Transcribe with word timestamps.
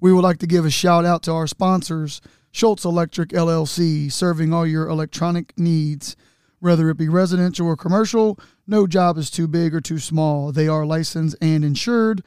We 0.00 0.12
would 0.12 0.22
like 0.22 0.38
to 0.38 0.46
give 0.46 0.64
a 0.64 0.70
shout 0.70 1.04
out 1.04 1.22
to 1.24 1.32
our 1.32 1.46
sponsors, 1.46 2.20
Schultz 2.52 2.84
Electric 2.84 3.30
LLC, 3.30 4.10
serving 4.12 4.52
all 4.52 4.66
your 4.66 4.88
electronic 4.88 5.58
needs. 5.58 6.16
Whether 6.60 6.90
it 6.90 6.96
be 6.96 7.08
residential 7.08 7.66
or 7.66 7.76
commercial, 7.76 8.38
no 8.66 8.86
job 8.86 9.16
is 9.16 9.30
too 9.30 9.48
big 9.48 9.74
or 9.74 9.80
too 9.80 9.98
small. 9.98 10.52
They 10.52 10.68
are 10.68 10.84
licensed 10.86 11.36
and 11.40 11.64
insured. 11.64 12.24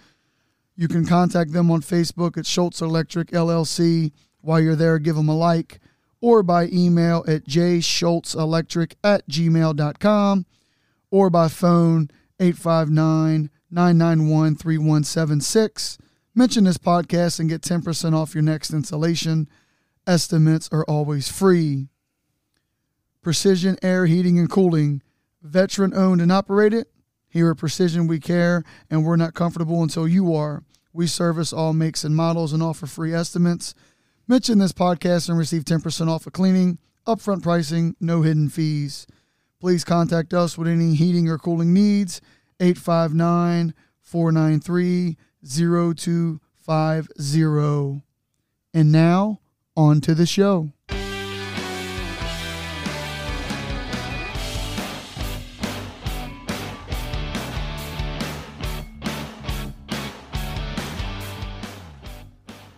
You 0.75 0.87
can 0.87 1.05
contact 1.05 1.51
them 1.53 1.69
on 1.69 1.81
Facebook 1.81 2.37
at 2.37 2.45
Schultz 2.45 2.81
Electric 2.81 3.31
LLC. 3.31 4.11
While 4.41 4.61
you're 4.61 4.75
there, 4.75 4.99
give 4.99 5.15
them 5.15 5.29
a 5.29 5.35
like 5.35 5.79
or 6.21 6.43
by 6.43 6.67
email 6.67 7.23
at 7.27 7.45
jschultzelectric 7.45 8.93
at 9.03 9.27
gmail.com 9.27 10.45
or 11.09 11.29
by 11.29 11.47
phone 11.47 12.09
859 12.39 13.49
991 13.69 14.55
3176. 14.55 15.97
Mention 16.33 16.63
this 16.63 16.77
podcast 16.77 17.41
and 17.41 17.49
get 17.49 17.61
10% 17.61 18.13
off 18.13 18.33
your 18.33 18.41
next 18.41 18.71
installation. 18.71 19.49
Estimates 20.07 20.69
are 20.71 20.85
always 20.85 21.29
free. 21.29 21.89
Precision 23.21 23.77
Air 23.83 24.05
Heating 24.05 24.39
and 24.39 24.49
Cooling, 24.49 25.01
veteran 25.41 25.93
owned 25.93 26.21
and 26.21 26.31
operated. 26.31 26.87
Here 27.27 27.51
at 27.51 27.57
Precision, 27.57 28.07
we 28.07 28.19
care 28.19 28.63
and 28.89 29.03
we're 29.03 29.17
not 29.17 29.33
comfortable 29.33 29.83
until 29.83 30.07
you 30.07 30.33
are. 30.33 30.63
We 30.93 31.05
service 31.05 31.51
all 31.51 31.73
makes 31.73 32.05
and 32.05 32.15
models 32.15 32.53
and 32.53 32.63
offer 32.63 32.87
free 32.87 33.13
estimates. 33.13 33.73
Mention 34.25 34.57
this 34.59 34.71
podcast 34.71 35.27
and 35.27 35.37
receive 35.37 35.65
10% 35.65 36.07
off 36.07 36.27
of 36.27 36.33
cleaning, 36.33 36.77
upfront 37.05 37.43
pricing, 37.43 37.95
no 37.99 38.21
hidden 38.21 38.47
fees. 38.47 39.05
Please 39.59 39.83
contact 39.83 40.33
us 40.33 40.57
with 40.57 40.69
any 40.69 40.95
heating 40.95 41.27
or 41.27 41.37
cooling 41.37 41.73
needs. 41.73 42.21
859 42.61 43.73
493 44.01 45.17
0250. 45.45 48.01
And 48.73 48.91
now, 48.91 49.39
on 49.75 50.01
to 50.01 50.15
the 50.15 50.25
show. 50.25 50.71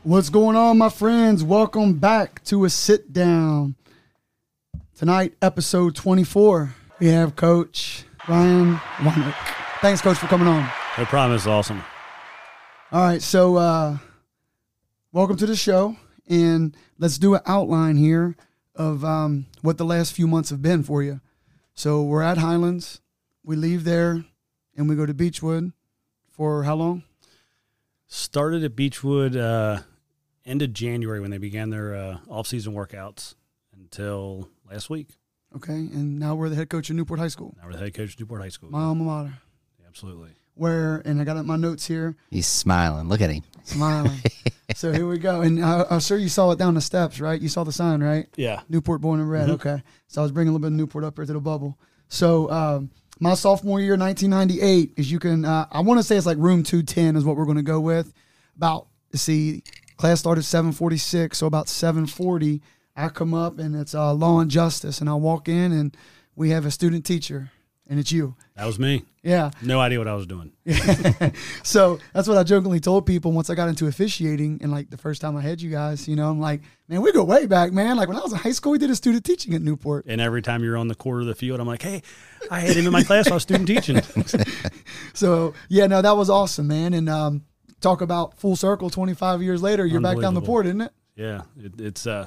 What's 0.03 0.29
going 0.29 0.57
on, 0.57 0.77
my 0.77 0.89
friends? 0.89 1.45
Welcome 1.45 1.97
back 1.97 2.43
to 2.45 2.65
a 2.65 2.69
sit 2.69 3.13
down. 3.13 3.75
Tonight, 4.97 5.33
episode 5.41 5.95
24, 5.95 6.75
we 6.99 7.07
have 7.07 7.37
Coach 7.37 8.03
Brian 8.25 8.75
Weinrich. 8.97 9.33
Thanks, 9.79 10.01
Coach, 10.01 10.17
for 10.17 10.27
coming 10.27 10.47
on. 10.47 10.69
No 10.97 11.05
problem. 11.05 11.37
It's 11.37 11.47
awesome. 11.47 11.81
All 12.93 13.01
right, 13.01 13.23
so 13.23 13.55
uh, 13.55 13.97
welcome 15.11 15.35
to 15.37 15.47
the 15.47 15.55
show, 15.55 15.97
and 16.29 16.77
let's 16.99 17.17
do 17.17 17.33
an 17.33 17.41
outline 17.47 17.95
here 17.95 18.35
of 18.75 19.03
um, 19.03 19.47
what 19.63 19.79
the 19.79 19.83
last 19.83 20.13
few 20.13 20.27
months 20.27 20.51
have 20.51 20.61
been 20.61 20.83
for 20.83 21.01
you. 21.01 21.19
So 21.73 22.03
we're 22.03 22.21
at 22.21 22.37
Highlands. 22.37 23.01
We 23.43 23.55
leave 23.55 23.83
there, 23.83 24.23
and 24.77 24.87
we 24.87 24.95
go 24.95 25.07
to 25.07 25.13
Beechwood 25.15 25.71
for 26.29 26.65
how 26.65 26.75
long? 26.75 27.01
Started 28.05 28.63
at 28.63 28.75
Beechwood 28.75 29.35
uh, 29.35 29.79
end 30.45 30.61
of 30.61 30.71
January 30.71 31.19
when 31.19 31.31
they 31.31 31.39
began 31.39 31.71
their 31.71 31.95
uh, 31.95 32.17
off-season 32.29 32.75
workouts 32.75 33.33
until 33.75 34.49
last 34.69 34.91
week. 34.91 35.17
Okay, 35.55 35.73
and 35.73 36.19
now 36.19 36.35
we're 36.35 36.49
the 36.49 36.55
head 36.55 36.69
coach 36.69 36.91
of 36.91 36.95
Newport 36.95 37.19
High 37.19 37.29
School, 37.29 37.55
Now 37.59 37.65
we're 37.65 37.73
the 37.73 37.79
head 37.79 37.95
coach 37.95 38.13
of 38.13 38.19
Newport 38.19 38.41
High 38.41 38.49
School. 38.49 38.69
my 38.69 38.83
alma 38.83 39.03
mater. 39.03 39.33
Absolutely. 39.87 40.35
Where, 40.55 41.01
and 41.05 41.19
I 41.19 41.23
got 41.23 41.43
my 41.45 41.55
notes 41.55 41.87
here, 41.87 42.15
He's 42.29 42.47
smiling. 42.47 43.09
Look 43.09 43.21
at 43.21 43.31
him. 43.31 43.43
smiling. 43.63 44.19
so 44.75 44.91
here 44.91 45.07
we 45.07 45.17
go, 45.17 45.41
and 45.41 45.63
I, 45.63 45.85
I'm 45.89 45.99
sure 45.99 46.17
you 46.17 46.29
saw 46.29 46.51
it 46.51 46.59
down 46.59 46.75
the 46.75 46.81
steps, 46.81 47.19
right? 47.19 47.39
You 47.41 47.49
saw 47.49 47.63
the 47.63 47.71
sign, 47.71 48.03
right? 48.03 48.27
Yeah. 48.35 48.61
Newport 48.69 49.01
born 49.01 49.19
and 49.19 49.27
bred. 49.29 49.49
Mhm. 49.49 49.53
Okay. 49.53 49.81
So 50.07 50.21
I 50.21 50.23
was 50.23 50.31
bringing 50.31 50.49
a 50.49 50.51
little 50.51 50.61
bit 50.61 50.73
of 50.73 50.77
Newport 50.77 51.03
up 51.03 51.17
here 51.17 51.25
to 51.25 51.33
the 51.33 51.39
bubble. 51.39 51.79
So 52.07 52.51
um, 52.51 52.91
my 53.19 53.33
sophomore 53.33 53.79
year, 53.79 53.97
1998, 53.97 54.93
is 54.97 55.11
you 55.11 55.17
can, 55.19 55.43
uh, 55.45 55.65
I 55.71 55.79
want 55.81 55.99
to 55.99 56.03
say 56.03 56.17
it's 56.17 56.25
like 56.27 56.37
room 56.37 56.61
210 56.61 57.15
is 57.15 57.23
what 57.25 57.35
we're 57.35 57.45
going 57.45 57.57
to 57.57 57.63
go 57.63 57.79
with. 57.79 58.13
About, 58.55 58.87
see, 59.15 59.63
class 59.97 60.19
started 60.19 60.43
746. 60.43 61.35
So 61.37 61.47
about 61.47 61.67
740, 61.67 62.61
I 62.95 63.09
come 63.09 63.33
up 63.33 63.57
and 63.57 63.75
it's 63.75 63.95
uh, 63.95 64.13
law 64.13 64.39
and 64.39 64.51
justice. 64.51 64.99
And 65.01 65.09
I 65.09 65.15
walk 65.15 65.49
in 65.49 65.71
and 65.71 65.97
we 66.35 66.51
have 66.51 66.65
a 66.65 66.71
student 66.71 67.05
teacher 67.05 67.49
and 67.93 67.99
it's 67.99 68.11
you. 68.11 68.35
That 68.55 68.65
was 68.65 68.79
me. 68.79 69.03
Yeah. 69.21 69.51
No 69.61 69.79
idea 69.79 69.99
what 69.99 70.07
I 70.07 70.15
was 70.15 70.25
doing. 70.25 70.51
so 71.63 71.99
that's 72.11 72.27
what 72.27 72.39
I 72.39 72.43
jokingly 72.43 72.79
told 72.79 73.05
people 73.05 73.31
once 73.31 73.51
I 73.51 73.55
got 73.55 73.69
into 73.69 73.85
officiating 73.85 74.57
and 74.63 74.71
like 74.71 74.89
the 74.89 74.97
first 74.97 75.21
time 75.21 75.37
I 75.37 75.41
had 75.41 75.61
you 75.61 75.69
guys, 75.69 76.07
you 76.07 76.15
know, 76.15 76.27
I'm 76.27 76.39
like, 76.39 76.61
man, 76.87 77.03
we 77.03 77.11
go 77.11 77.23
way 77.23 77.45
back, 77.45 77.71
man. 77.71 77.97
Like 77.97 78.07
when 78.07 78.17
I 78.17 78.21
was 78.21 78.33
in 78.33 78.39
high 78.39 78.51
school, 78.51 78.71
we 78.71 78.79
did 78.79 78.89
a 78.89 78.95
student 78.95 79.23
teaching 79.23 79.53
at 79.53 79.61
Newport. 79.61 80.05
And 80.07 80.19
every 80.19 80.41
time 80.41 80.63
you're 80.63 80.75
on 80.75 80.87
the 80.87 80.95
court 80.95 81.21
of 81.21 81.27
the 81.27 81.35
field, 81.35 81.59
I'm 81.59 81.67
like, 81.67 81.83
hey, 81.83 82.01
I 82.49 82.61
had 82.61 82.75
him 82.75 82.87
in 82.87 82.91
my 82.91 83.03
class. 83.03 83.29
I 83.29 83.35
was 83.35 83.43
student 83.43 83.67
teaching. 83.67 84.01
So 85.13 85.53
yeah, 85.69 85.85
no, 85.85 86.01
that 86.01 86.17
was 86.17 86.31
awesome, 86.31 86.67
man. 86.67 86.95
And 86.95 87.07
um, 87.07 87.43
talk 87.81 88.01
about 88.01 88.39
full 88.39 88.55
circle. 88.55 88.89
Twenty 88.89 89.13
five 89.13 89.43
years 89.43 89.61
later, 89.61 89.85
you're 89.85 90.01
back 90.01 90.19
down 90.19 90.33
the 90.33 90.41
port, 90.41 90.65
isn't 90.65 90.81
it? 90.81 90.91
Yeah, 91.15 91.43
it, 91.55 91.79
it's 91.79 92.07
uh, 92.07 92.25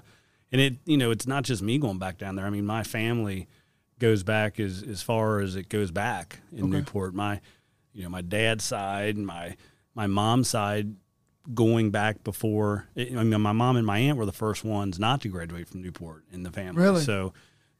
and 0.53 0.61
it 0.61 0.75
you 0.85 0.97
know 0.97 1.11
it's 1.11 1.27
not 1.27 1.43
just 1.43 1.63
me 1.63 1.79
going 1.79 1.99
back 1.99 2.19
down 2.19 2.37
there. 2.37 2.47
I 2.47 2.51
mean, 2.51 2.65
my 2.65 2.85
family 2.85 3.49
goes 3.99 4.23
back 4.23 4.59
as 4.61 4.83
as 4.83 5.03
far 5.03 5.41
as 5.41 5.57
it 5.57 5.69
goes 5.69 5.91
back 5.91 6.41
in 6.53 6.65
Okay. 6.65 6.69
Newport. 6.79 7.15
My 7.15 7.41
you 7.93 8.03
know 8.03 8.09
my 8.11 8.23
dad's 8.23 8.65
side 8.65 9.17
and 9.17 9.27
my 9.27 9.57
my 9.95 10.07
mom's 10.07 10.49
side 10.49 10.95
going 11.55 11.91
back 11.91 12.25
before. 12.25 12.87
I 12.97 13.05
mean, 13.23 13.41
my 13.41 13.53
mom 13.53 13.77
and 13.77 13.87
my 13.87 13.99
aunt 13.99 14.19
were 14.19 14.27
the 14.27 14.33
first 14.33 14.65
ones 14.65 14.99
not 14.99 15.21
to 15.23 15.29
graduate 15.29 15.69
from 15.69 15.81
Newport 15.83 16.25
in 16.33 16.43
the 16.43 16.51
family. 16.51 16.83
Really? 16.83 17.03
So, 17.03 17.33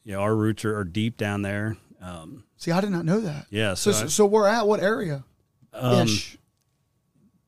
you 0.05 0.13
know, 0.13 0.21
our 0.21 0.35
roots 0.37 0.65
are, 0.65 0.79
are 0.79 0.85
deep 0.85 1.17
down 1.17 1.43
there. 1.43 1.77
Um, 2.01 2.45
See, 2.57 2.71
I 2.71 2.81
did 2.81 2.91
not 2.91 3.05
know 3.05 3.19
that. 3.21 3.47
yeah. 3.51 3.75
So, 3.75 3.91
So, 3.91 4.03
so, 4.03 4.07
so 4.09 4.27
we're 4.27 4.47
at 4.47 4.67
what 4.69 4.81
area? 4.81 5.25
Um, 5.73 6.07
Ish. 6.07 6.39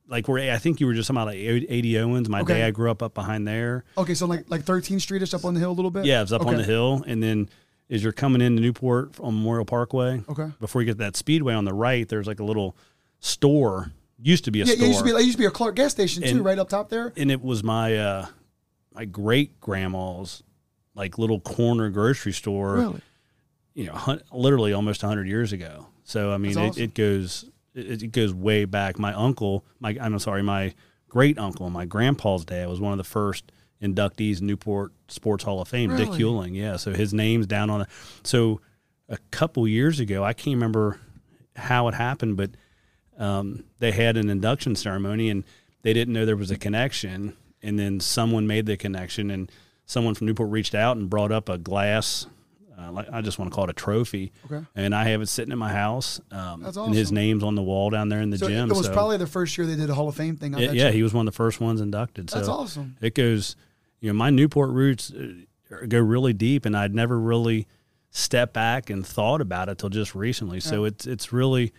like 0.09 0.27
where 0.27 0.51
I 0.53 0.57
think 0.57 0.79
you 0.81 0.87
were 0.87 0.93
just 0.93 1.07
talking 1.07 1.21
about 1.21 1.27
like 1.27 1.37
A.D. 1.69 1.97
Owens. 1.99 2.27
My 2.29 2.41
Okay. 2.41 2.59
dad 2.59 2.73
grew 2.73 2.91
up 2.91 3.01
up 3.01 3.13
behind 3.13 3.47
there. 3.47 3.85
Okay, 3.97 4.13
so 4.13 4.25
like 4.25 4.45
like 4.49 4.63
13th 4.65 5.01
Street 5.01 5.21
ish 5.21 5.33
up 5.33 5.45
on 5.45 5.53
the 5.53 5.59
hill 5.59 5.71
a 5.71 5.73
little 5.73 5.89
bit. 5.91 6.05
Yeah, 6.05 6.21
it's 6.21 6.31
up 6.31 6.45
on 6.45 6.55
the 6.57 6.63
hill, 6.63 7.03
and 7.07 7.23
then 7.23 7.49
as 7.89 8.03
you're 8.03 8.11
coming 8.13 8.41
into 8.41 8.61
Newport 8.61 9.19
on 9.19 9.35
Memorial 9.35 9.65
Parkway, 9.65 10.23
Okay. 10.29 10.51
before 10.59 10.81
you 10.81 10.85
get 10.85 10.93
to 10.93 10.97
that 10.99 11.15
speedway 11.15 11.53
on 11.53 11.65
the 11.65 11.73
right, 11.73 12.07
there's 12.07 12.27
like 12.27 12.39
a 12.39 12.43
little 12.43 12.75
store. 13.19 13.91
Used 14.21 14.43
to 14.45 14.51
be 14.51 14.61
a 14.61 14.65
Yeah, 14.65 14.73
store, 14.73 14.79
yeah, 14.81 14.85
it 14.85 14.87
used 14.89 14.99
to 14.99 15.05
be. 15.17 15.23
Used 15.23 15.31
to 15.33 15.37
be 15.37 15.45
a 15.45 15.51
Clark 15.51 15.75
gas 15.75 15.91
station 15.91 16.23
too, 16.23 16.43
right 16.43 16.59
up 16.59 16.69
top 16.69 16.89
there. 16.89 17.13
and 17.15 17.31
it 17.31 17.41
was 17.41 17.63
my 17.63 17.95
uh, 17.97 18.25
my 18.93 19.05
great 19.05 19.59
grandma's 19.61 20.43
like 20.93 21.17
little 21.17 21.39
corner 21.39 21.89
grocery 21.89 22.33
store. 22.33 22.75
Really? 22.75 23.01
You 23.75 23.85
know, 23.85 23.93
hun- 23.93 24.21
literally 24.33 24.73
almost 24.73 25.01
hundred 25.01 25.27
years 25.27 25.53
ago. 25.53 25.87
So 26.03 26.31
I 26.33 26.37
mean, 26.37 26.57
awesome. 26.57 26.81
it, 26.81 26.85
it 26.89 26.93
goes 26.95 27.45
it, 27.73 28.03
it 28.03 28.11
goes 28.11 28.33
way 28.33 28.65
back. 28.65 28.99
My 28.99 29.13
uncle, 29.13 29.63
my 29.79 29.95
I'm 30.01 30.19
sorry, 30.19 30.43
my 30.43 30.73
great 31.07 31.37
uncle, 31.39 31.69
my 31.69 31.85
grandpa's 31.85 32.43
dad 32.43 32.67
was 32.67 32.81
one 32.81 32.91
of 32.91 32.97
the 32.97 33.03
first 33.05 33.51
inductees 33.81 34.41
Newport 34.41 34.91
Sports 35.07 35.43
Hall 35.43 35.61
of 35.61 35.67
Fame. 35.67 35.95
Dick 35.95 36.07
Really? 36.07 36.17
Hewling, 36.19 36.55
yeah. 36.55 36.75
So 36.77 36.91
his 36.93 37.13
name's 37.13 37.47
down 37.47 37.69
on 37.69 37.81
it. 37.81 37.87
So 38.23 38.61
a 39.07 39.17
couple 39.31 39.67
years 39.67 39.99
ago, 39.99 40.23
I 40.23 40.33
can't 40.33 40.55
remember 40.55 40.99
how 41.55 41.87
it 41.87 41.93
happened, 41.93 42.37
but 42.37 42.51
um, 43.17 43.63
they 43.79 43.91
had 43.91 44.17
an 44.17 44.29
induction 44.29 44.75
ceremony 44.75 45.29
and 45.29 45.43
they 45.81 45.93
didn't 45.93 46.13
know 46.13 46.25
there 46.25 46.35
was 46.37 46.51
a 46.51 46.57
connection. 46.57 47.35
And 47.61 47.77
then 47.77 47.99
someone 47.99 48.47
made 48.47 48.67
the 48.67 48.77
connection, 48.77 49.29
and 49.29 49.51
someone 49.85 50.15
from 50.15 50.27
Newport 50.27 50.49
reached 50.49 50.73
out 50.73 50.95
and 50.95 51.09
brought 51.09 51.33
up 51.33 51.49
a 51.49 51.57
glass. 51.57 52.25
Uh, 52.79 52.89
like 52.93 53.07
I 53.11 53.19
just 53.19 53.37
want 53.37 53.51
to 53.51 53.55
call 53.55 53.65
it 53.65 53.69
a 53.69 53.73
trophy, 53.73 54.31
Okay. 54.45 54.65
and 54.77 54.95
I 54.95 55.09
have 55.09 55.21
it 55.21 55.25
sitting 55.27 55.51
in 55.51 55.59
my 55.59 55.73
house. 55.73 56.21
Um, 56.31 56.63
That's 56.63 56.77
And 56.77 56.95
his 56.95 57.11
name's 57.11 57.43
on 57.43 57.55
the 57.55 57.61
wall 57.61 57.89
down 57.89 58.07
there 58.07 58.21
in 58.21 58.29
the 58.29 58.37
So 58.37 58.47
gym. 58.47 58.71
it 58.71 58.77
was 58.77 58.85
so 58.85 58.93
probably 58.93 59.17
the 59.17 59.27
first 59.27 59.57
year 59.57 59.67
they 59.67 59.75
did 59.75 59.89
a 59.89 59.93
Hall 59.93 60.07
of 60.07 60.15
Fame 60.15 60.37
thing. 60.37 60.53
It- 60.57 60.73
yeah, 60.73 60.89
he 60.91 61.03
was 61.03 61.13
one 61.13 61.27
of 61.27 61.33
the 61.33 61.35
first 61.35 61.59
ones 61.59 61.81
inducted. 61.81 62.29
So 62.29 62.37
That's 62.37 62.47
awesome. 62.47 62.95
it 63.01 63.13
goes, 63.13 63.57
you 64.01 64.09
know, 64.09 64.13
my 64.13 64.29
Newport 64.29 64.71
roots 64.71 65.11
uh, 65.11 65.85
go 65.87 65.99
really 65.99 66.33
deep, 66.33 66.65
and 66.65 66.75
I'd 66.75 66.95
never 66.95 67.19
really 67.19 67.67
stepped 68.11 68.53
back 68.53 68.89
and 68.89 69.05
thought 69.05 69.41
about 69.41 69.69
it 69.69 69.77
till 69.77 69.89
just 69.89 70.15
recently. 70.15 70.59
So 70.59 70.85
it's 70.85 71.05
it's 71.05 71.31
really, 71.33 71.73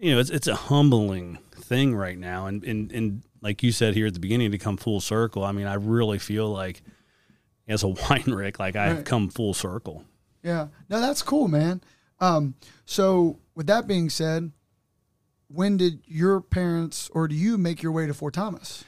you 0.00 0.12
know, 0.12 0.18
it's 0.20 0.30
it's 0.30 0.46
a 0.48 0.54
humbling 0.56 1.38
thing 1.52 1.94
right 1.94 2.18
now, 2.18 2.46
and 2.46 2.64
and 2.64 2.90
and 2.92 3.22
like 3.42 3.62
you 3.62 3.72
said 3.72 3.94
here 3.94 4.06
at 4.06 4.14
the 4.14 4.20
beginning, 4.20 4.50
to 4.52 4.58
come 4.58 4.76
full 4.76 5.00
circle. 5.00 5.44
I 5.44 5.52
mean, 5.52 5.66
I 5.66 5.74
really 5.74 6.18
feel 6.18 6.48
like 6.50 6.82
as 7.68 7.82
a 7.84 7.86
Weinrich, 7.88 8.58
like 8.58 8.76
I've 8.76 8.96
Right. 8.98 9.04
come 9.06 9.28
full 9.28 9.54
circle. 9.54 10.04
Yeah. 10.42 10.68
No, 10.88 11.00
that's 11.00 11.22
cool, 11.22 11.48
man. 11.48 11.82
Um, 12.18 12.54
so 12.84 13.38
with 13.54 13.66
that 13.68 13.86
being 13.86 14.10
said, 14.10 14.52
when 15.48 15.76
did 15.76 16.00
your 16.06 16.40
parents 16.40 17.08
or 17.14 17.28
do 17.28 17.34
you 17.34 17.56
make 17.58 17.82
your 17.82 17.92
way 17.92 18.06
to 18.06 18.14
Fort 18.14 18.34
Thomas? 18.34 18.84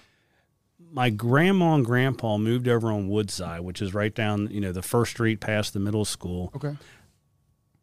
My 0.92 1.08
grandma 1.10 1.74
and 1.74 1.84
grandpa 1.84 2.36
moved 2.36 2.68
over 2.68 2.92
on 2.92 3.08
Woodside, 3.08 3.60
which 3.60 3.80
is 3.80 3.94
right 3.94 4.14
down, 4.14 4.48
you 4.50 4.60
know, 4.60 4.72
the 4.72 4.82
first 4.82 5.12
street 5.12 5.40
past 5.40 5.72
the 5.72 5.80
middle 5.80 6.04
school. 6.04 6.52
Okay. 6.54 6.76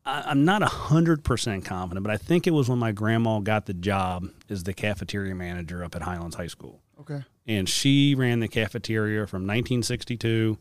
I, 0.05 0.31
am 0.31 0.45
not 0.45 0.61
hundred 0.61 1.23
percent 1.23 1.65
confident, 1.65 2.03
but 2.03 2.13
I 2.13 2.17
think 2.17 2.45
it 2.47 2.51
was 2.51 2.69
when 2.69 2.79
my 2.79 2.91
grandma 2.91 3.39
got 3.39 3.65
the 3.65 3.73
job 3.73 4.29
as 4.49 4.63
the 4.63 4.73
cafeteria 4.73 5.35
manager 5.35 5.83
up 5.83 5.95
at 5.95 6.03
Highlands 6.03 6.35
High 6.35 6.47
School. 6.47 6.81
Okay. 7.01 7.23
And 7.47 7.67
she 7.67 8.13
ran 8.15 8.39
the 8.39 8.47
cafeteria 8.47 9.25
from 9.25 9.41
1962 9.41 10.57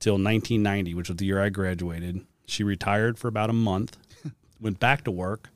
till 0.00 0.14
1990, 0.14 0.94
which 0.94 1.08
was 1.08 1.18
the 1.18 1.26
year 1.26 1.42
I 1.42 1.50
graduated. 1.50 2.22
She 2.46 2.64
retired 2.64 3.18
for 3.18 3.28
about 3.28 3.50
a 3.50 3.54
month, 3.54 3.98
went 4.60 4.80
back 4.80 5.04
to 5.04 5.10
work 5.10 5.50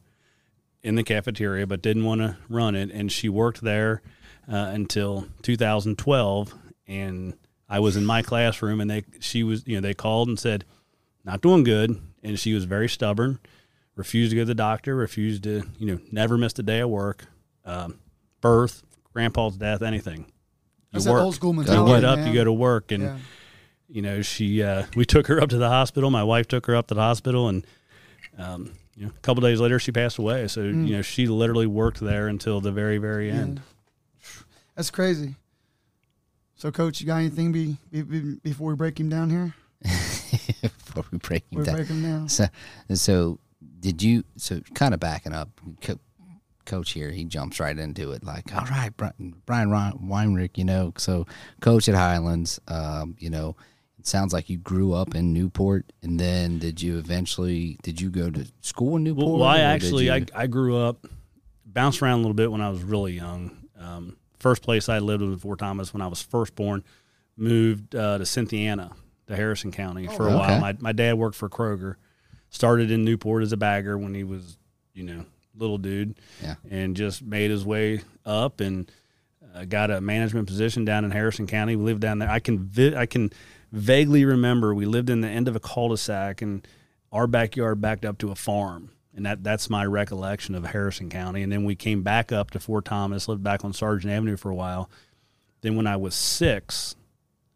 in 0.83 0.95
the 0.95 1.03
cafeteria, 1.03 1.67
but 1.67 1.83
didn't 1.83 2.05
want 2.05 2.21
to 2.21 2.37
run 2.49 2.75
it, 2.75 2.91
and 2.91 3.11
she 3.11 3.29
worked 3.29 3.63
there 3.63 4.03
uh, 4.51 4.71
until 4.73 5.27
2012. 5.43 6.55
And 6.87 7.35
I 7.69 7.81
was 7.81 7.97
in 7.97 8.07
my 8.07 8.23
classroom, 8.23 8.81
and 8.81 8.91
they 8.91 9.05
she 9.21 9.43
was 9.43 9.67
you 9.67 9.77
know 9.77 9.81
they 9.81 9.95
called 9.95 10.29
and 10.29 10.39
said 10.39 10.65
not 11.25 11.43
doing 11.43 11.65
good, 11.65 12.01
and 12.23 12.39
she 12.39 12.55
was 12.55 12.65
very 12.65 12.89
stubborn, 12.89 13.39
refused 13.95 14.31
to 14.31 14.37
go 14.37 14.43
to 14.43 14.47
the 14.47 14.55
doctor, 14.55 14.97
refused 14.97 15.45
to 15.45 15.65
you 15.79 15.87
know 15.87 16.01
never 16.11 16.39
missed 16.39 16.59
a 16.59 16.63
day 16.63 16.81
of 16.81 16.89
work, 16.89 17.27
um, 17.65 17.99
birth, 18.41 18.83
grandpa's 19.13 19.57
death, 19.57 19.83
anything. 19.83 20.21
You 20.21 21.01
That's 21.01 21.07
work. 21.07 21.23
old 21.23 21.35
school 21.35 21.53
mentality. 21.53 21.91
You 21.91 21.97
get 21.99 22.05
up, 22.05 22.19
man. 22.19 22.29
you 22.29 22.35
go 22.35 22.45
to 22.45 22.53
work, 22.53 22.91
and 22.91 23.03
yeah. 23.03 23.19
you 23.89 24.01
know 24.01 24.23
she. 24.23 24.63
Uh, 24.63 24.87
we 24.97 25.05
took 25.05 25.27
her 25.27 25.43
up 25.43 25.51
to 25.51 25.59
the 25.59 25.69
hospital. 25.69 26.11
My 26.11 26.25
wife 26.25 26.49
took 26.49 26.65
her 26.67 26.75
up 26.75 26.87
to 26.87 26.95
the 26.95 27.03
hospital, 27.03 27.49
and 27.49 27.67
um, 28.39 28.73
you 28.97 29.05
know, 29.05 29.13
a 29.15 29.21
couple 29.21 29.43
days 29.43 29.61
later 29.61 29.79
she 29.79 29.93
passed 29.93 30.17
away. 30.17 30.49
So 30.49 30.63
mm. 30.63 30.89
you 30.89 30.97
know 30.97 31.03
she 31.03 31.27
literally 31.27 31.67
worked 31.67 32.01
there 32.01 32.29
until 32.29 32.63
the 32.63 32.73
very 32.73 32.97
very 32.97 33.31
end. 33.31 33.61
That's 34.79 34.93
crazy. 34.93 35.35
So, 36.55 36.71
coach, 36.71 37.01
you 37.01 37.07
got 37.09 37.17
anything 37.17 37.51
be, 37.51 37.79
be, 37.91 38.03
be 38.03 38.35
before 38.37 38.69
we 38.69 38.77
break 38.77 39.01
him 39.01 39.09
down 39.09 39.29
here? 39.29 39.53
before 39.83 41.05
we 41.11 41.19
break 41.19 41.43
him 41.51 41.65
down. 41.65 41.75
Break 41.75 41.89
him 41.89 42.01
down. 42.01 42.29
So, 42.29 42.47
so 42.95 43.41
did 43.81 44.05
you? 44.05 44.23
So, 44.37 44.61
kind 44.75 44.95
of 44.95 45.01
backing 45.01 45.33
up, 45.33 45.49
coach 46.65 46.93
here, 46.93 47.11
he 47.11 47.25
jumps 47.25 47.59
right 47.59 47.77
into 47.77 48.13
it. 48.13 48.23
Like, 48.23 48.55
all 48.55 48.67
right, 48.67 48.93
Brian 49.47 49.71
Weinrich, 49.71 50.57
you 50.57 50.65
know, 50.65 50.93
so 50.97 51.27
coach 51.61 51.89
at 51.89 51.97
Highlands, 51.97 52.61
um, 52.69 53.17
you 53.19 53.31
know, 53.31 53.57
it 53.99 54.07
sounds 54.07 54.33
like 54.33 54.49
you 54.49 54.59
grew 54.59 54.93
up 54.93 55.17
in 55.17 55.33
Newport, 55.33 55.93
and 56.05 56.21
then 56.21 56.61
did 56.61 56.81
you 56.81 56.99
eventually 56.99 57.81
did 57.83 58.01
you 58.01 58.11
go 58.11 58.31
to 58.31 58.47
school 58.61 58.95
in 58.95 59.03
Newport? 59.03 59.41
Well, 59.41 59.49
I 59.49 59.59
actually 59.59 60.05
you... 60.05 60.13
I, 60.13 60.25
I 60.37 60.47
grew 60.47 60.77
up, 60.77 61.05
bounced 61.67 62.01
around 62.01 62.21
a 62.21 62.23
little 62.23 62.33
bit 62.33 62.53
when 62.53 62.61
I 62.61 62.71
was 62.71 62.85
really 62.85 63.15
young. 63.15 63.57
Um, 63.77 64.17
first 64.39 64.63
place 64.63 64.89
I 64.89 64.99
lived 64.99 65.23
was 65.23 65.41
Fort 65.41 65.59
Thomas 65.59 65.93
when 65.93 66.01
I 66.01 66.07
was 66.07 66.23
first 66.23 66.55
born. 66.55 66.85
Moved 67.37 67.95
uh, 67.95 68.19
to 68.19 68.27
Cynthiana, 68.27 68.91
to 69.29 69.37
Harrison 69.37 69.71
County 69.71 70.09
oh, 70.09 70.13
for 70.13 70.25
a 70.25 70.33
okay. 70.33 70.39
while. 70.39 70.61
My 70.61 70.77
my 70.81 70.93
dad 70.93 71.15
worked 71.15 71.37
for 71.37 71.49
Kroger. 71.49 71.97
Started 72.51 72.91
in 72.91 73.05
Newport 73.05 73.43
as 73.43 73.53
a 73.53 73.57
bagger 73.59 73.99
when 73.99 74.15
he 74.15 74.25
was, 74.25 74.57
you 74.95 75.05
know, 75.05 75.27
little 75.55 75.79
dude, 75.79 76.19
yeah. 76.43 76.55
and 76.71 76.97
just 76.97 77.23
made 77.23 77.51
his 77.51 77.65
way 77.65 78.01
up 78.25 78.61
and 78.61 78.91
uh, 79.55 79.65
got 79.65 79.91
a 79.91 80.01
management 80.01 80.49
position 80.49 80.85
down 80.85 81.05
in 81.05 81.11
Harrison 81.11 81.47
County. 81.47 81.77
We 81.77 81.85
lived 81.85 82.01
down 82.01 82.19
there. 82.19 82.31
I 82.31 82.41
can 82.41 82.59
vi- 82.59 82.97
I 82.97 83.07
can 83.07 83.31
vaguely 83.71 84.25
remember 84.25 84.75
we 84.75 84.87
lived 84.87 85.11
in 85.11 85.21
the 85.21 85.29
end 85.29 85.47
of 85.47 85.57
a 85.57 85.61
cul-de-sac 85.61 86.41
and 86.41 86.67
our 87.13 87.27
backyard 87.27 87.81
backed 87.81 88.05
up 88.05 88.19
to 88.19 88.31
a 88.31 88.35
farm. 88.35 88.91
And 89.19 89.27
that, 89.27 89.45
that's 89.45 89.69
my 89.69 89.85
recollection 89.85 90.55
of 90.55 90.65
Harrison 90.65 91.11
County. 91.11 91.43
And 91.43 91.53
then 91.53 91.65
we 91.65 91.75
came 91.75 92.03
back 92.03 92.33
up 92.33 92.53
to 92.53 92.61
Fort 92.61 92.87
Thomas, 92.87 93.29
lived 93.29 93.43
back 93.43 93.65
on 93.65 93.75
Sargent 93.75 94.13
Avenue 94.13 94.39
for 94.39 94.51
a 94.51 94.55
while. 94.55 94.89
Then 95.61 95.77
when 95.77 95.87
I 95.87 95.97
was 95.97 96.15
six, 96.15 96.97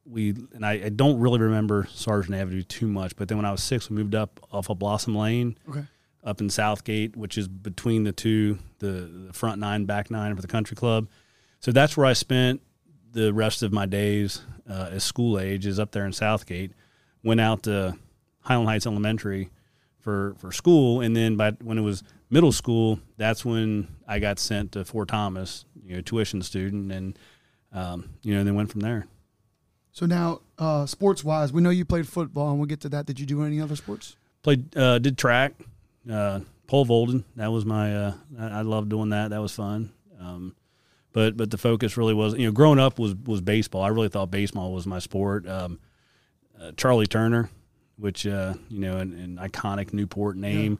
we 0.04 0.30
and 0.52 0.66
I, 0.66 0.72
I, 0.72 0.88
don't 0.90 1.20
really 1.20 1.38
remember 1.38 1.88
Sargent 1.94 2.36
Avenue 2.36 2.64
too 2.64 2.88
much, 2.88 3.14
but 3.16 3.28
then 3.28 3.38
when 3.38 3.44
I 3.44 3.52
was 3.52 3.62
six, 3.62 3.88
we 3.88 3.96
moved 3.96 4.14
up 4.14 4.40
off 4.52 4.68
of 4.68 4.78
Blossom 4.78 5.14
Lane. 5.14 5.56
Okay 5.68 5.84
up 6.24 6.40
in 6.40 6.48
Southgate, 6.48 7.16
which 7.16 7.36
is 7.36 7.48
between 7.48 8.04
the 8.04 8.12
two, 8.12 8.58
the, 8.78 9.26
the 9.26 9.32
front 9.32 9.58
nine, 9.60 9.84
back 9.86 10.10
nine 10.10 10.34
for 10.34 10.42
the 10.42 10.48
country 10.48 10.76
club. 10.76 11.08
So 11.60 11.72
that's 11.72 11.96
where 11.96 12.06
I 12.06 12.12
spent 12.12 12.62
the 13.12 13.32
rest 13.32 13.62
of 13.62 13.72
my 13.72 13.86
days 13.86 14.42
uh, 14.68 14.90
as 14.92 15.04
school 15.04 15.38
age 15.38 15.66
is 15.66 15.78
up 15.78 15.92
there 15.92 16.06
in 16.06 16.12
Southgate. 16.12 16.72
Went 17.24 17.40
out 17.40 17.64
to 17.64 17.96
Highland 18.40 18.68
Heights 18.68 18.86
Elementary 18.86 19.50
for, 20.02 20.34
for 20.38 20.52
school, 20.52 21.00
and 21.00 21.16
then 21.16 21.36
by 21.36 21.52
when 21.62 21.78
it 21.78 21.82
was 21.82 22.02
middle 22.28 22.52
school, 22.52 23.00
that's 23.16 23.44
when 23.44 23.88
I 24.06 24.18
got 24.18 24.38
sent 24.38 24.72
to 24.72 24.84
Fort 24.84 25.08
Thomas, 25.08 25.64
you 25.84 25.96
know, 25.96 26.02
tuition 26.02 26.42
student, 26.42 26.92
and 26.92 27.18
um, 27.72 28.10
you 28.22 28.34
know, 28.34 28.40
and 28.40 28.48
then 28.48 28.54
went 28.54 28.70
from 28.70 28.80
there. 28.80 29.06
So 29.92 30.06
now, 30.06 30.40
uh, 30.58 30.86
sports 30.86 31.22
wise, 31.22 31.52
we 31.52 31.62
know 31.62 31.70
you 31.70 31.84
played 31.84 32.08
football, 32.08 32.50
and 32.50 32.58
we'll 32.58 32.66
get 32.66 32.80
to 32.80 32.88
that. 32.90 33.06
Did 33.06 33.20
you 33.20 33.26
do 33.26 33.42
any 33.42 33.60
other 33.60 33.76
sports? 33.76 34.16
Played, 34.42 34.76
uh, 34.76 34.98
did 34.98 35.16
track, 35.16 35.52
uh, 36.10 36.40
pole 36.66 36.84
vaulting. 36.84 37.24
That 37.36 37.52
was 37.52 37.64
my. 37.64 37.94
Uh, 37.94 38.14
I, 38.38 38.46
I 38.48 38.62
loved 38.62 38.88
doing 38.88 39.10
that. 39.10 39.30
That 39.30 39.40
was 39.40 39.54
fun. 39.54 39.92
Um, 40.18 40.54
but 41.12 41.36
but 41.36 41.50
the 41.50 41.58
focus 41.58 41.96
really 41.96 42.14
was 42.14 42.34
you 42.34 42.46
know 42.46 42.52
growing 42.52 42.78
up 42.78 42.98
was 42.98 43.14
was 43.14 43.40
baseball. 43.40 43.82
I 43.82 43.88
really 43.88 44.08
thought 44.08 44.30
baseball 44.30 44.72
was 44.72 44.86
my 44.86 44.98
sport. 44.98 45.46
Um, 45.46 45.78
uh, 46.60 46.72
Charlie 46.76 47.06
Turner, 47.06 47.50
which 47.96 48.26
uh, 48.26 48.54
you 48.68 48.80
know 48.80 48.98
an, 48.98 49.12
an, 49.14 49.36
iconic 49.36 49.92
Newport 49.92 50.36
name, 50.36 50.78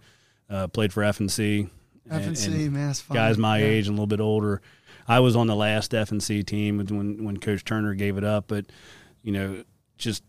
yeah. 0.51 0.57
uh, 0.57 0.67
played 0.67 0.93
for 0.93 1.03
FNC. 1.03 1.69
FNC, 2.11 2.71
man, 2.71 2.95
guys 3.13 3.39
my 3.39 3.59
yeah. 3.59 3.67
age 3.67 3.87
and 3.87 3.97
a 3.97 3.97
little 3.97 4.07
bit 4.07 4.21
older. 4.21 4.61
I 5.07 5.21
was 5.21 5.37
on 5.37 5.47
the 5.47 5.57
last 5.57 5.93
FNC 5.93 6.45
team 6.47 6.79
when 6.79 7.25
when 7.25 7.37
Coach 7.39 7.65
Turner 7.65 7.95
gave 7.95 8.17
it 8.17 8.25
up, 8.25 8.47
but 8.49 8.67
you 9.23 9.33
know 9.33 9.65
just 9.99 10.25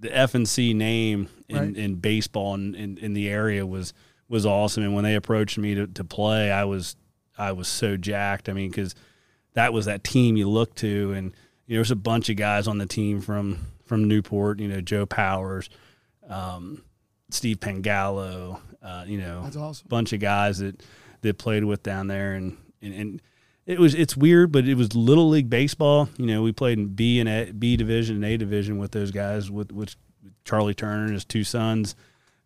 the 0.00 0.08
FNC 0.08 0.74
name 0.74 1.28
in, 1.48 1.56
right. 1.56 1.76
in 1.76 1.96
baseball 1.96 2.54
and 2.54 2.74
in, 2.74 2.98
in 2.98 3.14
the 3.14 3.28
area 3.28 3.66
was 3.66 3.92
was 4.28 4.46
awesome. 4.46 4.82
And 4.82 4.94
when 4.94 5.04
they 5.04 5.14
approached 5.14 5.58
me 5.58 5.74
to, 5.74 5.86
to 5.86 6.04
play, 6.04 6.50
I 6.50 6.64
was 6.64 6.96
I 7.36 7.52
was 7.52 7.68
so 7.68 7.96
jacked. 7.96 8.48
I 8.48 8.52
mean, 8.52 8.70
because 8.70 8.94
that 9.54 9.72
was 9.72 9.86
that 9.86 10.04
team 10.04 10.36
you 10.36 10.48
look 10.48 10.74
to, 10.76 11.12
and 11.12 11.34
you 11.66 11.74
know, 11.74 11.78
there's 11.78 11.90
a 11.90 11.96
bunch 11.96 12.28
of 12.28 12.36
guys 12.36 12.68
on 12.68 12.78
the 12.78 12.86
team 12.86 13.20
from 13.20 13.58
from 13.84 14.06
Newport. 14.06 14.60
You 14.60 14.68
know, 14.68 14.80
Joe 14.80 15.06
Powers, 15.06 15.68
um, 16.28 16.82
Steve 17.30 17.58
Pangallo. 17.60 18.60
Uh, 18.82 19.04
you 19.06 19.18
know, 19.18 19.42
that's 19.42 19.56
awesome. 19.56 19.86
Bunch 19.88 20.12
of 20.12 20.20
guys 20.20 20.58
that 20.58 20.82
that 21.22 21.38
played 21.38 21.64
with 21.64 21.82
down 21.82 22.06
there, 22.06 22.34
and 22.34 22.56
and. 22.82 22.94
and 22.94 23.22
it 23.66 23.78
was 23.78 23.94
it's 23.94 24.16
weird, 24.16 24.50
but 24.50 24.66
it 24.66 24.76
was 24.76 24.94
little 24.94 25.28
league 25.28 25.50
baseball. 25.50 26.08
You 26.16 26.24
know, 26.24 26.40
we 26.40 26.52
played 26.52 26.78
in 26.78 26.86
B 26.86 27.20
and 27.20 27.28
A, 27.28 27.52
B 27.52 27.76
division 27.76 28.16
and 28.16 28.24
A 28.24 28.38
division 28.38 28.78
with 28.78 28.92
those 28.92 29.10
guys, 29.10 29.50
with 29.50 29.72
with 29.72 29.94
Charlie 30.46 30.72
Turner 30.72 31.04
and 31.04 31.12
his 31.12 31.26
two 31.26 31.44
sons, 31.44 31.94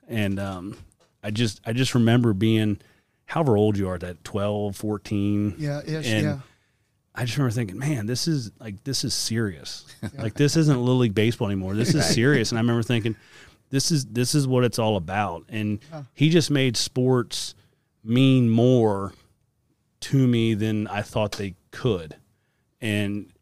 and 0.09 0.41
um, 0.41 0.77
I 1.23 1.31
just 1.31 1.61
I 1.65 1.75
just 1.75 1.95
remember 1.95 2.33
being 2.33 2.81
however 3.27 3.57
old 3.57 3.79
you 3.79 3.89
are, 3.89 3.99
that 3.99 4.25
12, 4.25 4.77
14. 4.77 5.55
Yeah, 5.59 5.81
ish, 5.87 6.07
yeah. 6.07 6.41
I 7.15 7.25
just 7.25 7.37
remember 7.37 7.55
thinking, 7.55 7.79
man, 7.79 8.07
this 8.07 8.27
is 8.27 8.51
like 8.59 8.83
this 8.85 9.05
is 9.05 9.15
serious. 9.15 9.85
like 10.19 10.35
this 10.35 10.57
isn't 10.57 10.79
little 10.79 10.99
league 10.99 11.15
baseball 11.15 11.49
anymore. 11.49 11.75
This 11.75 11.95
is 11.95 12.07
serious. 12.15 12.51
And 12.51 12.59
I 12.59 12.63
remember 12.63 12.83
thinking, 12.83 13.17
this 13.73 13.91
is 13.91 14.05
this 14.05 14.35
is 14.35 14.47
what 14.47 14.65
it's 14.65 14.79
all 14.79 14.97
about. 14.97 15.45
And 15.49 15.81
he 16.13 16.29
just 16.29 16.51
made 16.51 16.77
sports 16.77 17.55
mean 18.05 18.51
more 18.51 19.15
to 20.01 20.27
me 20.29 20.55
than 20.55 20.87
I 20.87 21.01
thought 21.01 21.33
they 21.33 21.55
could. 21.71 22.17
And 22.83 23.33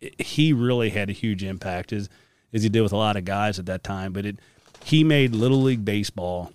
it, 0.00 0.20
he 0.20 0.52
really 0.52 0.90
had 0.90 1.08
a 1.08 1.12
huge 1.12 1.44
impact 1.44 1.92
as 1.92 2.10
as 2.52 2.64
he 2.64 2.68
did 2.68 2.82
with 2.82 2.92
a 2.92 2.96
lot 2.96 3.16
of 3.16 3.24
guys 3.24 3.60
at 3.60 3.66
that 3.66 3.84
time. 3.84 4.12
But 4.12 4.26
it 4.26 4.40
he 4.84 5.04
made 5.04 5.32
little 5.32 5.62
league 5.62 5.84
baseball 5.84 6.52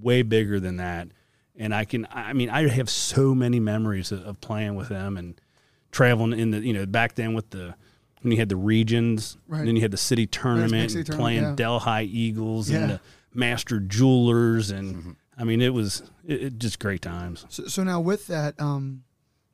way 0.00 0.20
bigger 0.20 0.60
than 0.60 0.76
that. 0.76 1.08
And 1.56 1.74
I 1.74 1.86
can, 1.86 2.06
I 2.12 2.34
mean, 2.34 2.50
I 2.50 2.68
have 2.68 2.90
so 2.90 3.34
many 3.34 3.58
memories 3.58 4.12
of, 4.12 4.24
of 4.24 4.40
playing 4.40 4.76
with 4.76 4.90
them 4.90 5.16
and 5.16 5.40
traveling 5.90 6.38
in 6.38 6.50
the, 6.50 6.60
you 6.60 6.72
know, 6.72 6.86
back 6.86 7.14
then 7.14 7.34
with 7.34 7.50
the, 7.50 7.74
when 8.22 8.32
you 8.32 8.38
had 8.38 8.48
the 8.48 8.56
regions, 8.56 9.36
right. 9.46 9.64
then 9.64 9.76
you 9.76 9.82
had 9.82 9.90
the 9.90 9.96
city 9.96 10.26
tournament, 10.26 10.90
city 10.90 11.12
playing 11.12 11.42
yeah. 11.42 11.54
Delhi 11.54 12.04
Eagles 12.04 12.70
yeah. 12.70 12.78
and 12.78 12.90
the 12.90 13.00
Master 13.34 13.80
Jewelers, 13.80 14.70
and 14.70 14.96
mm-hmm. 14.96 15.10
I 15.36 15.44
mean 15.44 15.60
it 15.60 15.72
was 15.72 16.02
it, 16.26 16.42
it, 16.42 16.58
just 16.58 16.78
great 16.78 17.02
times. 17.02 17.46
So, 17.48 17.66
so 17.66 17.84
now 17.84 18.00
with 18.00 18.26
that, 18.28 18.60
um, 18.60 19.04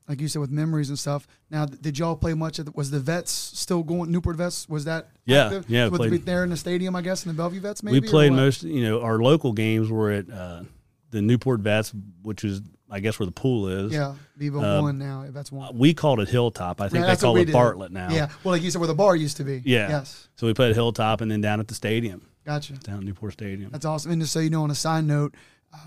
like 0.09 0.21
you 0.21 0.29
said, 0.29 0.41
with 0.41 0.51
memories 0.51 0.89
and 0.89 0.99
stuff. 0.99 1.27
Now, 1.51 1.67
did 1.67 1.99
y'all 1.99 2.17
play 2.17 2.35
much? 2.35 2.59
of 2.59 2.67
the, 2.67 2.73
Was 2.73 2.91
the 2.91 3.01
vets 3.01 3.31
still 3.31 3.83
going? 3.83 4.11
Newport 4.11 4.37
vets 4.37 4.69
was 4.69 4.85
that? 4.85 5.09
Yeah, 5.25 5.47
active? 5.47 5.65
yeah. 5.69 5.89
Was 5.89 5.99
played, 5.99 6.27
there 6.27 6.45
in 6.45 6.51
the 6.51 6.57
stadium, 6.57 6.95
I 6.95 7.03
guess, 7.03 7.25
in 7.25 7.31
the 7.31 7.37
Bellevue 7.37 7.61
vets. 7.61 7.83
Maybe 7.83 8.01
we 8.01 8.09
played 8.09 8.33
most. 8.33 8.63
You 8.63 8.83
know, 8.83 9.03
our 9.03 9.19
local 9.19 9.53
games 9.53 9.91
were 9.91 10.11
at 10.11 10.31
uh, 10.31 10.65
the 11.11 11.23
Newport 11.23 11.61
vets, 11.61 11.93
which 12.23 12.45
is 12.45 12.61
I 12.95 13.01
guess 13.01 13.19
where 13.19 13.27
the 13.27 13.33
pool 13.33 13.67
is. 13.69 13.93
Yeah, 13.93 14.15
Vivo 14.37 14.61
uh, 14.61 14.81
one 14.81 14.99
now. 14.99 15.27
That's 15.29 15.51
one. 15.51 15.77
We 15.77 15.95
called 15.95 16.21
it 16.21 16.29
Hilltop. 16.29 16.81
I 16.81 16.89
think 16.89 17.05
yeah, 17.05 17.15
they 17.15 17.21
call 17.21 17.37
it 17.37 17.51
Bartlett 17.51 17.91
now. 17.91 18.09
Yeah, 18.11 18.29
well, 18.45 18.53
like 18.55 18.63
you 18.63 18.71
said, 18.71 18.79
where 18.79 18.87
the 18.87 18.95
bar 18.95 19.17
used 19.17 19.37
to 19.39 19.45
be. 19.45 19.63
Yeah. 19.65 19.89
Yes. 19.89 20.29
So 20.37 20.47
we 20.47 20.55
played 20.55 20.77
Hilltop 20.77 21.21
and 21.21 21.29
then 21.29 21.41
down 21.41 21.59
at 21.59 21.67
the 21.67 21.75
stadium. 21.75 22.29
Gotcha. 22.45 22.75
Down 22.75 22.99
at 22.99 23.05
Newport 23.05 23.33
Stadium. 23.33 23.71
That's 23.73 23.85
awesome. 23.85 24.13
And 24.13 24.21
just 24.21 24.33
so 24.33 24.39
you 24.39 24.51
know, 24.51 24.63
on 24.63 24.71
a 24.71 24.77
side 24.77 25.05
note, 25.05 25.35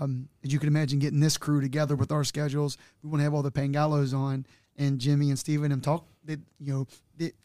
um, 0.00 0.28
as 0.44 0.52
you 0.52 0.58
can 0.58 0.68
imagine, 0.68 0.98
getting 0.98 1.20
this 1.20 1.38
crew 1.38 1.62
together 1.62 1.96
with 1.96 2.12
our 2.12 2.24
schedules, 2.24 2.76
we 3.02 3.08
want 3.08 3.20
to 3.20 3.24
have 3.24 3.32
all 3.32 3.42
the 3.42 3.50
Pangallos 3.50 4.12
on 4.12 4.44
and 4.76 4.98
Jimmy 4.98 5.30
and 5.30 5.38
Steven 5.38 5.72
and 5.72 5.82
talk. 5.82 6.04
They, 6.24 6.36
you 6.60 6.74
know, 6.74 6.86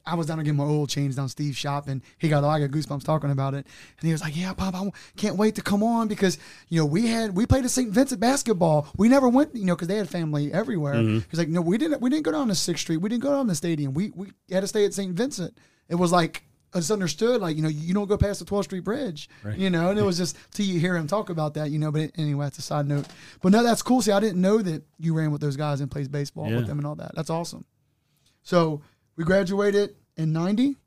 I 0.05 0.15
was 0.15 0.27
down 0.27 0.37
to 0.37 0.43
get 0.43 0.55
my 0.55 0.63
oil 0.63 0.85
changed 0.87 1.17
down 1.17 1.29
Steve's 1.29 1.57
shop, 1.57 1.87
and 1.87 2.01
he 2.17 2.29
got 2.29 2.43
I 2.43 2.59
got 2.59 2.69
goosebumps 2.71 3.03
talking 3.03 3.31
about 3.31 3.53
it. 3.53 3.65
And 3.99 4.07
he 4.07 4.11
was 4.11 4.21
like, 4.21 4.35
"Yeah, 4.35 4.53
Pop, 4.53 4.75
I 4.75 4.89
can't 5.15 5.35
wait 5.37 5.55
to 5.55 5.61
come 5.61 5.83
on 5.83 6.07
because 6.07 6.37
you 6.69 6.79
know 6.79 6.85
we 6.85 7.07
had 7.07 7.35
we 7.35 7.45
played 7.45 7.65
at 7.65 7.71
St. 7.71 7.89
Vincent 7.91 8.19
basketball. 8.21 8.87
We 8.97 9.09
never 9.09 9.29
went, 9.29 9.55
you 9.55 9.65
know, 9.65 9.75
because 9.75 9.87
they 9.87 9.97
had 9.97 10.09
family 10.09 10.51
everywhere. 10.53 10.95
Mm-hmm. 10.95 11.19
He's 11.29 11.39
like, 11.39 11.49
no, 11.49 11.61
we 11.61 11.77
didn't 11.77 12.01
we 12.01 12.09
didn't 12.09 12.23
go 12.23 12.31
down 12.31 12.47
to 12.49 12.55
Sixth 12.55 12.81
Street. 12.81 12.97
We 12.97 13.09
didn't 13.09 13.23
go 13.23 13.31
down 13.31 13.45
to 13.45 13.49
the 13.51 13.55
stadium. 13.55 13.93
We 13.93 14.11
we 14.15 14.27
had 14.51 14.61
to 14.61 14.67
stay 14.67 14.85
at 14.85 14.93
St. 14.93 15.13
Vincent. 15.13 15.57
It 15.89 15.95
was 15.95 16.11
like 16.11 16.43
it's 16.75 16.89
understood, 16.89 17.39
like 17.39 17.55
you 17.55 17.61
know, 17.61 17.69
you 17.69 17.93
don't 17.93 18.07
go 18.07 18.17
past 18.17 18.39
the 18.39 18.45
12th 18.45 18.63
Street 18.63 18.83
Bridge, 18.83 19.29
you 19.55 19.69
know, 19.69 19.91
and 19.91 19.99
it 19.99 20.01
was 20.01 20.17
just 20.17 20.35
till 20.51 20.65
you 20.65 20.79
hear 20.79 20.95
him 20.95 21.05
talk 21.05 21.29
about 21.29 21.53
that, 21.53 21.69
you 21.69 21.77
know. 21.77 21.91
But 21.91 22.11
anyway, 22.17 22.45
that's 22.47 22.57
a 22.57 22.63
side 22.63 22.87
note. 22.87 23.05
But 23.43 23.51
no, 23.51 23.61
that's 23.61 23.83
cool. 23.83 24.01
See, 24.01 24.11
I 24.11 24.19
didn't 24.19 24.41
know 24.41 24.59
that 24.59 24.83
you 24.97 25.13
ran 25.13 25.31
with 25.31 25.39
those 25.39 25.55
guys 25.55 25.81
and 25.81 25.91
plays 25.91 26.07
baseball 26.07 26.49
Yeah. 26.49 26.57
with 26.57 26.65
them 26.67 26.79
and 26.79 26.87
all 26.87 26.95
that. 26.95 27.11
That's 27.15 27.29
awesome. 27.29 27.65
So 28.41 28.81
we 29.15 29.23
graduated 29.23 29.95
in 30.17 30.31
'90, 30.33 30.77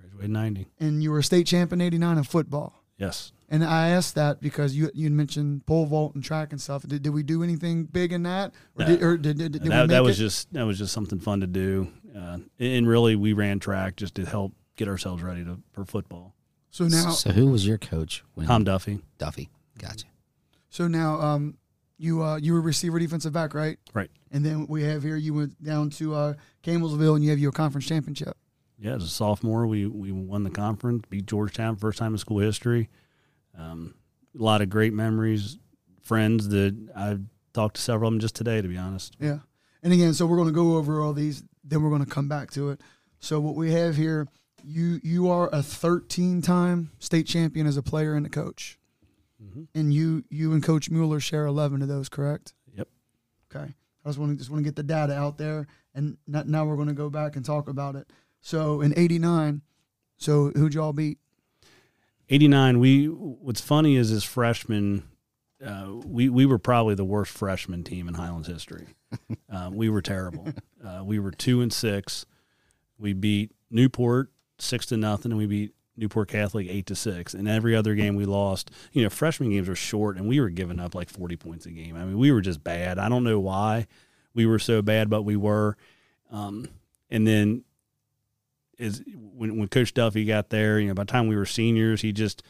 Graduated 0.00 0.30
ninety. 0.30 0.66
and 0.80 1.02
you 1.02 1.10
were 1.10 1.18
a 1.18 1.24
state 1.24 1.46
champ 1.46 1.72
in 1.72 1.80
'89 1.80 2.18
in 2.18 2.24
football. 2.24 2.82
Yes. 2.98 3.32
And 3.48 3.62
I 3.64 3.90
asked 3.90 4.14
that 4.16 4.40
because 4.40 4.74
you 4.76 4.90
you 4.94 5.08
mentioned 5.10 5.66
pole 5.66 5.86
vault 5.86 6.14
and 6.14 6.24
track 6.24 6.50
and 6.52 6.60
stuff. 6.60 6.82
Did, 6.82 7.02
did 7.02 7.10
we 7.10 7.22
do 7.22 7.42
anything 7.42 7.84
big 7.84 8.12
in 8.12 8.24
that, 8.24 8.52
or 8.76 8.84
No. 8.84 8.86
did, 8.86 9.02
or 9.02 9.16
did, 9.16 9.38
did, 9.38 9.52
did 9.52 9.62
we 9.62 9.68
that, 9.68 9.82
make 9.82 9.88
that 9.90 10.02
was 10.02 10.18
it? 10.18 10.24
just 10.24 10.52
that 10.54 10.64
was 10.64 10.78
just 10.78 10.92
something 10.92 11.20
fun 11.20 11.40
to 11.40 11.46
do, 11.46 11.86
uh, 12.16 12.38
and 12.58 12.88
really 12.88 13.14
we 13.14 13.32
ran 13.34 13.58
track 13.60 13.96
just 13.96 14.14
to 14.16 14.24
help 14.24 14.52
get 14.76 14.88
ourselves 14.88 15.22
ready 15.22 15.44
to 15.44 15.58
for 15.72 15.84
football. 15.84 16.34
so 16.70 16.88
now 16.88 17.10
so 17.10 17.30
who 17.30 17.46
was 17.48 17.66
your 17.66 17.78
coach 17.78 18.24
when 18.34 18.46
Tom 18.46 18.64
Duffy, 18.64 19.00
Duffy? 19.18 19.48
Gotcha. 19.78 20.06
so 20.70 20.88
now 20.88 21.20
um 21.20 21.58
you 21.98 22.22
uh 22.22 22.36
you 22.36 22.52
were 22.52 22.60
receiver 22.60 22.98
defensive 22.98 23.32
back 23.32 23.54
right 23.54 23.78
right? 23.94 24.10
and 24.30 24.44
then 24.44 24.66
we 24.68 24.82
have 24.82 25.02
here 25.02 25.16
you 25.16 25.32
went 25.32 25.62
down 25.62 25.88
to 25.90 26.14
uh 26.14 26.34
Campbellsville 26.62 27.14
and 27.14 27.24
you 27.24 27.30
have 27.30 27.38
your 27.38 27.52
conference 27.52 27.86
championship. 27.86 28.36
Yeah, 28.78 28.94
as 28.94 29.04
a 29.04 29.08
sophomore, 29.08 29.66
we 29.66 29.86
we 29.86 30.12
won 30.12 30.42
the 30.42 30.50
conference, 30.50 31.04
beat 31.08 31.26
Georgetown, 31.26 31.76
first 31.76 31.98
time 31.98 32.12
in 32.12 32.18
school 32.18 32.40
history. 32.40 32.90
Um, 33.56 33.94
a 34.38 34.42
lot 34.42 34.60
of 34.60 34.68
great 34.68 34.92
memories, 34.92 35.56
friends 36.02 36.48
that 36.48 36.76
I've 36.94 37.22
talked 37.54 37.76
to 37.76 37.80
several 37.82 38.08
of 38.08 38.14
them 38.14 38.20
just 38.20 38.36
today, 38.36 38.60
to 38.60 38.68
be 38.68 38.76
honest. 38.76 39.16
Yeah. 39.18 39.38
And 39.82 39.92
again, 39.92 40.12
so 40.12 40.26
we're 40.26 40.36
going 40.36 40.48
to 40.48 40.54
go 40.54 40.76
over 40.76 41.00
all 41.00 41.14
these, 41.14 41.42
then 41.64 41.82
we're 41.82 41.88
going 41.90 42.04
to 42.04 42.10
come 42.10 42.28
back 42.28 42.50
to 42.50 42.70
it. 42.70 42.80
So 43.18 43.40
what 43.40 43.54
we 43.54 43.72
have 43.72 43.96
here, 43.96 44.28
you 44.62 45.00
you 45.02 45.30
are 45.30 45.48
a 45.52 45.62
13 45.62 46.42
time 46.42 46.90
state 46.98 47.26
champion 47.26 47.66
as 47.66 47.78
a 47.78 47.82
player 47.82 48.14
and 48.14 48.26
a 48.26 48.30
coach, 48.30 48.78
Mhm. 49.46 49.68
and 49.74 49.92
you 49.94 50.24
you 50.30 50.52
and 50.52 50.62
Coach 50.62 50.90
Mueller 50.90 51.20
share 51.20 51.46
11 51.46 51.82
of 51.82 51.88
those, 51.88 52.08
correct? 52.08 52.54
Yep. 52.74 52.88
Okay. 53.54 53.74
I 54.04 54.08
just 54.08 54.18
want 54.18 54.32
to 54.32 54.38
just 54.38 54.50
want 54.50 54.60
to 54.62 54.64
get 54.68 54.76
the 54.76 54.82
data 54.82 55.14
out 55.14 55.36
there, 55.38 55.66
and 55.94 56.16
not, 56.26 56.46
now 56.48 56.64
we're 56.64 56.76
going 56.76 56.88
to 56.88 56.94
go 56.94 57.10
back 57.10 57.34
and 57.36 57.44
talk 57.44 57.68
about 57.68 57.96
it. 57.96 58.10
So 58.40 58.80
in 58.80 58.96
'89, 58.96 59.62
so 60.16 60.50
who'd 60.50 60.74
y'all 60.74 60.92
beat? 60.92 61.18
89 62.28 62.80
we 62.80 63.06
what's 63.06 63.60
funny 63.60 63.94
is 63.94 64.10
as 64.10 64.24
freshmen 64.24 65.04
uh, 65.64 65.92
we 66.04 66.28
we 66.28 66.44
were 66.44 66.58
probably 66.58 66.96
the 66.96 67.04
worst 67.04 67.30
freshman 67.30 67.84
team 67.84 68.08
in 68.08 68.14
highlands 68.14 68.48
history 68.48 68.88
um, 69.48 69.76
we 69.76 69.88
were 69.88 70.02
terrible 70.02 70.48
uh, 70.84 71.02
we 71.04 71.20
were 71.20 71.30
two 71.30 71.60
and 71.60 71.72
six 71.72 72.26
we 72.98 73.12
beat 73.12 73.52
newport 73.70 74.32
six 74.58 74.86
to 74.86 74.96
nothing 74.96 75.30
and 75.30 75.38
we 75.38 75.46
beat 75.46 75.72
newport 75.96 76.28
catholic 76.28 76.68
eight 76.68 76.86
to 76.86 76.94
six. 76.94 77.34
And 77.34 77.48
every 77.48 77.74
other 77.74 77.94
game 77.94 78.16
we 78.16 78.24
lost 78.24 78.70
you 78.92 79.02
know 79.02 79.10
freshman 79.10 79.50
games 79.50 79.68
were 79.68 79.74
short 79.74 80.16
and 80.16 80.28
we 80.28 80.40
were 80.40 80.50
giving 80.50 80.80
up 80.80 80.94
like 80.94 81.08
40 81.08 81.36
points 81.36 81.66
a 81.66 81.70
game. 81.70 81.96
I 81.96 82.04
mean 82.04 82.18
we 82.18 82.32
were 82.32 82.40
just 82.40 82.62
bad. 82.62 82.98
I 82.98 83.08
don't 83.08 83.24
know 83.24 83.40
why 83.40 83.86
we 84.34 84.46
were 84.46 84.58
so 84.58 84.82
bad 84.82 85.10
but 85.10 85.22
we 85.22 85.36
were. 85.36 85.76
Um, 86.30 86.68
and 87.10 87.26
then 87.26 87.62
is 88.78 89.02
when 89.16 89.56
when 89.58 89.68
Coach 89.68 89.94
Duffy 89.94 90.24
got 90.24 90.50
there, 90.50 90.78
you 90.78 90.88
know, 90.88 90.94
by 90.94 91.04
the 91.04 91.12
time 91.12 91.28
we 91.28 91.36
were 91.36 91.46
seniors, 91.46 92.02
he 92.02 92.12
just 92.12 92.42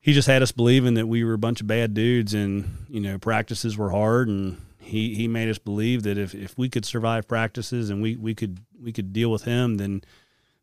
he 0.00 0.12
just 0.12 0.28
had 0.28 0.42
us 0.42 0.52
believing 0.52 0.94
that 0.94 1.06
we 1.06 1.22
were 1.24 1.34
a 1.34 1.38
bunch 1.38 1.60
of 1.60 1.66
bad 1.66 1.92
dudes 1.92 2.32
and, 2.32 2.86
you 2.88 3.00
know, 3.00 3.18
practices 3.18 3.76
were 3.76 3.90
hard. 3.90 4.28
And 4.28 4.60
he, 4.78 5.14
he 5.14 5.28
made 5.28 5.50
us 5.50 5.58
believe 5.58 6.04
that 6.04 6.16
if, 6.16 6.34
if 6.34 6.56
we 6.56 6.70
could 6.70 6.86
survive 6.86 7.28
practices 7.28 7.90
and 7.90 8.00
we, 8.00 8.16
we 8.16 8.34
could 8.34 8.60
we 8.82 8.92
could 8.92 9.12
deal 9.12 9.30
with 9.30 9.44
him, 9.44 9.76
then 9.76 10.02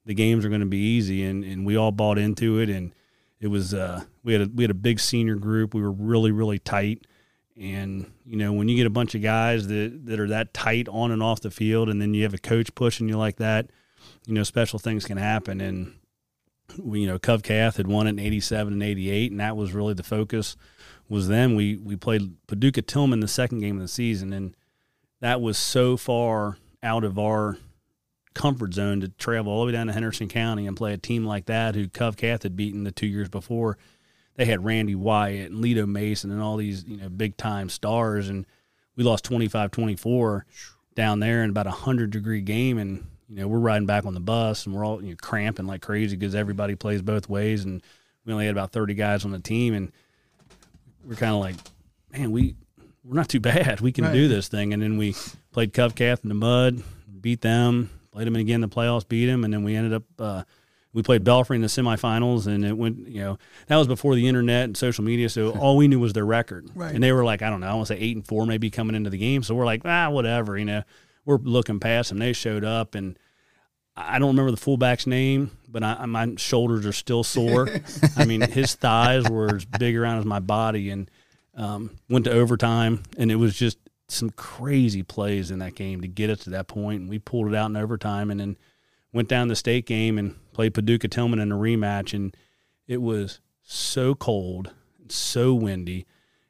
the 0.08 0.16
games 0.16 0.44
are 0.44 0.50
going 0.50 0.62
to 0.62 0.66
be 0.66 0.78
easy 0.78 1.24
and, 1.24 1.44
and 1.44 1.66
we 1.66 1.76
all 1.76 1.92
bought 1.92 2.18
into 2.18 2.60
it 2.60 2.70
and 2.70 2.94
it 3.40 3.48
was 3.48 3.74
uh 3.74 4.04
we 4.24 4.34
had 4.34 4.42
a 4.42 4.50
we 4.54 4.64
had 4.64 4.72
a 4.72 4.76
big 4.76 5.00
senior 5.00 5.36
group. 5.36 5.74
We 5.74 5.82
were 5.82 5.92
really, 5.92 6.32
really 6.32 6.58
tight. 6.58 7.06
And, 7.60 8.12
you 8.26 8.38
know, 8.38 8.54
when 8.54 8.68
you 8.68 8.76
get 8.76 8.86
a 8.86 8.92
bunch 8.92 9.16
of 9.16 9.22
guys 9.22 9.68
that, 9.68 10.06
that 10.06 10.20
are 10.20 10.28
that 10.28 10.54
tight 10.54 10.88
on 10.90 11.12
and 11.12 11.24
off 11.24 11.42
the 11.42 11.50
field 11.50 11.90
and 11.90 12.00
then 12.00 12.14
you 12.14 12.24
have 12.24 12.34
a 12.34 12.40
coach 12.40 12.74
pushing 12.76 13.10
you 13.10 13.18
like 13.18 13.38
that, 13.38 13.72
you 14.28 14.34
know, 14.34 14.44
special 14.44 14.78
things 14.78 15.06
can 15.06 15.18
happen. 15.18 15.60
And, 15.60 15.96
we, 16.78 17.02
you 17.02 17.08
know, 17.08 17.18
Cov 17.18 17.42
Cath 17.42 17.78
had 17.78 17.88
won 17.88 18.06
it 18.06 18.12
in 18.12 18.20
87 18.20 18.74
and 18.74 18.84
88, 18.84 19.32
and 19.32 19.40
that 19.40 19.58
was 19.58 19.74
really 19.74 19.96
the 19.96 20.04
focus 20.04 20.56
was 21.10 21.30
them. 21.30 21.56
We, 21.56 21.78
we 21.78 21.96
played 21.96 22.36
Paducah 22.46 22.84
Tilghman 22.84 23.22
the 23.22 23.28
second 23.28 23.62
game 23.62 23.78
of 23.78 23.82
the 23.82 23.88
season, 23.88 24.34
and 24.34 24.56
that 25.22 25.42
was 25.42 25.58
so 25.58 25.98
far 25.98 26.58
out 26.84 27.04
of 27.04 27.18
our 27.18 27.58
comfort 28.38 28.74
zone 28.74 29.02
to 29.02 29.08
travel 29.10 29.52
all 29.52 29.62
the 29.62 29.66
way 29.68 29.72
down 29.72 29.88
to 29.88 29.94
Henderson 29.94 30.28
County 30.28 30.68
and 30.68 30.78
play 30.78 30.94
a 30.94 30.98
team 30.98 31.26
like 31.26 31.46
that 31.48 31.76
who 31.76 31.88
Cov 31.88 32.16
Cath 32.18 32.44
had 32.44 32.56
beaten 32.56 32.84
the 32.84 32.92
two 32.92 33.08
years 33.08 33.30
before. 33.30 33.78
They 34.36 34.46
had 34.46 34.64
Randy 34.64 34.94
Wyatt 34.96 35.50
and 35.52 35.60
Leto 35.62 35.86
Mason 35.88 36.30
and 36.32 36.42
all 36.42 36.58
these, 36.58 36.84
you 36.86 36.98
know, 36.98 37.10
big 37.10 37.36
time 37.38 37.70
stars, 37.70 38.30
and 38.30 38.46
we 38.96 39.04
lost 39.04 39.24
25 39.26 39.72
24 39.72 40.46
down 40.96 41.20
there 41.20 41.44
in 41.44 41.50
about 41.50 41.66
a 41.68 41.70
100 41.70 42.12
degree 42.12 42.42
game. 42.42 42.78
And, 42.78 43.06
you 43.30 43.38
know, 43.38 43.48
we're 43.48 43.60
riding 43.60 43.86
back 43.88 44.06
on 44.06 44.14
the 44.14 44.20
bus 44.20 44.66
and 44.66 44.76
we're 44.76 44.86
all 44.86 45.02
you 45.04 45.12
know, 45.12 45.16
cramping 45.22 45.66
like 45.68 45.82
crazy 45.82 46.16
because 46.16 46.34
everybody 46.36 46.76
plays 46.76 47.02
both 47.02 47.28
ways. 47.30 47.66
And 47.66 47.82
we 48.26 48.34
only 48.34 48.46
had 48.46 48.54
about 48.56 48.72
30 48.72 48.94
guys 48.94 49.26
on 49.26 49.32
the 49.32 49.40
team. 49.40 49.74
And 49.74 49.92
we're 51.06 51.16
kind 51.16 51.34
of 51.34 51.40
like, 51.40 51.56
man, 52.12 52.32
we, 52.32 52.56
we're 53.04 53.16
not 53.16 53.30
too 53.30 53.40
bad. 53.40 53.80
We 53.82 53.92
can 53.92 54.06
Right. 54.06 54.14
do 54.14 54.28
this 54.28 54.48
thing. 54.48 54.74
And 54.74 54.82
then 54.82 54.98
we 54.98 55.16
played 55.52 55.74
Cov 55.74 55.94
Cath 55.96 56.22
in 56.24 56.30
the 56.30 56.36
mud, 56.36 56.84
beat 57.22 57.42
them, 57.42 57.90
played 58.18 58.26
them 58.26 58.36
again 58.36 58.64
in 58.64 58.70
the 58.70 58.76
playoffs, 58.76 59.08
beat 59.08 59.28
them. 59.28 59.44
And 59.44 59.54
then 59.54 59.64
we 59.64 59.76
ended 59.76 59.94
up, 59.94 60.04
uh, 60.18 60.44
we 60.92 61.04
played 61.04 61.24
Belfry 61.24 61.56
in 61.56 61.62
the 61.62 61.68
semifinals, 61.68 62.48
and 62.48 62.66
it 62.66 62.76
went. 62.76 63.08
You 63.08 63.22
know, 63.22 63.38
that 63.68 63.76
was 63.76 63.86
before 63.86 64.16
the 64.16 64.28
internet 64.28 64.64
and 64.64 64.76
social 64.76 65.04
media, 65.04 65.30
so 65.30 65.52
all 65.60 65.78
we 65.78 65.88
knew 65.88 66.00
was 66.00 66.14
their 66.14 66.26
record. 66.26 66.68
Right. 66.74 66.96
And 66.96 67.04
they 67.04 67.12
were 67.12 67.24
like, 67.24 67.44
I 67.44 67.52
don't 67.52 67.60
know, 67.60 67.68
I 67.68 67.74
want 67.76 67.88
to 67.88 67.94
say 67.94 68.00
eight 68.00 68.16
and 68.16 68.26
four, 68.26 68.48
maybe 68.48 68.72
coming 68.72 68.96
into 68.96 69.12
the 69.12 69.18
game. 69.20 69.44
So 69.44 69.54
we're 69.54 69.66
like, 69.66 69.84
ah, 69.86 70.10
whatever. 70.10 70.58
You 70.58 70.66
know, 70.66 70.84
we're 71.26 71.38
looking 71.38 71.80
past 71.80 72.10
them. 72.10 72.18
They 72.18 72.34
showed 72.34 72.64
up, 72.64 72.96
and 72.96 73.20
I 73.96 74.18
don't 74.18 74.30
remember 74.30 74.50
the 74.50 74.58
fullback's 74.58 75.06
name, 75.06 75.52
but 75.70 75.84
I, 75.84 76.04
my 76.08 76.34
shoulders 76.38 76.88
are 76.88 76.94
still 76.94 77.24
sore. 77.24 77.70
I 78.16 78.26
mean, 78.26 78.42
his 78.50 78.74
thighs 78.74 79.30
were 79.30 79.58
as 79.58 79.66
big 79.66 79.96
around 79.96 80.18
as 80.18 80.26
my 80.26 80.40
body, 80.40 80.90
and 80.90 81.12
um, 81.56 81.92
went 82.10 82.26
to 82.26 82.32
overtime, 82.32 83.04
and 83.20 83.32
it 83.32 83.36
was 83.36 83.56
just 83.56 83.78
some 84.08 84.30
crazy 84.32 85.04
plays 85.04 85.52
in 85.52 85.60
that 85.60 85.76
game 85.76 86.02
to 86.02 86.08
get 86.08 86.30
us 86.30 86.40
to 86.40 86.50
that 86.52 86.68
point, 86.68 87.02
and 87.02 87.10
we 87.10 87.20
pulled 87.20 87.48
it 87.48 87.56
out 87.56 87.70
in 87.70 87.78
overtime, 87.78 88.32
and 88.32 88.40
then 88.40 88.58
went 89.14 89.28
down 89.28 89.48
the 89.48 89.56
state 89.56 89.86
game 89.86 90.18
and 90.18 90.36
played 90.54 90.74
Paducah 90.74 91.10
Tilghman 91.10 91.42
in 91.42 91.52
a 91.52 91.56
rematch, 91.56 92.14
and 92.14 92.36
it 92.88 93.02
was 93.02 93.40
so 93.64 94.16
cold, 94.16 94.74
so 95.10 95.54
windy, 95.54 96.06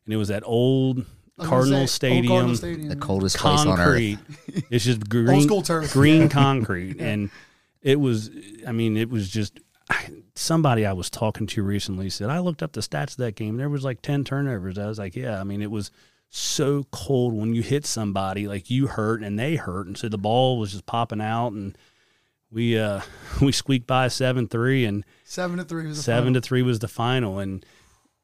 and 0.05 0.13
it 0.13 0.17
was 0.17 0.27
that 0.27 0.43
old 0.45 1.05
I 1.39 1.43
was 1.43 1.49
gonna 1.49 1.49
Cardinal 1.49 1.77
say, 1.77 1.81
Old 1.81 1.89
Stadium, 1.89 2.27
Cardinal 2.27 2.55
Stadium. 2.55 2.89
The 2.89 2.95
coldest 2.95 3.37
place 3.37 3.59
on 3.59 3.67
earth. 3.67 3.77
concrete. 3.77 4.19
it's 4.71 4.85
just 4.85 5.07
green, 5.07 5.41
school 5.41 5.61
turf. 5.61 5.93
green 5.93 6.29
concrete, 6.29 6.97
and 6.99 7.29
it 7.81 7.99
was. 7.99 8.31
I 8.67 8.71
mean, 8.71 8.97
it 8.97 9.09
was 9.09 9.29
just. 9.29 9.59
I, 9.89 10.09
somebody 10.35 10.85
I 10.85 10.93
was 10.93 11.09
talking 11.09 11.47
to 11.47 11.63
recently 11.63 12.09
said 12.09 12.29
I 12.29 12.39
looked 12.39 12.61
up 12.61 12.73
the 12.73 12.81
stats 12.81 13.11
of 13.11 13.17
that 13.17 13.35
game. 13.35 13.57
There 13.57 13.69
was 13.69 13.83
like 13.83 14.01
ten 14.01 14.23
turnovers. 14.23 14.77
I 14.77 14.87
was 14.87 14.97
like, 14.97 15.15
yeah. 15.15 15.39
I 15.39 15.43
mean, 15.43 15.61
it 15.61 15.71
was 15.71 15.91
so 16.29 16.85
cold 16.91 17.33
when 17.33 17.53
you 17.53 17.61
hit 17.61 17.85
somebody, 17.85 18.47
like 18.47 18.69
you 18.69 18.87
hurt 18.87 19.23
and 19.23 19.37
they 19.37 19.55
hurt, 19.55 19.87
and 19.87 19.97
so 19.97 20.09
the 20.09 20.17
ball 20.17 20.59
was 20.59 20.71
just 20.71 20.85
popping 20.85 21.21
out, 21.21 21.53
and 21.53 21.77
we 22.51 22.77
uh 22.77 23.01
we 23.41 23.51
squeaked 23.51 23.87
by 23.87 24.07
seven 24.07 24.47
three, 24.47 24.85
and 24.85 25.05
Seven 25.23 25.57
to 25.57 25.63
three 25.63 25.87
was 25.87 25.97
the 25.97 26.03
seven 26.03 26.33
to 26.33 26.41
three 26.41 26.61
was 26.61 26.79
the 26.79 26.87
final, 26.87 27.39
and 27.39 27.65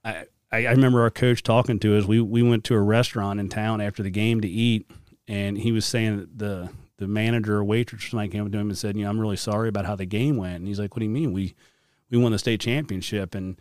I, 0.04 0.26
I 0.52 0.72
remember 0.72 1.02
our 1.02 1.10
coach 1.10 1.44
talking 1.44 1.80
to 1.80 1.98
us. 1.98 2.06
We 2.06 2.22
we 2.22 2.44
went 2.44 2.64
to 2.66 2.76
a 2.76 2.82
restaurant 2.82 3.40
in 3.40 3.50
town 3.50 3.82
after 3.82 4.04
the 4.04 4.10
game 4.10 4.42
to 4.42 4.48
eat, 4.48 4.90
and 5.28 5.58
he 5.58 5.72
was 5.72 5.86
saying 5.86 6.18
that 6.18 6.38
the 6.38 6.70
the 6.98 7.08
manager 7.08 7.58
or 7.58 7.64
waitress 7.64 8.06
something 8.06 8.30
came 8.30 8.46
up 8.46 8.52
to 8.52 8.58
him 8.58 8.70
and 8.70 8.78
said, 8.78 8.96
"You 8.96 9.04
know, 9.04 9.10
I'm 9.10 9.20
really 9.20 9.38
sorry 9.38 9.70
about 9.70 9.86
how 9.86 9.96
the 9.96 10.06
game 10.06 10.38
went." 10.38 10.58
And 10.58 10.68
he's 10.68 10.80
like, 10.80 10.96
"What 10.96 11.00
do 11.00 11.06
you 11.06 11.12
mean? 11.12 11.34
We 11.34 11.56
we 12.10 12.18
won 12.18 12.32
the 12.32 12.40
state 12.40 12.62
championship." 12.62 13.34
And 13.34 13.60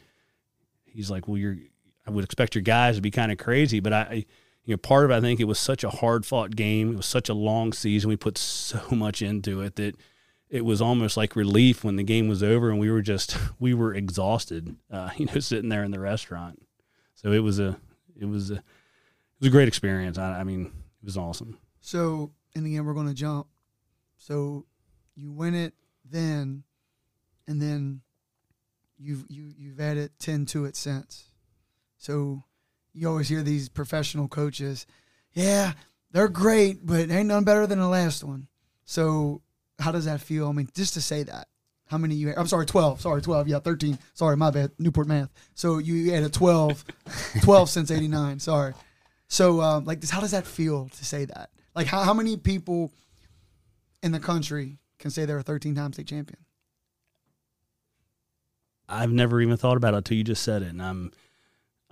he's 0.84 1.10
like, 1.10 1.26
"Well, 1.26 1.38
you're 1.38 1.56
I 2.06 2.10
would 2.10 2.24
expect 2.24 2.54
your 2.54 2.62
guys 2.62 2.96
to 2.96 3.02
be 3.02 3.10
kind 3.10 3.32
of 3.32 3.38
crazy, 3.38 3.80
but 3.80 3.92
I." 3.92 4.26
You 4.64 4.74
know, 4.74 4.78
part 4.78 5.04
of 5.04 5.10
it, 5.10 5.14
I 5.14 5.20
think 5.20 5.40
it 5.40 5.48
was 5.48 5.58
such 5.58 5.82
a 5.82 5.90
hard 5.90 6.24
fought 6.24 6.54
game. 6.54 6.92
It 6.92 6.96
was 6.98 7.06
such 7.06 7.28
a 7.28 7.34
long 7.34 7.72
season. 7.72 8.08
We 8.08 8.16
put 8.16 8.38
so 8.38 8.80
much 8.92 9.20
into 9.20 9.60
it 9.60 9.74
that 9.74 9.96
it 10.48 10.64
was 10.64 10.80
almost 10.80 11.16
like 11.16 11.34
relief 11.34 11.82
when 11.82 11.96
the 11.96 12.04
game 12.04 12.28
was 12.28 12.44
over 12.44 12.70
and 12.70 12.78
we 12.78 12.88
were 12.88 13.02
just 13.02 13.36
we 13.58 13.74
were 13.74 13.92
exhausted 13.92 14.76
uh, 14.88 15.10
you 15.16 15.26
know 15.26 15.40
sitting 15.40 15.68
there 15.68 15.82
in 15.82 15.90
the 15.90 15.98
restaurant 15.98 16.62
so 17.16 17.32
it 17.32 17.40
was 17.40 17.58
a 17.58 17.76
it 18.16 18.26
was 18.26 18.52
a 18.52 18.54
it 18.54 18.62
was 19.40 19.48
a 19.48 19.50
great 19.50 19.66
experience 19.66 20.16
i, 20.16 20.38
I 20.38 20.44
mean 20.44 20.66
it 20.66 21.04
was 21.04 21.16
awesome 21.16 21.58
So, 21.80 22.30
and 22.54 22.64
again, 22.64 22.84
we're 22.84 22.94
going 22.94 23.08
to 23.08 23.14
jump. 23.14 23.48
So 24.16 24.66
you 25.16 25.32
win 25.32 25.54
it 25.54 25.74
then, 26.08 26.62
and 27.48 27.60
then 27.60 28.02
you've 28.96 29.24
you 29.28 29.52
you've 29.58 29.80
added 29.80 30.12
ten 30.20 30.46
to 30.46 30.64
it 30.64 30.76
since. 30.76 31.31
So 32.02 32.42
you 32.92 33.08
always 33.08 33.28
hear 33.28 33.44
these 33.44 33.68
professional 33.68 34.26
coaches, 34.26 34.86
yeah, 35.34 35.74
they're 36.10 36.26
great, 36.26 36.84
but 36.84 37.08
ain't 37.12 37.28
none 37.28 37.44
better 37.44 37.64
than 37.64 37.78
the 37.78 37.86
last 37.86 38.24
one. 38.24 38.48
So 38.84 39.40
how 39.78 39.92
does 39.92 40.06
that 40.06 40.20
feel? 40.20 40.48
I 40.48 40.52
mean, 40.52 40.68
just 40.74 40.94
to 40.94 41.00
say 41.00 41.22
that. 41.22 41.46
How 41.86 41.98
many 41.98 42.16
you? 42.16 42.34
I'm 42.36 42.48
sorry, 42.48 42.66
twelve. 42.66 43.00
Sorry, 43.00 43.22
twelve. 43.22 43.46
Yeah, 43.46 43.60
thirteen. 43.60 44.00
Sorry, 44.14 44.36
my 44.36 44.50
bad. 44.50 44.72
Newport 44.80 45.06
math. 45.06 45.30
So 45.54 45.78
you 45.78 46.12
added 46.12 46.32
12, 46.32 46.84
12 47.42 47.68
since 47.70 47.90
'89. 47.92 48.40
Sorry. 48.40 48.74
So 49.28 49.60
um, 49.60 49.84
like 49.84 50.00
this, 50.00 50.10
how 50.10 50.20
does 50.20 50.32
that 50.32 50.46
feel 50.46 50.88
to 50.88 51.04
say 51.04 51.26
that? 51.26 51.50
Like 51.76 51.86
how 51.86 52.02
how 52.02 52.14
many 52.14 52.36
people 52.36 52.92
in 54.02 54.10
the 54.10 54.20
country 54.20 54.78
can 54.98 55.12
say 55.12 55.24
they're 55.24 55.38
a 55.38 55.42
13 55.42 55.76
time 55.76 55.92
state 55.92 56.08
champion? 56.08 56.38
I've 58.88 59.12
never 59.12 59.40
even 59.40 59.56
thought 59.56 59.76
about 59.76 59.94
it 59.94 59.98
until 59.98 60.16
you 60.16 60.24
just 60.24 60.42
said 60.42 60.62
it, 60.62 60.70
and 60.70 60.82
I'm. 60.82 61.12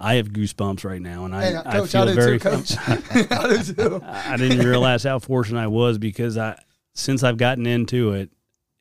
I 0.03 0.15
have 0.15 0.31
goosebumps 0.31 0.85
right 0.85 1.01
now, 1.03 1.27
and 1.27 1.35
I, 1.35 1.43
Hey, 1.45 1.57
I 1.57 1.63
coach, 1.79 1.95
I 1.95 2.05
feel 2.05 2.07
do 2.07 2.15
very. 2.15 2.39
too, 2.39 2.49
coach. 2.49 2.73
I 2.89 3.63
do. 3.63 4.01
I 4.07 4.37
didn't 4.39 4.67
realize 4.67 5.03
how 5.05 5.19
fortunate 5.19 5.61
I 5.61 5.67
was 5.67 5.99
because 5.99 6.39
I, 6.39 6.59
since 6.95 7.23
I've 7.23 7.37
gotten 7.37 7.67
into 7.67 8.13
it, 8.13 8.31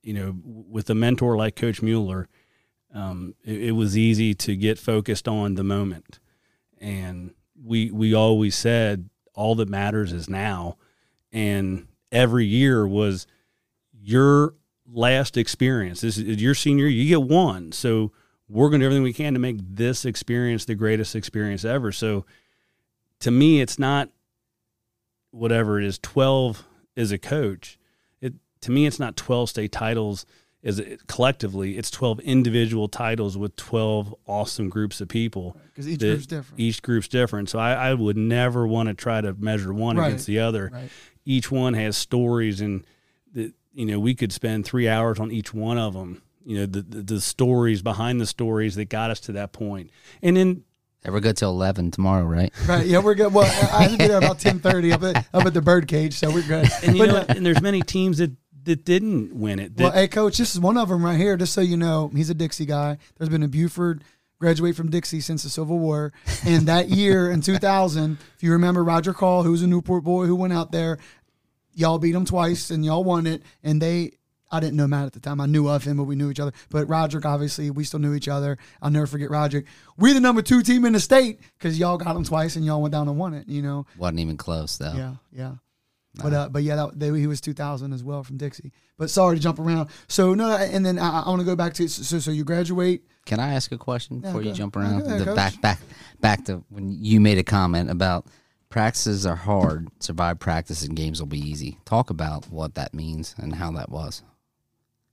you 0.02 0.14
know, 0.14 0.36
with 0.44 0.90
a 0.90 0.96
mentor 0.96 1.36
like 1.36 1.58
Coach 1.58 1.82
Mueller, 1.82 2.30
um, 2.94 3.36
it, 3.44 3.64
it 3.66 3.72
was 3.72 3.98
easy 3.98 4.34
to 4.36 4.56
get 4.56 4.80
focused 4.80 5.28
on 5.28 5.56
the 5.56 5.64
moment, 5.64 6.20
and 6.80 7.34
we 7.62 7.92
we 7.92 8.14
always 8.14 8.56
said 8.56 9.10
all 9.36 9.56
that 9.56 9.68
matters 9.68 10.14
is 10.14 10.30
now, 10.30 10.78
and 11.34 11.88
every 12.14 12.46
year 12.46 12.88
was 12.88 13.28
your 13.94 14.56
last 14.88 15.36
experience. 15.38 16.00
This 16.02 16.18
is 16.18 16.42
your 16.42 16.56
senior. 16.56 16.88
You 16.88 17.08
get 17.10 17.22
one, 17.24 17.74
so 17.74 18.14
we're 18.50 18.70
going 18.70 18.80
to 18.82 18.84
do 18.84 18.88
everything 18.88 19.04
we 19.04 19.14
can 19.14 19.34
to 19.34 19.40
make 19.40 19.58
this 19.62 20.06
experience 20.06 20.66
the 20.66 20.76
greatest 20.76 21.16
experience 21.16 21.64
ever. 21.64 21.92
So, 21.92 22.26
to 23.20 23.32
me, 23.32 23.62
it's 23.62 23.78
not 23.80 24.10
whatever 25.32 25.80
it 25.80 25.86
is. 25.86 26.00
Twelve 26.00 26.66
as 26.98 27.12
a 27.12 27.18
coach, 27.18 27.78
it 28.22 28.34
to 28.62 28.72
me, 28.72 28.86
it's 28.86 29.00
not 29.00 29.16
twelve 29.16 29.50
state 29.50 29.72
titles 29.72 30.26
as 30.64 30.80
it, 30.80 31.08
collectively. 31.08 31.78
It's 31.78 31.92
twelve 31.92 32.20
individual 32.22 32.88
titles 32.88 33.38
with 33.38 33.56
twelve 33.56 34.14
awesome 34.26 34.70
groups 34.70 35.00
of 35.02 35.08
people. 35.08 35.56
Because 35.68 35.88
each 35.88 36.00
group's 36.00 36.26
different. 36.26 36.60
Each 36.60 36.82
group's 36.82 37.08
different. 37.08 37.50
So 37.50 37.60
I, 37.60 37.74
I 37.74 37.94
would 37.94 38.18
never 38.18 38.68
want 38.68 38.90
to 38.90 38.96
try 38.96 39.22
to 39.22 39.34
measure 39.34 39.74
one 39.74 39.98
Right. 39.98 40.08
against 40.08 40.26
the 40.28 40.40
other. 40.40 40.70
Right. 40.74 40.90
Each 41.26 41.52
one 41.52 41.74
has 41.76 41.96
stories, 41.96 42.60
and 42.62 42.84
the, 43.32 43.54
you 43.74 43.86
know 43.86 44.00
we 44.00 44.16
could 44.16 44.32
spend 44.32 44.66
three 44.66 44.88
hours 44.88 45.20
on 45.20 45.32
each 45.32 45.54
one 45.54 45.78
of 45.78 45.94
them. 45.94 46.22
You 46.50 46.62
know 46.62 46.66
the, 46.66 46.82
the 46.82 47.02
the 47.04 47.22
stories 47.22 47.84
behind 47.84 48.20
the 48.20 48.26
stories 48.26 48.74
that 48.76 48.86
got 48.90 49.12
us 49.12 49.20
to 49.22 49.34
that 49.34 49.52
point, 49.54 49.92
and 50.24 50.36
then 50.36 50.64
Yeah, 51.06 51.12
we're 51.12 51.20
good 51.20 51.38
till 51.38 51.52
eleven 51.52 51.92
tomorrow, 51.92 52.24
right? 52.26 52.52
Right. 52.68 52.88
Yeah, 52.88 53.00
we're 53.00 53.14
good. 53.14 53.32
Well, 53.32 53.46
I 53.46 53.78
I 53.78 53.82
have 53.84 53.92
to 53.92 53.98
be 54.00 54.08
there 54.08 54.18
about 54.18 54.40
10:30 54.50 54.94
up 54.94 55.04
at 55.04 55.28
up 55.32 55.46
at 55.46 55.54
the 55.54 55.62
birdcage, 55.62 56.16
so 56.16 56.32
we're 56.32 56.42
good. 56.48 56.68
and 56.84 56.98
you 56.98 57.06
But, 57.06 57.12
know 57.12 57.26
and 57.36 57.46
there's 57.46 57.62
many 57.62 57.82
teams 57.84 58.18
that 58.18 58.32
that 58.64 58.84
didn't 58.84 59.36
win 59.36 59.60
it. 59.60 59.78
That, 59.78 59.84
Well, 59.84 59.92
hey, 59.92 60.08
coach, 60.08 60.38
this 60.40 60.56
is 60.56 60.60
one 60.60 60.76
of 60.78 60.90
them 60.90 61.06
right 61.06 61.18
here. 61.18 61.38
Just 61.38 61.54
so 61.54 61.62
you 61.62 61.78
know, 61.78 62.10
he's 62.16 62.32
a 62.32 62.34
Dixie 62.34 62.66
guy. 62.66 62.98
There's 63.18 63.30
been 63.30 63.44
a 63.44 63.48
Buford 63.48 64.04
graduate 64.40 64.76
from 64.76 64.90
Dixie 64.90 65.22
since 65.22 65.44
the 65.44 65.50
Civil 65.50 65.78
War, 65.78 66.14
and 66.46 66.68
that 66.68 66.90
year 66.90 67.30
in 67.30 67.42
2000, 67.42 68.18
if 68.36 68.42
you 68.42 68.52
remember 68.54 68.84
Roger 68.84 69.14
Call, 69.14 69.44
who 69.44 69.52
was 69.52 69.62
a 69.62 69.68
Newport 69.68 70.04
boy 70.04 70.26
who 70.26 70.36
went 70.36 70.54
out 70.54 70.72
there, 70.72 70.98
y'all 71.76 72.00
beat 72.00 72.16
him 72.16 72.26
twice 72.26 72.72
and 72.72 72.84
y'all 72.84 73.04
won 73.04 73.28
it, 73.28 73.44
and 73.64 73.80
they. 73.80 74.14
I 74.52 74.60
didn't 74.60 74.76
know 74.78 74.88
Matt 74.88 75.06
at 75.06 75.14
the 75.14 75.20
time. 75.20 75.40
I 75.40 75.46
knew 75.46 75.68
of 75.68 75.84
him, 75.84 75.98
but 75.98 76.06
we 76.06 76.16
knew 76.16 76.30
each 76.32 76.40
other. 76.40 76.54
But 76.70 76.88
Roderick, 76.88 77.26
obviously, 77.26 77.70
we 77.70 77.84
still 77.84 78.00
knew 78.00 78.14
each 78.16 78.28
other. 78.28 78.58
I'll 78.82 78.90
never 78.90 79.06
forget 79.08 79.30
Roderick. 79.30 79.66
We're 79.98 80.14
the 80.14 80.20
number 80.20 80.42
two 80.42 80.62
team 80.64 80.86
in 80.86 80.94
the 80.94 81.00
state 81.00 81.40
because 81.58 81.78
y'all 81.78 81.98
got 81.98 82.16
him 82.16 82.24
twice 82.24 82.56
and 82.56 82.66
y'all 82.66 82.82
went 82.82 82.92
down 82.92 83.08
and 83.08 83.18
won 83.18 83.34
it. 83.34 83.48
You 83.48 83.62
know, 83.62 83.86
Wasn't 83.98 84.20
even 84.20 84.38
close 84.38 84.78
though. 84.78 84.94
yeah, 84.96 85.16
yeah. 85.32 85.56
But 86.16 86.34
uh, 86.34 86.50
but 86.50 86.64
yeah, 86.64 86.76
that, 86.76 87.00
they, 87.00 87.08
he 87.20 87.28
was 87.28 87.40
2000 87.40 87.94
as 87.94 88.04
well 88.04 88.24
from 88.24 88.38
Dixie. 88.38 88.72
But 88.98 89.10
sorry 89.12 89.38
to 89.38 89.42
jump 89.42 89.60
around. 89.60 89.90
So 90.08 90.34
no, 90.34 90.50
and 90.58 90.84
then 90.86 90.98
I, 90.98 91.22
I 91.22 91.30
want 91.30 91.40
to 91.42 91.46
go 91.46 91.56
back 91.56 91.74
to 91.76 91.88
so 91.88 92.18
so 92.20 92.32
you 92.32 92.44
graduate. 92.44 93.04
Can 93.26 93.40
I 93.40 93.54
ask 93.54 93.72
a 93.72 93.78
question 93.78 94.16
Yeah, 94.22 94.30
before 94.30 94.42
you 94.42 94.52
jump 94.54 94.76
around? 94.76 95.04
ahead, 95.04 95.22
The 95.26 95.36
back 95.36 95.62
back 95.62 95.80
back 96.20 96.46
to 96.46 96.64
when 96.70 96.90
you 96.90 97.20
made 97.22 97.38
a 97.38 97.44
comment 97.44 97.92
about 97.92 98.26
practices 98.70 99.26
are 99.26 99.36
hard, 99.36 99.88
survive 100.00 100.40
practice 100.40 100.84
and 100.84 100.96
games 100.96 101.20
will 101.22 101.28
be 101.28 101.40
easy. 101.40 101.78
Talk 101.86 102.10
about 102.10 102.50
what 102.50 102.74
that 102.76 102.94
means 102.94 103.36
and 103.38 103.54
how 103.56 103.72
that 103.74 103.90
was. 103.90 104.24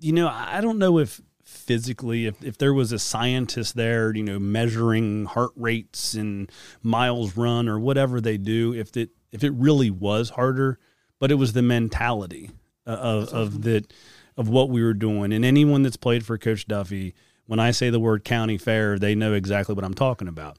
You 0.06 0.12
know, 0.12 0.28
I 0.28 0.60
don't 0.60 0.78
know 0.78 1.00
if 1.00 1.20
physically, 1.42 2.26
if, 2.26 2.40
if 2.44 2.58
there 2.58 2.72
was 2.72 2.92
a 2.92 2.98
scientist 2.98 3.74
there, 3.74 4.14
you 4.14 4.22
know, 4.22 4.38
measuring 4.38 5.24
heart 5.24 5.50
rates 5.56 6.14
and 6.14 6.48
miles 6.80 7.36
run 7.36 7.68
or 7.68 7.80
whatever 7.80 8.20
they 8.20 8.38
do, 8.38 8.72
if 8.72 8.96
it 8.96 9.10
if 9.32 9.42
it 9.42 9.52
really 9.54 9.90
was 9.90 10.30
harder, 10.30 10.78
but 11.18 11.32
it 11.32 11.34
was 11.34 11.54
the 11.54 11.62
mentality 11.62 12.52
uh, 12.86 12.90
of 12.90 13.28
of 13.30 13.62
that 13.62 13.92
of 14.36 14.48
what 14.48 14.70
we 14.70 14.80
were 14.80 14.94
doing. 14.94 15.32
And 15.32 15.44
anyone 15.44 15.82
that's 15.82 15.96
played 15.96 16.24
for 16.24 16.38
Coach 16.38 16.68
Duffy, 16.68 17.12
when 17.46 17.58
I 17.58 17.72
say 17.72 17.90
the 17.90 17.98
word 17.98 18.22
county 18.22 18.58
fair, 18.58 19.00
they 19.00 19.16
know 19.16 19.32
exactly 19.32 19.74
what 19.74 19.84
I'm 19.84 19.94
talking 19.94 20.28
about. 20.28 20.56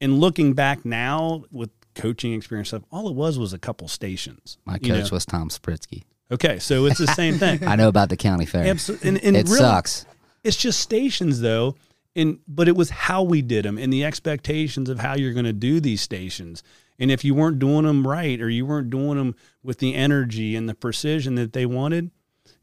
And 0.00 0.20
looking 0.20 0.52
back 0.52 0.84
now 0.84 1.46
with 1.50 1.70
coaching 1.96 2.32
experience 2.32 2.68
stuff, 2.68 2.84
all 2.92 3.08
it 3.08 3.16
was 3.16 3.40
was 3.40 3.52
a 3.52 3.58
couple 3.58 3.88
stations. 3.88 4.56
My 4.64 4.74
you 4.80 4.92
coach 4.92 5.10
know? 5.10 5.16
was 5.16 5.26
Tom 5.26 5.48
Spritsky. 5.48 6.04
Okay, 6.32 6.58
so 6.58 6.86
it's 6.86 6.98
the 6.98 7.06
same 7.08 7.34
thing. 7.38 7.64
I 7.66 7.76
know 7.76 7.88
about 7.88 8.08
the 8.08 8.16
county 8.16 8.46
fair. 8.46 8.66
Absolutely, 8.66 9.08
and, 9.08 9.24
and 9.24 9.36
it 9.36 9.46
really, 9.46 9.58
sucks. 9.58 10.06
it's 10.42 10.56
just 10.56 10.80
stations 10.80 11.40
though 11.40 11.76
and 12.14 12.38
but 12.46 12.68
it 12.68 12.76
was 12.76 12.90
how 12.90 13.22
we 13.22 13.40
did 13.40 13.64
them 13.64 13.78
and 13.78 13.90
the 13.92 14.04
expectations 14.04 14.90
of 14.90 14.98
how 15.00 15.14
you're 15.14 15.32
going 15.32 15.46
to 15.46 15.52
do 15.54 15.80
these 15.80 16.02
stations 16.02 16.62
and 16.98 17.10
if 17.10 17.24
you 17.24 17.34
weren't 17.34 17.58
doing 17.58 17.84
them 17.86 18.06
right 18.06 18.38
or 18.42 18.50
you 18.50 18.66
weren't 18.66 18.90
doing 18.90 19.16
them 19.16 19.34
with 19.62 19.78
the 19.78 19.94
energy 19.94 20.54
and 20.54 20.68
the 20.68 20.74
precision 20.74 21.36
that 21.36 21.54
they 21.54 21.64
wanted 21.64 22.10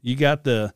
you 0.02 0.14
got 0.14 0.44
the 0.44 0.72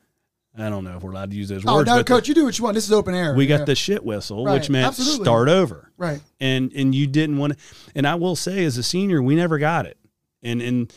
i 0.58 0.68
don't 0.68 0.82
know 0.82 0.96
if 0.96 1.04
we're 1.04 1.12
allowed 1.12 1.30
to 1.30 1.36
use 1.36 1.48
those 1.48 1.62
Oh 1.64 1.76
words 1.76 1.88
Oh 1.88 1.92
no, 1.94 1.98
but 2.00 2.06
coach, 2.08 2.26
you 2.26 2.34
do 2.34 2.44
what 2.46 2.58
you 2.58 2.64
want. 2.64 2.74
This 2.74 2.84
is 2.86 2.90
open 2.92 3.14
air. 3.14 3.32
we 3.36 3.46
got 3.46 3.60
Yeah. 3.60 3.64
the 3.66 3.74
shit 3.76 4.04
whistle 4.04 4.44
Right, 4.44 4.54
which 4.54 4.68
meant 4.70 4.88
absolutely. 4.88 5.24
start 5.24 5.48
over 5.48 5.92
right. 5.96 6.20
and 6.40 6.72
and 6.72 6.92
you 6.92 7.06
didn't 7.06 7.38
want 7.38 7.52
to 7.56 7.58
and 7.94 8.08
i 8.08 8.16
will 8.16 8.34
say 8.34 8.64
as 8.64 8.76
a 8.76 8.82
senior 8.82 9.22
we 9.22 9.36
never 9.36 9.58
got 9.58 9.86
it 9.86 9.98
and 10.42 10.60
and 10.60 10.92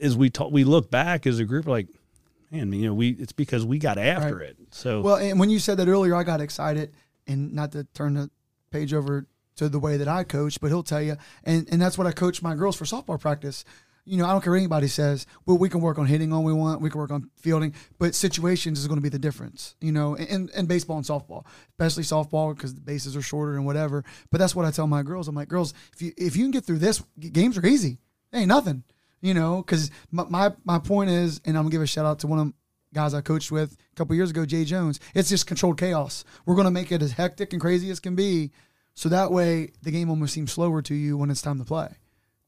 as 0.00 0.16
we 0.16 0.30
talk 0.30 0.50
we 0.52 0.64
look 0.64 0.90
back 0.90 1.26
as 1.26 1.38
a 1.38 1.44
group 1.44 1.66
like 1.66 1.88
man 2.50 2.72
you 2.72 2.86
know 2.86 2.94
we 2.94 3.10
it's 3.10 3.32
because 3.32 3.64
we 3.64 3.78
got 3.78 3.98
after 3.98 4.36
Right. 4.38 4.48
it 4.50 4.56
so 4.70 5.00
Well, 5.00 5.16
and 5.16 5.38
when 5.38 5.50
you 5.50 5.58
said 5.58 5.76
that 5.78 5.88
earlier, 5.88 6.14
I 6.14 6.22
got 6.22 6.40
excited, 6.40 6.92
and 7.26 7.52
not 7.52 7.72
to 7.72 7.84
turn 7.94 8.14
the 8.14 8.30
page 8.70 8.94
over 8.94 9.26
to 9.56 9.68
the 9.68 9.78
way 9.78 9.96
that 9.98 10.08
I 10.08 10.24
coach, 10.24 10.60
but 10.60 10.68
he'll 10.68 10.82
tell 10.82 11.02
you, 11.02 11.16
and 11.44 11.68
and 11.70 11.80
that's 11.82 11.98
what 11.98 12.06
I 12.06 12.12
coach 12.12 12.42
my 12.42 12.54
girls 12.54 12.76
for 12.76 12.84
softball 12.84 13.20
practice. 13.20 13.64
You 14.06 14.16
know, 14.16 14.24
I 14.26 14.32
don't 14.32 14.42
care 14.42 14.52
what 14.52 14.58
anybody 14.58 14.88
says. 14.88 15.26
Well, 15.44 15.58
we 15.58 15.68
can 15.68 15.80
work 15.82 15.98
on 15.98 16.06
hitting 16.06 16.32
all 16.32 16.42
we 16.42 16.52
want. 16.54 16.80
We 16.80 16.88
can 16.88 16.98
work 16.98 17.10
on 17.12 17.30
fielding, 17.36 17.74
but 17.98 18.14
situations 18.14 18.80
is 18.80 18.88
going 18.88 18.96
to 18.96 19.02
be 19.02 19.10
the 19.10 19.18
difference. 19.18 19.76
You 19.80 19.92
know, 19.92 20.16
and, 20.16 20.50
and 20.56 20.66
baseball 20.66 20.96
and 20.96 21.04
softball, 21.06 21.44
especially 21.72 22.04
softball 22.04 22.56
because 22.56 22.74
the 22.74 22.80
bases 22.80 23.14
are 23.14 23.22
shorter 23.22 23.54
and 23.56 23.66
whatever. 23.66 24.02
But 24.30 24.38
that's 24.38 24.56
what 24.56 24.64
I 24.64 24.70
tell 24.70 24.86
my 24.86 25.02
girls. 25.02 25.28
I'm 25.28 25.34
like, 25.34 25.48
girls, 25.48 25.74
if 25.92 26.00
you 26.00 26.12
if 26.16 26.34
you 26.36 26.44
can 26.44 26.50
get 26.52 26.64
through 26.64 26.78
this, 26.78 27.02
games 27.18 27.58
are 27.58 27.66
easy. 27.66 27.98
They 28.32 28.38
ain't 28.40 28.48
nothing. 28.48 28.84
You 29.20 29.34
know, 29.34 29.58
because 29.58 29.90
my, 30.10 30.24
my 30.30 30.52
my 30.64 30.78
point 30.78 31.10
is, 31.10 31.40
and 31.44 31.56
I'm 31.56 31.64
gonna 31.64 31.72
give 31.72 31.82
a 31.82 31.86
shout 31.86 32.06
out 32.06 32.20
to 32.20 32.26
one 32.26 32.38
of 32.38 32.52
guys 32.92 33.14
I 33.14 33.20
coached 33.20 33.52
with 33.52 33.76
a 33.92 33.94
couple 33.94 34.14
years 34.16 34.30
ago, 34.30 34.44
Jay 34.44 34.64
Jones. 34.64 35.00
It's 35.14 35.28
just 35.28 35.46
controlled 35.46 35.78
chaos. 35.78 36.24
We're 36.46 36.54
going 36.54 36.66
to 36.66 36.70
make 36.70 36.90
it 36.90 37.02
as 37.02 37.12
hectic 37.12 37.52
and 37.52 37.60
crazy 37.60 37.90
as 37.90 38.00
can 38.00 38.16
be, 38.16 38.50
so 38.94 39.08
that 39.08 39.30
way 39.30 39.72
the 39.82 39.90
game 39.90 40.10
almost 40.10 40.34
seems 40.34 40.52
slower 40.52 40.82
to 40.82 40.94
you 40.94 41.16
when 41.16 41.30
it's 41.30 41.42
time 41.42 41.58
to 41.58 41.64
play. 41.64 41.88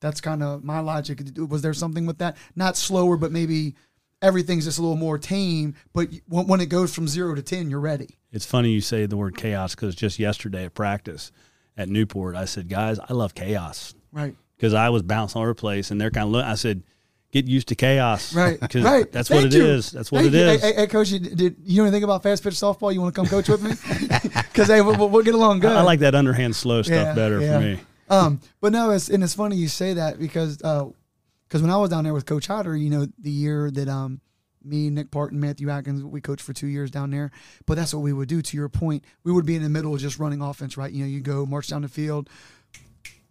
That's 0.00 0.20
kind 0.20 0.42
of 0.42 0.64
my 0.64 0.80
logic. 0.80 1.20
Was 1.36 1.62
there 1.62 1.74
something 1.74 2.06
with 2.06 2.18
that? 2.18 2.36
Not 2.56 2.76
slower, 2.76 3.16
but 3.16 3.30
maybe 3.30 3.76
everything's 4.20 4.64
just 4.64 4.78
a 4.78 4.82
little 4.82 4.96
more 4.96 5.16
tame. 5.16 5.74
But 5.92 6.08
when, 6.26 6.48
when 6.48 6.60
it 6.60 6.66
goes 6.66 6.92
from 6.92 7.06
zero 7.06 7.34
to 7.34 7.42
ten, 7.42 7.70
you're 7.70 7.80
ready. 7.80 8.18
It's 8.32 8.46
funny 8.46 8.70
you 8.70 8.80
say 8.80 9.06
the 9.06 9.16
word 9.16 9.36
chaos 9.36 9.74
because 9.74 9.94
just 9.94 10.18
yesterday 10.18 10.64
at 10.64 10.74
practice 10.74 11.30
at 11.76 11.88
Newport, 11.88 12.34
I 12.34 12.46
said, 12.46 12.68
guys, 12.68 12.98
I 12.98 13.12
love 13.12 13.34
chaos 13.34 13.94
Right. 14.12 14.36
Because 14.62 14.74
I 14.74 14.90
was 14.90 15.02
bouncing 15.02 15.40
all 15.40 15.42
over 15.42 15.50
the 15.50 15.60
place 15.60 15.90
and 15.90 16.00
they're 16.00 16.12
kind 16.12 16.24
of 16.26 16.30
looking. 16.30 16.48
I 16.48 16.54
said, 16.54 16.84
get 17.32 17.48
used 17.48 17.66
to 17.68 17.74
chaos. 17.74 18.32
Right. 18.32 18.60
'Cause 18.70 18.82
right. 18.84 19.10
That's 19.10 19.28
Thank 19.28 19.46
what 19.46 19.52
it 19.52 19.58
you. 19.58 19.66
is. 19.66 19.90
That's 19.90 20.12
what 20.12 20.22
Thank 20.22 20.34
it 20.34 20.38
you. 20.38 20.44
is. 20.44 20.62
Hey, 20.62 20.72
hey, 20.74 20.86
coach, 20.86 21.08
you, 21.10 21.18
did 21.18 21.56
you 21.64 21.78
know 21.78 21.88
anything 21.88 22.04
about 22.04 22.22
fast 22.22 22.44
pitch 22.44 22.54
softball? 22.54 22.94
You 22.94 23.00
want 23.00 23.12
to 23.12 23.20
come 23.20 23.26
coach 23.28 23.48
with 23.48 23.60
me? 23.62 23.72
Because 24.52 24.68
hey, 24.68 24.82
we'll, 24.82 25.08
we'll 25.08 25.22
get 25.24 25.34
along 25.34 25.60
good. 25.60 25.72
I, 25.72 25.78
I 25.78 25.82
like 25.82 26.00
that 26.00 26.14
underhand 26.14 26.54
slow 26.54 26.82
stuff 26.82 26.94
Yeah, 26.94 27.14
better 27.14 27.40
yeah. 27.40 27.54
for 27.58 27.64
me. 27.64 27.80
Um, 28.10 28.40
but 28.60 28.70
no, 28.70 28.90
it's 28.90 29.08
and 29.08 29.24
it's 29.24 29.32
funny 29.34 29.56
you 29.56 29.66
say 29.66 29.94
that 29.94 30.18
because 30.18 30.58
because 30.58 31.62
when 31.62 31.70
I 31.70 31.78
was 31.78 31.88
down 31.88 32.04
there 32.04 32.12
with 32.12 32.26
Coach 32.26 32.46
Hodder, 32.48 32.76
you 32.76 32.90
know, 32.90 33.06
the 33.18 33.30
year 33.30 33.70
that 33.70 33.88
um 33.88 34.20
me, 34.62 34.90
Nick 34.90 35.10
Parton, 35.10 35.40
Matthew 35.40 35.70
Atkins, 35.70 36.04
we 36.04 36.20
coached 36.20 36.42
for 36.42 36.52
two 36.52 36.66
years 36.66 36.90
down 36.90 37.10
there. 37.10 37.30
But 37.66 37.74
that's 37.76 37.92
what 37.94 38.00
we 38.02 38.12
would 38.12 38.28
do. 38.28 38.42
To 38.42 38.56
your 38.58 38.68
point, 38.68 39.04
we 39.24 39.32
would 39.32 39.46
be 39.46 39.56
in 39.56 39.62
the 39.62 39.70
middle 39.70 39.94
of 39.94 40.00
just 40.02 40.18
running 40.18 40.42
offense, 40.42 40.76
right? 40.76 40.92
You 40.92 41.04
know, 41.04 41.08
you 41.08 41.20
go 41.20 41.46
march 41.46 41.68
down 41.68 41.80
the 41.82 41.88
field, 41.88 42.28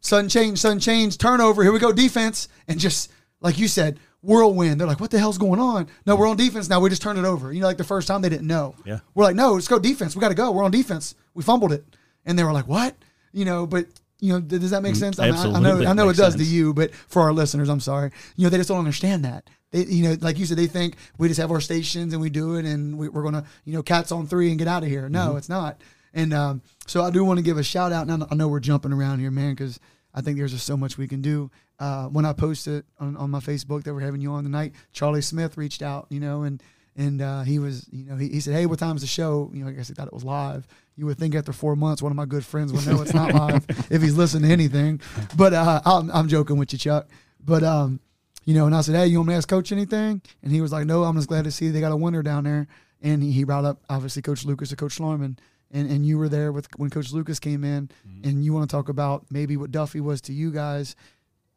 sudden 0.02 0.30
change, 0.30 0.60
sudden 0.60 0.80
change, 0.80 1.18
turnover. 1.18 1.64
Here 1.64 1.72
we 1.72 1.80
go, 1.80 1.92
defense, 1.94 2.48
and 2.68 2.80
just 2.80 3.12
like 3.40 3.58
you 3.58 3.68
said, 3.68 4.00
whirlwind. 4.22 4.80
They're 4.80 4.88
like, 4.88 5.00
what 5.00 5.12
the 5.12 5.20
hell's 5.20 5.38
going 5.38 5.60
on? 5.60 5.88
No, 6.06 6.16
we're 6.16 6.28
on 6.28 6.38
defense 6.38 6.70
now. 6.70 6.80
We 6.80 6.90
just 6.90 7.02
turned 7.02 7.20
it 7.20 7.26
over. 7.26 7.52
You 7.52 7.62
know, 7.62 7.68
like 7.68 7.78
the 7.78 7.84
first 7.84 8.08
time 8.08 8.22
they 8.22 8.30
didn't 8.30 8.48
know. 8.48 8.76
Yeah. 8.86 9.00
We're 9.16 9.24
like, 9.24 9.36
no, 9.36 9.54
let's 9.54 9.68
go 9.68 9.80
defense. 9.80 10.16
We 10.16 10.22
got 10.22 10.30
to 10.30 10.36
go. 10.36 10.52
We're 10.52 10.64
on 10.64 10.72
defense. 10.72 11.16
We 11.34 11.44
fumbled 11.44 11.74
it. 11.74 11.84
And 12.26 12.38
they 12.38 12.44
were 12.44 12.54
like, 12.54 12.68
what? 12.68 12.96
You 13.32 13.46
know, 13.46 13.66
but 13.66 13.88
you 14.20 14.34
know, 14.34 14.40
does 14.40 14.70
that 14.70 14.84
make 14.84 14.94
mm, 14.94 14.98
sense? 14.98 15.18
I, 15.18 15.26
mean, 15.26 15.34
I- 15.34 15.38
know, 15.38 15.50
absolutely 15.50 15.88
I 15.88 15.94
know 15.94 16.10
it 16.10 16.18
does 16.18 16.36
to 16.36 16.44
you, 16.44 16.74
but 16.74 16.94
for 16.94 17.24
our 17.24 17.34
listeners, 17.34 17.70
I'm 17.70 17.80
sorry. 17.80 18.12
You 18.36 18.44
know, 18.44 18.50
they 18.50 18.58
just 18.58 18.70
don't 18.70 18.78
understand 18.78 19.26
that. 19.26 19.50
They, 19.72 19.86
you 19.86 20.04
know, 20.04 20.18
like 20.22 20.38
you 20.38 20.46
said, 20.46 20.58
they 20.58 20.68
think 20.68 20.96
we 21.18 21.28
just 21.28 21.40
have 21.40 21.50
our 21.50 21.62
stations 21.62 22.14
and 22.14 22.22
we 22.22 22.30
do 22.30 22.56
it, 22.56 22.66
and 22.66 22.98
we, 23.00 23.10
we're 23.10 23.24
gonna, 23.24 23.46
you 23.66 23.74
know, 23.74 23.82
cats 23.82 24.12
on 24.12 24.28
three 24.28 24.50
and 24.50 24.60
get 24.60 24.68
out 24.68 24.84
of 24.84 24.90
here. 24.90 25.10
No, 25.10 25.30
mm-hmm. 25.30 25.38
it's 25.38 25.50
not. 25.50 25.82
And 26.13 26.34
um, 26.34 26.62
so 26.88 27.04
I 27.04 27.12
do 27.12 27.24
want 27.24 27.38
to 27.38 27.43
give 27.43 27.58
a 27.58 27.63
shout 27.63 27.91
out. 27.91 28.08
Now 28.08 28.28
I 28.30 28.36
know 28.36 28.47
we're 28.47 28.60
jumping 28.60 28.91
around 28.91 29.19
here, 29.19 29.32
man, 29.32 29.52
because 29.52 29.80
I 30.13 30.21
think 30.21 30.38
there's 30.38 30.52
just 30.52 30.65
so 30.65 30.76
much 30.78 30.97
we 30.97 31.08
can 31.08 31.21
do. 31.21 31.50
Uh, 31.80 32.08
when 32.08 32.26
I 32.26 32.34
posted 32.34 32.84
on, 33.00 33.17
on 33.17 33.32
my 33.32 33.39
Facebook 33.39 33.84
that 33.84 33.93
we're 33.93 34.02
having 34.02 34.21
you 34.21 34.32
on 34.32 34.43
tonight, 34.43 34.74
Charlie 34.91 35.21
Smith 35.21 35.58
reached 35.58 35.82
out, 35.82 36.08
you 36.10 36.19
know, 36.19 36.43
and 36.43 36.62
and 36.97 37.21
uh, 37.21 37.43
he 37.43 37.58
was, 37.58 37.88
you 37.91 38.06
know, 38.06 38.17
he, 38.17 38.28
he 38.28 38.39
said, 38.41 38.54
"Hey, 38.54 38.65
what 38.65 38.80
time's 38.80 39.02
the 39.02 39.08
show?" 39.08 39.50
You 39.54 39.63
know, 39.63 39.69
I 39.69 39.74
guess 39.74 39.88
he 39.88 39.93
thought 39.93 40.08
it 40.08 40.13
was 40.13 40.26
live. 40.26 40.67
You 40.97 41.06
would 41.06 41.17
think 41.17 41.36
after 41.36 41.54
four 41.54 41.76
months, 41.76 42.02
one 42.02 42.12
of 42.12 42.17
my 42.17 42.26
good 42.26 42.45
friends 42.45 42.74
would 42.74 42.86
know 42.86 43.02
it's 43.02 43.13
not 43.13 43.34
live 43.34 43.65
if 43.89 44.02
he's 44.02 44.15
listening 44.15 44.50
to 44.50 44.54
anything. 44.54 45.00
But 45.38 45.54
uh, 45.54 45.82
I'm, 45.86 46.12
I'm 46.12 46.28
joking 46.28 46.58
with 46.58 46.74
you, 46.74 46.80
Chuck. 46.80 47.08
But 47.43 47.63
um, 47.63 48.02
you 48.43 48.54
know, 48.54 48.65
and 48.65 48.76
I 48.76 48.82
said, 48.82 48.95
"Hey, 48.95 49.08
you 49.08 49.17
want 49.17 49.30
me 49.30 49.34
to 49.34 49.38
ask 49.38 49.47
Coach 49.47 49.71
anything?" 49.71 50.21
And 50.43 50.52
he 50.52 50.60
was 50.60 50.74
like, 50.74 50.86
"No, 50.86 51.04
I'm 51.04 51.15
just 51.15 51.30
glad 51.30 51.45
to 51.45 51.52
see 51.52 51.69
they 51.69 51.80
got 51.80 51.93
a 51.93 51.97
winner 51.97 52.21
down 52.21 52.43
there." 52.43 52.67
And 53.02 53.24
he, 53.24 53.32
he 53.32 53.43
brought 53.45 53.65
up 53.65 53.82
obviously 53.89 54.21
Coach 54.21 54.43
Lucas 54.45 54.74
or 54.74 54.76
Coach 54.76 55.00
Schlarman, 55.00 55.38
and 55.71 55.89
and 55.89 56.05
you 56.05 56.17
were 56.17 56.29
there 56.29 56.51
with 56.51 56.67
when 56.77 56.89
Coach 56.89 57.12
Lucas 57.12 57.39
came 57.39 57.63
in, 57.63 57.89
and 58.23 58.43
you 58.43 58.53
want 58.53 58.69
to 58.69 58.75
talk 58.75 58.89
about 58.89 59.25
maybe 59.29 59.57
what 59.57 59.71
Duffy 59.71 60.01
was 60.01 60.21
to 60.21 60.34
you 60.34 60.51
guys. 60.51 60.95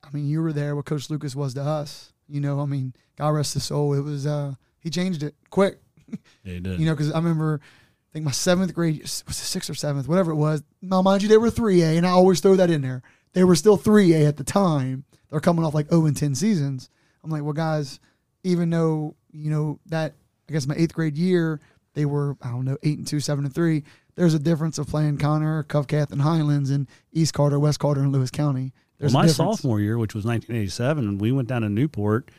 I 0.03 0.09
mean, 0.15 0.27
you 0.27 0.43
were 0.43 0.53
there 0.53 0.77
what 0.77 0.85
Coach 0.85 1.11
Lucas 1.11 1.35
was 1.35 1.55
to 1.55 1.63
us. 1.63 2.13
You 2.29 2.41
know, 2.41 2.61
I 2.61 2.67
mean, 2.67 2.95
God 3.17 3.31
rest 3.31 3.55
his 3.55 3.65
soul. 3.65 3.95
It 3.95 4.01
was 4.01 4.27
uh, 4.27 4.55
he 4.81 4.91
changed 4.91 5.23
it 5.23 5.35
quick. 5.51 5.79
Yeah, 6.09 6.17
he 6.55 6.61
did. 6.61 6.79
You 6.81 6.87
know, 6.87 6.93
because 6.93 7.13
I 7.13 7.17
remember, 7.17 7.61
I 7.63 8.13
think 8.13 8.25
my 8.25 8.31
seventh 8.31 8.75
grade 8.75 9.01
was 9.03 9.23
it 9.27 9.35
sixth 9.35 9.69
or 9.71 9.75
seventh, 9.75 10.09
whatever 10.09 10.31
it 10.31 10.37
was. 10.37 10.63
Now, 10.81 11.03
mind 11.03 11.23
you, 11.23 11.29
they 11.29 11.39
were 11.39 11.51
three 11.51 11.83
A, 11.83 11.97
and 11.97 12.07
I 12.07 12.11
always 12.11 12.41
throw 12.41 12.57
that 12.57 12.71
in 12.71 12.83
there. 12.83 13.03
They 13.33 13.45
were 13.45 13.57
still 13.57 13.77
three 13.77 14.15
A 14.15 14.27
at 14.27 14.37
the 14.37 14.45
time. 14.45 15.05
They're 15.31 15.41
coming 15.41 15.65
off 15.65 15.75
like 15.75 15.89
zero 15.91 16.07
and 16.07 16.17
ten 16.17 16.35
seasons. 16.35 16.89
I'm 17.23 17.31
like, 17.31 17.43
well, 17.43 17.53
guys, 17.53 17.99
even 18.45 18.71
though 18.71 19.17
you 19.33 19.51
know 19.51 19.81
that, 19.87 20.15
I 20.49 20.53
guess 20.53 20.67
my 20.67 20.77
eighth 20.77 20.95
grade 20.95 21.17
year 21.17 21.61
they 21.95 22.05
were 22.05 22.37
I 22.43 22.51
don't 22.51 22.65
know 22.65 22.77
eight 22.83 22.99
and 22.99 23.07
two, 23.07 23.21
seven 23.21 23.45
and 23.45 23.55
three. 23.55 23.85
There's 24.17 24.35
a 24.35 24.39
difference 24.39 24.79
of 24.79 24.87
playing 24.87 25.19
Connor, 25.19 25.65
Covcath, 25.65 26.13
and 26.13 26.23
Highlands, 26.23 26.71
and 26.71 26.87
East 27.13 27.35
Carter, 27.35 27.59
West 27.59 27.81
Carter, 27.81 28.01
and 28.01 28.13
Lewis 28.13 28.31
County. 28.31 28.73
Well, 29.01 29.11
my 29.11 29.27
sophomore 29.27 29.81
year, 29.81 29.99
which 29.99 30.15
was 30.15 30.25
1987, 30.25 31.19
we 31.19 31.33
went 31.33 31.49
down 31.49 31.63
to 31.63 31.69
Newport, 31.69 32.31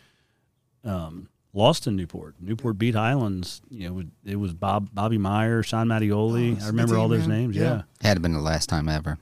um, 0.83 1.27
lost 1.53 1.85
in 1.85 1.95
Newport. 1.95 2.35
Newport 2.39 2.77
beat 2.77 2.95
Highlands. 2.95 3.61
You 3.69 3.89
know, 3.89 4.03
it 4.25 4.37
was 4.37 4.53
Bob 4.53 4.89
Bobby 4.93 5.17
Meyer, 5.17 5.63
Sean 5.63 5.87
Mattioli. 5.87 6.57
Oh, 6.61 6.63
I 6.63 6.67
remember 6.67 6.97
all 6.97 7.09
those 7.09 7.27
man. 7.27 7.39
names. 7.41 7.55
Yeah. 7.55 7.63
Yeah. 7.63 7.81
Had 8.01 8.15
to 8.15 8.19
been 8.21 8.33
the 8.33 8.39
last 8.39 8.69
time 8.69 8.87
ever. 8.87 9.17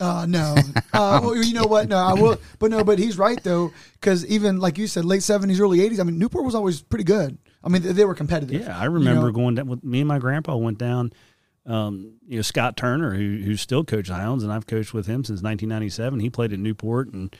Uh, 0.00 0.26
no. 0.26 0.56
Uh, 0.94 1.20
well, 1.22 1.34
you 1.34 1.54
know 1.54 1.64
what? 1.64 1.88
No, 1.88 1.96
I 1.96 2.12
will. 2.12 2.38
But 2.58 2.70
no, 2.70 2.84
but 2.84 2.98
he's 2.98 3.16
right 3.16 3.42
though, 3.42 3.72
because 3.94 4.26
even 4.26 4.58
like 4.60 4.76
you 4.76 4.86
said, 4.86 5.06
late 5.06 5.22
seventies, 5.22 5.58
early 5.58 5.80
eighties. 5.80 6.00
I 6.00 6.02
mean, 6.02 6.18
Newport 6.18 6.44
was 6.44 6.54
always 6.54 6.82
pretty 6.82 7.04
good. 7.04 7.38
I 7.64 7.70
mean, 7.70 7.80
they, 7.80 7.92
they 7.92 8.04
were 8.04 8.14
competitive. 8.14 8.60
Yeah, 8.60 8.78
I 8.78 8.84
remember 8.84 9.28
know? 9.28 9.32
going 9.32 9.54
down 9.54 9.68
with 9.68 9.82
me 9.82 10.00
and 10.00 10.08
my 10.08 10.18
grandpa 10.18 10.54
went 10.56 10.76
down. 10.76 11.12
Um, 11.64 12.14
you 12.26 12.36
know 12.36 12.42
Scott 12.42 12.76
Turner, 12.76 13.14
who 13.14 13.40
who's 13.44 13.60
still 13.60 13.84
coach 13.84 14.08
Hounds, 14.08 14.42
and 14.42 14.52
I've 14.52 14.66
coached 14.66 14.92
with 14.92 15.06
him 15.06 15.24
since 15.24 15.42
1997. 15.42 16.20
He 16.20 16.30
played 16.30 16.52
at 16.52 16.58
Newport, 16.58 17.12
and 17.12 17.34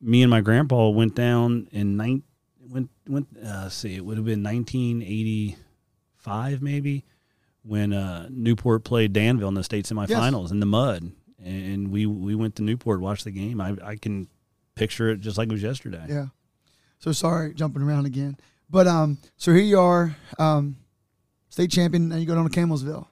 me 0.00 0.22
and 0.22 0.30
my 0.30 0.40
grandpa 0.40 0.88
went 0.88 1.14
down 1.14 1.68
in 1.70 1.96
nine 1.96 2.22
went 2.60 2.90
went. 3.08 3.28
Uh, 3.36 3.68
see, 3.68 3.94
it 3.94 4.04
would 4.04 4.16
have 4.16 4.26
been 4.26 4.42
1985 4.42 6.62
maybe 6.62 7.04
when 7.62 7.92
uh, 7.92 8.28
Newport 8.30 8.84
played 8.84 9.12
Danville 9.12 9.48
in 9.48 9.54
the 9.54 9.64
state 9.64 9.86
semifinals 9.86 10.50
in 10.50 10.60
the 10.60 10.66
mud, 10.66 11.12
and 11.42 11.90
we 11.90 12.06
we 12.06 12.34
went 12.34 12.56
to 12.56 12.62
Newport 12.62 13.00
watched 13.00 13.24
the 13.24 13.30
game. 13.30 13.60
I 13.60 13.76
I 13.84 13.96
can 13.96 14.28
picture 14.74 15.10
it 15.10 15.20
just 15.20 15.38
like 15.38 15.48
it 15.48 15.52
was 15.52 15.62
yesterday. 15.62 16.04
Yeah. 16.08 16.26
So 16.98 17.12
sorry, 17.12 17.54
jumping 17.54 17.82
around 17.82 18.06
again. 18.06 18.36
But 18.70 18.86
um, 18.86 19.18
so 19.36 19.52
here 19.52 19.62
you 19.62 19.78
are, 19.78 20.16
um, 20.38 20.76
state 21.48 21.70
champion, 21.70 22.10
and 22.10 22.20
you 22.20 22.26
go 22.26 22.34
down 22.34 22.48
to 22.48 22.60
Campbellsville. 22.60 23.06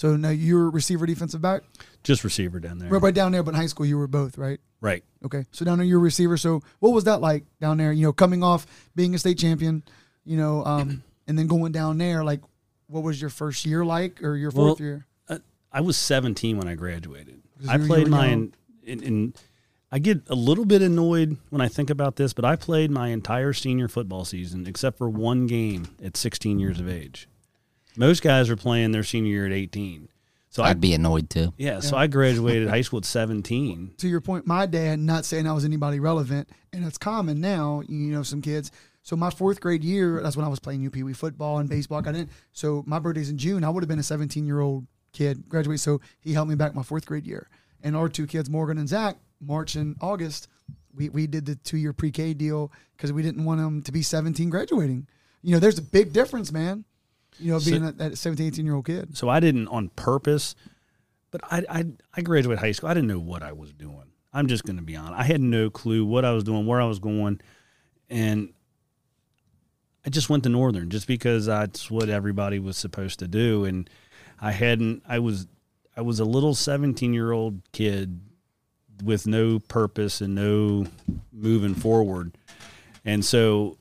So 0.00 0.16
now 0.16 0.30
you're 0.30 0.70
receiver, 0.70 1.04
defensive 1.04 1.42
back, 1.42 1.60
Just 2.04 2.24
receiver 2.24 2.58
down 2.58 2.78
there, 2.78 2.88
right, 2.88 3.02
right 3.02 3.14
down 3.14 3.32
there. 3.32 3.42
But 3.42 3.52
in 3.52 3.60
high 3.60 3.66
school, 3.66 3.84
you 3.84 3.98
were 3.98 4.06
both, 4.06 4.38
right? 4.38 4.58
right. 4.80 5.04
Okay. 5.26 5.44
So 5.52 5.62
down 5.66 5.76
there, 5.76 5.86
you're 5.86 5.98
receiver. 5.98 6.38
So 6.38 6.62
what 6.78 6.94
was 6.94 7.04
that 7.04 7.20
like 7.20 7.44
down 7.60 7.76
there? 7.76 7.92
You 7.92 8.04
know, 8.04 8.12
coming 8.14 8.42
off 8.42 8.66
being 8.96 9.14
a 9.14 9.18
state 9.18 9.36
champion, 9.36 9.82
you 10.24 10.38
know, 10.38 10.64
um, 10.64 11.02
and 11.28 11.38
then 11.38 11.48
going 11.48 11.72
down 11.72 11.98
there, 11.98 12.24
like, 12.24 12.40
what 12.86 13.02
was 13.02 13.20
your 13.20 13.28
first 13.28 13.66
year 13.66 13.84
like, 13.84 14.22
or 14.22 14.36
your 14.36 14.50
fourth 14.50 14.80
Well, 14.80 14.88
year? 14.88 15.06
I 15.70 15.82
was 15.82 15.98
17 15.98 16.56
when 16.56 16.66
I 16.66 16.76
graduated. 16.76 17.42
I 17.68 17.74
you 17.74 17.78
were- 17.80 17.84
you 17.84 17.86
played 17.86 18.08
my, 18.08 18.28
young. 18.30 18.54
and, 18.88 19.02
and 19.02 19.38
I 19.92 19.98
get 19.98 20.22
a 20.30 20.34
little 20.34 20.64
bit 20.64 20.80
annoyed 20.80 21.36
when 21.50 21.60
I 21.60 21.68
think 21.68 21.90
about 21.90 22.16
this, 22.16 22.32
but 22.32 22.46
I 22.46 22.56
played 22.56 22.90
my 22.90 23.08
entire 23.08 23.52
senior 23.52 23.86
football 23.86 24.24
season 24.24 24.66
except 24.66 24.96
for 24.96 25.10
one 25.10 25.46
game 25.46 25.88
at 26.02 26.16
16 26.16 26.58
years 26.58 26.80
of 26.80 26.88
age. 26.88 27.28
Most 28.00 28.22
guys 28.22 28.48
are 28.48 28.56
playing 28.56 28.92
their 28.92 29.04
senior 29.04 29.30
year 29.30 29.44
at 29.44 29.52
18. 29.52 30.08
So 30.48 30.62
I, 30.62 30.70
I'd 30.70 30.80
be 30.80 30.94
annoyed 30.94 31.28
too. 31.28 31.52
yeah, 31.58 31.80
so 31.80 31.98
I 31.98 32.06
graduated 32.06 32.66
high 32.70 32.80
school 32.80 32.96
at 32.96 33.04
17. 33.04 33.96
to 33.98 34.08
your 34.08 34.22
point, 34.22 34.46
my 34.46 34.64
dad, 34.64 34.98
not 34.98 35.26
saying 35.26 35.46
I 35.46 35.52
was 35.52 35.66
anybody 35.66 36.00
relevant, 36.00 36.48
and 36.72 36.82
it's 36.86 36.96
common 36.96 37.42
now, 37.42 37.82
you 37.86 38.10
know, 38.10 38.22
some 38.22 38.40
kids. 38.40 38.72
So 39.02 39.16
my 39.16 39.28
fourth 39.28 39.60
grade 39.60 39.84
year, 39.84 40.22
that's 40.22 40.34
when 40.34 40.46
I 40.46 40.48
was 40.48 40.58
playing 40.58 40.90
UPW 40.90 41.14
football 41.14 41.58
and 41.58 41.68
baseball. 41.68 41.98
I 41.98 42.12
didn't. 42.12 42.30
So 42.52 42.82
my 42.86 42.98
birthday's 42.98 43.28
in 43.28 43.36
June. 43.36 43.64
I 43.64 43.68
would 43.68 43.82
have 43.82 43.88
been 43.88 43.98
a 43.98 44.02
17 44.02 44.46
year 44.46 44.60
old 44.60 44.86
kid, 45.12 45.46
graduate. 45.46 45.80
So 45.80 46.00
he 46.20 46.32
helped 46.32 46.48
me 46.48 46.56
back 46.56 46.74
my 46.74 46.82
fourth 46.82 47.04
grade 47.04 47.26
year. 47.26 47.50
And 47.82 47.94
our 47.94 48.08
two 48.08 48.26
kids, 48.26 48.48
Morgan 48.48 48.78
and 48.78 48.88
Zach, 48.88 49.18
March 49.42 49.74
and 49.74 49.94
August, 50.00 50.48
we, 50.94 51.10
we 51.10 51.26
did 51.26 51.44
the 51.44 51.54
two 51.56 51.76
year 51.76 51.92
pre 51.92 52.10
K 52.10 52.32
deal 52.32 52.72
because 52.96 53.12
we 53.12 53.20
didn't 53.22 53.44
want 53.44 53.60
them 53.60 53.82
to 53.82 53.92
be 53.92 54.00
17 54.00 54.48
graduating. 54.48 55.06
You 55.42 55.52
know, 55.52 55.58
there's 55.58 55.78
a 55.78 55.82
big 55.82 56.14
difference, 56.14 56.50
man. 56.50 56.86
You 57.40 57.52
know, 57.52 57.60
being 57.60 57.84
a, 57.84 57.92
that 57.92 58.18
17, 58.18 58.46
18 58.46 58.64
year 58.64 58.74
old 58.74 58.86
kid. 58.86 59.16
So 59.16 59.28
I 59.28 59.40
didn't 59.40 59.68
on 59.68 59.88
purpose, 59.90 60.54
but 61.30 61.40
I, 61.44 61.64
I, 61.68 61.84
I 62.14 62.20
graduated 62.20 62.60
high 62.60 62.72
school. 62.72 62.88
I 62.88 62.94
didn't 62.94 63.08
know 63.08 63.20
what 63.20 63.42
I 63.42 63.52
was 63.52 63.72
doing. 63.72 64.04
I'm 64.32 64.46
just 64.46 64.64
going 64.64 64.76
to 64.76 64.82
be 64.82 64.96
honest. 64.96 65.18
I 65.18 65.24
had 65.24 65.40
no 65.40 65.70
clue 65.70 66.04
what 66.04 66.24
I 66.24 66.32
was 66.32 66.44
doing, 66.44 66.66
where 66.66 66.80
I 66.80 66.86
was 66.86 66.98
going. 66.98 67.40
And 68.08 68.52
I 70.06 70.10
just 70.10 70.30
went 70.30 70.44
to 70.44 70.48
Northern 70.48 70.90
just 70.90 71.06
because 71.06 71.46
that's 71.46 71.90
what 71.90 72.08
everybody 72.08 72.58
was 72.58 72.76
supposed 72.76 73.18
to 73.20 73.28
do. 73.28 73.64
And 73.64 73.90
I 74.40 74.52
hadn't, 74.52 75.02
I 75.08 75.18
was, 75.18 75.46
I 75.96 76.02
was 76.02 76.20
a 76.20 76.24
little 76.24 76.54
17 76.54 77.12
year 77.12 77.32
old 77.32 77.60
kid 77.72 78.20
with 79.02 79.26
no 79.26 79.58
purpose 79.58 80.20
and 80.20 80.34
no 80.34 80.86
moving 81.32 81.74
forward. 81.74 82.36
And 83.04 83.24
so 83.24 83.78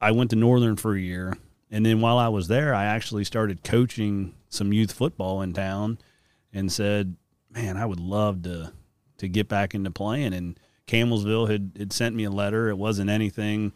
I 0.00 0.12
went 0.12 0.30
to 0.30 0.36
Northern 0.36 0.76
for 0.76 0.94
a 0.94 1.00
year. 1.00 1.36
And 1.70 1.86
then 1.86 2.00
while 2.00 2.18
I 2.18 2.28
was 2.28 2.48
there, 2.48 2.74
I 2.74 2.84
actually 2.86 3.24
started 3.24 3.62
coaching 3.62 4.34
some 4.48 4.72
youth 4.72 4.92
football 4.92 5.40
in 5.42 5.52
town 5.52 5.98
and 6.52 6.70
said, 6.72 7.16
man, 7.50 7.76
I 7.76 7.86
would 7.86 8.00
love 8.00 8.42
to, 8.42 8.72
to 9.18 9.28
get 9.28 9.48
back 9.48 9.74
into 9.74 9.90
playing. 9.90 10.34
And 10.34 10.58
Campbellsville 10.88 11.48
had, 11.48 11.72
had 11.78 11.92
sent 11.92 12.16
me 12.16 12.24
a 12.24 12.30
letter. 12.30 12.68
It 12.68 12.76
wasn't 12.78 13.08
anything 13.10 13.72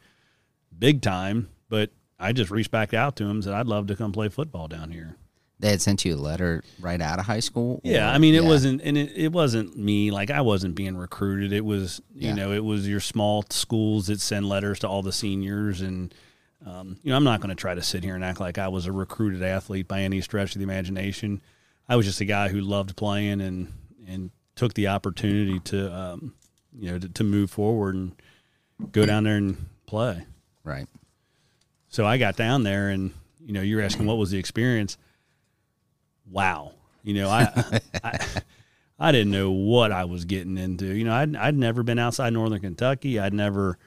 big 0.77 1.03
time, 1.03 1.49
but 1.69 1.91
I 2.19 2.33
just 2.33 2.51
reached 2.51 2.73
back 2.73 2.93
out 2.95 3.15
to 3.17 3.25
him 3.25 3.31
and 3.31 3.45
said, 3.45 3.53
I'd 3.55 3.67
love 3.69 3.87
to 3.87 3.97
come 3.97 4.11
play 4.11 4.29
football 4.29 4.67
down 4.67 4.91
here. 4.91 5.17
They 5.61 5.71
had 5.71 5.81
sent 5.81 6.05
you 6.05 6.17
a 6.17 6.17
letter 6.17 6.65
right 6.81 7.01
out 7.01 7.21
of 7.21 7.27
high 7.27 7.41
school. 7.41 7.81
Yeah, 7.85 8.11
I 8.11 8.19
mean, 8.19 8.35
it 8.35 8.43
yeah. 8.43 8.49
wasn't, 8.49 8.83
and 8.83 8.99
it, 8.99 9.13
it 9.15 9.33
wasn't 9.33 9.79
me. 9.79 10.11
Like 10.11 10.31
I 10.33 10.41
wasn't 10.41 10.75
being 10.75 10.97
recruited. 10.97 11.53
It 11.53 11.65
was, 11.65 12.03
you 12.13 12.29
Yeah. 12.31 12.35
know, 12.35 12.53
it 12.53 12.65
was 12.65 12.89
your 12.89 12.99
small 12.99 13.45
schools 13.51 14.09
that 14.09 14.21
send 14.21 14.49
letters 14.49 14.81
to 14.81 14.89
all 14.89 15.03
the 15.03 15.13
seniors, 15.13 15.81
and 15.81 16.13
um, 16.67 16.97
you 17.03 17.11
know, 17.11 17.17
I'm 17.17 17.25
not 17.25 17.41
going 17.41 17.51
to 17.51 17.61
try 17.61 17.75
to 17.75 17.83
sit 17.83 18.03
here 18.03 18.15
and 18.15 18.25
act 18.25 18.41
like 18.41 18.59
I 18.59 18.69
was 18.69 18.87
a 18.87 18.93
recruited 18.93 19.43
athlete 19.43 19.87
by 19.87 20.01
any 20.01 20.21
stretch 20.21 20.55
of 20.55 20.59
the 20.59 20.65
imagination. 20.65 21.43
I 21.89 21.97
was 21.97 22.07
just 22.07 22.21
a 22.21 22.25
guy 22.25 22.49
who 22.49 22.61
loved 22.61 22.97
playing 22.97 23.41
and 23.41 23.73
and 24.07 24.31
took 24.57 24.75
the 24.75 24.89
opportunity 24.89 25.59
to, 25.61 25.93
um, 25.93 26.35
you 26.79 26.91
know, 26.91 26.99
to, 26.99 27.09
to 27.09 27.25
move 27.25 27.51
forward 27.51 27.95
and 27.95 28.13
go 28.93 29.05
down 29.05 29.25
there 29.25 29.37
and 29.37 29.67
play. 29.87 30.25
right. 30.63 30.87
So 31.89 32.05
I 32.05 32.19
got 32.19 32.37
down 32.37 32.65
there, 32.65 32.89
and 32.89 33.13
you 33.45 33.53
know, 33.53 33.61
you're 33.61 33.81
asking 33.81 34.07
what 34.07 34.19
was 34.19 34.31
the 34.31 34.39
experience. 34.39 34.99
Wow, 36.29 36.73
you 37.05 37.15
know, 37.15 37.29
I, 37.29 37.81
I, 38.03 38.19
I 38.99 39.13
didn't 39.13 39.31
know 39.31 39.53
what 39.53 39.93
I 39.93 40.05
was 40.05 40.25
getting 40.25 40.59
into. 40.59 40.87
You 40.87 41.05
know, 41.05 41.15
I'd 41.15 41.37
I'd 41.37 41.57
never 41.57 41.83
been 41.85 42.01
outside 42.01 42.33
Northern 42.33 42.61
Kentucky. 42.61 43.21
I'd 43.21 43.35
never 43.35 43.79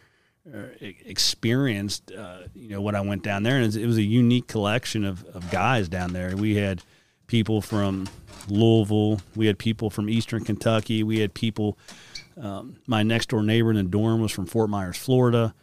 experienced, 1.06 2.12
uh, 2.12 2.40
you 2.56 2.70
know, 2.70 2.82
what 2.82 2.96
I 2.96 3.02
went 3.02 3.24
down 3.24 3.44
there, 3.44 3.56
and 3.56 3.64
it 3.64 3.68
was, 3.68 3.76
it 3.76 3.86
was 3.86 3.98
a 3.98 4.04
unique 4.04 4.48
collection 4.48 5.04
of 5.06 5.24
of 5.34 5.50
guys 5.52 5.90
down 5.90 6.14
there. 6.14 6.36
We 6.36 6.56
had 6.56 6.82
people 7.28 7.62
from 7.62 8.08
Louisville, 8.48 9.20
we 9.36 9.48
had 9.48 9.58
people 9.60 9.90
from 9.90 10.10
Eastern 10.10 10.44
Kentucky, 10.44 11.04
we 11.04 11.20
had 11.20 11.34
people. 11.34 11.78
Um, 12.42 12.76
my 12.86 13.02
next 13.02 13.30
door 13.30 13.42
neighbor 13.42 13.72
in 13.72 13.78
the 13.78 13.84
dorm 13.84 14.22
was 14.22 14.32
from 14.32 14.46
Fort 14.46 14.70
Myers, 14.70 14.96
Florida. 14.98 15.56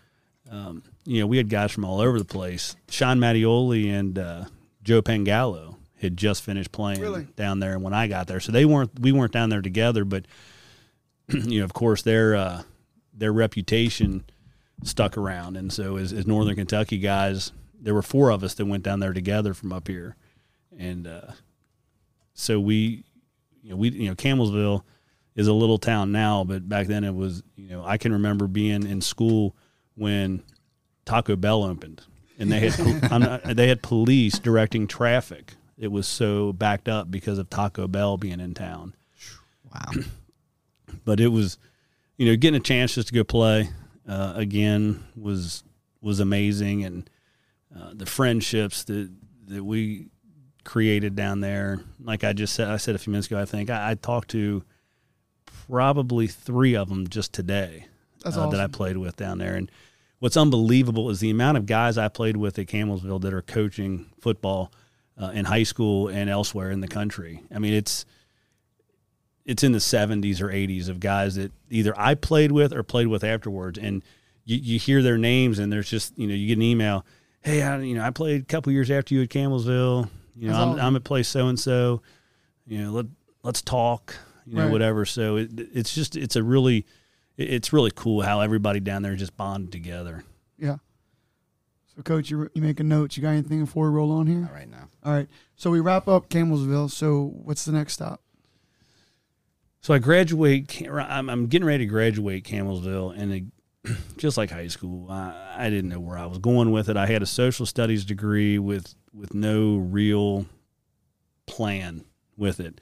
um, 0.50 0.82
you 1.06 1.20
know, 1.20 1.26
we 1.26 1.36
had 1.36 1.48
guys 1.48 1.70
from 1.70 1.84
all 1.84 2.00
over 2.00 2.18
the 2.18 2.24
place. 2.24 2.74
Sean 2.88 3.18
Mattioli 3.20 3.92
and 3.92 4.18
uh, 4.18 4.44
Joe 4.82 5.00
Pangallo 5.00 5.76
had 6.00 6.16
just 6.16 6.42
finished 6.42 6.72
playing 6.72 7.00
Really? 7.00 7.28
down 7.36 7.60
there 7.60 7.78
when 7.78 7.94
I 7.94 8.08
got 8.08 8.26
there, 8.26 8.40
so 8.40 8.50
they 8.52 8.64
weren't 8.64 8.98
we 8.98 9.12
weren't 9.12 9.32
down 9.32 9.50
there 9.50 9.62
together, 9.62 10.04
but 10.04 10.24
you 11.28 11.60
know, 11.60 11.64
of 11.64 11.72
course, 11.72 12.02
their 12.02 12.34
uh, 12.34 12.62
their 13.16 13.32
reputation 13.32 14.24
stuck 14.84 15.16
around, 15.16 15.56
and 15.56 15.72
so 15.72 15.96
as, 15.96 16.12
as 16.12 16.26
Northern 16.26 16.54
Kentucky 16.54 16.98
guys, 16.98 17.52
there 17.80 17.94
were 17.94 18.02
four 18.02 18.30
of 18.30 18.44
us 18.44 18.54
that 18.54 18.66
went 18.66 18.84
down 18.84 19.00
there 19.00 19.12
together 19.12 19.54
from 19.54 19.72
up 19.72 19.88
here, 19.88 20.16
and 20.78 21.06
uh, 21.06 21.32
so 22.34 22.60
we, 22.60 23.04
you 23.62 23.70
know, 23.70 23.76
we 23.76 23.90
you 23.90 24.08
know 24.08 24.14
Campbellsville 24.14 24.82
is 25.34 25.48
a 25.48 25.52
little 25.52 25.78
town 25.78 26.12
now, 26.12 26.44
but 26.44 26.68
back 26.68 26.86
then 26.86 27.04
it 27.04 27.14
was 27.14 27.42
you 27.56 27.68
know 27.68 27.84
I 27.84 27.98
can 27.98 28.12
remember 28.12 28.46
being 28.46 28.86
in 28.86 29.00
school 29.00 29.56
when 29.96 30.42
Taco 31.04 31.36
Bell 31.36 31.64
opened, 31.64 32.02
and 32.38 32.52
they 32.52 32.60
had 32.60 32.80
I'm 33.10 33.20
not, 33.20 33.42
they 33.56 33.68
had 33.68 33.82
police 33.82 34.38
directing 34.38 34.86
traffic. 34.86 35.54
It 35.76 35.90
was 35.90 36.06
so 36.06 36.52
backed 36.52 36.88
up 36.88 37.10
because 37.10 37.38
of 37.38 37.50
Taco 37.50 37.88
Bell 37.88 38.16
being 38.16 38.38
in 38.38 38.54
town 38.54 38.94
Wow. 39.74 40.02
but 41.04 41.20
it 41.20 41.28
was 41.28 41.58
you 42.16 42.26
know 42.26 42.36
getting 42.36 42.60
a 42.60 42.62
chance 42.62 42.94
just 42.94 43.08
to 43.08 43.14
go 43.14 43.24
play 43.24 43.70
uh, 44.08 44.32
again 44.36 45.04
was 45.16 45.64
was 46.00 46.20
amazing. 46.20 46.84
And 46.84 47.10
uh, 47.76 47.90
the 47.94 48.06
friendships 48.06 48.84
that 48.84 49.10
that 49.46 49.64
we 49.64 50.08
created 50.64 51.14
down 51.14 51.40
there 51.40 51.78
like 52.02 52.24
i 52.24 52.32
just 52.32 52.54
said 52.54 52.68
i 52.68 52.78
said 52.78 52.94
a 52.94 52.98
few 52.98 53.10
minutes 53.10 53.26
ago 53.26 53.38
i 53.38 53.44
think 53.44 53.68
i, 53.68 53.90
I 53.90 53.94
talked 53.94 54.30
to 54.30 54.64
probably 55.68 56.26
three 56.26 56.74
of 56.74 56.88
them 56.88 57.06
just 57.08 57.32
today 57.32 57.86
uh, 58.24 58.48
that 58.48 58.60
i 58.60 58.66
played 58.66 58.96
with 58.96 59.16
down 59.16 59.38
there. 59.38 59.54
And 59.54 59.70
what's 60.18 60.36
unbelievable 60.36 61.10
is 61.10 61.20
the 61.20 61.30
amount 61.30 61.58
of 61.58 61.66
guys 61.66 61.98
i 61.98 62.08
played 62.08 62.36
with 62.36 62.58
at 62.58 62.66
Campbellsville 62.66 63.20
that 63.22 63.34
are 63.34 63.42
coaching 63.42 64.06
football 64.20 64.72
uh, 65.20 65.30
in 65.34 65.44
high 65.44 65.62
school 65.62 66.08
and 66.08 66.28
elsewhere 66.28 66.70
in 66.70 66.80
the 66.80 66.88
country. 66.88 67.42
I 67.54 67.58
mean 67.58 67.74
it's 67.74 68.04
it's 69.44 69.62
in 69.62 69.72
the 69.72 69.78
70s 69.78 70.40
or 70.40 70.48
80s 70.48 70.88
of 70.88 71.00
guys 71.00 71.34
that 71.36 71.52
either 71.70 71.92
I 71.98 72.14
played 72.14 72.50
with 72.52 72.72
or 72.72 72.82
played 72.82 73.08
with 73.08 73.22
afterwards. 73.24 73.78
And 73.78 74.02
you, 74.44 74.56
you 74.56 74.78
hear 74.78 75.02
their 75.02 75.18
names 75.18 75.58
and 75.58 75.72
there's 75.72 75.88
just, 75.90 76.16
you 76.18 76.26
know, 76.26 76.34
you 76.34 76.46
get 76.48 76.54
an 76.56 76.62
email, 76.62 77.04
hey, 77.42 77.62
I, 77.62 77.78
you 77.80 77.94
know, 77.94 78.02
I 78.02 78.10
played 78.10 78.42
a 78.42 78.44
couple 78.44 78.72
years 78.72 78.90
after 78.90 79.14
you 79.14 79.22
at 79.22 79.28
Campbellsville. 79.28 80.08
You 80.36 80.48
know, 80.48 80.54
I'm, 80.54 80.68
awesome. 80.70 80.80
I'm 80.80 80.96
at 80.96 81.04
place 81.04 81.28
so 81.28 81.48
and 81.48 81.60
so. 81.60 82.00
You 82.66 82.82
know, 82.82 82.90
let 82.92 83.06
let's 83.42 83.60
talk. 83.62 84.16
You 84.46 84.56
know, 84.56 84.64
Right. 84.64 84.72
whatever. 84.72 85.04
So 85.04 85.36
it, 85.36 85.50
it's 85.54 85.94
just 85.94 86.16
it's 86.16 86.36
a 86.36 86.42
really 86.42 86.86
it's 87.36 87.72
really 87.72 87.90
cool 87.94 88.22
how 88.22 88.40
everybody 88.40 88.80
down 88.80 89.02
there 89.02 89.14
just 89.16 89.36
bonded 89.36 89.72
together. 89.72 90.24
Yeah. 90.58 90.76
So, 91.94 92.02
coach, 92.02 92.30
you 92.30 92.50
you 92.54 92.62
making 92.62 92.88
notes? 92.88 93.16
You 93.16 93.22
got 93.22 93.30
anything 93.30 93.60
before 93.64 93.88
we 93.90 93.96
roll 93.96 94.10
on 94.12 94.26
here? 94.26 94.46
All 94.48 94.54
right 94.54 94.68
now. 94.68 94.88
All 95.04 95.12
right. 95.12 95.28
So 95.56 95.70
we 95.70 95.80
wrap 95.80 96.08
up 96.08 96.28
Campbellsville. 96.28 96.90
So 96.90 97.32
what's 97.44 97.64
the 97.64 97.72
next 97.72 97.92
stop? 97.94 98.20
So 99.84 99.92
I 99.92 99.98
graduate. 99.98 100.82
I'm, 100.90 101.46
getting 101.48 101.66
ready 101.66 101.84
to 101.84 101.90
graduate 101.90 102.44
Campbellsville, 102.44 103.14
and 103.18 103.32
it, 103.84 103.96
just 104.16 104.38
like 104.38 104.50
high 104.50 104.68
school, 104.68 105.10
I, 105.10 105.56
I 105.58 105.68
didn't 105.68 105.90
know 105.90 106.00
where 106.00 106.16
I 106.16 106.24
was 106.24 106.38
going 106.38 106.70
with 106.72 106.88
it. 106.88 106.96
I 106.96 107.04
had 107.04 107.20
a 107.20 107.26
social 107.26 107.66
studies 107.66 108.06
degree 108.06 108.58
with 108.58 108.94
with 109.12 109.34
no 109.34 109.76
real 109.76 110.46
plan 111.46 112.06
with 112.34 112.60
it, 112.60 112.80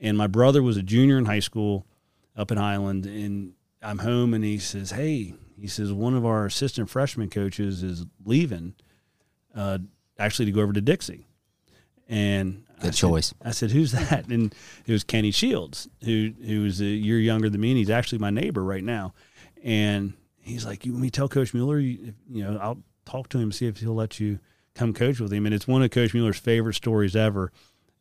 and 0.00 0.18
my 0.18 0.26
brother 0.26 0.60
was 0.60 0.76
a 0.76 0.82
junior 0.82 1.18
in 1.18 1.26
high 1.26 1.38
school 1.38 1.86
up 2.34 2.50
in 2.50 2.58
Highland, 2.58 3.06
and 3.06 3.52
I'm 3.80 3.98
home, 3.98 4.34
and 4.34 4.42
he 4.42 4.58
says, 4.58 4.90
"Hey," 4.90 5.34
he 5.56 5.68
says, 5.68 5.92
"one 5.92 6.16
of 6.16 6.26
our 6.26 6.46
assistant 6.46 6.90
freshman 6.90 7.30
coaches 7.30 7.84
is 7.84 8.06
leaving, 8.24 8.74
uh, 9.54 9.78
actually 10.18 10.46
to 10.46 10.52
go 10.52 10.62
over 10.62 10.72
to 10.72 10.80
Dixie." 10.80 11.28
And 12.08 12.64
I 12.80 12.84
Good 12.84 12.94
said- 12.94 13.00
choice. 13.08 13.34
I 13.44 13.50
said, 13.52 13.70
"Who's 13.70 13.92
that?" 13.92 14.28
And 14.28 14.54
it 14.86 14.92
was 14.92 15.04
Kenny 15.04 15.30
Shields, 15.30 15.88
who 16.04 16.32
who 16.44 16.62
was 16.62 16.80
a 16.80 16.84
year 16.86 17.18
younger 17.18 17.48
than 17.50 17.60
me, 17.60 17.70
and 17.70 17.78
he's 17.78 17.90
actually 17.90 18.18
my 18.18 18.30
neighbor 18.30 18.64
right 18.64 18.84
now. 18.84 19.14
And 19.62 20.14
he's 20.40 20.64
like, 20.64 20.86
"You 20.86 20.92
want 20.92 21.02
me 21.02 21.10
to 21.10 21.16
tell 21.16 21.28
Coach 21.28 21.52
Mueller? 21.54 21.78
You, 21.78 22.14
you 22.30 22.42
know, 22.44 22.58
I'll 22.58 22.82
talk 23.04 23.28
to 23.30 23.38
him 23.38 23.52
see 23.52 23.66
if 23.66 23.78
he'll 23.78 23.94
let 23.94 24.18
you 24.18 24.38
come 24.74 24.94
coach 24.94 25.20
with 25.20 25.32
him." 25.32 25.46
And 25.46 25.54
it's 25.54 25.68
one 25.68 25.82
of 25.82 25.90
Coach 25.90 26.14
Mueller's 26.14 26.38
favorite 26.38 26.74
stories 26.74 27.14
ever. 27.14 27.52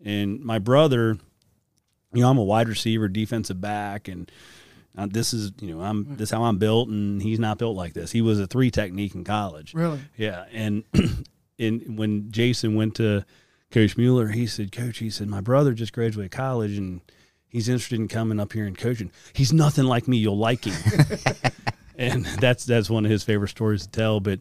And 0.04 0.39
my 0.39 0.60
brother, 0.60 1.18
you 2.13 2.22
know, 2.22 2.30
I'm 2.30 2.38
a 2.38 2.44
wide 2.44 2.70
receiver, 2.70 3.10
defensive 3.10 3.60
back, 3.60 4.08
and 4.08 4.32
uh, 4.98 5.08
this 5.12 5.34
is 5.34 5.52
you 5.62 5.76
know 5.76 5.82
I'm 5.84 6.15
this 6.15 6.30
is 6.30 6.32
how 6.32 6.44
I'm 6.44 6.58
built, 6.58 6.88
and 6.88 7.22
he's 7.22 7.39
not 7.39 7.58
built 7.58 7.76
like 7.76 7.94
this. 7.94 8.12
He 8.13 8.22
was 8.22 8.39
a 8.39 8.48
three 8.48 8.72
technique 8.72 9.13
in 9.13 9.26
college. 9.26 9.74
Really? 9.74 10.00
Yeah, 10.15 10.46
and 10.54 10.86
and 11.60 11.98
when 11.98 12.32
Jason 12.32 12.76
went 12.76 12.96
to 12.96 13.26
Coach 13.72 13.98
Mueller, 13.98 14.30
he 14.30 14.48
said, 14.48 14.72
"Coach, 14.72 14.98
he 14.98 15.10
said 15.10 15.28
my 15.28 15.42
brother 15.42 15.74
just 15.74 15.94
graduated 15.94 16.32
college 16.32 16.78
and 16.78 17.02
he's 17.48 17.70
interested 17.70 18.00
in 18.00 18.08
coming 18.08 18.40
up 18.40 18.54
here 18.54 18.66
and 18.66 18.78
coaching. 18.78 19.12
He's 19.34 19.54
nothing 19.54 19.86
like 19.86 20.08
me. 20.08 20.18
You'll 20.18 20.38
like 20.38 20.66
him." 20.66 20.76
and 21.98 22.26
that's 22.26 22.66
that's 22.66 22.90
one 22.90 23.06
of 23.06 23.12
his 23.12 23.24
favorite 23.24 23.50
stories 23.50 23.84
to 23.84 23.90
tell. 23.90 24.20
But 24.20 24.40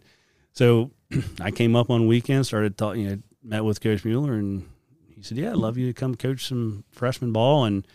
so 0.53 0.93
I 1.41 1.51
came 1.51 1.77
up 1.77 1.91
on 1.91 2.07
weekends, 2.07 2.49
started 2.49 2.79
talking, 2.79 3.03
you 3.03 3.11
know, 3.11 3.19
met 3.43 3.65
with 3.65 3.81
Coach 3.81 4.05
Mueller, 4.05 4.35
and 4.35 4.67
he 5.15 5.23
said, 5.23 5.37
"Yeah, 5.37 5.51
I'd 5.51 5.57
love 5.57 5.77
you 5.77 5.87
to 5.87 5.93
come 5.93 6.15
coach 6.15 6.47
some 6.47 6.85
freshman 6.91 7.33
ball." 7.33 7.65
And 7.65 7.87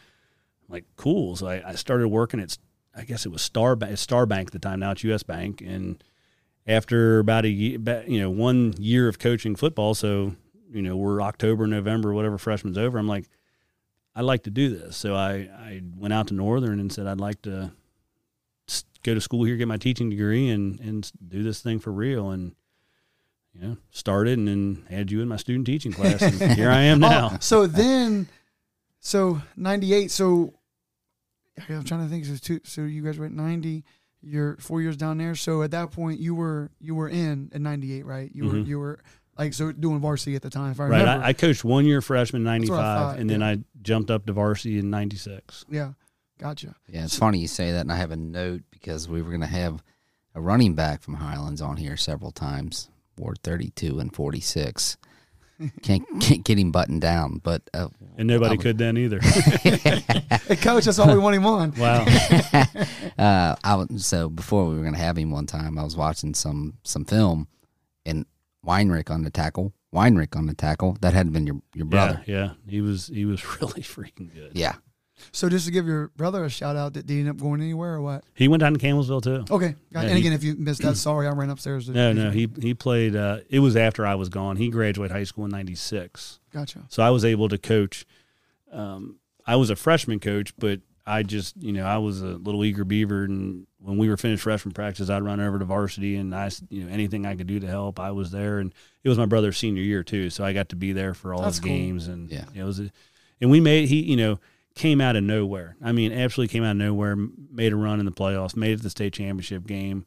I'm 0.68 0.74
like, 0.74 0.86
"Cool." 0.98 1.36
So 1.36 1.48
I, 1.48 1.70
I 1.70 1.76
started 1.76 2.10
working 2.10 2.40
at, 2.40 2.58
I 2.96 3.04
guess 3.06 3.26
it 3.26 3.32
was 3.32 3.42
Star 3.42 3.76
Bank, 3.76 3.98
Star 3.98 4.26
Bank 4.26 4.50
at 4.50 4.54
the 4.54 4.60
time. 4.60 4.80
Now 4.80 4.92
it's 4.92 5.04
U.S. 5.06 5.24
Bank, 5.24 5.62
and 5.62 6.04
after 6.68 7.20
about 7.20 7.46
a 7.46 7.50
year, 7.50 8.04
you 8.08 8.20
know, 8.20 8.30
one 8.30 8.74
year 8.78 9.08
of 9.08 9.18
coaching 9.18 9.56
football, 9.56 9.96
so 9.96 10.36
you 10.74 10.82
know 10.82 10.98
we're 10.98 11.22
October, 11.22 11.68
November, 11.68 12.14
whatever 12.14 12.38
freshman's 12.38 12.78
over. 12.78 12.98
I'm 12.98 13.08
like, 13.08 13.30
I'd 14.16 14.22
like 14.26 14.44
to 14.44 14.50
do 14.52 14.70
this. 14.76 14.98
So 14.98 15.16
I 15.16 15.50
I 15.58 15.82
went 15.98 16.14
out 16.14 16.28
to 16.28 16.34
Northern 16.34 16.80
and 16.80 16.92
said 16.92 17.08
I'd 17.08 17.20
like 17.22 17.42
to 17.44 17.72
go 19.04 19.14
to 19.14 19.22
school 19.22 19.44
here, 19.44 19.56
get 19.58 19.68
my 19.68 19.78
teaching 19.78 20.10
degree, 20.10 20.50
and 20.50 20.80
and 20.80 21.12
do 21.28 21.44
this 21.44 21.62
thing 21.62 21.80
for 21.80 21.92
real. 21.92 22.30
And 22.32 22.56
you 23.54 23.62
know, 23.62 23.78
started 23.92 24.40
and 24.40 24.48
then 24.48 24.86
had 24.90 25.12
you 25.12 25.22
in 25.22 25.28
my 25.28 25.36
student 25.38 25.66
teaching 25.68 25.94
class, 25.94 26.22
and 26.22 26.52
here 26.58 26.72
I 26.72 26.82
am 26.82 27.00
now. 27.00 27.32
Oh, 27.34 27.38
so 27.40 27.68
then, 27.68 28.28
so 29.00 29.42
ninety 29.56 29.94
eight. 29.94 30.10
So 30.12 30.54
I'm 31.70 31.84
trying 31.84 32.04
to 32.04 32.08
think. 32.10 32.26
So 32.26 32.36
two. 32.38 32.60
So 32.64 32.82
you 32.82 33.04
guys 33.04 33.18
were 33.20 33.26
at 33.28 33.32
ninety. 33.32 33.84
You're 34.26 34.56
four 34.58 34.82
years 34.82 34.96
down 34.96 35.18
there. 35.18 35.36
So 35.36 35.64
at 35.64 35.72
that 35.72 35.92
point, 35.92 36.20
you 36.20 36.34
were 36.34 36.72
you 36.80 36.96
were 36.96 37.10
in 37.10 37.52
at 37.54 37.62
ninety 37.62 37.94
eight, 37.94 38.06
right? 38.06 38.32
You 38.34 38.46
were 38.46 38.54
Mhm. 38.54 38.68
you 38.68 38.80
were 38.80 39.00
like 39.38 39.54
so 39.54 39.72
doing 39.72 40.00
varsity 40.00 40.36
at 40.36 40.42
the 40.42 40.50
time. 40.50 40.72
If 40.72 40.80
I 40.80 40.86
Right, 40.86 41.00
remember. 41.02 41.26
I, 41.26 41.30
I 41.30 41.34
coached 41.34 41.64
one 41.64 41.86
year 41.86 42.02
freshman 42.02 42.46
in 42.48 42.60
That's 42.60 42.70
what 42.70 42.80
I 42.80 42.84
'95, 42.84 43.02
thought, 43.12 43.20
and 43.20 43.30
then 43.30 43.40
yeah. 43.42 43.48
I 43.48 43.58
jumped 43.82 44.12
up 44.12 44.26
to 44.28 44.34
varsity 44.34 44.80
in 44.80 44.90
'96. 44.90 45.66
yeah, 45.70 45.94
gotcha. 46.40 46.76
Yeah, 46.88 47.04
it's 47.04 47.18
funny 47.18 47.40
you 47.40 47.48
say 47.48 47.72
that, 47.72 47.82
and 47.82 47.92
I 47.92 47.96
have 47.98 48.12
a 48.12 48.16
note 48.18 48.62
because 48.72 49.08
we 49.10 49.22
were 49.22 49.30
going 49.30 49.42
to 49.42 49.48
have 49.48 49.84
a 50.36 50.42
running 50.42 50.74
back 50.76 51.02
from 51.02 51.16
Highlands 51.16 51.62
on 51.62 51.78
here 51.78 51.96
several 51.98 52.32
times, 52.32 52.90
Ward 53.18 53.40
32 53.44 54.00
and 54.00 54.14
46. 54.14 54.98
Can't, 55.84 56.04
can't 56.20 56.44
get 56.44 56.58
him 56.58 56.72
buttoned 56.72 57.00
down, 57.02 57.40
but 57.42 57.62
uh, 57.76 57.88
And 58.18 58.28
nobody 58.28 58.56
Um, 58.56 58.62
could 58.62 58.78
then 58.80 58.98
either. 58.98 59.20
Hey, 59.22 60.56
coach, 60.58 60.86
that's 60.86 61.00
all 61.00 61.14
we 61.14 61.20
want 61.20 61.36
him 61.38 61.46
on. 61.46 61.72
wow. 61.78 62.04
uh, 63.18 63.56
I 63.64 63.76
was, 63.76 64.06
so 64.06 64.30
before 64.30 64.66
we 64.66 64.76
were 64.76 64.82
going 64.82 64.96
to 64.96 65.00
have 65.00 65.18
him 65.18 65.32
one 65.32 65.46
time, 65.46 65.78
I 65.78 65.84
was 65.84 65.96
watching 65.96 66.34
some 66.34 66.74
some 66.84 67.06
film, 67.06 67.48
and 68.06 68.26
Weinrich 68.66 69.10
on 69.12 69.24
the 69.24 69.30
tackle, 69.30 69.74
Weinrich 69.94 70.36
on 70.36 70.46
the 70.46 70.54
tackle. 70.54 70.98
That 71.02 71.14
had 71.14 71.32
been 71.34 71.46
your 71.48 71.62
your 71.76 71.86
brother. 71.86 72.24
Yeah, 72.26 72.36
yeah. 72.38 72.50
He 72.68 72.82
was 72.82 73.08
he 73.08 73.26
was 73.26 73.44
really 73.62 73.82
freaking 73.82 74.34
good. 74.34 74.52
Yeah, 74.54 74.76
So 75.32 75.50
just 75.50 75.66
to 75.66 75.72
give 75.72 75.86
your 75.86 76.10
brother 76.16 76.44
a 76.44 76.50
shout 76.50 76.76
out, 76.76 76.94
did 76.94 77.10
he 77.10 77.20
end 77.20 77.30
up 77.30 77.38
going 77.38 77.62
anywhere 77.62 77.96
or 77.96 78.02
what? 78.02 78.24
He 78.34 78.48
went 78.48 78.62
down 78.62 78.74
to 78.74 78.80
Campbellsville 78.80 79.22
too. 79.22 79.46
Okay, 79.54 79.76
Yeah, 79.92 80.02
and 80.02 80.12
he- 80.12 80.20
again, 80.20 80.34
if 80.34 80.44
you 80.44 80.56
missed 80.56 80.82
that, 80.82 80.96
sorry, 80.98 81.28
I 81.28 81.32
ran 81.32 81.50
upstairs. 81.50 81.90
No, 81.90 82.14
no, 82.14 82.32
he 82.32 82.50
he 82.62 82.74
played. 82.74 83.16
Uh, 83.16 83.40
it 83.50 83.60
was 83.60 83.76
after 83.76 84.06
I 84.06 84.16
was 84.16 84.30
gone. 84.30 84.56
He 84.58 84.70
graduated 84.70 85.16
high 85.16 85.24
school 85.26 85.46
in 85.46 85.52
'96, 85.52 86.40
gotcha. 86.52 86.84
so 86.90 87.04
I 87.04 87.10
was 87.10 87.24
able 87.26 87.50
to 87.50 87.58
coach. 87.58 88.06
Um, 88.72 89.18
I 89.46 89.56
was 89.58 89.70
a 89.70 89.76
freshman 89.76 90.20
coach, 90.20 90.54
but 90.58 90.80
I 91.06 91.22
just, 91.24 91.58
you 91.62 91.74
know, 91.74 91.86
I 91.86 91.98
was 91.98 92.22
a 92.22 92.28
little 92.38 92.64
eager 92.64 92.86
beaver, 92.86 93.26
and 93.26 93.68
when 93.84 93.98
we 93.98 94.08
were 94.10 94.18
finished 94.18 94.44
freshman 94.44 94.74
practice, 94.74 95.10
I'd 95.10 95.24
run 95.24 95.40
over 95.40 95.60
to 95.60 95.66
varsity, 95.66 96.16
and 96.16 96.34
I, 96.34 96.50
you 96.70 96.86
know, 96.86 96.92
anything 96.94 97.26
I 97.26 97.36
could 97.36 97.48
do 97.48 97.60
to 97.60 97.68
help, 97.68 98.00
I 98.00 98.12
was 98.12 98.32
there. 98.32 98.60
And 98.60 98.74
it 99.04 99.10
was 99.10 99.18
my 99.18 99.26
brother's 99.26 99.58
senior 99.58 99.84
year 99.84 100.04
too, 100.04 100.30
so 100.30 100.44
I 100.46 100.54
got 100.54 100.70
to 100.70 100.76
be 100.76 100.94
there 100.94 101.14
for 101.14 101.34
all 101.34 101.42
That's 101.42 101.58
his 101.58 101.64
cool. 101.66 101.70
games, 101.72 102.08
and 102.08 102.32
Yeah. 102.32 102.46
it 102.56 102.64
was, 102.64 102.80
a, 102.80 102.90
and 103.42 103.52
we 103.52 103.60
made 103.60 103.90
he, 103.90 104.02
you 104.04 104.16
know, 104.16 104.40
came 104.76 105.02
out 105.02 105.16
of 105.16 105.24
nowhere. 105.24 105.76
I 105.84 105.92
mean, 105.92 106.12
absolutely 106.14 106.52
came 106.54 106.64
out 106.64 106.72
of 106.72 106.78
nowhere. 106.78 107.16
Made 107.52 107.74
a 107.74 107.76
run 107.76 108.00
in 108.00 108.06
the 108.06 108.12
playoffs, 108.12 108.56
made 108.56 108.72
it 108.72 108.78
to 108.78 108.84
the 108.84 108.90
state 108.90 109.14
championship 109.14 109.68
game. 109.68 110.06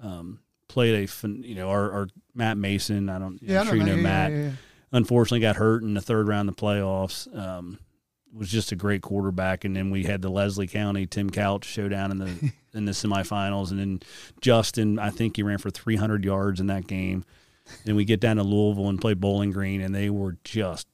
Um, 0.00 0.38
played 0.68 1.08
a, 1.08 1.28
you 1.28 1.54
know, 1.54 1.68
our, 1.68 1.90
our 1.92 2.08
Matt 2.34 2.56
Mason. 2.58 3.08
I 3.08 3.18
don't, 3.18 3.38
Yeah, 3.42 3.60
I'm 3.60 3.66
I 3.66 3.70
sure 3.70 3.76
you 3.76 3.84
know, 3.84 3.96
know 3.96 4.02
Matt 4.02 4.30
yeah, 4.32 4.38
yeah. 4.38 4.50
unfortunately 4.92 5.40
got 5.40 5.56
hurt 5.56 5.82
in 5.82 5.94
the 5.94 6.00
third 6.00 6.28
round 6.28 6.48
of 6.48 6.56
the 6.56 6.62
playoffs. 6.62 7.26
Um, 7.36 7.78
was 8.32 8.50
just 8.50 8.70
a 8.72 8.76
great 8.76 9.00
quarterback, 9.02 9.64
and 9.64 9.74
then 9.74 9.90
we 9.90 10.04
had 10.04 10.20
the 10.20 10.28
Leslie 10.28 10.66
County 10.66 11.06
Tim 11.06 11.30
Couch 11.30 11.64
showdown 11.64 12.10
in 12.10 12.18
the 12.18 12.52
in 12.76 12.84
the 12.84 12.92
semifinals, 12.92 13.70
and 13.70 13.80
then 13.80 14.00
Justin, 14.40 14.98
I 14.98 15.10
think 15.10 15.36
he 15.36 15.42
ran 15.42 15.58
for 15.58 15.70
300 15.70 16.24
yards 16.24 16.60
in 16.60 16.66
that 16.68 16.86
game. 16.86 17.24
And 17.84 17.96
we 17.96 18.04
get 18.04 18.20
down 18.20 18.36
to 18.36 18.44
Louisville 18.44 18.88
and 18.88 19.00
play 19.00 19.14
Bowling 19.14 19.50
Green, 19.50 19.80
and 19.80 19.92
they 19.92 20.08
were 20.08 20.36
just 20.44 20.86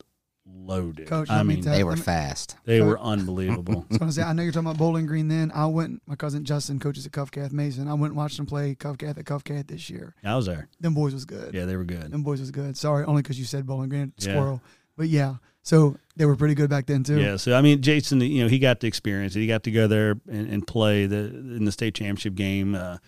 loaded. 0.47 1.07
Coach, 1.07 1.29
I 1.31 1.37
let 1.39 1.47
me 1.47 1.55
mean, 1.57 1.65
tell- 1.65 1.75
They 1.77 1.85
were 1.85 1.97
fast. 1.97 2.57
they 2.65 2.79
Coach- 2.79 2.87
were 2.89 3.01
unbelievable. 3.01 3.85
I 3.91 3.93
was 3.93 3.99
gonna 3.99 4.13
say, 4.13 4.23
I 4.23 4.33
know 4.33 4.43
you're 4.43 4.53
talking 4.53 4.67
about 4.69 4.79
Bowling 4.79 5.07
Green. 5.07 5.29
Then 5.29 5.51
I 5.55 5.67
went. 5.67 6.03
My 6.07 6.17
cousin 6.17 6.45
Justin 6.45 6.79
coaches 6.79 7.05
at 7.07 7.13
Cov 7.13 7.31
Cath 7.31 7.53
Mason. 7.53 7.89
I 7.89 7.95
went 7.95 8.13
and 8.13 8.17
watched 8.17 8.37
them 8.39 8.47
play 8.47 8.75
Cov 8.75 8.99
Cath 8.99 9.19
at 9.19 9.27
Cov 9.27 9.45
Cath 9.45 9.67
this 9.67 9.91
year. 9.91 10.15
I 10.25 10.35
was 10.35 10.47
there. 10.47 10.69
Them 10.81 10.95
boys 10.95 11.13
was 11.15 11.25
good. 11.25 11.53
Yeah, 11.55 11.65
they 11.67 11.77
were 11.77 11.85
good. 11.85 12.11
Them 12.11 12.23
boys 12.23 12.41
was 12.41 12.51
good. 12.51 12.77
Sorry, 12.77 13.05
only 13.05 13.23
because 13.23 13.39
you 13.39 13.45
said 13.45 13.67
Bowling 13.67 13.89
Green 13.91 14.13
Yeah. 14.19 14.33
Squirrel. 14.33 14.63
But 14.97 15.09
yeah, 15.09 15.37
so 15.63 15.97
they 16.17 16.27
were 16.27 16.37
pretty 16.37 16.55
good 16.55 16.69
back 16.71 16.87
then 16.87 17.05
too. 17.05 17.21
Yeah, 17.21 17.37
so 17.37 17.55
I 17.55 17.63
mean, 17.63 17.81
Jason, 17.83 18.21
you 18.21 18.43
know, 18.43 18.49
he 18.49 18.59
got 18.59 18.81
to 18.81 18.87
experience 18.87 19.35
it. 19.37 19.41
He 19.41 19.47
got 19.47 19.63
to 19.65 19.71
go 19.71 19.87
there 19.87 20.17
and, 20.29 20.49
and 20.49 20.67
play 20.67 21.07
the 21.07 21.17
in 21.27 21.65
the 21.65 21.73
state 21.73 21.95
championship 21.95 22.35
game, 22.35 22.75
uh, 22.75 22.99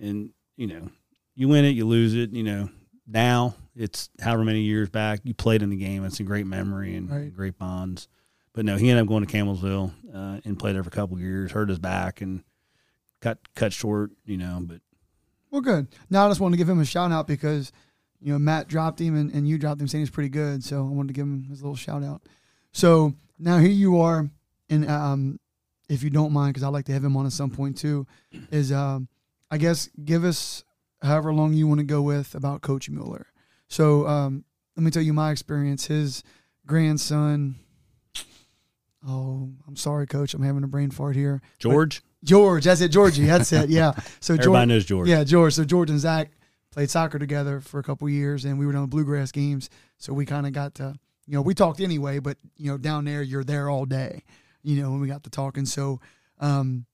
and 0.00 0.30
you 0.56 0.66
know, 0.66 0.88
you 1.34 1.48
win 1.48 1.64
it, 1.64 1.70
you 1.70 1.86
lose 1.86 2.14
it. 2.14 2.30
You 2.32 2.42
know, 2.44 2.68
now 3.06 3.54
it's 3.74 4.10
however 4.20 4.44
many 4.44 4.60
years 4.60 4.88
back 4.90 5.20
you 5.24 5.34
played 5.34 5.62
in 5.62 5.70
the 5.70 5.76
game. 5.76 6.04
It's 6.04 6.20
a 6.20 6.24
great 6.24 6.46
memory 6.46 6.94
and 6.94 7.10
Right. 7.10 7.34
great 7.34 7.58
bonds. 7.58 8.08
But 8.54 8.66
no, 8.66 8.76
he 8.76 8.90
ended 8.90 9.02
up 9.04 9.08
going 9.08 9.24
to 9.24 9.32
Campbellsville 9.32 9.92
uh, 10.14 10.40
and 10.44 10.58
played 10.58 10.76
there 10.76 10.82
for 10.84 10.88
a 10.88 10.92
couple 10.92 11.16
of 11.16 11.22
years. 11.22 11.52
Hurt 11.52 11.70
his 11.70 11.78
back 11.78 12.20
and 12.20 12.44
got 13.20 13.38
cut 13.54 13.72
short. 13.72 14.10
You 14.26 14.36
know, 14.36 14.60
but 14.62 14.80
Well, 15.50 15.62
good. 15.62 15.88
Now 16.10 16.26
I 16.26 16.28
just 16.28 16.38
wanted 16.40 16.56
to 16.56 16.58
give 16.58 16.68
him 16.68 16.78
a 16.80 16.84
shout 16.84 17.10
out 17.12 17.26
because 17.26 17.72
you 18.22 18.32
know 18.32 18.38
Matt 18.38 18.68
dropped 18.68 19.00
him 19.00 19.16
and, 19.16 19.32
and 19.32 19.48
you 19.48 19.58
dropped 19.58 19.80
him 19.80 19.88
saying 19.88 20.02
he's 20.02 20.10
pretty 20.10 20.28
good. 20.28 20.62
So 20.62 20.78
I 20.78 20.88
wanted 20.88 21.08
to 21.08 21.14
give 21.14 21.24
him 21.26 21.44
his 21.50 21.62
little 21.62 21.76
shout 21.76 22.02
out. 22.02 22.22
So 22.72 23.14
now 23.38 23.58
here 23.58 23.70
you 23.70 24.00
are, 24.00 24.30
and 24.70 24.88
um, 24.88 25.40
if 25.88 26.02
you 26.02 26.10
don't 26.10 26.32
mind, 26.32 26.54
because 26.54 26.62
I'd 26.62 26.68
like 26.68 26.86
to 26.86 26.92
have 26.92 27.04
him 27.04 27.16
on 27.16 27.26
at 27.26 27.32
some 27.32 27.50
point 27.50 27.76
too, 27.76 28.06
is 28.50 28.72
um, 28.72 29.08
I 29.50 29.58
guess 29.58 29.90
give 30.04 30.24
us 30.24 30.64
however 31.02 31.34
long 31.34 31.52
you 31.52 31.66
want 31.66 31.80
to 31.80 31.84
go 31.84 32.00
with 32.00 32.34
about 32.34 32.62
Coach 32.62 32.88
Mueller. 32.88 33.26
So 33.68 34.06
um, 34.06 34.44
let 34.76 34.84
me 34.84 34.90
tell 34.90 35.02
you 35.02 35.12
my 35.12 35.30
experience. 35.30 35.86
His 35.86 36.22
grandson. 36.66 37.56
Oh, 39.06 39.50
I'm 39.66 39.76
sorry, 39.76 40.06
Coach. 40.06 40.32
I'm 40.32 40.42
having 40.42 40.62
a 40.62 40.68
brain 40.68 40.90
fart 40.90 41.16
here. 41.16 41.42
George, 41.58 42.02
George, 42.22 42.64
that's 42.64 42.80
it. 42.80 42.90
Georgie, 42.90 43.24
that's 43.26 43.52
it. 43.52 43.68
Yeah. 43.68 43.92
So 44.20 44.34
everybody 44.34 44.44
George, 44.60 44.68
knows 44.68 44.84
George. 44.84 45.08
yeah, 45.08 45.24
George. 45.24 45.54
So 45.54 45.64
George 45.64 45.90
and 45.90 45.98
Zach 45.98 46.30
played 46.72 46.90
soccer 46.90 47.18
together 47.18 47.60
for 47.60 47.78
a 47.78 47.82
couple 47.82 48.08
years, 48.08 48.44
and 48.44 48.58
we 48.58 48.66
were 48.66 48.72
doing 48.72 48.86
bluegrass 48.86 49.30
games. 49.30 49.70
So 49.98 50.12
we 50.12 50.26
kind 50.26 50.46
of 50.46 50.52
got 50.52 50.74
to, 50.76 50.94
you 51.26 51.34
know, 51.34 51.42
we 51.42 51.54
talked 51.54 51.80
anyway, 51.80 52.18
but 52.18 52.38
you 52.56 52.70
know, 52.70 52.78
down 52.78 53.04
there 53.04 53.22
you're 53.22 53.44
there 53.44 53.70
all 53.70 53.84
day, 53.84 54.24
you 54.62 54.82
know, 54.82 54.90
when 54.90 55.00
we 55.00 55.06
got 55.06 55.22
to 55.24 55.30
talking. 55.30 55.66
So, 55.66 56.00
um, 56.40 56.86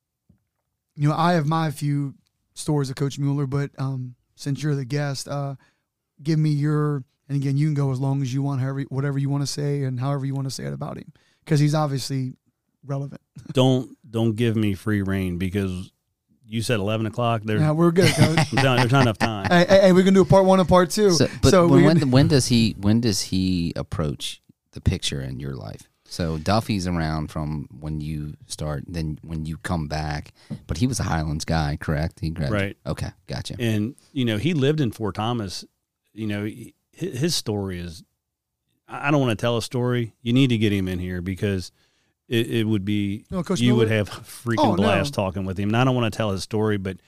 you 0.97 1.09
know, 1.09 1.15
I 1.15 1.35
have 1.35 1.47
my 1.47 1.71
few 1.71 2.15
stories 2.55 2.91
of 2.91 2.97
Coach 2.97 3.19
Mueller, 3.19 3.47
but 3.47 3.71
um, 3.79 4.17
since 4.35 4.63
you're 4.63 4.75
the 4.75 4.85
guest, 4.85 5.29
uh, 5.29 5.55
give 6.23 6.39
me 6.39 6.51
your. 6.51 7.05
And 7.31 7.37
again, 7.37 7.59
you 7.59 7.67
can 7.67 7.75
go 7.75 7.93
as 7.93 8.01
long 8.01 8.23
as 8.23 8.33
you 8.33 8.41
want, 8.41 8.63
however, 8.63 8.85
whatever 8.89 9.19
you 9.19 9.29
want 9.29 9.43
to 9.43 9.47
say, 9.47 9.83
and 9.83 10.01
however 10.01 10.25
you 10.25 10.35
want 10.35 10.47
to 10.47 10.51
say 10.51 10.65
it 10.65 10.73
about 10.73 10.97
him, 10.97 11.13
because 11.45 11.61
he's 11.61 11.75
obviously 11.75 12.33
relevant. 12.87 13.21
Don't 13.53 13.97
don't 14.09 14.35
give 14.35 14.57
me 14.57 14.73
free 14.73 15.03
reign 15.03 15.37
because 15.37 15.93
you 16.49 16.63
said 16.63 16.81
eleven 16.81 17.07
o'clock. 17.07 17.43
There's, 17.45 17.61
Yeah, 17.61 17.73
we're 17.73 17.91
good, 17.91 18.13
Coach. 18.15 18.49
Telling 18.55 18.79
there's 18.81 18.93
not 18.93 19.03
enough 19.03 19.19
time. 19.19 19.47
hey, 19.51 19.67
hey, 19.69 19.81
hey, 19.83 19.93
we 19.93 20.03
can 20.03 20.15
do 20.15 20.23
a 20.23 20.25
part 20.25 20.45
one 20.45 20.61
and 20.61 20.69
part 20.69 20.91
two. 20.91 21.11
So, 21.13 21.29
but 21.43 21.51
so 21.51 21.67
when, 21.69 21.81
we 21.81 21.87
when 21.87 22.11
when 22.11 22.29
does 22.29 22.47
he 22.47 22.75
when 22.79 23.01
does 23.01 23.21
he 23.23 23.73
approach 23.77 24.41
the 24.73 24.81
picture 24.81 25.21
in 25.21 25.41
your 25.41 25.55
life? 25.55 25.89
So 26.11 26.39
Duffy's 26.39 26.87
around 26.87 27.31
from 27.31 27.69
when 27.81 28.01
you 28.01 28.33
start, 28.47 28.85
then 28.89 29.19
when 29.23 29.45
you 29.45 29.59
come 29.59 29.89
back. 29.89 30.33
But 30.67 30.79
he 30.79 30.87
was 30.87 30.99
a 30.99 31.03
Highlands 31.03 31.45
guy, 31.45 31.77
correct? 31.79 32.21
He 32.21 32.31
graduated. 32.31 32.67
Right. 32.67 32.77
Okay, 32.91 33.11
gotcha. 33.27 33.57
and 33.59 33.95
you 34.13 34.25
know 34.25 34.39
he 34.39 34.55
lived 34.55 34.81
in 34.81 34.91
Fort 34.91 35.17
Thomas. 35.17 35.65
You 36.15 36.27
know 36.27 36.45
he- 36.45 36.75
his 36.93 37.35
story 37.35 37.79
is. 37.79 38.03
I 38.89 39.09
I 39.09 39.11
don't 39.11 39.21
want 39.21 39.39
to 39.39 39.41
tell 39.43 39.59
a 39.59 39.63
story. 39.63 40.15
You 40.23 40.33
need 40.33 40.49
to 40.49 40.57
get 40.59 40.73
him 40.73 40.89
in 40.89 40.99
here 40.99 41.21
because 41.21 41.73
it, 42.29 42.47
it 42.51 42.65
would 42.67 42.85
be 42.85 43.25
No, 43.31 43.43
Coach 43.43 43.61
you 43.61 43.75
would 43.77 43.91
have 43.91 44.09
freaking 44.11 44.57
Oh, 44.59 44.71
no. 44.75 44.77
blast 44.77 45.15
talking 45.15 45.45
with 45.45 45.59
him. 45.59 45.71
And 45.71 45.77
I 45.77 45.85
don't 45.85 45.95
want 45.95 46.13
to 46.13 46.17
tell 46.17 46.31
his 46.31 46.43
story, 46.43 46.77
but 46.77 46.99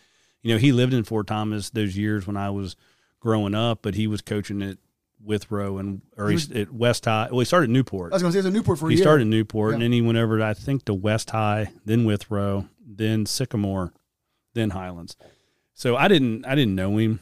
you 0.43 0.53
know 0.53 0.59
he 0.59 0.73
lived 0.73 0.95
in 0.95 1.05
Fort 1.05 1.27
Thomas 1.27 1.71
those 1.71 1.97
years 1.97 2.27
when 2.27 2.37
I 2.37 2.51
was 2.51 2.77
growing 3.21 3.55
up. 3.55 3.81
But 3.83 3.95
he 3.95 4.07
was 4.07 4.23
coaching 4.23 4.63
at 4.63 4.79
Withrow 5.23 5.77
and 5.79 6.01
or 6.17 6.29
He 6.29 6.35
he's 6.35 6.51
at 6.51 6.73
West 6.73 7.05
High. 7.05 7.29
Well, 7.31 7.41
he 7.41 7.45
started 7.45 7.65
at 7.65 7.71
Newport. 7.71 8.13
I 8.13 8.17
was 8.17 8.23
going 8.23 8.33
to 8.33 8.37
say 8.37 8.39
it's 8.41 8.49
a 8.49 8.51
Newport 8.51 8.79
for 8.79 8.89
a 8.89 8.91
he 8.91 8.97
started 8.97 9.23
in 9.23 9.31
Newport, 9.31 9.75
and 9.75 9.83
then 9.83 9.93
he 9.93 10.01
went 10.01 10.17
over, 10.17 10.39
to, 10.39 10.45
I 10.45 10.55
think, 10.55 10.87
to 10.87 10.95
West 10.95 11.31
High, 11.31 11.71
then 11.85 12.05
Withrow, 12.07 12.67
then 12.87 13.27
Sycamore, 13.27 13.93
then 14.55 14.71
Highlands. 14.71 15.17
So 15.75 15.97
I 15.97 16.09
didn't, 16.09 16.47
I 16.47 16.55
didn't 16.55 16.75
know 16.75 16.97
him. 16.97 17.21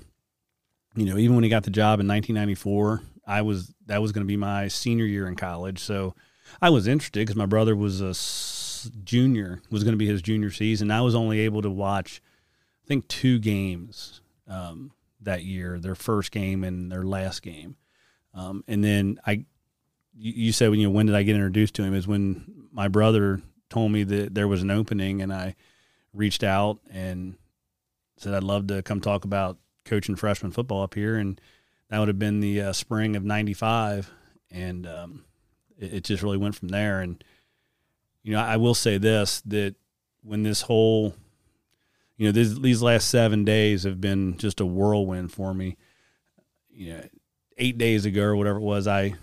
You 0.94 1.06
know, 1.06 1.16
even 1.18 1.34
when 1.34 1.44
he 1.44 1.50
got 1.50 1.64
the 1.64 1.70
job 1.70 2.00
in 2.00 2.06
1994, 2.08 3.02
I 3.26 3.42
was 3.42 3.72
that 3.86 4.00
was 4.00 4.12
going 4.12 4.24
to 4.24 4.28
be 4.28 4.36
my 4.36 4.68
senior 4.68 5.04
year 5.04 5.26
in 5.26 5.34
college. 5.36 5.80
So 5.80 6.14
I 6.60 6.70
was 6.70 6.86
interested 6.86 7.20
because 7.20 7.36
my 7.36 7.46
brother 7.46 7.76
was 7.76 8.00
a 8.00 8.90
junior, 9.04 9.60
was 9.70 9.84
going 9.84 9.92
to 9.92 9.98
be 9.98 10.06
his 10.06 10.22
junior 10.22 10.50
season. 10.50 10.90
I 10.90 11.00
was 11.00 11.14
only 11.14 11.40
able 11.40 11.62
to 11.62 11.70
watch, 11.70 12.22
I 12.84 12.88
think, 12.88 13.08
two 13.08 13.38
games 13.38 14.20
um, 14.46 14.92
that 15.20 15.44
year, 15.44 15.78
their 15.78 15.94
first 15.94 16.30
game 16.30 16.64
and 16.64 16.90
their 16.90 17.04
last 17.04 17.42
game. 17.42 17.76
Um, 18.34 18.64
and 18.68 18.84
then 18.84 19.18
I 19.26 19.44
you, 20.18 20.52
said 20.52 20.70
when 20.70 20.80
you 20.80 20.90
when 20.90 21.06
did 21.06 21.14
I 21.14 21.22
get 21.22 21.36
introduced 21.36 21.74
to 21.74 21.82
him 21.82 21.94
is 21.94 22.06
when 22.06 22.68
my 22.72 22.88
brother 22.88 23.40
told 23.70 23.92
me 23.92 24.02
that 24.04 24.34
there 24.34 24.48
was 24.48 24.62
an 24.62 24.70
opening 24.70 25.22
and 25.22 25.32
I 25.32 25.54
reached 26.12 26.42
out 26.42 26.80
and 26.90 27.36
said 28.16 28.34
I'd 28.34 28.42
love 28.42 28.66
to 28.68 28.82
come 28.82 29.00
talk 29.00 29.24
about 29.24 29.58
coaching 29.84 30.16
freshman 30.16 30.52
football 30.52 30.82
up 30.82 30.94
here 30.94 31.16
and 31.16 31.40
that 31.88 31.98
would 31.98 32.08
have 32.08 32.18
been 32.18 32.40
the 32.40 32.60
uh, 32.60 32.72
spring 32.72 33.16
of 33.16 33.24
95 33.24 34.10
and 34.50 34.86
um, 34.86 35.24
it, 35.78 35.94
it 35.94 36.04
just 36.04 36.22
really 36.22 36.36
went 36.36 36.54
from 36.54 36.68
there 36.68 37.00
and 37.00 37.22
you 38.22 38.32
know 38.32 38.40
I 38.40 38.56
will 38.56 38.74
say 38.74 38.98
this 38.98 39.40
that 39.46 39.74
when 40.22 40.42
this 40.42 40.62
whole 40.62 41.14
you 42.16 42.26
know 42.26 42.32
these, 42.32 42.60
these 42.60 42.82
last 42.82 43.08
seven 43.08 43.44
days 43.44 43.84
have 43.84 44.00
been 44.00 44.36
just 44.38 44.60
a 44.60 44.66
whirlwind 44.66 45.32
for 45.32 45.54
me 45.54 45.76
you 46.70 46.94
know 46.94 47.02
eight 47.56 47.78
days 47.78 48.04
ago 48.04 48.22
or 48.22 48.36
whatever 48.36 48.58
it 48.58 48.62
was 48.62 48.86
I 48.86 49.14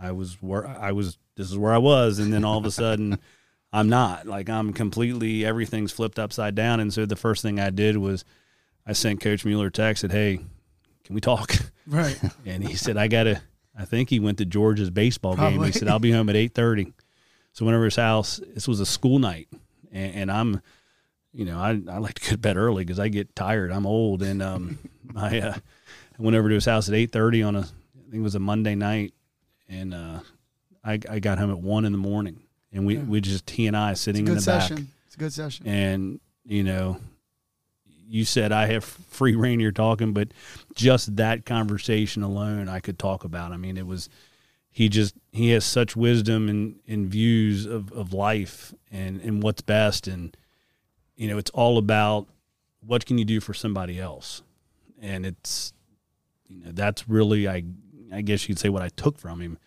I 0.00 0.12
was 0.12 0.40
where 0.40 0.66
I 0.66 0.92
was. 0.92 1.18
This 1.36 1.50
is 1.50 1.58
where 1.58 1.72
I 1.72 1.78
was, 1.78 2.18
and 2.18 2.32
then 2.32 2.44
all 2.44 2.58
of 2.58 2.64
a 2.64 2.70
sudden, 2.70 3.18
I'm 3.72 3.88
not. 3.88 4.26
Like 4.26 4.48
I'm 4.48 4.72
completely 4.72 5.44
everything's 5.44 5.92
flipped 5.92 6.18
upside 6.18 6.54
down. 6.54 6.80
And 6.80 6.92
so 6.92 7.06
the 7.06 7.16
first 7.16 7.42
thing 7.42 7.60
I 7.60 7.70
did 7.70 7.96
was 7.98 8.24
I 8.86 8.94
sent 8.94 9.20
Coach 9.20 9.44
Mueller 9.44 9.66
a 9.66 9.70
text. 9.70 10.00
Said, 10.00 10.12
"Hey, 10.12 10.40
can 11.04 11.14
we 11.14 11.20
talk?" 11.20 11.54
Right. 11.86 12.18
And 12.46 12.66
he 12.66 12.74
said, 12.74 12.96
"I 12.96 13.08
gotta." 13.08 13.42
I 13.78 13.84
think 13.84 14.10
he 14.10 14.20
went 14.20 14.38
to 14.38 14.44
George's 14.44 14.90
baseball 14.90 15.36
game. 15.36 15.62
He 15.62 15.72
said, 15.72 15.88
"I'll 15.88 15.98
be 15.98 16.12
home 16.12 16.28
at 16.28 16.36
8:30." 16.36 16.92
So 17.52 17.64
whenever 17.64 17.84
his 17.84 17.96
house, 17.96 18.40
this 18.54 18.68
was 18.68 18.80
a 18.80 18.86
school 18.86 19.18
night, 19.18 19.48
and, 19.92 20.14
and 20.14 20.30
I'm, 20.32 20.60
you 21.32 21.44
know, 21.44 21.58
I 21.58 21.70
I 21.88 21.98
like 21.98 22.14
to 22.14 22.22
go 22.22 22.28
to 22.32 22.38
bed 22.38 22.56
early 22.56 22.84
because 22.84 22.98
I 23.00 23.08
get 23.08 23.34
tired. 23.34 23.72
I'm 23.72 23.86
old, 23.86 24.22
and 24.22 24.42
um, 24.42 24.78
I 25.16 25.38
uh, 25.40 25.54
I 25.56 26.22
went 26.22 26.36
over 26.36 26.48
to 26.48 26.54
his 26.54 26.64
house 26.66 26.88
at 26.88 26.94
8:30 26.94 27.46
on 27.46 27.56
a, 27.56 27.60
I 27.60 27.62
think 28.10 28.14
it 28.14 28.20
was 28.20 28.34
a 28.34 28.40
Monday 28.40 28.74
night, 28.74 29.14
and 29.68 29.94
uh, 29.94 30.20
I 30.84 30.98
I 31.08 31.18
got 31.20 31.38
home 31.38 31.50
at 31.50 31.58
one 31.60 31.84
in 31.84 31.92
the 31.92 31.98
morning, 31.98 32.42
and 32.72 32.86
we 32.86 32.96
Yeah. 32.96 33.02
we 33.04 33.20
just 33.20 33.48
he 33.50 33.66
and 33.66 33.76
I 33.76 33.94
sitting 33.94 34.26
in 34.26 34.34
the 34.34 34.40
session. 34.40 34.76
back, 34.76 34.84
It's 35.06 35.14
a 35.16 35.18
good 35.18 35.32
session. 35.32 35.66
and 35.66 36.20
you 36.44 36.62
know, 36.64 36.98
you 38.08 38.24
said 38.24 38.50
I 38.52 38.66
have 38.66 38.84
free 38.84 39.34
reign 39.36 39.60
here 39.60 39.72
talking, 39.72 40.12
but 40.12 40.28
just 40.74 41.16
that 41.16 41.44
conversation 41.44 42.22
alone, 42.22 42.68
I 42.68 42.80
could 42.80 42.98
talk 42.98 43.24
about. 43.24 43.52
I 43.52 43.56
mean, 43.56 43.76
it 43.76 43.86
was 43.86 44.08
he 44.70 44.88
just 44.88 45.14
he 45.32 45.50
has 45.50 45.64
such 45.64 45.96
wisdom 45.96 46.48
and, 46.48 46.76
and 46.86 47.08
views 47.08 47.66
of, 47.66 47.92
of 47.92 48.12
life 48.12 48.72
and, 48.90 49.20
and 49.20 49.42
what's 49.42 49.62
best. 49.62 50.06
And 50.06 50.36
you 51.16 51.28
know 51.28 51.38
it's 51.38 51.50
all 51.50 51.78
about 51.78 52.28
what 52.80 53.04
can 53.04 53.18
you 53.18 53.24
do 53.24 53.40
for 53.40 53.52
somebody 53.54 53.98
else? 53.98 54.42
And 55.00 55.26
it's 55.26 55.72
you 56.48 56.64
know 56.64 56.70
that's 56.72 57.08
really 57.08 57.48
I 57.48 57.64
I 58.12 58.22
guess 58.22 58.48
you 58.48 58.54
could 58.54 58.60
say 58.60 58.68
what 58.68 58.82
I 58.82 58.88
took 58.90 59.18
from 59.18 59.40
him. 59.40 59.58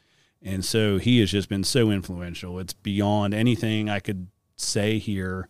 And 0.42 0.66
so 0.66 0.98
he 0.98 1.20
has 1.22 1.32
just 1.32 1.48
been 1.48 1.64
so 1.64 1.90
influential. 1.90 2.60
It's 2.60 2.74
beyond 2.74 3.34
anything 3.34 3.90
I 3.90 4.00
could 4.00 4.28
say 4.58 5.00
here. 5.00 5.48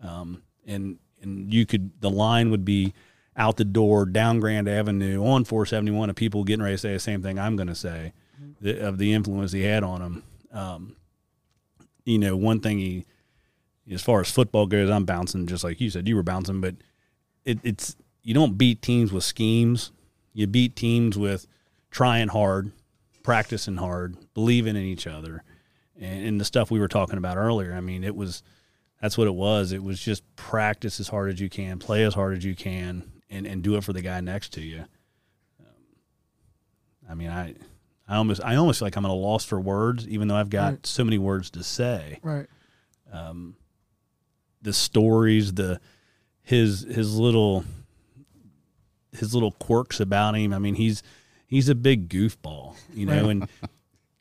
Um, 0.00 0.42
and 0.66 0.98
and 1.20 1.52
you 1.52 1.66
could 1.66 2.00
the 2.00 2.10
line 2.10 2.50
would 2.50 2.64
be 2.64 2.94
out 3.36 3.56
the 3.56 3.64
door 3.64 4.04
down 4.04 4.40
Grand 4.40 4.68
Avenue 4.68 5.24
on 5.24 5.44
471 5.44 6.10
of 6.10 6.16
people 6.16 6.44
getting 6.44 6.62
ready 6.62 6.74
to 6.74 6.78
say 6.78 6.92
the 6.92 6.98
same 6.98 7.22
thing 7.22 7.38
I'm 7.38 7.56
going 7.56 7.68
to 7.68 7.74
say 7.74 8.12
the, 8.60 8.86
of 8.86 8.98
the 8.98 9.12
influence 9.12 9.52
he 9.52 9.62
had 9.62 9.82
on 9.82 10.00
them. 10.00 10.22
Um, 10.52 10.96
you 12.04 12.18
know, 12.18 12.36
one 12.36 12.60
thing 12.60 12.78
he, 12.78 13.06
as 13.90 14.02
far 14.02 14.20
as 14.20 14.30
football 14.30 14.66
goes, 14.66 14.90
I'm 14.90 15.04
bouncing 15.04 15.46
just 15.46 15.64
like 15.64 15.80
you 15.80 15.90
said. 15.90 16.08
You 16.08 16.16
were 16.16 16.22
bouncing, 16.22 16.60
but 16.60 16.76
it, 17.44 17.58
it's 17.62 17.96
you 18.22 18.34
don't 18.34 18.58
beat 18.58 18.82
teams 18.82 19.12
with 19.12 19.24
schemes. 19.24 19.92
You 20.32 20.46
beat 20.46 20.76
teams 20.76 21.18
with 21.18 21.46
trying 21.90 22.28
hard, 22.28 22.72
practicing 23.22 23.76
hard, 23.76 24.16
believing 24.34 24.76
in 24.76 24.82
each 24.82 25.06
other, 25.06 25.42
and, 26.00 26.26
and 26.26 26.40
the 26.40 26.44
stuff 26.44 26.70
we 26.70 26.80
were 26.80 26.88
talking 26.88 27.18
about 27.18 27.36
earlier. 27.36 27.74
I 27.74 27.80
mean, 27.80 28.04
it 28.04 28.14
was 28.14 28.42
that's 29.00 29.18
what 29.18 29.26
it 29.26 29.34
was. 29.34 29.72
It 29.72 29.82
was 29.82 30.00
just 30.00 30.22
practice 30.36 31.00
as 31.00 31.08
hard 31.08 31.32
as 31.32 31.40
you 31.40 31.48
can, 31.48 31.78
play 31.78 32.04
as 32.04 32.14
hard 32.14 32.36
as 32.36 32.44
you 32.44 32.54
can, 32.54 33.11
and, 33.32 33.46
and 33.46 33.62
do 33.62 33.76
it 33.76 33.82
for 33.84 33.92
the 33.92 34.02
guy 34.02 34.20
next 34.20 34.52
to 34.54 34.60
you. 34.60 34.84
Um, 35.60 35.66
I 37.10 37.14
mean, 37.14 37.30
I 37.30 37.54
I 38.08 38.16
almost 38.16 38.40
I 38.44 38.56
almost 38.56 38.78
feel 38.80 38.86
like 38.86 38.96
I'm 38.96 39.04
at 39.04 39.10
a 39.10 39.14
loss 39.14 39.44
for 39.44 39.58
words, 39.60 40.06
even 40.08 40.28
though 40.28 40.36
I've 40.36 40.50
got 40.50 40.72
Right. 40.72 40.86
so 40.86 41.02
many 41.04 41.18
words 41.18 41.50
to 41.50 41.62
say. 41.64 42.18
Right. 42.22 42.46
Um, 43.12 43.56
the 44.60 44.72
stories, 44.72 45.54
the 45.54 45.80
his 46.42 46.82
his 46.82 47.16
little 47.18 47.64
his 49.12 49.34
little 49.34 49.52
quirks 49.52 50.00
about 50.00 50.34
him. 50.36 50.52
I 50.52 50.58
mean, 50.58 50.74
he's 50.74 51.02
he's 51.46 51.68
a 51.68 51.74
big 51.74 52.08
goofball, 52.08 52.74
you 52.94 53.06
know. 53.06 53.22
Right. 53.22 53.30
And 53.30 53.48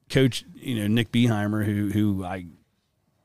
coach, 0.10 0.44
you 0.56 0.76
know, 0.76 0.88
Nick 0.88 1.12
Beheimer, 1.12 1.64
who 1.66 1.90
who 1.90 2.24
I 2.26 2.46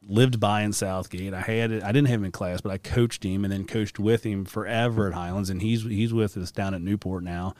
lived 0.08 0.38
by 0.40 0.62
in 0.62 0.72
Southgate. 0.72 1.34
I 1.34 1.40
had. 1.40 1.72
I 1.72 1.92
didn't 1.92 2.06
have 2.08 2.20
him 2.20 2.24
in 2.24 2.32
class, 2.32 2.60
but 2.60 2.72
I 2.72 2.78
coached 2.78 3.24
him 3.24 3.44
and 3.44 3.52
then 3.52 3.66
coached 3.66 3.98
with 3.98 4.24
him 4.24 4.44
forever 4.44 5.08
at 5.08 5.14
Highlands, 5.14 5.50
and 5.50 5.62
he's 5.62 5.82
he's 5.84 6.12
with 6.12 6.36
us 6.36 6.50
down 6.52 6.74
at 6.74 6.80
Newport 6.80 7.24
now. 7.24 7.54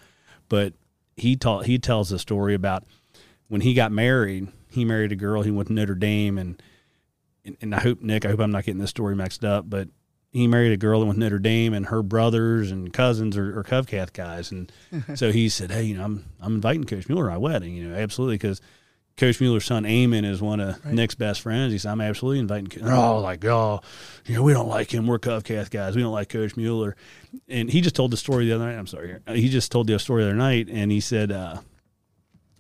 But 0.49 0.74
he 1.16 1.36
taught 1.36 1.66
he 1.66 1.78
tells 1.78 2.12
a 2.12 2.18
story 2.18 2.55
about 2.55 2.84
when 3.49 3.61
he 3.61 3.74
got 3.74 3.92
married. 3.92 4.49
He 4.70 4.84
married 4.84 5.12
a 5.12 5.16
girl. 5.16 5.42
He 5.42 5.51
went 5.51 5.68
to 5.68 5.74
Notre 5.74 5.94
Dame, 5.94 6.38
and 6.38 6.62
and, 7.44 7.57
and 7.61 7.74
I 7.74 7.80
hope 7.80 8.01
Nick. 8.01 8.24
I 8.24 8.28
hope 8.28 8.40
I'm 8.40 8.53
not 8.53 8.64
getting 8.64 8.80
this 8.80 8.90
story 8.90 9.16
mixed 9.16 9.44
up, 9.44 9.68
but 9.68 9.88
he 10.30 10.47
married 10.47 10.72
a 10.72 10.76
girl 10.76 11.01
that 11.01 11.07
went 11.07 11.16
to 11.16 11.20
Notre 11.20 11.38
Dame, 11.38 11.72
and 11.72 11.86
her 11.86 12.03
brothers 12.03 12.70
and 12.70 12.92
cousins 12.92 13.36
are, 13.36 13.59
are 13.59 13.64
Cov 13.64 13.86
Cath 13.86 14.12
guys, 14.12 14.51
and 14.51 14.70
so 15.14 15.32
he 15.32 15.49
said, 15.49 15.70
"Hey, 15.70 15.84
you 15.84 15.97
know, 15.97 16.05
I'm 16.05 16.24
I'm 16.40 16.55
inviting 16.57 16.84
Coach 16.84 17.09
Mueller 17.09 17.24
to 17.24 17.30
my 17.30 17.38
wedding, 17.38 17.74
you 17.74 17.88
know, 17.88 17.97
absolutely 17.97 18.36
because." 18.36 18.61
Coach 19.16 19.40
Mueller's 19.40 19.64
son 19.64 19.84
Eamon 19.84 20.24
is 20.24 20.42
one 20.42 20.60
of 20.60 20.84
Right. 20.84 20.94
Nick's 20.94 21.14
best 21.14 21.40
friends. 21.40 21.72
He 21.72 21.78
said, 21.78 21.90
"I'm 21.92 22.00
absolutely 22.02 22.38
inviting." 22.40 22.66
Co-" 22.66 22.80
Oh, 22.90 23.20
like 23.20 23.44
oh, 23.46 23.80
you 24.26 24.34
know, 24.34 24.42
we 24.42 24.52
don't 24.52 24.68
like 24.68 24.92
him. 24.92 25.06
We're 25.06 25.18
Cov 25.18 25.42
Cath 25.44 25.70
guys. 25.70 25.96
We 25.96 26.02
don't 26.02 26.12
like 26.12 26.28
Coach 26.28 26.56
Mueller. 26.56 26.96
And 27.48 27.70
he 27.70 27.80
just 27.80 27.96
told 27.96 28.10
the 28.10 28.16
story 28.16 28.46
the 28.46 28.54
other 28.54 28.66
night. 28.66 28.76
I'm 28.78 28.86
sorry. 28.86 29.16
He 29.28 29.48
just 29.48 29.72
told 29.72 29.86
the 29.86 29.98
story 29.98 30.22
the 30.24 30.28
other 30.30 30.36
night, 30.38 30.68
and 30.70 30.92
he 30.92 31.00
said 31.00 31.32
uh, 31.32 31.60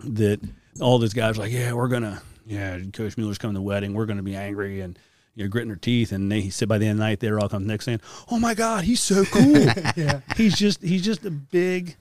that 0.00 0.40
all 0.80 0.98
these 0.98 1.14
guys 1.14 1.36
were 1.36 1.44
like, 1.44 1.52
"Yeah, 1.52 1.72
we're 1.74 1.88
gonna, 1.88 2.22
yeah, 2.46 2.78
Coach 2.92 3.16
Mueller's 3.16 3.38
coming 3.38 3.54
to 3.54 3.58
the 3.58 3.62
wedding. 3.62 3.92
We're 3.94 4.06
gonna 4.06 4.22
be 4.22 4.36
angry 4.36 4.80
and." 4.80 4.98
You 5.38 5.44
know, 5.44 5.50
gritting 5.50 5.68
their 5.68 5.76
teeth, 5.76 6.12
and 6.12 6.32
they, 6.32 6.40
he 6.40 6.48
said 6.48 6.66
by 6.66 6.78
the 6.78 6.86
end 6.86 6.92
of 6.92 6.96
the 6.96 7.04
night 7.04 7.20
they 7.20 7.30
were 7.30 7.38
all 7.38 7.50
coming 7.50 7.68
to 7.68 7.72
Nick 7.74 7.82
saying, 7.82 8.00
"Oh 8.30 8.38
my 8.38 8.54
God, 8.54 8.84
he's 8.84 9.00
so 9.02 9.22
cool! 9.26 9.66
Yeah. 9.94 10.20
he's 10.34 10.56
just 10.56 10.80
he's 10.80 11.02
just 11.04 11.26
a 11.26 11.30
big 11.30 11.96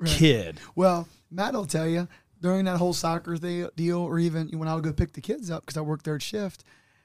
Right. 0.00 0.08
kid." 0.10 0.58
Well, 0.74 1.06
Matt 1.30 1.52
will 1.52 1.66
tell 1.66 1.86
you 1.86 2.08
during 2.40 2.64
that 2.66 2.76
whole 2.78 2.92
soccer 2.92 3.36
thing, 3.36 3.68
deal, 3.76 3.98
or 4.00 4.18
even 4.18 4.48
when 4.58 4.68
I 4.68 4.74
would 4.74 4.84
go 4.84 4.92
pick 4.92 5.12
the 5.12 5.20
kids 5.20 5.50
up 5.50 5.64
because 5.66 5.76
I 5.76 5.80
worked 5.80 6.04
third 6.04 6.22
shift, 6.22 6.64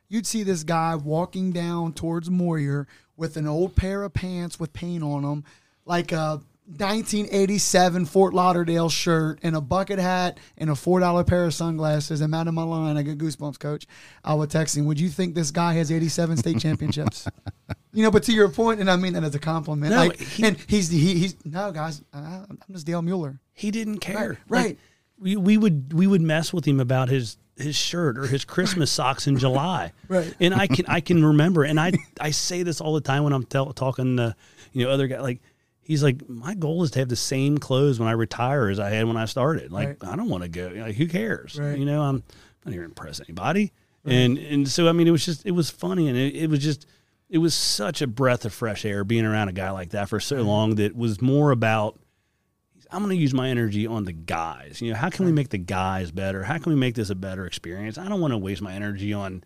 you'd 0.09 0.27
see 0.27 0.43
this 0.43 0.63
guy 0.63 0.95
walking 0.95 1.51
down 1.51 1.93
towards 1.93 2.29
Moyer 2.29 2.87
with 3.17 3.37
an 3.37 3.47
old 3.47 3.75
pair 3.75 4.03
of 4.03 4.13
pants 4.13 4.59
with 4.59 4.73
paint 4.73 5.03
on 5.03 5.23
them, 5.23 5.43
like 5.85 6.11
a 6.11 6.41
1987 6.77 8.05
Fort 8.05 8.33
Lauderdale 8.33 8.89
shirt 8.89 9.39
and 9.43 9.55
a 9.55 9.61
bucket 9.61 9.99
hat 9.99 10.37
and 10.57 10.69
a 10.69 10.75
four 10.75 10.99
dollar 10.99 11.23
pair 11.23 11.45
of 11.45 11.53
sunglasses. 11.53 12.21
I'm 12.21 12.33
out 12.33 12.47
of 12.47 12.53
my 12.53 12.63
line. 12.63 12.97
I 12.97 13.01
get 13.03 13.17
goosebumps, 13.17 13.59
coach. 13.59 13.85
I 14.23 14.33
would 14.33 14.49
text 14.49 14.77
him. 14.77 14.85
Would 14.85 14.99
you 14.99 15.09
think 15.09 15.35
this 15.35 15.51
guy 15.51 15.73
has 15.73 15.91
87 15.91 16.37
state 16.37 16.59
championships? 16.59 17.27
You 17.95 18.01
know, 18.01 18.09
but 18.09 18.23
to 18.23 18.33
your 18.33 18.49
point, 18.49 18.79
and 18.79 18.89
I 18.89 18.95
mean 18.95 19.13
that 19.13 19.23
as 19.23 19.35
a 19.35 19.39
compliment. 19.39 19.91
No, 19.93 19.97
like, 20.07 20.19
he- 20.19 20.43
and 20.43 20.57
he's 20.65 20.89
he, 20.89 21.13
he's 21.13 21.35
no 21.45 21.71
guys. 21.71 22.01
I, 22.11 22.17
I'm 22.49 22.57
just 22.71 22.87
Dale 22.87 23.03
Mueller. 23.03 23.39
He 23.53 23.69
didn't 23.69 23.99
care. 23.99 24.29
Right, 24.29 24.37
Like, 24.49 24.65
right. 24.65 24.79
We 25.23 25.37
we 25.37 25.57
would 25.57 25.93
we 25.93 26.05
would 26.05 26.21
mess 26.21 26.53
with 26.53 26.65
him 26.65 26.79
about 26.79 27.09
his 27.09 27.37
his 27.55 27.75
shirt 27.75 28.17
or 28.17 28.27
his 28.27 28.45
Christmas 28.45 28.91
socks 28.99 29.25
in 29.25 29.37
July. 29.37 29.93
Right. 30.07 30.33
And 30.39 30.53
I 30.53 30.67
can 30.67 30.85
I 30.87 30.99
can 30.99 31.25
remember, 31.25 31.63
and 31.63 31.79
I 31.79 31.93
I 32.19 32.31
say 32.31 32.63
this 32.63 32.81
all 32.81 32.93
the 32.93 33.01
time 33.01 33.23
when 33.23 33.33
I'm 33.33 33.45
tell, 33.45 33.71
talking 33.73 34.17
to 34.17 34.35
you 34.73 34.85
know 34.85 34.91
other 34.91 35.07
guys. 35.07 35.21
Like 35.21 35.41
he's 35.79 36.03
like, 36.03 36.27
my 36.29 36.53
goal 36.53 36.83
is 36.83 36.91
to 36.91 36.99
have 36.99 37.09
the 37.09 37.15
same 37.15 37.57
clothes 37.57 37.99
when 37.99 38.09
I 38.09 38.13
retire 38.13 38.67
as 38.69 38.79
I 38.79 38.89
had 38.89 39.07
when 39.07 39.17
I 39.17 39.25
started. 39.25 39.71
Like 39.71 40.03
Right. 40.03 40.11
I 40.11 40.15
don't 40.15 40.29
want 40.29 40.43
to 40.43 40.49
go. 40.49 40.71
Like 40.75 40.95
who 40.95 41.07
cares? 41.07 41.57
Right. 41.59 41.77
You 41.77 41.85
know, 41.85 42.01
I'm 42.01 42.23
not 42.65 42.73
here 42.73 42.81
to 42.81 42.87
impress 42.87 43.21
anybody. 43.21 43.71
And 44.05 44.37
and 44.37 44.67
so 44.67 44.89
I 44.89 44.91
mean, 44.91 45.07
it 45.07 45.11
was 45.11 45.25
just 45.25 45.45
it 45.45 45.51
was 45.51 45.69
funny, 45.69 46.09
and 46.09 46.17
it, 46.17 46.35
it 46.35 46.49
was 46.49 46.59
just 46.59 46.85
it 47.29 47.37
was 47.37 47.53
such 47.53 48.01
a 48.01 48.07
breath 48.07 48.43
of 48.43 48.53
fresh 48.53 48.83
air 48.83 49.05
being 49.05 49.25
around 49.25 49.47
a 49.47 49.53
guy 49.53 49.71
like 49.71 49.91
that 49.91 50.09
for 50.09 50.19
so 50.19 50.41
long 50.41 50.75
that 50.75 50.93
was 50.93 51.21
more 51.21 51.51
about 51.51 51.97
I'm 52.93 52.99
going 53.03 53.15
to 53.15 53.21
use 53.21 53.33
my 53.33 53.49
energy 53.49 53.87
on 53.87 54.05
the 54.05 54.13
guys. 54.13 54.81
You 54.81 54.91
know, 54.91 54.97
how 54.97 55.09
can 55.09 55.25
we 55.25 55.31
make 55.31 55.49
the 55.49 55.57
guys 55.57 56.11
better? 56.11 56.43
How 56.43 56.57
can 56.59 56.71
we 56.71 56.77
make 56.77 56.95
this 56.95 57.09
a 57.09 57.15
better 57.15 57.45
experience? 57.45 57.97
I 57.97 58.07
don't 58.07 58.21
want 58.21 58.31
to 58.33 58.37
waste 58.37 58.61
my 58.61 58.73
energy 58.73 59.11
on 59.13 59.43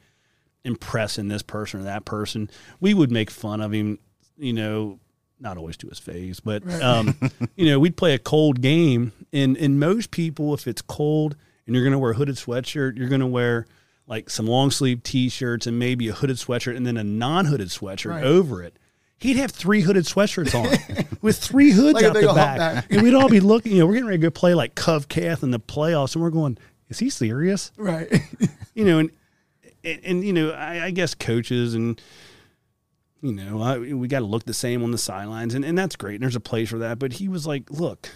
impressing 0.63 1.27
this 1.27 1.41
person 1.43 1.79
or 1.79 1.83
that 1.83 2.05
person. 2.05 2.49
We 2.79 2.93
would 2.93 3.11
make 3.11 3.31
fun 3.31 3.61
of 3.61 3.71
him, 3.71 3.99
you 4.37 4.53
know, 4.53 4.99
not 5.39 5.57
always 5.57 5.77
to 5.77 5.87
his 5.87 5.99
face, 5.99 6.39
but 6.39 6.63
um, 6.81 7.15
you 7.55 7.67
know, 7.67 7.79
we'd 7.79 7.95
play 7.97 8.13
a 8.13 8.19
cold 8.19 8.61
game, 8.61 9.13
and 9.31 9.55
and 9.57 9.79
most 9.79 10.11
people, 10.11 10.53
if 10.53 10.67
it's 10.67 10.81
cold 10.81 11.35
and 11.65 11.75
you're 11.75 11.83
going 11.85 11.91
to 11.93 11.99
wear 11.99 12.11
a 12.11 12.15
hooded 12.15 12.35
sweatshirt, 12.35 12.97
you're 12.97 13.09
going 13.09 13.21
to 13.21 13.27
wear 13.27 13.65
like 14.07 14.29
some 14.29 14.47
long 14.47 14.71
sleeve 14.71 15.03
t-shirts 15.03 15.67
and 15.67 15.77
maybe 15.77 16.07
a 16.07 16.13
hooded 16.13 16.37
sweatshirt 16.37 16.75
and 16.77 16.85
then 16.87 16.95
a 16.97 17.03
non-hooded 17.03 17.67
sweatshirt 17.67 18.11
Right. 18.11 18.23
over 18.23 18.63
it. 18.63 18.77
He'd 19.19 19.37
have 19.37 19.51
three 19.51 19.81
hooded 19.81 20.05
sweatshirts 20.05 20.53
on 20.53 21.07
with 21.21 21.37
three 21.37 21.71
hoods 21.71 21.95
Like 21.95 22.05
out 22.05 22.13
the 22.13 22.27
old 22.27 22.35
back. 22.35 22.85
And 22.89 23.01
we'd 23.01 23.15
all 23.15 23.29
be 23.29 23.39
looking, 23.39 23.71
you 23.71 23.79
know, 23.79 23.87
we're 23.87 23.93
getting 23.93 24.07
ready 24.07 24.19
to 24.19 24.27
go 24.27 24.29
play 24.29 24.53
like 24.53 24.75
Cov 24.75 25.07
Cath 25.07 25.41
in 25.41 25.51
the 25.51 25.59
playoffs, 25.59 26.13
and 26.13 26.23
we're 26.23 26.29
going, 26.29 26.57
is 26.89 26.99
he 26.99 27.09
serious? 27.09 27.71
Right. 27.77 28.11
You 28.75 28.85
know, 28.85 28.99
and 28.99 29.09
and, 29.83 29.99
and 30.03 30.23
you 30.23 30.33
know, 30.33 30.51
I, 30.51 30.85
I 30.85 30.91
guess 30.91 31.15
coaches 31.15 31.73
and 31.73 31.99
you 33.21 33.31
know, 33.31 33.59
I, 33.59 33.79
we 33.79 34.07
got 34.07 34.19
to 34.19 34.25
look 34.25 34.45
the 34.45 34.53
same 34.53 34.83
on 34.83 34.91
the 34.91 34.97
sidelines, 34.99 35.55
and, 35.55 35.65
and 35.65 35.75
that's 35.75 35.95
great. 35.95 36.15
And 36.15 36.21
there's 36.23 36.35
a 36.35 36.39
place 36.39 36.69
for 36.69 36.77
that. 36.77 36.99
But 36.99 37.13
he 37.13 37.27
was 37.27 37.47
like, 37.47 37.71
look, 37.71 38.09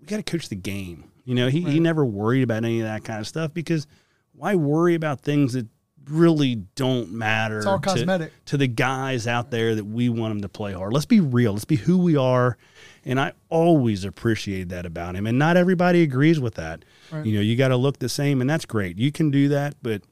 we 0.00 0.06
got 0.06 0.16
to 0.16 0.22
coach 0.22 0.48
the 0.48 0.56
game. 0.56 1.04
You 1.24 1.34
know, 1.34 1.48
he, 1.48 1.60
he 1.60 1.78
never 1.78 2.06
worried 2.06 2.42
about 2.42 2.64
any 2.64 2.80
of 2.80 2.86
that 2.86 3.04
kind 3.04 3.20
of 3.20 3.28
stuff 3.28 3.52
because 3.52 3.86
why 4.32 4.54
worry 4.54 4.94
about 4.94 5.20
things 5.20 5.52
that 5.52 5.66
really 6.10 6.56
don't 6.74 7.12
matter 7.12 7.58
It's 7.58 7.66
all 7.66 7.78
to- 7.78 7.88
cosmetic. 7.88 8.32
to 8.46 8.56
the 8.56 8.66
guys 8.66 9.26
out 9.26 9.50
there 9.50 9.74
that 9.74 9.84
we 9.84 10.08
want 10.08 10.32
them 10.32 10.42
to 10.42 10.48
play 10.48 10.72
hard. 10.72 10.92
Let's 10.92 11.06
be 11.06 11.20
real. 11.20 11.52
Let's 11.52 11.64
be 11.64 11.76
who 11.76 11.98
we 11.98 12.16
are. 12.16 12.56
And 13.04 13.18
I 13.18 13.32
always 13.48 14.04
appreciate 14.04 14.68
that 14.70 14.84
about 14.86 15.14
him. 15.16 15.26
And 15.26 15.38
not 15.38 15.56
everybody 15.56 16.02
agrees 16.02 16.38
with 16.40 16.54
that. 16.56 16.84
Right. 17.10 17.24
You 17.24 17.34
know, 17.36 17.40
you 17.40 17.56
got 17.56 17.68
to 17.68 17.76
look 17.76 17.98
the 17.98 18.08
same, 18.08 18.40
and 18.40 18.50
that's 18.50 18.64
great. 18.66 18.98
You 18.98 19.10
can 19.12 19.30
do 19.30 19.48
that, 19.48 19.76
but 19.82 20.02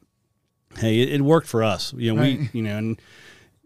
hey, 0.78 1.00
it, 1.00 1.12
it 1.12 1.20
worked 1.22 1.46
for 1.46 1.62
us. 1.62 1.92
You 1.96 2.14
know, 2.14 2.22
we, 2.22 2.48
you 2.52 2.62
know, 2.62 2.76
and 2.78 3.00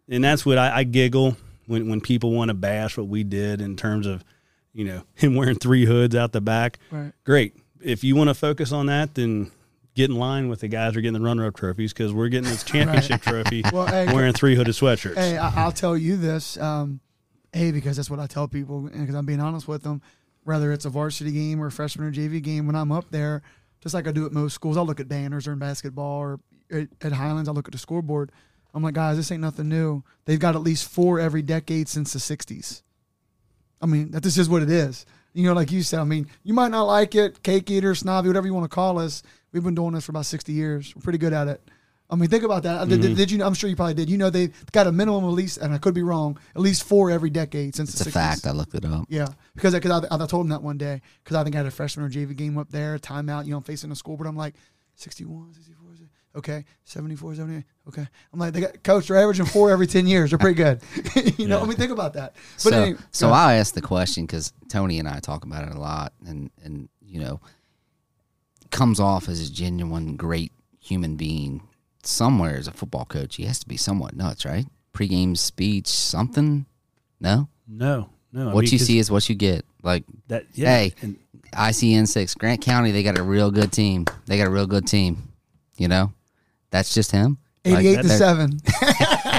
and 0.08 0.24
that's 0.24 0.44
what 0.44 0.58
I, 0.58 0.78
I 0.78 0.84
giggle 0.84 1.36
when 1.66 1.88
when 1.88 2.00
people 2.00 2.32
want 2.32 2.48
to 2.48 2.54
bash 2.54 2.96
what 2.96 3.06
we 3.06 3.22
did 3.22 3.60
in 3.60 3.76
terms 3.76 4.06
of, 4.06 4.24
you 4.72 4.84
know, 4.84 5.02
him 5.14 5.36
wearing 5.36 5.56
three 5.56 5.84
hoods 5.84 6.16
out 6.16 6.32
the 6.32 6.40
back. 6.40 6.78
Right. 6.90 7.12
Great. 7.24 7.54
If 7.80 8.02
you 8.02 8.16
want 8.16 8.28
to 8.28 8.34
focus 8.34 8.72
on 8.72 8.86
that, 8.86 9.14
then 9.14 9.52
get 9.94 10.10
in 10.10 10.16
line 10.16 10.48
with 10.48 10.60
the 10.60 10.68
guys 10.68 10.92
who 10.92 10.98
are 10.98 11.02
getting 11.02 11.20
the 11.20 11.24
runner-up 11.24 11.56
trophies 11.56 11.92
because 11.92 12.12
we're 12.12 12.28
getting 12.28 12.50
this 12.50 12.64
championship 12.64 13.22
trophy 13.22 13.62
Well, 13.72 13.86
hey, 13.86 14.12
wearing 14.12 14.32
three 14.32 14.54
hooded 14.54 14.74
sweatshirts. 14.74 15.16
Hey, 15.16 15.36
I, 15.36 15.64
I'll 15.64 15.72
tell 15.72 15.96
you 15.96 16.16
this. 16.16 16.56
Um, 16.58 17.00
a 17.54 17.72
because 17.72 17.96
that's 17.96 18.10
what 18.10 18.20
I 18.20 18.26
tell 18.26 18.46
people, 18.48 18.86
and 18.86 19.00
because 19.00 19.14
I'm 19.14 19.26
being 19.26 19.40
honest 19.40 19.66
with 19.66 19.82
them. 19.82 20.02
Whether 20.44 20.72
it's 20.72 20.86
a 20.86 20.90
varsity 20.90 21.32
game 21.32 21.60
or 21.60 21.66
a 21.66 21.70
freshman 21.70 22.08
or 22.08 22.12
JV 22.12 22.42
game, 22.42 22.66
when 22.66 22.74
I'm 22.74 22.90
up 22.90 23.10
there, 23.10 23.42
just 23.82 23.94
like 23.94 24.08
I 24.08 24.12
do 24.12 24.24
at 24.24 24.32
most 24.32 24.54
schools, 24.54 24.76
I'll 24.76 24.86
look 24.86 25.00
at 25.00 25.08
banners 25.08 25.46
or 25.46 25.52
in 25.52 25.58
basketball 25.58 26.18
or 26.18 26.40
at, 26.70 26.88
at 27.02 27.12
Highlands, 27.12 27.48
I 27.48 27.52
look 27.52 27.68
at 27.68 27.72
the 27.72 27.78
scoreboard. 27.78 28.32
I'm 28.72 28.82
like, 28.82 28.94
guys, 28.94 29.16
this 29.16 29.30
ain't 29.32 29.40
nothing 29.40 29.68
new. 29.68 30.02
They've 30.24 30.38
got 30.38 30.54
at 30.54 30.62
least 30.62 30.88
four 30.88 31.18
every 31.18 31.42
decade 31.42 31.88
since 31.88 32.12
the 32.12 32.18
'60s. 32.18 32.82
I 33.82 33.86
mean, 33.86 34.12
that 34.12 34.22
this 34.22 34.38
is 34.38 34.48
what 34.48 34.62
it 34.62 34.70
is. 34.70 35.06
You 35.32 35.44
know, 35.44 35.52
like 35.52 35.70
you 35.70 35.82
said. 35.82 36.00
I 36.00 36.04
mean, 36.04 36.28
you 36.42 36.54
might 36.54 36.70
not 36.70 36.84
like 36.84 37.14
it, 37.14 37.42
cake 37.42 37.70
eater, 37.70 37.94
snobby, 37.94 38.28
whatever 38.28 38.46
you 38.46 38.54
want 38.54 38.70
to 38.70 38.74
call 38.74 38.98
us. 38.98 39.22
We've 39.52 39.64
been 39.64 39.74
doing 39.74 39.92
this 39.94 40.04
for 40.06 40.12
about 40.12 40.26
60 40.26 40.52
years. 40.52 40.92
We're 40.94 41.02
pretty 41.02 41.18
good 41.18 41.32
at 41.32 41.48
it. 41.48 41.60
I 42.12 42.16
mean, 42.16 42.28
think 42.28 42.42
about 42.42 42.64
that. 42.64 42.88
Did, 42.88 43.00
Mm-hmm. 43.02 43.14
did 43.14 43.30
you? 43.30 43.38
know 43.38 43.46
I'm 43.46 43.54
sure 43.54 43.70
you 43.70 43.76
probably 43.76 43.94
did. 43.94 44.10
You 44.10 44.18
know, 44.18 44.30
they've 44.30 44.52
got 44.72 44.88
a 44.88 44.92
minimum 44.92 45.24
at 45.24 45.28
least, 45.30 45.58
and 45.58 45.72
I 45.72 45.78
could 45.78 45.94
be 45.94 46.02
wrong, 46.02 46.38
at 46.56 46.60
least 46.60 46.82
four 46.82 47.08
every 47.10 47.30
decade 47.30 47.76
since 47.76 47.90
It's 47.90 48.02
the 48.02 48.08
a 48.08 48.12
60s. 48.12 48.14
fact. 48.14 48.46
I 48.48 48.50
looked 48.50 48.74
it 48.74 48.84
up. 48.84 49.04
Yeah, 49.08 49.28
because 49.54 49.74
because 49.74 50.04
I, 50.10 50.14
I 50.22 50.26
told 50.26 50.46
him 50.46 50.50
that 50.50 50.60
one 50.62 50.76
day 50.76 51.02
because 51.22 51.36
I 51.36 51.44
think 51.44 51.54
I 51.54 51.58
had 51.58 51.66
a 51.66 51.70
freshman 51.70 52.04
or 52.04 52.10
JV 52.10 52.34
game 52.34 52.58
up 52.58 52.68
there, 52.70 52.98
timeout. 52.98 53.44
You 53.44 53.52
know, 53.52 53.58
I'm 53.58 53.62
facing 53.62 53.90
the 53.90 53.96
scoreboard. 53.96 54.28
I'm 54.28 54.36
like, 54.36 54.54
61, 54.96 55.54
64, 55.54 55.88
okay, 56.36 56.64
74, 56.84 57.36
78, 57.36 57.64
okay. 57.88 58.06
I'm 58.32 58.38
like, 58.40 58.52
they 58.54 58.60
got 58.60 58.82
coach. 58.82 59.06
They're 59.06 59.16
averaging 59.16 59.46
four 59.46 59.70
every 59.70 59.86
10 59.86 60.06
years. 60.08 60.30
They're 60.30 60.38
pretty 60.38 60.56
good. 60.56 60.80
you 61.38 61.46
know, 61.46 61.58
Yeah. 61.58 61.62
I 61.62 61.66
mean, 61.66 61.76
think 61.76 61.92
about 61.92 62.14
that. 62.14 62.34
But 62.56 62.60
so, 62.60 62.82
anyway, 62.82 62.98
so. 63.12 63.28
I'll 63.28 63.50
ask 63.50 63.74
the 63.74 63.82
question 63.82 64.26
because 64.26 64.52
Tony 64.68 64.98
and 64.98 65.06
I 65.08 65.20
talk 65.20 65.44
about 65.44 65.62
it 65.68 65.74
a 65.74 65.80
lot, 65.80 66.12
and 66.26 66.50
and 66.64 66.88
you 67.00 67.20
know, 67.20 67.40
comes 68.70 69.00
off 69.00 69.28
as 69.28 69.40
a 69.48 69.52
genuine 69.52 70.16
great 70.16 70.52
human 70.80 71.16
being. 71.16 71.62
Somewhere 72.02 72.56
as 72.56 72.66
a 72.66 72.72
football 72.72 73.04
coach, 73.04 73.36
he 73.36 73.44
has 73.44 73.58
to 73.58 73.68
be 73.68 73.76
somewhat 73.76 74.16
nuts, 74.16 74.44
right? 74.46 74.66
Pre-game 74.92 75.36
speech, 75.36 75.86
something. 75.86 76.64
No, 77.20 77.48
No, 77.68 78.08
no. 78.32 78.48
I 78.50 78.54
what 78.54 78.64
mean, 78.64 78.72
you 78.72 78.78
'cause 78.78 78.86
see 78.86 78.98
is 78.98 79.10
what 79.10 79.28
you 79.28 79.34
get. 79.34 79.66
Like 79.82 80.04
that. 80.28 80.46
Yeah, 80.54 80.76
Hey. 80.78 80.94
and 81.02 81.16
ICN 81.52 82.06
six, 82.06 82.34
Grant 82.34 82.62
County, 82.62 82.90
they 82.90 83.02
got 83.02 83.18
a 83.18 83.22
real 83.22 83.50
good 83.50 83.70
team. 83.72 84.06
They 84.26 84.38
got 84.38 84.46
a 84.46 84.50
real 84.50 84.66
good 84.66 84.86
team. 84.86 85.28
You 85.76 85.88
know, 85.88 86.12
that's 86.70 86.94
just 86.94 87.10
him. 87.12 87.36
Like, 87.64 87.84
88 87.84 88.02
to 88.02 88.08
seven. 88.08 88.60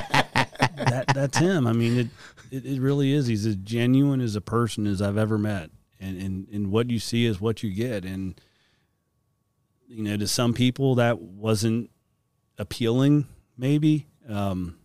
that 0.06 1.06
that's 1.14 1.38
him. 1.38 1.68
I 1.68 1.74
mean, 1.74 1.98
it, 2.00 2.08
it 2.52 2.66
it 2.66 2.80
really 2.82 3.14
is. 3.14 3.28
He's 3.28 3.46
as 3.46 3.56
genuine 3.58 4.22
as 4.22 4.36
a 4.36 4.42
person 4.42 4.88
as 4.88 5.02
I've 5.02 5.18
ever 5.18 5.38
met, 5.38 5.70
and 6.00 6.22
and 6.22 6.48
and 6.52 6.72
what 6.72 6.90
you 6.90 7.00
see 7.00 7.26
is 7.26 7.40
what 7.42 7.64
you 7.64 7.72
get. 7.74 8.06
And 8.06 8.40
you 9.92 10.04
know, 10.04 10.18
to 10.18 10.28
some 10.28 10.54
people 10.54 10.96
that 10.96 11.20
wasn't 11.22 11.90
appealing, 12.58 13.28
maybe. 13.58 14.08
Um, 14.28 14.78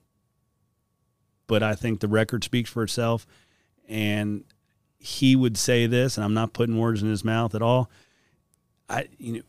but 1.46 1.62
I 1.62 1.74
think 1.74 2.00
the 2.00 2.08
record 2.08 2.42
speaks 2.44 2.68
for 2.70 2.82
itself, 2.82 3.26
and 3.88 4.44
he 4.98 5.36
would 5.36 5.56
say 5.56 5.86
this, 5.86 6.16
and 6.16 6.24
I'm 6.24 6.34
not 6.34 6.52
putting 6.52 6.78
words 6.78 7.02
in 7.02 7.08
his 7.08 7.24
mouth 7.24 7.54
at 7.54 7.62
all. 7.62 7.88
I 8.88 9.06
you 9.18 9.32
know, 9.34 9.40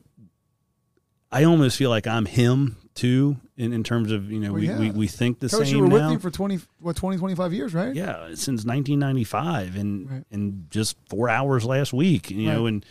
I 1.32 1.44
almost 1.44 1.78
feel 1.78 1.90
like 1.90 2.06
I'm 2.08 2.26
him 2.26 2.78
too 2.94 3.38
in, 3.58 3.74
in 3.74 3.84
terms 3.84 4.12
of 4.12 4.32
you 4.32 4.40
know 4.40 4.52
Well, 4.54 4.62
we, 4.62 4.70
we, 4.70 4.86
yeah. 4.88 4.92
we 4.92 5.08
think 5.08 5.40
the 5.40 5.50
Coach, 5.50 5.68
same 5.68 5.76
you 5.78 5.82
were 5.84 5.88
with 5.90 6.02
now. 6.02 6.10
me 6.12 6.18
for 6.18 6.32
20, 6.32 6.60
what, 6.80 6.96
20, 6.96 7.18
25 7.18 7.54
years, 7.54 7.74
right? 7.74 7.94
yeah, 7.96 8.28
since 8.30 8.66
1995, 8.66 9.76
and 9.76 10.10
Right. 10.12 10.24
and 10.32 10.68
just 10.70 10.98
four 11.10 11.30
hours 11.30 11.66
last 11.66 11.94
week, 11.94 12.30
you 12.32 12.48
know, 12.48 12.66
and 12.68 12.86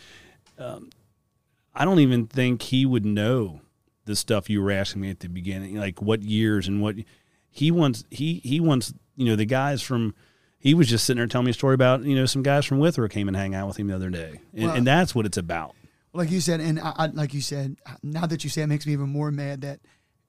um, 0.59 0.91
I 1.77 1.85
don't 1.85 2.01
even 2.01 2.27
think 2.27 2.63
he 2.63 2.87
would 2.87 3.05
know 3.05 3.61
the 4.07 4.17
stuff 4.17 4.49
you 4.49 4.63
were 4.63 4.71
asking 4.71 5.03
me 5.03 5.11
at 5.11 5.21
the 5.21 5.29
beginning, 5.29 5.77
like 5.77 6.01
what 6.01 6.23
years 6.23 6.67
and 6.69 6.81
what 6.81 6.97
he 7.51 7.71
wants. 7.71 8.05
He 8.11 8.41
he 8.45 8.61
wants 8.61 8.93
you 9.17 9.27
know 9.27 9.37
the 9.37 9.45
guys 9.47 9.83
from. 9.83 10.15
He 10.59 10.75
was 10.75 10.89
just 10.89 11.05
sitting 11.05 11.19
there 11.19 11.27
telling 11.29 11.45
me 11.45 11.51
a 11.51 11.55
story 11.55 11.75
about 11.75 12.03
you 12.03 12.17
know 12.17 12.27
some 12.27 12.43
guys 12.43 12.65
from 12.65 12.79
Withrow 12.79 13.09
came 13.09 13.29
and 13.29 13.37
hang 13.37 13.55
out 13.55 13.69
with 13.69 13.77
him 13.77 13.87
the 13.89 13.95
other 13.95 14.11
day, 14.11 14.41
and, 14.55 14.65
Well- 14.65 14.75
and 14.77 14.87
that's 14.87 15.15
what 15.15 15.27
it's 15.27 15.37
about. 15.37 15.75
like 16.13 16.31
you 16.31 16.41
said, 16.41 16.61
and 16.61 16.81
I, 16.81 16.93
I, 16.97 17.07
like 17.07 17.35
you 17.35 17.41
said, 17.43 17.77
now 18.03 18.27
that 18.27 18.43
you 18.43 18.49
say 18.51 18.63
it, 18.63 18.67
makes 18.69 18.87
me 18.87 18.93
even 18.95 19.09
more 19.11 19.31
mad 19.31 19.61
that. 19.61 19.81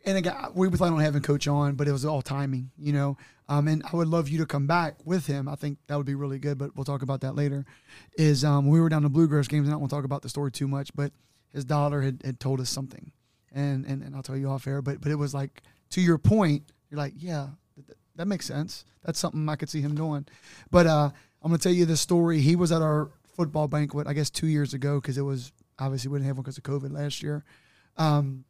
And 0.05 0.17
again, 0.17 0.35
we 0.53 0.67
were 0.69 0.77
planning 0.77 0.99
on 0.99 1.03
having 1.03 1.21
Coach 1.21 1.47
on, 1.49 1.75
but 1.75 1.87
it 1.87 1.91
was 1.91 2.05
all 2.05 2.21
timing, 2.21 2.71
you 2.77 2.93
know. 2.93 3.17
Um, 3.49 3.67
and 3.67 3.83
I 3.91 3.95
would 3.95 4.07
love 4.07 4.29
you 4.29 4.37
to 4.39 4.45
come 4.45 4.65
back 4.65 4.95
with 5.05 5.25
him. 5.27 5.49
I 5.49 5.55
think 5.55 5.79
that 5.87 5.97
would 5.97 6.05
be 6.05 6.15
really 6.15 6.39
good, 6.39 6.57
but 6.57 6.75
we'll 6.75 6.85
talk 6.85 7.01
about 7.01 7.21
that 7.21 7.35
later. 7.35 7.65
Is 8.17 8.45
um, 8.45 8.65
when 8.65 8.73
we 8.73 8.79
were 8.79 8.87
down 8.89 9.01
to 9.01 9.09
Bluegrass 9.09 9.47
games, 9.49 9.67
and 9.67 9.69
I 9.69 9.73
don't 9.73 9.81
want 9.81 9.89
to 9.89 9.95
talk 9.97 10.05
about 10.05 10.21
the 10.21 10.29
story 10.29 10.51
too 10.51 10.67
much, 10.67 10.91
but 10.95 11.11
his 11.53 11.65
daughter 11.65 12.01
had, 12.01 12.21
had 12.23 12.39
told 12.39 12.59
us 12.59 12.69
something, 12.69 13.11
and, 13.53 13.85
and 13.85 14.03
and 14.03 14.15
I'll 14.15 14.23
tell 14.23 14.37
you 14.37 14.49
off 14.49 14.67
air. 14.67 14.81
But 14.81 15.01
but 15.01 15.11
it 15.11 15.15
was 15.15 15.33
like 15.33 15.63
to 15.91 16.01
your 16.01 16.17
point, 16.17 16.63
you're 16.89 16.97
like, 16.97 17.13
yeah, 17.17 17.47
that, 17.87 17.97
that 18.15 18.27
makes 18.27 18.45
sense. 18.45 18.85
That's 19.03 19.19
something 19.19 19.47
I 19.47 19.55
could 19.55 19.69
see 19.69 19.81
him 19.81 19.95
doing. 19.95 20.25
But 20.71 20.87
uh, 20.87 21.09
I'm 21.41 21.51
gonna 21.51 21.57
tell 21.57 21.71
you 21.71 21.85
the 21.85 21.97
story. 21.97 22.39
He 22.41 22.55
was 22.55 22.71
at 22.71 22.81
our 22.81 23.11
football 23.35 23.67
banquet, 23.67 24.07
I 24.07 24.13
guess 24.13 24.29
two 24.29 24.47
years 24.47 24.73
ago, 24.73 24.99
because 24.99 25.17
it 25.17 25.21
was 25.21 25.51
obviously 25.79 26.09
we 26.09 26.19
didn't 26.19 26.27
have 26.27 26.37
one 26.37 26.43
because 26.43 26.57
of 26.57 26.63
COVID 26.63 26.91
last 26.91 27.21
year. 27.21 27.43
Um, 27.97 28.45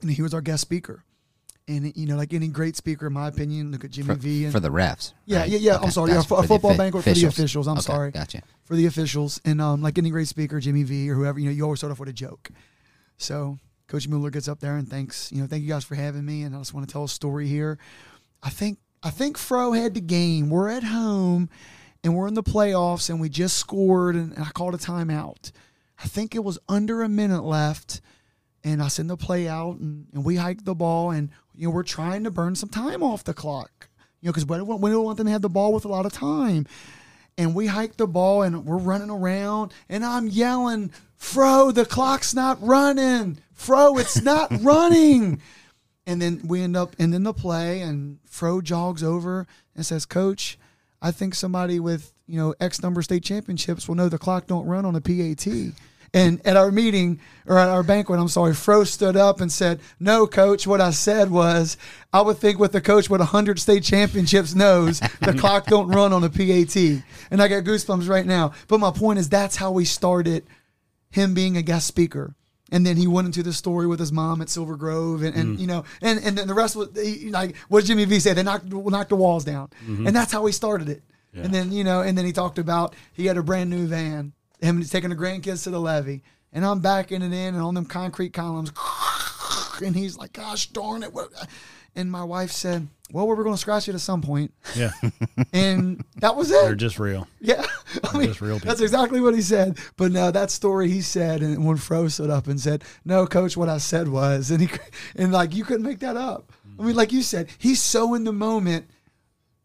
and 0.00 0.10
he 0.10 0.22
was 0.22 0.34
our 0.34 0.40
guest 0.40 0.62
speaker. 0.62 1.04
And 1.66 1.96
you 1.96 2.06
know, 2.06 2.16
like 2.16 2.34
any 2.34 2.48
great 2.48 2.76
speaker, 2.76 3.06
in 3.06 3.14
my 3.14 3.28
opinion, 3.28 3.72
look 3.72 3.84
at 3.84 3.90
Jimmy 3.90 4.08
for, 4.08 4.14
V. 4.16 4.44
And, 4.44 4.52
for 4.52 4.60
the 4.60 4.68
refs. 4.68 5.14
Yeah, 5.24 5.40
right? 5.40 5.48
yeah, 5.48 5.58
yeah, 5.58 5.78
I'm 5.78 5.90
sorry, 5.90 6.12
yeah, 6.12 6.20
for 6.20 6.40
a 6.40 6.46
football 6.46 6.76
banquet 6.76 7.04
for 7.04 7.12
the 7.12 7.24
officials, 7.24 7.66
I'm 7.66 7.74
Okay, 7.78 7.82
sorry. 7.82 8.10
Gotcha. 8.10 8.42
for 8.64 8.76
the 8.76 8.84
officials. 8.84 9.40
And 9.46 9.62
um, 9.62 9.80
like 9.80 9.96
any 9.96 10.10
great 10.10 10.28
speaker, 10.28 10.60
Jimmy 10.60 10.82
V 10.82 11.10
or 11.10 11.14
whoever, 11.14 11.38
you 11.38 11.46
know, 11.46 11.52
you 11.52 11.64
always 11.64 11.80
start 11.80 11.90
off 11.90 12.00
with 12.00 12.10
a 12.10 12.12
joke. 12.12 12.50
So 13.16 13.58
Coach 13.86 14.08
Mueller 14.08 14.28
gets 14.30 14.46
up 14.46 14.60
there 14.60 14.76
and 14.76 14.86
thanks, 14.88 15.32
you 15.32 15.40
know, 15.40 15.46
thank 15.46 15.62
you 15.62 15.68
guys 15.68 15.84
for 15.84 15.94
having 15.94 16.24
me. 16.26 16.42
And 16.42 16.54
I 16.54 16.58
just 16.58 16.74
want 16.74 16.86
to 16.86 16.92
tell 16.92 17.04
a 17.04 17.08
story 17.08 17.46
here. 17.46 17.78
I 18.42 18.50
think 18.50 18.78
I 19.02 19.08
think 19.10 19.38
Fro 19.38 19.72
had 19.72 19.94
the 19.94 20.00
game. 20.02 20.50
We're 20.50 20.68
at 20.68 20.82
home 20.84 21.48
and 22.02 22.14
we're 22.14 22.28
in 22.28 22.34
the 22.34 22.42
playoffs 22.42 23.08
and 23.08 23.20
we 23.20 23.28
just 23.30 23.56
scored 23.56 24.16
and, 24.16 24.32
and 24.34 24.44
I 24.44 24.50
called 24.50 24.74
a 24.74 24.78
timeout. 24.78 25.50
I 25.98 26.08
think 26.08 26.34
it 26.34 26.44
was 26.44 26.58
under 26.68 27.02
a 27.02 27.08
minute 27.08 27.42
left. 27.42 28.02
And 28.66 28.82
I 28.82 28.88
send 28.88 29.10
the 29.10 29.16
play 29.18 29.46
out 29.46 29.76
and, 29.76 30.06
and 30.14 30.24
we 30.24 30.36
hike 30.36 30.64
the 30.64 30.74
ball 30.74 31.10
and 31.10 31.28
you 31.56 31.68
know 31.68 31.74
we're 31.74 31.82
trying 31.82 32.24
to 32.24 32.30
burn 32.30 32.54
some 32.54 32.68
time 32.68 33.02
off 33.02 33.24
the 33.24 33.34
clock. 33.34 33.88
You 34.20 34.28
know, 34.28 34.32
because 34.32 34.46
we 34.46 34.56
don't 34.56 34.66
want 34.66 34.80
we 34.80 34.90
don't 34.90 35.04
want 35.04 35.18
them 35.18 35.26
to 35.26 35.32
have 35.32 35.42
the 35.42 35.48
ball 35.48 35.72
with 35.72 35.84
a 35.84 35.88
lot 35.88 36.06
of 36.06 36.12
time 36.12 36.66
and 37.36 37.54
we 37.54 37.66
hike 37.66 37.96
the 37.96 38.06
ball 38.06 38.42
and 38.42 38.64
we're 38.64 38.76
running 38.76 39.10
around 39.10 39.72
and 39.88 40.04
I'm 40.04 40.28
yelling, 40.28 40.92
Fro, 41.16 41.70
the 41.70 41.84
clock's 41.84 42.34
not 42.34 42.58
running. 42.60 43.38
Fro, 43.52 43.98
it's 43.98 44.22
not 44.22 44.50
running. 44.60 45.40
And 46.06 46.20
then 46.20 46.42
we 46.44 46.60
end 46.60 46.76
up 46.76 46.94
ending 46.98 47.22
the 47.22 47.32
play 47.32 47.80
and 47.80 48.18
Fro 48.24 48.60
jogs 48.60 49.02
over 49.02 49.46
and 49.74 49.84
says, 49.84 50.06
Coach, 50.06 50.58
I 51.00 51.10
think 51.10 51.34
somebody 51.34 51.80
with, 51.80 52.12
you 52.26 52.38
know, 52.38 52.54
X 52.60 52.82
number 52.82 53.00
of 53.00 53.04
state 53.04 53.24
championships 53.24 53.88
will 53.88 53.94
know 53.94 54.08
the 54.08 54.18
clock 54.18 54.46
don't 54.46 54.66
run 54.66 54.84
on 54.84 54.94
a 54.94 55.00
PAT. 55.00 55.46
And 56.14 56.40
at 56.46 56.56
our 56.56 56.70
meeting 56.70 57.18
or 57.44 57.58
at 57.58 57.68
our 57.68 57.82
banquet, 57.82 58.20
I'm 58.20 58.28
sorry, 58.28 58.54
Fro 58.54 58.84
stood 58.84 59.16
up 59.16 59.40
and 59.40 59.50
said, 59.50 59.80
No, 59.98 60.28
coach, 60.28 60.64
what 60.64 60.80
I 60.80 60.90
said 60.90 61.28
was 61.28 61.76
I 62.12 62.22
would 62.22 62.38
think 62.38 62.60
with 62.60 62.70
the 62.70 62.80
coach 62.80 63.10
with 63.10 63.20
100 63.20 63.58
state 63.58 63.82
championships 63.82 64.54
knows 64.54 65.00
the 65.20 65.34
clock 65.38 65.66
don't 65.66 65.88
run 65.88 66.12
on 66.12 66.22
a 66.22 66.30
PAT. 66.30 66.76
And 67.32 67.42
I 67.42 67.48
got 67.48 67.64
goosebumps 67.64 68.08
right 68.08 68.24
now. 68.24 68.52
But 68.68 68.78
my 68.78 68.92
point 68.92 69.18
is, 69.18 69.28
that's 69.28 69.56
how 69.56 69.72
we 69.72 69.84
started 69.84 70.46
him 71.10 71.34
being 71.34 71.56
a 71.56 71.62
guest 71.62 71.88
speaker. 71.88 72.36
And 72.70 72.86
then 72.86 72.96
he 72.96 73.08
went 73.08 73.26
into 73.26 73.42
the 73.42 73.52
story 73.52 73.88
with 73.88 73.98
his 73.98 74.12
mom 74.12 74.40
at 74.40 74.48
Silver 74.48 74.76
Grove, 74.76 75.22
and, 75.22 75.36
and 75.36 75.58
mm. 75.58 75.60
you 75.60 75.66
know, 75.66 75.84
and, 76.00 76.18
and 76.24 76.38
then 76.38 76.48
the 76.48 76.54
rest 76.54 76.74
was 76.74 76.88
he- 76.94 77.30
like 77.30 77.56
what 77.68 77.80
did 77.80 77.88
Jimmy 77.88 78.04
V 78.04 78.18
say? 78.20 78.32
They 78.32 78.42
knocked 78.42 78.72
knocked 78.72 79.10
the 79.10 79.16
walls 79.16 79.44
down, 79.44 79.68
mm-hmm. 79.84 80.06
and 80.06 80.16
that's 80.16 80.32
how 80.32 80.46
he 80.46 80.52
started 80.52 80.88
it. 80.88 81.02
And 81.34 81.52
then 81.52 81.72
you 81.72 81.84
know, 81.84 82.00
and 82.00 82.16
then 82.16 82.24
he 82.24 82.32
talked 82.32 82.58
about 82.58 82.94
he 83.12 83.26
had 83.26 83.36
a 83.36 83.42
brand 83.42 83.68
new 83.68 83.86
van, 83.86 84.32
him 84.60 84.82
taking 84.82 85.10
the 85.10 85.16
grandkids 85.16 85.64
to 85.64 85.70
the 85.70 85.80
levee, 85.80 86.22
and 86.52 86.64
I'm 86.64 86.80
backing 86.80 87.22
it 87.22 87.26
in 87.32 87.54
and 87.54 87.58
on 87.62 87.74
them 87.74 87.86
concrete 87.86 88.32
columns, 88.32 88.72
and 89.84 89.94
he's 89.96 90.16
like, 90.16 90.32
"Gosh 90.32 90.68
darn 90.68 91.02
it!" 91.02 91.12
What? 91.12 91.30
And 91.96 92.10
my 92.10 92.24
wife 92.24 92.50
said, 92.50 92.88
"Well, 93.12 93.26
we 93.26 93.32
are 93.34 93.42
going 93.44 93.54
to 93.54 93.60
scratch 93.60 93.88
it 93.88 93.94
at 93.94 94.00
some 94.00 94.20
point," 94.22 94.52
Yeah, 94.74 94.90
and 95.52 96.04
that 96.16 96.34
was 96.36 96.50
it. 96.50 96.62
they're 96.62 96.74
just 96.74 96.98
real. 96.98 97.28
Yeah, 97.40 97.64
I 98.02 98.16
mean, 98.18 98.28
just 98.28 98.40
real 98.40 98.58
that's 98.58 98.80
exactly 98.80 99.20
what 99.20 99.34
he 99.34 99.42
said. 99.42 99.78
But 99.96 100.10
no, 100.10 100.30
that 100.30 100.50
story 100.50 100.88
he 100.90 101.02
said, 101.02 101.42
and 101.42 101.64
when 101.66 101.76
Fro 101.76 102.08
stood 102.08 102.30
up 102.30 102.46
and 102.48 102.60
said, 102.60 102.82
"No, 103.04 103.26
coach, 103.26 103.56
what 103.56 103.68
I 103.68 103.78
said 103.78 104.08
was," 104.08 104.50
and 104.50 104.60
he 104.60 104.68
and 105.16 105.30
like 105.32 105.54
you 105.54 105.64
couldn't 105.64 105.84
make 105.84 106.00
that 106.00 106.16
up. 106.16 106.52
I 106.78 106.82
mean, 106.82 106.96
like 106.96 107.12
you 107.12 107.22
said, 107.22 107.48
he's 107.58 107.80
so 107.80 108.14
in 108.14 108.24
the 108.24 108.32
moment. 108.32 108.86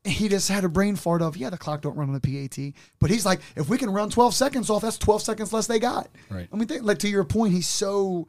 He 0.06 0.30
just 0.30 0.48
had 0.48 0.64
a 0.64 0.70
brain 0.70 0.96
fart 0.96 1.22
of, 1.22 1.36
yeah, 1.36 1.50
the 1.50 1.58
clock 1.58 1.82
don't 1.82 1.96
run 1.98 2.08
on 2.08 2.18
the 2.18 2.22
PAT, 2.22 2.74
but 3.00 3.10
he's 3.10 3.26
like, 3.26 3.42
if 3.58 3.68
we 3.68 3.78
can 3.78 3.90
run 3.90 4.10
12 4.10 4.34
seconds 4.34 4.70
off, 4.70 4.82
that's 4.82 4.98
12 4.98 5.22
seconds 5.22 5.52
less 5.52 5.68
they 5.68 5.78
got. 5.80 6.08
Right. 6.30 6.48
I 6.52 6.56
mean, 6.56 6.68
think, 6.68 6.84
like 6.84 7.00
to 7.00 7.10
your 7.10 7.26
point, 7.26 7.54
he's 7.54 7.68
so 7.68 8.28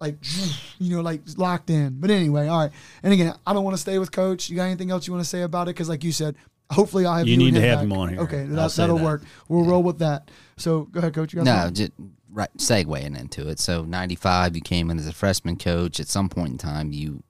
like, 0.00 0.16
you 0.78 0.94
know, 0.94 1.02
like 1.02 1.22
locked 1.36 1.70
in. 1.70 1.98
But 2.00 2.10
anyway, 2.12 2.46
all 2.46 2.60
right. 2.60 2.70
And 3.02 3.12
again, 3.12 3.34
I 3.46 3.52
don't 3.52 3.64
want 3.64 3.74
to 3.76 3.80
stay 3.80 3.98
with 3.98 4.12
coach. 4.12 4.48
You 4.48 4.54
got 4.56 4.64
anything 4.64 4.92
else 4.92 5.06
you 5.08 5.12
want 5.12 5.24
to 5.24 5.28
say 5.28 5.42
about 5.42 5.64
it? 5.66 5.74
Because 5.74 5.88
like 5.88 6.04
you 6.04 6.12
said, 6.12 6.36
hopefully 6.70 7.04
I'll 7.04 7.16
have 7.18 7.26
You 7.26 7.32
you, 7.32 7.38
need 7.38 7.54
to 7.54 7.60
have 7.62 7.78
back. 7.78 7.84
him 7.84 7.92
on 7.94 8.08
here. 8.10 8.20
Okay, 8.20 8.44
that, 8.44 8.70
that'll 8.72 8.98
that. 8.98 9.04
work. 9.04 9.22
We'll 9.48 9.64
roll 9.64 9.82
with 9.82 9.98
that. 9.98 10.30
So 10.56 10.82
go 10.84 11.00
ahead, 11.00 11.14
coach. 11.14 11.32
You 11.32 11.38
got 11.38 11.46
No, 11.46 11.56
something? 11.64 11.74
just 11.74 11.92
right 12.30 12.50
segueing 12.58 13.18
into 13.18 13.48
it. 13.48 13.58
So 13.58 13.82
ninety 13.82 14.14
five, 14.14 14.54
you 14.54 14.62
came 14.62 14.88
in 14.92 14.98
as 15.00 15.08
a 15.08 15.12
freshman 15.12 15.56
coach. 15.56 15.98
At 15.98 16.06
some 16.06 16.28
point 16.28 16.52
in 16.52 16.58
time, 16.58 16.92
you 16.92 17.24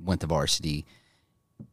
went 0.00 0.20
to 0.20 0.28
varsity. 0.28 0.86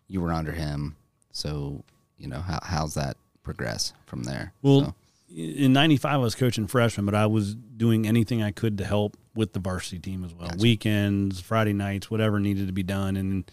You 0.07 0.21
were 0.21 0.33
under 0.33 0.53
him. 0.53 0.95
So 1.31 1.83
you 2.17 2.27
know 2.27 2.39
how 2.39 2.59
how's 2.63 2.93
that 2.95 3.17
progress 3.43 3.93
from 4.05 4.23
there? 4.23 4.53
Well, 4.61 4.81
So, 4.85 4.95
in 5.35 5.73
'95, 5.73 6.11
I 6.13 6.17
was 6.17 6.35
coaching 6.35 6.67
freshmen, 6.67 7.05
but 7.05 7.15
I 7.15 7.25
was 7.25 7.55
doing 7.55 8.05
anything 8.07 8.43
I 8.43 8.51
could 8.51 8.77
to 8.79 8.85
help 8.85 9.17
with 9.33 9.53
the 9.53 9.59
varsity 9.59 9.99
team 9.99 10.23
as 10.25 10.33
well. 10.33 10.49
Gotcha. 10.49 10.61
Weekends, 10.61 11.39
Friday 11.39 11.73
nights, 11.73 12.11
whatever 12.11 12.39
needed 12.39 12.67
to 12.67 12.73
be 12.73 12.83
done, 12.83 13.15
and 13.15 13.49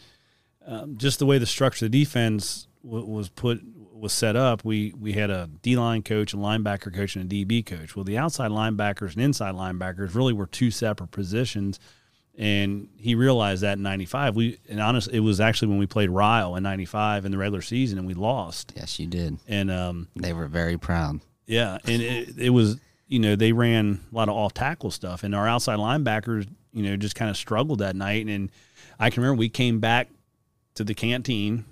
um, 0.67 0.99
just 0.99 1.19
the 1.19 1.27
way 1.27 1.39
the 1.39 1.47
structure 1.47 1.87
of 1.87 1.93
the 1.93 2.05
defense 2.05 2.67
w- 2.85 3.07
was 3.07 3.29
put 3.29 3.61
was 3.93 4.13
set 4.13 4.35
up. 4.37 4.65
We 4.65 4.93
we 4.99 5.13
had 5.13 5.31
a 5.31 5.49
D 5.63 5.77
line 5.77 6.03
coach, 6.03 6.35
a 6.35 6.37
linebacker 6.37 6.93
coach, 6.95 7.17
and 7.17 7.33
a 7.33 7.35
DB 7.45 7.65
coach. 7.65 7.95
Well, 7.97 8.05
the 8.05 8.19
outside 8.19 8.51
linebackers 8.51 9.15
and 9.15 9.23
inside 9.23 9.55
linebackers 9.55 10.15
really 10.15 10.33
were 10.33 10.47
two 10.47 10.71
separate 10.71 11.11
positions. 11.11 11.79
And 12.41 12.89
he 12.97 13.17
realized 13.17 13.63
that 13.65 13.79
in 13.79 13.83
'95. 13.83 14.37
We 14.37 14.59
and 14.69 14.81
honestly, 14.81 15.17
it 15.17 15.21
was 15.21 15.41
actually 15.41 15.69
when 15.69 15.79
we 15.79 15.87
played 15.87 16.09
Ryle 16.09 16.55
in 16.55 16.63
'95 16.63 17.25
in 17.25 17.33
the 17.33 17.39
regular 17.39 17.61
season, 17.63 17.99
and 17.99 18.07
we 18.07 18.15
lost. 18.15 18.73
yes, 18.77 19.01
you 19.01 19.09
did. 19.09 19.39
And 19.49 19.71
um, 19.73 20.07
They 20.15 20.33
were 20.33 20.47
very 20.47 20.79
proud. 20.79 21.19
yeah, 21.47 21.79
and 21.85 22.01
it, 22.01 22.39
it 22.39 22.51
was 22.51 22.77
you 23.09 23.19
know 23.19 23.35
they 23.35 23.53
ran 23.53 24.01
a 24.13 24.15
lot 24.15 24.29
of 24.29 24.37
off 24.37 24.55
tackle 24.55 24.93
stuff, 24.93 25.25
and 25.25 25.35
our 25.35 25.49
outside 25.49 25.79
linebackers 25.81 26.47
you 26.73 26.85
know 26.85 26.97
just 26.97 27.17
kind 27.17 27.29
of 27.29 27.37
struggled 27.37 27.81
that 27.81 27.97
night. 27.97 28.27
And 28.27 28.51
I 29.01 29.11
can 29.11 29.23
remember 29.25 29.41
we 29.41 29.49
came 29.49 29.81
back 29.81 30.09
to 30.77 30.85
the 30.85 30.95
canteen, 30.95 31.65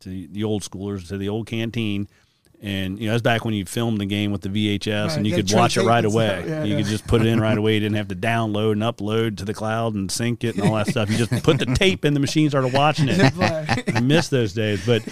to 0.00 0.08
the 0.28 0.42
old 0.42 0.62
schoolers, 0.62 1.06
to 1.08 1.18
the 1.18 1.28
old 1.28 1.46
canteen, 1.46 2.08
and 2.64 2.98
you 2.98 3.06
know 3.06 3.12
that's 3.12 3.22
back 3.22 3.44
when 3.44 3.52
you 3.52 3.66
filmed 3.66 4.00
the 4.00 4.06
game 4.06 4.32
with 4.32 4.40
the 4.40 4.48
VHS, 4.48 5.08
Right, 5.08 5.16
and 5.18 5.26
you 5.26 5.32
yeah, 5.32 5.36
could 5.42 5.52
watch 5.52 5.76
it 5.76 5.82
right 5.82 6.04
away. 6.04 6.28
stuff. 6.38 6.48
Yeah, 6.48 6.64
you 6.64 6.72
yeah. 6.72 6.80
could 6.80 6.86
just 6.86 7.06
put 7.06 7.20
it 7.20 7.26
in 7.26 7.38
right 7.38 7.58
away. 7.58 7.74
You 7.74 7.80
didn't 7.80 7.96
have 7.96 8.08
to 8.08 8.16
download 8.16 8.72
and 8.72 8.82
upload 8.82 9.36
to 9.36 9.44
the 9.44 9.52
cloud 9.52 9.94
and 9.94 10.10
sync 10.10 10.44
it 10.44 10.56
and 10.56 10.66
all 10.66 10.74
that 10.76 10.86
stuff. 10.86 11.10
You 11.10 11.18
just 11.18 11.44
put 11.44 11.58
the 11.58 11.66
tape 11.66 12.06
in 12.06 12.14
the 12.14 12.20
machine, 12.20 12.44
and 12.44 12.52
started 12.52 12.72
watching 12.72 13.08
it. 13.10 13.20
I 13.94 14.00
miss 14.00 14.28
those 14.28 14.54
days. 14.54 14.84
But 14.86 15.02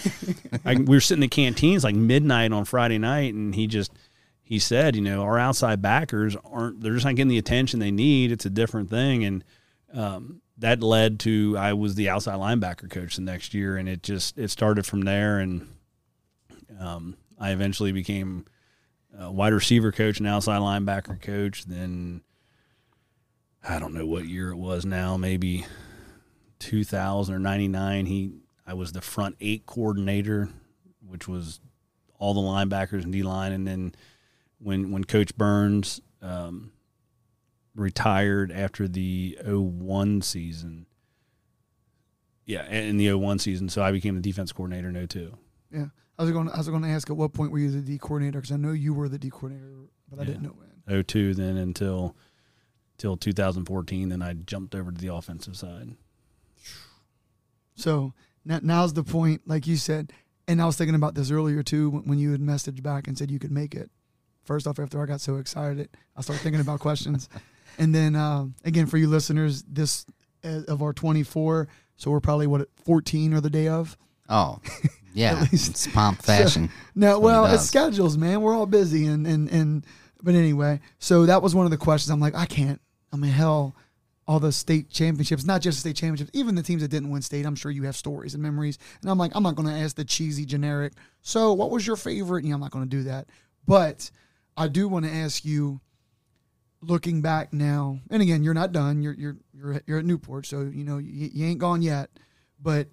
I, 0.65 0.77
we 0.77 0.85
were 0.97 1.01
sitting 1.01 1.23
in 1.23 1.29
the 1.29 1.35
canteens 1.35 1.85
like 1.85 1.95
midnight 1.95 2.53
on 2.53 2.65
Friday 2.65 2.97
night, 2.99 3.35
and 3.35 3.55
he 3.55 3.67
just 3.67 3.93
he 4.43 4.59
said, 4.59 4.97
you 4.97 5.03
know, 5.03 5.23
our 5.23 5.39
outside 5.39 5.83
backers 5.83 6.35
aren't 6.45 6.81
they're 6.81 6.95
just 6.95 7.05
not 7.05 7.17
getting 7.17 7.29
the 7.29 7.39
attention 7.39 7.81
they 7.81 7.91
need. 7.91 8.33
It's 8.33 8.47
a 8.47 8.51
different 8.51 8.89
thing, 8.89 9.25
and 9.25 9.45
um, 9.93 10.41
that 10.57 10.83
led 10.83 11.21
to 11.21 11.57
I 11.59 11.75
was 11.75 11.97
the 11.97 12.09
outside 12.09 12.37
linebacker 12.39 12.89
coach 12.89 13.17
the 13.17 13.23
next 13.23 13.53
year, 13.53 13.77
and 13.77 13.91
it 13.91 14.03
just 14.03 14.39
it 14.39 14.49
started 14.51 14.87
from 14.87 15.03
there, 15.03 15.39
and 15.39 15.69
um, 16.81 17.17
I 17.43 17.51
eventually 17.51 17.91
became 17.91 18.47
a 19.19 19.31
wide 19.31 19.53
receiver 19.53 19.91
coach 19.91 20.19
and 20.19 20.29
outside 20.29 20.61
linebacker 20.61 21.21
coach. 21.21 21.65
Then 21.65 22.23
I 23.69 23.81
don't 23.81 23.95
know 23.95 24.07
what 24.07 24.27
year 24.27 24.51
it 24.51 24.57
was 24.57 24.87
now, 24.87 25.17
maybe 25.17 25.67
2000 26.61 27.35
or 27.35 27.39
99. 27.41 28.07
He 28.07 28.33
I 28.65 28.75
was 28.75 28.93
the 28.93 29.01
front 29.01 29.37
eight 29.41 29.67
coordinator, 29.67 30.51
which 31.05 31.27
was 31.27 31.59
all 32.17 32.33
the 32.33 32.41
linebackers 32.41 33.03
and 33.03 33.13
D 33.13 33.25
line, 33.25 33.51
and 33.51 33.67
then 33.67 33.95
when 34.59 34.93
when 34.93 35.03
Coach 35.03 35.37
Burns 35.37 36.01
um, 36.23 36.71
retired 37.75 38.53
after 38.53 38.87
the 38.87 39.37
01 39.45 40.23
season. 40.23 40.87
Yeah, 42.45 42.69
in 42.69 42.99
the 42.99 43.13
01 43.13 43.41
season, 43.41 43.69
so 43.69 43.83
I 43.83 43.91
became 43.91 44.15
the 44.15 44.21
defense 44.21 44.53
coordinator 44.53 44.89
in 44.89 45.09
02. 45.09 45.37
Yeah, 45.73 45.87
I 46.23 46.25
was 46.25 46.33
going. 46.33 46.49
I 46.51 46.59
was 46.59 46.69
going 46.69 46.83
to 46.83 46.89
ask 46.89 47.11
at 47.11 47.17
what 47.17 47.33
point 47.33 47.51
were 47.51 47.59
you 47.59 47.69
the 47.73 47.81
D 47.81 47.99
coordinator? 47.99 48.41
Because 48.41 48.53
I 48.53 48.57
know 48.57 48.71
you 48.71 48.95
were 48.95 49.09
the 49.09 49.19
D 49.19 49.29
coordinator, 49.29 49.73
but 50.09 50.21
I 50.21 50.25
didn't 50.25 50.43
know 50.43 50.55
when. 50.87 51.05
02 51.05 51.35
then 51.35 51.57
until 51.57 52.17
till 52.97 53.17
2014 53.17 54.09
then 54.09 54.23
I 54.23 54.35
jumped 54.35 54.75
over 54.77 54.93
to 54.93 55.01
the 55.01 55.13
offensive 55.13 55.57
side. 55.57 55.97
So 57.75 58.15
now, 58.45 58.61
now's 58.63 58.93
the 58.93 59.03
point, 59.03 59.43
like 59.47 59.67
you 59.67 59.77
said, 59.77 60.13
and 60.47 60.63
I 60.63 60.67
was 60.67 60.77
thinking 60.77 60.95
about 60.95 61.17
this 61.17 61.33
earlier 61.33 61.65
too 61.65 61.91
when, 61.91 62.03
when 62.05 62.19
you 62.21 62.31
had 62.31 62.41
messaged 62.41 62.85
back 62.85 63.09
and 63.09 63.19
said 63.19 63.29
you 63.31 63.41
could 63.41 63.51
make 63.51 63.75
it. 63.75 63.91
First 64.45 64.69
off, 64.69 64.79
after 64.79 65.03
I 65.03 65.07
got 65.07 65.21
so 65.21 65.37
excited, 65.37 65.89
I 66.17 66.21
started 66.21 66.43
thinking 66.43 66.61
about 66.61 66.79
questions, 66.79 67.29
and 67.79 67.93
then 67.93 68.15
um, 68.15 68.55
again 68.65 68.87
for 68.87 68.97
you 68.97 69.09
listeners, 69.09 69.65
this 69.65 70.07
uh, 70.45 70.63
of 70.69 70.83
our 70.83 70.93
24, 70.93 71.67
so 71.97 72.13
we're 72.13 72.21
probably 72.21 72.47
what 72.47 72.69
14 72.85 73.35
or 73.35 73.41
the 73.41 73.51
day 73.51 73.67
of. 73.67 73.97
Oh, 74.29 74.61
yeah. 75.15 75.43
At 75.43 75.53
least- 75.53 75.71
it's 75.71 75.87
pomp 75.87 76.23
fashion. 76.23 76.71
No, 76.95 77.07
That's 77.07 77.17
what 77.19 77.25
well, 77.25 77.55
it's 77.55 77.65
schedules, 77.65 78.17
man. 78.17 78.41
We're 78.41 78.55
all 78.55 78.67
busy, 78.67 79.07
and 79.07 79.27
and 79.27 79.49
and. 79.51 79.87
But 80.25 80.37
anyway, 80.37 80.79
so 81.01 81.27
that 81.27 81.43
was 81.43 81.53
one 81.53 81.65
of 81.65 81.73
the 81.73 81.77
questions. 81.77 82.11
I'm 82.11 82.21
like, 82.21 82.37
I 82.37 82.47
can't. 82.47 82.81
I 83.13 83.17
mean, 83.17 83.33
hell, 83.33 83.75
all 84.29 84.39
the 84.39 84.53
state 84.53 84.89
championships, 84.89 85.45
not 85.45 85.61
just 85.61 85.79
the 85.79 85.81
state 85.81 85.97
championships, 85.97 86.31
even 86.33 86.55
the 86.55 86.63
teams 86.63 86.83
that 86.83 86.89
didn't 86.89 87.11
win 87.11 87.23
state. 87.23 87.45
I'm 87.45 87.57
sure 87.57 87.73
you 87.73 87.83
have 87.85 87.97
stories 87.97 88.35
and 88.35 88.43
memories. 88.43 88.79
And 89.01 89.11
I'm 89.11 89.19
like, 89.19 89.33
I'm 89.35 89.43
not 89.43 89.57
going 89.57 89.69
to 89.69 89.75
ask 89.75 89.97
the 89.97 90.05
cheesy 90.05 90.45
generic. 90.45 90.93
So, 91.23 91.53
what 91.55 91.71
was 91.71 91.85
your 91.87 91.97
favorite? 91.97 92.45
Yeah, 92.45 92.55
I'm 92.55 92.61
not 92.61 92.71
going 92.71 92.85
to 92.85 92.97
do 92.97 93.03
that. 93.05 93.27
But 93.67 94.11
I 94.57 94.69
do 94.69 94.89
want 94.89 95.07
to 95.07 95.11
ask 95.11 95.45
you, 95.45 95.81
looking 96.83 97.23
back 97.23 97.53
now, 97.53 97.99
and 98.11 98.23
again, 98.23 98.43
you're 98.43 98.55
not 98.55 98.73
done. 98.73 99.03
You're 99.03 99.15
you're 99.15 99.37
you're 99.53 99.83
you're 99.87 99.99
at 99.99 100.05
Newport, 100.05 100.47
so 100.47 100.61
you 100.63 100.85
know 100.85 100.99
you, 100.99 101.31
you 101.33 101.47
ain't 101.47 101.59
gone 101.59 101.83
yet. 101.83 102.11
But 102.61 102.89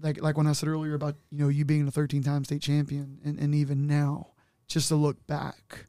like 0.00 0.20
like 0.20 0.36
when 0.36 0.46
I 0.46 0.52
said 0.52 0.68
earlier 0.68 0.94
about 0.94 1.16
you 1.30 1.38
know 1.38 1.48
you 1.48 1.64
being 1.64 1.86
a 1.86 1.90
13 1.90 2.22
time 2.22 2.44
state 2.44 2.62
champion, 2.62 3.18
and, 3.24 3.38
and 3.38 3.54
even 3.54 3.86
now, 3.86 4.32
just 4.68 4.88
to 4.88 4.96
look 4.96 5.26
back, 5.26 5.86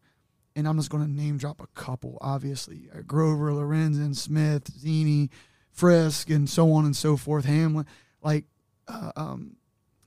and 0.56 0.68
I'm 0.68 0.78
just 0.78 0.90
going 0.90 1.04
to 1.04 1.12
name 1.12 1.38
drop 1.38 1.62
a 1.62 1.68
couple. 1.68 2.18
Obviously, 2.22 2.90
uh, 2.94 3.02
Grover, 3.06 3.52
Lorenzen, 3.52 4.16
Smith, 4.16 4.72
Zini, 4.72 5.30
Frisk, 5.72 6.30
and 6.30 6.50
so 6.50 6.72
on 6.72 6.86
and 6.86 6.96
so 6.96 7.18
forth. 7.18 7.46
Hamlin, 7.46 7.86
like 8.22 8.46
uh, 8.88 9.12
um, 9.16 9.58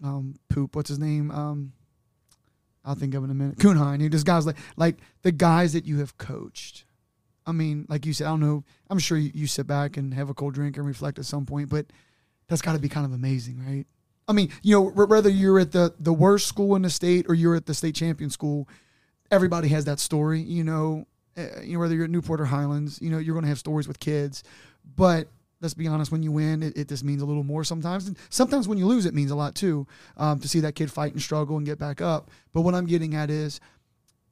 um, 0.03 0.34
poop. 0.48 0.74
What's 0.74 0.88
his 0.88 0.98
name? 0.98 1.30
Um, 1.30 1.72
I'll 2.84 2.94
think 2.94 3.14
of 3.14 3.24
in 3.24 3.30
a 3.30 3.34
minute. 3.34 3.59
Kuhnheim. 3.59 4.01
You 4.01 4.09
just 4.09 4.26
guys 4.26 4.46
like 4.46 4.57
like 4.76 4.98
the 5.22 5.32
guys 5.32 5.74
that 5.74 5.86
you 5.86 5.98
have 5.98 6.16
coached. 6.18 6.84
I 7.46 7.53
mean, 7.53 7.86
like 7.88 8.07
you 8.07 8.12
said, 8.12 8.26
I 8.26 8.30
don't 8.30 8.40
know. 8.40 8.64
I'm 8.88 8.98
sure 8.98 9.18
you, 9.18 9.30
you 9.34 9.46
sit 9.46 9.66
back 9.66 9.96
and 9.96 10.14
have 10.14 10.30
a 10.30 10.34
cold 10.34 10.55
drink 10.55 10.76
and 10.76 10.86
reflect 10.86 11.18
at 11.18 11.24
some 11.24 11.46
point, 11.46 11.68
but 11.68 11.86
that's 12.51 12.61
got 12.61 12.72
to 12.74 12.78
be 12.78 12.88
kind 12.88 13.07
of 13.07 13.12
amazing, 13.12 13.64
right? 13.64 13.86
I 14.28 14.32
mean, 14.32 14.51
you 14.62 14.74
know, 14.74 14.90
whether 14.90 15.30
you're 15.30 15.59
at 15.59 15.72
the 15.72 15.94
the 15.98 16.12
worst 16.12 16.46
school 16.46 16.76
in 16.76 16.82
the 16.82 16.90
state 16.90 17.26
or 17.28 17.34
you're 17.34 17.55
at 17.55 17.66
the 17.66 17.74
state 17.74 17.94
champion 17.94 18.28
school, 18.28 18.68
everybody 19.30 19.68
has 19.68 19.86
that 19.86 20.01
story. 20.01 20.40
You 20.40 20.64
know, 20.64 21.07
uh, 21.38 21.62
you 21.62 21.74
know 21.74 21.78
whether 21.78 21.94
you're 21.94 22.05
at 22.05 22.11
Newport 22.11 22.40
or 22.40 22.44
Highlands, 22.44 23.01
you 23.01 23.09
know, 23.09 23.18
you're 23.18 23.34
going 23.34 23.44
to 23.44 23.48
have 23.48 23.59
stories 23.59 23.88
with 23.88 23.98
kids. 23.98 24.42
But 24.96 25.28
let's 25.61 25.74
be 25.74 25.86
honest, 25.86 26.12
when 26.12 26.22
you 26.22 26.32
win, 26.32 26.62
it, 26.62 26.76
it 26.76 26.88
just 26.88 27.05
means 27.05 27.22
a 27.22 27.26
little 27.26 27.44
more 27.44 27.64
sometimes. 27.64 28.09
And 28.09 28.16
sometimes 28.30 28.66
when 28.66 28.78
you 28.78 28.86
lose, 28.86 29.07
it 29.07 29.14
means 29.14 29.30
a 29.30 29.36
lot 29.36 29.55
too. 29.55 29.86
Um, 30.16 30.40
to 30.40 30.48
see 30.48 30.61
that 30.61 30.74
kid 30.74 30.90
fight 30.90 31.12
and 31.12 31.22
struggle 31.22 31.57
and 31.57 31.64
get 31.64 31.78
back 31.78 32.01
up. 32.01 32.30
But 32.53 32.62
what 32.62 32.74
I'm 32.74 32.86
getting 32.86 33.14
at 33.14 33.30
is, 33.30 33.61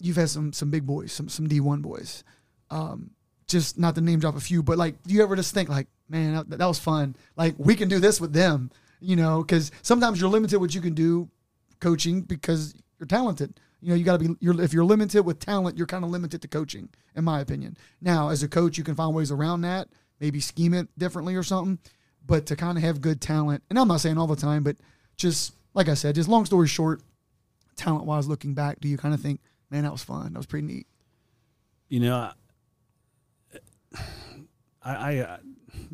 you've 0.01 0.17
had 0.17 0.31
some 0.31 0.53
some 0.53 0.71
big 0.71 0.87
boys, 0.87 1.13
some 1.13 1.29
some 1.29 1.49
D1 1.49 1.83
boys. 1.83 2.25
Um, 2.71 3.11
just 3.49 3.79
not 3.79 3.95
to 3.95 4.01
name 4.01 4.21
drop 4.21 4.37
a 4.37 4.41
few, 4.41 4.63
but 4.63 4.79
like, 4.79 5.03
do 5.03 5.15
you 5.15 5.23
ever 5.23 5.35
just 5.35 5.55
think 5.55 5.69
like, 5.69 5.89
man, 6.09 6.35
that, 6.35 6.59
that 6.59 6.67
was 6.67 6.79
fun. 6.79 7.17
Like 7.37 7.55
we 7.59 7.75
can 7.75 7.89
do 7.89 7.99
this 7.99 8.21
with 8.21 8.33
them, 8.33 8.71
you 9.01 9.17
know? 9.17 9.43
Because 9.43 9.73
sometimes 9.83 10.21
you're 10.21 10.31
limited 10.31 10.59
what 10.59 10.75
you 10.75 10.81
can 10.81 10.95
do 10.95 11.29
coaching 11.81 12.21
because 12.21 12.75
you're 12.99 13.07
talented. 13.07 13.59
You 13.81 13.91
know, 13.91 13.95
you 13.95 14.05
got 14.05 14.21
to 14.21 14.29
be. 14.29 14.35
You're, 14.41 14.61
if 14.61 14.73
you're 14.73 14.85
limited 14.85 15.23
with 15.23 15.39
talent, 15.39 15.79
you're 15.79 15.87
kind 15.87 16.05
of 16.05 16.11
limited 16.11 16.43
to 16.43 16.49
coaching, 16.49 16.89
in 17.15 17.23
my 17.23 17.41
opinion. 17.41 17.77
Now, 18.01 18.29
as 18.31 18.43
a 18.43 18.49
coach, 18.49 18.77
you 18.77 18.83
can 18.83 18.97
find 18.97 19.15
ways 19.15 19.31
around 19.31 19.61
that, 19.61 19.89
maybe 20.21 20.41
scheme 20.41 20.75
it 20.75 20.89
differently 20.99 21.37
or 21.37 21.45
something. 21.45 21.79
But 22.27 22.47
to 22.47 22.57
kind 22.57 22.77
of 22.77 22.83
have 22.83 23.01
good 23.01 23.21
talent, 23.21 23.63
and 23.71 23.79
I'm 23.79 23.87
not 23.87 24.01
saying 24.01 24.19
all 24.19 24.27
the 24.27 24.35
time, 24.35 24.65
but 24.65 24.77
just 25.17 25.53
like 25.75 25.89
I 25.89 25.95
said, 25.95 26.17
just 26.17 26.29
long 26.29 26.45
story 26.45 26.67
short, 26.67 27.03
talent 27.77 28.05
wise, 28.05 28.27
looking 28.27 28.53
back, 28.53 28.81
do 28.81 28.89
you 28.89 28.99
kind 28.99 29.15
of 29.15 29.21
think, 29.21 29.41
man, 29.71 29.85
that 29.85 29.93
was 29.93 30.03
fun, 30.03 30.33
that 30.33 30.39
was 30.39 30.47
pretty 30.47 30.67
neat? 30.67 30.87
You 31.89 32.01
know, 32.01 32.31
I, 34.83 34.95
I, 34.95 35.17
uh, 35.19 35.37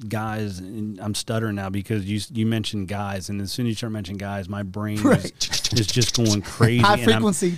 guys, 0.08 0.58
and 0.58 0.98
I'm 1.00 1.14
stuttering 1.14 1.56
now 1.56 1.70
because 1.70 2.04
you 2.04 2.20
you 2.32 2.46
mentioned 2.46 2.88
guys, 2.88 3.28
and 3.28 3.40
as 3.40 3.50
soon 3.52 3.66
as 3.66 3.70
you 3.70 3.74
start 3.76 3.92
mentioning 3.92 4.18
guys, 4.18 4.48
my 4.48 4.62
brain 4.62 5.00
Right. 5.02 5.24
is, 5.72 5.80
is 5.80 5.86
just 5.86 6.16
going 6.16 6.42
crazy. 6.42 6.82
High 6.82 6.94
and 6.98 7.02
I'm- 7.10 7.22
frequency. 7.22 7.56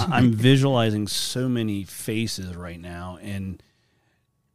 I'm 0.00 0.32
visualizing 0.32 1.06
so 1.06 1.48
many 1.48 1.84
faces 1.84 2.56
right 2.56 2.80
now, 2.80 3.18
and 3.22 3.62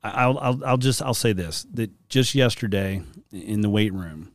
I'll, 0.03 0.37
I'll 0.39 0.65
I'll 0.65 0.77
just 0.77 1.01
I'll 1.01 1.13
say 1.13 1.33
this 1.33 1.65
that 1.73 1.91
just 2.09 2.35
yesterday 2.35 3.01
in 3.31 3.61
the 3.61 3.69
weight 3.69 3.93
room, 3.93 4.31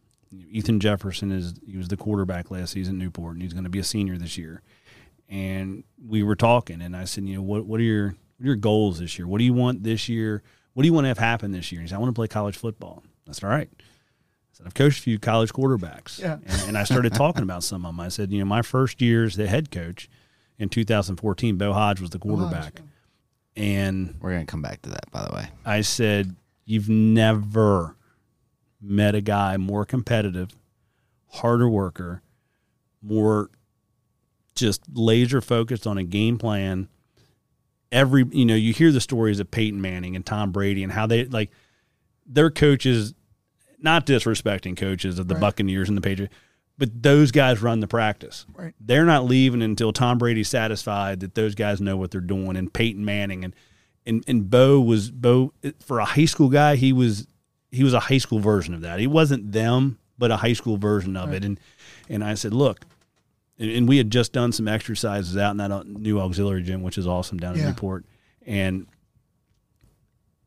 Ethan 0.50 0.80
Jefferson 0.80 1.30
is 1.30 1.54
he 1.66 1.76
was 1.76 1.88
the 1.88 1.96
quarterback 1.96 2.50
last 2.50 2.72
season 2.72 2.96
at 2.96 2.98
Newport, 3.02 3.34
and 3.34 3.42
he's 3.42 3.52
going 3.52 3.64
to 3.64 3.70
be 3.70 3.78
a 3.80 3.84
senior 3.84 4.16
this 4.16 4.38
year. 4.38 4.62
And 5.28 5.84
we 6.06 6.22
were 6.22 6.36
talking, 6.36 6.80
and 6.80 6.96
I 6.96 7.04
said, 7.04 7.24
you 7.24 7.36
know, 7.36 7.42
what 7.42 7.66
what 7.66 7.80
are 7.80 7.84
your 7.84 8.08
what 8.38 8.44
are 8.44 8.46
your 8.46 8.56
goals 8.56 8.98
this 9.00 9.18
year? 9.18 9.26
What 9.26 9.38
do 9.38 9.44
you 9.44 9.54
want 9.54 9.82
this 9.82 10.08
year? 10.08 10.42
What 10.74 10.82
do 10.82 10.88
you 10.88 10.92
want 10.92 11.04
to 11.04 11.08
have 11.08 11.18
happen 11.18 11.52
this 11.52 11.72
year? 11.72 11.80
He 11.80 11.88
said, 11.88 11.96
I 11.96 11.98
want 11.98 12.10
to 12.10 12.18
play 12.18 12.28
college 12.28 12.56
football. 12.56 13.02
I 13.28 13.32
said, 13.32 13.44
all 13.44 13.50
right. 13.50 13.70
I 13.78 13.84
said, 14.52 14.66
I've 14.66 14.74
coached 14.74 14.98
a 14.98 15.02
few 15.02 15.18
college 15.18 15.52
quarterbacks. 15.52 16.20
Yeah. 16.20 16.38
And, 16.46 16.62
and 16.68 16.78
I 16.78 16.84
started 16.84 17.14
talking 17.14 17.42
about 17.42 17.62
some 17.64 17.84
of 17.84 17.90
them. 17.90 18.00
I 18.00 18.08
said, 18.08 18.32
you 18.32 18.38
know, 18.38 18.44
my 18.44 18.62
first 18.62 19.00
year 19.00 19.24
as 19.24 19.36
the 19.36 19.46
head 19.46 19.70
coach 19.70 20.08
in 20.58 20.68
2014, 20.68 21.56
Bo 21.56 21.72
Hodge 21.72 22.00
was 22.00 22.10
the 22.10 22.18
quarterback. 22.18 22.80
And 23.56 24.16
We're 24.20 24.32
gonna 24.32 24.46
come 24.46 24.62
back 24.62 24.82
to 24.82 24.90
that, 24.90 25.10
by 25.12 25.24
the 25.28 25.34
way. 25.34 25.46
I 25.64 25.80
said, 25.82 26.34
You've 26.64 26.88
never 26.88 27.94
met 28.80 29.14
a 29.14 29.20
guy 29.20 29.56
more 29.58 29.84
competitive, 29.84 30.50
harder 31.28 31.68
worker, 31.68 32.22
more 33.02 33.50
just 34.54 34.82
laser 34.92 35.40
focused 35.40 35.86
on 35.86 35.98
a 35.98 36.04
game 36.04 36.38
plan. 36.38 36.88
Every, 37.94 38.24
you 38.32 38.44
know, 38.44 38.56
you 38.56 38.72
hear 38.72 38.90
the 38.90 39.00
stories 39.00 39.38
of 39.40 39.50
Peyton 39.50 39.80
Manning 39.80 40.16
and 40.16 40.26
Tom 40.26 40.50
Brady 40.50 40.82
and 40.82 40.92
how 40.92 41.06
they 41.06 41.24
like 41.26 41.50
their 42.26 42.50
coaches, 42.50 43.14
not 43.78 44.04
disrespecting 44.04 44.76
coaches 44.76 45.18
of 45.18 45.28
the 45.28 45.34
Right. 45.34 45.40
Buccaneers 45.40 45.88
and 45.88 45.96
the 45.96 46.02
Patriots, 46.02 46.34
but 46.76 47.02
those 47.02 47.30
guys 47.30 47.62
run 47.62 47.78
the 47.78 47.86
practice. 47.86 48.46
Right. 48.54 48.74
They're 48.80 49.04
not 49.04 49.26
leaving 49.26 49.62
until 49.62 49.92
Tom 49.92 50.18
Brady's 50.18 50.48
satisfied 50.48 51.20
that 51.20 51.34
those 51.36 51.54
guys 51.54 51.80
know 51.80 51.96
what 51.96 52.10
they're 52.10 52.20
doing. 52.20 52.56
And 52.56 52.72
Peyton 52.72 53.04
Manning 53.04 53.44
and 53.44 53.54
and 54.04 54.24
and 54.26 54.50
Bo 54.50 54.80
was 54.80 55.10
Bo 55.10 55.52
for 55.78 56.00
a 56.00 56.04
high 56.04 56.24
school 56.24 56.48
guy. 56.48 56.76
He 56.76 56.92
was 56.92 57.28
he 57.70 57.84
was 57.84 57.94
a 57.94 58.00
high 58.00 58.18
school 58.18 58.40
version 58.40 58.74
of 58.74 58.80
that. 58.80 58.98
He 58.98 59.06
wasn't 59.06 59.52
them, 59.52 59.98
but 60.18 60.30
a 60.30 60.36
high 60.38 60.52
school 60.52 60.76
version 60.78 61.16
of 61.16 61.32
it. 61.32 61.44
And 61.44 61.60
and 62.08 62.24
I 62.24 62.34
said, 62.34 62.52
look, 62.52 62.84
and, 63.58 63.88
we 63.88 63.96
had 63.98 64.10
just 64.10 64.32
done 64.32 64.52
some 64.52 64.66
exercises 64.68 65.36
out 65.36 65.52
in 65.52 65.56
that 65.58 65.70
uh, 65.70 65.82
new 65.86 66.20
auxiliary 66.20 66.62
gym, 66.62 66.82
which 66.82 66.98
is 66.98 67.06
awesome 67.06 67.38
down 67.38 67.54
in 67.54 67.60
Yeah. 67.60 67.66
Newport, 67.68 68.04
and 68.46 68.86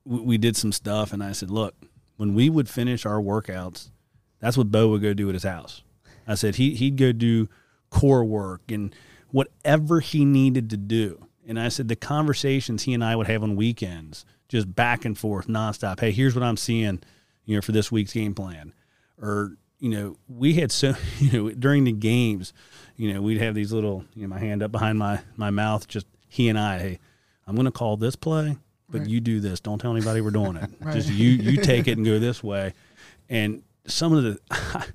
we, 0.06 0.20
we 0.22 0.38
did 0.38 0.56
some 0.56 0.72
stuff. 0.72 1.14
And 1.14 1.24
I 1.24 1.32
said, 1.32 1.50
look, 1.50 1.76
when 2.18 2.34
we 2.34 2.50
would 2.50 2.70
finish 2.70 3.06
our 3.06 3.20
workouts, 3.22 3.92
that's 4.40 4.58
what 4.58 4.72
Bo 4.72 4.90
would 4.90 5.02
go 5.02 5.14
do 5.14 5.30
at 5.30 5.34
his 5.36 5.44
house. 5.44 5.84
I 6.28 6.36
said 6.36 6.56
he 6.56 6.76
he'd 6.76 6.98
go 6.98 7.12
do 7.12 7.48
core 7.90 8.26
work 8.26 8.70
and 8.70 8.94
whatever 9.32 10.00
he 10.02 10.26
needed 10.26 10.70
to 10.72 10.78
do. 10.78 11.26
And 11.48 11.58
I 11.60 11.70
said 11.70 11.88
the 11.88 11.96
conversations 11.96 12.84
he 12.84 12.94
and 12.94 13.02
I 13.04 13.16
would 13.16 13.28
have 13.28 13.42
on 13.44 13.56
weekends, 13.56 14.26
just 14.50 14.76
back 14.76 15.06
and 15.06 15.18
forth, 15.18 15.48
nonstop. 15.48 16.02
Hey, 16.02 16.12
here's 16.12 16.36
what 16.36 16.44
I'm 16.44 16.58
seeing, 16.58 17.00
you 17.46 17.56
know, 17.56 17.62
for 17.62 17.72
this 17.72 17.90
week's 17.92 18.12
game 18.12 18.36
plan. 18.36 18.74
Or, 19.22 19.56
you 19.80 19.90
know, 19.90 20.18
we 20.28 20.56
had 20.56 20.72
so 20.74 20.96
you 21.20 21.32
know, 21.32 21.50
during 21.52 21.86
the 21.86 21.94
games, 21.94 22.52
you 22.98 23.14
know, 23.14 23.22
we'd 23.22 23.40
have 23.40 23.56
these 23.56 23.72
little, 23.72 24.04
you 24.16 24.24
know, 24.24 24.28
my 24.28 24.40
hand 24.40 24.62
up 24.64 24.72
behind 24.72 24.98
my 25.00 25.20
my 25.38 25.50
mouth, 25.52 25.88
just 25.88 26.08
he 26.28 26.50
and 26.50 26.60
I, 26.60 26.80
hey, 26.80 27.00
I'm 27.46 27.56
gonna 27.56 27.72
call 27.72 27.96
this 27.98 28.16
play, 28.16 28.58
but 28.90 29.00
Right. 29.02 29.10
you 29.10 29.20
do 29.22 29.40
this. 29.40 29.60
Don't 29.60 29.80
tell 29.80 29.92
anybody 29.96 30.22
we're 30.22 30.32
doing 30.32 30.56
it. 30.58 30.70
Right. 30.82 30.96
Just 30.96 31.10
you 31.10 31.30
you 31.30 31.62
take 31.62 31.88
it 31.88 31.98
and 31.98 32.06
go 32.06 32.20
this 32.20 32.44
way. 32.44 32.74
And 33.30 33.62
some 33.86 34.14
of 34.14 34.24
the, 34.24 34.40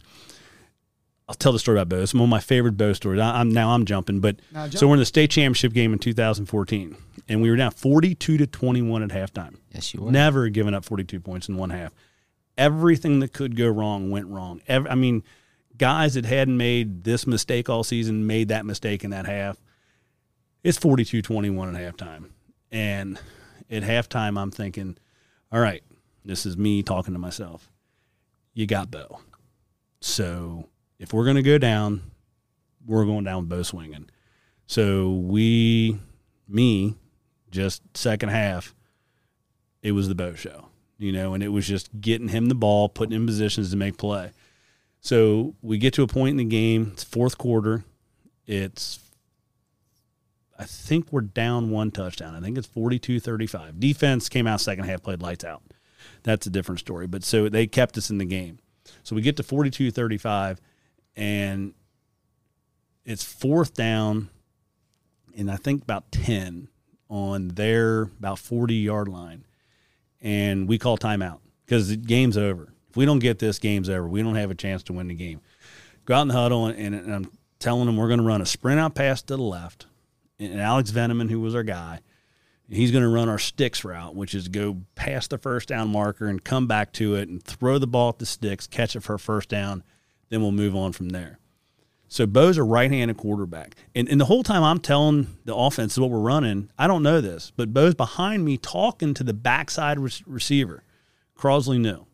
I'll 1.28 1.34
tell 1.36 1.52
the 1.52 1.58
story 1.58 1.78
about 1.78 1.88
Bo. 1.88 2.02
It's 2.02 2.12
one 2.12 2.24
of 2.24 2.28
my 2.28 2.40
favorite 2.40 2.76
Bo 2.76 2.92
stories. 2.92 3.20
I, 3.20 3.40
am 3.40 3.50
now 3.50 3.70
I'm 3.70 3.84
jumping, 3.86 4.20
but 4.20 4.36
Now 4.52 4.68
so 4.68 4.86
we're 4.86 4.94
in 4.94 4.98
the 5.00 5.06
state 5.06 5.30
championship 5.30 5.72
game 5.72 5.92
in 5.92 5.98
2014, 5.98 6.96
and 7.28 7.40
we 7.40 7.48
were 7.50 7.56
down 7.56 7.70
42 7.70 8.36
to 8.38 8.46
21 8.46 9.02
at 9.02 9.10
halftime. 9.10 9.56
Yes, 9.72 9.94
you 9.94 10.02
were. 10.02 10.10
Never 10.10 10.48
given 10.48 10.74
up 10.74 10.84
42 10.84 11.20
points 11.20 11.48
in 11.48 11.56
one 11.56 11.70
half. 11.70 11.92
Everything 12.58 13.20
that 13.20 13.32
could 13.32 13.56
go 13.56 13.68
wrong 13.68 14.10
went 14.10 14.26
wrong. 14.26 14.60
Ev 14.68 14.86
I 14.90 14.94
mean, 14.94 15.22
guys 15.78 16.14
that 16.14 16.24
hadn't 16.24 16.56
made 16.56 17.04
this 17.04 17.26
mistake 17.26 17.68
all 17.68 17.84
season 17.84 18.26
made 18.26 18.48
that 18.48 18.66
mistake 18.66 19.04
in 19.04 19.10
that 19.10 19.26
half. 19.26 19.56
It's 20.62 20.78
42 20.78 21.22
21 21.22 21.74
at 21.74 21.96
halftime. 21.96 22.30
And 22.70 23.18
at 23.70 23.82
halftime, 23.82 24.38
I'm 24.38 24.50
thinking, 24.50 24.96
all 25.50 25.60
right, 25.60 25.82
this 26.24 26.46
is 26.46 26.56
me 26.56 26.82
talking 26.82 27.14
to 27.14 27.20
myself. 27.20 27.70
You 28.54 28.66
got 28.66 28.90
Bo. 28.90 29.20
So 30.00 30.68
if 30.98 31.12
we're 31.12 31.24
going 31.24 31.36
to 31.36 31.42
go 31.42 31.58
down, 31.58 32.02
we're 32.86 33.04
going 33.04 33.24
down 33.24 33.42
with 33.42 33.48
Bo 33.48 33.62
swinging. 33.62 34.08
So 34.66 35.10
we, 35.10 35.98
me, 36.48 36.96
just 37.50 37.82
second 37.96 38.30
half, 38.30 38.74
it 39.82 39.92
was 39.92 40.08
the 40.08 40.14
Bo 40.14 40.34
show, 40.34 40.68
you 40.98 41.12
know, 41.12 41.34
and 41.34 41.42
it 41.42 41.48
was 41.48 41.66
just 41.66 42.00
getting 42.00 42.28
him 42.28 42.46
the 42.46 42.54
ball, 42.54 42.88
putting 42.88 43.14
him 43.14 43.22
in 43.22 43.26
positions 43.26 43.70
to 43.70 43.76
make 43.76 43.98
play. 43.98 44.32
So 45.02 45.56
we 45.60 45.78
get 45.78 45.92
to 45.94 46.04
a 46.04 46.06
point 46.06 46.30
in 46.30 46.36
the 46.36 46.44
game, 46.44 46.90
it's 46.92 47.02
fourth 47.02 47.36
quarter. 47.36 47.84
It's, 48.46 49.00
I 50.56 50.64
think 50.64 51.12
we're 51.12 51.22
down 51.22 51.70
one 51.70 51.90
touchdown. 51.90 52.36
I 52.36 52.40
think 52.40 52.56
it's 52.56 52.68
42 52.68 53.18
35. 53.18 53.80
Defense 53.80 54.28
came 54.28 54.46
out 54.46 54.60
second 54.60 54.84
half, 54.84 55.02
played 55.02 55.20
lights 55.20 55.44
out. 55.44 55.62
That's 56.22 56.46
a 56.46 56.50
different 56.50 56.78
story. 56.78 57.08
But 57.08 57.24
so 57.24 57.48
they 57.48 57.66
kept 57.66 57.98
us 57.98 58.10
in 58.10 58.18
the 58.18 58.24
game. 58.24 58.60
So 59.02 59.16
we 59.16 59.22
get 59.22 59.36
to 59.38 59.42
42 59.42 59.90
35, 59.90 60.60
and 61.16 61.74
it's 63.04 63.24
fourth 63.24 63.74
down, 63.74 64.28
and 65.36 65.50
I 65.50 65.56
think 65.56 65.82
about 65.82 66.12
10 66.12 66.68
on 67.08 67.48
their 67.48 68.02
about 68.02 68.38
40 68.38 68.74
yard 68.74 69.08
line. 69.08 69.44
And 70.20 70.68
we 70.68 70.78
call 70.78 70.96
timeout 70.96 71.40
because 71.66 71.88
the 71.88 71.96
game's 71.96 72.38
over. 72.38 72.71
If 72.92 72.96
we 72.98 73.06
don't 73.06 73.20
get 73.20 73.38
this, 73.38 73.58
game's 73.58 73.88
over. 73.88 74.06
We 74.06 74.22
don't 74.22 74.34
have 74.34 74.50
a 74.50 74.54
chance 74.54 74.82
to 74.82 74.92
win 74.92 75.08
the 75.08 75.14
game. 75.14 75.40
Go 76.04 76.14
out 76.14 76.22
in 76.22 76.28
the 76.28 76.34
huddle, 76.34 76.66
and, 76.66 76.94
and 76.94 77.14
I'm 77.14 77.32
telling 77.58 77.86
them 77.86 77.96
we're 77.96 78.08
going 78.08 78.20
to 78.20 78.26
run 78.26 78.42
a 78.42 78.46
sprint 78.46 78.78
out 78.78 78.94
pass 78.94 79.22
to 79.22 79.36
the 79.36 79.42
left. 79.42 79.86
And 80.38 80.60
Alex 80.60 80.90
Veneman, 80.90 81.30
who 81.30 81.40
was 81.40 81.54
our 81.54 81.62
guy, 81.62 82.00
he's 82.68 82.90
going 82.90 83.02
to 83.02 83.08
run 83.08 83.30
our 83.30 83.38
sticks 83.38 83.82
route, 83.82 84.14
which 84.14 84.34
is 84.34 84.48
go 84.48 84.82
past 84.94 85.30
the 85.30 85.38
first 85.38 85.68
down 85.68 85.88
marker 85.88 86.26
and 86.26 86.44
come 86.44 86.66
back 86.66 86.92
to 86.92 87.14
it 87.14 87.30
and 87.30 87.42
throw 87.42 87.78
the 87.78 87.86
ball 87.86 88.10
at 88.10 88.18
the 88.18 88.26
sticks, 88.26 88.66
catch 88.66 88.94
it 88.94 89.00
for 89.00 89.14
a 89.14 89.18
first 89.18 89.48
down. 89.48 89.84
Then 90.28 90.42
we'll 90.42 90.52
move 90.52 90.76
on 90.76 90.92
from 90.92 91.08
there. 91.08 91.38
So 92.08 92.26
Bo's 92.26 92.58
a 92.58 92.62
right-handed 92.62 93.16
quarterback, 93.16 93.74
and, 93.94 94.06
and 94.06 94.20
the 94.20 94.26
whole 94.26 94.42
time 94.42 94.62
I'm 94.62 94.80
telling 94.80 95.38
the 95.46 95.56
offense 95.56 95.96
what 95.96 96.10
we're 96.10 96.18
running. 96.18 96.68
I 96.78 96.86
don't 96.86 97.02
know 97.02 97.22
this, 97.22 97.54
but 97.56 97.72
Bo's 97.72 97.94
behind 97.94 98.44
me 98.44 98.58
talking 98.58 99.14
to 99.14 99.24
the 99.24 99.32
backside 99.32 99.98
re- 99.98 100.10
receiver. 100.26 100.84
Crosley 101.38 101.80
knew. 101.80 102.04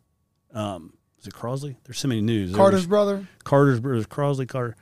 Um, 0.59 0.93
is 1.21 1.27
it 1.27 1.35
Crosley? 1.35 1.77
There's 1.85 1.99
so 1.99 2.09
many 2.09 2.21
news. 2.21 2.55
Carter's 2.55 2.81
was 2.81 2.87
brother. 2.87 3.27
Carter's 3.45 3.81
brother. 3.81 4.05
Crosley 4.05 4.49
Carter. 4.49 4.77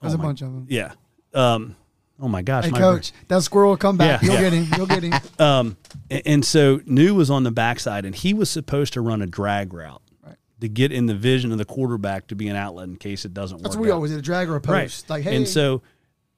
There's 0.00 0.12
Oh 0.12 0.14
a 0.14 0.18
my- 0.18 0.24
bunch 0.24 0.42
of 0.42 0.52
them. 0.52 0.66
Yeah. 0.68 0.92
Um, 1.34 1.76
oh 2.20 2.28
my 2.28 2.42
gosh. 2.42 2.64
Hey, 2.64 2.70
my 2.70 2.78
coach, 2.78 3.12
that 3.28 3.42
squirrel 3.42 3.70
will 3.70 3.76
come 3.76 3.96
back. 3.96 4.22
Yeah. 4.22 4.26
You'll 4.26 4.34
Yeah. 4.34 4.40
get 4.50 4.52
him. 4.52 4.68
You'll 4.76 4.86
get 4.86 5.02
him. 5.02 5.12
Um, 5.40 5.76
and, 6.10 6.22
and 6.26 6.44
so 6.44 6.80
New 6.86 7.14
was 7.14 7.30
on 7.30 7.42
the 7.44 7.50
backside, 7.50 8.04
and 8.04 8.14
he 8.14 8.34
was 8.34 8.50
supposed 8.50 8.92
to 8.94 9.00
run 9.00 9.22
a 9.22 9.26
drag 9.26 9.72
route 9.72 10.02
Right. 10.24 10.36
to 10.60 10.68
get 10.68 10.90
in 10.92 11.06
the 11.06 11.14
vision 11.14 11.52
of 11.52 11.58
the 11.58 11.64
quarterback 11.64 12.26
to 12.28 12.34
be 12.34 12.48
an 12.48 12.56
outlet 12.56 12.88
in 12.88 12.96
case 12.96 13.24
it 13.24 13.32
doesn't 13.34 13.58
That's 13.62 13.62
work. 13.62 13.72
That's 13.72 13.76
what 13.76 13.82
we 13.84 13.90
out. 13.90 13.94
always 13.96 14.10
did, 14.12 14.18
a 14.18 14.22
drag 14.22 14.48
or 14.48 14.56
a 14.56 14.60
right. 14.60 15.04
Like, 15.08 15.22
hey, 15.24 15.36
and 15.36 15.46
so 15.48 15.82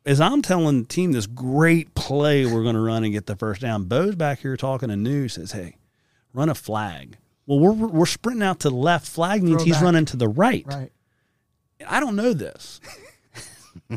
as 0.07 0.21
I'm 0.21 0.43
telling 0.43 0.83
the 0.83 0.87
team 0.89 1.13
this 1.13 1.27
great 1.27 1.95
play 1.95 2.45
we're 2.47 2.63
going 2.63 2.75
to 2.75 2.81
run 2.81 3.05
and 3.05 3.13
get 3.13 3.27
the 3.27 3.37
first 3.37 3.61
down, 3.61 3.85
Bo's 3.85 4.15
back 4.17 4.41
here 4.41 4.57
talking 4.57 4.89
to 4.91 4.97
New 4.97 5.29
says, 5.29 5.53
"Hey, 5.53 5.77
run 6.35 6.49
a 6.49 6.55
flag." 6.55 7.17
Well, 7.51 7.59
we're 7.59 7.89
we're 7.89 8.07
sprinting 8.07 8.45
out 8.45 8.61
to 8.61 8.71
the 8.71 8.77
left. 8.77 9.09
Flag 9.09 9.43
means 9.43 9.57
Throw 9.57 9.65
he's 9.65 9.75
back. 9.75 9.83
running 9.83 10.05
to 10.05 10.17
the 10.17 10.29
right. 10.29 10.65
right. 10.69 10.93
I 11.85 11.99
don't 11.99 12.15
know 12.15 12.33
this. 12.33 12.81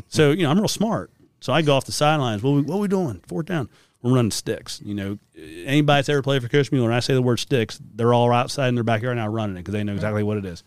so, 0.08 0.32
you 0.32 0.42
know, 0.42 0.50
I'm 0.50 0.58
real 0.58 0.66
smart. 0.66 1.12
So 1.38 1.52
I 1.52 1.62
go 1.62 1.76
off 1.76 1.84
the 1.84 1.92
sidelines. 1.92 2.42
What 2.42 2.50
we, 2.50 2.62
what 2.62 2.80
we 2.80 2.88
doing? 2.88 3.22
Fourth 3.28 3.46
down. 3.46 3.68
We're 4.02 4.16
running 4.16 4.32
sticks. 4.32 4.80
You 4.84 4.94
know, 4.94 5.18
anybody 5.36 5.98
that's 5.98 6.08
ever 6.08 6.20
played 6.20 6.42
for 6.42 6.48
Coach 6.48 6.72
Mueller, 6.72 6.88
when 6.88 6.96
I 6.96 7.00
say 7.00 7.14
the 7.14 7.22
word 7.22 7.38
sticks, 7.38 7.78
they're 7.94 8.12
all 8.12 8.32
outside 8.32 8.70
in 8.70 8.74
their 8.74 8.82
backyard 8.82 9.18
now 9.18 9.28
running 9.28 9.54
it 9.54 9.60
because 9.60 9.74
they 9.74 9.84
know 9.84 9.94
exactly 9.94 10.24
what 10.24 10.36
it 10.36 10.44
is. 10.44 10.64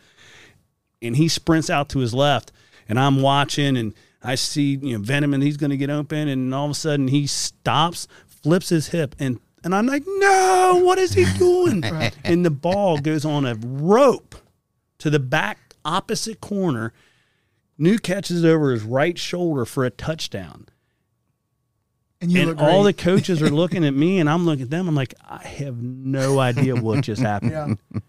And 1.02 1.18
he 1.18 1.28
sprints 1.28 1.70
out 1.70 1.90
to 1.90 2.00
his 2.00 2.14
left, 2.14 2.54
and 2.88 2.98
I'm 2.98 3.22
watching, 3.22 3.76
and 3.76 3.96
I 4.24 4.36
see, 4.36 4.80
you 4.82 4.98
know, 4.98 5.04
Venom, 5.04 5.34
and 5.34 5.44
he's 5.44 5.58
going 5.58 5.72
to 5.72 5.78
get 5.78 5.90
open, 5.90 6.30
and 6.30 6.56
all 6.56 6.66
of 6.66 6.72
a 6.72 6.76
sudden 6.76 7.10
he 7.10 7.28
stops, 7.28 8.08
flips 8.28 8.70
his 8.70 8.88
hip, 8.90 9.14
and 9.20 9.42
and 9.64 9.74
I'm 9.74 9.86
like, 9.88 10.04
no, 10.06 10.82
what 10.84 10.98
is 10.98 11.14
he 11.14 11.26
doing? 11.38 11.84
And 12.24 12.46
the 12.46 12.52
ball 12.52 13.00
goes 13.00 13.26
on 13.26 13.46
a 13.46 13.56
rope 13.56 14.36
to 15.00 15.10
the 15.10 15.20
back 15.20 15.74
opposite 15.84 16.42
corner. 16.42 16.94
New 17.78 17.98
catches 17.98 18.44
it 18.44 18.48
over 18.48 18.72
his 18.72 18.84
right 18.84 19.18
shoulder 19.18 19.66
for 19.66 19.86
a 19.86 19.90
touchdown. 19.90 20.68
And 22.20 22.32
you 22.32 22.42
and 22.42 22.50
look 22.50 22.60
all 22.60 22.84
the 22.84 22.94
coaches 22.94 23.42
are 23.44 23.50
looking 23.50 23.86
at 23.86 23.94
me 23.94 24.20
and 24.20 24.28
I'm 24.28 24.46
looking 24.46 24.64
at 24.64 24.70
them. 24.72 24.88
I'm 24.88 24.96
like, 24.96 25.14
I 25.28 25.44
have 25.46 25.82
no 25.82 26.40
idea 26.40 26.76
what 26.76 27.02
just 27.02 27.22
happened. 27.34 27.52
Yeah. 27.52 28.00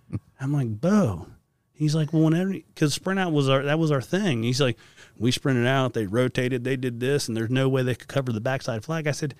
I'm 0.40 0.52
like, 0.52 0.80
Bo. 0.80 1.26
He's 1.72 1.94
like, 1.94 2.12
well, 2.12 2.24
whenever, 2.24 2.52
because 2.52 2.94
sprint 2.94 3.20
out 3.20 3.32
was 3.32 3.48
our, 3.48 3.62
that 3.62 3.78
was 3.78 3.92
our 3.92 4.00
thing. 4.00 4.42
He's 4.42 4.60
like, 4.60 4.76
we 5.16 5.30
sprinted 5.30 5.66
out, 5.66 5.92
they 5.92 6.06
rotated, 6.06 6.64
they 6.64 6.76
did 6.76 6.98
this, 6.98 7.28
and 7.28 7.36
there's 7.36 7.50
no 7.50 7.68
way 7.68 7.82
they 7.82 7.94
could 7.94 8.08
cover 8.08 8.32
the 8.32 8.40
backside 8.40 8.84
flag. 8.84 9.06
I 9.06 9.12
said, 9.12 9.34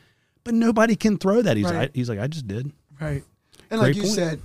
but 0.49 0.55
nobody 0.55 0.96
can 0.96 1.18
throw 1.18 1.42
that. 1.42 1.59
He's 1.59 1.66
Right. 1.66 1.74
like, 1.76 1.90
he's 1.94 2.09
like, 2.09 2.18
I 2.18 2.26
just 2.26 2.49
did. 2.49 2.72
Right. 2.99 3.22
And 3.70 3.82
like 3.82 3.94
you 3.96 4.03
point. 4.05 4.14
said, 4.14 4.40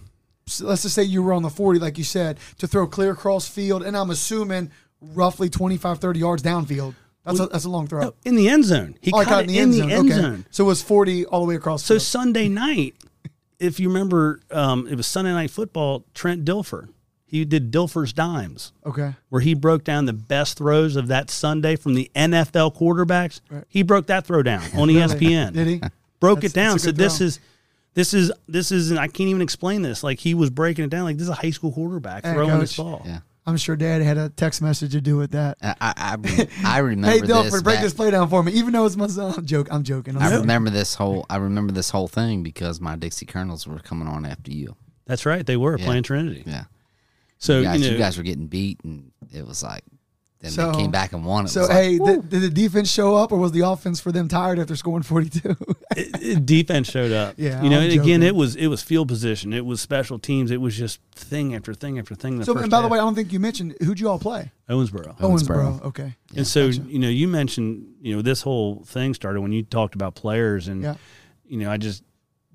s- 0.46 0.60
let's 0.60 0.82
just 0.82 0.94
say 0.96 1.04
you 1.04 1.24
were 1.24 1.32
on 1.32 1.44
the 1.44 1.50
40, 1.50 1.80
like 1.80 1.98
you 1.98 2.04
said, 2.04 2.40
to 2.58 2.68
throw 2.68 2.86
clear 2.88 3.12
across 3.12 3.48
field, 3.48 3.84
and 3.84 3.96
I'm 3.96 4.10
assuming 4.10 4.70
roughly 5.00 5.50
25, 5.50 6.00
30 6.00 6.20
yards 6.20 6.44
downfield. 6.44 6.96
That's, 7.24 7.40
a, 7.40 7.46
that's 7.46 7.64
a 7.64 7.70
long 7.70 7.88
throw. 7.88 8.02
No, 8.02 8.14
in 8.26 8.36
the 8.36 8.50
end 8.50 8.66
zone. 8.66 8.96
He 9.00 9.12
oh, 9.14 9.20
caught 9.20 9.28
caught 9.28 9.44
it 9.46 9.56
in 9.56 9.72
the 9.72 9.82
end 9.82 10.12
zone. 10.12 10.46
So 10.52 10.66
it 10.66 10.68
was 10.68 10.82
40 10.82 11.26
all 11.28 11.40
the 11.40 11.48
way 11.48 11.56
across. 11.56 11.82
So 11.82 11.94
field. 11.94 12.02
Sunday 12.02 12.50
night, 12.50 12.96
if 13.60 13.80
you 13.80 13.88
remember, 13.88 14.42
um, 14.52 14.86
it 14.90 14.96
was 14.96 15.08
Sunday 15.08 15.32
night 15.32 15.52
football. 15.52 16.04
Trent 16.14 16.44
Dilfer, 16.44 16.90
he 17.34 17.46
did 17.46 17.72
Dilfer's 17.72 18.14
dimes, 18.14 18.72
okay. 18.86 19.16
where 19.30 19.42
he 19.42 19.54
broke 19.56 19.84
down 19.84 20.06
the 20.06 20.14
best 20.14 20.58
throws 20.58 20.96
of 20.96 21.08
that 21.08 21.30
Sunday 21.32 21.76
from 21.76 21.96
the 21.96 22.10
NFL 22.16 22.76
quarterbacks. 22.78 23.42
He 23.68 23.82
broke 23.84 24.08
that 24.08 24.26
throw 24.26 24.44
down 24.44 24.62
on 24.76 24.88
ESPN. 24.88 25.54
Did 25.54 25.68
he? 25.68 25.82
Broke 26.20 26.38
That's- 26.42 26.52
it 26.52 26.56
down. 26.56 26.72
that's 26.74 26.84
a 26.84 26.88
Said 26.88 26.96
this 26.96 27.18
throw. 27.18 27.28
is. 27.28 27.40
This 27.96 28.14
is 28.14 28.32
this 28.48 28.72
is 28.72 28.90
and 28.92 29.00
I 29.00 29.08
can't 29.08 29.30
even 29.30 29.42
explain 29.42 29.82
this. 29.82 30.04
Like 30.04 30.20
he 30.20 30.34
was 30.34 30.50
breaking 30.50 30.86
it 30.86 30.90
down. 30.90 31.04
Like 31.04 31.18
this 31.18 31.24
is 31.24 31.30
a 31.30 31.34
high 31.36 31.52
school 31.52 31.72
quarterback 31.72 32.24
Hey, 32.26 32.34
throwing 32.34 32.60
this 32.60 32.76
ball. 32.78 33.02
Yeah. 33.06 33.20
I'm 33.46 33.58
sure 33.58 33.76
Dad 33.76 34.02
had 34.02 34.18
a 34.18 34.30
text 34.30 34.62
message 34.62 34.94
to 34.94 35.02
do 35.02 35.18
with 35.18 35.32
that. 35.32 35.58
I 35.62 35.76
I, 35.82 36.16
I, 36.66 36.78
remember 36.80 37.12
Hey, 37.12 37.20
this. 37.22 37.30
Dilfer, 37.30 37.64
break 37.64 37.76
back- 37.76 37.84
this 37.84 37.94
play 37.94 38.10
down 38.10 38.30
for 38.30 38.42
me. 38.42 38.52
Even 38.54 38.74
though 38.74 38.86
it's 38.86 38.96
my 38.96 39.08
son, 39.08 39.34
I'm 39.38 39.46
joking. 39.46 39.74
I'm 39.74 39.84
joking. 39.84 40.16
I'm 40.16 40.22
I 40.24 40.26
joking. 40.28 40.42
remember 40.42 40.70
this 40.70 40.96
whole. 40.96 41.26
I 41.30 41.36
remember 41.38 41.72
this 41.74 41.90
whole 41.90 42.08
thing 42.08 42.42
because 42.42 42.80
my 42.82 42.96
Dixie 42.96 43.26
Colonels 43.26 43.68
were 43.68 43.80
coming 43.80 44.08
on 44.08 44.26
after 44.26 44.52
you. 44.52 44.76
That's 45.06 45.26
right. 45.26 45.46
They 45.46 45.58
were 45.58 45.78
Yeah. 45.78 45.86
playing 45.86 46.04
Trinity. 46.04 46.44
Yeah. 46.48 46.64
So 47.44 47.58
you 47.60 47.64
guys, 47.66 47.80
you 47.82 47.86
know, 47.88 47.92
you 47.94 47.98
guys 47.98 48.18
were 48.18 48.24
getting 48.24 48.48
beat, 48.48 48.80
and 48.84 49.12
it 49.34 49.46
was 49.46 49.62
like. 49.64 49.84
Then 50.40 50.52
So- 50.52 50.72
they 50.74 50.78
came 50.80 50.92
back 50.92 51.14
and 51.14 51.24
won. 51.24 51.46
It 51.46 51.50
So, 51.50 51.62
was 51.62 51.70
like, 51.70 51.78
hey, 51.78 51.98
did, 52.00 52.30
did 52.30 52.42
the 52.42 52.50
defense 52.50 52.92
show 52.92 53.16
up, 53.16 53.32
or 53.32 53.38
was 53.38 53.54
the 53.54 53.62
offense 53.62 54.02
for 54.02 54.12
them 54.12 54.28
tired 54.28 54.60
after 54.60 54.76
scoring 54.76 55.02
42? 55.04 55.50
it- 55.96 56.22
it- 56.22 56.46
defense 56.46 56.90
showed 56.90 57.14
up. 57.14 57.36
Yeah, 57.38 57.62
you 57.64 57.70
know, 57.70 57.80
I'm 57.80 57.90
and 57.90 58.02
again, 58.02 58.22
it 58.24 58.36
was 58.36 58.56
it 58.58 58.68
was 58.68 58.82
field 58.84 59.08
position, 59.08 59.54
it 59.54 59.66
was 59.66 59.80
special 59.80 60.20
teams, 60.20 60.52
it 60.52 60.60
was 60.60 60.76
just 60.78 61.00
thing 61.16 61.56
after 61.56 61.74
thing 61.74 61.98
after 61.98 62.14
thing. 62.14 62.40
The 62.40 62.46
so, 62.46 62.54
first 62.54 62.64
and 62.64 62.72
by 62.72 62.82
the 62.82 62.90
way, 62.90 62.98
I 63.00 63.02
don't 63.02 63.16
think 63.16 63.32
you 63.32 63.40
mentioned 63.40 63.76
who'd 63.82 64.00
you 64.02 64.10
all 64.10 64.20
play? 64.20 64.52
Owensboro. 64.70 65.18
Owensboro. 65.20 65.80
Owensboro. 65.80 65.86
Okay. 65.86 66.16
and 66.36 66.46
so 66.46 66.68
gotcha. 66.70 66.82
you 66.90 67.00
know, 67.00 67.10
you 67.10 67.28
mentioned 67.30 67.86
you 68.02 68.14
know 68.16 68.22
this 68.22 68.42
whole 68.42 68.84
thing 68.86 69.14
started 69.14 69.40
when 69.40 69.54
you 69.54 69.64
talked 69.64 69.96
about 69.96 70.14
players, 70.16 70.68
and 70.68 70.82
Yeah. 70.84 70.96
you 71.48 71.58
know, 71.58 71.72
I 71.72 71.78
just 71.78 72.04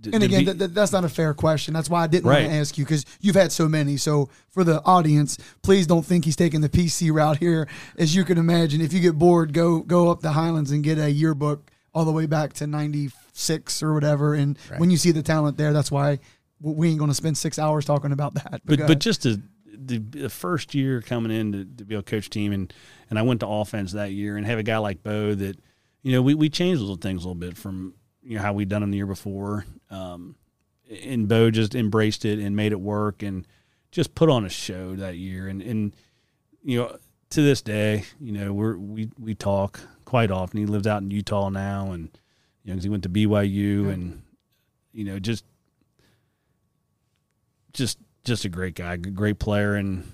d- 0.00 0.10
And 0.12 0.22
again, 0.22 0.40
be- 0.40 0.44
th- 0.46 0.58
th- 0.58 0.70
that's 0.72 0.92
not 0.92 1.04
a 1.04 1.08
fair 1.08 1.34
question. 1.34 1.74
That's 1.74 1.90
why 1.90 2.04
I 2.04 2.06
didn't 2.06 2.26
want 2.26 2.38
to 2.46 2.52
ask 2.52 2.78
you 2.78 2.84
because 2.84 3.04
you've 3.20 3.34
had 3.36 3.52
so 3.52 3.68
many. 3.68 3.96
So 3.96 4.28
for 4.50 4.64
the 4.64 4.82
audience, 4.84 5.38
please 5.62 5.86
don't 5.86 6.04
think 6.06 6.24
he's 6.24 6.36
taking 6.36 6.60
the 6.60 6.68
PC 6.68 7.10
route 7.12 7.38
here. 7.38 7.68
As 7.98 8.14
you 8.14 8.24
can 8.24 8.38
imagine, 8.38 8.80
if 8.80 8.92
you 8.92 9.00
get 9.00 9.18
bored, 9.18 9.52
go 9.52 9.80
go 9.80 10.10
up 10.10 10.20
the 10.20 10.32
Highlands 10.32 10.70
and 10.70 10.82
get 10.84 10.98
a 10.98 11.10
yearbook 11.10 11.70
all 11.94 12.04
the 12.04 12.12
way 12.12 12.26
back 12.26 12.52
to 12.54 12.66
'96 12.66 13.82
or 13.82 13.94
whatever. 13.94 14.34
And 14.34 14.58
Right. 14.70 14.80
when 14.80 14.90
you 14.90 14.96
see 14.96 15.10
the 15.10 15.22
talent 15.22 15.56
there, 15.56 15.72
that's 15.72 15.90
why 15.90 16.18
we 16.60 16.88
ain't 16.88 16.98
going 16.98 17.10
to 17.10 17.14
spend 17.14 17.38
six 17.38 17.58
hours 17.58 17.84
talking 17.84 18.12
about 18.12 18.34
that. 18.34 18.62
but 18.64 18.78
go 18.78 18.86
but 18.86 18.98
just 18.98 19.22
to, 19.22 19.40
the, 19.66 19.98
the 19.98 20.28
first 20.28 20.74
year 20.74 21.00
coming 21.00 21.30
in 21.32 21.52
to, 21.52 21.64
to 21.64 21.84
be 21.84 21.94
a 21.94 22.02
coach 22.02 22.30
team 22.30 22.52
and 22.52 22.72
and 23.10 23.18
I 23.18 23.22
went 23.22 23.40
to 23.40 23.46
offense 23.48 23.92
that 23.92 24.12
year 24.12 24.36
and 24.36 24.44
have 24.44 24.58
a 24.58 24.62
guy 24.62 24.76
like 24.78 25.02
Bo 25.02 25.34
that 25.34 25.56
you 26.02 26.12
know 26.12 26.20
we 26.20 26.34
we 26.34 26.48
changed 26.50 26.80
little 26.80 26.96
things 26.96 27.24
a 27.24 27.28
little 27.28 27.34
bit 27.36 27.56
from 27.56 27.94
you 28.22 28.36
know 28.36 28.42
how 28.42 28.52
we'd 28.52 28.68
done 28.68 28.80
them 28.82 28.90
the 28.90 28.96
year 28.96 29.06
before 29.06 29.64
um, 29.90 30.36
and 31.04 31.28
Bo 31.28 31.50
just 31.50 31.74
embraced 31.74 32.24
it 32.24 32.38
and 32.38 32.54
made 32.56 32.72
it 32.72 32.80
work 32.80 33.22
and 33.22 33.46
just 33.90 34.14
put 34.14 34.28
on 34.30 34.44
a 34.44 34.48
show 34.48 34.94
that 34.96 35.16
year. 35.16 35.48
And 35.48 35.60
and 35.62 35.94
you 36.62 36.78
know, 36.78 36.96
to 37.30 37.42
this 37.42 37.60
day, 37.62 38.04
you 38.20 38.32
know, 38.32 38.52
we're 38.52 38.76
we 38.76 39.10
we 39.18 39.34
talk 39.34 39.80
quite 40.04 40.30
often. 40.30 40.58
He 40.60 40.66
lives 40.66 40.86
out 40.86 41.02
in 41.02 41.10
Utah 41.10 41.48
now, 41.50 41.92
and 41.92 42.08
you 42.64 42.70
know, 42.72 42.76
'cause 42.76 42.84
he 42.84 42.90
went 42.90 43.02
to 43.04 43.08
BYU, 43.08 43.86
Yeah. 43.86 43.92
and 43.92 44.22
you 44.92 45.04
know, 45.04 45.18
just 45.18 45.44
just 47.72 47.98
just 48.24 48.44
a 48.44 48.48
great 48.48 48.74
guy, 48.74 48.96
great 48.96 49.38
player, 49.38 49.74
and 49.74 50.10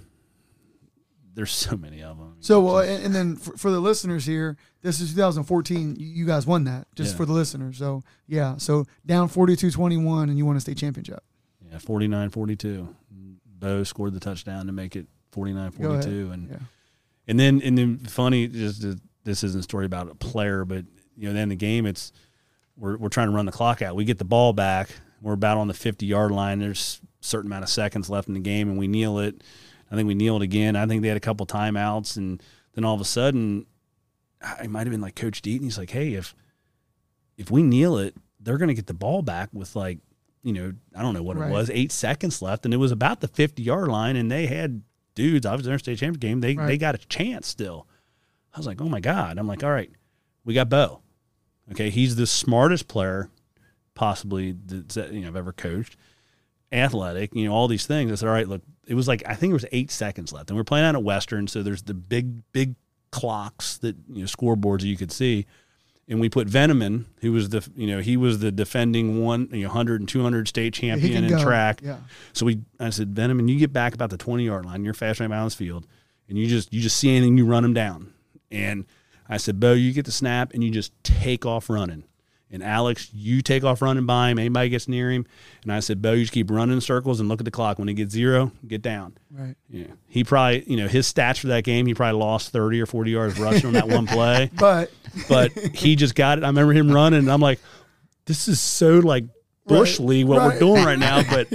there's 1.34 1.50
so 1.52 1.76
many 1.76 2.02
of 2.02 2.18
them. 2.18 2.36
So, 2.40 2.60
well, 2.60 2.78
and, 2.78 3.04
and 3.06 3.14
then 3.14 3.36
for, 3.36 3.56
for 3.56 3.70
the 3.70 3.80
listeners 3.80 4.24
here, 4.26 4.56
this 4.84 5.00
is 5.00 5.10
2014. 5.14 5.96
You, 5.98 6.24
guys 6.26 6.46
won 6.46 6.64
that 6.64 6.86
just 6.94 7.12
Yeah. 7.12 7.16
for 7.16 7.26
the 7.26 7.32
listeners. 7.32 7.78
So, 7.78 8.02
yeah. 8.28 8.58
So 8.58 8.86
down 9.04 9.28
42-21, 9.28 10.24
and 10.28 10.38
you 10.38 10.44
won 10.46 10.56
a 10.56 10.60
state 10.60 10.76
championship. 10.76 11.24
yeah, 11.68 11.78
49-42. 11.78 12.86
Bo 13.58 13.82
scored 13.82 14.12
the 14.14 14.20
touchdown 14.20 14.66
to 14.66 14.72
make 14.72 14.94
it 14.94 15.06
49-42, 15.34 16.32
and 16.32 16.48
Yeah. 16.50 16.56
And 17.26 17.40
then, 17.40 17.62
and 17.62 17.78
then 17.78 17.98
funny, 17.98 18.46
just 18.46 18.82
to, 18.82 19.00
this 19.24 19.42
isn't 19.42 19.60
a 19.60 19.62
story 19.62 19.86
about 19.86 20.10
a 20.10 20.14
player, 20.14 20.64
but 20.66 20.84
you 21.16 21.26
know, 21.28 21.32
then 21.32 21.48
the 21.48 21.56
game, 21.56 21.86
it's 21.86 22.12
we're 22.76 22.98
we're 22.98 23.08
trying 23.08 23.28
to 23.28 23.34
run 23.34 23.46
the 23.46 23.52
clock 23.52 23.80
out. 23.80 23.96
We 23.96 24.04
get 24.04 24.18
the 24.18 24.24
ball 24.26 24.52
back. 24.52 24.90
We're 25.22 25.32
about 25.32 25.56
on 25.56 25.68
the 25.68 25.72
fifty 25.74 26.04
yard 26.04 26.32
line. 26.32 26.58
There's 26.58 27.00
a 27.22 27.24
certain 27.24 27.48
amount 27.50 27.62
of 27.62 27.70
seconds 27.70 28.10
left 28.10 28.28
in 28.28 28.34
the 28.34 28.40
game, 28.40 28.68
and 28.68 28.76
we 28.78 28.86
kneel 28.88 29.18
it. 29.20 29.42
I 29.90 29.94
think 29.94 30.06
we 30.06 30.14
kneeled 30.14 30.42
again. 30.42 30.76
I 30.76 30.86
think 30.86 31.00
they 31.00 31.08
had 31.08 31.16
a 31.16 31.20
couple 31.20 31.46
timeouts, 31.46 32.16
and 32.18 32.42
then 32.74 32.84
all 32.84 32.94
of 32.94 33.00
a 33.00 33.04
sudden, 33.06 33.64
it 34.62 34.70
might 34.70 34.86
have 34.86 34.90
been 34.92 35.00
like 35.00 35.14
Coach 35.16 35.42
Deaton. 35.42 35.62
He's 35.64 35.78
like, 35.78 35.90
"Hey, 35.90 36.14
if 36.14 36.34
if 37.36 37.50
we 37.50 37.62
kneel 37.62 37.98
it, 37.98 38.14
they're 38.40 38.58
going 38.58 38.68
to 38.68 38.74
get 38.74 38.86
the 38.86 38.94
ball 38.94 39.22
back 39.22 39.48
with 39.52 39.74
like." 39.76 39.98
You 40.42 40.52
know, 40.52 40.72
I 40.94 41.00
don't 41.00 41.14
know 41.14 41.22
what 41.22 41.38
Right. 41.38 41.48
it 41.48 41.52
was, 41.52 41.70
eight 41.70 41.90
seconds 41.90 42.42
left, 42.42 42.66
and 42.66 42.74
it 42.74 42.76
was 42.76 42.92
about 42.92 43.20
the 43.22 43.28
fifty 43.28 43.62
yard 43.62 43.88
line, 43.88 44.14
and 44.14 44.30
they 44.30 44.46
had 44.46 44.82
dudes. 45.14 45.46
I 45.46 45.54
was 45.54 45.64
in 45.64 45.70
their 45.72 45.78
state 45.78 45.96
championship 45.96 46.20
game. 46.20 46.40
They 46.42 46.54
Right. 46.54 46.66
they 46.66 46.76
got 46.76 46.94
a 46.94 46.98
chance 46.98 47.46
still. 47.46 47.86
I 48.52 48.58
was 48.58 48.66
like, 48.66 48.78
oh 48.82 48.88
my 48.90 49.00
god. 49.00 49.38
I'm 49.38 49.46
like, 49.48 49.64
all 49.64 49.70
right, 49.70 49.90
we 50.44 50.52
got 50.52 50.68
Bo. 50.68 51.00
Okay, 51.72 51.88
he's 51.88 52.16
the 52.16 52.26
smartest 52.26 52.88
player 52.88 53.30
possibly 53.94 54.52
that 54.66 55.12
you 55.14 55.22
know 55.22 55.28
I've 55.28 55.36
ever 55.36 55.52
coached. 55.54 55.96
Athletic, 56.72 57.34
you 57.34 57.46
know, 57.46 57.52
all 57.54 57.66
these 57.68 57.86
things. 57.86 58.10
I 58.12 58.16
said, 58.16 58.28
all 58.28 58.34
right, 58.34 58.48
look, 58.48 58.60
it 58.86 58.94
was 58.94 59.06
like 59.08 59.22
I 59.26 59.34
think 59.34 59.50
it 59.52 59.54
was 59.54 59.64
eight 59.72 59.90
seconds 59.90 60.30
left, 60.30 60.50
and 60.50 60.58
we're 60.58 60.64
playing 60.64 60.84
out 60.84 60.94
at 60.94 61.02
Western, 61.02 61.46
so 61.46 61.62
there's 61.62 61.84
the 61.84 61.94
big 61.94 62.42
big 62.52 62.74
clocks 63.14 63.78
that 63.78 63.96
you 64.08 64.20
know 64.20 64.26
scoreboards 64.26 64.80
that 64.80 64.88
you 64.88 64.96
could 64.96 65.12
see. 65.12 65.46
And 66.06 66.20
we 66.20 66.28
put 66.28 66.48
Veneman, 66.48 67.06
who 67.20 67.32
was 67.32 67.48
the 67.48 67.66
you 67.76 67.86
know 67.86 68.00
he 68.00 68.16
was 68.16 68.40
the 68.40 68.50
defending 68.50 69.22
one 69.24 69.48
you 69.52 69.62
know 69.62 69.68
100 69.68 70.00
and 70.00 70.08
200 70.08 70.48
state 70.48 70.74
champion 70.74 71.24
in 71.24 71.30
go. 71.30 71.42
track. 71.42 71.80
Yeah. 71.82 71.98
So 72.32 72.44
we, 72.44 72.60
I 72.78 72.90
said, 72.90 73.14
Venom, 73.14 73.48
you 73.48 73.58
get 73.58 73.72
back 73.72 73.94
about 73.94 74.10
the 74.10 74.18
twenty 74.18 74.44
yard 74.44 74.66
line. 74.66 74.84
You're 74.84 74.94
fast 74.94 75.20
right 75.20 75.30
balance 75.30 75.54
field, 75.54 75.86
and 76.28 76.36
you 76.36 76.46
just 76.48 76.72
you 76.72 76.80
just 76.82 76.96
see 76.96 77.16
anything, 77.16 77.38
you 77.38 77.46
run 77.46 77.62
them 77.62 77.72
down. 77.72 78.12
And 78.50 78.84
I 79.28 79.38
said, 79.38 79.58
Bo, 79.58 79.72
you 79.72 79.92
get 79.92 80.04
the 80.04 80.12
snap, 80.12 80.52
and 80.52 80.62
you 80.62 80.70
just 80.70 80.92
take 81.04 81.46
off 81.46 81.70
running. 81.70 82.04
And 82.50 82.62
Alex, 82.62 83.10
you 83.12 83.42
take 83.42 83.64
off 83.64 83.82
running 83.82 84.06
by 84.06 84.30
him. 84.30 84.38
Anybody 84.38 84.68
gets 84.68 84.86
near 84.86 85.10
him, 85.10 85.26
and 85.62 85.72
I 85.72 85.80
said, 85.80 86.00
Bo, 86.00 86.12
you 86.12 86.22
just 86.22 86.32
keep 86.32 86.50
running 86.50 86.74
in 86.74 86.80
circles 86.80 87.18
and 87.18 87.28
look 87.28 87.40
at 87.40 87.44
the 87.44 87.50
clock. 87.50 87.78
When 87.78 87.88
it 87.88 87.94
gets 87.94 88.12
zero, 88.12 88.52
get 88.66 88.80
down. 88.80 89.16
Right. 89.30 89.56
Yeah, 89.68 89.86
he 90.06 90.22
probably, 90.22 90.62
you 90.66 90.76
know, 90.76 90.86
his 90.86 91.12
stats 91.12 91.38
for 91.38 91.48
that 91.48 91.64
game, 91.64 91.86
he 91.86 91.94
probably 91.94 92.20
lost 92.20 92.50
thirty 92.50 92.80
or 92.80 92.86
forty 92.86 93.10
yards 93.10 93.38
rushing 93.38 93.66
on 93.66 93.72
that 93.72 93.88
one 93.88 94.06
play 94.06 94.50
But 94.58 94.92
but 95.28 95.52
he 95.52 95.96
just 95.96 96.14
got 96.14 96.38
it. 96.38 96.44
I 96.44 96.48
remember 96.48 96.72
him 96.72 96.90
running, 96.90 97.20
and 97.20 97.32
I'm 97.32 97.40
like, 97.40 97.58
this 98.26 98.46
is 98.46 98.60
so 98.60 98.98
like 98.98 99.24
bush 99.66 99.98
Right, 99.98 100.08
league 100.08 100.26
what 100.26 100.42
we're 100.42 100.58
doing 100.58 100.84
right 100.84 100.98
now. 100.98 101.22
But 101.30 101.48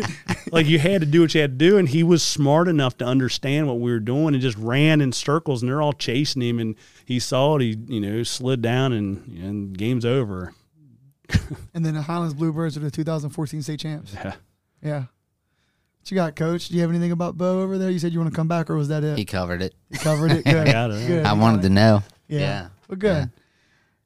like 0.52 0.66
you 0.66 0.80
had 0.80 1.02
to 1.02 1.08
do 1.08 1.22
what 1.22 1.34
you 1.34 1.42
had 1.42 1.58
to 1.60 1.66
do, 1.70 1.78
and 1.78 1.88
he 1.88 2.04
was 2.04 2.24
smart 2.24 2.68
enough 2.68 2.98
to 2.98 3.06
understand 3.06 3.68
what 3.68 3.80
we 3.80 3.92
were 3.92 4.00
doing, 4.00 4.34
and 4.34 4.42
just 4.42 4.58
ran 4.58 5.02
in 5.02 5.12
circles, 5.12 5.62
and 5.62 5.72
they're 5.72 5.82
all 5.82 5.94
chasing 5.94 6.42
him, 6.42 6.60
and 6.60 6.76
he 7.06 7.20
saw 7.20 7.56
it. 7.56 7.62
He 7.62 7.78
you 7.88 8.02
know 8.02 8.24
slid 8.24 8.62
down, 8.62 8.94
and 8.94 9.26
and 9.38 9.78
game's 9.78 10.06
over. 10.06 10.54
and 11.74 11.86
then 11.86 11.94
the 11.96 12.02
Highlands 12.02 12.34
Bluebirds 12.34 12.76
are 12.78 12.82
the 12.82 12.92
2014 12.92 13.62
state 13.62 13.80
champs. 13.80 14.14
Yeah. 14.14 14.36
Yeah. 14.82 15.00
What 16.00 16.12
you 16.12 16.16
got, 16.16 16.36
Coach? 16.36 16.70
Do 16.70 16.76
you 16.76 16.82
have 16.82 16.90
anything 16.90 17.12
about 17.12 17.38
Bo 17.38 17.62
over 17.62 17.78
there? 17.78 17.90
You 17.90 18.00
said 18.00 18.14
you 18.14 18.20
want 18.20 18.32
to 18.32 18.36
come 18.36 18.48
back, 18.48 18.70
or 18.70 18.76
was 18.76 18.88
that 18.88 19.04
it? 19.04 19.18
He 19.18 19.26
covered 19.26 19.62
it. 19.62 19.76
You 19.90 20.00
covered 20.00 20.32
it. 20.32 20.44
Good. 20.46 20.68
got 20.72 20.92
it. 20.92 21.06
Good. 21.08 21.26
I 21.26 21.34
You 21.34 21.40
wanted 21.42 21.62
to 21.64 21.70
know. 21.70 22.04
Yeah. 22.28 22.40
Yeah. 22.40 22.68
Well, 22.88 22.98
good. 22.98 23.30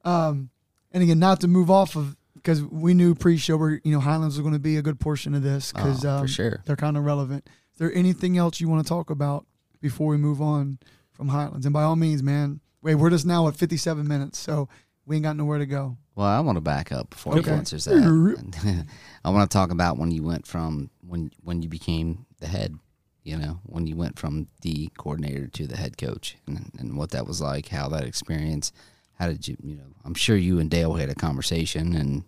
Um, 0.04 0.50
and 0.92 1.02
again, 1.02 1.18
not 1.18 1.40
to 1.40 1.48
move 1.48 1.70
off 1.70 1.96
of 1.96 2.16
because 2.34 2.62
we 2.62 2.92
knew 2.94 3.14
pre-show 3.14 3.56
where 3.56 3.80
you 3.84 3.92
know 3.92 4.00
Highlands 4.00 4.36
was 4.36 4.42
going 4.42 4.52
to 4.54 4.60
be 4.60 4.76
a 4.76 4.82
good 4.82 5.00
portion 5.00 5.34
of 5.34 5.42
this 5.42 5.72
because 5.72 6.04
Oh, 6.04 6.10
um, 6.10 6.20
for 6.22 6.28
sure. 6.28 6.62
they're 6.66 6.76
kind 6.76 6.96
of 6.96 7.04
relevant. 7.04 7.46
Is 7.72 7.78
there 7.78 7.92
anything 7.94 8.36
else 8.36 8.60
you 8.60 8.68
want 8.68 8.84
to 8.84 8.88
talk 8.88 9.08
about 9.10 9.46
before 9.80 10.08
we 10.08 10.16
move 10.16 10.42
on 10.42 10.78
from 11.12 11.28
Highlands? 11.28 11.64
And 11.66 11.72
by 11.72 11.82
all 11.82 11.96
means, 11.96 12.22
man, 12.22 12.60
wait, 12.82 12.96
we're 12.96 13.10
just 13.10 13.24
now 13.26 13.48
at 13.48 13.56
57 13.56 14.06
minutes, 14.06 14.38
so 14.38 14.68
we 15.06 15.16
ain't 15.16 15.24
got 15.24 15.36
nowhere 15.36 15.58
to 15.58 15.66
go. 15.66 15.96
Well, 16.14 16.26
I 16.26 16.40
want 16.40 16.56
to 16.56 16.60
back 16.60 16.92
up 16.92 17.10
before 17.10 17.36
Okay. 17.38 17.50
he 17.50 17.56
answers 17.56 17.84
that. 17.86 18.86
I 19.24 19.30
want 19.30 19.50
to 19.50 19.54
talk 19.54 19.70
about 19.70 19.98
when 19.98 20.10
you 20.10 20.22
went 20.22 20.46
from 20.46 20.90
when 21.06 21.30
when 21.42 21.62
you 21.62 21.68
became 21.68 22.26
the 22.40 22.46
head. 22.46 22.76
You 23.24 23.38
know, 23.38 23.60
when 23.64 23.86
you 23.86 23.96
went 23.96 24.18
from 24.18 24.48
the 24.60 24.90
coordinator 24.98 25.46
to 25.46 25.66
the 25.66 25.78
head 25.78 25.96
coach, 25.96 26.36
and, 26.46 26.70
and 26.78 26.96
what 26.98 27.10
that 27.12 27.26
was 27.26 27.40
like, 27.40 27.68
how 27.68 27.88
that 27.88 28.04
experience. 28.04 28.70
How 29.18 29.28
did 29.28 29.48
you? 29.48 29.56
You 29.62 29.76
know, 29.76 29.94
I'm 30.04 30.12
sure 30.14 30.36
you 30.36 30.58
and 30.58 30.68
Dale 30.70 30.92
had 30.94 31.08
a 31.08 31.14
conversation, 31.14 31.94
and 31.94 32.24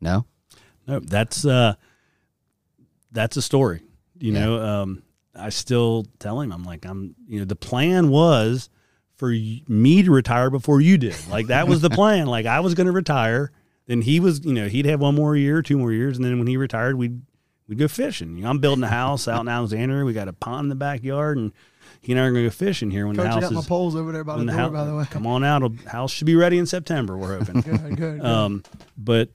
no, 0.00 0.24
No, 0.88 0.98
that's 1.00 1.44
uh, 1.44 1.74
that's 3.12 3.36
a 3.36 3.42
story. 3.42 3.82
You 4.18 4.32
Yeah. 4.32 4.40
know, 4.46 4.62
um, 4.82 5.02
I 5.34 5.50
still 5.50 6.06
tell 6.18 6.40
him, 6.40 6.52
I'm 6.52 6.64
like, 6.64 6.84
I'm, 6.86 7.14
you 7.28 7.38
know, 7.38 7.44
the 7.44 7.54
plan 7.56 8.08
was 8.08 8.68
for 9.16 9.30
me 9.30 10.02
to 10.02 10.10
retire 10.10 10.50
before 10.50 10.80
you 10.80 10.98
did. 10.98 11.16
Like 11.28 11.48
that 11.48 11.66
was 11.68 11.80
the 11.80 11.90
plan. 12.00 12.26
Like 12.26 12.46
I 12.46 12.60
was 12.60 12.74
going 12.74 12.86
to 12.86 12.92
retire, 12.92 13.50
then 13.86 14.02
he 14.02 14.20
was, 14.20 14.44
you 14.44 14.52
know, 14.52 14.68
he'd 14.68 14.86
have 14.86 15.00
one 15.00 15.14
more 15.14 15.36
year, 15.36 15.62
two 15.62 15.78
more 15.78 15.92
years, 15.92 16.16
and 16.16 16.24
then 16.24 16.38
when 16.38 16.46
he 16.46 16.56
retired, 16.56 16.96
we'd 16.96 17.20
we'd 17.68 17.78
go 17.78 17.88
fishing. 17.88 18.36
You 18.36 18.44
know, 18.44 18.50
I'm 18.50 18.58
building 18.58 18.84
a 18.84 18.88
house 18.88 19.26
out 19.26 19.40
in 19.40 19.48
Alexandria. 19.48 20.04
We 20.04 20.12
got 20.12 20.28
a 20.28 20.32
pond 20.32 20.66
in 20.66 20.68
the 20.68 20.74
backyard, 20.74 21.38
and 21.38 21.52
he 22.00 22.12
and 22.12 22.20
I 22.20 22.24
are 22.24 22.30
going 22.30 22.44
to 22.44 22.50
go 22.50 22.54
fishing 22.54 22.90
here 22.90 23.06
when 23.06 23.16
Coach, 23.16 23.24
the 23.24 23.30
I 23.30 23.32
house 23.34 23.42
got 23.42 23.52
my 23.52 23.62
poles 23.62 23.96
over 23.96 24.12
there 24.12 24.24
by 24.24 24.36
the 24.36 24.44
the 24.44 24.52
door, 24.52 24.60
house, 24.60 24.72
by 24.72 24.84
the 24.84 24.94
way. 24.94 25.04
come 25.10 25.26
on 25.26 25.42
out. 25.44 25.62
House 25.86 26.12
should 26.12 26.26
be 26.26 26.36
ready 26.36 26.58
in 26.58 26.66
September. 26.66 27.16
We're 27.16 27.38
hoping. 27.38 27.60
Good, 27.62 27.80
good. 27.80 27.96
good. 27.96 28.24
Um, 28.24 28.62
but 28.96 29.30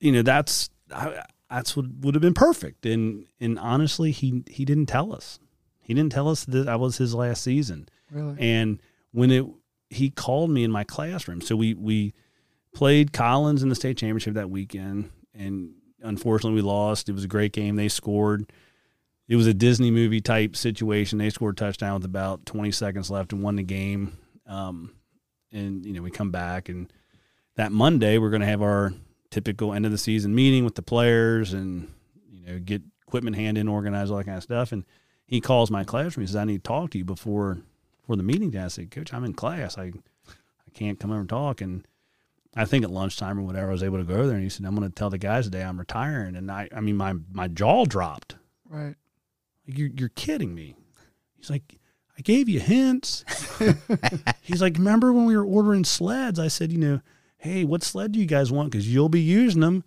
you 0.00 0.12
know 0.12 0.22
that's 0.22 0.70
I, 0.94 1.24
that's 1.50 1.76
what 1.76 1.86
would 2.00 2.14
have 2.14 2.22
been 2.22 2.34
perfect. 2.34 2.86
And 2.86 3.26
and 3.40 3.58
honestly, 3.58 4.10
he 4.10 4.42
he 4.48 4.64
didn't 4.64 4.86
tell 4.86 5.12
us. 5.14 5.38
He 5.90 5.94
didn't 5.94 6.12
tell 6.12 6.28
us 6.28 6.44
that 6.44 6.68
I 6.68 6.76
was 6.76 6.98
his 6.98 7.16
last 7.16 7.42
season. 7.42 7.88
really? 8.12 8.36
And 8.38 8.80
when 9.10 9.32
it 9.32 9.44
he 9.88 10.08
called 10.08 10.48
me 10.48 10.62
in 10.62 10.70
my 10.70 10.84
classroom, 10.84 11.40
so 11.40 11.56
we 11.56 11.74
we 11.74 12.14
played 12.72 13.12
Collins 13.12 13.64
in 13.64 13.70
the 13.70 13.74
state 13.74 13.96
championship 13.96 14.34
that 14.34 14.50
weekend, 14.50 15.10
and 15.34 15.72
unfortunately 16.00 16.54
we 16.54 16.62
lost. 16.62 17.08
It 17.08 17.12
was 17.12 17.24
a 17.24 17.26
great 17.26 17.52
game. 17.52 17.74
They 17.74 17.88
scored. 17.88 18.52
It 19.26 19.34
was 19.34 19.48
a 19.48 19.52
Disney 19.52 19.90
movie 19.90 20.20
type 20.20 20.54
situation. 20.54 21.18
They 21.18 21.28
scored 21.28 21.56
a 21.56 21.60
touchdown 21.60 21.94
with 21.94 22.04
about 22.04 22.46
20 22.46 22.70
seconds 22.70 23.10
left 23.10 23.32
and 23.32 23.42
won 23.42 23.56
the 23.56 23.64
game. 23.64 24.16
Um, 24.46 24.94
and 25.50 25.84
you 25.84 25.92
know 25.92 26.02
we 26.02 26.12
come 26.12 26.30
back 26.30 26.68
and 26.68 26.92
that 27.56 27.72
Monday 27.72 28.16
we're 28.18 28.30
going 28.30 28.42
to 28.42 28.46
have 28.46 28.62
our 28.62 28.92
typical 29.32 29.74
end 29.74 29.86
of 29.86 29.90
the 29.90 29.98
season 29.98 30.36
meeting 30.36 30.64
with 30.64 30.76
the 30.76 30.82
players 30.82 31.52
and 31.52 31.92
you 32.30 32.46
know 32.46 32.60
get 32.60 32.80
equipment 33.08 33.34
hand 33.34 33.58
in, 33.58 33.66
organize 33.66 34.08
all 34.08 34.18
that 34.18 34.26
kind 34.26 34.36
of 34.36 34.44
stuff. 34.44 34.70
And 34.70 34.84
he 35.30 35.40
calls 35.40 35.70
my 35.70 35.84
classroom. 35.84 36.22
He 36.22 36.26
says, 36.26 36.36
"I 36.36 36.44
need 36.44 36.64
to 36.64 36.68
talk 36.68 36.90
to 36.90 36.98
you 36.98 37.04
before 37.04 37.58
before 38.00 38.16
the 38.16 38.22
meeting." 38.22 38.54
I 38.56 38.68
said, 38.68 38.90
"Coach, 38.90 39.14
I'm 39.14 39.24
in 39.24 39.32
class. 39.32 39.78
I 39.78 39.92
I 40.28 40.70
can't 40.74 40.98
come 40.98 41.10
over 41.12 41.20
and 41.20 41.28
talk." 41.28 41.60
And 41.60 41.86
I 42.56 42.64
think 42.64 42.84
at 42.84 42.90
lunchtime 42.90 43.38
or 43.38 43.42
whatever, 43.42 43.68
I 43.68 43.72
was 43.72 43.82
able 43.84 43.98
to 43.98 44.04
go 44.04 44.14
over 44.14 44.26
there. 44.26 44.34
And 44.34 44.42
he 44.42 44.50
said, 44.50 44.66
"I'm 44.66 44.74
going 44.74 44.88
to 44.88 44.94
tell 44.94 45.08
the 45.08 45.18
guys 45.18 45.44
today 45.44 45.62
I'm 45.62 45.78
retiring." 45.78 46.34
And 46.34 46.50
I, 46.50 46.68
I 46.74 46.80
mean, 46.80 46.96
my 46.96 47.14
my 47.32 47.46
jaw 47.48 47.84
dropped. 47.84 48.34
right. 48.68 48.96
Like, 49.68 49.78
you're 49.78 49.90
you're 49.96 50.08
kidding 50.10 50.52
me. 50.54 50.74
He's 51.36 51.48
like, 51.48 51.78
I 52.18 52.22
gave 52.22 52.48
you 52.48 52.58
hints. 52.60 53.24
He's 54.42 54.60
like, 54.60 54.76
remember 54.76 55.12
when 55.12 55.26
we 55.26 55.36
were 55.36 55.44
ordering 55.44 55.84
sleds? 55.84 56.38
I 56.38 56.48
said, 56.48 56.72
you 56.72 56.78
know, 56.78 57.00
hey, 57.38 57.64
what 57.64 57.82
sled 57.82 58.12
do 58.12 58.18
you 58.18 58.26
guys 58.26 58.50
want? 58.52 58.70
Because 58.70 58.92
you'll 58.92 59.08
be 59.08 59.20
using 59.20 59.60
them. 59.60 59.84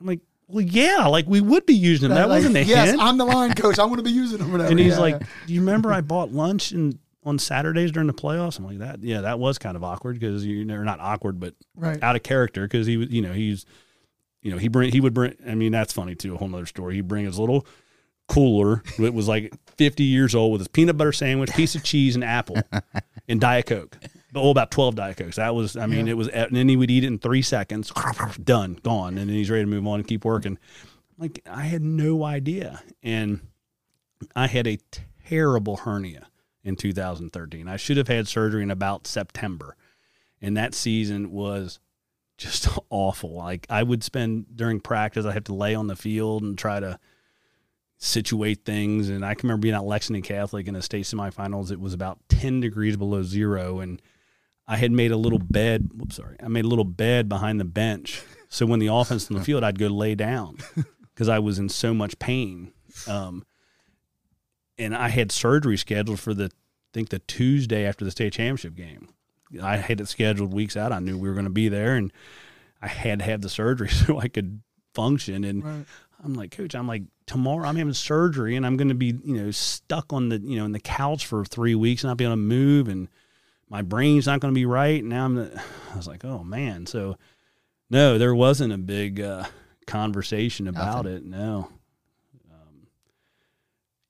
I'm 0.00 0.06
like, 0.06 0.20
well, 0.48 0.64
yeah, 0.64 1.06
like 1.06 1.26
we 1.26 1.40
would 1.40 1.66
be 1.66 1.74
using 1.74 2.08
them. 2.08 2.16
That 2.16 2.28
Like, 2.28 2.38
wasn't 2.38 2.56
a 2.56 2.64
yes, 2.64 2.90
hint. 2.90 3.02
I'm 3.02 3.18
the 3.18 3.24
line 3.24 3.54
coach. 3.54 3.78
I'm 3.78 3.88
going 3.88 3.98
to 3.98 4.02
be 4.02 4.10
using 4.10 4.38
them. 4.38 4.50
Whatever. 4.52 4.70
and 4.70 4.78
he's 4.80 4.94
Yeah, 4.94 5.00
like, 5.00 5.20
yeah. 5.20 5.26
do 5.46 5.52
you 5.54 5.60
remember 5.60 5.92
I 5.92 6.00
bought 6.00 6.32
lunch 6.32 6.72
and 6.72 6.98
on 7.24 7.38
Saturdays 7.38 7.92
during 7.92 8.06
the 8.06 8.14
playoffs? 8.14 8.58
I'm 8.58 8.64
like, 8.64 8.78
that, 8.78 9.02
yeah, 9.02 9.20
that 9.22 9.38
was 9.38 9.58
kind 9.58 9.76
of 9.76 9.84
awkward 9.84 10.18
because 10.18 10.44
you 10.46 10.64
know, 10.64 10.82
not 10.82 11.00
awkward, 11.00 11.38
but 11.38 11.54
right. 11.76 12.02
out 12.02 12.16
of 12.16 12.22
character 12.22 12.62
because 12.62 12.86
he 12.86 12.96
was, 12.96 13.10
you 13.10 13.20
know, 13.22 13.32
he's, 13.32 13.66
you 14.42 14.50
know, 14.50 14.56
he 14.58 14.68
bring, 14.68 14.90
he 14.90 15.00
would 15.00 15.12
bring. 15.14 15.34
I 15.46 15.54
mean, 15.54 15.72
that's 15.72 15.92
funny 15.92 16.14
too. 16.14 16.34
A 16.34 16.38
whole 16.38 16.48
nother 16.48 16.64
story. 16.66 16.94
He'd 16.94 17.08
bring 17.08 17.26
his 17.26 17.38
little 17.38 17.66
cooler 18.28 18.82
that 18.98 19.12
was 19.14 19.26
like 19.28 19.52
50 19.76 20.04
years 20.04 20.34
old 20.34 20.52
with 20.52 20.60
his 20.60 20.68
peanut 20.68 20.96
butter 20.96 21.12
sandwich, 21.12 21.50
piece 21.52 21.74
of 21.74 21.82
cheese, 21.82 22.14
and 22.14 22.22
apple, 22.24 22.56
and 23.28 23.40
Diet 23.40 23.66
Coke. 23.66 23.98
But 24.32 24.42
oh, 24.42 24.50
about 24.50 24.70
12 24.70 24.94
Diet 24.96 25.16
Cokes. 25.16 25.36
That 25.36 25.54
was, 25.54 25.76
I 25.76 25.86
mean, 25.86 26.06
Yeah. 26.06 26.12
it 26.12 26.16
was, 26.16 26.28
and 26.28 26.54
then 26.54 26.68
he 26.68 26.76
would 26.76 26.90
eat 26.90 27.02
it 27.04 27.06
in 27.06 27.18
three 27.18 27.40
seconds, 27.42 27.90
done, 28.42 28.78
gone, 28.82 29.16
and 29.16 29.28
then 29.30 29.36
he's 29.36 29.50
ready 29.50 29.62
to 29.64 29.66
move 29.70 29.86
on 29.86 30.00
and 30.00 30.08
keep 30.08 30.24
working. 30.24 30.58
Like 31.16 31.40
I 31.50 31.62
had 31.64 31.82
no 31.82 32.24
idea, 32.24 32.82
and 33.02 33.40
I 34.36 34.46
had 34.46 34.66
a 34.66 34.78
terrible 35.26 35.78
hernia 35.78 36.28
in 36.62 36.76
2013. 36.76 37.66
I 37.68 37.76
should 37.76 37.96
have 37.96 38.08
had 38.08 38.28
surgery 38.28 38.62
in 38.62 38.70
about 38.70 39.06
September. 39.06 39.76
And 40.42 40.56
that 40.56 40.74
season 40.74 41.30
was 41.32 41.80
just 42.36 42.68
awful. 42.90 43.34
Like 43.34 43.66
I 43.70 43.82
would 43.82 44.04
spend 44.04 44.54
during 44.56 44.78
practice, 44.80 45.24
I 45.26 45.32
have 45.32 45.44
to 45.44 45.54
lay 45.54 45.74
on 45.74 45.86
the 45.86 45.96
field 45.96 46.42
and 46.42 46.56
try 46.58 46.78
to 46.80 46.98
situate 47.96 48.64
things. 48.64 49.08
And 49.08 49.24
I 49.24 49.34
can 49.34 49.48
remember 49.48 49.62
being 49.62 49.74
at 49.74 49.84
Lexington 49.84 50.22
Catholic 50.22 50.68
in 50.68 50.74
the 50.74 50.82
state 50.82 51.04
semifinals. 51.04 51.72
It 51.72 51.80
was 51.80 51.94
about 51.94 52.18
10 52.28 52.60
degrees 52.60 52.96
below 52.96 53.22
zero. 53.22 53.80
And 53.80 54.00
I 54.68 54.76
had 54.76 54.92
made 54.92 55.10
a 55.10 55.16
little 55.16 55.38
bed. 55.38 55.88
Whoops, 55.94 56.16
sorry. 56.16 56.36
I 56.42 56.48
made 56.48 56.66
a 56.66 56.68
little 56.68 56.84
bed 56.84 57.28
behind 57.28 57.58
the 57.58 57.64
bench. 57.64 58.22
So 58.50 58.66
when 58.66 58.78
the 58.78 58.86
offense 58.92 59.30
in 59.30 59.36
the 59.36 59.42
field, 59.42 59.64
I'd 59.64 59.78
go 59.78 59.86
lay 59.86 60.14
down 60.14 60.58
because 61.14 61.28
I 61.28 61.38
was 61.38 61.58
in 61.58 61.70
so 61.70 61.94
much 61.94 62.18
pain. 62.18 62.72
Um, 63.06 63.44
and 64.76 64.94
I 64.94 65.08
had 65.08 65.32
surgery 65.32 65.78
scheduled 65.78 66.20
for 66.20 66.34
the, 66.34 66.44
I 66.44 66.92
think 66.92 67.08
the 67.08 67.18
Tuesday 67.20 67.86
after 67.86 68.04
the 68.04 68.10
state 68.10 68.34
championship 68.34 68.74
game. 68.74 69.08
I 69.62 69.76
had 69.78 70.00
it 70.00 70.08
scheduled 70.08 70.52
weeks 70.52 70.76
out. 70.76 70.92
I 70.92 70.98
knew 70.98 71.16
we 71.16 71.28
were 71.28 71.34
going 71.34 71.44
to 71.44 71.50
be 71.50 71.70
there, 71.70 71.96
and 71.96 72.12
I 72.82 72.88
had 72.88 73.20
to 73.20 73.24
have 73.24 73.40
the 73.40 73.48
surgery 73.48 73.88
so 74.06 74.18
I 74.18 74.28
could 74.28 74.60
function. 74.94 75.44
And 75.44 75.64
right. 75.64 75.86
I'm 76.22 76.34
like, 76.34 76.50
Coach, 76.50 76.74
I'm 76.74 76.86
like, 76.86 77.04
tomorrow 77.26 77.66
I'm 77.66 77.76
having 77.76 77.94
surgery, 77.94 78.56
and 78.56 78.66
I'm 78.66 78.76
going 78.76 78.88
to 78.88 78.94
be, 78.94 79.14
you 79.24 79.42
know, 79.42 79.50
stuck 79.50 80.12
on 80.12 80.28
the, 80.28 80.38
you 80.38 80.58
know, 80.58 80.66
in 80.66 80.72
the 80.72 80.80
couch 80.80 81.26
for 81.26 81.44
three 81.46 81.74
weeks, 81.74 82.04
and 82.04 82.10
not 82.10 82.18
be 82.18 82.24
able 82.24 82.34
to 82.34 82.36
move, 82.36 82.88
and 82.88 83.08
my 83.68 83.82
brain's 83.82 84.26
not 84.26 84.40
going 84.40 84.52
to 84.52 84.58
be 84.58 84.66
right. 84.66 85.04
Now 85.04 85.24
I'm, 85.24 85.38
I 85.92 85.96
was 85.96 86.06
like, 86.06 86.24
oh 86.24 86.42
man. 86.42 86.86
So, 86.86 87.16
no, 87.90 88.18
there 88.18 88.34
wasn't 88.34 88.72
a 88.72 88.78
big 88.78 89.20
uh, 89.20 89.44
conversation 89.86 90.68
about 90.68 91.04
Nothing. 91.04 91.16
it. 91.16 91.24
No. 91.24 91.68
Um, 92.50 92.86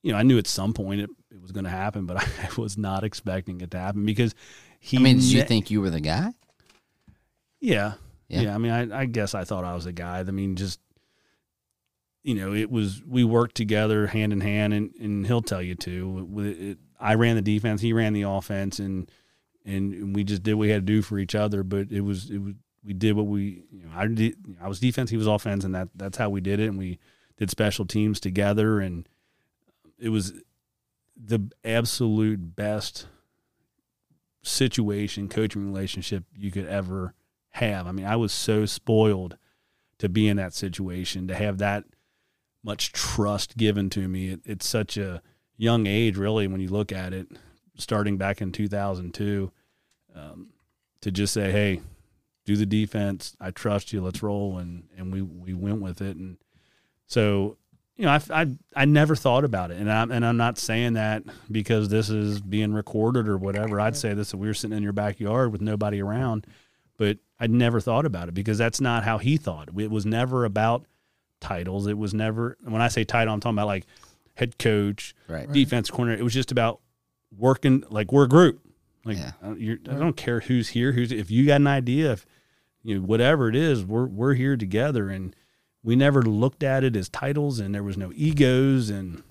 you 0.03 0.13
know, 0.13 0.19
I 0.19 0.23
knew 0.23 0.39
at 0.39 0.47
some 0.47 0.75
point 0.75 1.01
it, 1.01 1.11
it 1.31 1.41
was 1.41 1.53
going 1.53 1.65
to 1.65 1.71
happen, 1.71 2.07
but 2.07 2.17
I 2.43 2.49
was 2.57 2.77
not 2.77 3.05
expecting 3.05 3.61
it 3.61 3.71
to 3.73 3.79
happen 3.79 4.05
because 4.05 4.35
he. 4.81 4.97
I 4.97 5.01
mean, 5.01 5.17
did 5.17 5.25
you 5.25 5.45
think 5.45 5.71
you 5.71 5.81
were 5.81 5.91
the 5.91 6.01
guy? 6.01 6.33
Yeah. 7.61 7.95
Yeah. 8.29 8.43
yeah 8.43 8.55
I 8.55 8.59
mean, 8.59 8.73
I, 8.73 9.01
I 9.01 9.05
guess 9.07 9.35
I 9.35 9.45
thought 9.45 9.65
I 9.65 9.75
was 9.75 9.85
the 9.85 9.93
guy. 9.93 10.21
I 10.21 10.25
mean, 10.25 10.57
just, 10.57 10.81
you 12.23 12.35
know, 12.35 12.53
it 12.53 12.71
was, 12.71 13.03
we 13.05 13.25
worked 13.25 13.55
together 13.57 14.07
hand 14.07 14.33
in 14.33 14.41
hand, 14.41 14.75
and, 14.75 14.95
and 15.01 15.27
he'll 15.27 15.43
tell 15.43 15.63
you 15.63 15.75
too. 15.75 16.29
It, 16.37 16.43
it, 16.43 16.79
I 17.01 17.15
ran 17.15 17.37
the 17.37 17.43
defense, 17.43 17.81
he 17.81 17.93
ran 17.93 18.13
the 18.13 18.23
offense, 18.23 18.79
and, 18.81 19.11
and 19.69 20.17
we 20.17 20.25
just 20.25 20.43
did 20.43 20.55
what 20.55 20.63
we 20.63 20.71
had 20.71 20.87
to 20.87 20.93
do 20.93 21.03
for 21.03 21.19
each 21.19 21.35
other. 21.35 21.63
But 21.63 21.91
it 21.91 22.01
was, 22.01 22.31
it 22.31 22.39
was, 22.39 22.55
we 22.85 22.95
did 22.95 23.15
what 23.17 23.27
we, 23.27 23.65
you 23.71 23.85
know, 23.85 23.91
I 23.95 24.07
did, 24.07 24.37
I 24.61 24.69
was 24.69 24.81
defense, 24.81 25.11
he 25.11 25.17
was 25.17 25.27
offense, 25.27 25.65
and 25.65 25.75
that, 25.75 25.89
that's 25.95 26.17
how 26.17 26.31
we 26.31 26.41
did 26.41 26.59
it. 26.59 26.69
And 26.69 26.79
we 26.79 26.99
did 27.37 27.51
special 27.51 27.85
teams 27.85 28.19
together, 28.19 28.81
and 28.81 29.09
it 29.99 30.09
was 30.09 30.33
the 31.17 31.41
absolute 31.65 32.57
best 32.57 33.07
situation, 34.43 35.29
coaching 35.29 35.67
relationship 35.67 36.25
you 36.35 36.51
could 36.51 36.67
ever 36.67 37.15
have. 37.51 37.87
I 37.87 37.93
mean, 37.93 38.07
I 38.07 38.17
was 38.17 38.33
so 38.33 38.65
spoiled 38.67 39.37
to 39.99 40.09
be 40.09 40.29
in 40.29 40.37
that 40.37 40.55
situation, 40.55 41.29
to 41.29 41.35
have 41.35 41.59
that 41.59 41.85
much 42.63 42.93
trust 42.93 43.57
given 43.57 43.91
to 43.91 44.09
me. 44.09 44.29
It, 44.29 44.41
it's 44.45 44.67
such 44.67 44.97
a 44.97 45.21
young 45.57 45.87
age, 45.87 46.17
really, 46.17 46.47
when 46.47 46.61
you 46.61 46.69
look 46.69 46.93
at 46.93 47.13
it, 47.13 47.29
starting 47.77 48.17
back 48.17 48.41
in 48.41 48.53
2002, 48.53 49.51
um, 50.19 50.49
to 51.01 51.11
just 51.11 51.33
say, 51.33 51.51
hey, 51.53 51.81
do 52.45 52.57
the 52.57 52.67
defense. 52.67 53.37
I 53.41 53.51
trust 53.51 53.93
you. 53.93 54.03
Let's 54.03 54.23
roll. 54.23 54.59
And, 54.59 54.85
and 54.97 55.13
we, 55.13 55.23
we 55.23 55.55
went 55.55 55.81
with 55.81 56.01
it. 56.01 56.17
And 56.17 56.39
so 57.07 57.57
you 57.99 58.05
know, 58.05 58.13
I, 58.13 58.21
I, 58.31 58.47
I 58.77 58.85
never 58.85 59.17
thought 59.17 59.45
about 59.45 59.73
it, 59.73 59.79
and 59.79 59.91
I'm 59.91 60.13
and 60.13 60.25
I'm 60.25 60.37
not 60.37 60.57
saying 60.57 60.93
that 60.93 61.25
because 61.51 61.89
this 61.89 62.09
is 62.09 62.41
being 62.41 62.73
recorded 62.73 63.29
or 63.29 63.37
whatever. 63.37 63.81
I'd 63.81 63.97
say 63.97 64.15
this 64.15 64.33
if 64.33 64.39
we 64.39 64.47
were 64.47 64.55
sitting 64.55 64.77
in 64.77 64.85
your 64.85 64.93
backyard 64.93 65.51
with 65.51 65.61
nobody 65.61 66.01
around, 66.01 66.47
but 66.97 67.19
I'd 67.41 67.51
never 67.51 67.81
thought 67.81 68.07
about 68.07 68.29
it 68.29 68.35
because 68.35 68.57
that's 68.57 68.81
not 68.81 69.03
how 69.03 69.19
he 69.19 69.37
thought. 69.37 69.71
It 69.77 69.91
was 69.91 70.07
never 70.07 70.45
about 70.45 70.87
titles. 71.41 71.89
It 71.89 71.99
was 71.99 72.15
never 72.15 72.57
when 72.63 72.81
I 72.81 72.87
say 72.87 73.03
title, 73.03 73.35
I'm 73.35 73.41
talking 73.41 73.57
about 73.57 73.67
like 73.67 73.85
head 74.35 74.57
coach, 74.59 75.17
right. 75.27 75.51
defense 75.51 75.91
corner. 75.91 76.13
It 76.13 76.23
was 76.23 76.35
just 76.35 76.53
about 76.53 76.81
working 77.37 77.83
like 77.91 78.13
we're 78.13 78.25
a 78.25 78.29
group. 78.29 78.61
Like 79.05 79.19
yeah. 79.19 79.33
Uh, 79.43 79.55
I, 79.59 79.79
I 79.95 79.99
don't 79.99 80.17
care 80.17 80.41
who's 80.41 80.69
here, 80.69 80.93
who's 80.93 81.13
if 81.13 81.31
you 81.31 81.47
got 81.47 81.61
an 81.61 81.67
idea, 81.67 82.13
if 82.13 82.27
you 82.83 82.97
know 82.97 83.07
whatever 83.07 83.49
it 83.49 83.57
is, 83.57 83.85
we're 83.85 84.07
we're 84.07 84.35
here 84.35 84.57
together 84.57 85.09
and 85.09 85.35
we 85.83 85.97
never 85.97 86.23
looked 86.23 86.63
at 86.63 86.85
it 86.85 86.97
as 86.97 87.09
titles 87.09 87.61
and 87.61 87.75
there 87.75 87.83
was 87.83 87.97
no 87.97 88.13
egos 88.15 88.91
and 88.91 89.23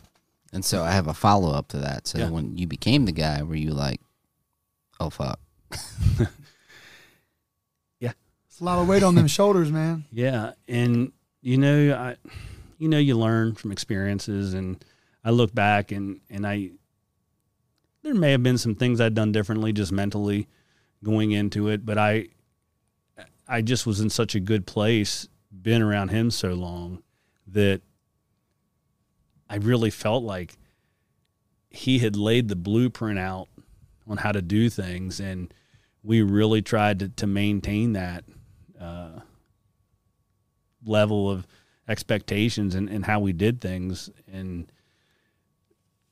and 0.53 0.63
so 0.63 0.83
I 0.83 0.91
have 0.91 1.07
a 1.07 1.13
follow 1.13 1.51
up 1.51 1.67
to 1.69 1.77
that. 1.77 2.07
So 2.07 2.19
yeah. 2.19 2.29
when 2.29 2.57
you 2.57 2.67
became 2.67 3.05
the 3.05 3.11
guy, 3.11 3.43
were 3.43 3.55
you 3.55 3.71
like, 3.71 4.01
"Oh 4.99 5.09
fuck"? 5.09 5.39
yeah, 7.99 8.13
it's 8.47 8.59
a 8.59 8.63
lot 8.63 8.79
of 8.79 8.87
weight 8.87 9.03
on 9.03 9.15
them 9.15 9.27
shoulders, 9.27 9.71
man. 9.71 10.05
Yeah, 10.11 10.53
and 10.67 11.11
you 11.41 11.57
know, 11.57 11.93
I, 11.93 12.15
you 12.77 12.87
know, 12.87 12.97
you 12.97 13.17
learn 13.17 13.55
from 13.55 13.71
experiences, 13.71 14.53
and 14.53 14.83
I 15.23 15.31
look 15.31 15.53
back 15.53 15.91
and 15.91 16.21
and 16.29 16.47
I, 16.47 16.71
there 18.07 18.15
may 18.15 18.31
have 18.31 18.41
been 18.41 18.57
some 18.57 18.73
things 18.73 19.01
I'd 19.01 19.13
done 19.13 19.33
differently, 19.33 19.73
just 19.73 19.91
mentally 19.91 20.47
going 21.03 21.31
into 21.31 21.67
it, 21.67 21.85
but 21.85 21.97
I, 21.97 22.27
I 23.45 23.61
just 23.61 23.85
was 23.85 23.99
in 23.99 24.09
such 24.09 24.33
a 24.33 24.39
good 24.39 24.65
place 24.65 25.27
been 25.51 25.81
around 25.81 26.09
him 26.09 26.31
so 26.31 26.53
long 26.53 27.03
that 27.47 27.81
I 29.49 29.57
really 29.57 29.89
felt 29.89 30.23
like 30.23 30.55
he 31.69 31.99
had 31.99 32.15
laid 32.15 32.47
the 32.47 32.55
blueprint 32.55 33.19
out 33.19 33.49
on 34.07 34.17
how 34.17 34.31
to 34.31 34.41
do 34.41 34.69
things, 34.69 35.19
and 35.19 35.53
we 36.01 36.21
really 36.21 36.61
tried 36.61 36.99
to, 36.99 37.09
to 37.09 37.27
maintain 37.27 37.91
that 37.91 38.23
uh, 38.79 39.19
level 40.85 41.29
of 41.29 41.45
expectations 41.89 42.73
and, 42.73 42.87
and 42.89 43.05
how 43.05 43.19
we 43.19 43.33
did 43.33 43.59
things. 43.59 44.09
And 44.31 44.71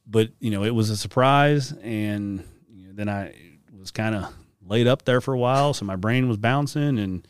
but 0.08 0.30
you 0.40 0.52
know, 0.52 0.64
it 0.64 0.74
was 0.74 0.90
a 0.90 0.98
surprise, 0.98 1.72
and 1.72 2.44
you 2.70 2.88
know, 2.88 2.94
then 2.94 3.10
I 3.10 3.36
was 3.78 3.92
kind 3.92 4.16
of 4.16 4.34
laid 4.66 4.88
up 4.88 5.06
there 5.06 5.22
for 5.22 5.34
a 5.34 5.40
while, 5.40 5.74
so 5.74 5.86
my 5.86 5.96
brain 5.96 6.28
was 6.28 6.38
bouncing 6.38 6.98
and 6.98 7.28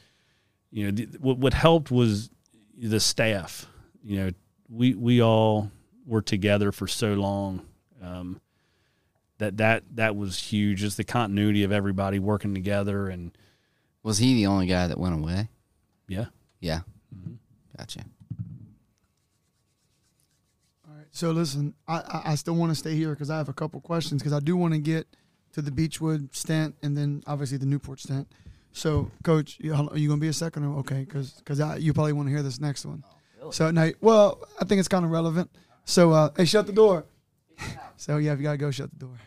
you 0.71 0.85
know, 0.85 0.91
the, 0.91 1.05
what, 1.19 1.37
what 1.37 1.53
helped 1.53 1.89
was 1.89 2.29
the 2.77 2.99
staff. 2.99 3.65
You 4.03 4.17
know, 4.17 4.31
we 4.69 4.93
we 4.93 5.21
all 5.21 5.71
were 6.05 6.21
together 6.21 6.73
for 6.73 6.87
so 6.87 7.13
long. 7.13 7.65
Um, 8.01 8.41
that 9.37 9.57
that 9.57 9.83
that 9.95 10.15
was 10.15 10.37
huge. 10.37 10.79
Just 10.79 10.97
the 10.97 11.03
continuity 11.03 11.63
of 11.63 11.71
everybody 11.71 12.19
working 12.19 12.53
together. 12.53 13.07
And 13.07 13.37
was 14.03 14.17
he 14.17 14.33
the 14.33 14.47
only 14.47 14.67
guy 14.67 14.87
that 14.87 14.97
went 14.97 15.15
away? 15.15 15.49
Yeah. 16.07 16.25
Yeah. 16.59 16.81
Mm-hmm. 17.15 17.35
Gotcha. 17.77 18.01
All 20.87 20.95
right. 20.95 21.04
So 21.15 21.31
listen, 21.31 21.73
I 21.87 22.23
I 22.25 22.35
still 22.35 22.55
want 22.55 22.71
to 22.71 22.75
stay 22.75 22.93
here 22.93 23.11
because 23.11 23.29
I 23.29 23.37
have 23.37 23.47
a 23.47 23.53
couple 23.53 23.79
questions 23.79 24.21
because 24.21 24.33
I 24.33 24.41
do 24.41 24.57
want 24.57 24.73
to 24.73 24.79
get 24.79 25.07
to 25.53 25.61
the 25.61 25.71
Beechwood 25.71 26.35
stint 26.35 26.75
and 26.83 26.97
then 26.97 27.23
obviously 27.25 27.57
the 27.57 27.65
Newport 27.65 28.01
stint. 28.01 28.27
So, 28.73 29.09
coach, 29.23 29.57
you, 29.61 29.73
are 29.73 29.97
you 29.97 30.09
going 30.09 30.19
to 30.19 30.21
be 30.21 30.27
a 30.27 30.33
second? 30.33 30.65
Or, 30.65 30.79
okay, 30.79 31.05
because 31.05 31.31
because 31.31 31.81
you 31.81 31.93
probably 31.93 32.11
want 32.11 32.27
to 32.27 32.31
hear 32.33 32.43
this 32.43 32.59
next 32.59 32.85
one. 32.85 33.01
Oh, 33.07 33.15
really? 33.39 33.51
So 33.53 33.71
now, 33.71 33.91
well, 34.01 34.45
I 34.59 34.65
think 34.65 34.79
it's 34.79 34.89
kind 34.89 35.05
of 35.05 35.11
relevant. 35.11 35.49
So, 35.85 36.11
uh, 36.11 36.31
hey, 36.35 36.43
shut 36.43 36.67
the 36.67 36.73
door. 36.73 37.05
so 37.95 38.17
yeah, 38.17 38.33
if 38.33 38.39
you 38.39 38.43
gotta 38.43 38.57
go, 38.57 38.69
shut 38.69 38.91
the 38.91 38.99
door. 38.99 39.17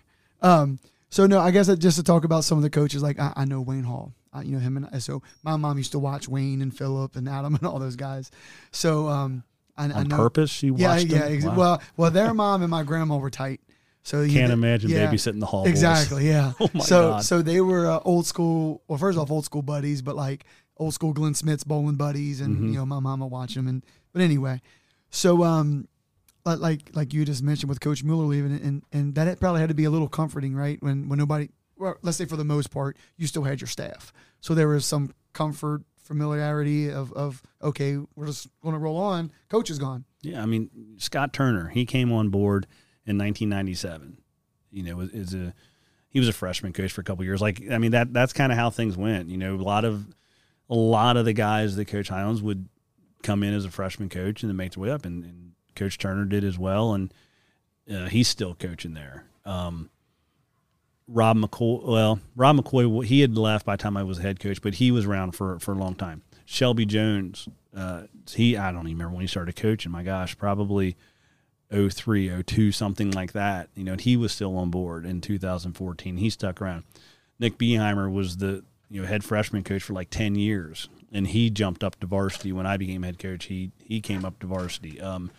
Um, 0.42 0.80
so 1.08 1.26
no, 1.26 1.40
I 1.40 1.50
guess 1.50 1.74
just 1.76 1.96
to 1.96 2.02
talk 2.02 2.24
about 2.24 2.44
some 2.44 2.58
of 2.58 2.62
the 2.62 2.70
coaches, 2.70 3.02
like 3.02 3.18
I, 3.18 3.32
I 3.34 3.44
know 3.46 3.62
Wayne 3.62 3.84
Hall. 3.84 4.12
I, 4.30 4.42
you 4.42 4.52
know 4.52 4.58
him 4.58 4.76
and 4.76 5.02
so 5.02 5.22
my 5.42 5.56
mom 5.56 5.78
used 5.78 5.92
to 5.92 5.98
watch 5.98 6.28
Wayne 6.28 6.60
and 6.60 6.76
Philip 6.76 7.16
and 7.16 7.26
Adam 7.26 7.54
and 7.58 7.66
all 7.66 7.78
those 7.78 7.96
guys. 7.96 8.30
So 8.72 9.08
um, 9.08 9.42
I, 9.78 9.84
on 9.84 9.92
I 9.92 10.02
know, 10.02 10.16
purpose, 10.16 10.50
she 10.50 10.70
watched 10.70 11.06
yeah, 11.06 11.28
them? 11.28 11.40
yeah. 11.40 11.48
Wow. 11.48 11.56
Well, 11.56 11.82
well, 11.96 12.10
their 12.10 12.34
mom 12.34 12.62
and 12.62 12.70
my 12.70 12.82
grandma 12.82 13.16
were 13.16 13.30
tight. 13.30 13.60
So 14.02 14.22
you 14.22 14.32
can't 14.32 14.52
imagine 14.52 14.90
yeah, 14.90 15.10
babysitting 15.10 15.40
the 15.40 15.46
hall. 15.46 15.66
Exactly. 15.66 16.26
Yeah. 16.26 16.52
oh 16.60 16.70
my 16.72 16.80
so 16.80 17.10
God. 17.10 17.24
so 17.24 17.42
they 17.42 17.60
were 17.60 17.86
uh, 17.86 18.00
old 18.04 18.26
school. 18.26 18.82
Well, 18.88 18.98
first 18.98 19.18
off, 19.18 19.30
old 19.30 19.44
school 19.44 19.62
buddies, 19.62 20.02
but 20.02 20.16
like 20.16 20.44
old 20.78 20.94
school 20.94 21.12
Glenn 21.12 21.34
Smith's 21.34 21.64
bowling 21.64 21.96
buddies, 21.96 22.40
and 22.40 22.56
mm-hmm. 22.56 22.68
you 22.68 22.74
know 22.74 22.86
my 22.86 23.00
mama 23.00 23.26
watch 23.26 23.54
them. 23.54 23.68
And 23.68 23.84
but 24.12 24.22
anyway, 24.22 24.60
so 25.10 25.44
um, 25.44 25.88
like 26.44 26.90
like 26.94 27.12
you 27.12 27.24
just 27.24 27.42
mentioned 27.42 27.68
with 27.68 27.80
Coach 27.80 28.02
Mueller 28.02 28.24
leaving, 28.24 28.52
and 28.52 28.82
and 28.92 29.14
that 29.14 29.38
probably 29.40 29.60
had 29.60 29.68
to 29.68 29.74
be 29.74 29.84
a 29.84 29.90
little 29.90 30.08
comforting, 30.08 30.54
right? 30.54 30.82
When 30.82 31.08
when 31.08 31.18
nobody, 31.18 31.50
well, 31.76 31.96
let's 32.02 32.16
say 32.16 32.24
for 32.24 32.36
the 32.36 32.44
most 32.44 32.70
part, 32.70 32.96
you 33.16 33.26
still 33.26 33.44
had 33.44 33.60
your 33.60 33.68
staff, 33.68 34.12
so 34.40 34.54
there 34.54 34.68
was 34.68 34.86
some 34.86 35.12
comfort, 35.32 35.82
familiarity 36.08 36.90
of 36.90 37.12
of 37.12 37.42
okay, 37.62 37.98
we're 38.16 38.26
just 38.26 38.48
going 38.62 38.74
to 38.74 38.78
roll 38.78 38.96
on. 38.96 39.30
Coach 39.48 39.70
is 39.70 39.78
gone. 39.78 40.04
Yeah, 40.22 40.42
I 40.42 40.46
mean 40.46 40.70
Scott 40.96 41.32
Turner, 41.32 41.68
he 41.68 41.84
came 41.84 42.10
on 42.12 42.30
board 42.30 42.66
in 43.06 43.16
1997. 43.16 44.18
You 44.70 44.82
know, 44.82 45.00
is 45.00 45.34
a 45.34 45.54
he 46.08 46.18
was 46.18 46.28
a 46.28 46.32
freshman 46.32 46.72
coach 46.72 46.92
for 46.92 47.02
a 47.02 47.04
couple 47.04 47.24
years. 47.24 47.40
Like, 47.40 47.62
I 47.70 47.78
mean 47.78 47.92
that 47.92 48.12
that's 48.12 48.32
kind 48.32 48.50
of 48.50 48.58
how 48.58 48.70
things 48.70 48.96
went. 48.96 49.28
You 49.28 49.36
know, 49.36 49.54
a 49.54 49.56
lot 49.56 49.84
of 49.84 50.06
a 50.68 50.74
lot 50.74 51.16
of 51.16 51.24
the 51.24 51.32
guys 51.32 51.76
that 51.76 51.84
coach 51.86 52.08
Highlands 52.08 52.42
would 52.42 52.68
come 53.22 53.42
in 53.42 53.54
as 53.54 53.64
a 53.64 53.70
freshman 53.70 54.08
coach 54.08 54.42
and 54.42 54.50
then 54.50 54.56
make 54.56 54.72
their 54.72 54.82
way 54.82 54.90
up, 54.90 55.04
and, 55.04 55.24
and 55.24 55.52
Coach 55.76 55.98
Turner 55.98 56.24
did 56.24 56.44
as 56.44 56.58
well. 56.58 56.94
And 56.94 57.12
uh, 57.92 58.06
he's 58.06 58.28
still 58.28 58.54
coaching 58.54 58.94
there. 58.94 59.24
Um, 59.44 59.90
Rob 61.08 61.38
McCoy, 61.38 61.84
well, 61.84 62.20
Rob 62.36 62.58
McCoy, 62.58 63.04
he 63.04 63.22
had 63.22 63.36
left 63.36 63.64
by 63.64 63.76
the 63.76 63.82
time 63.82 63.96
I 63.96 64.02
was 64.02 64.18
head 64.18 64.38
coach, 64.38 64.60
but 64.60 64.74
he 64.74 64.90
was 64.90 65.06
around 65.06 65.32
for 65.32 65.58
for 65.58 65.72
a 65.72 65.76
long 65.76 65.94
time. 65.94 66.22
Shelby 66.44 66.86
Jones, 66.86 67.48
uh, 67.74 68.04
he 68.30 68.56
I 68.56 68.70
don't 68.70 68.86
even 68.86 68.98
remember 68.98 69.14
when 69.14 69.22
he 69.22 69.26
started 69.26 69.56
coaching. 69.56 69.90
My 69.90 70.02
gosh, 70.02 70.36
probably 70.36 70.96
03, 71.70 72.42
02, 72.42 72.72
something 72.72 73.10
like 73.10 73.32
that. 73.32 73.68
You 73.74 73.84
know, 73.84 73.96
he 73.98 74.16
was 74.16 74.32
still 74.32 74.56
on 74.56 74.70
board 74.70 75.06
in 75.06 75.20
2014. 75.20 76.16
He 76.18 76.30
stuck 76.30 76.60
around. 76.60 76.84
Nick 77.38 77.58
Beheimer 77.58 78.12
was 78.12 78.36
the 78.38 78.64
you 78.90 79.00
know 79.00 79.08
head 79.08 79.24
freshman 79.24 79.64
coach 79.64 79.82
for 79.82 79.94
like 79.94 80.10
10 80.10 80.34
years, 80.34 80.88
and 81.10 81.26
he 81.26 81.48
jumped 81.48 81.82
up 81.82 81.98
to 82.00 82.06
varsity 82.06 82.52
when 82.52 82.66
I 82.66 82.76
became 82.76 83.02
head 83.02 83.18
coach. 83.18 83.46
He 83.46 83.70
he 83.82 84.00
came 84.02 84.24
up 84.26 84.38
to 84.40 84.46
varsity. 84.46 85.00
Um, 85.00 85.30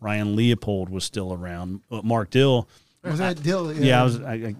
Ryan 0.00 0.36
Leopold 0.36 0.88
was 0.88 1.04
still 1.04 1.32
around. 1.32 1.80
Mark 1.90 2.30
Dill. 2.30 2.68
Was 3.02 3.18
that 3.18 3.42
Dill? 3.42 3.72
Yeah, 3.72 3.80
yeah 3.80 4.00
I 4.00 4.04
was. 4.04 4.20
I, 4.20 4.32
I, 4.32 4.54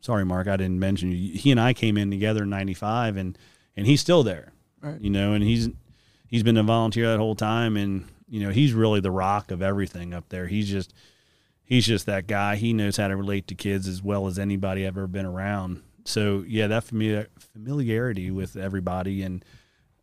sorry, 0.00 0.24
Mark, 0.24 0.48
I 0.48 0.56
didn't 0.56 0.78
mention 0.78 1.10
you. 1.10 1.38
He 1.38 1.50
and 1.50 1.60
I 1.60 1.72
came 1.72 1.96
in 1.96 2.10
together 2.10 2.44
in 2.44 2.50
'95, 2.50 3.16
and 3.16 3.38
and 3.76 3.86
he's 3.86 4.00
still 4.00 4.22
there. 4.22 4.52
Right. 4.80 5.00
You 5.00 5.10
know, 5.10 5.32
and 5.32 5.42
he's 5.42 5.68
he's 6.26 6.42
been 6.42 6.56
a 6.56 6.62
volunteer 6.62 7.08
that 7.08 7.18
whole 7.18 7.34
time, 7.34 7.76
and 7.76 8.06
you 8.28 8.40
know 8.40 8.50
he's 8.50 8.72
really 8.72 9.00
the 9.00 9.10
rock 9.10 9.50
of 9.50 9.62
everything 9.62 10.14
up 10.14 10.28
there. 10.28 10.46
He's 10.46 10.68
just 10.68 10.92
he's 11.64 11.86
just 11.86 12.06
that 12.06 12.26
guy. 12.26 12.56
He 12.56 12.72
knows 12.72 12.96
how 12.96 13.08
to 13.08 13.16
relate 13.16 13.48
to 13.48 13.54
kids 13.54 13.88
as 13.88 14.02
well 14.02 14.26
as 14.26 14.38
anybody 14.38 14.86
I've 14.86 14.96
ever 14.96 15.06
been 15.06 15.26
around. 15.26 15.82
So 16.04 16.44
yeah, 16.46 16.66
that 16.68 16.84
familiar, 16.84 17.28
familiarity 17.38 18.30
with 18.30 18.56
everybody 18.56 19.22
and 19.22 19.44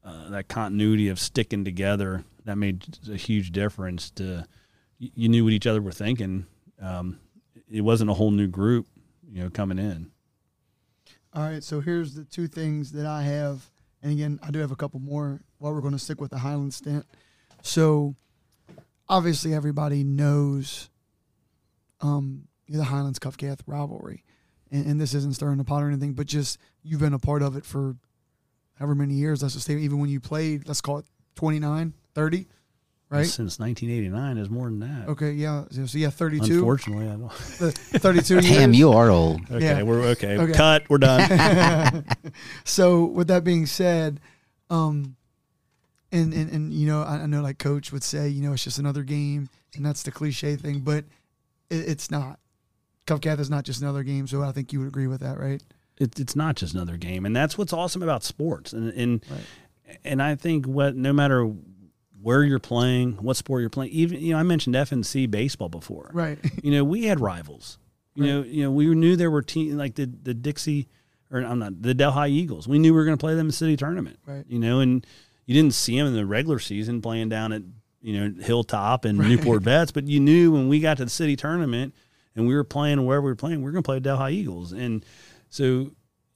uh, 0.03 0.30
that 0.30 0.47
continuity 0.47 1.09
of 1.09 1.19
sticking 1.19 1.63
together 1.63 2.24
that 2.45 2.57
made 2.57 2.84
a 3.09 3.15
huge 3.15 3.51
difference. 3.51 4.09
To 4.11 4.45
you 4.97 5.30
knew 5.30 5.43
what 5.43 5.53
each 5.53 5.67
other 5.67 5.82
were 5.82 5.91
thinking. 5.91 6.45
Um, 6.82 7.19
it 7.72 7.82
wasn't 7.82 8.09
a 8.09 8.13
whole 8.13 8.32
new 8.32 8.47
group, 8.47 8.88
you 9.32 9.43
know, 9.43 9.49
coming 9.49 9.80
in. 9.80 10.11
All 11.34 11.43
right, 11.43 11.63
so 11.63 11.80
here's 11.80 12.13
the 12.13 12.26
two 12.26 12.47
things 12.47 12.91
that 12.91 13.05
I 13.05 13.24
have 13.24 13.72
and 14.03 14.11
again, 14.11 14.39
I 14.41 14.51
do 14.51 14.59
have 14.59 14.72
a 14.72 14.76
couple 14.76 14.99
more 14.99 15.41
while 15.59 15.74
we're 15.74 15.82
going 15.82 15.93
to 15.93 15.99
stick 15.99 16.19
with 16.19 16.32
the 16.32 16.39
Highland 16.39 16.74
stint. 16.74 17.05
So, 17.61 18.15
obviously, 19.07 19.53
everybody 19.53 20.03
knows 20.03 20.89
um, 22.01 22.47
the 22.67 22.84
Highlands 22.84 23.19
Covcath 23.19 23.59
rivalry. 23.67 24.24
And, 24.72 24.86
and, 24.86 25.01
this 25.01 25.13
isn't 25.13 25.36
stirring 25.36 25.57
the 25.57 25.63
pot 25.63 25.84
or 25.84 25.88
anything, 25.88 26.13
but 26.13 26.26
just 26.26 26.57
you've 26.82 27.01
been 27.01 27.13
a 27.13 27.19
part 27.19 27.43
of 27.43 27.55
it 27.57 27.65
for 27.65 27.95
however 28.80 28.95
many 28.95 29.13
years. 29.13 29.41
That's 29.41 29.53
the 29.53 29.59
same. 29.59 29.78
Even 29.78 29.99
when 29.99 30.09
you 30.09 30.19
played, 30.19 30.67
let's 30.67 30.82
call 30.82 30.97
it 30.97 31.05
29, 31.36 31.93
30, 32.15 32.47
right? 33.12 33.26
Since 33.28 33.59
1989 33.59 34.38
is 34.38 34.49
more 34.49 34.66
than 34.70 34.80
that. 34.80 35.09
Okay, 35.09 35.32
yeah. 35.34 35.66
So, 35.70 35.97
yeah, 35.97 36.09
32. 36.09 36.53
Unfortunately, 36.55 37.07
I 37.07 37.16
don't. 37.18 37.32
32 37.32 38.34
years. 38.36 38.49
Damn, 38.49 38.74
you 38.74 38.91
are 38.91 39.09
old. 39.09 39.41
Okay, 39.51 39.64
Yeah. 39.66 39.84
we're 39.84 40.01
okay. 40.09 40.38
Okay. 40.38 40.53
Cut. 40.53 40.89
We're 40.89 40.97
done. 40.97 42.05
so 42.64 43.05
with 43.05 43.28
that 43.28 43.43
being 43.43 43.66
said, 43.66 44.20
um, 44.70 45.16
and 46.12 46.34
and, 46.34 46.49
and 46.51 46.74
you 46.74 46.88
know, 46.88 47.03
I, 47.03 47.18
I 47.18 47.26
know 47.26 47.41
like 47.41 47.57
coach 47.59 47.91
would 47.91 48.03
say, 48.03 48.28
you 48.30 48.41
know, 48.41 48.53
it's 48.53 48.64
just 48.64 48.80
another 48.80 49.03
game, 49.03 49.49
and 49.76 49.86
that's 49.86 50.03
the 50.03 50.12
cliche 50.12 50.55
thing, 50.55 50.80
but 50.80 51.05
it, 51.70 51.88
it's 51.89 52.09
not. 52.12 52.39
Cov 53.07 53.20
Cath 53.22 53.39
is 53.39 53.49
not 53.49 53.64
just 53.66 53.82
another 53.82 54.03
game, 54.03 54.28
so 54.28 54.43
I 54.43 54.51
think 54.51 54.72
you 54.72 54.80
would 54.80 54.88
agree 54.88 55.07
with 55.07 55.22
that, 55.22 55.38
right? 55.39 55.62
it, 55.97 56.20
it's 56.20 56.36
not 56.36 56.55
just 56.55 56.74
another 56.74 56.97
game, 56.97 57.26
and 57.26 57.36
that's 57.36 57.57
what's 57.57 57.74
awesome 57.74 58.01
about 58.03 58.24
sports. 58.24 58.74
And 58.74 58.91
and 58.93 59.26
Right. 59.30 59.41
and 60.03 60.22
I 60.22 60.36
think 60.36 60.66
what 60.66 60.95
no 60.95 61.12
matter 61.14 61.51
where 62.22 62.43
you're 62.43 62.59
playing, 62.59 63.13
what 63.13 63.38
sport 63.38 63.61
you're 63.61 63.69
playing, 63.69 63.91
even 63.91 64.22
you 64.22 64.34
know, 64.34 64.39
I 64.39 64.43
mentioned 64.43 64.76
FNC 64.76 65.30
baseball 65.30 65.69
before. 65.69 66.11
Right. 66.13 66.39
You 66.63 66.72
know, 66.72 66.84
we 66.84 67.05
had 67.05 67.19
rivals. 67.19 67.78
You 68.13 68.26
know, 68.26 68.43
you 68.43 68.63
know, 68.63 68.72
we 68.72 68.86
knew 68.93 69.15
there 69.15 69.32
were 69.32 69.41
teams 69.41 69.74
like 69.76 69.95
the 69.95 70.05
the 70.05 70.34
Dixie, 70.34 70.89
or 71.32 71.39
I'm 71.39 71.59
not 71.59 71.82
the 71.82 71.93
Delhi 71.93 72.32
Eagles. 72.32 72.67
We 72.67 72.78
knew 72.78 72.93
we 72.93 72.99
were 72.99 73.05
going 73.05 73.17
to 73.17 73.22
play 73.22 73.34
them 73.34 73.41
in 73.41 73.47
the 73.47 73.53
city 73.53 73.78
tournament. 73.78 74.19
Right. 74.26 74.43
You 74.47 74.59
know, 74.59 74.82
and 74.82 75.05
you 75.45 75.55
didn't 75.55 75.74
see 75.74 75.97
them 75.97 76.07
in 76.07 76.13
the 76.13 76.26
regular 76.26 76.59
season 76.59 77.01
playing 77.01 77.30
down 77.30 77.53
at 77.53 77.61
you 78.01 78.19
know 78.19 78.43
Hilltop 78.43 79.05
and 79.05 79.17
Newport 79.17 79.63
Vets, 79.63 79.91
but 79.91 80.07
you 80.07 80.19
knew 80.19 80.51
when 80.51 80.67
we 80.67 80.80
got 80.80 80.97
to 80.97 81.05
the 81.05 81.09
city 81.09 81.36
tournament 81.36 81.95
and 82.36 82.47
we 82.47 82.53
were 82.53 82.63
playing 82.63 83.05
wherever 83.05 83.26
we 83.26 83.32
were 83.32 83.36
playing, 83.36 83.59
we 83.59 83.65
were 83.65 83.72
going 83.72 83.84
to 83.84 83.88
play 83.88 83.97
the 83.97 84.01
Delhi 84.01 84.36
Eagles, 84.36 84.74
and 84.74 85.05
so 85.49 85.91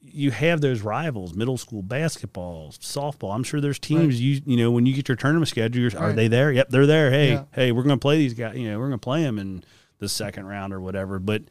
you 0.07 0.31
have 0.31 0.61
those 0.61 0.81
rivals, 0.81 1.33
middle 1.33 1.57
school 1.57 1.81
basketball, 1.81 2.71
softball. 2.73 3.33
I'm 3.35 3.43
sure 3.43 3.59
there's 3.59 3.79
teams 3.79 4.15
Right. 4.15 4.21
you 4.21 4.41
you 4.45 4.57
know 4.57 4.71
when 4.71 4.85
you 4.85 4.93
get 4.93 5.07
your 5.07 5.15
tournament 5.17 5.47
schedule, 5.49 5.81
you're, 5.81 5.97
are 5.99 6.13
they 6.13 6.27
there? 6.27 6.51
Yep, 6.51 6.69
they're 6.69 6.85
there. 6.85 7.11
Hey, 7.11 7.31
Yeah. 7.33 7.43
hey, 7.53 7.71
we're 7.71 7.83
going 7.83 7.97
to 7.97 8.01
play 8.01 8.17
these 8.17 8.33
guys. 8.33 8.55
You 8.57 8.69
know, 8.69 8.77
we're 8.79 8.87
going 8.87 8.99
to 8.99 9.03
play 9.03 9.23
them 9.23 9.39
in 9.39 9.63
the 9.99 10.07
second 10.09 10.45
round 10.45 10.73
or 10.73 10.79
whatever. 10.79 11.19
But 11.19 11.43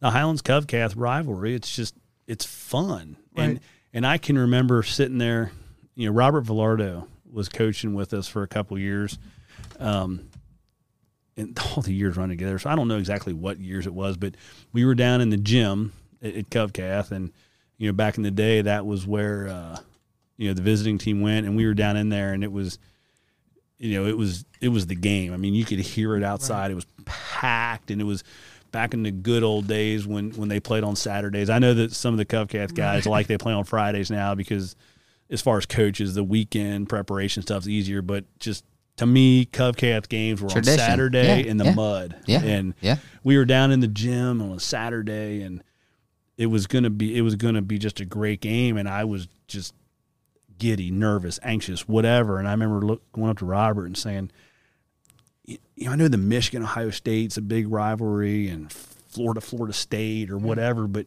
the 0.00 0.10
Highlands 0.10 0.42
Covcath 0.42 0.94
rivalry, 0.96 1.54
it's 1.54 1.74
just 1.74 1.94
it's 2.26 2.44
fun, 2.44 3.16
and 3.36 3.52
Right. 3.54 3.62
and 3.92 4.06
I 4.06 4.18
can 4.18 4.38
remember 4.38 4.82
sitting 4.82 5.18
there. 5.18 5.52
You 5.96 6.06
know, 6.08 6.12
Robert 6.14 6.44
Villardo 6.44 7.06
was 7.30 7.48
coaching 7.48 7.94
with 7.94 8.14
us 8.14 8.28
for 8.28 8.42
a 8.42 8.48
couple 8.48 8.78
years. 8.78 9.18
Um, 9.78 10.28
and 11.36 11.58
all 11.76 11.82
the 11.82 11.92
years 11.92 12.16
running 12.16 12.36
together. 12.36 12.58
So 12.58 12.70
I 12.70 12.76
don't 12.76 12.88
know 12.88 12.98
exactly 12.98 13.32
what 13.32 13.58
years 13.58 13.86
it 13.86 13.94
was, 13.94 14.16
but 14.16 14.34
we 14.72 14.84
were 14.84 14.94
down 14.94 15.20
in 15.20 15.30
the 15.30 15.36
gym 15.36 15.92
at, 16.22 16.34
at 16.34 16.50
Covcath, 16.50 17.10
and 17.12 17.32
you 17.80 17.88
know, 17.88 17.92
back 17.92 18.16
in 18.16 18.22
the 18.22 18.30
day, 18.30 18.60
that 18.62 18.84
was 18.86 19.06
where 19.06 19.48
uh, 19.48 19.78
you 20.36 20.46
know 20.48 20.54
the 20.54 20.62
visiting 20.62 20.98
team 20.98 21.20
went, 21.20 21.46
and 21.46 21.56
we 21.56 21.66
were 21.66 21.74
down 21.74 21.96
in 21.96 22.10
there, 22.10 22.32
and 22.34 22.44
it 22.44 22.52
was, 22.52 22.78
you 23.78 23.94
know, 23.98 24.06
it 24.06 24.16
was 24.16 24.44
it 24.60 24.68
was 24.68 24.86
the 24.86 24.94
game. 24.94 25.32
I 25.32 25.36
mean, 25.38 25.54
you 25.54 25.64
could 25.64 25.78
hear 25.80 26.14
it 26.16 26.22
outside. 26.22 26.70
It 26.70 26.74
was 26.74 26.86
packed, 27.06 27.90
and 27.90 28.00
it 28.00 28.04
was 28.04 28.22
back 28.70 28.94
in 28.94 29.02
the 29.02 29.10
good 29.10 29.42
old 29.42 29.66
days 29.66 30.06
when 30.06 30.30
when 30.32 30.48
they 30.50 30.60
played 30.60 30.84
on 30.84 30.94
Saturdays. 30.94 31.48
I 31.50 31.58
know 31.58 31.74
that 31.74 31.92
some 31.92 32.14
of 32.14 32.18
the 32.18 32.26
Covcath 32.26 32.74
guys 32.74 33.06
like 33.06 33.26
they 33.26 33.38
play 33.38 33.52
on 33.54 33.64
Fridays 33.64 34.10
now 34.10 34.34
because 34.34 34.76
as 35.30 35.40
far 35.40 35.56
as 35.58 35.64
coaches, 35.64 36.14
the 36.14 36.22
weekend 36.24 36.88
preparation 36.88 37.42
stuff's 37.42 37.66
easier, 37.66 38.02
but 38.02 38.24
just 38.38 38.64
to 38.98 39.06
me, 39.06 39.46
Covcath 39.46 40.08
games 40.10 40.42
were 40.42 40.50
Tradition. 40.50 40.78
on 40.80 40.86
Saturday 40.86 41.42
Yeah, 41.44 41.50
in 41.50 41.56
the 41.56 41.64
yeah. 41.64 41.74
mud. 41.74 42.16
Yeah, 42.26 42.42
And 42.42 42.74
yeah. 42.82 42.96
we 43.24 43.38
were 43.38 43.46
down 43.46 43.70
in 43.72 43.80
the 43.80 43.86
gym 43.86 44.42
on 44.42 44.50
a 44.50 44.60
Saturday 44.60 45.40
and 45.42 45.62
it 46.40 46.46
was 46.46 46.66
gonna 46.66 46.88
be 46.88 47.14
it 47.16 47.20
was 47.20 47.36
gonna 47.36 47.60
be 47.60 47.78
just 47.78 48.00
a 48.00 48.04
great 48.06 48.40
game 48.40 48.78
and 48.78 48.88
I 48.88 49.04
was 49.04 49.28
just 49.46 49.74
giddy, 50.58 50.90
nervous, 50.90 51.38
anxious, 51.42 51.86
whatever. 51.86 52.38
And 52.38 52.48
I 52.48 52.52
remember 52.52 52.80
look, 52.80 53.02
going 53.12 53.28
up 53.30 53.38
to 53.38 53.44
Robert 53.44 53.84
and 53.84 53.96
saying, 53.96 54.30
you 55.44 55.58
know, 55.80 55.92
I 55.92 55.96
know 55.96 56.08
the 56.08 56.16
Michigan 56.16 56.62
Ohio 56.62 56.90
State's 56.90 57.36
a 57.36 57.42
big 57.42 57.68
rivalry 57.68 58.48
and 58.48 58.72
Florida 58.72 59.40
Florida 59.40 59.72
State 59.74 60.30
or 60.30 60.38
whatever, 60.38 60.86
but 60.86 61.06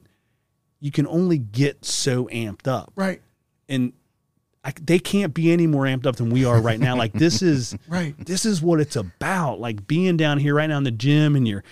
you 0.80 0.92
can 0.92 1.08
only 1.08 1.38
get 1.38 1.84
so 1.86 2.26
amped 2.26 2.68
up 2.68 2.92
Right. 2.96 3.22
and 3.70 3.94
I, 4.66 4.72
they 4.82 5.00
can't 5.00 5.34
be 5.34 5.52
any 5.52 5.68
more 5.68 5.84
amped 5.86 6.06
up 6.06 6.16
than 6.18 6.30
we 6.30 6.46
are 6.46 6.62
right 6.62 6.80
now. 6.80 6.96
Like 6.96 7.14
this 7.14 7.42
is 7.42 7.76
Right. 7.88 8.16
this 8.24 8.46
is 8.46 8.62
what 8.62 8.80
it's 8.80 8.96
about. 8.96 9.60
Like 9.60 9.88
being 9.88 10.16
down 10.16 10.38
here 10.38 10.54
right 10.56 10.68
now 10.68 10.78
in 10.78 10.84
the 10.84 10.92
gym 10.92 11.36
and 11.36 11.48
your 11.48 11.64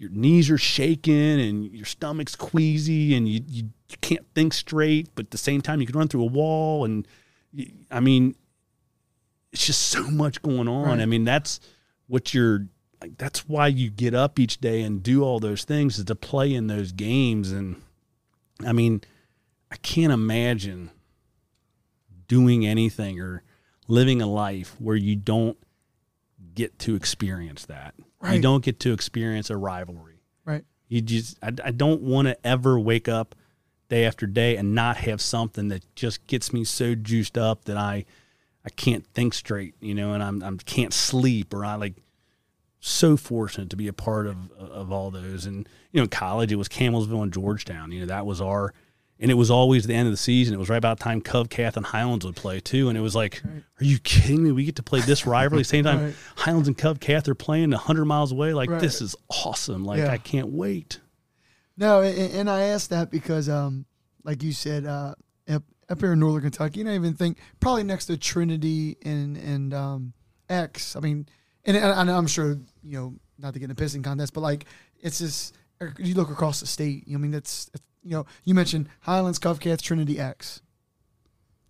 your 0.00 0.08
knees 0.08 0.48
are 0.48 0.56
shaking 0.56 1.38
and 1.38 1.66
your 1.74 1.84
stomach's 1.84 2.34
queasy 2.34 3.14
and 3.14 3.28
you, 3.28 3.42
you, 3.46 3.64
you 3.90 3.96
can't 4.00 4.24
think 4.34 4.54
straight, 4.54 5.10
but 5.14 5.26
at 5.26 5.30
the 5.30 5.36
same 5.36 5.60
time 5.60 5.78
you 5.78 5.86
can 5.86 5.98
run 5.98 6.08
through 6.08 6.22
a 6.22 6.26
wall 6.26 6.86
and 6.86 7.06
you, 7.52 7.70
I 7.90 8.00
mean 8.00 8.34
it's 9.52 9.66
just 9.66 9.82
so 9.82 10.10
much 10.10 10.40
going 10.40 10.68
on. 10.68 10.86
Right. 10.86 11.00
I 11.00 11.04
mean 11.04 11.24
that's 11.24 11.60
what 12.06 12.32
you're 12.32 12.66
like 13.02 13.18
that's 13.18 13.46
why 13.46 13.66
you 13.66 13.90
get 13.90 14.14
up 14.14 14.38
each 14.38 14.58
day 14.58 14.80
and 14.80 15.02
do 15.02 15.22
all 15.22 15.38
those 15.38 15.64
things 15.64 15.98
is 15.98 16.06
to 16.06 16.14
play 16.14 16.54
in 16.54 16.66
those 16.66 16.92
games 16.92 17.52
and 17.52 17.82
I 18.66 18.72
mean 18.72 19.02
I 19.70 19.76
can't 19.76 20.14
imagine 20.14 20.92
doing 22.26 22.66
anything 22.66 23.20
or 23.20 23.42
living 23.86 24.22
a 24.22 24.26
life 24.26 24.76
where 24.78 24.96
you 24.96 25.14
don't 25.14 25.58
get 26.54 26.78
to 26.78 26.94
experience 26.94 27.66
that. 27.66 27.94
You 28.22 28.40
don't 28.40 28.64
get 28.64 28.80
to 28.80 28.92
experience 28.92 29.50
a 29.50 29.56
rivalry. 29.56 30.20
Right. 30.44 30.64
You 30.88 31.00
just, 31.00 31.38
I, 31.42 31.52
I 31.64 31.70
don't 31.70 32.02
want 32.02 32.28
to 32.28 32.46
ever 32.46 32.78
wake 32.78 33.08
up 33.08 33.34
day 33.88 34.04
after 34.04 34.26
day 34.26 34.56
and 34.56 34.74
not 34.74 34.98
have 34.98 35.20
something 35.20 35.68
that 35.68 35.82
just 35.94 36.26
gets 36.26 36.52
me 36.52 36.64
so 36.64 36.94
juiced 36.94 37.38
up 37.38 37.64
that 37.64 37.76
I, 37.76 38.04
I 38.64 38.70
can't 38.70 39.06
think 39.06 39.34
straight, 39.34 39.74
you 39.80 39.94
know, 39.94 40.12
and 40.12 40.22
I'm, 40.22 40.42
I'm 40.42 40.58
can't 40.58 40.92
sleep 40.92 41.54
or 41.54 41.64
I 41.64 41.76
like 41.76 41.94
so 42.80 43.16
fortunate 43.16 43.70
to 43.70 43.76
be 43.76 43.88
a 43.88 43.92
part 43.92 44.26
of, 44.26 44.50
of 44.52 44.92
all 44.92 45.10
those. 45.10 45.46
And, 45.46 45.68
you 45.92 45.98
know, 45.98 46.04
in 46.04 46.08
college, 46.10 46.52
it 46.52 46.56
was 46.56 46.68
Campbellsville 46.68 47.22
and 47.22 47.32
Georgetown, 47.32 47.90
you 47.92 48.00
know, 48.00 48.06
that 48.06 48.26
was 48.26 48.40
our, 48.40 48.74
and 49.20 49.30
it 49.30 49.34
was 49.34 49.50
always 49.50 49.86
the 49.86 49.94
end 49.94 50.08
of 50.08 50.12
the 50.12 50.16
season. 50.16 50.54
It 50.54 50.58
was 50.58 50.68
right 50.70 50.78
about 50.78 50.98
the 50.98 51.04
time 51.04 51.20
Covcath 51.20 51.76
and 51.76 51.84
Highlands 51.84 52.24
would 52.24 52.36
play 52.36 52.58
too. 52.58 52.88
And 52.88 52.96
it 52.96 53.02
was 53.02 53.14
like, 53.14 53.42
are 53.44 53.84
you 53.84 53.98
kidding 53.98 54.42
me? 54.42 54.50
We 54.50 54.64
get 54.64 54.76
to 54.76 54.82
play 54.82 55.00
this 55.00 55.26
rivalry. 55.26 55.62
Same 55.62 55.84
time 55.84 56.02
Right. 56.04 56.14
Highlands 56.36 56.68
and 56.68 56.76
Covcath 56.76 57.28
are 57.28 57.34
playing 57.34 57.70
hundred 57.72 58.06
miles 58.06 58.32
away. 58.32 58.54
Like 58.54 58.70
Right. 58.70 58.80
this 58.80 59.02
is 59.02 59.14
awesome. 59.44 59.84
Like 59.84 59.98
Yeah. 59.98 60.10
I 60.10 60.16
can't 60.18 60.48
wait. 60.48 61.00
No, 61.76 62.00
and, 62.00 62.32
and 62.34 62.50
I 62.50 62.62
asked 62.62 62.90
that 62.90 63.10
because, 63.10 63.48
um, 63.48 63.86
like 64.24 64.42
you 64.42 64.52
said, 64.52 64.84
uh, 64.84 65.14
up, 65.48 65.62
up 65.88 66.00
here 66.00 66.12
in 66.12 66.20
Northern 66.20 66.42
Kentucky, 66.42 66.80
and 66.80 66.90
I 66.90 66.94
even 66.94 67.14
think 67.14 67.38
probably 67.58 67.84
next 67.84 68.06
to 68.06 68.16
Trinity 68.16 68.96
and 69.02 69.36
and 69.36 69.72
um, 69.74 70.12
X. 70.48 70.94
I 70.96 71.00
mean, 71.00 71.26
and, 71.64 71.76
and 71.76 72.10
I'm 72.10 72.26
sure 72.26 72.58
you 72.82 72.98
know 72.98 73.14
not 73.38 73.54
to 73.54 73.58
get 73.60 73.66
in 73.66 73.70
a 73.70 73.74
pissing 73.74 74.04
contest, 74.04 74.34
but 74.34 74.40
like 74.42 74.66
it's 75.00 75.18
just 75.18 75.56
er, 75.80 75.94
you 75.98 76.14
look 76.14 76.30
across 76.30 76.60
the 76.60 76.66
state. 76.66 77.04
I 77.12 77.16
mean, 77.16 77.34
it's 77.34 77.70
you 78.02 78.10
know 78.12 78.26
you 78.44 78.54
mentioned 78.54 78.88
Highlands, 79.00 79.38
Covcath, 79.38 79.80
Trinity 79.82 80.18
X. 80.18 80.62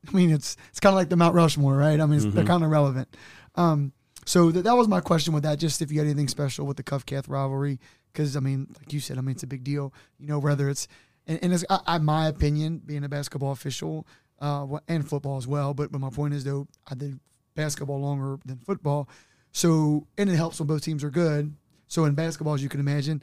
I 0.09 0.13
mean, 0.13 0.31
it's 0.31 0.57
it's 0.71 0.81
kind 0.81 0.93
of 0.95 0.97
like 0.97 1.09
the 1.11 1.17
Mount 1.17 1.35
Rushmore, 1.35 1.77
right? 1.77 2.01
I 2.01 2.07
mean, 2.07 2.21
Mm-hmm. 2.21 2.31
they're 2.31 2.45
kind 2.45 2.65
of 2.65 2.71
relevant. 2.71 3.15
Um, 3.55 3.93
so 4.27 4.51
th- 4.51 4.65
that 4.65 4.77
was 4.77 4.89
my 4.89 5.01
question 5.01 5.35
with 5.35 5.43
that. 5.43 5.59
Just 5.59 5.83
if 5.83 5.91
you 5.93 5.99
had 5.99 6.07
anything 6.07 6.29
special 6.29 6.67
with 6.67 6.77
the 6.77 6.83
Covcath 6.83 7.29
rivalry, 7.29 7.79
because 8.13 8.37
I 8.37 8.41
mean, 8.41 8.69
like 8.79 8.93
you 8.93 9.01
said, 9.01 9.19
I 9.19 9.21
mean, 9.21 9.33
it's 9.35 9.43
a 9.43 9.47
big 9.47 9.65
deal. 9.65 9.93
You 10.19 10.27
know, 10.29 10.39
whether 10.39 10.69
it's 10.69 10.89
and, 11.27 11.39
and 11.43 11.53
it's 11.53 11.65
I, 11.69 11.81
I, 11.87 11.99
my 11.99 12.29
opinion, 12.29 12.81
being 12.85 13.05
a 13.05 13.09
basketball 13.09 13.53
official 13.53 14.07
uh, 14.41 14.67
and 14.89 15.07
football 15.09 15.37
as 15.37 15.47
well. 15.47 15.75
But 15.75 15.93
but 15.93 16.01
my 16.01 16.11
point 16.11 16.33
is 16.35 16.45
though, 16.45 16.67
I 16.91 16.95
did 16.95 17.19
basketball 17.55 18.01
longer 18.01 18.39
than 18.47 18.59
football, 18.59 19.09
so 19.53 20.07
and 20.17 20.31
it 20.31 20.37
helps 20.37 20.61
when 20.61 20.67
both 20.67 20.83
teams 20.83 21.05
are 21.05 21.11
good. 21.11 21.55
So 21.89 22.05
in 22.05 22.15
basketball, 22.15 22.55
as 22.55 22.63
you 22.63 22.69
can 22.69 22.81
imagine, 22.81 23.21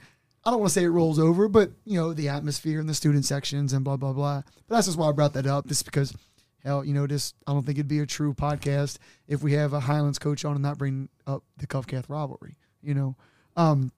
I 0.48 0.49
don't 0.49 0.61
want 0.61 0.69
to 0.69 0.80
say 0.80 0.86
it 0.86 0.90
rolls 0.90 1.19
over, 1.19 1.49
but 1.49 1.72
you 1.84 1.99
know 1.99 2.14
the 2.14 2.30
atmosphere 2.30 2.80
and 2.80 2.88
the 2.88 2.94
student 2.94 3.26
sections 3.26 3.74
and 3.74 3.84
blah 3.84 3.98
blah 3.98 4.14
blah. 4.14 4.44
But 4.69 4.76
that's 4.76 4.88
just 4.88 4.98
why 4.98 5.10
I 5.10 5.11
brought 5.11 5.34
that 5.34 5.45
up, 5.45 5.68
just 5.68 5.84
because 5.84 6.15
hell, 6.64 6.86
you 6.86 6.94
know, 6.94 7.06
this 7.06 7.34
I 7.45 7.52
don't 7.52 7.65
think 7.65 7.78
it'd 7.78 7.90
be 7.90 7.99
a 7.99 8.06
true 8.06 8.34
podcast 8.34 8.98
if 9.28 9.44
we 9.44 9.52
have 9.53 9.74
a 9.74 9.82
Highlands 9.82 10.19
coach 10.19 10.45
on 10.45 10.53
and 10.53 10.61
not 10.61 10.78
bring 10.78 11.10
up 11.28 11.44
the 11.57 11.68
Covcath 11.68 12.07
rivalry. 12.07 12.56
You 12.82 12.94
know, 12.94 13.18
um, 13.57 13.91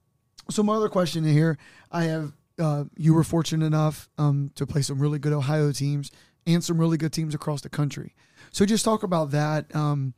so 0.50 0.64
my 0.64 0.74
other 0.74 0.88
question 0.88 1.22
here, 1.22 1.56
I 1.92 2.06
have 2.06 2.32
uh, 2.58 2.84
you 2.96 3.14
were 3.14 3.22
fortunate 3.22 3.64
enough 3.64 4.08
um, 4.18 4.50
to 4.56 4.66
play 4.66 4.82
some 4.82 4.98
really 4.98 5.20
good 5.20 5.32
Ohio 5.32 5.70
teams 5.70 6.10
and 6.48 6.64
some 6.64 6.78
really 6.78 6.96
good 6.96 7.12
teams 7.12 7.32
across 7.32 7.60
the 7.60 7.68
country. 7.68 8.16
So 8.50 8.66
just 8.66 8.84
talk 8.84 9.04
about 9.04 9.30
that. 9.30 9.72
Um, 9.72 10.14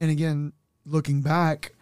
and 0.00 0.10
again, 0.10 0.54
looking 0.86 1.20
back, 1.20 1.74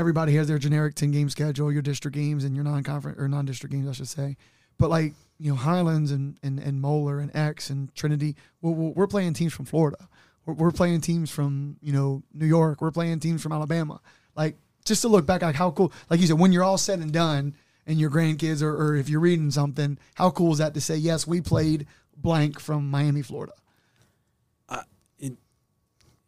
everybody 0.00 0.34
has 0.34 0.48
their 0.48 0.58
generic 0.58 0.94
10 0.94 1.10
game 1.10 1.28
schedule, 1.28 1.72
your 1.72 1.82
district 1.82 2.16
games 2.16 2.44
and 2.44 2.54
your 2.54 2.64
non 2.64 2.82
conference 2.82 3.18
or 3.18 3.28
non 3.28 3.44
district 3.44 3.72
games, 3.72 3.88
I 3.88 3.92
should 3.92 4.08
say. 4.08 4.36
But 4.78 4.90
like, 4.90 5.14
you 5.38 5.50
know, 5.50 5.56
Highlands 5.56 6.10
and, 6.10 6.38
and, 6.42 6.58
and 6.58 6.80
Moeller 6.80 7.20
and 7.20 7.34
X 7.36 7.70
and 7.70 7.94
Trinity, 7.94 8.34
well, 8.62 8.74
we're 8.74 9.06
playing 9.06 9.34
teams 9.34 9.52
from 9.52 9.66
Florida. 9.66 10.08
We're, 10.46 10.54
we're 10.54 10.70
playing 10.72 11.02
teams 11.02 11.30
from, 11.30 11.76
you 11.80 11.92
know, 11.92 12.22
New 12.32 12.46
York. 12.46 12.80
We're 12.80 12.90
playing 12.90 13.20
teams 13.20 13.42
from 13.42 13.52
Alabama. 13.52 14.00
Like, 14.34 14.56
just 14.84 15.02
to 15.02 15.08
look 15.08 15.26
back, 15.26 15.42
like 15.42 15.54
how 15.54 15.70
cool, 15.70 15.92
like 16.08 16.20
you 16.20 16.26
said, 16.26 16.38
when 16.38 16.52
you're 16.52 16.64
all 16.64 16.78
said 16.78 16.98
and 17.00 17.12
done 17.12 17.54
and 17.86 18.00
your 18.00 18.10
grandkids 18.10 18.62
or, 18.62 18.74
or 18.74 18.96
if 18.96 19.08
you're 19.08 19.20
reading 19.20 19.50
something, 19.50 19.98
how 20.14 20.30
cool 20.30 20.52
is 20.52 20.58
that 20.58 20.74
to 20.74 20.80
say, 20.80 20.96
yes, 20.96 21.26
we 21.26 21.40
played 21.40 21.86
blank 22.16 22.58
from 22.58 22.90
Miami, 22.90 23.22
Florida? 23.22 23.52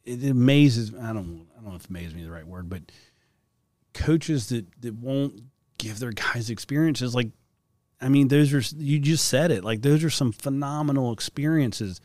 it 0.04 0.24
amazes 0.24 0.92
I 0.94 1.12
don't 1.12 1.46
I 1.56 1.62
don't 1.62 1.70
know 1.70 1.76
if 1.76 1.88
amazes 1.88 2.14
me 2.14 2.24
the 2.24 2.30
right 2.30 2.46
word, 2.46 2.68
but 2.68 2.82
coaches 3.94 4.48
that 4.48 4.66
that 4.80 4.94
won't 4.94 5.40
give 5.78 5.98
their 5.98 6.12
guys 6.12 6.50
experiences 6.50 7.14
like 7.14 7.28
I 8.00 8.08
mean 8.08 8.28
those 8.28 8.52
are 8.52 8.62
you 8.76 8.98
just 8.98 9.26
said 9.26 9.50
it 9.50 9.64
like 9.64 9.82
those 9.82 10.04
are 10.04 10.10
some 10.10 10.32
phenomenal 10.32 11.12
experiences. 11.12 12.00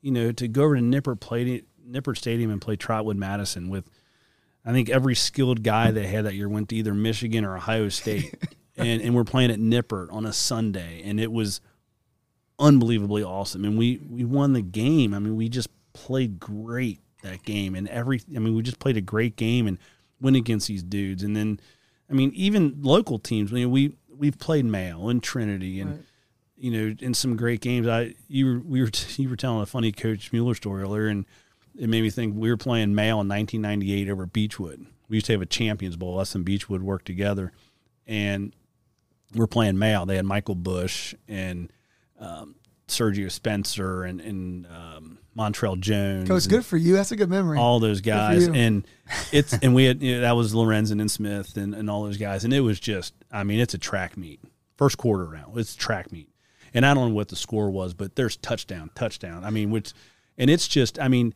You 0.00 0.12
know, 0.12 0.30
to 0.32 0.46
go 0.46 0.62
over 0.62 0.76
to 0.76 0.82
Nippert 0.82 1.20
play 1.20 1.62
Nippert 1.88 2.18
Stadium 2.18 2.50
and 2.50 2.60
play 2.60 2.76
Trotwood 2.76 3.16
Madison 3.16 3.68
with 3.68 3.90
I 4.64 4.72
think 4.72 4.90
every 4.90 5.14
skilled 5.14 5.62
guy 5.62 5.90
they 5.90 6.06
had 6.06 6.26
that 6.26 6.34
year 6.34 6.48
went 6.48 6.68
to 6.68 6.76
either 6.76 6.94
Michigan 6.94 7.44
or 7.44 7.56
Ohio 7.56 7.88
State. 7.88 8.34
and 8.76 9.00
and 9.02 9.14
we're 9.14 9.24
playing 9.24 9.50
at 9.50 9.58
Nippert 9.58 10.12
on 10.12 10.26
a 10.26 10.32
Sunday 10.32 11.02
and 11.04 11.18
it 11.18 11.32
was 11.32 11.60
unbelievably 12.58 13.22
awesome. 13.22 13.64
And 13.64 13.78
we 13.78 14.00
we 14.08 14.24
won 14.24 14.52
the 14.52 14.62
game. 14.62 15.14
I 15.14 15.18
mean, 15.18 15.36
we 15.36 15.48
just 15.48 15.68
played 15.92 16.38
great 16.38 17.00
that 17.22 17.42
game 17.42 17.74
and 17.74 17.88
every 17.88 18.20
I 18.36 18.38
mean, 18.38 18.54
we 18.54 18.62
just 18.62 18.78
played 18.78 18.96
a 18.96 19.02
great 19.02 19.36
game 19.36 19.66
and 19.66 19.78
went 20.20 20.36
against 20.36 20.68
these 20.68 20.82
dudes. 20.82 21.22
And 21.22 21.36
then 21.36 21.60
I 22.10 22.14
mean, 22.14 22.32
even 22.34 22.78
local 22.80 23.18
teams, 23.18 23.50
I 23.52 23.54
mean, 23.56 23.70
we 23.70 23.92
we've 24.16 24.38
played 24.38 24.64
Male 24.64 25.08
and 25.08 25.22
Trinity 25.22 25.80
and 25.80 25.90
Right. 25.90 26.00
you 26.56 26.70
know, 26.72 26.96
in 27.00 27.14
some 27.14 27.36
great 27.36 27.60
games. 27.60 27.86
I 27.86 28.14
you 28.28 28.46
were 28.46 28.58
we 28.60 28.82
were 28.82 28.90
you 29.16 29.28
were 29.28 29.36
telling 29.36 29.62
a 29.62 29.66
funny 29.66 29.92
Coach 29.92 30.32
Mueller 30.32 30.54
story 30.54 30.82
earlier 30.82 31.06
and 31.08 31.24
it 31.78 31.88
made 31.88 32.02
me 32.02 32.10
think 32.10 32.34
we 32.36 32.50
were 32.50 32.56
playing 32.56 32.94
Male 32.94 33.20
in 33.20 33.28
1998 33.28 34.08
over 34.08 34.26
Beechwood. 34.26 34.86
We 35.08 35.16
used 35.18 35.26
to 35.26 35.32
have 35.32 35.42
a 35.42 35.46
Champions 35.46 35.96
Bowl. 35.96 36.18
Us 36.18 36.34
and 36.34 36.44
Beechwood 36.44 36.82
worked 36.82 37.06
together, 37.06 37.52
and 38.06 38.52
we're 39.34 39.46
playing 39.46 39.78
Male. 39.78 40.04
They 40.04 40.16
had 40.16 40.24
Michael 40.26 40.56
Bush 40.56 41.14
and 41.28 41.72
um, 42.18 42.56
Sergio 42.88 43.30
Spencer 43.30 44.02
and, 44.02 44.20
and 44.20 44.66
um, 44.66 45.18
Montrell 45.38 45.78
Jones. 45.78 46.28
Coach, 46.28 46.44
and 46.44 46.50
good 46.50 46.64
for 46.64 46.76
you. 46.76 46.94
That's 46.94 47.12
a 47.12 47.16
good 47.16 47.30
memory. 47.30 47.58
all 47.58 47.78
those 47.80 48.00
guys, 48.00 48.46
and 48.46 48.86
it's 49.32 49.52
and 49.52 49.74
we 49.74 49.84
had 49.84 50.02
you 50.02 50.16
know, 50.16 50.20
that 50.22 50.32
was 50.32 50.52
Lorenzen 50.52 51.00
and 51.00 51.10
Smith 51.10 51.56
and, 51.56 51.74
and 51.74 51.88
all 51.88 52.04
those 52.04 52.16
guys, 52.16 52.44
and 52.44 52.52
it 52.52 52.60
was 52.60 52.80
just 52.80 53.14
I 53.30 53.44
mean 53.44 53.60
it's 53.60 53.74
a 53.74 53.78
track 53.78 54.16
meet, 54.16 54.40
first 54.76 54.98
quarter 54.98 55.24
round, 55.26 55.56
it's 55.56 55.74
track 55.74 56.10
meet, 56.12 56.28
and 56.74 56.84
I 56.84 56.94
don't 56.94 57.10
know 57.10 57.14
what 57.14 57.28
the 57.28 57.36
score 57.36 57.70
was, 57.70 57.94
but 57.94 58.16
there's 58.16 58.36
touchdown, 58.36 58.90
touchdown. 58.94 59.44
I 59.44 59.50
mean, 59.50 59.70
which, 59.70 59.92
and 60.36 60.50
it's 60.50 60.66
just 60.66 60.98
I 60.98 61.08
mean, 61.08 61.34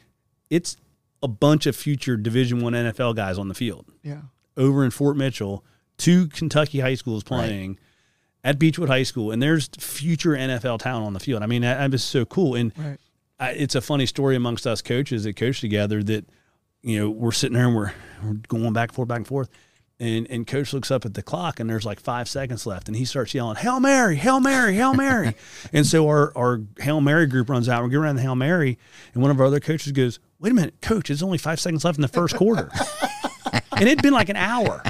it's 0.50 0.76
a 1.22 1.28
bunch 1.28 1.66
of 1.66 1.76
future 1.76 2.16
Division 2.16 2.60
One 2.60 2.72
NFL 2.72 3.14
guys 3.14 3.38
on 3.38 3.48
the 3.48 3.54
field 3.54 3.86
yeah. 4.02 4.22
over 4.56 4.84
in 4.84 4.90
Fort 4.90 5.16
Mitchell, 5.16 5.64
two 5.96 6.26
Kentucky 6.26 6.80
high 6.80 6.96
schools 6.96 7.22
playing 7.22 7.78
at 8.44 8.58
Beechwood 8.58 8.88
High 8.88 9.04
School, 9.04 9.30
and 9.30 9.40
there's 9.40 9.68
future 9.78 10.30
NFL 10.30 10.80
talent 10.80 11.06
on 11.06 11.12
the 11.12 11.20
field. 11.20 11.42
I 11.42 11.46
mean, 11.46 11.62
that, 11.62 11.78
that 11.78 11.90
was 11.90 12.02
so 12.02 12.24
cool. 12.24 12.54
And 12.54 12.72
Right. 12.76 12.98
I, 13.42 13.50
it's 13.50 13.74
a 13.74 13.80
funny 13.80 14.06
story 14.06 14.36
amongst 14.36 14.68
us 14.68 14.82
coaches 14.82 15.24
that 15.24 15.34
coach 15.34 15.60
together 15.60 16.00
that, 16.04 16.26
you 16.80 17.00
know, 17.00 17.10
we're 17.10 17.32
sitting 17.32 17.54
there 17.54 17.66
and 17.66 17.74
we're, 17.74 17.92
we're 18.24 18.34
going 18.34 18.72
back 18.72 18.90
and 18.90 18.94
forth, 18.94 19.08
back 19.08 19.16
and 19.16 19.26
forth. 19.26 19.50
And, 19.98 20.28
and 20.30 20.46
coach 20.46 20.72
looks 20.72 20.92
up 20.92 21.04
at 21.04 21.14
the 21.14 21.24
clock 21.24 21.58
and 21.58 21.68
there's 21.68 21.84
like 21.84 21.98
five 21.98 22.28
seconds 22.28 22.66
left 22.66 22.86
and 22.86 22.96
he 22.96 23.04
starts 23.04 23.34
yelling, 23.34 23.56
Hail 23.56 23.80
Mary, 23.80 24.14
Hail 24.14 24.38
Mary, 24.38 24.76
Hail 24.76 24.94
Mary. 24.94 25.34
and 25.72 25.84
so 25.84 26.06
our, 26.06 26.32
our 26.36 26.60
Hail 26.78 27.00
Mary 27.00 27.26
group 27.26 27.48
runs 27.50 27.68
out. 27.68 27.82
We're 27.82 27.88
going 27.88 28.04
around 28.04 28.16
the 28.16 28.22
Hail 28.22 28.36
Mary 28.36 28.78
and 29.12 29.20
one 29.20 29.32
of 29.32 29.40
our 29.40 29.46
other 29.46 29.60
coaches 29.60 29.90
goes, 29.90 30.20
Wait 30.38 30.52
a 30.52 30.54
minute, 30.54 30.80
coach, 30.80 31.10
it's 31.10 31.22
only 31.22 31.38
five 31.38 31.58
seconds 31.58 31.84
left 31.84 31.98
in 31.98 32.02
the 32.02 32.08
first 32.08 32.36
quarter. 32.36 32.70
and 33.72 33.88
it'd 33.88 34.02
been 34.02 34.12
like 34.12 34.28
an 34.28 34.36
hour. 34.36 34.84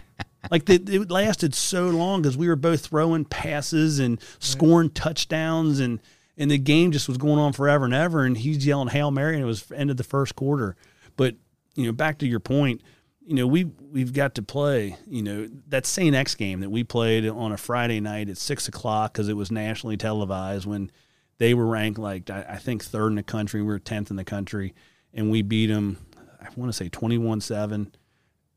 Like 0.51 0.66
the, 0.66 0.74
it 0.74 1.11
lasted 1.11 1.55
so 1.55 1.89
long 1.89 2.20
because 2.20 2.37
we 2.37 2.49
were 2.49 2.57
both 2.57 2.87
throwing 2.87 3.24
passes 3.24 3.99
and 3.99 4.20
scoring 4.41 4.91
touchdowns, 4.91 5.81
and 5.81 6.01
and 6.37 6.51
the 6.51 6.59
game 6.59 6.93
just 6.93 7.09
was 7.09 7.19
going 7.19 7.39
on 7.39 7.53
forever 7.53 7.85
and 7.85 7.95
ever. 7.95 8.25
And 8.25 8.37
he's 8.37 8.67
yelling 8.67 8.89
hail 8.89 9.11
mary, 9.11 9.35
and 9.35 9.43
it 9.43 9.47
was 9.47 9.71
ended 9.73 9.97
the 9.97 10.05
first 10.05 10.35
quarter. 10.37 10.77
But 11.17 11.37
you 11.75 11.87
know, 11.87 11.93
back 11.93 12.19
to 12.19 12.27
your 12.27 12.41
point, 12.41 12.83
you 13.25 13.35
know, 13.35 13.47
we 13.47 13.65
we've 13.65 14.13
got 14.13 14.35
to 14.37 14.43
play. 14.43 14.97
You 15.07 15.23
know, 15.23 15.49
that 15.69 15.87
Saint 15.87 16.15
X 16.15 16.35
game 16.35 16.61
that 16.61 16.71
we 16.71 16.85
played 16.85 17.27
on 17.27 17.53
a 17.53 17.57
Friday 17.57 18.01
night 18.01 18.29
at 18.29 18.39
six 18.39 18.69
o'clock 18.69 19.13
because 19.13 19.29
it 19.29 19.37
was 19.37 19.51
nationally 19.51 19.97
televised 19.97 20.67
when 20.67 20.91
they 21.39 21.55
were 21.55 21.67
ranked 21.67 21.99
like 21.99 22.31
I, 22.31 22.57
think 22.57 22.85
third 22.85 23.09
in 23.09 23.17
the 23.17 23.23
country. 23.23 23.63
We 23.63 23.69
were 23.69 23.79
tenth 23.79 24.11
in 24.11 24.17
the 24.17 24.25
country, 24.25 24.75
and 25.13 25.31
we 25.31 25.43
beat 25.43 25.67
them. 25.67 25.99
I 26.41 26.49
want 26.57 26.71
to 26.71 26.77
say 26.77 26.89
twenty 26.89 27.19
one 27.19 27.41
seven, 27.41 27.95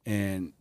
and 0.06 0.53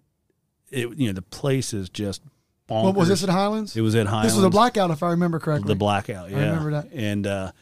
it 0.70 0.96
you 0.96 1.06
know 1.06 1.12
the 1.12 1.22
place 1.22 1.72
is 1.72 1.88
just 1.88 2.22
bonkers. 2.68 2.84
What 2.84 2.94
was 2.94 3.08
this 3.08 3.22
at 3.22 3.28
Highlands? 3.28 3.76
It 3.76 3.80
was 3.82 3.94
at 3.94 4.06
Highlands. 4.06 4.32
This 4.32 4.36
was 4.36 4.44
a 4.44 4.50
blackout, 4.50 4.90
if 4.90 5.02
I 5.02 5.10
remember 5.10 5.38
correctly. 5.38 5.68
The 5.68 5.74
blackout, 5.76 6.30
yeah. 6.30 6.36
I 6.38 6.40
remember 6.46 6.70
that. 6.72 6.92
And 6.92 7.26
uh, 7.26 7.52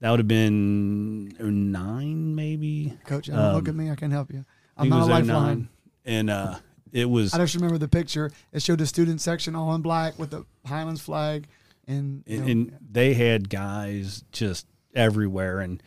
that 0.00 0.10
would 0.10 0.20
have 0.20 0.28
been 0.28 1.34
09 1.38 2.34
maybe. 2.34 2.96
Coach, 3.06 3.26
don't 3.26 3.36
look 3.54 3.68
Um, 3.68 3.68
at 3.68 3.74
me. 3.74 3.90
I 3.90 3.94
can't 3.94 4.12
help 4.12 4.32
you. 4.32 4.44
I'm 4.76 4.88
not 4.88 5.02
a 5.02 5.06
lifeline. 5.06 5.68
And 6.04 6.30
uh, 6.30 6.56
it 6.92 7.08
was 7.08 7.34
I 7.34 7.38
just 7.38 7.54
remember 7.54 7.78
the 7.78 7.88
picture. 7.88 8.30
It 8.52 8.62
showed 8.62 8.78
the 8.78 8.86
student 8.86 9.20
section 9.20 9.54
all 9.54 9.74
in 9.74 9.82
black 9.82 10.18
with 10.18 10.30
the 10.30 10.44
Highlands 10.66 11.00
flag, 11.00 11.46
and, 11.86 12.24
and, 12.26 12.40
know, 12.40 12.46
and 12.52 12.78
they 12.90 13.14
had 13.14 13.48
guys 13.48 14.24
just 14.32 14.66
everywhere 14.94 15.60
and 15.60 15.82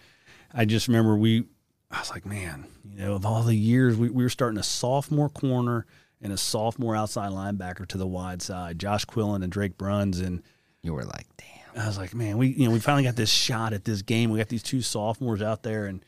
i 0.52 0.66
just 0.66 0.88
remember 0.88 1.16
we 1.16 1.44
i 1.92 2.00
was 2.00 2.10
like 2.10 2.26
man 2.26 2.66
you 2.84 2.98
know 2.98 3.14
of 3.14 3.24
all 3.24 3.44
the 3.44 3.54
years 3.56 3.96
we, 3.96 4.10
we 4.10 4.24
were 4.24 4.30
starting 4.32 4.58
a 4.58 4.64
sophomore 4.64 5.30
corner 5.30 5.86
and 6.26 6.34
a 6.34 6.38
sophomore 6.38 6.96
outside 6.96 7.32
linebacker 7.32 7.88
to 7.88 7.98
the 7.98 8.08
wide 8.08 8.42
side 8.42 8.78
josh 8.80 9.06
quillen 9.06 9.44
and 9.44 9.52
drake 9.52 9.78
bruns. 9.78 10.20
And 10.20 10.44
You 10.82 10.94
were 10.94 11.06
like, 11.06 11.28
damn. 11.38 11.84
i 11.84 11.88
was 11.88 11.98
like 11.98 12.14
man 12.14 12.38
we 12.38 12.48
you 12.50 12.66
know 12.66 12.74
we 12.74 12.80
finally 12.80 13.04
got 13.04 13.16
this 13.16 13.32
shot 13.32 13.72
at 13.72 13.86
this 13.86 14.02
game. 14.02 14.30
We 14.30 14.40
got 14.40 14.50
these 14.50 14.64
two 14.64 14.82
sophomores 14.82 15.42
out 15.42 15.64
there 15.64 15.86
and 15.86 16.04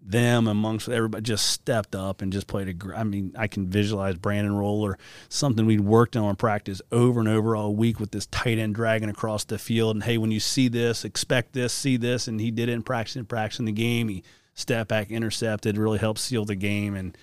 them 0.00 0.46
amongst 0.46 0.88
everybody 0.88 1.22
just 1.22 1.48
stepped 1.48 1.94
up 1.94 2.22
and 2.22 2.32
just 2.32 2.46
played 2.46 2.68
a 2.68 2.96
I 2.96 3.02
mean 3.02 3.32
I 3.36 3.48
can 3.48 3.68
visualize 3.68 4.16
Brandon 4.16 4.54
Roller 4.54 4.96
something 5.28 5.66
we'd 5.66 5.80
worked 5.80 6.16
on 6.16 6.30
in 6.30 6.36
practice 6.36 6.80
over 6.92 7.18
and 7.18 7.28
over 7.28 7.56
all 7.56 7.74
week 7.74 7.98
with 7.98 8.12
this 8.12 8.26
tight 8.26 8.58
end 8.58 8.76
dragging 8.76 9.08
across 9.08 9.44
the 9.44 9.58
field. 9.58 9.96
And 9.96 10.04
hey 10.04 10.16
when 10.16 10.30
you 10.30 10.40
see 10.40 10.68
this 10.68 11.04
expect 11.04 11.52
this 11.52 11.72
see 11.72 11.96
this. 11.96 12.28
And 12.28 12.40
he 12.40 12.50
did 12.50 12.68
it 12.68 12.72
in 12.72 12.82
practice 12.82 13.16
in 13.16 13.26
practice 13.26 13.58
in 13.58 13.64
the 13.64 13.72
game. 13.72 14.08
He 14.08 14.22
stepped 14.54 14.88
back 14.88 15.10
intercepted 15.10 15.76
really 15.76 15.98
helped 15.98 16.20
seal 16.20 16.44
the 16.44 16.54
game 16.54 16.94
and 16.94 17.16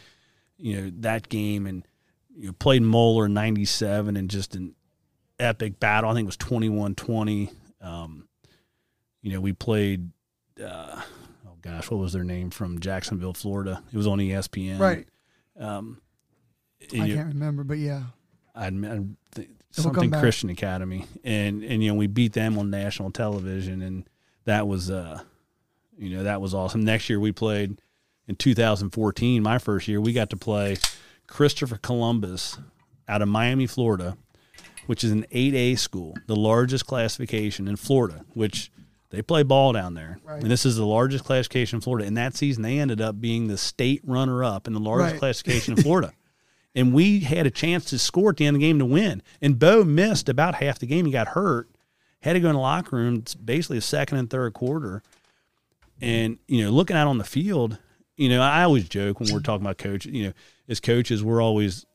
you 0.58 0.80
know 0.80 0.92
that 1.00 1.30
game. 1.30 1.66
And 1.68 1.88
you 2.38 2.48
know, 2.48 2.54
played 2.54 2.82
Moeller 2.82 3.26
in 3.26 3.34
97 3.34 4.18
and 4.18 4.30
just 4.30 4.56
an 4.56 4.76
epic 5.40 5.80
battle 5.80 6.10
I 6.10 6.14
think 6.14 6.26
it 6.26 6.28
was 6.28 6.38
21-20 6.38 7.54
um, 7.82 8.28
you 9.22 9.32
know 9.32 9.42
we 9.42 9.54
played 9.54 10.10
uh, 10.64 11.02
oh 11.48 11.58
gosh, 11.62 11.90
what 11.90 12.00
was 12.00 12.14
their 12.14 12.24
name 12.24 12.50
from 12.50 12.80
Jacksonville, 12.80 13.34
Florida? 13.34 13.82
It 13.92 13.98
was 13.98 14.08
on 14.08 14.20
ESPN. 14.20 14.80
right. 14.80 15.08
Um, 15.60 16.02
I 16.94 17.06
you 17.06 17.16
can't 17.16 17.30
remember, 17.30 17.64
but 17.64 17.78
yeah, 17.78 18.04
I 18.54 18.68
admit 18.68 19.04
th- 19.34 19.50
something. 19.72 20.12
Christian 20.12 20.50
Academy, 20.50 21.06
and 21.24 21.64
and 21.64 21.84
you 21.84 21.92
know 21.92 21.96
we 21.96 22.08
beat 22.08 22.34
them 22.34 22.58
on 22.58 22.70
national 22.70 23.12
television, 23.12 23.82
and 23.82 24.10
that 24.44 24.68
was 24.68 24.92
uh, 24.92 25.22
you 25.98 26.16
know 26.16 26.24
that 26.24 26.42
was 26.42 26.54
awesome. 26.54 26.82
Next 26.82 27.10
year 27.10 27.20
we 27.20 27.32
played 27.32 27.82
in 28.28 28.36
2014, 28.36 29.42
my 29.42 29.58
first 29.58 29.88
year. 29.88 30.02
We 30.02 30.14
got 30.14 30.30
to 30.32 30.38
play 30.38 30.78
Christopher 31.28 31.78
Columbus 31.78 32.58
out 33.08 33.22
of 33.22 33.28
Miami, 33.28 33.68
Florida, 33.68 34.18
which 34.88 35.04
is 35.04 35.12
an 35.12 35.26
8A 35.32 35.78
school, 35.80 36.16
the 36.28 36.36
largest 36.36 36.86
classification 36.86 37.68
in 37.68 37.76
Florida, 37.76 38.24
which 38.34 38.72
they 39.10 39.22
play 39.22 39.44
ball 39.44 39.74
down 39.74 39.94
there. 39.94 40.20
Right. 40.24 40.42
And 40.42 40.52
this 40.52 40.66
is 40.66 40.76
the 40.76 40.86
largest 40.86 41.24
classification 41.24 41.78
in 41.78 41.82
Florida. 41.82 42.06
And 42.08 42.18
that 42.18 42.36
season, 42.36 42.64
they 42.64 42.80
ended 42.80 43.02
up 43.02 43.20
being 43.22 43.48
the 43.48 43.58
state 43.58 44.02
runner 44.04 44.44
up 44.44 44.68
in 44.68 44.74
the 44.74 44.80
largest 44.80 45.14
Right. 45.14 45.20
classification 45.20 45.78
in 45.78 45.84
Florida. 45.84 46.14
and 46.76 46.94
we 46.94 47.22
had 47.22 47.46
a 47.48 47.52
chance 47.52 47.86
to 47.86 47.98
score 48.00 48.32
at 48.32 48.38
the 48.38 48.46
end 48.46 48.56
of 48.56 48.60
the 48.62 48.68
game 48.68 48.80
to 48.80 48.86
win. 48.86 49.22
And 49.42 49.58
Bo 49.58 49.84
missed 49.84 50.28
about 50.30 50.56
half 50.56 50.78
the 50.80 50.86
game. 50.88 51.06
He 51.06 51.12
got 51.12 51.30
hurt, 51.30 51.70
had 52.22 52.34
to 52.34 52.40
go 52.40 52.50
in 52.50 52.56
the 52.56 52.60
locker 52.62 52.96
room, 52.98 53.16
it's 53.18 53.34
basically 53.36 53.78
the 53.78 53.82
second 53.82 54.18
and 54.18 54.30
third 54.30 54.54
quarter. 54.54 55.02
And, 56.02 56.38
you 56.48 56.64
know, 56.64 56.72
looking 56.72 56.98
out 56.98 57.08
on 57.08 57.18
the 57.18 57.24
field, 57.24 57.78
you 58.18 58.28
know, 58.30 58.42
I 58.42 58.64
always 58.64 58.90
joke 58.90 59.20
when 59.20 59.32
we're 59.34 59.40
talking 59.40 59.66
about 59.66 59.78
coaches, 59.78 60.12
you 60.14 60.28
know, 60.28 60.34
as 60.68 60.80
coaches, 60.80 61.24
we're 61.24 61.42
always, 61.42 61.86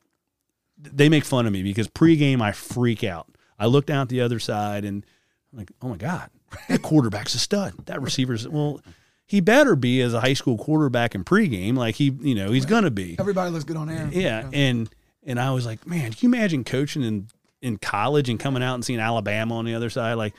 they 0.79 1.09
make 1.09 1.25
fun 1.25 1.47
of 1.47 1.53
me 1.53 1.63
because 1.63 1.89
pregame 1.89 2.41
I 2.41 2.53
freak 2.53 3.05
out. 3.05 3.29
I 3.59 3.67
look 3.67 3.87
down 3.87 4.03
at 4.03 4.09
the 4.09 4.21
other 4.21 4.39
side 4.39 4.85
and 4.85 5.05
I'm 5.53 5.59
like, 5.59 5.73
oh 5.83 5.89
my 5.89 5.97
God, 5.97 6.31
that 6.69 6.83
quarterback's 6.83 7.35
a 7.35 7.39
stud. 7.39 7.75
That 7.87 8.01
receiver's, 8.01 8.49
well, 8.49 8.81
he 9.27 9.41
better 9.41 9.77
be 9.77 10.03
as 10.03 10.13
a 10.13 10.21
high 10.21 10.33
school 10.33 10.59
quarterback 10.59 11.15
in 11.15 11.23
pregame. 11.23 11.77
Like 11.77 11.95
he, 11.95 12.11
you 12.21 12.35
know, 12.35 12.51
he's 12.51 12.67
going 12.67 12.83
to 12.83 12.91
be. 12.91 13.15
Everybody 13.17 13.53
looks 13.53 13.63
good 13.63 13.77
on 13.77 13.89
air. 13.89 14.09
Yeah, 14.11 14.51
and 14.53 14.91
and 15.25 15.39
I 15.39 15.53
was 15.53 15.65
like, 15.65 15.87
man, 15.87 16.13
can 16.13 16.19
you 16.21 16.37
imagine 16.37 16.65
coaching 16.65 17.05
in 17.05 17.29
in 17.63 17.77
college 17.77 18.29
and 18.29 18.41
coming 18.41 18.61
out 18.61 18.75
and 18.75 18.85
seeing 18.85 18.99
Alabama 18.99 19.55
on 19.55 19.67
the 19.67 19.75
other 19.77 19.89
side? 19.89 20.15
Like, 20.15 20.35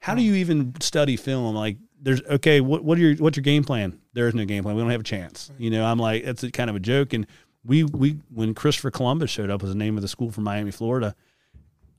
how 0.00 0.16
do 0.16 0.22
you 0.22 0.34
even 0.34 0.74
study 0.80 1.16
film? 1.16 1.54
Like, 1.54 1.76
there's 2.00 2.20
okay, 2.22 2.60
what 2.60 2.82
what 2.82 2.98
are 2.98 3.00
your 3.00 3.14
what's 3.16 3.36
your 3.36 3.44
game 3.44 3.62
plan? 3.62 4.00
There 4.12 4.26
is 4.26 4.34
no 4.34 4.44
game 4.44 4.64
plan. 4.64 4.74
We 4.74 4.82
don't 4.82 4.90
have 4.90 5.02
a 5.02 5.04
chance. 5.04 5.52
You 5.56 5.70
know, 5.70 5.84
I'm 5.84 6.00
like, 6.00 6.24
that's 6.24 6.42
a, 6.42 6.50
kind 6.50 6.68
of 6.68 6.74
a 6.74 6.80
joke. 6.80 7.12
And 7.12 7.28
we 7.64 7.84
we 7.84 8.18
when 8.32 8.54
Christopher 8.54 8.90
Columbus 8.90 9.30
showed 9.30 9.50
up 9.50 9.62
was 9.62 9.70
the 9.70 9.76
name 9.76 9.96
of 9.96 10.02
the 10.02 10.08
school 10.08 10.30
from 10.30 10.44
Miami, 10.44 10.70
Florida. 10.70 11.14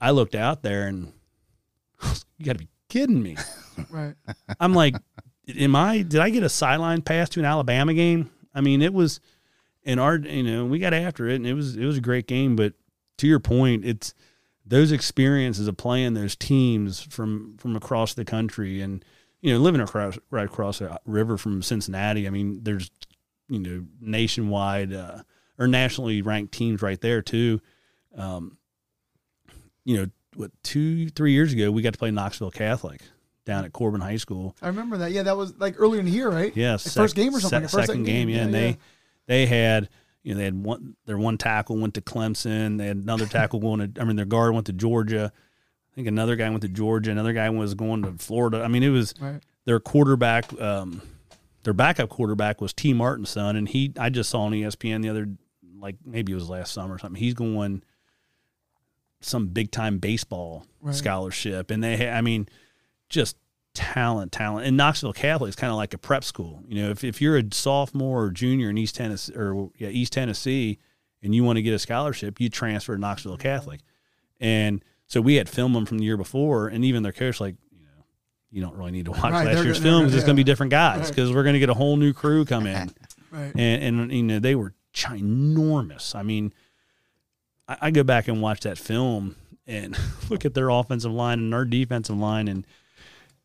I 0.00 0.10
looked 0.10 0.34
out 0.34 0.62
there 0.62 0.86
and 0.86 1.12
you 2.38 2.44
got 2.44 2.52
to 2.52 2.58
be 2.58 2.68
kidding 2.88 3.22
me. 3.22 3.36
Right. 3.90 4.14
I'm 4.60 4.72
like, 4.72 4.94
am 5.48 5.74
I? 5.74 6.02
Did 6.02 6.20
I 6.20 6.30
get 6.30 6.44
a 6.44 6.48
sideline 6.48 7.02
pass 7.02 7.28
to 7.30 7.40
an 7.40 7.44
Alabama 7.44 7.92
game? 7.92 8.30
I 8.54 8.60
mean, 8.60 8.82
it 8.82 8.94
was 8.94 9.18
in 9.82 9.98
our, 9.98 10.16
you 10.16 10.44
know, 10.44 10.64
we 10.64 10.78
got 10.78 10.94
after 10.94 11.28
it, 11.28 11.34
and 11.34 11.46
it 11.46 11.54
was 11.54 11.76
it 11.76 11.84
was 11.84 11.96
a 11.96 12.00
great 12.00 12.28
game. 12.28 12.54
But 12.54 12.74
to 13.18 13.26
your 13.26 13.40
point, 13.40 13.84
it's 13.84 14.14
those 14.64 14.92
experiences 14.92 15.66
of 15.66 15.76
playing 15.76 16.14
those 16.14 16.36
teams 16.36 17.02
from 17.02 17.56
from 17.58 17.74
across 17.74 18.14
the 18.14 18.24
country, 18.24 18.80
and 18.80 19.04
you 19.40 19.52
know, 19.52 19.58
living 19.58 19.80
across 19.80 20.16
right 20.30 20.46
across 20.46 20.78
the 20.78 20.96
river 21.04 21.36
from 21.36 21.62
Cincinnati. 21.62 22.28
I 22.28 22.30
mean, 22.30 22.60
there's 22.62 22.92
you 23.48 23.58
know 23.58 23.84
nationwide 24.00 24.92
uh, 24.92 25.22
or 25.58 25.66
nationally 25.68 26.22
ranked 26.22 26.52
teams 26.52 26.82
right 26.82 27.00
there 27.00 27.22
too. 27.22 27.60
Um, 28.16 28.58
you 29.84 29.96
know, 29.96 30.06
what 30.36 30.50
two 30.62 31.08
three 31.10 31.32
years 31.32 31.52
ago 31.52 31.70
we 31.70 31.82
got 31.82 31.92
to 31.92 31.98
play 31.98 32.10
Knoxville 32.10 32.50
Catholic 32.50 33.00
down 33.44 33.64
at 33.64 33.72
Corbin 33.72 34.00
High 34.00 34.16
School. 34.16 34.56
I 34.62 34.68
remember 34.68 34.96
that. 34.98 35.12
Yeah, 35.12 35.22
that 35.24 35.36
was 35.36 35.54
like 35.58 35.74
earlier 35.78 36.00
in 36.00 36.06
the 36.06 36.12
year, 36.12 36.30
right? 36.30 36.54
Yeah, 36.56 36.72
Like 36.72 36.80
sec- 36.80 36.92
first 36.94 37.14
game 37.16 37.34
or 37.34 37.40
something. 37.40 37.62
sec- 37.62 37.62
like 37.62 37.70
first, 37.70 37.86
second 37.88 38.04
game, 38.04 38.28
yeah, 38.28 38.42
and 38.42 38.52
yeah. 38.52 38.58
they 38.60 38.78
they 39.26 39.46
had 39.46 39.88
you 40.22 40.32
know 40.34 40.38
they 40.38 40.44
had 40.44 40.62
one 40.64 40.96
their 41.06 41.18
one 41.18 41.38
tackle 41.38 41.76
went 41.76 41.94
to 41.94 42.00
Clemson. 42.00 42.78
They 42.78 42.86
had 42.86 42.96
another 42.96 43.26
tackle 43.26 43.60
going 43.60 43.92
to 43.92 44.00
I 44.00 44.04
mean 44.04 44.16
their 44.16 44.24
guard 44.24 44.54
went 44.54 44.66
to 44.66 44.72
Georgia. 44.72 45.32
I 45.34 45.94
think 45.94 46.08
another 46.08 46.34
guy 46.34 46.48
went 46.50 46.62
to 46.62 46.68
Georgia. 46.68 47.12
Another 47.12 47.32
guy 47.32 47.48
was 47.50 47.74
going 47.74 48.02
to 48.02 48.12
Florida. 48.18 48.62
I 48.64 48.68
mean 48.68 48.82
it 48.82 48.88
was 48.88 49.14
Right. 49.20 49.40
their 49.66 49.78
quarterback. 49.78 50.58
Um, 50.60 51.02
their 51.62 51.74
backup 51.74 52.08
quarterback 52.10 52.60
was 52.60 52.72
Tee 52.74 52.92
Martin's 52.92 53.30
son, 53.30 53.54
and 53.56 53.68
he 53.68 53.92
I 53.98 54.10
just 54.10 54.30
saw 54.30 54.42
on 54.42 54.52
ESPN 54.52 55.02
the 55.02 55.08
other 55.10 55.28
like 55.84 55.96
maybe 56.04 56.32
it 56.32 56.34
was 56.34 56.48
last 56.48 56.72
summer 56.72 56.94
or 56.94 56.98
something. 56.98 57.20
He's 57.20 57.34
going 57.34 57.82
some 59.20 59.48
big 59.48 59.70
time 59.70 59.98
baseball 59.98 60.66
Right. 60.80 60.94
scholarship, 60.94 61.70
and 61.70 61.82
they, 61.82 62.08
I 62.10 62.20
mean 62.20 62.48
just 63.08 63.36
talent, 63.74 64.32
talent. 64.32 64.66
And 64.66 64.76
Knoxville 64.76 65.12
Catholic 65.12 65.48
is 65.48 65.56
kind 65.56 65.70
of 65.70 65.76
like 65.76 65.94
a 65.94 65.98
prep 65.98 66.24
school. 66.24 66.62
You 66.68 66.82
know, 66.82 66.90
if, 66.90 67.04
if 67.04 67.20
you're 67.22 67.36
a 67.38 67.44
sophomore 67.52 68.24
or 68.24 68.30
junior 68.30 68.70
in 68.70 68.78
East 68.78 68.96
Tennessee 68.96 69.34
or 69.34 69.70
yeah, 69.78 69.88
East 69.88 70.12
Tennessee 70.12 70.78
and 71.22 71.34
you 71.34 71.42
want 71.44 71.56
to 71.56 71.62
get 71.62 71.72
a 71.74 71.78
scholarship, 71.78 72.40
you 72.40 72.48
transfer 72.50 72.94
to 72.94 73.00
Knoxville 73.00 73.36
Catholic. 73.38 73.80
And 74.40 74.84
so 75.06 75.20
we 75.20 75.36
had 75.36 75.48
filmed 75.48 75.74
them 75.74 75.86
from 75.86 75.98
the 75.98 76.04
year 76.04 76.16
before 76.16 76.68
and 76.68 76.84
even 76.84 77.02
their 77.02 77.12
coach 77.12 77.40
like, 77.40 77.56
you 77.72 77.84
know, 77.84 78.04
you 78.50 78.60
don't 78.62 78.76
really 78.76 78.90
need 78.92 79.06
to 79.06 79.10
watch 79.12 79.22
Right, 79.32 79.46
last 79.46 79.64
year's 79.64 79.78
film 79.78 80.02
because 80.02 80.14
it's 80.14 80.24
going 80.24 80.36
to 80.36 80.40
be 80.40 80.44
different 80.44 80.70
guys 80.70 80.98
Right. 81.00 81.08
because 81.08 81.32
we're 81.32 81.44
going 81.44 81.54
to 81.54 81.60
get 81.60 81.70
a 81.70 81.74
whole 81.74 81.96
new 81.96 82.12
crew 82.12 82.44
come 82.44 82.66
in 82.66 82.90
Right. 83.30 83.52
and 83.56 84.00
and 84.00 84.12
you 84.12 84.22
know 84.22 84.38
they 84.38 84.54
were 84.54 84.74
ginormous. 84.94 86.14
I 86.14 86.22
mean, 86.22 86.54
I, 87.68 87.76
I 87.82 87.90
go 87.90 88.02
back 88.02 88.28
and 88.28 88.40
watch 88.40 88.60
that 88.60 88.78
film 88.78 89.36
and 89.66 89.96
look 90.30 90.44
at 90.44 90.54
their 90.54 90.70
offensive 90.70 91.12
line 91.12 91.38
and 91.38 91.54
our 91.54 91.64
defensive 91.64 92.16
line, 92.16 92.48
and 92.48 92.66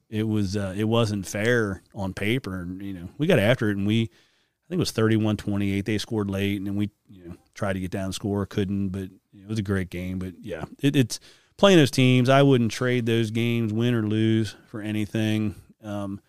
it 0.10 0.28
was 0.28 0.56
uh, 0.56 0.74
it 0.78 0.86
wasn't 0.86 1.28
fair 1.28 1.84
on 1.94 2.14
paper. 2.14 2.62
And 2.62 2.82
you 2.82 2.94
know 2.94 3.10
we 3.18 3.28
got 3.28 3.40
after 3.40 3.70
it, 3.70 3.78
and 3.78 3.88
we 3.88 4.04
I 4.04 4.70
think 4.70 4.78
it 4.78 4.80
was 4.80 4.92
31-28. 4.92 5.84
They 5.84 5.98
scored 5.98 6.30
late, 6.30 6.58
and 6.58 6.68
then 6.68 6.76
we 6.76 6.90
you 7.10 7.28
know 7.28 7.36
tried 7.54 7.74
to 7.74 7.80
get 7.80 7.92
down 7.92 8.14
score, 8.14 8.46
couldn't. 8.46 8.90
But 8.90 9.10
it 9.34 9.48
was 9.48 9.60
a 9.60 9.64
great 9.64 9.90
game. 9.90 10.20
But 10.20 10.36
yeah, 10.42 10.66
it, 10.82 10.96
it's 10.96 11.20
playing 11.58 11.78
those 11.78 11.92
teams. 11.92 12.30
I 12.30 12.44
wouldn't 12.44 12.72
trade 12.72 13.06
those 13.06 13.32
games, 13.32 13.74
win 13.74 13.94
or 13.94 14.04
lose, 14.04 14.56
for 14.68 14.82
anything. 14.82 15.56
Um, 15.84 16.22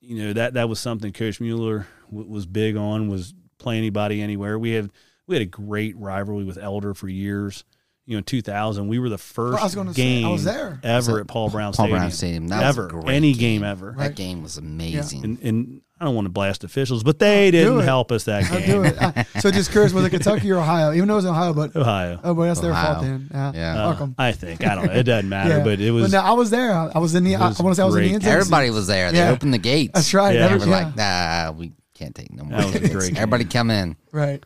you 0.00 0.16
know 0.18 0.32
that 0.32 0.54
that 0.54 0.68
was 0.68 0.80
something 0.80 1.12
Coach 1.12 1.40
Mueller 1.40 1.86
w- 2.10 2.28
was 2.28 2.44
big 2.44 2.76
on 2.76 3.08
was 3.08 3.34
play 3.62 3.78
anybody 3.78 4.20
anywhere. 4.22 4.58
We 4.58 4.72
had 4.72 4.90
we 5.26 5.34
had 5.36 5.42
a 5.42 5.46
great 5.46 5.96
rivalry 5.96 6.44
with 6.44 6.58
Elder 6.58 6.94
for 6.94 7.08
years. 7.08 7.64
You 8.04 8.14
know, 8.16 8.18
in 8.18 8.24
2000, 8.24 8.88
we 8.88 8.98
were 8.98 9.08
the 9.08 9.16
first 9.16 9.60
I 9.60 9.64
was 9.64 9.76
gonna 9.76 9.94
say, 9.94 10.02
game 10.02 10.26
I 10.26 10.30
was 10.32 10.42
there. 10.42 10.80
ever 10.82 11.20
at 11.20 11.28
Paul 11.28 11.50
Brown 11.50 11.72
Paul 11.72 11.84
Stadium. 11.86 11.98
Brown 11.98 12.10
Stadium. 12.10 12.48
That 12.48 12.56
was 12.66 12.78
a 12.78 12.80
ever 12.82 12.88
great 12.88 13.14
any 13.14 13.32
game. 13.32 13.60
game, 13.60 13.64
ever. 13.64 13.92
Right. 13.92 14.08
That 14.08 14.16
game 14.16 14.42
was 14.42 14.56
amazing. 14.58 15.22
And, 15.24 15.38
and 15.40 15.80
I 16.00 16.04
don't 16.06 16.16
want 16.16 16.24
to 16.26 16.30
blast 16.32 16.64
officials, 16.64 17.04
but 17.04 17.20
they 17.20 17.52
didn't 17.52 17.78
help 17.82 18.10
us 18.10 18.24
that 18.24 18.50
game. 18.50 18.66
do 18.66 18.82
it. 18.82 18.96
I- 19.00 19.24
so 19.38 19.52
just 19.52 19.70
curious, 19.70 19.92
was 19.92 20.04
it 20.04 20.10
Kentucky 20.10 20.50
or 20.50 20.56
Ohio? 20.58 20.92
Even 20.92 21.06
though 21.06 21.14
it 21.14 21.18
was 21.18 21.26
Ohio, 21.26 21.52
but 21.54 21.76
Ohio. 21.76 22.18
oh, 22.24 22.34
but 22.34 22.46
that's 22.46 22.58
their 22.58 22.74
fault 22.74 23.02
then. 23.02 23.28
Yeah. 23.30 23.52
Yeah. 23.54 23.84
Uh, 23.84 23.92
Fuck 23.92 24.00
'em. 24.02 24.14
I 24.18 24.32
think 24.32 24.66
I 24.66 24.74
don't 24.74 24.86
know. 24.86 24.92
It 24.94 25.04
doesn't 25.04 25.28
matter, 25.28 25.58
Yeah. 25.58 25.64
but 25.64 25.78
it 25.80 25.92
was. 25.92 26.10
no, 26.12 26.18
I 26.18 26.32
was 26.32 26.50
there. 26.50 26.72
I, 26.74 26.90
I 26.96 26.98
was 26.98 27.14
in 27.14 27.22
the. 27.22 27.36
I, 27.36 27.46
was 27.48 27.60
want 27.60 27.70
to 27.72 27.76
say 27.76 27.82
I 27.84 27.86
was 27.86 27.94
in 27.94 28.02
the 28.02 28.08
great. 28.08 28.14
end. 28.14 28.24
Everybody 28.36 28.70
was 28.70 28.88
there. 28.88 29.12
They 29.12 29.18
Yeah. 29.18 29.30
opened 29.30 29.54
the 29.54 29.58
gates. 29.58 29.92
That's 29.94 30.12
right. 30.12 30.34
Yeah. 30.34 30.48
They 30.48 30.54
Every- 30.54 30.66
were 30.68 30.76
yeah. 30.76 30.84
like, 30.86 30.96
nah, 30.96 31.52
we 31.56 31.72
can't 31.94 32.14
take 32.14 32.32
no 32.32 32.44
more. 32.44 32.60
That 32.60 32.80
was 32.80 32.90
a 32.90 32.92
great. 32.92 33.16
Everybody 33.16 33.44
come 33.44 33.70
in. 33.70 33.96
right. 34.12 34.42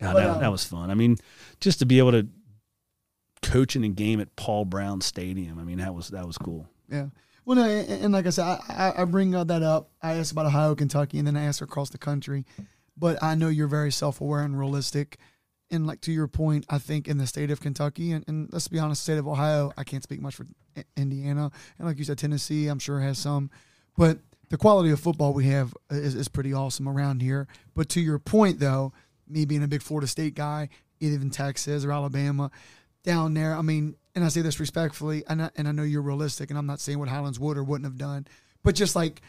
God, 0.00 0.12
But, 0.12 0.20
that, 0.20 0.30
um, 0.30 0.40
that 0.40 0.52
was 0.52 0.64
fun. 0.64 0.90
I 0.92 0.94
mean, 0.94 1.16
just 1.60 1.80
to 1.80 1.86
be 1.86 1.98
able 1.98 2.12
to 2.12 2.28
coach 3.42 3.76
in 3.76 3.84
a 3.84 3.88
game 3.88 4.20
at 4.20 4.34
Paul 4.36 4.64
Brown 4.64 5.00
Stadium. 5.00 5.58
I 5.58 5.64
mean, 5.64 5.78
that 5.78 5.94
was 5.94 6.08
that 6.08 6.26
was 6.26 6.38
cool. 6.38 6.68
Yeah. 6.88 7.06
Well, 7.44 7.56
no, 7.56 7.64
and, 7.64 8.04
and 8.04 8.12
like 8.12 8.26
I 8.26 8.30
said, 8.30 8.44
I, 8.44 8.60
I, 8.68 9.02
I 9.02 9.04
bring 9.06 9.34
uh, 9.34 9.44
that 9.44 9.62
up. 9.62 9.90
I 10.02 10.14
asked 10.14 10.32
about 10.32 10.46
Ohio, 10.46 10.74
Kentucky, 10.74 11.18
and 11.18 11.26
then 11.26 11.36
I 11.36 11.44
asked 11.44 11.62
across 11.62 11.90
the 11.90 11.98
country. 11.98 12.44
But 12.96 13.22
I 13.22 13.34
know 13.34 13.48
you're 13.48 13.68
very 13.68 13.92
self 13.92 14.20
aware 14.20 14.42
and 14.42 14.58
realistic. 14.58 15.18
And 15.70 15.86
like 15.86 16.00
to 16.02 16.12
your 16.12 16.28
point, 16.28 16.64
I 16.68 16.78
think 16.78 17.08
in 17.08 17.18
the 17.18 17.26
state 17.26 17.50
of 17.50 17.60
Kentucky, 17.60 18.12
and, 18.12 18.24
and 18.26 18.48
let's 18.52 18.68
be 18.68 18.78
honest, 18.78 19.02
the 19.02 19.12
state 19.12 19.18
of 19.18 19.28
Ohio, 19.28 19.72
I 19.76 19.84
can't 19.84 20.02
speak 20.02 20.20
much 20.20 20.34
for 20.34 20.46
Indiana. 20.96 21.50
And 21.78 21.86
like 21.86 21.98
you 21.98 22.04
said, 22.04 22.18
Tennessee, 22.18 22.68
I'm 22.68 22.78
sure 22.78 23.00
has 23.00 23.18
some. 23.18 23.50
But 23.96 24.18
the 24.50 24.56
quality 24.56 24.90
of 24.90 25.00
football 25.00 25.32
we 25.32 25.46
have 25.46 25.74
uh, 25.90 25.96
is, 25.96 26.14
is 26.14 26.28
pretty 26.28 26.52
awesome 26.52 26.88
around 26.88 27.22
here. 27.22 27.46
But 27.74 27.88
to 27.90 28.00
your 28.00 28.18
point, 28.18 28.60
though, 28.60 28.92
me 29.28 29.44
being 29.44 29.62
a 29.62 29.68
big 29.68 29.82
Florida 29.82 30.06
State 30.06 30.34
guy, 30.34 30.68
even 31.00 31.30
Texas 31.30 31.84
or 31.84 31.92
Alabama, 31.92 32.50
down 33.04 33.34
there, 33.34 33.54
I 33.54 33.62
mean, 33.62 33.96
and 34.14 34.24
I 34.24 34.28
say 34.28 34.40
this 34.40 34.58
respectfully, 34.58 35.22
and 35.28 35.42
I, 35.42 35.50
and 35.56 35.68
I 35.68 35.72
know 35.72 35.82
you're 35.82 36.02
realistic, 36.02 36.50
and 36.50 36.58
I'm 36.58 36.66
not 36.66 36.80
saying 36.80 36.98
what 36.98 37.08
Highlands 37.08 37.38
would 37.38 37.56
or 37.56 37.62
wouldn't 37.62 37.84
have 37.84 37.98
done, 37.98 38.26
but 38.64 38.74
just 38.74 38.96
like, 38.96 39.22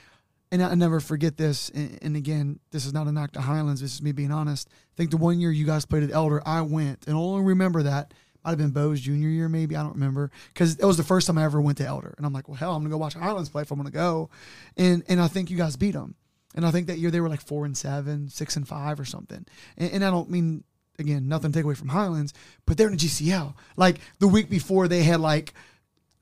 and 0.52 0.64
I, 0.64 0.72
I 0.72 0.76
never 0.76 1.00
forget 1.00 1.38
this, 1.38 1.70
and, 1.70 2.00
and 2.02 2.16
again, 2.16 2.60
this 2.72 2.86
is 2.86 2.94
not 2.94 3.08
a 3.08 3.12
knock 3.12 3.32
to 3.34 3.42
Highlands, 3.42 3.82
this 3.82 3.94
is 3.94 4.02
me 4.02 4.12
being 4.12 4.32
honest. 4.32 4.68
I 4.72 4.96
think 4.98 5.12
the 5.12 5.18
one 5.18 5.40
year 5.40 5.52
you 5.52 5.66
guys 5.66 5.86
played 5.86 6.04
at 6.04 6.12
Elder, 6.12 6.42
I 6.46 6.62
went, 6.62 7.06
and 7.06 7.16
I 7.16 7.20
only 7.20 7.46
remember 7.46 7.84
that. 7.84 8.14
Might 8.44 8.52
have 8.52 8.58
been 8.58 8.72
Bo's 8.72 9.02
junior 9.02 9.30
year, 9.30 9.50
maybe. 9.50 9.76
I 9.76 9.84
don't 9.84 9.94
remember. 9.94 10.32
Because 10.54 10.76
it 10.76 10.86
was 10.86 10.98
the 10.98 11.04
first 11.04 11.28
time 11.28 11.38
I 11.38 11.44
ever 11.44 11.60
went 11.60 11.78
to 11.80 11.86
Elder. 11.86 12.14
And 12.18 12.26
I'm 12.26 12.34
like, 12.34 12.48
well, 12.48 12.56
hell, 12.56 12.72
I'm 12.72 12.82
going 12.82 12.90
to 12.90 12.94
go 12.94 12.98
watch 12.98 13.14
Highlands 13.14 13.50
play 13.50 13.64
if 13.64 13.72
I'm 13.72 13.78
going 13.78 13.92
to 13.92 13.94
go. 13.94 14.30
And 14.78 15.04
and 15.08 15.22
I 15.22 15.28
think 15.28 15.50
you 15.50 15.58
guys 15.58 15.76
beat 15.76 15.92
them. 15.92 16.16
And 16.56 16.66
I 16.66 16.72
think 16.72 16.88
that 16.88 16.98
year 16.98 17.12
they 17.12 17.22
were 17.22 17.30
like 17.30 17.42
four 17.42 17.66
and 17.66 17.78
seven, 17.78 18.30
six 18.30 18.56
and 18.56 18.68
five 18.68 19.00
or 19.00 19.06
something. 19.06 19.46
And, 19.78 19.92
and 19.92 20.06
I 20.06 20.10
don't 20.10 20.30
mean, 20.30 20.64
again, 20.98 21.28
nothing 21.28 21.52
to 21.52 21.58
take 21.58 21.64
away 21.64 21.76
from 21.76 21.90
Highlands, 21.90 22.34
but 22.66 22.78
they're 22.78 22.88
in 22.88 22.98
the 22.98 23.00
GCL. 23.00 23.54
Like 23.76 24.00
the 24.20 24.28
week 24.28 24.50
before, 24.50 24.88
they 24.88 25.04
had 25.04 25.20
like 25.20 25.54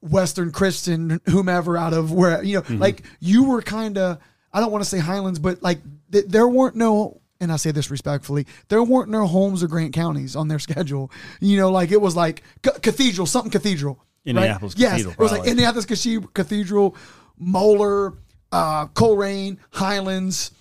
Western 0.02 0.52
Christian, 0.52 1.22
whomever 1.26 1.77
out 1.77 1.94
of 1.94 2.11
where, 2.11 2.44
you 2.44 2.56
know, 2.56 2.61
mm-hmm. 2.64 2.80
like 2.80 3.03
you 3.19 3.45
were 3.45 3.61
kind 3.61 3.98
of, 3.98 4.19
I 4.52 4.60
don't 4.60 4.72
want 4.72 4.84
to 4.84 4.89
say 4.89 4.99
Highlands, 4.99 5.39
but 5.39 5.61
like 5.61 5.80
th- 6.11 6.26
there 6.27 6.48
weren't 6.48 6.76
no 6.76 7.22
and 7.39 7.51
I 7.51 7.55
say 7.57 7.72
this 7.72 7.89
respectfully, 7.91 8.45
there 8.69 8.81
weren't 8.84 9.09
no 9.09 9.27
homes 9.27 9.61
or 9.64 9.68
Grant 9.68 9.93
counties 9.93 10.35
on 10.35 10.47
their 10.47 10.59
schedule. 10.68 11.11
You 11.39 11.57
know, 11.57 11.72
like 11.72 11.91
it 11.91 12.01
was 12.01 12.15
like 12.15 12.43
C- 12.65 12.72
Cathedral, 12.81 13.27
something 13.27 13.51
Cathedral. 13.51 13.95
right? 14.26 14.30
Indianapolis 14.31 14.73
Yes, 14.77 14.91
Cathedral, 14.91 15.14
it 15.14 15.19
was 15.19 15.31
like 15.31 15.38
probably. 15.39 15.51
Indianapolis 15.51 15.85
Cathedral- 15.85 16.30
Cathedral, 16.34 16.95
Moeller, 17.38 18.14
uh, 18.51 18.88
Colerain, 18.88 19.57
Highlands, 19.72 20.51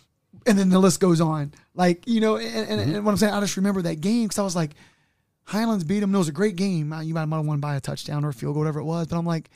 and 0.46 0.58
then 0.58 0.68
the 0.68 0.78
list 0.78 1.00
goes 1.00 1.20
on. 1.20 1.52
Like 1.74 2.06
you 2.06 2.20
know, 2.20 2.36
and, 2.36 2.46
and, 2.70 2.80
Mm-hmm. 2.80 2.94
and 2.96 3.04
what 3.04 3.10
I'm 3.12 3.16
saying, 3.18 3.32
I 3.34 3.40
just 3.40 3.56
remember 3.56 3.82
that 3.82 4.00
game 4.00 4.24
because 4.24 4.38
I 4.38 4.42
was 4.42 4.56
like, 4.56 4.72
Highlands 5.44 5.84
beat 5.84 6.00
them. 6.00 6.14
It 6.14 6.18
was 6.18 6.28
a 6.28 6.32
great 6.32 6.56
game. 6.56 6.92
You 7.02 7.14
might 7.14 7.28
have 7.28 7.44
won 7.46 7.60
by 7.60 7.76
a 7.76 7.80
touchdown 7.80 8.24
or 8.24 8.30
a 8.30 8.32
field 8.34 8.54
goal, 8.54 8.60
whatever 8.62 8.80
it 8.80 8.84
was. 8.84 9.06
But 9.06 9.16
I'm 9.16 9.26
like, 9.26 9.48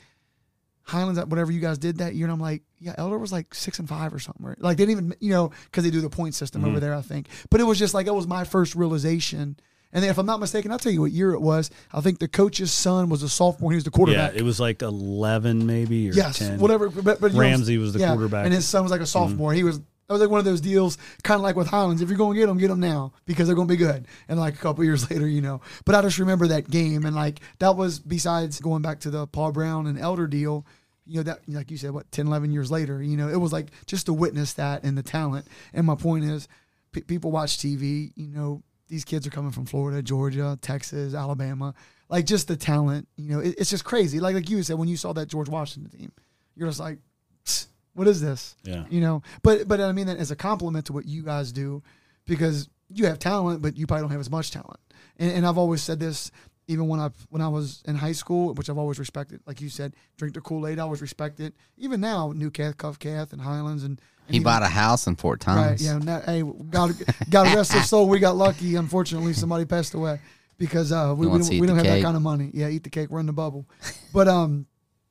Highlands, 0.83 1.19
whatever 1.25 1.51
you 1.51 1.59
guys 1.59 1.77
did 1.77 1.97
that 1.99 2.15
year, 2.15 2.25
and 2.25 2.33
I'm 2.33 2.39
like, 2.39 2.63
yeah, 2.79 2.95
Elder 2.97 3.17
was 3.17 3.31
like 3.31 3.53
six 3.53 3.79
and 3.79 3.87
five 3.87 4.13
or 4.13 4.19
something. 4.19 4.45
Right? 4.45 4.59
Like 4.61 4.77
they 4.77 4.85
didn't 4.85 5.05
even, 5.05 5.17
you 5.19 5.31
know, 5.31 5.51
because 5.65 5.83
they 5.83 5.91
do 5.91 6.01
the 6.01 6.09
point 6.09 6.35
system 6.35 6.61
Mm-hmm. 6.61 6.71
over 6.71 6.79
there, 6.79 6.93
I 6.95 7.01
think. 7.01 7.27
But 7.49 7.61
it 7.61 7.65
was 7.65 7.79
just 7.79 7.93
like 7.93 8.07
it 8.07 8.13
was 8.13 8.27
my 8.27 8.43
first 8.43 8.75
realization. 8.75 9.57
And 9.93 10.05
if 10.05 10.17
I'm 10.17 10.25
not 10.25 10.39
mistaken, 10.39 10.71
I'll 10.71 10.79
tell 10.79 10.91
you 10.91 11.01
what 11.01 11.11
year 11.11 11.33
it 11.33 11.41
was. 11.41 11.69
I 11.91 11.99
think 11.99 12.19
the 12.19 12.27
coach's 12.29 12.71
son 12.71 13.09
was 13.09 13.23
a 13.23 13.29
sophomore. 13.29 13.71
He 13.71 13.75
was 13.75 13.83
the 13.83 13.91
quarterback. 13.91 14.33
Yeah, 14.33 14.39
it 14.39 14.43
was 14.43 14.57
like 14.59 14.81
eleven 14.81 15.65
maybe 15.65 16.09
or 16.09 16.13
yes, 16.13 16.39
ten. 16.39 16.59
whatever. 16.59 16.89
But, 16.89 17.19
but 17.19 17.33
know, 17.33 17.39
Ramsey 17.39 17.77
was 17.77 17.91
the 17.93 17.99
yeah, 17.99 18.11
quarterback. 18.13 18.39
Mm-hmm. 18.39 18.45
and 18.45 18.53
his 18.53 18.67
son 18.67 18.83
was 18.83 18.91
like 18.91 19.01
a 19.01 19.05
sophomore. 19.05 19.53
He 19.53 19.63
was. 19.63 19.81
That 20.11 20.15
was 20.15 20.21
like 20.23 20.29
one 20.29 20.39
of 20.39 20.45
those 20.45 20.59
deals, 20.59 20.97
kind 21.23 21.37
of 21.37 21.41
like 21.41 21.55
with 21.55 21.67
Highlands. 21.67 22.01
If 22.01 22.09
you're 22.09 22.17
going 22.17 22.33
to 22.33 22.39
get 22.41 22.47
them, 22.47 22.57
get 22.57 22.67
them 22.67 22.81
now 22.81 23.13
because 23.25 23.47
they're 23.47 23.55
going 23.55 23.69
to 23.69 23.73
be 23.73 23.77
good. 23.77 24.09
And 24.27 24.37
like 24.37 24.55
a 24.55 24.57
couple 24.57 24.83
years 24.83 25.09
later, 25.09 25.25
you 25.25 25.39
know. 25.39 25.61
But 25.85 25.95
I 25.95 26.01
just 26.01 26.19
remember 26.19 26.47
that 26.47 26.69
game, 26.69 27.05
and 27.05 27.15
like 27.15 27.39
that 27.59 27.77
was 27.77 27.97
besides 27.99 28.59
going 28.59 28.81
back 28.81 28.99
to 29.01 29.09
the 29.09 29.25
Paul 29.25 29.53
Brown 29.53 29.87
and 29.87 29.97
Elder 29.97 30.27
deal. 30.27 30.65
You 31.07 31.19
know 31.19 31.23
that, 31.23 31.47
like 31.47 31.71
you 31.71 31.77
said, 31.77 31.91
what 31.91 32.11
10, 32.11 32.27
11 32.27 32.51
years 32.51 32.69
later, 32.69 33.01
you 33.01 33.15
know, 33.15 33.29
it 33.29 33.37
was 33.37 33.53
like 33.53 33.67
just 33.85 34.07
to 34.07 34.13
witness 34.13 34.51
that 34.53 34.83
and 34.83 34.97
the 34.97 35.01
talent. 35.01 35.47
And 35.73 35.85
my 35.85 35.95
point 35.95 36.25
is, 36.25 36.49
pe 36.91 36.99
people 36.99 37.31
watch 37.31 37.57
TV. 37.57 38.11
You 38.17 38.27
know, 38.27 38.63
these 38.89 39.05
kids 39.05 39.25
are 39.25 39.31
coming 39.31 39.51
from 39.51 39.65
Florida, 39.65 40.01
Georgia, 40.01 40.59
Texas, 40.61 41.13
Alabama. 41.13 41.73
Like 42.09 42.25
just 42.25 42.49
the 42.49 42.57
talent. 42.57 43.07
You 43.15 43.29
know, 43.29 43.39
it, 43.39 43.55
it's 43.57 43.69
just 43.69 43.85
crazy. 43.85 44.19
Like 44.19 44.35
like 44.35 44.49
you 44.49 44.61
said, 44.61 44.77
when 44.77 44.89
you 44.89 44.97
saw 44.97 45.13
that 45.13 45.27
George 45.27 45.47
Washington 45.47 45.97
team, 45.97 46.11
you're 46.57 46.67
just 46.67 46.81
like, 46.81 46.99
"Psst, 47.45 47.67
what 47.93 48.07
is 48.07 48.21
this? 48.21 48.55
Yeah. 48.63 48.85
You 48.89 49.01
know, 49.01 49.21
but 49.43 49.67
but 49.67 49.79
I 49.81 49.91
mean 49.91 50.07
that 50.07 50.17
as 50.17 50.31
a 50.31 50.35
compliment 50.35 50.85
to 50.87 50.93
what 50.93 51.05
you 51.05 51.23
guys 51.23 51.51
do, 51.51 51.83
because 52.25 52.69
you 52.89 53.05
have 53.05 53.19
talent, 53.19 53.61
but 53.61 53.77
you 53.77 53.87
probably 53.87 54.03
don't 54.03 54.11
have 54.11 54.19
as 54.19 54.29
much 54.29 54.51
talent. 54.51 54.79
And, 55.17 55.31
and 55.31 55.45
I've 55.47 55.57
always 55.57 55.81
said 55.81 55.99
this, 55.99 56.31
even 56.67 56.87
when 56.87 56.99
I 56.99 57.09
when 57.29 57.41
I 57.41 57.47
was 57.47 57.81
in 57.85 57.95
high 57.95 58.11
school, 58.13 58.53
which 58.53 58.69
I've 58.69 58.77
always 58.77 58.99
respected. 58.99 59.41
Like 59.45 59.61
you 59.61 59.69
said, 59.69 59.93
drink 60.17 60.33
the 60.33 60.41
Kool 60.41 60.67
Aid. 60.67 60.79
I 60.79 60.83
always 60.83 61.01
respected. 61.01 61.47
It. 61.47 61.53
Even 61.77 61.99
now, 62.01 62.31
New 62.35 62.51
Cath, 62.51 62.77
Cov 62.77 62.99
Cath, 62.99 63.33
and 63.33 63.41
Highlands, 63.41 63.83
and, 63.83 63.91
and 64.27 64.29
He 64.29 64.35
even- 64.37 64.43
bought 64.43 64.63
a 64.63 64.67
house 64.67 65.07
in 65.07 65.15
Fort 65.15 65.45
Right. 65.47 65.55
Thomas. 65.55 65.81
Yeah. 65.81 65.97
Now, 65.97 66.21
hey, 66.21 66.43
God, 66.69 66.91
God 67.29 67.53
rest 67.55 67.73
his 67.73 67.89
soul. 67.89 68.07
We 68.07 68.19
got 68.19 68.35
lucky. 68.35 68.75
Unfortunately, 68.75 69.33
somebody 69.33 69.65
passed 69.65 69.93
away 69.93 70.19
because 70.57 70.91
uh, 70.91 71.13
we, 71.17 71.27
we 71.27 71.39
don't, 71.39 71.49
we 71.49 71.67
don't 71.67 71.77
the 71.77 71.83
have 71.83 71.95
that 71.97 72.01
kind 72.03 72.15
of 72.15 72.21
money. 72.21 72.51
Yeah, 72.53 72.69
eat 72.69 72.83
the 72.83 72.89
cake, 72.89 73.09
run 73.11 73.25
the 73.25 73.33
bubble. 73.33 73.65
But 74.13 74.27
um, 74.27 74.65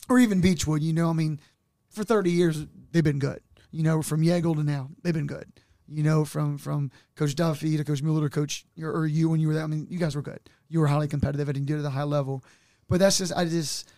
or 0.09 0.19
even 0.19 0.41
Beechwood. 0.41 0.83
You 0.83 0.93
know, 0.93 1.09
I 1.11 1.13
mean, 1.13 1.41
for 1.91 2.05
thirty 2.05 2.31
years 2.31 2.67
they've 2.93 3.05
been 3.05 3.19
good. 3.19 3.41
You 3.71 3.83
know, 3.83 4.03
from 4.03 4.23
Yeagle 4.23 4.57
to 4.57 4.65
now, 4.65 4.91
they've 5.03 5.15
been 5.15 5.27
good. 5.27 5.47
You 5.89 6.03
know, 6.03 6.25
from 6.25 6.59
from 6.59 6.91
Coach 7.17 7.35
Duffy 7.35 7.77
to 7.77 7.85
Coach 7.85 8.03
Mueller 8.03 8.29
to 8.29 8.35
Coach 8.35 8.65
or, 8.81 9.07
you 9.07 9.29
when 9.29 9.41
you 9.41 9.49
were 9.49 9.55
there. 9.55 9.65
I 9.65 9.67
mean, 9.67 9.87
you 9.91 9.99
guys 9.99 10.15
were 10.15 10.23
good. 10.23 10.41
You 10.69 10.81
were 10.81 10.87
highly 10.87 11.09
competitive 11.09 11.49
and 11.49 11.59
you 11.59 11.65
did 11.65 11.77
it 11.77 11.81
at 11.81 11.87
a 11.87 11.91
high 11.91 12.05
level. 12.05 12.45
But 12.89 13.01
that's 13.01 13.19
just 13.19 13.33
I 13.35 13.45
just 13.45 13.91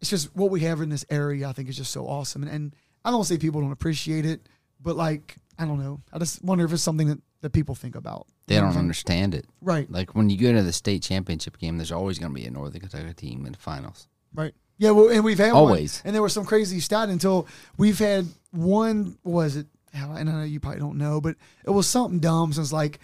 it's 0.00 0.10
just 0.10 0.34
what 0.34 0.50
we 0.50 0.60
have 0.60 0.80
in 0.80 0.88
this 0.88 1.04
area. 1.10 1.48
I 1.48 1.52
think 1.52 1.68
is 1.68 1.76
just 1.76 1.92
so 1.92 2.06
awesome. 2.06 2.42
And, 2.42 2.50
and 2.50 2.76
I 3.04 3.10
don't 3.10 3.24
say 3.24 3.38
people 3.38 3.60
don't 3.60 3.72
appreciate 3.72 4.26
it, 4.26 4.48
but 4.80 4.96
like 4.96 5.36
I 5.58 5.66
don't 5.66 5.78
know. 5.78 6.00
I 6.12 6.18
just 6.18 6.42
wonder 6.42 6.64
if 6.64 6.72
it's 6.72 6.82
something 6.82 7.08
that, 7.08 7.18
that 7.42 7.52
people 7.52 7.74
think 7.74 7.94
about. 7.94 8.26
They 8.46 8.54
don't 8.54 8.64
what 8.64 8.68
I'm 8.68 8.72
saying? 8.74 8.84
understand 8.84 9.34
it. 9.34 9.46
Right. 9.60 9.90
Like 9.90 10.14
when 10.14 10.30
you 10.30 10.38
go 10.38 10.52
to 10.52 10.62
the 10.62 10.72
state 10.72 11.02
championship 11.02 11.58
game, 11.58 11.76
there's 11.76 11.92
always 11.92 12.18
going 12.18 12.32
to 12.32 12.34
be 12.34 12.46
a 12.46 12.50
Northern 12.50 12.80
Kentucky 12.80 13.12
team 13.14 13.46
in 13.46 13.52
the 13.52 13.58
finals. 13.58 14.08
Right. 14.34 14.54
Yeah. 14.80 14.90
Well, 14.92 15.08
and 15.10 15.22
we've 15.22 15.38
had 15.38 15.52
Always. 15.52 15.98
one, 15.98 16.08
and 16.08 16.14
there 16.14 16.22
was 16.22 16.32
some 16.32 16.44
crazy 16.44 16.80
stat 16.80 17.08
until 17.10 17.46
we've 17.76 17.98
had 17.98 18.26
one. 18.50 19.16
Was 19.22 19.54
it? 19.56 19.66
And 19.92 20.30
I 20.30 20.32
know 20.32 20.42
you 20.42 20.58
probably 20.60 20.80
don't 20.80 20.98
know, 20.98 21.20
but 21.20 21.36
it 21.64 21.70
was 21.70 21.86
something 21.86 22.18
dumb 22.20 22.52
since 22.52 22.72
like 22.72 22.98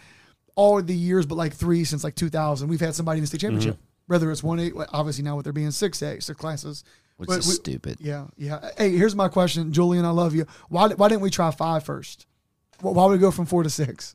all 0.55 0.81
the 0.81 0.95
years, 0.97 1.27
but 1.27 1.35
like 1.35 1.53
three 1.53 1.85
since 1.85 2.03
like 2.03 2.15
2000. 2.15 2.69
We've 2.69 2.81
had 2.81 2.95
somebody 2.95 3.19
in 3.19 3.23
the 3.23 3.27
state 3.27 3.41
championship. 3.43 3.75
Mm-hmm. 3.75 3.83
Whether 4.13 4.31
it's 4.31 4.43
one 4.43 4.59
eight, 4.61 4.73
obviously 4.93 5.23
now 5.25 5.37
with 5.37 5.45
there 5.45 5.53
being 5.53 5.71
six 5.73 6.01
A, 6.03 6.21
six 6.21 6.39
classes. 6.41 6.83
Which 7.19 7.29
But 7.29 7.39
is 7.41 7.47
we- 7.49 7.55
stupid. 7.55 7.99
Yeah, 8.01 8.27
yeah. 8.37 8.71
Hey, 8.79 8.91
here's 8.97 9.15
my 9.17 9.29
question, 9.29 9.73
Julian. 9.73 10.05
I 10.05 10.11
love 10.11 10.35
you. 10.35 10.47
Why 10.69 10.89
why 10.89 11.09
didn't 11.09 11.23
we 11.23 11.31
try 11.31 11.51
five 11.51 11.83
first? 11.85 12.27
Why 12.81 13.05
would 13.07 13.13
we 13.13 13.19
go 13.19 13.31
from 13.31 13.47
four 13.47 13.63
to 13.63 13.71
six? 13.71 14.15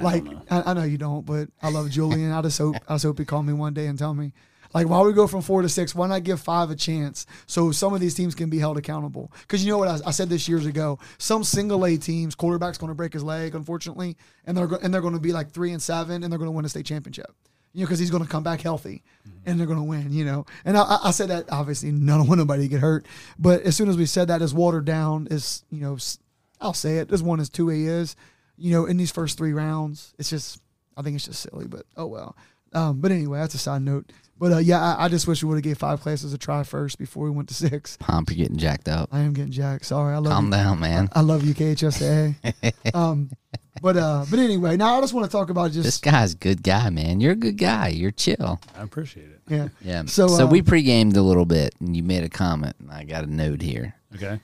like 0.00 0.24
I, 0.50 0.62
I 0.70 0.74
know 0.74 0.82
you 0.84 0.98
don't, 0.98 1.24
but 1.24 1.48
I 1.62 1.70
love 1.70 1.88
Julian. 1.90 2.30
I 2.32 2.42
just 2.42 2.58
hope 2.58 2.76
I 2.88 2.94
just 2.94 3.04
hope 3.04 3.18
he 3.18 3.24
call 3.24 3.42
me 3.42 3.52
one 3.52 3.74
day 3.74 3.86
and 3.86 3.98
tell 3.98 4.12
me. 4.14 4.32
Like 4.74 4.88
why 4.88 5.00
we 5.02 5.12
go 5.12 5.26
from 5.26 5.42
four 5.42 5.62
to 5.62 5.68
six? 5.68 5.94
Why 5.94 6.06
not 6.06 6.24
give 6.24 6.40
five 6.40 6.70
a 6.70 6.74
chance 6.76 7.26
so 7.46 7.72
some 7.72 7.92
of 7.94 8.00
these 8.00 8.14
teams 8.14 8.34
can 8.34 8.48
be 8.50 8.58
held 8.58 8.78
accountable? 8.78 9.30
Because 9.42 9.64
you 9.64 9.70
know 9.72 9.78
what 9.78 9.88
I, 9.88 9.98
I 10.06 10.10
said 10.12 10.28
this 10.28 10.48
years 10.48 10.66
ago. 10.66 10.98
Some 11.18 11.44
single 11.44 11.84
A 11.84 11.96
teams, 11.96 12.34
quarterback's 12.34 12.78
going 12.78 12.88
to 12.88 12.94
break 12.94 13.12
his 13.12 13.22
leg, 13.22 13.54
unfortunately, 13.54 14.16
and 14.46 14.56
they're 14.56 14.68
and 14.82 14.92
they're 14.92 15.00
going 15.02 15.14
to 15.14 15.20
be 15.20 15.32
like 15.32 15.50
three 15.50 15.72
and 15.72 15.82
seven, 15.82 16.22
and 16.22 16.32
they're 16.32 16.38
going 16.38 16.48
to 16.48 16.52
win 16.52 16.64
a 16.64 16.68
state 16.68 16.86
championship. 16.86 17.30
You 17.74 17.80
know, 17.80 17.86
because 17.86 17.98
he's 17.98 18.10
going 18.10 18.22
to 18.22 18.28
come 18.28 18.42
back 18.42 18.60
healthy, 18.60 19.02
and 19.46 19.58
they're 19.58 19.66
going 19.66 19.78
to 19.78 19.84
win. 19.84 20.12
You 20.12 20.24
know, 20.26 20.46
and 20.64 20.76
I, 20.76 20.98
I- 21.04 21.10
said 21.10 21.28
that 21.30 21.50
obviously, 21.50 21.90
don't 21.90 22.26
want 22.26 22.38
nobody 22.38 22.62
to 22.64 22.68
get 22.68 22.80
hurt, 22.80 23.06
but 23.38 23.62
as 23.62 23.76
soon 23.76 23.88
as 23.88 23.96
we 23.96 24.06
said 24.06 24.28
that, 24.28 24.42
it's 24.42 24.52
watered 24.52 24.84
down. 24.84 25.28
Is 25.30 25.64
you 25.70 25.80
know, 25.80 25.96
I'll 26.60 26.74
say 26.74 26.98
it. 26.98 27.10
As 27.12 27.22
one 27.22 27.40
as 27.40 27.48
two 27.48 27.70
A 27.70 27.74
is, 27.74 28.14
you 28.58 28.72
know, 28.72 28.84
in 28.86 28.96
these 28.96 29.10
first 29.10 29.38
three 29.38 29.52
rounds, 29.52 30.14
it's 30.18 30.30
just 30.30 30.60
I 30.96 31.02
think 31.02 31.16
it's 31.16 31.24
just 31.26 31.40
silly, 31.42 31.66
but 31.66 31.84
oh 31.96 32.06
well. 32.06 32.36
Um, 32.74 33.00
but 33.00 33.10
anyway, 33.10 33.38
that's 33.38 33.54
a 33.54 33.58
side 33.58 33.82
note. 33.82 34.12
But 34.42 34.52
uh, 34.52 34.58
yeah, 34.58 34.82
I, 34.96 35.04
I 35.04 35.08
just 35.08 35.28
wish 35.28 35.40
we 35.44 35.48
would 35.50 35.54
have 35.54 35.62
gave 35.62 35.78
five 35.78 36.00
classes 36.00 36.32
a 36.32 36.38
try 36.38 36.64
first 36.64 36.98
before 36.98 37.22
we 37.22 37.30
went 37.30 37.46
to 37.50 37.54
six. 37.54 37.96
Pomp, 37.98 38.28
you're 38.28 38.38
getting 38.38 38.56
jacked 38.56 38.88
up. 38.88 39.08
I 39.12 39.20
am 39.20 39.34
getting 39.34 39.52
jacked. 39.52 39.84
Sorry, 39.84 40.12
I 40.12 40.18
love 40.18 40.32
Calm 40.32 40.46
you. 40.46 40.50
down, 40.50 40.80
man. 40.80 41.08
I 41.12 41.20
love 41.20 41.44
you, 41.44 41.54
KHSAA. 41.54 42.34
um, 42.96 43.30
but 43.80 43.96
uh, 43.96 44.24
but 44.28 44.40
anyway, 44.40 44.76
now 44.76 44.98
I 44.98 45.00
just 45.00 45.14
want 45.14 45.26
to 45.26 45.30
talk 45.30 45.48
about 45.48 45.70
just 45.70 45.84
This 45.84 45.98
guy's 45.98 46.34
good 46.34 46.64
guy, 46.64 46.90
man. 46.90 47.20
You're 47.20 47.34
a 47.34 47.36
good 47.36 47.56
guy. 47.56 47.86
You're 47.90 48.10
chill. 48.10 48.60
I 48.76 48.82
appreciate 48.82 49.28
it. 49.30 49.40
yeah. 49.46 49.68
Yeah. 49.80 50.06
So, 50.06 50.26
So, 50.26 50.48
uh, 50.48 50.50
we 50.50 50.60
pre-gamed 50.60 51.16
a 51.16 51.22
little 51.22 51.46
bit, 51.46 51.76
and 51.78 51.96
you 51.96 52.02
made 52.02 52.24
a 52.24 52.28
comment, 52.28 52.74
and 52.80 52.90
I 52.90 53.04
got 53.04 53.22
a 53.22 53.32
note 53.32 53.62
here. 53.62 53.94
Okay. 54.16 54.40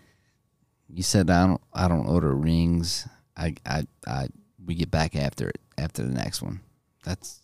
You 0.88 1.02
said 1.02 1.28
I 1.28 1.44
don't 1.44 1.60
I 1.74 1.88
don't 1.88 2.06
order 2.06 2.32
rings. 2.36 3.04
I 3.36 3.56
I 3.66 3.82
I 4.06 4.28
we 4.64 4.76
get 4.76 4.92
back 4.92 5.16
after 5.16 5.48
it 5.48 5.58
after 5.76 6.04
the 6.04 6.14
next 6.14 6.40
one. 6.40 6.60
That's 7.02 7.40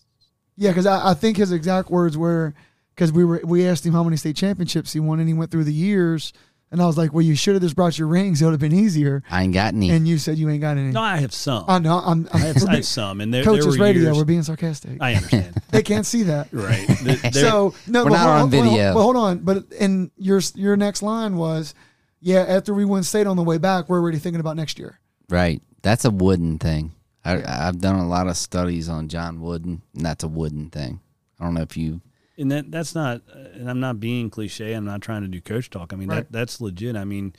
Yeah, 0.56 0.70
because 0.70 0.86
I, 0.86 1.10
I 1.10 1.14
think 1.14 1.36
his 1.36 1.52
exact 1.52 1.90
words 1.90 2.16
were 2.16 2.54
because 2.94 3.12
we 3.12 3.24
were 3.24 3.40
we 3.44 3.66
asked 3.66 3.84
him 3.84 3.92
how 3.92 4.04
many 4.04 4.16
state 4.16 4.36
championships 4.36 4.92
he 4.92 5.00
won, 5.00 5.18
and 5.18 5.28
he 5.28 5.34
went 5.34 5.50
through 5.50 5.64
the 5.64 5.72
years, 5.72 6.32
and 6.70 6.80
I 6.80 6.86
was 6.86 6.96
like, 6.96 7.12
"Well, 7.12 7.22
you 7.22 7.34
should 7.34 7.54
have 7.54 7.62
just 7.62 7.74
brought 7.74 7.98
your 7.98 8.06
rings; 8.06 8.40
it 8.40 8.44
would 8.44 8.52
have 8.52 8.60
been 8.60 8.72
easier." 8.72 9.22
I 9.30 9.42
ain't 9.42 9.52
got 9.52 9.74
any. 9.74 9.90
And 9.90 10.06
you 10.06 10.16
said 10.18 10.38
you 10.38 10.48
ain't 10.48 10.60
got 10.60 10.76
any. 10.76 10.92
No, 10.92 11.00
I 11.00 11.16
have 11.16 11.32
some. 11.34 11.64
I 11.66 11.80
know. 11.80 11.98
I'm. 11.98 12.28
I'm 12.32 12.36
I 12.36 12.38
have, 12.46 12.64
I 12.68 12.74
have 12.76 12.84
some, 12.98 13.20
and 13.20 13.34
there, 13.34 13.42
there 13.42 13.52
were 13.66 13.72
radio. 13.76 14.02
years. 14.04 14.16
We're 14.16 14.24
being 14.24 14.44
sarcastic. 14.44 14.98
I 15.00 15.14
understand. 15.14 15.60
they 15.70 15.82
can't 15.82 16.06
see 16.06 16.22
that. 16.24 16.48
right. 16.52 16.86
Th- 16.86 17.20
there- 17.20 17.32
So 17.32 17.74
no, 17.88 18.04
We're 18.04 18.10
but 18.10 18.16
not 18.16 18.20
hold, 18.20 18.28
on 18.28 18.38
hold- 18.38 18.52
hold- 18.52 18.64
video. 18.72 18.94
But 18.94 19.02
hold 19.02 19.16
on. 19.16 19.38
But 19.40 19.64
and 19.80 20.10
your 20.16 20.40
your 20.54 20.76
next 20.76 21.02
line 21.02 21.36
was, 21.36 21.74
yeah. 22.20 22.44
After 22.46 22.72
we 22.74 22.84
win 22.84 23.02
state 23.02 23.26
on 23.26 23.36
the 23.36 23.42
way 23.42 23.58
back, 23.58 23.88
we're 23.88 23.98
already 24.00 24.18
thinking 24.18 24.40
about 24.40 24.54
next 24.56 24.78
year. 24.78 25.00
right. 25.28 25.60
That's 25.82 26.06
a 26.06 26.10
wooden 26.10 26.58
thing. 26.58 26.93
I 27.24 27.42
I've 27.68 27.80
done 27.80 27.96
a 27.96 28.06
lot 28.06 28.26
of 28.28 28.36
studies 28.36 28.88
on 28.88 29.08
John 29.08 29.40
Wooden, 29.40 29.82
and 29.94 30.04
that's 30.04 30.24
a 30.24 30.28
wooden 30.28 30.70
thing. 30.70 31.00
I 31.40 31.44
don't 31.44 31.54
know 31.54 31.62
if 31.62 31.76
you 31.76 32.00
and 32.36 32.50
that 32.50 32.68
that's 32.70 32.94
not 32.96 33.22
and 33.54 33.70
i'm 33.70 33.78
not 33.78 34.00
being 34.00 34.28
cliche 34.28 34.72
i'm 34.72 34.84
not 34.84 35.00
trying 35.00 35.22
to 35.22 35.28
do 35.28 35.40
coach 35.40 35.70
talk 35.70 35.92
i 35.92 35.96
mean 35.96 36.08
Right. 36.08 36.16
that 36.16 36.32
that's 36.32 36.60
legit 36.60 36.96
i 36.96 37.04
mean 37.04 37.32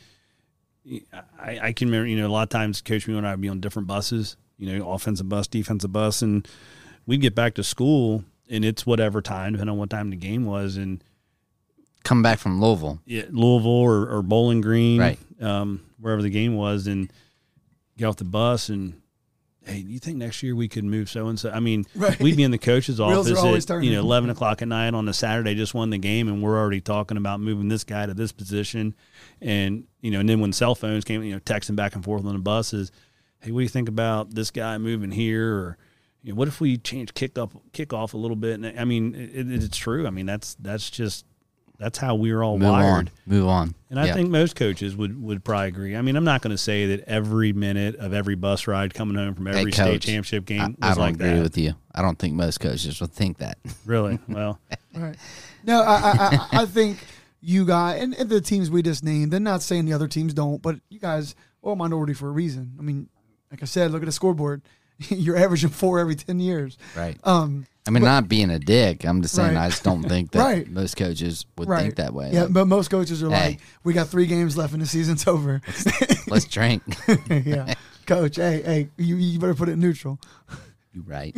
I, 1.37 1.59
I 1.63 1.73
can 1.73 1.87
remember 1.89 2.07
you 2.07 2.15
know 2.17 2.27
a 2.27 2.29
lot 2.31 2.43
of 2.43 2.49
times 2.49 2.81
coach 2.81 3.05
me 3.07 3.17
and 3.17 3.27
i 3.27 3.31
would 3.31 3.41
be 3.41 3.49
on 3.49 3.59
different 3.59 3.87
buses 3.89 4.37
you 4.57 4.71
know 4.77 4.89
offensive 4.91 5.27
bus 5.27 5.47
defensive 5.47 5.91
bus 5.91 6.21
and 6.21 6.47
we'd 7.05 7.19
get 7.21 7.35
back 7.35 7.55
to 7.55 7.63
school 7.63 8.23
and 8.49 8.63
it's 8.63 8.85
whatever 8.85 9.21
time 9.21 9.53
depending 9.53 9.73
on 9.73 9.77
what 9.79 9.89
time 9.89 10.11
the 10.11 10.15
game 10.15 10.45
was 10.45 10.77
and 10.77 11.03
come 12.05 12.21
back 12.21 12.37
from 12.39 12.61
Louisville. 12.61 13.01
yeah, 13.05 13.23
louisville 13.31 13.71
or, 13.71 14.07
or 14.09 14.21
bowling 14.21 14.61
green 14.61 14.99
Right. 15.01 15.19
um, 15.41 15.81
wherever 15.99 16.21
the 16.21 16.29
game 16.29 16.55
was 16.55 16.87
and 16.87 17.11
get 17.97 18.05
off 18.05 18.15
the 18.17 18.23
bus 18.25 18.69
and 18.69 19.01
hey 19.65 19.81
do 19.81 19.91
you 19.91 19.99
think 19.99 20.17
next 20.17 20.41
year 20.43 20.55
we 20.55 20.67
could 20.67 20.83
move 20.83 21.09
so 21.09 21.27
and 21.27 21.39
so 21.39 21.49
i 21.51 21.59
mean 21.59 21.85
Right. 21.95 22.19
we'd 22.19 22.37
be 22.37 22.43
in 22.43 22.51
the 22.51 22.57
coach's 22.57 22.99
office 22.99 23.31
at 23.31 23.67
turning. 23.67 23.89
you 23.89 23.95
know 23.95 24.01
11 24.03 24.29
o'clock 24.29 24.61
at 24.61 24.67
night 24.67 24.93
on 24.93 25.07
a 25.09 25.13
saturday 25.13 25.55
just 25.55 25.73
won 25.73 25.89
the 25.89 25.97
game 25.97 26.27
and 26.27 26.41
we're 26.43 26.57
already 26.57 26.81
talking 26.81 27.17
about 27.17 27.39
moving 27.39 27.67
this 27.67 27.83
guy 27.83 28.05
to 28.05 28.13
this 28.13 28.31
position. 28.31 28.93
And 29.41 29.85
you 30.01 30.11
know 30.11 30.19
and 30.19 30.29
then 30.29 30.39
when 30.39 30.53
cell 30.53 30.75
phones 30.75 31.03
came 31.03 31.23
you 31.23 31.33
know 31.33 31.39
texting 31.39 31.75
back 31.75 31.95
and 31.95 32.03
forth 32.03 32.25
on 32.25 32.33
the 32.33 32.39
buses 32.39 32.91
hey 33.39 33.51
what 33.51 33.59
do 33.59 33.63
you 33.63 33.69
think 33.69 33.89
about 33.89 34.33
this 34.35 34.51
guy 34.51 34.77
moving 34.77 35.11
here? 35.11 35.53
Or 35.55 35.77
you 36.23 36.31
know, 36.31 36.37
what 36.37 36.47
if 36.47 36.59
we 36.61 36.77
change 36.77 37.13
kick 37.13 37.37
up 37.37 37.51
kick 37.73 37.91
off 37.93 38.13
a 38.13 38.17
little 38.17 38.37
bit? 38.37 38.59
And 38.59 38.79
i 38.79 38.85
mean 38.85 39.13
it, 39.15 39.51
it's 39.51 39.77
true. 39.77 40.07
I 40.07 40.09
mean 40.09 40.25
that's 40.25 40.55
that's 40.55 40.89
just 40.89 41.25
that's 41.77 41.97
how 41.97 42.15
we're 42.15 42.41
all 42.43 42.57
Move 42.57 42.69
wired. 42.69 42.93
on. 42.93 43.09
Move 43.25 43.47
on. 43.47 43.75
And 43.89 43.99
I 43.99 44.05
Yeah. 44.07 44.13
think 44.13 44.29
most 44.29 44.55
coaches 44.55 44.95
would, 44.95 45.21
would 45.21 45.43
probably 45.43 45.67
agree. 45.69 45.95
I 45.95 46.01
mean, 46.01 46.15
I'm 46.15 46.23
not 46.23 46.41
going 46.41 46.51
to 46.51 46.57
say 46.57 46.87
that 46.95 47.07
every 47.07 47.53
minute 47.53 47.95
of 47.97 48.13
every 48.13 48.35
bus 48.35 48.67
ride 48.67 48.93
coming 48.93 49.15
home 49.15 49.33
from 49.35 49.45
Hey, 49.47 49.59
every 49.59 49.71
state 49.71 50.01
championship 50.01 50.45
game 50.45 50.75
I 50.81 50.89
was 50.89 50.97
don't 50.97 51.05
like 51.05 51.15
agree 51.15 51.29
that. 51.35 51.41
with 51.43 51.57
you. 51.57 51.73
I 51.93 52.01
don't 52.01 52.17
think 52.19 52.33
most 52.33 52.59
coaches 52.59 52.99
would 53.01 53.11
think 53.11 53.37
that. 53.37 53.57
Really? 53.85 54.19
Well, 54.27 54.59
Right. 54.93 55.15
No, 55.63 55.81
I, 55.81 55.93
I, 55.95 56.17
I, 56.19 56.61
I 56.61 56.65
think 56.65 56.97
you 57.41 57.65
guys 57.65 58.01
and, 58.01 58.13
and 58.15 58.29
the 58.29 58.41
teams 58.41 58.69
we 58.71 58.81
just 58.81 59.03
named. 59.03 59.31
They're 59.31 59.39
not 59.39 59.61
saying 59.61 59.85
the 59.85 59.93
other 59.93 60.07
teams 60.07 60.33
don't, 60.33 60.61
but 60.61 60.77
you 60.89 60.99
guys 60.99 61.35
are 61.63 61.73
a 61.73 61.75
minority 61.75 62.13
for 62.13 62.27
a 62.27 62.31
reason. 62.31 62.73
I 62.79 62.81
mean, 62.81 63.07
like 63.51 63.61
I 63.61 63.65
said, 63.65 63.91
look 63.91 64.01
at 64.01 64.05
the 64.05 64.11
scoreboard. 64.11 64.61
You're 65.09 65.37
averaging 65.37 65.69
four 65.69 65.99
every 65.99 66.15
ten 66.15 66.39
years. 66.39 66.77
Right. 66.95 67.17
Um, 67.23 67.65
I 67.87 67.91
mean, 67.91 68.03
not 68.03 68.27
being 68.27 68.49
a 68.49 68.57
dick. 68.59 69.05
I'm 69.05 69.21
just 69.21 69.35
saying 69.35 69.53
Right. 69.55 69.65
I 69.65 69.69
just 69.69 69.83
don't 69.83 70.01
think 70.03 70.31
that 70.33 70.39
Right. 70.43 70.67
most 70.69 70.97
coaches 70.97 71.45
would 71.57 71.67
right. 71.69 71.81
think 71.83 71.95
that 71.97 72.13
way. 72.13 72.31
Yeah, 72.33 72.43
Like, 72.43 72.53
but 72.53 72.65
most 72.65 72.89
coaches 72.89 73.21
are 73.21 73.29
Hey. 73.29 73.49
like, 73.51 73.59
we 73.83 73.93
got 73.93 74.07
three 74.07 74.25
games 74.25 74.57
left 74.57 74.73
and 74.73 74.81
the 74.81 74.87
season's 74.87 75.27
over. 75.27 75.61
let's 76.27 76.45
drink. 76.45 76.81
yeah, 77.29 77.73
coach. 78.07 78.37
Hey, 78.37 78.61
hey, 78.63 78.89
you, 78.97 79.15
you 79.17 79.37
better 79.39 79.53
put 79.53 79.69
it 79.69 79.77
neutral. 79.77 80.19
you 80.93 81.03
right. 81.05 81.35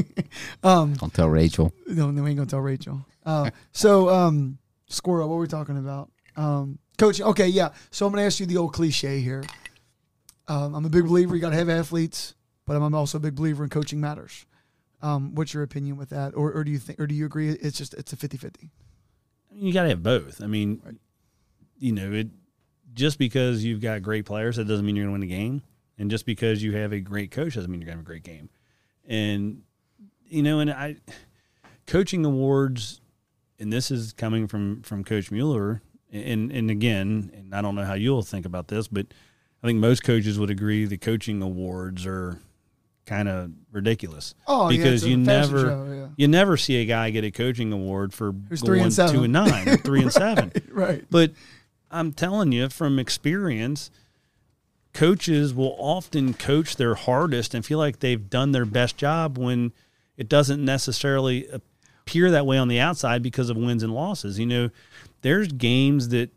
Um, 0.64 0.94
Don't 0.94 1.14
tell 1.14 1.28
Rachel. 1.30 1.74
No, 1.88 2.12
no, 2.12 2.24
we 2.24 2.30
ain't 2.30 2.38
gonna 2.38 2.50
tell 2.50 2.62
Rachel. 2.62 3.06
Uh, 3.26 3.50
so, 3.74 4.10
um, 4.10 4.58
squirrel, 4.88 5.28
what 5.28 5.36
were 5.36 5.42
we 5.42 5.48
talking 5.48 5.78
about? 5.78 6.10
Um, 6.38 6.80
coaching. 6.98 7.26
Okay, 7.26 7.48
yeah. 7.48 7.70
So 7.92 8.06
I'm 8.06 8.14
gonna 8.14 8.26
ask 8.26 8.40
you 8.40 8.46
the 8.46 8.56
old 8.58 8.72
cliche 8.72 9.20
here. 9.20 9.44
Um, 10.48 10.76
I'm 10.76 10.86
a 10.86 10.90
big 10.90 11.04
believer 11.06 11.36
you 11.36 11.42
got 11.42 11.50
to 11.50 11.58
have 11.58 11.68
athletes, 11.68 12.34
but 12.66 12.78
I'm 12.78 12.96
also 12.96 13.18
a 13.18 13.22
big 13.22 13.36
believer 13.36 13.64
in 13.66 13.70
coaching 13.70 14.00
matters. 14.00 14.46
Um, 15.02 15.36
what's 15.36 15.54
your 15.54 15.64
opinion 15.64 15.98
with 15.98 16.10
that, 16.10 16.34
or, 16.36 16.52
or 16.52 16.64
do 16.64 16.72
you 16.72 16.80
think, 16.80 17.00
or 17.00 17.06
do 17.06 17.14
you 17.14 17.26
agree 17.26 17.50
it's 17.50 17.78
just 17.78 17.94
it's 17.94 18.14
a 18.14 18.18
50-50? 18.18 18.70
you 19.60 19.74
got 19.74 19.84
to 19.84 19.90
have 19.90 20.04
both. 20.04 20.42
I 20.42 20.48
mean, 20.48 21.00
you 21.80 21.92
know, 21.92 22.12
it 22.12 22.28
just 22.94 23.18
because 23.20 23.64
you've 23.64 23.82
got 23.82 24.02
great 24.02 24.26
players, 24.26 24.58
that 24.58 24.68
doesn't 24.68 24.86
mean 24.86 24.96
you're 24.96 25.06
going 25.06 25.20
to 25.20 25.20
win 25.20 25.30
the 25.30 25.36
game. 25.36 25.62
And 25.98 26.12
just 26.12 26.26
because 26.26 26.62
you 26.62 26.76
have 26.78 26.94
a 26.94 27.00
great 27.00 27.32
coach 27.32 27.56
doesn't 27.56 27.70
mean 27.70 27.82
you're 27.82 27.88
going 27.88 27.98
to 27.98 28.02
have 28.02 28.06
a 28.06 28.08
great 28.08 28.24
game. 28.24 28.50
And, 29.08 29.64
you 30.28 30.44
know, 30.44 30.60
and 30.60 30.70
I, 30.70 30.98
coaching 31.88 32.24
awards, 32.24 33.02
and 33.60 33.74
this 33.74 33.90
is 33.90 34.14
coming 34.14 34.48
from, 34.48 34.84
from 34.84 35.04
Coach 35.04 35.32
Mueller. 35.32 35.82
And, 36.12 36.52
and 36.52 36.70
again, 36.70 37.32
and 37.34 37.54
I 37.54 37.62
don't 37.62 37.76
know 37.76 37.84
how 37.84 37.96
you'll 37.96 38.22
think 38.22 38.46
about 38.46 38.68
this, 38.68 38.88
but 38.88 39.08
I 39.64 39.68
think 39.68 39.80
most 39.80 40.04
coaches 40.04 40.38
would 40.38 40.52
agree 40.52 40.86
the 40.86 40.98
coaching 40.98 41.42
awards 41.42 42.06
are 42.06 42.40
kind 43.08 43.28
of 43.28 43.52
ridiculous. 43.72 44.36
Oh, 44.46 44.70
because 44.70 45.04
a 45.04 45.10
you 45.10 45.18
never 45.18 45.60
show, 45.62 45.88
yeah. 45.92 46.08
you 46.18 46.28
never 46.28 46.58
see 46.58 46.76
a 46.82 46.86
guy 46.86 47.10
get 47.10 47.24
a 47.24 47.32
coaching 47.32 47.74
award 47.74 48.14
for 48.14 48.34
Who's 48.50 48.62
going 48.62 48.68
three 48.68 48.82
and 48.82 48.94
seven. 48.94 49.16
two 49.16 49.24
and 49.24 49.34
nine 49.34 49.68
or 49.68 49.78
three 49.78 50.02
and 50.04 50.12
seven. 50.14 50.52
right. 50.70 51.04
But 51.10 51.32
I'm 51.90 52.12
telling 52.14 52.52
you 52.52 52.70
from 52.70 53.00
experience, 53.00 53.90
coaches 54.94 55.54
will 55.54 55.76
often 55.80 56.34
coach 56.34 56.76
their 56.76 56.96
hardest 56.96 57.54
and 57.54 57.66
feel 57.66 57.80
like 57.80 58.00
they've 58.00 58.30
done 58.30 58.52
their 58.52 58.66
best 58.66 58.98
job 58.98 59.38
when 59.38 59.72
it 60.18 60.28
doesn't 60.28 60.64
necessarily 60.64 61.48
appear 61.48 62.30
that 62.32 62.46
way 62.46 62.58
on 62.58 62.68
the 62.68 62.80
outside 62.80 63.24
because 63.24 63.50
of 63.50 63.58
wins 63.58 63.84
and 63.84 63.94
losses. 63.94 64.38
You 64.38 64.46
know, 64.48 64.70
there's 65.22 65.48
games 65.48 66.10
that 66.10 66.32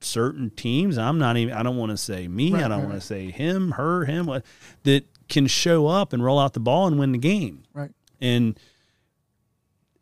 certain 0.00 0.50
teams, 0.50 0.96
I'm 0.98 1.18
not 1.18 1.36
even 1.36 1.54
I 1.54 1.62
don't 1.62 1.76
want 1.76 1.90
to 1.90 1.96
say 1.96 2.26
me, 2.28 2.52
Right, 2.52 2.64
I 2.64 2.68
don't 2.68 2.80
right, 2.80 2.88
want 2.88 3.00
to 3.00 3.06
say 3.06 3.30
him, 3.30 3.72
her, 3.72 4.04
him, 4.04 4.26
what 4.26 4.44
that 4.84 5.04
can 5.28 5.46
show 5.46 5.86
up 5.86 6.12
and 6.12 6.24
roll 6.24 6.38
out 6.38 6.52
the 6.54 6.60
ball 6.60 6.86
and 6.86 6.98
win 6.98 7.12
the 7.12 7.18
game 7.18 7.62
Right. 7.74 7.90
and 8.20 8.58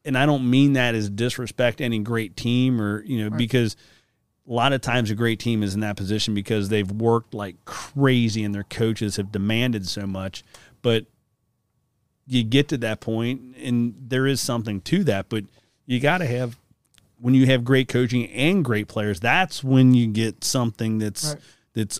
and 0.04 0.16
I 0.16 0.24
don't 0.26 0.48
mean 0.48 0.74
that 0.74 0.94
as 0.94 1.10
disrespect 1.10 1.80
any 1.80 1.98
great 1.98 2.36
team 2.36 2.80
or 2.80 3.02
you 3.04 3.18
know 3.24 3.28
Right. 3.30 3.38
because 3.38 3.76
a 4.48 4.52
lot 4.52 4.72
of 4.72 4.80
times 4.80 5.10
a 5.10 5.14
great 5.16 5.40
team 5.40 5.62
is 5.62 5.74
in 5.74 5.80
that 5.80 5.96
position 5.96 6.32
because 6.34 6.68
they've 6.68 6.90
worked 6.90 7.34
like 7.34 7.56
crazy 7.64 8.44
and 8.44 8.54
their 8.54 8.62
coaches 8.64 9.16
have 9.16 9.32
demanded 9.32 9.86
so 9.88 10.06
much 10.06 10.44
but 10.82 11.06
you 12.28 12.42
get 12.44 12.68
to 12.68 12.78
that 12.78 13.00
point 13.00 13.40
and 13.60 13.94
there 14.08 14.26
is 14.26 14.40
something 14.40 14.80
to 14.82 15.02
that 15.04 15.28
but 15.28 15.44
you 15.86 15.98
got 16.00 16.18
to 16.18 16.26
have 16.26 16.56
when 17.18 17.34
you 17.34 17.46
have 17.46 17.64
great 17.64 17.88
coaching 17.88 18.26
and 18.30 18.64
great 18.64 18.86
players 18.88 19.18
that's 19.18 19.64
when 19.64 19.94
you 19.94 20.06
get 20.06 20.44
something 20.44 20.98
that's 20.98 21.30
Right. 21.34 21.42
that's 21.74 21.98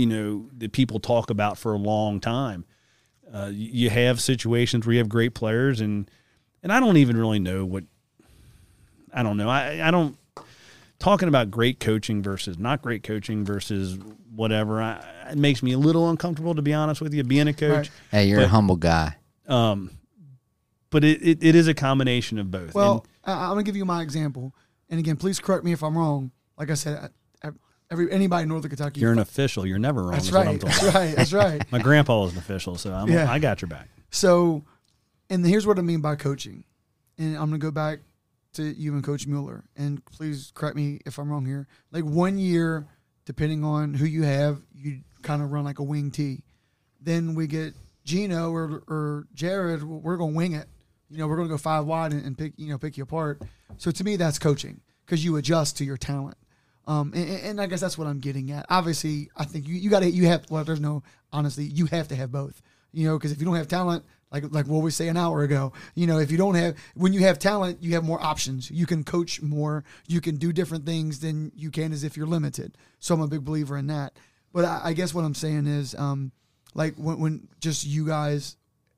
you 0.00 0.06
know 0.06 0.48
that 0.58 0.72
people 0.72 0.98
talk 0.98 1.30
about 1.30 1.58
for 1.58 1.72
a 1.72 1.78
long 1.78 2.20
time 2.20 2.64
uh, 3.32 3.50
you 3.52 3.68
you 3.72 3.90
have 3.90 4.20
situations 4.20 4.86
where 4.86 4.94
you 4.94 4.98
have 4.98 5.08
great 5.08 5.34
players 5.34 5.80
and 5.80 6.10
and 6.62 6.72
I 6.72 6.80
don't 6.80 6.96
even 6.96 7.16
really 7.16 7.38
know 7.38 7.64
what 7.64 7.84
I 9.12 9.22
don't 9.22 9.36
know. 9.36 9.48
I 9.48 9.86
I 9.86 9.90
don't 9.90 10.16
talking 10.98 11.28
about 11.28 11.50
great 11.50 11.80
coaching 11.80 12.22
versus 12.22 12.58
not 12.58 12.82
great 12.82 13.02
coaching 13.02 13.44
versus 13.44 13.98
whatever. 14.34 14.82
I, 14.82 15.04
it 15.30 15.38
makes 15.38 15.62
me 15.62 15.72
a 15.72 15.78
little 15.78 16.10
uncomfortable 16.10 16.54
to 16.54 16.62
be 16.62 16.74
honest 16.74 17.00
with 17.00 17.14
you. 17.14 17.24
Being 17.24 17.48
a 17.48 17.52
coach, 17.52 17.70
Right. 17.70 17.90
Hey, 18.10 18.24
you're 18.28 18.42
a 18.42 18.48
humble 18.48 18.76
guy. 18.76 19.16
um, 19.48 19.90
but 20.90 21.04
it, 21.04 21.22
it, 21.22 21.38
it 21.42 21.54
is 21.54 21.68
a 21.68 21.74
combination 21.74 22.38
of 22.38 22.50
both. 22.50 22.74
Well, 22.74 23.06
I, 23.24 23.32
I'm 23.32 23.50
gonna 23.50 23.62
give 23.62 23.76
you 23.76 23.84
my 23.84 24.02
example, 24.02 24.54
and 24.88 24.98
again, 24.98 25.16
please 25.16 25.38
correct 25.38 25.64
me 25.64 25.72
if 25.72 25.82
I'm 25.82 25.96
wrong. 25.96 26.32
Like 26.58 26.70
I 26.70 26.74
said, 26.74 26.98
I, 26.98 27.06
I, 27.06 27.08
every 27.90 28.10
anybody 28.10 28.44
in 28.44 28.48
Northern 28.48 28.70
Kentucky, 28.70 29.00
you're 29.00 29.12
an 29.12 29.18
official. 29.18 29.66
You're 29.66 29.78
never 29.78 30.02
wrong. 30.02 30.12
that's 30.12 30.26
is 30.26 30.32
what 30.32 30.46
I'm 30.46 30.52
right. 30.52 30.60
That's 30.60 30.82
right. 30.82 31.16
That's 31.16 31.32
right. 31.32 31.62
My 31.72 31.78
grandpa 31.78 32.22
was 32.22 32.32
an 32.32 32.38
official, 32.38 32.76
so 32.76 32.92
I'm, 32.92 33.08
Yeah. 33.08 33.30
I 33.30 33.38
got 33.38 33.60
your 33.62 33.68
back. 33.68 33.88
So, 34.10 34.64
and 35.28 35.44
here's 35.44 35.66
what 35.66 35.78
I 35.78 35.82
mean 35.82 36.00
by 36.00 36.16
coaching. 36.16 36.64
And 37.18 37.34
I'm 37.36 37.50
going 37.50 37.60
to 37.60 37.66
go 37.66 37.70
back 37.70 38.00
to 38.54 38.62
you 38.62 38.94
and 38.94 39.04
Coach 39.04 39.26
Mueller. 39.26 39.64
And 39.76 40.04
please 40.06 40.52
correct 40.54 40.74
me 40.76 41.00
if 41.06 41.18
I'm 41.18 41.30
wrong 41.30 41.44
here. 41.44 41.68
Like 41.92 42.04
one 42.04 42.38
year, 42.38 42.86
depending 43.26 43.62
on 43.62 43.94
who 43.94 44.06
you 44.06 44.22
have, 44.22 44.60
you 44.74 45.00
kind 45.22 45.42
of 45.42 45.52
run 45.52 45.64
like 45.64 45.78
a 45.78 45.82
wing 45.82 46.10
T. 46.10 46.42
Then 47.00 47.34
we 47.34 47.46
get 47.46 47.74
Gino 48.04 48.50
or, 48.52 48.82
or 48.88 49.26
Jared, 49.34 49.82
we're 49.82 50.16
going 50.16 50.32
to 50.32 50.36
wing 50.36 50.52
it. 50.54 50.66
You 51.10 51.18
know, 51.18 51.28
we're 51.28 51.36
going 51.36 51.48
to 51.48 51.52
go 51.52 51.58
five 51.58 51.84
wide 51.84 52.12
and, 52.12 52.24
and 52.24 52.38
pick, 52.38 52.52
you 52.56 52.68
know, 52.70 52.78
pick 52.78 52.96
you 52.96 53.02
apart. 53.02 53.42
So 53.76 53.90
to 53.90 54.04
me, 54.04 54.16
that's 54.16 54.38
coaching 54.38 54.80
because 55.04 55.24
you 55.24 55.36
adjust 55.36 55.76
to 55.78 55.84
your 55.84 55.96
talent. 55.96 56.36
Um, 56.90 57.12
and, 57.14 57.30
and 57.30 57.60
I 57.60 57.66
guess 57.66 57.80
that's 57.80 57.96
what 57.96 58.08
I'm 58.08 58.18
getting 58.18 58.50
at. 58.50 58.66
Obviously, 58.68 59.30
I 59.36 59.44
think 59.44 59.68
you, 59.68 59.76
you 59.76 59.90
got 59.90 60.00
to, 60.00 60.10
you 60.10 60.26
have, 60.26 60.50
well, 60.50 60.64
there's 60.64 60.80
no, 60.80 61.04
honestly, 61.32 61.62
you 61.64 61.86
have 61.86 62.08
to 62.08 62.16
have 62.16 62.32
both, 62.32 62.60
you 62.90 63.06
know, 63.06 63.16
because 63.16 63.30
if 63.30 63.38
you 63.38 63.44
don't 63.44 63.54
have 63.54 63.68
talent, 63.68 64.04
like, 64.32 64.42
like 64.50 64.66
what 64.66 64.82
we 64.82 64.90
say 64.90 65.06
an 65.06 65.16
hour 65.16 65.44
ago, 65.44 65.72
you 65.94 66.08
know, 66.08 66.18
if 66.18 66.32
you 66.32 66.36
don't 66.36 66.56
have, 66.56 66.74
when 66.96 67.12
you 67.12 67.20
have 67.20 67.38
talent, 67.38 67.80
you 67.80 67.94
have 67.94 68.02
more 68.02 68.20
options. 68.20 68.72
You 68.72 68.86
can 68.86 69.04
coach 69.04 69.40
more, 69.40 69.84
you 70.08 70.20
can 70.20 70.34
do 70.34 70.52
different 70.52 70.84
things 70.84 71.20
than 71.20 71.52
you 71.54 71.70
can 71.70 71.92
as 71.92 72.02
if 72.02 72.16
you're 72.16 72.26
limited. 72.26 72.76
So 72.98 73.14
I'm 73.14 73.20
a 73.20 73.28
big 73.28 73.44
believer 73.44 73.78
in 73.78 73.86
that. 73.86 74.14
But 74.52 74.64
I, 74.64 74.80
I 74.86 74.92
guess 74.92 75.14
what 75.14 75.24
I'm 75.24 75.34
saying 75.34 75.68
is, 75.68 75.94
um, 75.94 76.32
like 76.74 76.96
when, 76.96 77.20
when 77.20 77.48
just 77.60 77.86
you 77.86 78.04
guys 78.04 78.56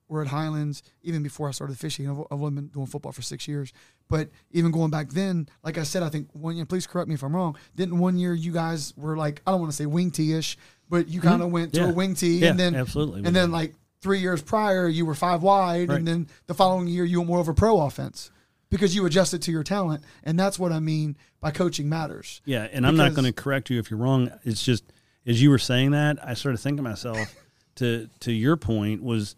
were 0.08 0.22
at 0.22 0.28
Highlands, 0.28 0.82
even 1.02 1.22
before 1.22 1.48
I 1.48 1.52
started 1.52 1.78
fishing, 1.78 2.08
I've, 2.08 2.20
I've 2.30 2.40
only 2.40 2.54
been 2.54 2.68
doing 2.68 2.86
football 2.86 3.12
for 3.12 3.22
six 3.22 3.46
years. 3.46 3.70
But 4.12 4.28
even 4.50 4.70
going 4.70 4.90
back 4.90 5.08
then, 5.10 5.48
like 5.64 5.78
I 5.78 5.82
said, 5.84 6.02
I 6.02 6.10
think 6.10 6.28
one 6.34 6.54
year, 6.54 6.66
please 6.66 6.86
correct 6.86 7.08
me 7.08 7.14
if 7.14 7.22
I'm 7.24 7.34
wrong, 7.34 7.56
didn't 7.74 7.98
one 7.98 8.18
year 8.18 8.34
you 8.34 8.52
guys 8.52 8.92
were 8.96 9.16
like, 9.16 9.40
I 9.46 9.50
don't 9.50 9.60
want 9.60 9.72
to 9.72 9.76
say 9.76 9.86
wing 9.86 10.10
tee 10.10 10.34
ish, 10.34 10.58
but 10.90 11.08
you 11.08 11.20
kind 11.20 11.42
of 11.42 11.50
went 11.50 11.72
to 11.72 11.80
Mm-hmm. 11.80 11.86
Yeah. 11.88 11.92
a 11.92 11.96
wing 11.96 12.14
tee. 12.14 12.38
Yeah, 12.38 12.50
and 12.50 12.60
then, 12.60 12.74
absolutely. 12.74 13.22
And 13.24 13.34
then 13.34 13.50
like 13.50 13.74
three 14.02 14.18
years 14.20 14.42
prior, 14.42 14.86
you 14.86 15.06
were 15.06 15.14
five 15.14 15.42
wide. 15.42 15.88
Right. 15.88 15.96
And 15.98 16.06
then 16.06 16.26
the 16.46 16.54
following 16.54 16.86
year, 16.88 17.04
you 17.04 17.20
went 17.20 17.28
more 17.28 17.40
of 17.40 17.48
a 17.48 17.54
pro 17.54 17.80
offense 17.80 18.30
because 18.68 18.94
you 18.94 19.06
adjusted 19.06 19.40
to 19.42 19.50
your 19.50 19.62
talent. 19.62 20.04
And 20.24 20.38
that's 20.38 20.58
what 20.58 20.72
I 20.72 20.80
mean 20.80 21.16
by 21.40 21.50
coaching 21.50 21.88
matters. 21.88 22.42
Yeah, 22.44 22.68
and 22.70 22.86
I'm 22.86 22.96
not 22.96 23.14
going 23.14 23.24
to 23.24 23.32
correct 23.32 23.70
you 23.70 23.78
if 23.78 23.90
you're 23.90 23.98
wrong. 24.00 24.30
It's 24.44 24.62
just 24.62 24.84
as 25.26 25.40
you 25.40 25.48
were 25.50 25.58
saying 25.58 25.92
that, 25.92 26.18
I 26.22 26.34
started 26.34 26.58
thinking 26.58 26.78
to 26.78 26.82
myself 26.82 27.18
to 27.76 28.08
to 28.20 28.30
your 28.32 28.56
point 28.58 29.02
was 29.02 29.34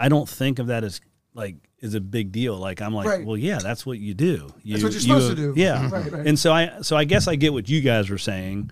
I 0.00 0.08
don't 0.08 0.28
think 0.28 0.58
of 0.58 0.66
that 0.66 0.82
as 0.82 1.00
like 1.34 1.54
is 1.80 1.94
a 1.94 2.00
big 2.00 2.32
deal. 2.32 2.56
Like 2.56 2.80
I'm 2.82 2.94
like, 2.94 3.06
Right. 3.06 3.24
well, 3.26 3.36
yeah, 3.36 3.58
that's 3.58 3.86
what 3.86 3.98
you 3.98 4.14
do. 4.14 4.52
You, 4.62 4.74
That's 4.78 4.84
what 4.84 4.92
you're 4.92 5.00
you- 5.00 5.00
supposed 5.00 5.30
to 5.30 5.34
do. 5.36 5.52
Yeah, 5.56 5.88
Right, 5.90 6.12
right. 6.12 6.26
and 6.26 6.38
so 6.38 6.52
I 6.52 6.82
so 6.82 6.96
I 6.96 7.04
guess 7.04 7.28
I 7.28 7.36
get 7.36 7.52
what 7.52 7.68
you 7.68 7.80
guys 7.80 8.10
were 8.10 8.18
saying, 8.18 8.70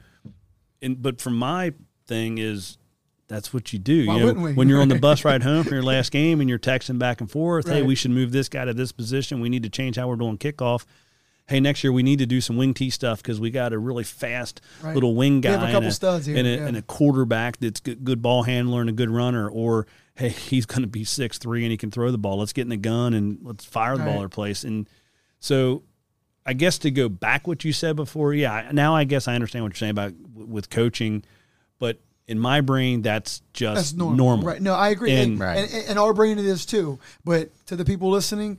and 0.83 1.01
but 1.01 1.21
from 1.21 1.37
my 1.37 1.73
thing 2.07 2.39
is. 2.39 2.79
That's 3.29 3.53
what 3.53 3.73
you 3.73 3.81
do. 3.81 4.07
Why 4.07 4.15
you 4.15 4.21
know, 4.21 4.27
wouldn't 4.27 4.45
we? 4.45 4.53
when 4.53 4.69
you're 4.69 4.81
on 4.81 4.87
the 4.87 5.01
bus 5.01 5.25
ride 5.25 5.43
home 5.43 5.65
from 5.65 5.73
your 5.73 5.83
last 5.83 6.13
game 6.13 6.41
and 6.41 6.49
you're 6.49 6.61
texting 6.61 6.97
back 6.97 7.21
and 7.21 7.29
forth, 7.29 7.69
hey, 7.69 7.83
we 7.83 7.97
should 7.97 8.13
move 8.13 8.31
this 8.31 8.49
guy 8.49 8.65
to 8.65 8.73
this 8.73 8.93
position. 8.93 9.41
We 9.41 9.49
need 9.49 9.65
to 9.65 9.69
change 9.69 9.97
how 9.97 10.07
we're 10.07 10.15
doing 10.15 10.39
kickoff 10.39 10.85
hey, 11.49 11.61
next 11.61 11.85
year 11.85 11.93
we 11.93 12.03
need 12.03 12.19
to 12.19 12.27
do 12.27 12.41
some 12.41 12.57
wing 12.57 12.75
T 12.75 12.91
stuff 12.91 13.23
because 13.23 13.41
we 13.41 13.51
got 13.51 13.73
a 13.73 13.79
really 13.79 14.05
fast 14.05 14.61
little 14.83 15.15
wing 15.15 15.41
guy 15.41 15.71
a 15.71 15.79
and, 15.79 15.95
studs 15.95 16.27
here, 16.27 16.37
and, 16.37 16.47
a, 16.47 16.51
yeah. 16.51 16.67
and 16.67 16.77
a 16.77 16.83
quarterback 16.83 17.59
that's 17.59 17.81
good, 17.81 18.05
good 18.05 18.21
ball 18.23 18.43
handler 18.43 18.81
and 18.81 18.91
a 18.91 18.93
good 18.93 19.11
runner, 19.11 19.49
or 19.49 19.87
hey, 20.17 20.29
he's 20.51 20.67
going 20.67 20.83
to 20.83 20.89
be 20.89 21.05
six 21.05 21.39
three 21.39 21.63
and 21.65 21.71
he 21.71 21.77
can 21.77 21.91
throw 21.91 22.11
the 22.11 22.19
ball. 22.19 22.39
Let's 22.39 22.53
get 22.53 22.63
in 22.63 22.69
the 22.69 22.77
gun 22.77 23.15
and 23.15 23.39
let's 23.43 23.65
fire 23.65 23.97
the 23.97 24.05
ball 24.05 24.17
Right. 24.17 24.25
or 24.25 24.29
place. 24.29 24.65
And 24.65 24.89
so, 25.41 25.83
I 26.45 26.53
guess 26.53 26.79
to 26.79 26.91
go 26.91 27.09
back 27.09 27.47
what 27.49 27.65
you 27.65 27.73
said 27.73 27.97
before, 27.97 28.33
yeah. 28.35 28.71
Now 28.73 28.95
I 28.95 29.05
guess 29.05 29.27
I 29.29 29.35
understand 29.35 29.65
what 29.65 29.71
you're 29.71 29.77
saying 29.79 29.91
about 29.91 30.13
with 30.35 30.71
coaching, 30.71 31.25
but 31.79 31.99
in 32.29 32.39
my 32.39 32.61
brain 32.61 33.03
that's 33.03 33.43
just 33.53 33.75
That's 33.77 33.93
normal. 33.95 34.17
normal. 34.17 34.47
Right. 34.49 34.63
No, 34.63 34.75
I 34.75 34.89
agree. 34.91 35.13
And- 35.13 35.33
And, 35.33 35.41
Right. 35.41 35.59
and, 35.73 35.89
and 35.91 35.99
our 35.99 36.13
brain 36.13 36.39
it 36.39 36.45
is 36.45 36.65
too. 36.67 36.99
But 37.25 37.51
to 37.67 37.77
the 37.77 37.85
people 37.85 38.11
listening, 38.11 38.59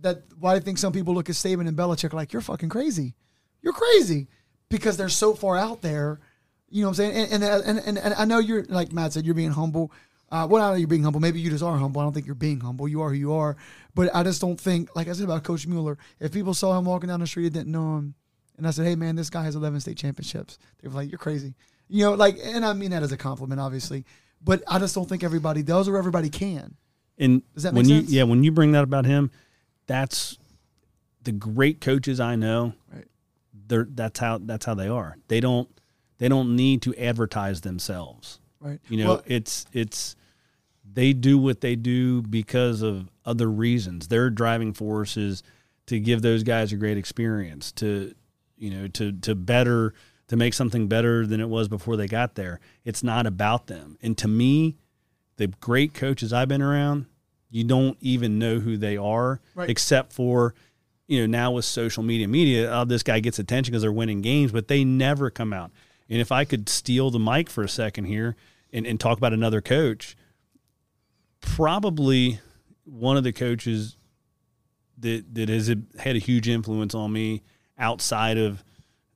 that 0.00 0.22
why 0.38 0.54
I 0.54 0.60
think 0.60 0.78
some 0.78 0.92
people 0.92 1.14
look 1.14 1.28
at 1.30 1.34
Saban 1.36 1.66
and 1.68 1.76
Belichick 1.76 2.12
like, 2.12 2.32
you're 2.32 2.42
fucking 2.42 2.68
crazy. 2.68 3.14
you're 3.62 3.72
crazy 3.72 4.28
because 4.68 4.96
they're 4.96 5.08
so 5.08 5.34
far 5.34 5.56
out 5.56 5.80
there. 5.82 6.20
You 6.68 6.82
know 6.82 6.88
what 6.88 6.98
I'm 6.98 7.12
saying? 7.12 7.32
And 7.32 7.42
and 7.44 7.64
and, 7.64 7.78
and, 7.86 7.98
and 7.98 8.14
I 8.14 8.24
know 8.26 8.38
you're 8.38 8.64
like 8.64 8.92
Matt 8.92 9.12
said, 9.12 9.24
you're 9.24 9.34
being 9.34 9.52
humble. 9.52 9.90
Uh, 10.30 10.46
well, 10.50 10.62
I 10.62 10.70
know 10.70 10.76
you're 10.76 10.88
being 10.88 11.04
humble. 11.04 11.20
Maybe 11.20 11.40
you 11.40 11.50
just 11.50 11.62
are 11.62 11.76
humble. 11.76 12.00
I 12.00 12.04
don't 12.04 12.12
think 12.12 12.26
you're 12.26 12.34
being 12.34 12.60
humble. 12.60 12.88
You 12.88 13.02
are 13.02 13.10
who 13.10 13.16
you 13.16 13.32
are. 13.34 13.56
But 13.94 14.10
I 14.14 14.22
just 14.22 14.40
don't 14.40 14.60
think, 14.60 14.94
like 14.96 15.06
I 15.06 15.12
said 15.12 15.24
about 15.24 15.44
Coach 15.44 15.66
Mueller, 15.66 15.96
if 16.18 16.32
people 16.32 16.54
saw 16.54 16.76
him 16.76 16.84
walking 16.84 17.08
down 17.08 17.20
the 17.20 17.26
street 17.26 17.46
and 17.46 17.54
didn't 17.54 17.72
know 17.72 17.98
him, 17.98 18.14
and 18.56 18.66
I 18.66 18.70
said, 18.70 18.86
"Hey, 18.86 18.96
man, 18.96 19.16
this 19.16 19.30
guy 19.30 19.44
has 19.44 19.54
11 19.54 19.80
state 19.80 19.96
championships," 19.96 20.58
they 20.80 20.88
were 20.88 20.94
like, 20.94 21.10
"You're 21.10 21.18
crazy." 21.18 21.54
You 21.88 22.04
know, 22.04 22.14
like, 22.14 22.38
and 22.42 22.64
I 22.64 22.72
mean 22.72 22.90
that 22.90 23.02
as 23.02 23.12
a 23.12 23.16
compliment, 23.16 23.60
obviously. 23.60 24.04
But 24.42 24.62
I 24.66 24.78
just 24.78 24.94
don't 24.94 25.08
think 25.08 25.22
everybody 25.22 25.62
does 25.62 25.88
or 25.88 25.96
everybody 25.96 26.30
can. 26.30 26.76
And 27.18 27.42
Does 27.54 27.62
that 27.62 27.74
when 27.74 27.86
make 27.86 27.94
you 27.94 28.00
sense? 28.00 28.12
yeah, 28.12 28.22
when 28.24 28.42
you 28.42 28.50
bring 28.52 28.72
that 28.72 28.84
about 28.84 29.04
him, 29.06 29.30
that's 29.86 30.38
the 31.22 31.32
great 31.32 31.80
coaches 31.80 32.20
I 32.20 32.36
know. 32.36 32.74
Right. 32.92 33.04
They're 33.66 33.86
that's 33.88 34.18
how 34.18 34.38
that's 34.38 34.66
how 34.66 34.74
they 34.74 34.88
are. 34.88 35.16
They 35.28 35.40
don't 35.40 35.68
they 36.18 36.28
don't 36.28 36.56
need 36.56 36.82
to 36.82 36.94
advertise 36.96 37.60
themselves. 37.62 38.40
Right. 38.64 38.80
You 38.88 38.96
know, 38.98 39.08
Well, 39.08 39.22
it's 39.26 39.66
it's 39.72 40.16
they 40.90 41.12
do 41.12 41.38
what 41.38 41.60
they 41.60 41.76
do 41.76 42.22
because 42.22 42.82
of 42.82 43.08
other 43.24 43.50
reasons. 43.50 44.08
Their 44.08 44.30
driving 44.30 44.72
force 44.72 45.16
is 45.16 45.42
to 45.86 46.00
give 46.00 46.22
those 46.22 46.42
guys 46.42 46.72
a 46.72 46.76
great 46.76 46.96
experience, 46.96 47.70
to 47.72 48.14
you 48.56 48.70
know, 48.70 48.88
to 48.88 49.12
to 49.12 49.34
better 49.34 49.92
to 50.28 50.36
make 50.36 50.54
something 50.54 50.88
better 50.88 51.26
than 51.26 51.40
it 51.40 51.48
was 51.48 51.68
before 51.68 51.96
they 51.96 52.06
got 52.06 52.34
there. 52.34 52.58
It's 52.84 53.02
not 53.02 53.26
about 53.26 53.66
them. 53.66 53.98
And 54.02 54.16
to 54.18 54.28
me, 54.28 54.76
the 55.36 55.48
great 55.48 55.92
coaches 55.92 56.32
I've 56.32 56.48
been 56.48 56.62
around, 56.62 57.04
you 57.50 57.64
don't 57.64 57.98
even 58.00 58.38
know 58.38 58.60
who 58.60 58.76
they 58.78 58.96
are 58.96 59.40
Right. 59.54 59.68
except 59.68 60.12
for 60.12 60.54
you 61.06 61.20
know 61.20 61.26
now 61.26 61.50
with 61.52 61.66
social 61.66 62.02
media 62.02 62.26
media 62.26 62.70
oh 62.72 62.86
this 62.86 63.02
guy 63.02 63.20
gets 63.20 63.38
attention 63.38 63.70
because 63.72 63.82
they're 63.82 63.92
winning 63.92 64.22
games 64.22 64.52
but 64.52 64.68
they 64.68 64.84
never 64.84 65.28
come 65.28 65.52
out 65.52 65.70
and 66.08 66.18
if 66.18 66.32
i 66.32 66.46
could 66.46 66.66
steal 66.66 67.10
the 67.10 67.18
mic 67.18 67.50
for 67.50 67.62
a 67.62 67.68
second 67.68 68.06
here 68.06 68.36
and, 68.74 68.86
and 68.86 69.00
talk 69.00 69.16
about 69.16 69.32
another 69.32 69.62
coach 69.62 70.14
probably 71.40 72.40
one 72.84 73.16
of 73.16 73.24
the 73.24 73.32
coaches 73.32 73.96
that 74.98 75.34
that 75.34 75.48
has 75.48 75.68
had 75.98 76.16
a 76.16 76.18
huge 76.18 76.48
influence 76.48 76.94
on 76.94 77.12
me 77.12 77.42
outside 77.78 78.38
of 78.38 78.62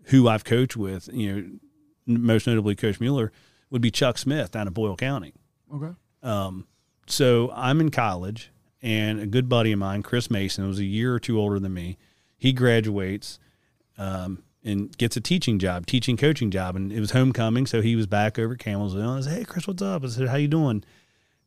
who 0.05 0.29
i've 0.29 0.45
coached 0.45 0.77
with 0.77 1.09
you 1.13 1.33
know 1.35 1.49
most 2.07 2.47
notably 2.47 2.75
coach 2.75 3.01
mueller 3.01 3.31
would 3.71 3.83
be 3.83 3.91
chuck 3.91 4.19
smith 4.19 4.51
down 4.51 4.67
at 4.67 4.75
boyle 4.75 4.97
county 4.97 5.33
Okay. 5.75 5.93
um, 6.23 6.67
so 7.07 7.51
I'm 7.55 7.81
in 7.83 7.91
college, 7.91 8.51
and 8.83 9.19
a 9.21 9.27
good 9.27 9.49
buddy 9.51 9.73
of 9.73 9.79
mine, 9.79 10.03
Chris 10.03 10.31
Mason, 10.31 10.67
was 10.67 10.79
a 10.79 10.85
year 10.85 11.15
or 11.15 11.19
two 11.19 11.39
older 11.39 11.59
than 11.59 11.73
me. 11.75 11.97
He 12.39 12.53
graduates 12.55 13.39
um, 13.99 14.43
and 14.69 14.97
gets 14.99 15.17
a 15.17 15.21
teaching 15.21 15.59
job, 15.59 15.87
teaching 15.87 16.17
coaching 16.17 16.51
job, 16.51 16.77
and 16.77 16.93
it 16.93 17.01
was 17.01 17.13
homecoming, 17.13 17.67
so 17.67 17.81
he 17.81 17.97
was 17.97 18.07
back 18.07 18.39
over 18.39 18.55
at 18.55 18.61
Campbellsville. 18.61 19.19
I 19.19 19.21
said, 19.23 19.39
"Hey, 19.39 19.45
Chris, 19.45 19.67
what's 19.67 19.83
up?" 19.83 20.05
I 20.05 20.09
said, 20.09 20.29
"How 20.29 20.37
you 20.37 20.49
doing?" 20.49 20.85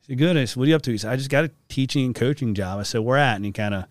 He 0.01 0.07
said, 0.07 0.17
"Good." 0.17 0.37
I 0.37 0.45
said, 0.45 0.57
"What 0.57 0.65
are 0.65 0.69
you 0.69 0.75
up 0.75 0.81
to?" 0.83 0.91
He 0.91 0.97
said, 0.97 1.11
"I 1.11 1.15
just 1.15 1.29
got 1.29 1.45
a 1.45 1.51
teaching 1.69 2.05
and 2.05 2.15
coaching 2.15 2.53
job." 2.53 2.79
I 2.79 2.83
said, 2.83 3.01
"Where 3.01 3.17
at?" 3.17 3.35
And 3.35 3.45
he 3.45 3.51
kind 3.51 3.75
of, 3.75 3.85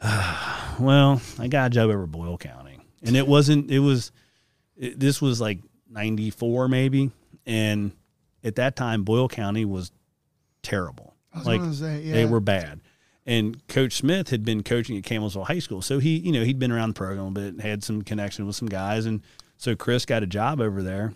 well, 0.80 1.20
I 1.38 1.48
got 1.48 1.66
a 1.66 1.74
job 1.74 1.90
over 1.90 2.06
Boyle 2.06 2.38
County, 2.38 2.78
and 3.02 3.16
it 3.16 3.26
wasn't. 3.26 3.70
It 3.70 3.80
was. 3.80 4.12
It, 4.76 4.98
this 4.98 5.20
was 5.20 5.40
like 5.40 5.60
'94 5.90 6.68
maybe, 6.68 7.10
and 7.44 7.92
at 8.42 8.56
that 8.56 8.76
time, 8.76 9.04
Boyle 9.04 9.28
County 9.28 9.64
was 9.64 9.92
terrible. 10.62 11.14
I 11.32 11.38
was 11.38 11.46
like 11.46 11.60
say, 11.74 12.02
yeah. 12.02 12.14
they 12.14 12.24
were 12.24 12.40
bad. 12.40 12.80
And 13.26 13.66
Coach 13.66 13.94
Smith 13.94 14.30
had 14.30 14.44
been 14.44 14.62
coaching 14.62 14.96
at 14.96 15.02
Campbellsville 15.02 15.46
High 15.46 15.58
School, 15.58 15.82
so 15.82 15.98
he, 15.98 16.18
you 16.18 16.30
know, 16.30 16.44
he'd 16.44 16.60
been 16.60 16.70
around 16.70 16.90
the 16.90 16.94
program 16.94 17.26
a 17.26 17.30
bit, 17.32 17.60
had 17.60 17.82
some 17.82 18.02
connection 18.02 18.46
with 18.46 18.54
some 18.54 18.68
guys, 18.68 19.04
and 19.04 19.20
so 19.58 19.74
Chris 19.74 20.06
got 20.06 20.22
a 20.22 20.26
job 20.26 20.60
over 20.60 20.82
there. 20.82 21.12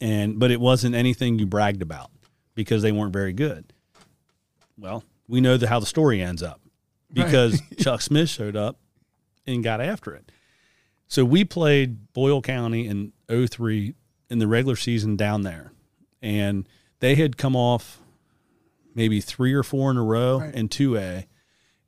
And 0.00 0.38
but 0.38 0.50
it 0.50 0.60
wasn't 0.60 0.94
anything 0.94 1.38
you 1.38 1.46
bragged 1.46 1.82
about 1.82 2.10
because 2.54 2.82
they 2.82 2.90
weren't 2.90 3.12
very 3.12 3.34
good. 3.34 3.72
Well, 4.78 5.04
we 5.28 5.40
know 5.40 5.56
the, 5.58 5.68
how 5.68 5.78
the 5.78 5.86
story 5.86 6.22
ends 6.22 6.42
up 6.42 6.60
because 7.12 7.60
Chuck 7.78 8.00
Smith 8.00 8.30
showed 8.30 8.56
up 8.56 8.78
and 9.46 9.62
got 9.62 9.80
after 9.80 10.14
it. 10.14 10.32
So 11.06 11.24
we 11.24 11.44
played 11.44 12.12
Boyle 12.12 12.40
County 12.40 12.86
in 12.86 13.12
03 13.28 13.94
in 14.30 14.38
the 14.38 14.46
regular 14.46 14.76
season 14.76 15.16
down 15.16 15.42
there. 15.42 15.72
And 16.22 16.66
they 17.00 17.14
had 17.14 17.36
come 17.36 17.54
off 17.54 18.00
maybe 18.94 19.20
three 19.20 19.52
or 19.52 19.62
four 19.62 19.90
in 19.90 19.96
a 19.96 20.02
row 20.04 20.40
Right. 20.40 20.54
in 20.54 20.68
2A, 20.68 21.26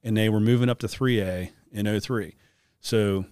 and 0.03 0.17
they 0.17 0.29
were 0.29 0.41
moving 0.41 0.69
up 0.69 0.79
to 0.81 0.89
3A 0.89 1.51
in 1.73 1.87
03. 2.01 2.35
So 2.81 3.25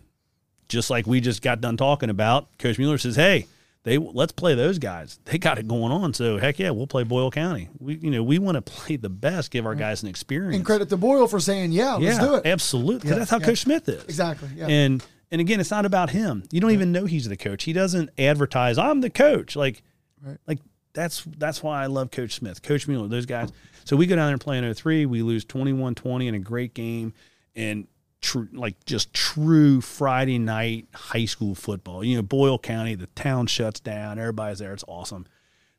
just 0.69 0.91
like 0.91 1.07
we 1.07 1.21
just 1.21 1.43
got 1.43 1.61
done 1.61 1.77
talking 1.77 2.11
about, 2.11 2.57
Coach 2.59 2.79
Mueller 2.79 2.99
says, 2.99 3.17
"Hey, 3.17 3.47
they 3.85 3.99
let's 3.99 4.33
play 4.33 4.55
those 4.55 4.79
guys. 4.79 5.19
They 5.27 5.37
got 5.39 5.59
it 5.59 5.69
going 5.69 5.93
on. 5.93 6.15
So 6.15 6.39
heck 6.39 6.59
yeah, 6.59 6.71
we'll 6.71 6.87
play 6.87 7.03
Boyle 7.05 7.31
County. 7.31 7.69
We 7.79 7.97
you 7.97 8.11
know 8.11 8.23
we 8.23 8.39
want 8.39 8.57
to 8.57 8.63
play 8.63 8.97
the 8.97 9.11
best, 9.11 9.51
give 9.51 9.67
our 9.67 9.75
guys 9.75 10.03
an 10.03 10.09
experience. 10.09 10.57
and 10.57 10.65
credit 10.65 10.89
to 10.89 10.97
Boyle 10.97 11.29
for 11.29 11.39
saying, 11.41 11.73
yeah, 11.73 11.95
let's 11.95 12.19
do 12.19 12.35
it. 12.37 12.47
absolutely. 12.47 13.11
Yeah, 13.11 13.17
that's 13.19 13.31
how 13.31 13.39
yeah. 13.41 13.47
Coach 13.47 13.59
Smith 13.61 13.89
is. 13.89 14.03
Exactly. 14.05 14.49
Yeah. 14.57 14.67
And 14.69 15.05
and 15.31 15.41
again, 15.41 15.61
it's 15.61 15.71
not 15.71 15.85
about 15.85 16.11
him. 16.11 16.45
You 16.51 16.61
don't 16.61 16.71
even 16.71 16.93
know 16.93 17.05
he's 17.07 17.29
the 17.29 17.37
coach. 17.37 17.65
He 17.65 17.73
doesn't 17.73 18.09
advertise. 18.19 18.79
I'm 18.79 19.01
the 19.01 19.11
coach. 19.11 19.55
Like, 19.57 19.83
Right. 20.23 20.39
like 20.47 20.61
that's 20.95 21.25
that's 21.37 21.63
why 21.63 21.83
I 21.83 21.87
love 21.87 22.11
Coach 22.11 22.35
Smith, 22.35 22.63
Coach 22.63 22.89
Mueller, 22.89 23.09
those 23.09 23.27
guys. 23.27 23.53
So 23.85 23.97
we 23.97 24.07
go 24.07 24.17
down 24.17 24.27
there 24.27 24.33
and 24.33 24.41
play 24.41 24.57
in 24.57 24.75
03. 24.75 25.05
We 25.05 25.21
lose 25.21 25.45
21-20 25.45 26.27
in 26.29 26.35
a 26.35 26.39
great 26.39 26.73
game, 26.73 27.13
and 27.55 27.87
true 28.23 28.49
like 28.53 28.83
just 28.87 29.13
true 29.13 29.81
Friday 29.81 30.39
night 30.39 30.87
high 30.95 31.27
school 31.27 31.55
football. 31.55 32.03
You 32.03 32.17
know, 32.17 32.23
Boyle 32.23 32.59
County, 32.59 32.95
the 32.95 33.09
town 33.09 33.47
shuts 33.47 33.81
down. 33.81 34.19
Everybody's 34.19 34.61
there. 34.61 34.73
It's 34.73 34.85
awesome. 34.89 35.27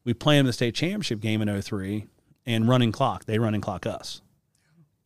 We 0.03 0.13
play 0.13 0.37
in 0.37 0.45
the 0.45 0.53
state 0.53 0.75
championship 0.75 1.19
game 1.19 1.41
in 1.41 1.61
03 1.61 2.05
and 2.45 2.69
running 2.69 2.91
clock. 2.91 3.25
They 3.25 3.39
running 3.39 3.61
clock 3.61 3.87
us. 3.87 4.21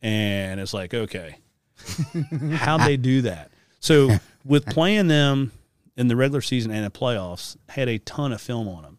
And 0.02 0.60
it's 0.60 0.74
like, 0.74 0.92
okay, 0.92 1.38
how'd 2.52 2.82
they 2.82 2.98
do 2.98 3.22
that? 3.22 3.50
So 3.80 4.16
with 4.44 4.66
playing 4.66 5.08
them 5.08 5.52
in 5.96 6.08
the 6.08 6.16
regular 6.16 6.42
season 6.42 6.70
and 6.70 6.84
the 6.84 6.90
playoffs, 6.90 7.56
had 7.70 7.88
a 7.88 7.98
ton 7.98 8.32
of 8.32 8.40
film 8.40 8.68
on 8.68 8.82
them. 8.82 8.98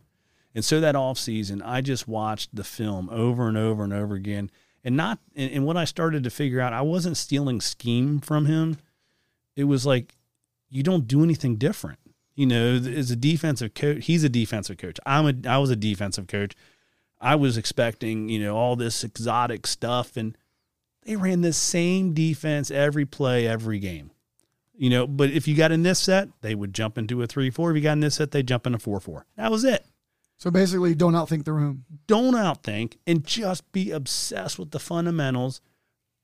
And 0.53 0.65
so 0.65 0.79
that 0.81 0.95
off 0.95 1.17
season, 1.17 1.61
I 1.61 1.81
just 1.81 2.07
watched 2.07 2.53
the 2.53 2.63
film 2.63 3.09
over 3.09 3.47
and 3.47 3.57
over 3.57 3.83
and 3.83 3.93
over 3.93 4.15
again. 4.15 4.51
And 4.83 4.97
not 4.97 5.19
and, 5.35 5.51
and 5.51 5.65
what 5.65 5.77
I 5.77 5.85
started 5.85 6.23
to 6.23 6.29
figure 6.29 6.59
out, 6.59 6.73
I 6.73 6.81
wasn't 6.81 7.17
stealing 7.17 7.61
scheme 7.61 8.19
from 8.19 8.45
him. 8.45 8.77
It 9.55 9.65
was 9.65 9.85
like 9.85 10.15
you 10.69 10.83
don't 10.83 11.07
do 11.07 11.23
anything 11.23 11.57
different. 11.57 11.99
You 12.35 12.47
know, 12.47 12.75
as 12.75 13.11
a 13.11 13.15
defensive 13.15 13.73
coach, 13.73 14.05
he's 14.05 14.23
a 14.23 14.29
defensive 14.29 14.77
coach. 14.77 14.97
I'm 15.05 15.27
a 15.27 15.49
I 15.49 15.57
was 15.57 15.69
a 15.69 15.75
defensive 15.75 16.27
coach. 16.27 16.55
I 17.19 17.35
was 17.35 17.57
expecting, 17.57 18.29
you 18.29 18.39
know, 18.39 18.57
all 18.57 18.75
this 18.75 19.03
exotic 19.03 19.67
stuff 19.67 20.17
and 20.17 20.35
they 21.03 21.15
ran 21.15 21.41
the 21.41 21.53
same 21.53 22.13
defense 22.13 22.69
every 22.71 23.05
play, 23.05 23.47
every 23.47 23.79
game. 23.79 24.11
You 24.73 24.89
know, 24.89 25.07
but 25.07 25.29
if 25.29 25.47
you 25.47 25.55
got 25.55 25.71
in 25.71 25.83
this 25.83 25.99
set, 25.99 26.29
they 26.41 26.55
would 26.55 26.73
jump 26.73 26.97
into 26.97 27.21
a 27.21 27.27
three 27.27 27.51
four. 27.51 27.71
If 27.71 27.75
you 27.77 27.83
got 27.83 27.93
in 27.93 27.99
this 27.99 28.15
set, 28.15 28.31
they 28.31 28.41
jump 28.41 28.65
into 28.65 28.79
four 28.79 28.99
four. 28.99 29.25
That 29.35 29.51
was 29.51 29.63
it. 29.63 29.85
So 30.41 30.49
basically, 30.49 30.95
don't 30.95 31.13
outthink 31.13 31.45
the 31.45 31.53
room. 31.53 31.85
Don't 32.07 32.33
outthink 32.33 32.97
and 33.05 33.23
just 33.23 33.71
be 33.71 33.91
obsessed 33.91 34.57
with 34.57 34.71
the 34.71 34.79
fundamentals. 34.79 35.61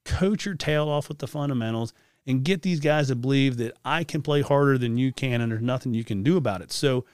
Coach 0.05 0.43
your 0.43 0.55
tail 0.55 0.89
off 0.89 1.07
with 1.07 1.19
the 1.19 1.27
fundamentals 1.27 1.93
and 2.25 2.43
get 2.43 2.63
these 2.63 2.79
guys 2.79 3.09
to 3.09 3.15
believe 3.15 3.57
that 3.57 3.77
I 3.85 4.03
can 4.03 4.23
play 4.23 4.41
harder 4.41 4.79
than 4.79 4.97
you 4.97 5.13
can 5.13 5.39
and 5.39 5.51
there's 5.51 5.61
nothing 5.61 5.93
you 5.93 6.03
can 6.03 6.23
do 6.23 6.35
about 6.35 6.63
it. 6.63 6.71
So 6.71 7.05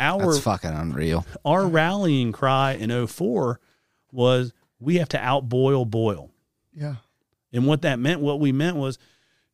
our 0.00 0.24
That's 0.24 0.38
fucking 0.38 0.70
unreal. 0.70 1.26
our 1.44 1.66
rallying 1.66 2.32
cry 2.32 2.72
in 2.72 3.06
04 3.06 3.60
was 4.10 4.54
we 4.80 4.96
have 4.96 5.10
to 5.10 5.18
outboil 5.18 5.90
Boyle. 5.90 6.30
Yeah. 6.72 6.94
And 7.52 7.66
what 7.66 7.82
that 7.82 7.98
meant, 7.98 8.22
what 8.22 8.40
we 8.40 8.52
meant 8.52 8.78
was, 8.78 8.98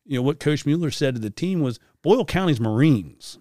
you 0.05 0.17
know, 0.17 0.21
what 0.21 0.39
Coach 0.39 0.65
Mueller 0.65 0.91
said 0.91 1.15
to 1.15 1.19
the 1.19 1.29
team 1.29 1.59
was 1.59 1.77
Boyle 2.01 2.23
County's 2.23 2.61
Marines. 2.61 3.37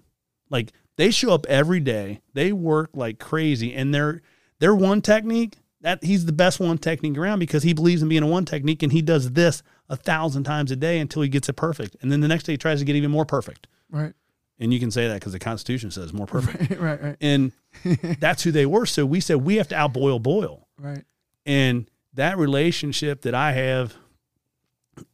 Like 0.51 0.73
they 0.97 1.11
show 1.11 1.33
up 1.33 1.47
every 1.47 1.81
day, 1.81 2.21
they 2.33 2.53
work 2.53 2.91
like 2.95 3.19
crazy, 3.19 3.75
and 3.75 3.95
their 3.95 4.23
their 4.61 4.75
one 4.75 5.01
technique 5.03 5.57
that 5.81 6.03
he's 6.03 6.25
the 6.25 6.33
best 6.33 6.61
one 6.61 6.79
technique 6.79 7.19
around 7.19 7.39
because 7.41 7.63
he 7.63 7.75
believes 7.75 8.03
in 8.03 8.09
being 8.09 8.23
a 8.23 8.27
one 8.27 8.45
technique, 8.45 8.83
and 8.83 8.93
he 8.93 9.03
does 9.03 9.33
this 9.33 9.63
a 9.89 9.97
thousand 9.97 10.45
times 10.45 10.71
a 10.71 10.77
day 10.77 10.99
until 10.99 11.23
he 11.23 11.29
gets 11.29 11.49
it 11.49 11.55
perfect, 11.55 11.97
and 12.01 12.11
then 12.11 12.21
the 12.21 12.29
next 12.29 12.45
day 12.45 12.53
he 12.53 12.57
tries 12.57 12.79
to 12.79 12.85
get 12.85 12.97
even 12.97 13.11
more 13.11 13.27
perfect. 13.27 13.67
Right. 13.91 14.15
And 14.59 14.73
you 14.73 14.79
can 14.79 14.93
say 14.93 15.09
that 15.09 15.15
because 15.15 15.33
the 15.33 15.41
Constitution 15.41 15.91
says 15.91 16.13
more 16.13 16.27
perfect, 16.29 16.81
right. 16.81 17.03
Right. 17.03 17.17
and 17.21 17.53
that's 18.21 18.43
who 18.45 18.53
they 18.53 18.67
were. 18.67 18.87
So 18.87 19.05
we 19.05 19.21
said 19.21 19.39
we 19.39 19.57
have 19.57 19.69
to 19.69 19.75
outboil 19.75 20.23
Boyle. 20.23 20.69
Right. 20.79 21.05
and 21.47 21.89
that 22.15 22.39
relationship 22.39 23.23
that 23.23 23.35
I 23.35 23.53
have, 23.53 23.95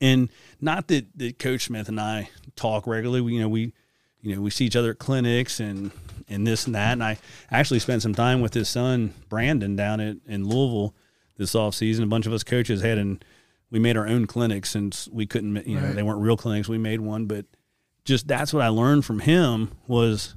and 0.01 0.29
not 0.61 0.89
that, 0.89 1.07
that 1.17 1.39
Coach 1.39 1.65
Smith 1.65 1.89
and 1.89 1.99
I 1.99 2.29
talk 2.57 2.87
regularly. 2.87 3.23
We, 3.23 3.35
you 3.35 3.41
know, 3.41 3.49
we, 3.49 3.73
you 4.23 4.35
know, 4.35 4.41
we 4.43 4.51
see 4.51 4.65
each 4.67 4.77
other 4.77 4.91
at 4.93 4.99
clinics 4.99 5.61
and 5.61 5.91
and 6.29 6.47
this 6.47 6.67
and 6.67 6.75
that. 6.75 6.93
And 6.93 7.03
I 7.03 7.19
actually 7.51 7.81
spent 7.81 8.03
some 8.03 8.15
time 8.15 8.41
with 8.41 8.55
his 8.55 8.69
son 8.69 9.15
Brandon 9.29 9.75
down 9.77 10.01
at 10.01 10.17
in 10.27 10.47
Louisville 10.49 10.95
this 11.37 11.55
off 11.55 11.75
season. 11.75 12.05
A 12.05 12.07
bunch 12.07 12.27
of 12.27 12.33
us 12.33 12.45
coaches 12.45 12.83
had 12.83 12.99
and 12.99 13.25
we 13.71 13.79
made 13.79 13.97
our 13.97 14.07
own 14.07 14.27
clinics 14.27 14.71
since 14.71 15.09
we 15.13 15.27
couldn't, 15.27 15.67
you 15.67 15.77
know, 15.77 15.87
Right. 15.87 15.95
they 15.95 16.03
weren't 16.03 16.21
real 16.21 16.37
clinics. 16.37 16.69
We 16.69 16.79
made 16.79 17.01
one, 17.01 17.27
but 17.27 17.47
just 18.05 18.27
that's 18.29 18.53
what 18.53 18.63
I 18.63 18.69
learned 18.69 19.05
from 19.05 19.21
him 19.21 19.71
was 19.87 20.35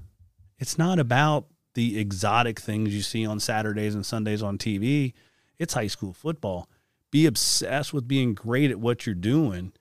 it's 0.60 0.78
not 0.78 1.00
about 1.00 1.48
the 1.74 1.98
exotic 2.00 2.60
things 2.60 2.94
you 2.94 3.02
see 3.02 3.26
on 3.26 3.40
Saturdays 3.40 3.96
and 3.96 4.06
Sundays 4.06 4.44
on 4.44 4.58
TV. 4.60 5.14
It's 5.58 5.74
high 5.74 5.88
school 5.88 6.14
football. 6.14 6.70
Be 7.10 7.26
obsessed 7.26 7.94
with 7.94 8.08
being 8.08 8.34
great 8.36 8.70
at 8.72 8.80
what 8.80 9.06
you're 9.06 9.16
doing 9.16 9.74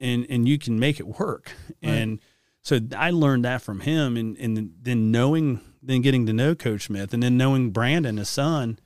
and 0.00 0.26
and 0.30 0.48
you 0.48 0.58
can 0.58 0.78
make 0.78 0.98
it 1.00 1.06
work. 1.20 1.52
Right. 1.82 1.90
And 1.92 2.20
so 2.68 2.80
I 2.94 3.12
learned 3.12 3.46
that 3.46 3.62
from 3.62 3.80
him 3.80 4.18
and 4.18 4.36
and 4.36 4.74
then 4.82 5.10
knowing 5.10 5.62
then 5.82 6.02
getting 6.02 6.26
to 6.26 6.34
know 6.34 6.54
Coach 6.54 6.84
Smith 6.84 7.14
and 7.14 7.22
then 7.22 7.38
knowing 7.38 7.70
Brandon, 7.70 8.18
his 8.18 8.28
son. 8.28 8.78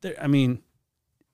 There, 0.00 0.16
I 0.20 0.26
mean, 0.26 0.62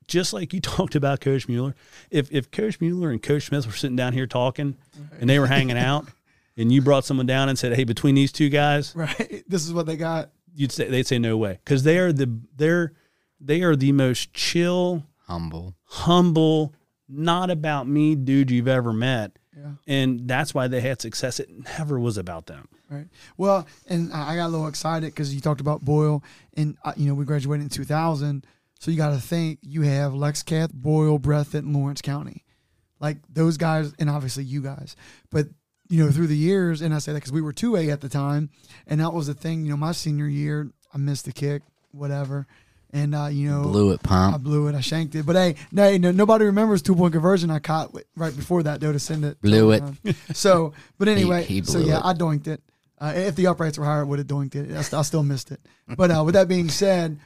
just 0.06 0.34
like 0.34 0.52
you 0.52 0.60
talked 0.76 0.94
about 0.94 1.22
Coach 1.22 1.48
Mueller, 1.48 1.74
if 2.10 2.30
if 2.30 2.50
Coach 2.50 2.82
Mueller 2.82 3.10
and 3.10 3.22
Coach 3.22 3.46
Smith 3.46 3.64
were 3.64 3.72
sitting 3.72 3.96
down 3.96 4.12
here 4.12 4.26
talking 4.26 4.76
and 5.18 5.30
they 5.30 5.38
were 5.38 5.46
hanging 5.46 5.78
out 5.78 6.06
and 6.58 6.70
you 6.70 6.82
brought 6.82 7.06
someone 7.06 7.24
down 7.24 7.48
and 7.48 7.58
said, 7.58 7.74
"Hey, 7.74 7.84
between 7.84 8.14
these 8.14 8.30
two 8.30 8.50
guys, 8.50 8.92
right, 8.96 9.42
this 9.48 9.64
is 9.64 9.72
what 9.72 9.86
they 9.86 9.96
got," 9.96 10.30
you'd 10.54 10.70
say 10.70 10.90
they'd 10.90 11.06
say 11.06 11.18
no 11.18 11.38
way 11.38 11.60
because 11.64 11.82
they 11.82 11.96
are 11.96 12.12
the 12.12 12.30
they're 12.56 12.92
they 13.40 13.62
are 13.62 13.74
the 13.74 13.92
most 13.92 14.34
chill, 14.34 15.06
humble, 15.26 15.76
humble, 15.84 16.74
not 17.08 17.48
about 17.48 17.88
me 17.88 18.14
dude 18.16 18.50
you've 18.50 18.68
ever 18.68 18.92
met. 18.92 19.38
Yeah. 19.58 19.72
And 19.86 20.28
that's 20.28 20.54
why 20.54 20.68
they 20.68 20.80
had 20.80 21.00
success. 21.00 21.40
It 21.40 21.50
never 21.78 21.98
was 21.98 22.16
about 22.16 22.46
them. 22.46 22.68
Right. 22.88 23.06
Well, 23.36 23.66
and 23.88 24.12
I 24.12 24.36
got 24.36 24.46
a 24.46 24.48
little 24.48 24.68
excited 24.68 25.06
because 25.06 25.34
you 25.34 25.40
talked 25.40 25.60
about 25.60 25.84
Boyle, 25.84 26.22
and 26.56 26.76
uh, 26.84 26.92
you 26.96 27.06
know 27.06 27.14
we 27.14 27.24
graduated 27.24 27.64
in 27.64 27.68
2000, 27.68 28.46
so 28.78 28.90
you 28.90 28.96
got 28.96 29.10
to 29.10 29.20
think 29.20 29.58
you 29.62 29.82
have 29.82 30.12
Lexcath, 30.12 30.72
Boyle, 30.72 31.18
Breathitt, 31.18 31.60
and 31.60 31.76
Lawrence 31.76 32.00
County, 32.00 32.44
like 33.00 33.18
those 33.28 33.56
guys, 33.56 33.92
and 33.98 34.08
obviously 34.08 34.44
you 34.44 34.62
guys. 34.62 34.96
But 35.30 35.48
you 35.90 36.02
know, 36.02 36.10
through 36.10 36.28
the 36.28 36.36
years, 36.36 36.80
and 36.80 36.94
I 36.94 36.98
say 36.98 37.12
that 37.12 37.18
because 37.18 37.32
we 37.32 37.42
were 37.42 37.52
2A 37.52 37.92
at 37.92 38.00
the 38.00 38.08
time, 38.08 38.50
and 38.86 39.00
that 39.00 39.12
was 39.12 39.26
the 39.26 39.34
thing. 39.34 39.64
You 39.64 39.70
know, 39.70 39.76
my 39.76 39.92
senior 39.92 40.28
year, 40.28 40.70
I 40.94 40.98
missed 40.98 41.24
the 41.24 41.32
kick, 41.32 41.62
whatever. 41.90 42.46
And 42.90 43.14
uh, 43.14 43.26
you 43.26 43.50
know, 43.50 43.62
blew 43.62 43.90
it, 43.92 44.02
pump. 44.02 44.34
I 44.34 44.38
blew 44.38 44.68
it. 44.68 44.74
I 44.74 44.80
shanked 44.80 45.14
it. 45.14 45.26
But 45.26 45.36
hey, 45.36 45.56
no, 45.72 45.94
no 45.98 46.10
nobody 46.10 46.46
remembers 46.46 46.80
two 46.80 46.94
point 46.94 47.12
conversion 47.12 47.50
I 47.50 47.58
caught 47.58 47.94
right 48.16 48.34
before 48.34 48.62
that 48.62 48.80
though 48.80 48.92
to 48.92 48.98
send 48.98 49.24
it. 49.24 49.40
Blew 49.42 49.72
it. 49.72 49.82
So, 50.32 50.72
but 50.96 51.08
anyway, 51.08 51.44
he, 51.44 51.56
he 51.56 51.64
so 51.64 51.80
yeah, 51.80 51.98
it. 51.98 52.04
I 52.04 52.14
doinked 52.14 52.46
it. 52.46 52.62
Uh, 53.00 53.12
if 53.14 53.36
the 53.36 53.46
uprights 53.46 53.78
were 53.78 53.84
higher, 53.84 54.00
I 54.00 54.04
would 54.04 54.18
have 54.18 54.26
doinked 54.26 54.54
it. 54.54 54.72
I, 54.74 54.98
I 54.98 55.02
still 55.02 55.22
missed 55.22 55.52
it. 55.52 55.60
But 55.86 56.10
uh, 56.10 56.22
with 56.24 56.34
that 56.34 56.48
being 56.48 56.68
said, 56.68 57.18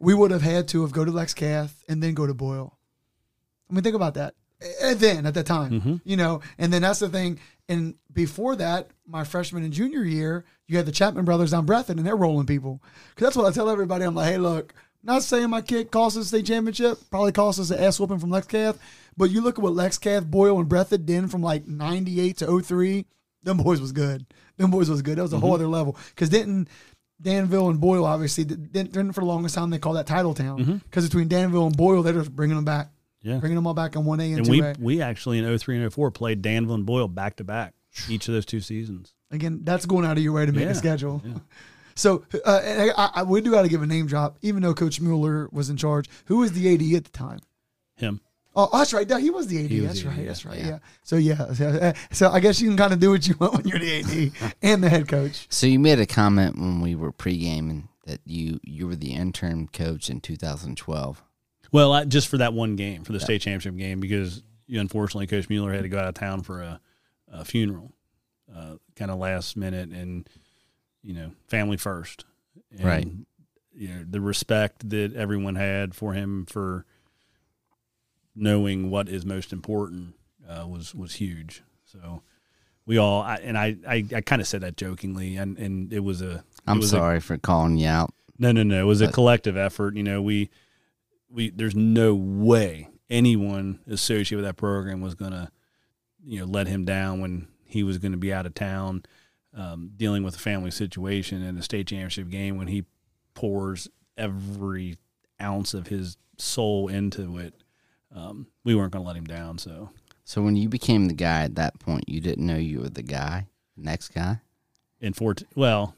we 0.00 0.14
would 0.14 0.30
have 0.30 0.42
had 0.42 0.66
to 0.68 0.80
have 0.82 0.92
go 0.92 1.04
to 1.04 1.10
Lex 1.10 1.34
Cath 1.34 1.84
and 1.88 2.02
then 2.02 2.14
go 2.14 2.26
to 2.26 2.34
Boyle. 2.34 2.76
I 3.70 3.74
mean, 3.74 3.84
think 3.84 3.94
about 3.94 4.14
that. 4.14 4.34
And 4.82 4.98
then 4.98 5.26
at 5.26 5.34
that 5.34 5.46
time, 5.46 5.70
mm-hmm. 5.70 5.96
you 6.04 6.16
know, 6.16 6.40
and 6.58 6.72
then 6.72 6.82
that's 6.82 6.98
the 6.98 7.08
thing. 7.08 7.38
And 7.68 7.94
before 8.12 8.56
that, 8.56 8.90
my 9.06 9.24
freshman 9.24 9.62
and 9.62 9.72
junior 9.72 10.02
year, 10.02 10.44
you 10.66 10.76
had 10.76 10.86
the 10.86 10.92
Chapman 10.92 11.24
brothers 11.24 11.52
on 11.52 11.66
Breathitt, 11.66 11.90
and 11.90 12.06
they're 12.06 12.16
rolling 12.16 12.46
people. 12.46 12.82
Because 13.10 13.28
that's 13.28 13.36
what 13.36 13.46
I 13.46 13.52
tell 13.52 13.70
everybody. 13.70 14.04
I'm 14.04 14.14
like, 14.14 14.32
hey, 14.32 14.38
look, 14.38 14.74
not 15.02 15.22
saying 15.22 15.50
my 15.50 15.62
kid 15.62 15.90
cost 15.90 16.16
us 16.16 16.24
a 16.24 16.28
state 16.28 16.46
championship, 16.46 16.98
probably 17.10 17.32
cost 17.32 17.58
us 17.58 17.70
an 17.70 17.82
ass 17.82 17.98
whooping 17.98 18.18
from 18.18 18.30
Lexcath, 18.30 18.78
but 19.16 19.30
you 19.30 19.40
look 19.40 19.58
at 19.58 19.62
what 19.62 19.72
Lexcath, 19.72 20.30
Boyle, 20.30 20.58
and 20.58 20.68
Breathitt 20.68 21.06
did 21.06 21.30
from 21.30 21.42
like 21.42 21.66
98 21.66 22.38
to 22.38 22.60
03, 22.60 23.06
them 23.42 23.56
boys 23.58 23.80
was 23.80 23.92
good. 23.92 24.26
Them 24.56 24.70
boys 24.70 24.90
was 24.90 25.02
good. 25.02 25.18
That 25.18 25.22
was 25.22 25.32
a 25.32 25.36
mm-hmm. 25.36 25.46
whole 25.46 25.54
other 25.54 25.66
level. 25.66 25.96
Because 26.10 26.28
Denton, 26.28 26.68
Danville, 27.20 27.70
and 27.70 27.80
Boyle, 27.80 28.04
obviously, 28.04 28.44
Denton 28.44 29.12
for 29.12 29.20
the 29.20 29.26
longest 29.26 29.54
time, 29.54 29.70
they 29.70 29.78
called 29.78 29.96
that 29.96 30.06
title 30.06 30.34
town. 30.34 30.56
Because 30.56 31.04
mm-hmm. 31.04 31.08
between 31.08 31.28
Danville 31.28 31.66
and 31.66 31.76
Boyle, 31.76 32.02
they're 32.02 32.12
just 32.12 32.34
bringing 32.34 32.56
them 32.56 32.64
back. 32.64 32.88
Yeah. 33.22 33.36
Bringing 33.36 33.56
them 33.56 33.66
all 33.66 33.74
back 33.74 33.96
in 33.96 34.02
1A 34.02 34.12
and, 34.12 34.38
and 34.38 34.46
2A. 34.46 34.78
We, 34.78 34.96
we 34.96 35.02
actually 35.02 35.38
in 35.38 35.58
03 35.58 35.82
and 35.82 35.92
04 35.92 36.10
played 36.10 36.40
Danville 36.40 36.74
and 36.74 36.86
Boyle 36.86 37.08
back 37.08 37.36
to 37.36 37.44
back 37.44 37.74
each 38.08 38.28
of 38.28 38.34
those 38.34 38.46
two 38.46 38.60
seasons. 38.60 39.14
Again, 39.30 39.60
that's 39.62 39.84
going 39.84 40.06
out 40.06 40.16
of 40.16 40.22
your 40.22 40.32
way 40.32 40.46
to 40.46 40.52
make 40.52 40.64
yeah. 40.64 40.70
a 40.70 40.74
schedule. 40.74 41.22
Yeah. 41.24 41.34
So 42.00 42.24
uh, 42.46 42.90
I, 42.96 43.10
I, 43.16 43.22
we 43.24 43.42
do 43.42 43.50
got 43.50 43.62
to 43.62 43.68
give 43.68 43.82
a 43.82 43.86
name 43.86 44.06
drop, 44.06 44.38
even 44.40 44.62
though 44.62 44.72
Coach 44.72 45.02
Mueller 45.02 45.50
was 45.52 45.68
in 45.68 45.76
charge. 45.76 46.08
Who 46.26 46.38
was 46.38 46.52
the 46.52 46.72
AD 46.72 46.96
at 46.96 47.04
the 47.04 47.10
time? 47.10 47.40
Him. 47.96 48.22
Oh, 48.56 48.70
that's 48.72 48.94
right. 48.94 49.08
He 49.20 49.28
was 49.28 49.48
the 49.48 49.64
AD. 49.64 49.70
Was 49.70 49.82
that's 49.82 50.02
the 50.02 50.08
right. 50.08 50.18
AD, 50.20 50.28
that's 50.28 50.44
right. 50.46 50.58
Yeah. 50.58 50.66
yeah. 50.66 50.78
So 51.02 51.16
yeah. 51.16 51.92
So 52.12 52.30
I 52.30 52.40
guess 52.40 52.58
you 52.58 52.68
can 52.68 52.78
kind 52.78 52.94
of 52.94 53.00
do 53.00 53.10
what 53.10 53.28
you 53.28 53.34
want 53.40 53.52
when 53.52 53.68
you're 53.68 53.78
the 53.78 54.00
AD 54.00 54.52
and 54.62 54.82
the 54.82 54.88
head 54.88 55.08
coach. 55.08 55.46
So 55.50 55.66
you 55.66 55.78
made 55.78 56.00
a 56.00 56.06
comment 56.06 56.56
when 56.56 56.80
we 56.80 56.94
were 56.94 57.12
pre-gaming 57.12 57.88
that 58.06 58.20
you 58.24 58.60
you 58.62 58.86
were 58.86 58.96
the 58.96 59.12
interim 59.12 59.68
coach 59.68 60.08
in 60.08 60.22
2012. 60.22 61.22
Well, 61.70 61.92
I, 61.92 62.04
just 62.06 62.28
for 62.28 62.38
that 62.38 62.54
one 62.54 62.76
game, 62.76 63.04
for 63.04 63.12
the 63.12 63.18
yeah. 63.18 63.24
state 63.24 63.42
championship 63.42 63.76
game, 63.76 64.00
because 64.00 64.42
you, 64.66 64.80
unfortunately 64.80 65.26
Coach 65.26 65.50
Mueller 65.50 65.72
had 65.74 65.82
to 65.82 65.90
go 65.90 65.98
out 65.98 66.08
of 66.08 66.14
town 66.14 66.42
for 66.42 66.62
a, 66.62 66.80
a 67.28 67.44
funeral, 67.44 67.92
uh, 68.56 68.76
kind 68.96 69.10
of 69.10 69.18
last 69.18 69.56
minute, 69.56 69.90
and 69.90 70.26
you 71.02 71.14
know, 71.14 71.32
family 71.48 71.76
first. 71.76 72.24
And, 72.70 72.84
right. 72.84 73.08
You 73.72 73.88
know, 73.88 74.04
the 74.08 74.20
respect 74.20 74.88
that 74.90 75.14
everyone 75.14 75.54
had 75.54 75.94
for 75.94 76.12
him 76.12 76.46
for 76.46 76.84
knowing 78.34 78.90
what 78.90 79.08
is 79.08 79.24
most 79.24 79.52
important 79.52 80.14
uh, 80.48 80.66
was 80.66 80.94
was 80.94 81.14
huge. 81.14 81.62
So 81.84 82.22
we 82.86 82.98
all 82.98 83.22
I, 83.22 83.36
and 83.36 83.56
I 83.56 83.76
I, 83.86 84.04
I 84.14 84.20
kind 84.20 84.42
of 84.42 84.48
said 84.48 84.62
that 84.62 84.76
jokingly, 84.76 85.36
and 85.36 85.56
and 85.58 85.92
it 85.92 86.00
was 86.00 86.20
a. 86.20 86.44
I'm 86.66 86.78
was 86.78 86.90
sorry 86.90 87.18
a, 87.18 87.20
for 87.20 87.38
calling 87.38 87.78
you 87.78 87.88
out. 87.88 88.12
No, 88.38 88.52
no, 88.52 88.62
no. 88.62 88.80
It 88.80 88.86
was 88.86 89.00
a 89.00 89.10
collective 89.12 89.56
effort. 89.56 89.96
You 89.96 90.02
know, 90.02 90.20
we 90.20 90.50
we 91.30 91.50
there's 91.50 91.76
no 91.76 92.14
way 92.14 92.88
anyone 93.08 93.80
associated 93.88 94.36
with 94.36 94.44
that 94.44 94.56
program 94.56 95.00
was 95.00 95.14
gonna 95.14 95.50
you 96.24 96.40
know 96.40 96.46
let 96.46 96.66
him 96.66 96.84
down 96.84 97.20
when 97.20 97.48
he 97.64 97.82
was 97.82 97.98
going 97.98 98.12
to 98.12 98.18
be 98.18 98.32
out 98.32 98.46
of 98.46 98.54
town 98.54 99.04
um, 99.54 99.90
dealing 99.96 100.22
with 100.22 100.36
a 100.36 100.38
family 100.38 100.70
situation 100.70 101.42
in 101.42 101.58
a 101.58 101.62
state 101.62 101.88
championship 101.88 102.28
game 102.28 102.56
when 102.56 102.68
he 102.68 102.84
pours 103.34 103.88
every 104.16 104.96
ounce 105.40 105.74
of 105.74 105.88
his 105.88 106.16
soul 106.38 106.88
into 106.88 107.38
it. 107.38 107.54
Um, 108.14 108.46
we 108.64 108.74
weren't 108.74 108.92
going 108.92 109.04
to 109.04 109.08
let 109.08 109.16
him 109.16 109.24
down. 109.24 109.58
So, 109.58 109.90
so 110.24 110.42
when 110.42 110.56
you 110.56 110.68
became 110.68 111.06
the 111.06 111.14
guy 111.14 111.44
at 111.44 111.54
that 111.56 111.78
point, 111.78 112.08
you 112.08 112.20
didn't 112.20 112.46
know 112.46 112.56
you 112.56 112.80
were 112.80 112.88
the 112.88 113.02
guy, 113.02 113.46
next 113.76 114.08
guy. 114.08 114.40
In 115.00 115.12
four, 115.12 115.34
well, 115.54 115.94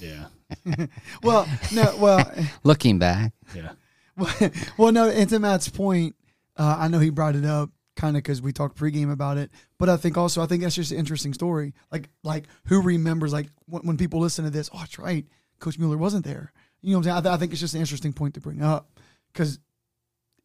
yeah. 0.00 0.26
well, 1.22 1.46
no, 1.72 1.94
well, 1.98 2.32
looking 2.62 2.98
back, 2.98 3.32
yeah. 3.54 3.72
well, 4.78 4.90
no. 4.90 5.08
And 5.10 5.28
to 5.28 5.38
Matt's 5.38 5.68
point, 5.68 6.16
uh, 6.56 6.76
I 6.78 6.88
know 6.88 6.98
he 6.98 7.10
brought 7.10 7.36
it 7.36 7.44
up 7.44 7.70
kind 7.98 8.16
of 8.16 8.22
because 8.22 8.40
we 8.40 8.52
talked 8.52 8.78
pregame 8.78 9.12
about 9.12 9.36
it. 9.36 9.50
But 9.76 9.90
I 9.90 9.98
think 9.98 10.16
also 10.16 10.40
I 10.40 10.46
think 10.46 10.62
that's 10.62 10.76
just 10.76 10.92
an 10.92 10.98
interesting 10.98 11.34
story. 11.34 11.74
Like 11.92 12.08
like 12.22 12.44
who 12.64 12.80
remembers 12.80 13.32
like 13.32 13.48
when, 13.66 13.82
when 13.82 13.96
people 13.98 14.20
listen 14.20 14.46
to 14.46 14.50
this? 14.50 14.70
Oh, 14.72 14.78
that's 14.78 14.98
right, 14.98 15.26
Coach 15.58 15.78
Mueller 15.78 15.98
wasn't 15.98 16.24
there. 16.24 16.52
You 16.80 16.92
know 16.92 16.98
what 16.98 17.00
I'm 17.00 17.04
saying? 17.04 17.16
I, 17.16 17.20
th- 17.20 17.34
I 17.34 17.36
think 17.36 17.52
it's 17.52 17.60
just 17.60 17.74
an 17.74 17.80
interesting 17.80 18.12
point 18.12 18.34
to 18.34 18.40
bring 18.40 18.62
up 18.62 18.88
because, 19.32 19.58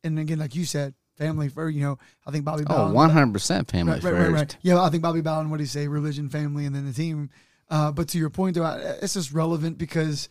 and 0.04 0.18
again, 0.18 0.40
like 0.40 0.56
you 0.56 0.66
said, 0.66 0.96
family 1.16 1.48
first. 1.48 1.76
You 1.76 1.84
know, 1.84 1.98
I 2.26 2.32
think 2.32 2.44
Bobby. 2.44 2.64
Oh, 2.68 2.92
one 2.92 3.12
hundred 3.12 3.34
percent 3.34 3.70
family 3.70 3.94
right, 3.94 4.02
first. 4.02 4.14
Right, 4.14 4.24
right, 4.24 4.34
right. 4.34 4.58
Yeah, 4.64 4.82
I 4.82 4.90
think 4.90 5.04
Bobby 5.04 5.22
Bowden. 5.22 5.52
What 5.52 5.58
do 5.58 5.64
you 5.64 5.68
say? 5.68 5.88
Religion, 5.88 6.30
family, 6.30 6.66
and 6.66 6.76
then 6.76 6.86
the 6.88 6.94
team. 6.94 7.30
Uh, 7.70 7.92
but 7.92 8.08
to 8.10 8.18
your 8.18 8.30
point, 8.30 8.56
though, 8.56 8.66
it's 9.02 9.14
just 9.14 9.32
relevant 9.32 9.78
because, 9.78 10.28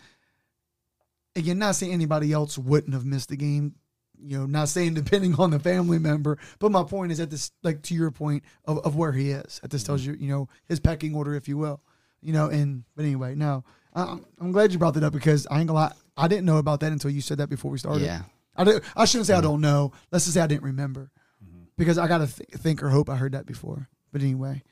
again, 1.34 1.58
not 1.58 1.74
saying 1.76 1.92
anybody 1.92 2.32
else 2.32 2.58
wouldn't 2.58 2.94
have 2.94 3.06
missed 3.06 3.30
the 3.30 3.36
game 3.36 3.74
you 4.22 4.38
know, 4.38 4.46
not 4.46 4.68
saying 4.68 4.94
depending 5.02 5.34
on 5.36 5.50
the 5.50 5.58
family 5.58 5.98
member, 5.98 6.38
but 6.58 6.72
my 6.72 6.82
point 6.84 7.12
is 7.12 7.20
at 7.20 7.30
this, 7.30 7.50
like 7.62 7.82
to 7.82 7.94
your 7.94 8.10
point 8.10 8.42
of, 8.64 8.78
of 8.78 8.96
where 8.96 9.12
he 9.12 9.30
is. 9.30 9.60
At 9.62 9.70
this 9.70 9.82
tells 9.82 10.02
mm-hmm. 10.02 10.12
you, 10.12 10.26
you 10.26 10.28
know, 10.28 10.48
his 10.66 10.80
pecking 10.80 11.14
order, 11.14 11.34
if 11.34 11.48
you 11.48 11.58
will, 11.58 11.80
you 12.20 12.32
know. 12.32 12.48
And 12.48 12.84
but 12.96 13.04
anyway, 13.04 13.34
no, 13.34 13.64
I'm, 13.94 14.24
I'm 14.40 14.52
glad 14.52 14.72
you 14.72 14.78
brought 14.78 14.94
that 14.94 15.04
up 15.04 15.12
because 15.12 15.46
I 15.50 15.58
ain't 15.58 15.68
gonna 15.68 15.80
lie, 15.80 15.92
I 16.16 16.28
didn't 16.28 16.46
know 16.46 16.58
about 16.58 16.80
that 16.80 16.92
until 16.92 17.10
you 17.10 17.20
said 17.20 17.38
that 17.38 17.48
before 17.48 17.70
we 17.70 17.78
started. 17.78 18.02
Yeah, 18.02 18.22
I 18.56 18.64
did, 18.64 18.82
I 18.96 19.04
shouldn't 19.04 19.26
say 19.26 19.34
mm-hmm. 19.34 19.38
I 19.38 19.42
don't 19.42 19.60
know. 19.60 19.92
Let's 20.10 20.24
just 20.24 20.34
say 20.34 20.40
I 20.40 20.46
didn't 20.46 20.64
remember 20.64 21.10
mm-hmm. 21.44 21.64
because 21.76 21.98
I 21.98 22.08
gotta 22.08 22.26
th- 22.26 22.48
think 22.50 22.82
or 22.82 22.88
hope 22.88 23.08
I 23.08 23.16
heard 23.16 23.32
that 23.32 23.46
before. 23.46 23.88
But 24.12 24.22
anyway, 24.22 24.62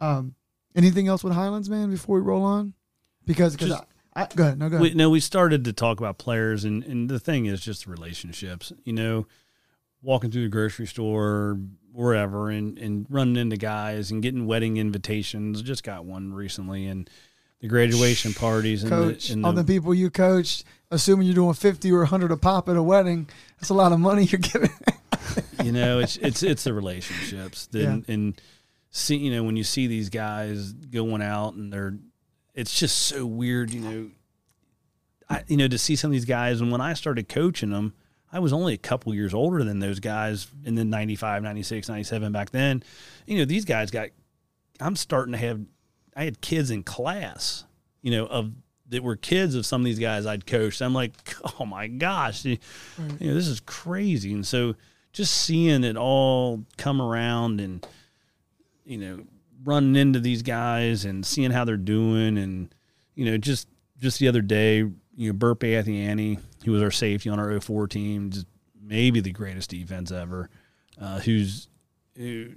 um, 0.00 0.34
anything 0.74 1.08
else 1.08 1.22
with 1.22 1.32
Highlands, 1.32 1.70
man? 1.70 1.90
Before 1.90 2.16
we 2.16 2.22
roll 2.22 2.42
on, 2.42 2.74
because 3.24 3.56
because 3.56 3.80
I, 4.18 4.28
go 4.34 4.42
ahead. 4.44 4.58
No, 4.58 4.68
go 4.68 4.76
ahead. 4.76 4.82
We, 4.82 4.94
no, 4.94 5.10
we 5.10 5.20
started 5.20 5.64
to 5.64 5.72
talk 5.72 5.98
about 5.98 6.18
players, 6.18 6.64
and, 6.64 6.82
and 6.84 7.08
the 7.08 7.20
thing 7.20 7.46
is 7.46 7.60
just 7.60 7.86
relationships. 7.86 8.72
You 8.84 8.92
know, 8.92 9.26
walking 10.02 10.30
through 10.30 10.42
the 10.42 10.48
grocery 10.48 10.86
store, 10.86 11.58
wherever, 11.92 12.50
and, 12.50 12.78
and 12.78 13.06
running 13.08 13.36
into 13.36 13.56
guys 13.56 14.10
and 14.10 14.22
getting 14.22 14.46
wedding 14.46 14.76
invitations. 14.76 15.62
Just 15.62 15.84
got 15.84 16.04
one 16.04 16.32
recently, 16.32 16.86
and 16.86 17.08
the 17.60 17.68
graduation 17.68 18.34
parties 18.34 18.82
and 18.82 18.90
coach, 18.90 19.28
the, 19.28 19.34
and 19.34 19.46
all 19.46 19.52
the, 19.52 19.64
people 19.64 19.94
you 19.94 20.10
coached, 20.10 20.64
assuming 20.90 21.26
you're 21.26 21.34
doing 21.34 21.54
fifty 21.54 21.92
or 21.92 22.04
hundred 22.04 22.32
a 22.32 22.36
pop 22.36 22.68
at 22.68 22.76
a 22.76 22.82
wedding, 22.82 23.28
that's 23.60 23.70
a 23.70 23.74
lot 23.74 23.92
of 23.92 24.00
money 24.00 24.24
you're 24.24 24.40
giving. 24.40 24.70
you 25.64 25.72
know, 25.72 26.00
it's 26.00 26.16
it's 26.16 26.42
it's 26.42 26.64
the 26.64 26.72
relationships, 26.72 27.66
that, 27.68 27.82
yeah. 27.82 27.98
and 28.08 28.40
see, 28.90 29.16
you 29.16 29.32
know, 29.32 29.44
when 29.44 29.56
you 29.56 29.64
see 29.64 29.86
these 29.86 30.08
guys 30.08 30.72
going 30.72 31.22
out 31.22 31.54
and 31.54 31.72
they're 31.72 31.96
it's 32.58 32.78
just 32.78 32.96
so 32.98 33.24
weird, 33.24 33.72
you 33.72 33.80
know. 33.80 34.10
I, 35.30 35.42
you 35.46 35.56
know, 35.56 35.68
to 35.68 35.78
see 35.78 35.94
some 35.96 36.10
of 36.10 36.12
these 36.12 36.24
guys, 36.24 36.60
and 36.60 36.72
when 36.72 36.80
I 36.80 36.94
started 36.94 37.28
coaching 37.28 37.70
them, 37.70 37.92
I 38.32 38.38
was 38.40 38.52
only 38.52 38.74
a 38.74 38.78
couple 38.78 39.14
years 39.14 39.34
older 39.34 39.62
than 39.62 39.78
those 39.78 40.00
guys 40.00 40.46
in 40.64 40.74
the 40.74 40.84
95, 40.84 41.42
96, 41.42 41.88
97 41.88 42.32
back 42.32 42.50
then. 42.50 42.82
You 43.26 43.38
know, 43.38 43.44
these 43.44 43.64
guys 43.64 43.90
got, 43.90 44.08
I'm 44.80 44.96
starting 44.96 45.32
to 45.32 45.38
have 45.38 45.60
I 46.16 46.24
had 46.24 46.40
kids 46.40 46.70
in 46.70 46.82
class, 46.82 47.64
you 48.02 48.10
know, 48.10 48.26
of 48.26 48.52
that 48.88 49.02
were 49.02 49.16
kids 49.16 49.54
of 49.54 49.66
some 49.66 49.82
of 49.82 49.84
these 49.84 49.98
guys 49.98 50.24
I'd 50.26 50.46
coached. 50.46 50.80
I'm 50.80 50.94
like, 50.94 51.12
oh 51.60 51.66
my 51.66 51.86
gosh, 51.88 52.44
you, 52.44 52.56
Right. 52.98 53.20
you 53.20 53.28
know, 53.28 53.34
this 53.34 53.48
is 53.48 53.60
crazy. 53.60 54.32
And 54.32 54.46
so 54.46 54.74
just 55.12 55.34
seeing 55.34 55.84
it 55.84 55.96
all 55.96 56.64
come 56.78 57.00
around 57.02 57.60
and, 57.60 57.86
you 58.86 58.96
know, 58.98 59.20
running 59.64 59.96
into 59.96 60.20
these 60.20 60.42
guys 60.42 61.04
and 61.04 61.24
seeing 61.24 61.50
how 61.50 61.64
they're 61.64 61.76
doing 61.76 62.38
and, 62.38 62.74
you 63.14 63.24
know, 63.24 63.36
just, 63.36 63.68
just 63.98 64.18
the 64.18 64.28
other 64.28 64.42
day, 64.42 64.78
you 64.78 65.28
know, 65.28 65.32
Burt 65.32 65.60
Bathiani, 65.60 66.40
he 66.62 66.70
was 66.70 66.82
our 66.82 66.90
safety 66.90 67.28
on 67.28 67.38
our 67.38 67.60
04 67.60 67.88
team, 67.88 68.30
just 68.30 68.46
maybe 68.80 69.20
the 69.20 69.32
greatest 69.32 69.70
defense 69.70 70.12
ever, 70.12 70.48
uh, 71.00 71.20
who's, 71.20 71.68
who 72.16 72.50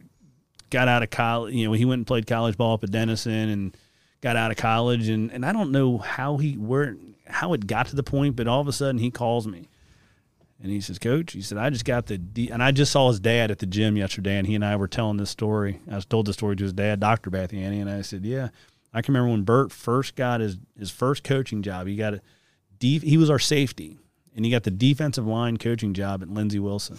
got 0.70 0.88
out 0.88 1.04
of 1.04 1.10
college, 1.10 1.54
you 1.54 1.68
know, 1.68 1.74
he 1.74 1.86
went 1.86 2.00
and 2.00 2.08
played 2.08 2.28
college 2.28 2.58
ball 2.58 2.76
up 2.76 2.84
at 2.84 2.92
Denison 2.92 3.50
and, 3.50 3.78
got 4.22 4.36
out 4.36 4.52
of 4.52 4.58
college. 4.58 5.10
And, 5.10 5.32
and 5.32 5.46
I 5.46 5.52
don't 5.52 5.72
know 5.72 5.98
how 5.98 6.38
he 6.38 6.54
where 6.54 6.96
how 7.28 7.54
it 7.54 7.68
got 7.68 7.88
to 7.88 7.96
the 7.96 8.04
point, 8.04 8.36
but 8.36 8.48
all 8.48 8.62
of 8.62 8.68
a 8.68 8.74
sudden 8.74 9.00
he 9.00 9.12
calls 9.12 9.48
me 9.48 9.68
and 10.62 10.72
he 10.72 10.80
says, 10.80 11.00
Coach, 11.00 11.34
he 11.34 11.42
said, 11.42 11.58
I 11.58 11.70
just 11.70 11.86
got 11.86 12.06
the 12.06 12.18
D 12.18 12.50
and 12.50 12.62
I 12.62 12.72
just 12.72 12.92
saw 12.92 13.08
his 13.10 13.20
dad 13.20 13.50
at 13.52 13.60
the 13.60 13.66
gym 13.66 13.98
yesterday 13.98 14.38
and 14.38 14.48
he 14.48 14.56
and 14.56 14.64
I 14.64 14.76
were 14.76 14.88
telling 14.88 15.18
this 15.18 15.30
story. 15.30 15.80
I 15.90 15.96
was 15.96 16.06
told 16.06 16.28
the 16.28 16.34
story 16.34 16.56
to 16.56 16.64
his 16.64 16.74
dad, 16.74 17.00
Dr. 17.00 17.32
Bathiani, 17.32 17.82
and 17.82 17.90
I 17.90 18.02
said, 18.02 18.26
Yeah. 18.26 18.50
I 18.94 19.02
can 19.02 19.14
remember 19.14 19.32
when 19.32 19.44
Bert 19.44 19.72
first 19.72 20.16
got 20.16 20.42
his, 20.42 20.58
his 20.78 20.92
first 20.92 21.24
coaching 21.24 21.62
job, 21.62 21.88
he 21.88 21.96
got 21.96 22.16
a 22.16 22.22
def- 22.80 23.04
he 23.04 23.18
was 23.18 23.30
our 23.30 23.40
safety 23.40 23.98
and 24.36 24.44
he 24.44 24.52
got 24.52 24.64
the 24.64 24.72
defensive 24.72 25.26
line 25.26 25.58
coaching 25.58 25.94
job 25.94 26.22
at 26.22 26.30
Lindsey 26.30 26.60
Wilson. 26.60 26.98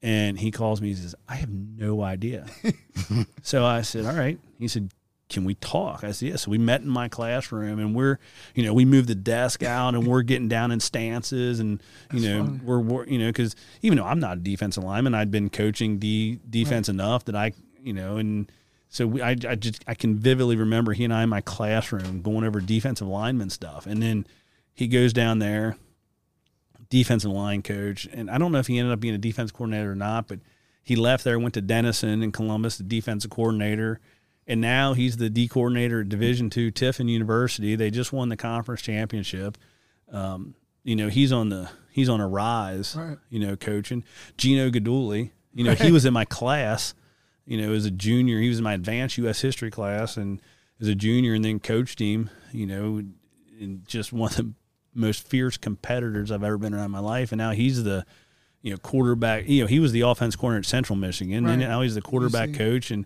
And 0.00 0.38
he 0.38 0.50
calls 0.50 0.80
me, 0.80 0.88
he 0.88 0.94
says, 0.94 1.14
I 1.28 1.34
have 1.36 1.50
no 1.50 2.02
idea. 2.02 2.46
so 3.42 3.64
I 3.64 3.82
said, 3.82 4.04
All 4.04 4.14
right. 4.14 4.38
He 4.58 4.68
said, 4.68 4.92
can 5.28 5.44
we 5.44 5.54
talk? 5.56 6.04
I 6.04 6.12
said, 6.12 6.28
yes. 6.30 6.42
So 6.42 6.50
we 6.50 6.58
met 6.58 6.80
in 6.80 6.88
my 6.88 7.08
classroom 7.08 7.78
and 7.78 7.94
we're, 7.94 8.18
you 8.54 8.64
know, 8.64 8.72
we 8.72 8.84
moved 8.84 9.08
the 9.08 9.14
desk 9.14 9.62
out 9.62 9.94
and 9.94 10.06
we're 10.06 10.22
getting 10.22 10.48
down 10.48 10.70
in 10.70 10.80
stances 10.80 11.60
and, 11.60 11.82
you 12.12 12.20
know, 12.20 12.46
funny. 12.46 12.60
we're, 12.64 12.80
we're, 12.80 13.06
you 13.06 13.18
know, 13.18 13.30
cause 13.32 13.54
even 13.82 13.98
though 13.98 14.06
I'm 14.06 14.20
not 14.20 14.38
a 14.38 14.40
defensive 14.40 14.84
lineman, 14.84 15.14
I'd 15.14 15.30
been 15.30 15.50
coaching 15.50 15.98
D 15.98 16.40
defense 16.48 16.88
enough 16.88 17.26
that 17.26 17.36
I, 17.36 17.52
you 17.82 17.92
know, 17.92 18.16
and 18.16 18.50
so 18.88 19.06
we, 19.06 19.20
I, 19.20 19.30
I 19.30 19.54
just, 19.54 19.84
I 19.86 19.94
can 19.94 20.16
vividly 20.16 20.56
remember 20.56 20.94
he 20.94 21.04
and 21.04 21.12
I 21.12 21.22
in 21.24 21.28
my 21.28 21.42
classroom 21.42 22.22
going 22.22 22.44
over 22.44 22.60
defensive 22.60 23.06
lineman 23.06 23.50
stuff. 23.50 23.86
And 23.86 24.02
then 24.02 24.26
he 24.72 24.88
goes 24.88 25.12
down 25.12 25.40
there, 25.40 25.76
defensive 26.88 27.30
line 27.30 27.60
coach. 27.60 28.08
And 28.10 28.30
I 28.30 28.38
don't 28.38 28.50
know 28.50 28.58
if 28.58 28.66
he 28.66 28.78
ended 28.78 28.94
up 28.94 29.00
being 29.00 29.14
a 29.14 29.18
defense 29.18 29.50
coordinator 29.50 29.92
or 29.92 29.94
not, 29.94 30.26
but 30.26 30.40
he 30.82 30.96
left 30.96 31.24
there, 31.24 31.38
went 31.38 31.52
to 31.52 31.60
Denison 31.60 32.22
in 32.22 32.32
Columbus, 32.32 32.78
the 32.78 32.84
defensive 32.84 33.30
coordinator 33.30 34.00
and 34.48 34.60
now 34.60 34.94
he's 34.94 35.16
the 35.18 35.30
D 35.30 35.46
coordinator 35.46 36.00
at 36.00 36.08
Division 36.08 36.50
Two 36.50 36.70
Tiffin 36.72 37.06
University. 37.08 37.76
They 37.76 37.90
just 37.90 38.12
won 38.12 38.28
the 38.30 38.36
conference 38.36 38.82
championship. 38.82 39.56
Um, 40.10 40.54
you 40.82 40.96
know, 40.96 41.08
he's 41.08 41.30
on 41.32 41.50
the 41.50 41.68
he's 41.92 42.08
on 42.08 42.20
a 42.20 42.26
rise. 42.26 42.96
Right. 42.96 43.18
You 43.30 43.40
know, 43.40 43.56
coaching 43.56 44.02
Gino 44.36 44.70
Guidugli. 44.70 45.30
You 45.54 45.64
know, 45.64 45.74
he 45.74 45.92
was 45.92 46.04
in 46.04 46.12
my 46.14 46.24
class. 46.24 46.94
You 47.46 47.60
know, 47.60 47.72
as 47.72 47.84
a 47.84 47.90
junior, 47.90 48.40
he 48.40 48.48
was 48.48 48.58
in 48.58 48.64
my 48.64 48.74
advanced 48.74 49.16
U.S. 49.18 49.40
history 49.40 49.70
class, 49.70 50.16
and 50.16 50.40
as 50.80 50.88
a 50.88 50.94
junior, 50.94 51.34
and 51.34 51.44
then 51.44 51.60
coached 51.60 51.98
him. 52.00 52.30
You 52.52 52.66
know, 52.66 53.02
and 53.60 53.86
just 53.86 54.12
one 54.12 54.30
of 54.30 54.36
the 54.36 54.52
most 54.94 55.26
fierce 55.28 55.56
competitors 55.56 56.30
I've 56.30 56.42
ever 56.44 56.58
been 56.58 56.74
around 56.74 56.86
in 56.86 56.90
my 56.90 56.98
life. 57.00 57.32
And 57.32 57.38
now 57.38 57.50
he's 57.52 57.84
the 57.84 58.04
you 58.62 58.70
know 58.70 58.76
quarterback. 58.78 59.48
You 59.48 59.62
know, 59.62 59.66
he 59.66 59.80
was 59.80 59.92
the 59.92 60.02
offense 60.02 60.36
corner 60.36 60.58
at 60.58 60.64
Central 60.66 60.96
Michigan, 60.96 61.44
Right. 61.44 61.52
and 61.52 61.60
now 61.62 61.80
he's 61.82 61.94
the 61.94 62.02
quarterback 62.02 62.54
coach 62.54 62.90
and 62.90 63.04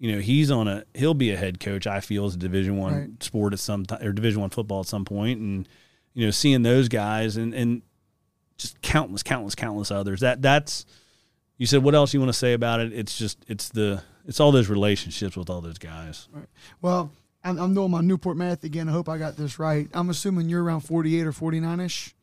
you 0.00 0.10
know 0.10 0.18
he's 0.18 0.50
on 0.50 0.66
a 0.66 0.82
he'll 0.94 1.14
be 1.14 1.30
a 1.30 1.36
head 1.36 1.60
coach 1.60 1.86
i 1.86 2.00
feel 2.00 2.24
as 2.24 2.34
a 2.34 2.38
division 2.38 2.76
one 2.78 2.92
Right. 2.94 3.22
sport 3.22 3.52
at 3.52 3.58
some 3.60 3.86
time 3.86 4.02
or 4.02 4.12
division 4.12 4.40
one 4.40 4.50
football 4.50 4.80
at 4.80 4.86
some 4.86 5.04
point 5.04 5.38
and 5.40 5.68
you 6.14 6.24
know 6.24 6.30
seeing 6.32 6.62
those 6.62 6.88
guys 6.88 7.36
and 7.36 7.54
and 7.54 7.82
just 8.56 8.80
countless 8.82 9.22
countless 9.22 9.54
countless 9.54 9.90
others 9.90 10.20
that 10.20 10.40
that's 10.42 10.84
you 11.58 11.66
said 11.66 11.82
what 11.82 11.94
else 11.94 12.12
you 12.14 12.20
want 12.20 12.30
to 12.30 12.38
say 12.38 12.54
about 12.54 12.80
it 12.80 12.92
it's 12.92 13.16
just 13.16 13.38
it's 13.46 13.68
the 13.68 14.02
it's 14.26 14.40
all 14.40 14.50
those 14.52 14.68
relationships 14.68 15.36
with 15.36 15.48
all 15.50 15.60
those 15.60 15.78
guys 15.78 16.28
right. 16.32 16.46
Well, 16.82 17.10
I'm, 17.42 17.58
I'm 17.58 17.72
doing 17.74 17.90
my 17.90 18.02
Newport 18.02 18.36
math 18.36 18.64
again. 18.64 18.86
I 18.88 18.92
hope 18.92 19.08
I 19.08 19.16
got 19.16 19.34
this 19.36 19.58
right. 19.58 19.88
I'm 19.94 20.10
assuming 20.10 20.50
you're 20.50 20.62
around 20.62 20.80
48 20.82 21.26
or 21.26 21.32
49 21.32 21.80
ish. 21.80 22.14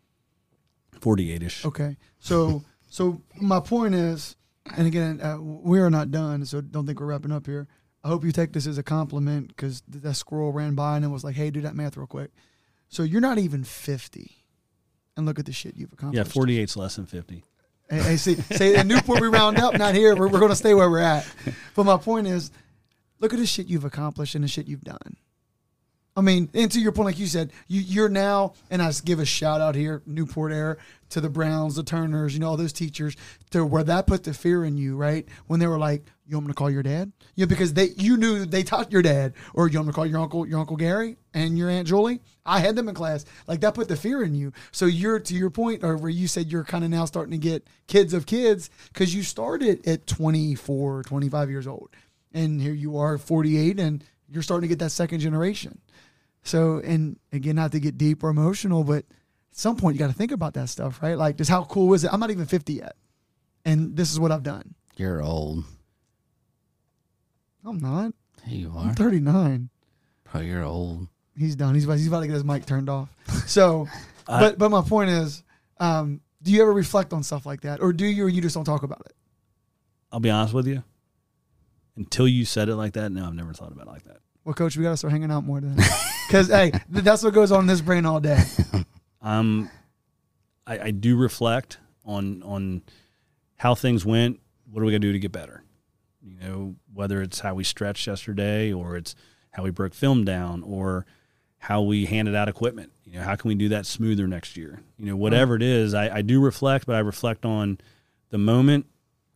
48ish 0.99 1.66
Okay. 1.66 1.98
So, 2.20 2.64
so 2.90 3.22
my 3.41 3.60
point 3.60 3.95
is, 3.95 4.36
and 4.76 4.88
again, 4.88 5.22
uh, 5.22 5.38
we 5.39 5.80
are 5.80 5.89
not 5.89 6.11
done, 6.11 6.45
so 6.45 6.61
don't 6.61 6.85
think 6.85 6.99
we're 6.99 7.06
wrapping 7.07 7.31
up 7.31 7.45
here. 7.45 7.68
I 8.03 8.10
hope 8.10 8.23
you 8.23 8.31
take 8.31 8.53
this 8.53 8.68
as 8.68 8.77
a 8.77 8.84
compliment 8.84 9.49
because 9.49 9.81
that 9.88 10.14
squirrel 10.15 10.52
ran 10.52 10.76
by 10.76 10.95
and 10.95 11.06
it 11.06 11.10
was 11.10 11.23
like, 11.23 11.35
"Hey, 11.35 11.49
do 11.49 11.61
that 11.61 11.76
math 11.76 11.98
real 11.98 12.07
quick." 12.07 12.31
So 12.89 13.03
you're 13.03 13.22
not 13.22 13.38
even 13.38 13.64
50, 13.64 14.45
and 15.18 15.26
look 15.26 15.39
at 15.39 15.45
the 15.45 15.52
shit 15.52 15.76
you've 15.76 15.91
accomplished. 15.94 16.15
yeah 16.15 16.22
accomplished. 16.22 16.57
48's 16.60 16.77
less 16.77 16.95
than 16.95 17.06
50 17.06 17.44
Hey, 17.89 17.99
hey, 18.02 18.18
see, 18.18 18.35
say 18.35 18.77
in 18.77 18.88
Newport 18.88 19.22
we 19.22 19.27
round 19.30 19.57
up, 19.60 19.77
not 19.77 19.95
here. 19.95 20.14
We're, 20.15 20.27
we're 20.27 20.39
going 20.39 20.52
to 20.52 20.57
stay 20.57 20.73
where 20.73 20.89
we're 20.89 20.99
at. 20.99 21.26
But 21.73 21.85
my 21.85 21.95
point 21.95 22.27
is, 22.27 22.52
look 23.19 23.31
at 23.34 23.39
the 23.39 23.45
shit 23.45 23.68
you've 23.68 23.85
accomplished 23.85 24.35
and 24.35 24.44
the 24.44 24.49
shit 24.49 24.68
you've 24.68 24.84
done. 24.84 25.15
I 26.18 26.22
mean, 26.22 26.49
and 26.56 26.72
to 26.72 26.80
your 26.80 26.91
point, 26.91 27.06
like 27.06 27.19
you 27.19 27.27
said, 27.27 27.53
you, 27.68 27.80
you're 27.80 28.10
now, 28.10 28.53
and 28.72 28.81
I 28.81 28.91
give 29.06 29.19
a 29.19 29.26
shout 29.26 29.61
out 29.61 29.76
here, 29.76 30.02
Newport 30.07 30.52
Air, 30.52 30.80
to 31.10 31.22
the 31.22 31.30
Browns, 31.30 31.76
the 31.76 31.84
Turners, 31.84 32.34
you 32.34 32.39
know, 32.39 32.49
all 32.49 32.57
those 32.57 32.73
teachers, 32.73 33.15
to 33.52 33.64
where 33.64 33.84
that 33.84 34.07
put 34.07 34.23
the 34.23 34.34
fear 34.34 34.65
in 34.65 34.77
you, 34.77 34.98
right? 34.98 35.27
When 35.45 35.60
they 35.60 35.68
were 35.68 35.77
like, 35.77 36.06
"You 36.26 36.35
want 36.35 36.48
me 36.48 36.53
to 36.53 36.56
call 36.56 36.72
your 36.72 36.81
dad?" 36.81 37.11
Yeah, 37.35 37.45
because 37.45 37.76
they, 37.76 37.89
you 37.98 38.18
knew 38.18 38.45
they 38.45 38.64
taught 38.64 38.91
your 38.91 39.03
dad, 39.03 39.34
or 39.53 39.68
you 39.68 39.77
want 39.77 39.89
me 39.89 39.91
to 39.91 39.95
call 39.95 40.07
your 40.07 40.19
uncle, 40.19 40.48
your 40.48 40.60
uncle 40.60 40.76
Gary, 40.76 41.18
and 41.35 41.56
your 41.56 41.69
aunt 41.69 41.88
Julie. 41.88 42.19
I 42.44 42.61
had 42.61 42.76
them 42.76 42.89
in 42.89 42.95
class, 42.95 43.23
like 43.45 43.61
that 43.61 43.76
put 43.76 43.88
the 43.88 43.95
fear 43.95 44.23
in 44.23 44.34
you. 44.34 44.53
So 44.72 44.88
you're 44.88 45.19
to 45.19 45.35
your 45.35 45.52
point, 45.52 45.84
or 45.84 45.98
where 45.98 46.10
you 46.10 46.27
said 46.27 46.52
you're 46.52 46.64
kind 46.64 46.84
of 46.84 46.89
now 46.89 47.06
starting 47.06 47.31
to 47.31 47.38
get 47.38 47.68
kids 47.85 48.15
of 48.15 48.26
kids 48.26 48.72
because 48.91 49.14
you 49.14 49.22
started 49.22 49.88
at 49.88 50.07
24, 50.07 51.03
25 51.03 51.49
years 51.52 51.68
old, 51.68 51.91
and 52.34 52.60
here 52.60 52.73
you 52.73 52.98
are, 52.98 53.19
48, 53.19 53.80
and 53.80 54.03
you're 54.27 54.44
starting 54.44 54.68
to 54.68 54.68
get 54.68 54.80
that 54.80 54.89
second 54.89 55.19
generation. 55.19 55.80
So, 56.44 56.80
and 56.80 57.20
again, 57.34 57.56
not 57.56 57.72
to 57.74 57.80
get 57.80 57.98
deep 57.98 58.24
or 58.24 58.30
emotional, 58.30 58.84
but 58.84 59.00
at 59.00 59.06
some 59.52 59.76
point 59.76 59.96
you 59.96 60.00
got 60.00 60.08
to 60.08 60.14
think 60.14 60.32
about 60.32 60.54
that 60.54 60.70
stuff, 60.70 61.02
right? 61.02 61.18
Like, 61.18 61.38
just 61.38 61.50
how 61.50 61.64
cool 61.66 61.94
is 61.94 62.04
it? 62.04 62.12
I'm 62.14 62.20
not 62.20 62.32
even 62.32 62.46
50 62.46 62.74
yet, 62.74 62.96
and 63.66 63.96
this 63.98 64.12
is 64.12 64.20
what 64.20 64.32
I've 64.32 64.44
done. 64.44 64.76
You're 64.96 65.22
old. 65.22 65.66
I'm 67.66 67.80
not. 67.80 68.14
Here 68.46 68.60
you 68.62 68.74
I'm 68.78 68.90
are. 68.90 68.94
39. 68.94 69.70
Bro, 70.32 70.42
you're 70.42 70.64
old. 70.64 71.08
He's 71.38 71.56
done. 71.56 71.76
He's 71.76 71.86
about, 71.86 71.98
he's 71.98 72.08
about 72.08 72.22
to 72.22 72.28
get 72.28 72.34
his 72.34 72.44
mic 72.44 72.66
turned 72.66 72.90
off. 72.90 73.10
So, 73.48 73.88
I- 74.28 74.40
but 74.42 74.58
but 74.58 74.70
my 74.70 74.82
point 74.82 75.10
is, 75.10 75.42
um, 75.80 76.20
do 76.44 76.52
you 76.52 76.62
ever 76.62 76.74
reflect 76.74 77.14
on 77.14 77.24
stuff 77.24 77.46
like 77.46 77.62
that, 77.62 77.80
or 77.82 77.94
do 77.94 78.06
you, 78.06 78.26
or 78.26 78.30
you 78.30 78.42
just 78.42 78.56
don't 78.56 78.66
talk 78.66 78.84
about 78.84 79.02
it? 79.06 79.14
i'll 80.10 80.22
be 80.22 80.30
honest 80.30 80.54
with 80.54 80.66
you 80.68 80.82
until 81.98 82.26
you 82.30 82.46
said 82.46 82.70
it 82.70 82.78
like 82.78 82.94
that 82.94 83.12
no 83.12 83.26
i've 83.26 83.34
never 83.34 83.52
thought 83.52 83.74
about 83.74 83.88
it 83.88 83.90
like 83.92 84.04
that 84.06 84.20
Well, 84.48 84.53
coach, 84.53 84.78
we 84.78 84.84
got 84.84 84.91
to 84.91 84.98
start 84.98 85.11
hanging 85.11 85.30
out 85.30 85.44
more 85.44 85.60
then, 85.60 85.76
because 86.28 86.48
hey, 86.48 86.72
that's 86.88 87.22
what 87.22 87.34
goes 87.34 87.52
on 87.52 87.60
in 87.60 87.68
this 87.68 87.82
brain 87.82 88.06
all 88.06 88.22
day. 88.22 88.41
um, 89.22 89.69
I, 90.65 90.80
I 90.80 90.91
do 90.91 91.18
reflect 91.18 91.80
on 92.06 92.41
on 92.44 92.82
how 93.57 93.76
things 93.76 94.06
went. 94.06 94.40
What 94.72 94.82
are 94.82 94.86
we 94.86 94.94
gonna 94.94 94.99
do 94.99 95.11
to 95.11 95.19
get 95.19 95.34
better? 95.34 95.65
You 96.22 96.40
know, 96.40 96.76
whether 96.94 97.22
it's 97.22 97.41
how 97.41 97.56
we 97.56 97.65
stretched 97.65 98.07
yesterday, 98.07 98.72
or 98.72 98.95
it's 98.95 99.15
how 99.52 99.64
we 99.64 99.69
broke 99.69 99.94
film 99.94 100.24
down, 100.24 100.64
or 100.64 101.06
how 101.57 101.82
we 101.82 102.06
handed 102.06 102.34
out 102.34 102.48
equipment. 102.48 102.94
You 103.03 103.19
know, 103.19 103.24
how 103.24 103.36
can 103.36 103.49
we 103.49 103.56
do 103.56 103.68
that 103.68 103.86
smoother 103.86 104.28
next 104.28 104.56
year? 104.56 104.80
You 104.98 105.07
know, 105.07 105.18
whatever 105.18 105.57
it 105.57 105.61
is, 105.61 105.94
I, 105.94 106.19
I 106.19 106.22
do 106.22 106.40
reflect, 106.40 106.86
but 106.86 106.95
I 106.95 106.99
reflect 106.99 107.44
on 107.44 107.80
the 108.30 108.38
moment 108.38 108.86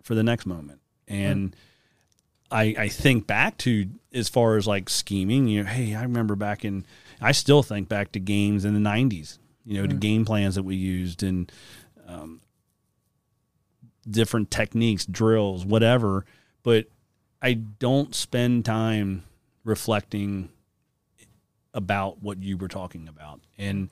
for 0.03 0.15
the 0.15 0.23
next 0.23 0.45
moment, 0.45 0.79
and. 1.05 1.53
I, 2.51 2.75
I 2.77 2.87
think 2.89 3.27
back 3.27 3.57
to 3.59 3.87
as 4.13 4.27
far 4.29 4.57
as 4.57 4.67
like 4.67 4.89
scheming, 4.89 5.47
you 5.47 5.63
know, 5.63 5.69
hey, 5.69 5.95
I 5.95 6.03
remember 6.03 6.35
back 6.35 6.65
in, 6.65 6.85
I 7.21 7.31
still 7.31 7.63
think 7.63 7.87
back 7.87 8.11
to 8.11 8.19
games 8.19 8.65
in 8.65 8.73
the 8.73 8.89
90s, 8.89 9.37
you 9.65 9.81
know, 9.81 9.87
to 9.87 9.95
game 9.95 10.25
plans 10.25 10.55
that 10.55 10.63
we 10.63 10.75
used 10.75 11.23
and 11.23 11.51
um, 12.07 12.41
different 14.09 14.51
techniques, 14.51 15.05
drills, 15.05 15.65
whatever. 15.65 16.25
But 16.63 16.87
I 17.41 17.53
don't 17.53 18.13
spend 18.13 18.65
time 18.65 19.23
reflecting 19.63 20.49
about 21.73 22.21
what 22.21 22.43
you 22.43 22.57
were 22.57 22.67
talking 22.67 23.07
about. 23.07 23.39
And 23.57 23.89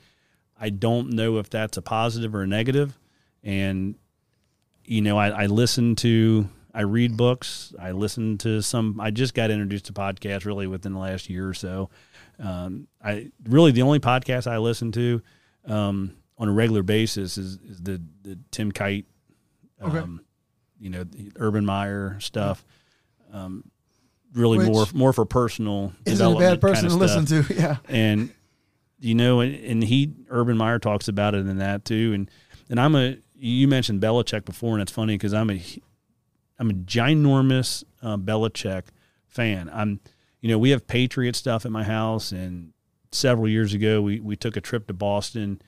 I 0.60 0.70
don't 0.70 1.12
know 1.12 1.38
if 1.38 1.50
that's 1.50 1.78
a 1.78 1.82
positive 1.82 2.36
or 2.36 2.42
a 2.42 2.48
negative. 2.48 2.98
And, 3.44 3.96
you 4.84 5.02
know, 5.02 5.18
I, 5.18 5.30
I 5.30 5.46
listen 5.46 5.96
to, 5.98 6.50
I 6.74 6.82
read 6.82 7.18
books. 7.18 7.74
I 7.80 7.92
listen 7.92 8.38
to 8.40 8.62
some, 8.62 9.00
I 9.00 9.12
just 9.12 9.34
got 9.34 9.50
introduced 9.52 9.86
to 9.86 9.94
podcasts 9.94 10.46
really 10.46 10.68
within 10.68 10.94
the 10.94 11.00
last 11.00 11.30
year 11.30 11.48
or 11.48 11.54
so. 11.54 11.90
Um, 12.40 12.88
I 13.04 13.32
really, 13.46 13.72
the 13.72 13.82
only 13.82 14.00
podcast 14.00 14.46
I 14.48 14.58
listen 14.60 14.92
to 14.94 15.22
um, 15.66 16.14
on 16.38 16.48
a 16.48 16.52
regular 16.52 16.84
basis 16.84 17.38
is, 17.38 17.58
is 17.68 17.82
the, 17.82 18.02
the 18.22 18.38
Tim 18.52 18.72
Kight, 18.72 19.06
um, 19.82 19.92
Okay. 19.96 20.24
you 20.80 20.90
know, 20.90 21.04
the 21.04 21.32
Urban 21.38 21.66
Meyer 21.66 22.18
stuff. 22.20 22.64
Um, 23.34 23.64
really 24.34 24.60
Which 24.60 24.68
more 24.68 24.86
more 24.94 25.14
for 25.14 25.26
personal. 25.26 25.94
Isn't 26.06 26.26
a 26.26 26.30
bad 26.40 26.60
development 26.60 26.62
kind 26.62 26.62
person 26.62 26.86
of 26.86 26.92
to 26.94 26.98
listen 26.98 27.26
to. 27.26 27.54
Yeah. 27.62 27.78
and 27.88 28.32
you 29.00 29.16
know, 29.16 29.40
and, 29.40 29.56
and 29.56 29.84
he 29.84 30.14
Urban 30.30 30.58
Meyer 30.58 30.78
talks 30.80 31.08
about 31.08 31.34
it 31.36 31.48
in 31.48 31.58
that 31.58 31.86
too. 31.86 32.12
And 32.14 32.32
and 32.70 32.80
I'm 32.80 32.96
a 32.96 33.18
you 33.36 33.68
mentioned 33.68 34.02
Belichick 34.02 34.46
before, 34.46 34.74
and 34.74 34.82
it's 34.82 34.92
funny 34.92 35.16
because 35.16 35.34
I'm 35.34 35.50
a 35.50 35.62
I'm 36.60 36.70
a 36.70 36.74
ginormous 36.74 37.84
uh, 38.02 38.18
Belichick 38.18 38.84
fan. 39.28 39.70
I'm 39.74 40.00
you 40.42 40.50
know 40.50 40.58
we 40.58 40.70
have 40.72 40.88
Patriot 40.88 41.36
stuff 41.36 41.66
at 41.66 41.72
my 41.72 41.84
house, 41.84 42.32
and 42.32 42.74
several 43.12 43.48
years 43.48 43.74
ago 43.74 44.02
we 44.02 44.20
we 44.20 44.36
took 44.36 44.58
a 44.58 44.62
trip 44.62 44.88
to 44.88 44.94
Boston. 44.94 45.62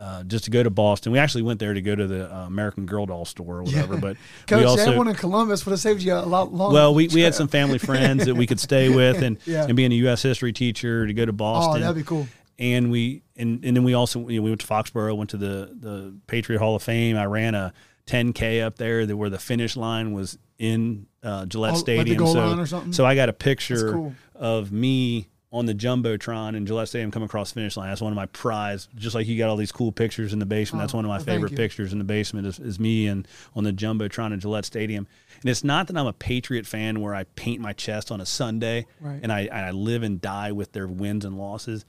Uh, 0.00 0.24
just 0.24 0.42
to 0.46 0.50
go 0.50 0.64
to 0.64 0.70
Boston, 0.70 1.12
we 1.12 1.18
actually 1.20 1.42
went 1.42 1.60
there 1.60 1.74
to 1.74 1.80
go 1.80 1.94
to 1.94 2.08
the 2.08 2.34
uh, 2.34 2.46
American 2.46 2.86
Girl 2.86 3.06
doll 3.06 3.24
store 3.24 3.58
or 3.58 3.62
whatever. 3.62 3.94
Yeah. 3.94 4.00
But 4.00 4.16
Coach, 4.48 4.66
we 4.76 4.84
that 4.84 4.96
one 4.98 5.06
in 5.06 5.14
Columbus 5.14 5.64
would 5.64 5.70
have 5.70 5.78
saved 5.78 6.02
you 6.02 6.12
a 6.14 6.26
lot 6.26 6.52
longer. 6.52 6.74
well, 6.74 6.92
we, 6.92 7.06
we 7.06 7.20
had 7.20 7.36
some 7.36 7.46
family 7.46 7.78
friends 7.90 8.24
that 8.24 8.34
we 8.34 8.44
could 8.48 8.58
stay 8.58 8.88
with, 8.88 9.22
and 9.22 9.38
Yeah. 9.46 9.64
and 9.64 9.76
being 9.76 9.92
a 9.92 9.96
U.S. 9.96 10.20
history 10.20 10.52
teacher 10.52 11.06
to 11.06 11.14
go 11.14 11.24
to 11.24 11.32
Boston. 11.32 11.76
Oh, 11.76 11.86
that'd 11.86 11.94
be 11.94 12.02
cool. 12.02 12.26
and 12.58 12.90
we 12.90 13.22
and, 13.36 13.64
and 13.64 13.76
then 13.76 13.84
we 13.84 13.94
also 13.94 14.28
you 14.28 14.38
know, 14.38 14.42
we 14.42 14.50
went 14.50 14.62
to 14.62 14.66
Foxborough, 14.66 15.16
went 15.16 15.30
to 15.30 15.36
the 15.36 15.70
the 15.78 16.16
Patriot 16.26 16.58
Hall 16.58 16.74
of 16.74 16.82
Fame. 16.82 17.16
I 17.16 17.26
ran 17.26 17.54
a 17.54 17.72
10k 18.06 18.62
up 18.62 18.76
there, 18.76 19.06
that 19.06 19.16
where 19.16 19.30
the 19.30 19.38
finish 19.38 19.76
line 19.76 20.12
was 20.12 20.38
in 20.58 21.06
uh, 21.22 21.46
Gillette 21.46 21.74
Oh, 21.74 21.78
Stadium. 21.78 22.26
so 22.26 22.32
line 22.32 22.58
or 22.58 22.66
something? 22.66 22.92
so 22.92 23.04
I 23.06 23.14
got 23.14 23.28
a 23.28 23.32
picture 23.32 23.92
cool. 23.92 24.14
of 24.34 24.72
me 24.72 25.28
on 25.52 25.66
the 25.66 25.74
jumbotron 25.74 26.56
in 26.56 26.64
Gillette 26.64 26.88
Stadium 26.88 27.10
coming 27.10 27.26
across 27.26 27.52
finish 27.52 27.76
line. 27.76 27.88
That's 27.90 28.00
one 28.00 28.10
of 28.10 28.16
my 28.16 28.24
prize. 28.26 28.88
Just 28.94 29.14
like 29.14 29.26
you 29.26 29.36
got 29.36 29.50
all 29.50 29.56
these 29.56 29.70
cool 29.72 29.92
pictures 29.92 30.32
in 30.32 30.38
the 30.38 30.46
basement. 30.46 30.82
That's 30.82 30.94
one 30.94 31.04
of 31.04 31.10
my 31.10 31.18
well, 31.18 31.24
favorite 31.26 31.54
pictures 31.54 31.92
in 31.92 31.98
the 31.98 32.04
basement 32.04 32.46
is, 32.46 32.58
is 32.58 32.80
me 32.80 33.06
and 33.06 33.28
on 33.54 33.64
the 33.64 33.72
jumbotron 33.72 34.32
in 34.32 34.40
Gillette 34.40 34.64
Stadium. 34.64 35.06
And 35.42 35.50
it's 35.50 35.62
not 35.62 35.88
that 35.88 35.96
I'm 35.98 36.06
a 36.06 36.12
Patriot 36.14 36.66
fan 36.66 37.00
where 37.00 37.14
I 37.14 37.24
paint 37.24 37.60
my 37.60 37.74
chest 37.74 38.10
on 38.10 38.20
a 38.20 38.26
Sunday 38.26 38.86
Right. 38.98 39.20
and 39.22 39.30
I, 39.30 39.40
and 39.42 39.52
I 39.66 39.72
live 39.72 40.02
and 40.02 40.20
die 40.22 40.52
with 40.52 40.72
their 40.72 40.86
wins 40.86 41.24
and 41.26 41.36
losses. 41.36 41.84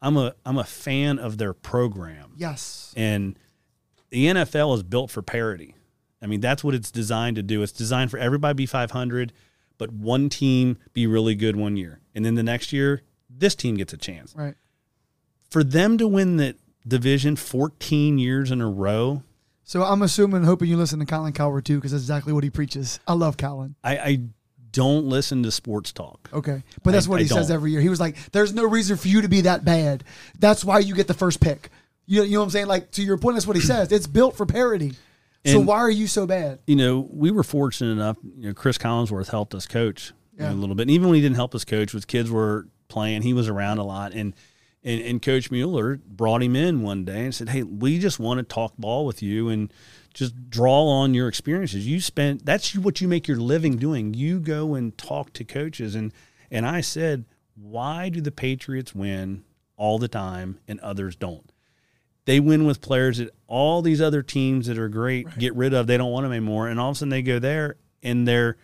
I'm 0.00 0.16
a 0.16 0.34
I'm 0.46 0.58
a 0.58 0.62
fan 0.64 1.18
of 1.18 1.38
their 1.38 1.52
program. 1.52 2.30
Yes. 2.36 2.94
And 2.96 3.36
the 4.10 4.26
NFL 4.26 4.74
is 4.76 4.82
built 4.82 5.10
for 5.10 5.22
parity. 5.22 5.74
I 6.20 6.26
mean, 6.26 6.40
that's 6.40 6.64
what 6.64 6.74
it's 6.74 6.90
designed 6.90 7.36
to 7.36 7.42
do. 7.42 7.62
It's 7.62 7.72
designed 7.72 8.10
for 8.10 8.18
everybody 8.18 8.52
to 8.52 8.56
be 8.56 8.66
500, 8.66 9.32
but 9.76 9.92
one 9.92 10.28
team 10.28 10.78
be 10.92 11.06
really 11.06 11.34
good 11.34 11.54
one 11.56 11.76
year. 11.76 12.00
And 12.14 12.24
then 12.24 12.34
the 12.34 12.42
next 12.42 12.72
year, 12.72 13.02
this 13.30 13.54
team 13.54 13.76
gets 13.76 13.92
a 13.92 13.96
chance. 13.96 14.34
Right. 14.36 14.54
For 15.50 15.62
them 15.62 15.96
to 15.98 16.08
win 16.08 16.36
the 16.36 16.56
division 16.86 17.36
14 17.36 18.18
years 18.18 18.50
in 18.50 18.60
a 18.60 18.68
row, 18.68 19.22
So 19.62 19.82
I'm 19.82 20.02
assuming, 20.02 20.44
hoping 20.44 20.68
you 20.68 20.76
listen 20.76 20.98
to 20.98 21.06
Colin 21.06 21.32
Cowherd 21.32 21.64
too, 21.66 21.76
because 21.76 21.92
that's 21.92 22.02
exactly 22.02 22.32
what 22.32 22.42
he 22.44 22.50
preaches. 22.50 22.98
I 23.06 23.12
love 23.12 23.36
Colin. 23.36 23.76
I, 23.84 23.98
I 23.98 24.20
don't 24.72 25.06
listen 25.06 25.42
to 25.44 25.50
sports 25.50 25.92
talk. 25.92 26.28
Okay, 26.32 26.62
but 26.82 26.90
that's 26.92 27.06
I- 27.06 27.10
what 27.10 27.20
he 27.20 27.26
says 27.26 27.50
every 27.50 27.70
year. 27.70 27.80
He 27.80 27.88
was 27.88 28.00
like, 28.00 28.16
"There's 28.32 28.52
no 28.52 28.64
reason 28.64 28.96
for 28.96 29.08
you 29.08 29.22
to 29.22 29.28
be 29.28 29.42
that 29.42 29.64
bad. 29.64 30.04
That's 30.38 30.64
why 30.64 30.80
you 30.80 30.94
get 30.94 31.06
the 31.06 31.14
first 31.14 31.40
pick." 31.40 31.70
You, 32.10 32.22
you 32.24 32.32
know 32.32 32.38
what 32.40 32.44
I'm 32.46 32.50
saying? 32.50 32.66
Like 32.66 32.90
to 32.92 33.02
your 33.02 33.18
point, 33.18 33.36
that's 33.36 33.46
what 33.46 33.54
he 33.56 33.62
says. 33.62 33.92
It's 33.92 34.06
built 34.06 34.36
for 34.36 34.46
parity. 34.46 34.94
So 35.46 35.60
why 35.60 35.76
are 35.78 35.90
you 35.90 36.06
so 36.08 36.26
bad? 36.26 36.58
you 36.66 36.74
know, 36.76 37.08
we 37.10 37.30
were 37.30 37.42
fortunate 37.44 37.92
enough. 37.92 38.16
You 38.36 38.48
know, 38.48 38.54
Cris 38.54 38.76
Collinsworth 38.76 39.30
helped 39.30 39.54
us 39.54 39.66
coach 39.66 40.12
Yeah. 40.38 40.52
a 40.52 40.54
little 40.54 40.74
bit. 40.74 40.82
And 40.82 40.90
even 40.90 41.08
when 41.08 41.14
he 41.14 41.20
didn't 41.22 41.36
help 41.36 41.54
us 41.54 41.64
coach, 41.64 41.94
with 41.94 42.06
kids 42.06 42.30
were 42.30 42.66
playing, 42.88 43.22
he 43.22 43.32
was 43.32 43.48
around 43.48 43.78
a 43.78 43.84
lot. 43.84 44.12
And 44.14 44.34
and, 44.84 45.00
and 45.02 45.22
Coach 45.22 45.50
Mueller 45.50 45.96
brought 46.06 46.42
him 46.42 46.54
in 46.54 46.82
one 46.82 47.04
day 47.04 47.24
and 47.24 47.34
said, 47.34 47.48
"Hey, 47.48 47.62
we 47.62 47.98
just 47.98 48.18
want 48.20 48.38
to 48.38 48.42
talk 48.44 48.74
ball 48.78 49.04
with 49.06 49.22
you 49.22 49.48
and 49.48 49.72
just 50.14 50.50
draw 50.50 50.86
on 50.86 51.14
your 51.14 51.28
experiences. 51.28 51.86
You 51.86 52.00
spent 52.00 52.44
that's 52.46 52.76
what 52.76 53.00
you 53.00 53.08
make 53.08 53.26
your 53.26 53.38
living 53.38 53.76
doing. 53.76 54.14
You 54.14 54.38
go 54.40 54.74
and 54.74 54.96
talk 54.98 55.32
to 55.34 55.44
coaches." 55.44 55.94
And 55.94 56.12
and 56.50 56.64
I 56.66 56.80
said, 56.80 57.24
"Why 57.54 58.08
do 58.08 58.20
the 58.20 58.30
Patriots 58.30 58.94
win 58.94 59.44
all 59.76 59.98
the 59.98 60.08
time 60.08 60.58
and 60.68 60.78
others 60.80 61.16
don't?" 61.16 61.50
They 62.28 62.40
win 62.40 62.66
with 62.66 62.82
players 62.82 63.16
that 63.16 63.30
all 63.46 63.80
these 63.80 64.02
other 64.02 64.22
teams 64.22 64.66
that 64.66 64.76
are 64.76 64.90
great 64.90 65.38
get 65.38 65.54
rid 65.54 65.72
of. 65.72 65.86
They 65.86 65.96
don't 65.96 66.12
want 66.12 66.24
them 66.24 66.32
anymore, 66.32 66.68
and 66.68 66.78
all 66.78 66.90
of 66.90 66.96
a 66.96 66.98
sudden 66.98 67.08
they 67.08 67.22
go 67.22 67.38
there 67.38 67.76
and 68.02 68.28
they're 68.28 68.58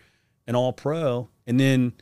an 0.45 0.53
All 0.55 0.71
Pro, 0.71 1.29
and 1.47 1.59
then 1.59 1.93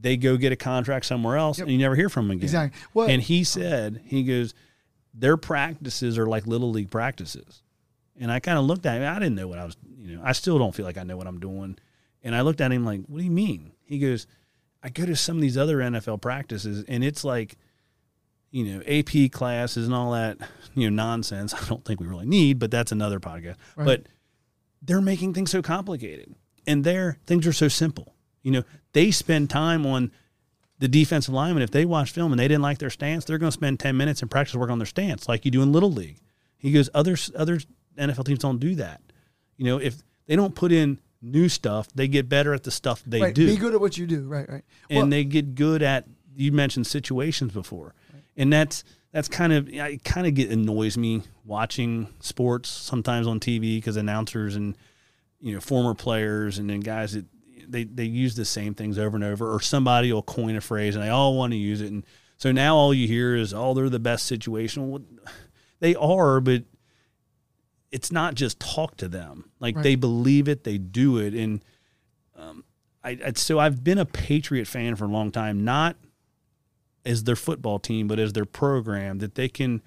they 0.00 0.16
go 0.16 0.38
get 0.38 0.52
a 0.52 0.56
contract 0.56 1.04
somewhere 1.04 1.36
else, 1.36 1.58
and 1.58 1.70
you 1.70 1.76
never 1.76 1.94
hear 1.96 2.08
from 2.08 2.28
them 2.28 2.38
again. 2.38 2.44
Exactly. 2.44 2.80
Well- 2.94 3.10
and 3.10 3.22
he 3.22 3.44
said 3.44 4.00
he 4.06 4.24
goes, 4.24 4.54
their 5.12 5.36
practices 5.36 6.16
are 6.16 6.24
like 6.24 6.46
little 6.46 6.70
league 6.70 6.90
practices, 6.90 7.62
and 8.18 8.32
I 8.32 8.40
kind 8.40 8.58
of 8.58 8.64
looked 8.64 8.86
at 8.86 8.96
him. 8.96 9.04
I 9.04 9.18
didn't 9.18 9.34
know 9.34 9.48
what 9.48 9.58
I 9.58 9.66
was. 9.66 9.76
You 9.98 10.16
know, 10.16 10.22
I 10.24 10.32
still 10.32 10.58
don't 10.58 10.74
feel 10.74 10.86
like 10.86 10.96
I 10.96 11.02
know 11.02 11.18
what 11.18 11.26
I'm 11.26 11.40
doing, 11.40 11.76
and 12.22 12.34
I 12.34 12.40
looked 12.40 12.62
at 12.62 12.72
him 12.72 12.86
like, 12.86 13.02
"What 13.06 13.18
do 13.18 13.24
you 13.24 13.30
mean?" 13.30 13.72
He 13.84 13.98
goes, 13.98 14.26
"I 14.82 14.88
go 14.88 15.04
to 15.04 15.14
some 15.14 15.36
of 15.36 15.42
these 15.42 15.58
other 15.58 15.76
NFL 15.82 16.22
practices, 16.22 16.86
and 16.88 17.04
it's 17.04 17.22
like." 17.22 17.58
You 18.50 18.64
know, 18.64 18.82
AP 18.86 19.32
classes 19.32 19.86
and 19.86 19.94
all 19.94 20.12
that, 20.12 20.38
you 20.74 20.88
know, 20.88 20.94
nonsense. 20.94 21.54
I 21.54 21.66
don't 21.68 21.84
think 21.84 22.00
we 22.00 22.06
really 22.06 22.26
need, 22.26 22.58
but 22.58 22.70
that's 22.70 22.92
another 22.92 23.20
podcast. 23.20 23.56
Right. 23.76 23.84
But 23.84 24.02
they're 24.82 25.00
making 25.00 25.34
things 25.34 25.50
so 25.50 25.62
complicated. 25.62 26.34
And 26.66 26.84
there, 26.84 27.18
things 27.26 27.46
are 27.46 27.52
so 27.52 27.68
simple. 27.68 28.14
You 28.42 28.52
know, 28.52 28.62
they 28.92 29.10
spend 29.10 29.50
time 29.50 29.84
on 29.86 30.12
the 30.78 30.88
defensive 30.88 31.34
lineman. 31.34 31.62
If 31.62 31.70
they 31.70 31.84
watch 31.84 32.10
film 32.10 32.32
and 32.32 32.38
they 32.38 32.48
didn't 32.48 32.62
like 32.62 32.78
their 32.78 32.90
stance, 32.90 33.24
they're 33.24 33.38
going 33.38 33.50
to 33.50 33.56
spend 33.56 33.80
10 33.80 33.96
minutes 33.96 34.22
in 34.22 34.28
practice 34.28 34.54
work 34.54 34.70
on 34.70 34.78
their 34.78 34.86
stance, 34.86 35.28
like 35.28 35.44
you 35.44 35.50
do 35.50 35.62
in 35.62 35.72
Little 35.72 35.92
League. 35.92 36.20
He 36.58 36.72
goes, 36.72 36.88
other, 36.94 37.16
other 37.34 37.58
NFL 37.98 38.24
teams 38.26 38.38
don't 38.40 38.58
do 38.58 38.74
that. 38.76 39.00
You 39.56 39.64
know, 39.64 39.78
if 39.78 40.02
they 40.26 40.36
don't 40.36 40.54
put 40.54 40.72
in 40.72 40.98
new 41.22 41.48
stuff, 41.48 41.88
they 41.94 42.08
get 42.08 42.28
better 42.28 42.54
at 42.54 42.62
the 42.62 42.70
stuff 42.70 43.02
they 43.06 43.20
right. 43.20 43.34
do 43.34 43.46
Be 43.46 43.56
good 43.56 43.74
at 43.74 43.80
what 43.80 43.96
you 43.96 44.06
do. 44.06 44.26
Right. 44.26 44.48
Right. 44.48 44.64
and 44.90 44.96
Well, 44.98 45.06
they 45.06 45.24
get 45.24 45.54
good 45.54 45.82
at 45.82 46.06
you 46.34 46.52
mentioned 46.52 46.86
situations 46.86 47.52
before 47.52 47.94
and 48.36 48.52
that's 48.52 48.84
that's 49.12 49.28
kind 49.28 49.52
of 49.52 49.68
it 49.68 50.04
kind 50.04 50.26
of 50.26 50.34
get 50.34 50.50
annoys 50.50 50.96
me 50.96 51.22
watching 51.44 52.08
sports 52.20 52.68
sometimes 52.68 53.26
on 53.26 53.40
tv 53.40 53.76
because 53.78 53.96
announcers 53.96 54.56
and 54.56 54.76
you 55.40 55.54
know 55.54 55.60
former 55.60 55.94
players 55.94 56.58
and 56.58 56.68
then 56.68 56.80
guys 56.80 57.12
that 57.12 57.24
they 57.68 57.84
they 57.84 58.04
use 58.04 58.34
the 58.36 58.44
same 58.44 58.74
things 58.74 58.98
over 58.98 59.16
and 59.16 59.24
over 59.24 59.52
or 59.52 59.60
somebody 59.60 60.12
will 60.12 60.22
coin 60.22 60.56
a 60.56 60.60
phrase 60.60 60.94
and 60.94 61.04
they 61.04 61.08
all 61.08 61.36
want 61.36 61.52
to 61.52 61.56
use 61.56 61.80
it 61.80 61.90
and 61.90 62.04
so 62.36 62.52
now 62.52 62.76
all 62.76 62.92
you 62.92 63.06
hear 63.08 63.34
is 63.34 63.54
oh 63.54 63.74
they're 63.74 63.88
the 63.88 63.98
best 63.98 64.26
situation 64.26 64.90
well, 64.90 65.02
they 65.80 65.94
are 65.94 66.40
but 66.40 66.64
it's 67.92 68.10
not 68.12 68.34
just 68.34 68.60
talk 68.60 68.96
to 68.96 69.08
them 69.08 69.50
like 69.60 69.76
Right. 69.76 69.82
they 69.82 69.94
believe 69.94 70.48
it 70.48 70.64
they 70.64 70.78
do 70.78 71.18
it 71.18 71.34
and 71.34 71.64
um, 72.36 72.64
I, 73.02 73.18
I 73.24 73.32
so 73.34 73.58
I've 73.58 73.82
been 73.82 73.98
a 73.98 74.04
Patriot 74.04 74.66
fan 74.66 74.94
for 74.96 75.04
a 75.06 75.08
long 75.08 75.30
time, 75.30 75.64
not 75.64 75.96
as 77.06 77.24
their 77.24 77.36
football 77.36 77.78
team, 77.78 78.08
but 78.08 78.18
as 78.18 78.32
their 78.32 78.44
program 78.44 79.18
that 79.18 79.34
they 79.34 79.48
can 79.48 79.82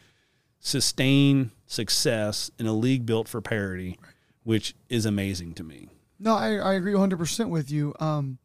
sustain 0.59 1.51
success 1.65 2.49
in 2.57 2.65
a 2.65 2.73
league 2.73 3.05
built 3.05 3.27
for 3.27 3.41
parity, 3.41 3.99
which 4.43 4.75
is 4.89 5.05
amazing 5.05 5.53
to 5.53 5.63
me. 5.63 5.89
No, 6.19 6.35
I, 6.35 6.55
I 6.55 6.73
agree 6.73 6.93
100% 6.93 7.49
with 7.49 7.71
you. 7.71 7.93
Um, 7.99 8.39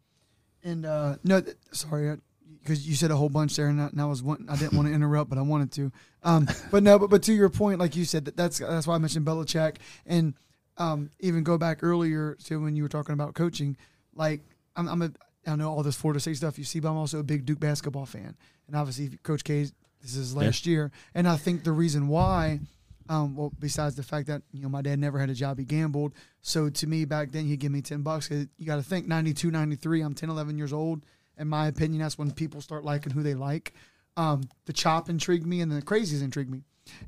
and 0.63 0.87
uh, 0.87 1.17
no, 1.25 1.41
th- 1.41 1.57
sorry, 1.73 2.17
because 2.61 2.87
you 2.89 2.95
said 2.95 3.11
a 3.11 3.17
whole 3.17 3.29
bunch 3.29 3.57
there, 3.57 3.69
and 3.69 3.81
I, 3.81 3.87
and 3.87 4.01
I 4.01 4.07
was 4.07 4.23
one, 4.23 4.47
I 4.49 4.57
didn't 4.57 4.77
want 4.77 4.89
to 4.89 4.95
interrupt, 4.95 5.29
but 5.29 5.39
I 5.39 5.43
wanted 5.43 5.73
to. 5.73 5.93
Um, 6.23 6.49
but 6.71 6.83
no, 6.83 6.99
but, 6.99 7.11
but 7.11 7.23
to 7.25 7.33
your 7.33 7.51
point, 7.51 7.79
like 7.79 7.97
you 7.97 8.05
said, 8.05 8.25
that 8.25 8.37
that's 8.37 8.59
that's 8.59 8.87
why 8.87 8.95
I 8.95 8.99
mentioned 8.99 9.27
Belichick, 9.27 9.77
and 10.07 10.35
um, 10.79 11.11
even 11.21 11.45
go 11.45 11.59
back 11.59 11.83
earlier 11.83 12.37
to 12.45 12.61
when 12.61 12.77
you 12.77 12.83
were 12.83 12.89
talking 12.89 13.13
about 13.13 13.35
coaching. 13.35 13.77
Like 14.15 14.41
I'm, 14.77 14.89
I'm 14.89 15.03
a, 15.03 15.13
I 15.47 15.57
know 15.57 15.71
all 15.71 15.83
this 15.83 15.97
Florida 15.97 16.21
State 16.21 16.39
stuff 16.39 16.59
you 16.59 16.65
see, 16.65 16.81
but 16.81 16.91
I'm 16.91 16.97
also 16.97 17.19
a 17.19 17.23
big 17.23 17.45
Duke 17.45 17.61
basketball 17.61 18.07
fan, 18.07 18.37
and 18.67 18.77
obviously 18.77 19.19
Coach 19.23 19.45
K, 19.45 19.67
this 20.03 20.17
is 20.17 20.37
last 20.37 20.67
year, 20.67 20.91
and 21.15 21.29
I 21.29 21.37
think 21.37 21.65
the 21.65 21.73
reason 21.73 22.09
why. 22.09 22.61
Um, 23.07 23.37
well, 23.37 23.53
besides 23.59 23.97
the 23.97 24.03
fact 24.03 24.29
that 24.29 24.41
you 24.51 24.63
know 24.63 24.71
my 24.71 24.81
dad 24.81 24.99
never 24.99 25.19
had 25.19 25.29
a 25.29 25.35
job, 25.35 25.59
he 25.59 25.67
gambled. 25.67 26.15
So 26.41 26.71
to 26.71 26.87
me, 26.87 27.05
back 27.05 27.33
then, 27.33 27.45
he'd 27.45 27.61
give 27.61 27.71
me 27.71 27.83
ten 27.83 28.01
bucks. 28.01 28.31
You 28.31 28.49
got 28.65 28.77
to 28.77 28.83
think 28.83 29.07
92, 29.07 29.51
93, 29.51 30.01
I'm 30.01 30.15
10, 30.15 30.31
11 30.31 30.57
years 30.57 30.73
old. 30.73 31.05
In 31.37 31.49
my 31.49 31.67
opinion, 31.67 32.01
that's 32.01 32.17
when 32.17 32.31
people 32.31 32.63
start 32.63 32.83
liking 32.83 33.13
who 33.13 33.23
they 33.23 33.35
like. 33.35 33.75
Um, 34.17 34.45
the 34.65 34.73
chop 34.73 35.11
intrigued 35.11 35.47
me, 35.47 35.61
and 35.61 35.71
the 35.71 35.83
crazies 35.83 36.23
intrigued 36.23 36.51
me. 36.51 36.63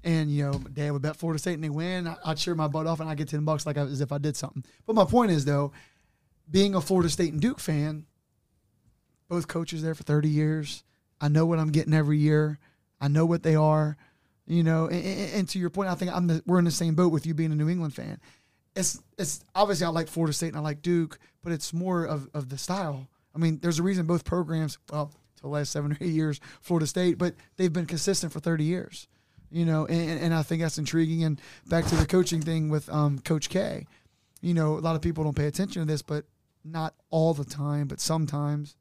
And 0.05 0.31
you 0.31 0.45
know, 0.45 0.53
dad 0.53 0.91
would 0.93 1.01
bet 1.01 1.17
Florida 1.17 1.39
State, 1.39 1.55
and 1.55 1.65
they 1.65 1.71
win. 1.71 2.07
I, 2.07 2.17
I'd 2.27 2.37
cheer 2.37 2.55
my 2.55 2.69
butt 2.69 2.87
off, 2.87 3.01
and 3.01 3.09
I 3.09 3.15
get 3.15 3.29
ten 3.29 3.45
bucks 3.47 3.65
like 3.65 3.79
I, 3.79 3.83
as 3.83 4.03
if 4.03 4.13
I 4.13 4.19
did 4.19 4.37
something. 4.37 4.65
But 4.87 4.97
my 4.97 5.05
point 5.07 5.31
is, 5.31 5.47
though, 5.47 5.73
being 6.51 6.75
a 6.75 6.81
Florida 6.83 7.09
State 7.09 7.33
and 7.33 7.41
Duke 7.41 7.61
fan, 7.61 8.05
both 9.29 9.49
coaches 9.49 9.83
there 9.83 9.95
for 9.95 10.03
30 10.03 10.29
years. 10.29 10.85
I 11.21 11.29
know 11.29 11.47
what 11.47 11.59
I'm 11.59 11.73
getting 11.73 11.95
every 11.95 12.19
year. 12.19 12.59
I 13.01 13.09
know 13.09 13.27
what 13.27 13.43
they 13.43 13.55
are, 13.55 13.97
you 14.47 14.63
know. 14.63 14.87
And, 14.87 15.05
and- 15.35 15.49
to 15.51 15.59
your 15.59 15.71
point, 15.71 15.91
I 15.91 15.95
think 15.95 16.13
I'm 16.15 16.27
the, 16.27 16.43
we're 16.47 16.59
in 16.59 16.65
the 16.65 16.71
same 16.71 16.95
boat 16.95 17.13
with 17.13 17.27
you 17.27 17.35
being 17.35 17.53
a 17.53 17.57
New 17.57 17.69
England 17.69 17.95
fan. 17.95 18.21
It's 18.75 19.01
it's 19.17 19.43
obviously 19.55 19.87
I 19.87 19.91
like 19.91 20.09
Florida 20.09 20.33
State 20.35 20.49
and 20.49 20.57
I 20.57 20.61
like 20.61 20.83
Duke, 20.83 21.19
but 21.43 21.53
it's 21.53 21.73
more 21.73 22.05
of, 22.05 22.29
of 22.35 22.49
the 22.51 22.59
style. 22.59 23.09
I 23.35 23.39
mean, 23.39 23.59
there's 23.63 23.79
a 23.79 23.83
reason 23.83 24.07
both 24.07 24.25
programs, 24.25 24.79
well, 24.91 25.13
to 25.37 25.43
the 25.43 25.49
last 25.49 25.71
seven 25.73 25.93
or 25.93 25.99
eight 26.01 26.13
years, 26.13 26.41
Florida 26.61 26.87
State, 26.87 27.17
but 27.19 27.35
they've 27.57 27.73
been 27.73 27.87
consistent 27.87 28.33
for 28.33 28.41
30 28.41 28.65
years, 28.65 29.09
you 29.51 29.65
know. 29.65 29.87
And, 29.87 30.21
and 30.21 30.35
I 30.35 30.43
think 30.43 30.63
that's 30.63 30.79
intriguing. 30.79 31.25
And 31.25 31.41
back 31.67 31.87
to 31.87 31.95
the 31.97 32.07
coaching 32.07 32.41
thing 32.43 32.69
with 32.69 32.89
um, 32.91 33.19
Coach 33.19 33.49
K, 33.49 33.87
you 34.43 34.55
know, 34.55 34.79
a 34.79 34.81
lot 34.81 34.97
of 34.97 35.03
people 35.03 35.25
don't 35.25 35.37
pay 35.37 35.47
attention 35.47 35.83
to 35.83 35.87
this, 35.87 36.03
but 36.03 36.25
not 36.65 36.95
all 37.11 37.33
the 37.35 37.45
time, 37.45 37.89
but 37.89 38.01
sometimes 38.01 38.77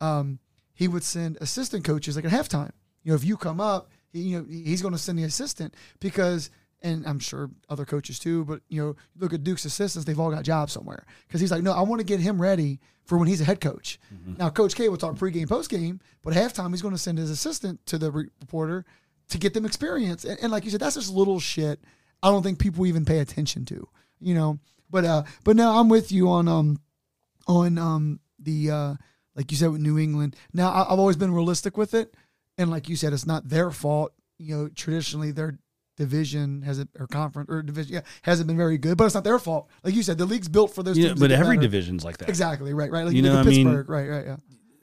um, 0.00 0.38
he 0.74 0.88
would 0.88 1.04
send 1.04 1.38
assistant 1.40 1.84
coaches 1.84 2.16
like 2.16 2.24
at 2.24 2.30
halftime. 2.32 2.72
You 3.02 3.10
know, 3.10 3.16
if 3.16 3.24
you 3.24 3.36
come 3.36 3.60
up, 3.60 3.90
he, 4.12 4.20
you 4.20 4.38
know, 4.38 4.46
he's 4.48 4.82
going 4.82 4.92
to 4.94 4.98
send 4.98 5.18
the 5.18 5.24
assistant 5.24 5.74
because, 6.00 6.50
and 6.82 7.06
I'm 7.06 7.18
sure 7.18 7.50
other 7.68 7.84
coaches 7.84 8.18
too, 8.18 8.44
but 8.44 8.60
you 8.68 8.82
know, 8.82 8.96
look 9.18 9.32
at 9.32 9.44
Duke's 9.44 9.64
assistants; 9.64 10.04
they've 10.04 10.18
all 10.18 10.30
got 10.30 10.42
jobs 10.42 10.72
somewhere 10.72 11.04
because 11.26 11.40
he's 11.40 11.50
like, 11.50 11.62
no, 11.62 11.72
I 11.72 11.82
want 11.82 12.00
to 12.00 12.06
get 12.06 12.20
him 12.20 12.40
ready 12.40 12.80
for 13.04 13.18
when 13.18 13.28
he's 13.28 13.40
a 13.40 13.44
head 13.44 13.60
coach. 13.60 13.98
Now, 14.38 14.48
Coach 14.48 14.74
K 14.74 14.88
will 14.88 14.96
talk 14.96 15.16
pregame, 15.16 15.46
postgame, 15.46 16.00
but 16.22 16.34
at 16.36 16.42
halftime 16.42 16.70
he's 16.70 16.82
going 16.82 16.94
to 16.94 16.98
send 16.98 17.18
his 17.18 17.30
assistant 17.30 17.84
to 17.86 17.98
the 17.98 18.10
re- 18.10 18.28
reporter 18.40 18.84
to 19.28 19.38
get 19.38 19.52
them 19.52 19.66
experience. 19.66 20.24
And, 20.24 20.38
and 20.40 20.50
like 20.50 20.64
you 20.64 20.70
said, 20.70 20.80
that's 20.80 20.94
just 20.94 21.12
little 21.12 21.38
shit. 21.38 21.80
I 22.22 22.30
don't 22.30 22.42
think 22.42 22.58
people 22.58 22.86
even 22.86 23.04
pay 23.04 23.18
attention 23.18 23.66
to, 23.66 23.86
you 24.20 24.34
know. 24.34 24.58
But 24.90 25.04
uh, 25.04 25.24
but 25.44 25.56
no, 25.56 25.76
I'm 25.78 25.88
with 25.88 26.12
you 26.12 26.30
on 26.30 26.48
um, 26.48 26.78
on 27.46 27.76
um 27.78 28.20
the 28.38 28.70
uh, 28.70 28.94
like 29.36 29.50
you 29.50 29.56
said 29.56 29.70
with 29.70 29.80
New 29.80 29.98
England. 29.98 30.36
Now 30.52 30.70
I, 30.70 30.82
I've 30.92 30.98
always 30.98 31.16
been 31.16 31.32
realistic 31.32 31.76
with 31.76 31.94
it, 31.94 32.14
and 32.58 32.70
like 32.70 32.88
you 32.88 32.96
said, 32.96 33.12
it's 33.12 33.26
not 33.26 33.48
their 33.48 33.70
fault. 33.70 34.12
You 34.38 34.56
know, 34.56 34.68
traditionally 34.68 35.30
their 35.30 35.58
division 35.96 36.62
hasn't 36.62 36.90
or 36.98 37.06
conference 37.06 37.48
or 37.48 37.62
division 37.62 37.94
yeah 37.94 38.00
hasn't 38.22 38.46
been 38.48 38.56
very 38.56 38.78
good, 38.78 38.96
but 38.96 39.04
it's 39.04 39.14
not 39.14 39.22
their 39.24 39.38
fault. 39.38 39.68
Like 39.84 39.94
you 39.94 40.02
said, 40.02 40.18
the 40.18 40.26
league's 40.26 40.48
built 40.48 40.74
for 40.74 40.82
those. 40.82 40.98
Yeah, 40.98 41.08
teams 41.08 41.20
but 41.20 41.30
every 41.30 41.56
better. 41.56 41.68
division's 41.68 42.04
like 42.04 42.18
that. 42.18 42.28
exactly 42.28 42.74
right, 42.74 42.90
right. 42.90 43.04
Like 43.04 43.14
You 43.14 43.22
you 43.22 43.28
know, 43.28 43.38
I 43.38 43.42
mean- 43.44 43.66
Pittsburgh, 43.66 43.88
right, 43.88 44.08
right, 44.08 44.26
yeah. 44.26 44.36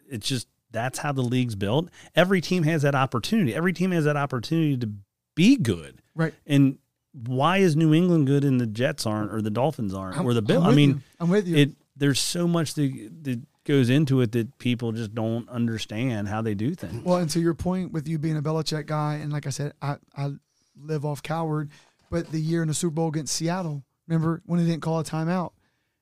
It's 0.10 0.28
just 0.28 0.48
that's 0.72 1.00
how 1.00 1.12
the 1.12 1.22
league's 1.22 1.56
built. 1.56 1.90
Every 2.16 2.40
team 2.40 2.64
has 2.64 2.82
that 2.84 2.96
opportunity. 2.96 3.54
Every 3.54 3.74
team 3.74 3.92
has 3.92 4.06
that 4.06 4.16
opportunity 4.16 4.78
to 4.78 4.90
be 5.36 5.58
good. 5.58 6.02
Right. 6.16 6.34
And 6.48 6.78
why 7.14 7.58
is 7.58 7.76
New 7.76 7.94
England 7.94 8.28
good 8.28 8.46
and 8.46 8.60
the 8.60 8.66
Jets 8.68 9.06
aren't, 9.06 9.34
or 9.34 9.42
the 9.42 9.50
Dolphins 9.50 9.94
aren't, 9.94 10.16
I'm- 10.16 10.26
or 10.26 10.34
the 10.34 10.40
I'm 10.40 10.46
Bill? 10.46 10.64
I 10.64 10.72
mean, 10.74 10.90
you. 10.90 11.02
I'm 11.20 11.30
with 11.30 11.46
you. 11.48 11.58
it. 11.58 11.72
There's 11.98 12.22
so 12.22 12.48
much 12.48 12.74
the, 12.74 13.10
that 13.24 13.42
goes 13.64 13.90
into 13.90 14.22
it 14.22 14.32
that 14.32 14.58
people 14.58 14.92
just 14.92 15.14
don't 15.14 15.48
understand 15.50 16.28
how 16.28 16.42
they 16.42 16.56
do 16.56 16.74
things. 16.74 17.04
Well, 17.04 17.18
and 17.18 17.30
to 17.32 17.40
your 17.40 17.54
point 17.54 17.92
with 17.92 18.08
you 18.08 18.18
being 18.18 18.38
a 18.38 18.42
Belichick 18.42 18.88
guy, 18.88 19.16
and 19.16 19.32
like 19.32 19.48
I 19.48 19.52
said, 19.52 19.74
I, 19.82 19.98
I 20.16 20.32
live 20.80 21.06
off 21.06 21.22
Cowherd, 21.22 21.70
but 22.10 22.32
the 22.32 22.40
year 22.40 22.62
in 22.62 22.68
the 22.68 22.74
Super 22.74 22.96
Bowl 22.96 23.10
against 23.10 23.36
Seattle, 23.36 23.84
remember 24.08 24.42
when 24.46 24.60
he 24.60 24.66
didn't 24.66 24.82
call 24.82 25.00
a 25.00 25.04
timeout? 25.04 25.52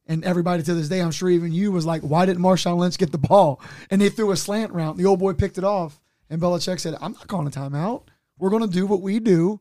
And 0.07 0.25
everybody 0.25 0.63
to 0.63 0.73
this 0.73 0.89
day, 0.89 1.01
I'm 1.01 1.11
sure 1.11 1.29
even 1.29 1.51
you 1.51 1.71
was 1.71 1.85
like, 1.85 2.01
why 2.01 2.25
didn't 2.25 2.41
Marshawn 2.41 2.77
Lynch 2.77 2.97
get 2.97 3.11
the 3.11 3.19
ball? 3.19 3.61
And 3.91 4.01
they 4.01 4.09
threw 4.09 4.31
a 4.31 4.37
slant 4.37 4.71
route. 4.71 4.97
The 4.97 5.05
old 5.05 5.19
boy 5.19 5.33
picked 5.33 5.59
it 5.59 5.63
off. 5.63 6.01
And 6.31 6.41
Belichick 6.41 6.79
said, 6.79 6.95
I'm 6.99 7.11
not 7.13 7.27
calling 7.27 7.45
a 7.45 7.51
timeout. 7.51 8.03
We're 8.39 8.49
going 8.49 8.67
to 8.67 8.67
do 8.67 8.87
what 8.87 9.01
we 9.01 9.19
do. 9.19 9.59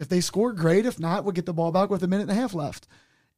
If 0.00 0.08
they 0.08 0.20
score, 0.20 0.52
great. 0.52 0.86
If 0.86 0.98
not, 0.98 1.22
we'll 1.22 1.32
get 1.32 1.46
the 1.46 1.52
ball 1.52 1.70
back 1.70 1.90
with 1.90 2.02
a 2.02 2.08
minute 2.08 2.28
and 2.28 2.32
a 2.32 2.40
half 2.40 2.54
left. 2.54 2.88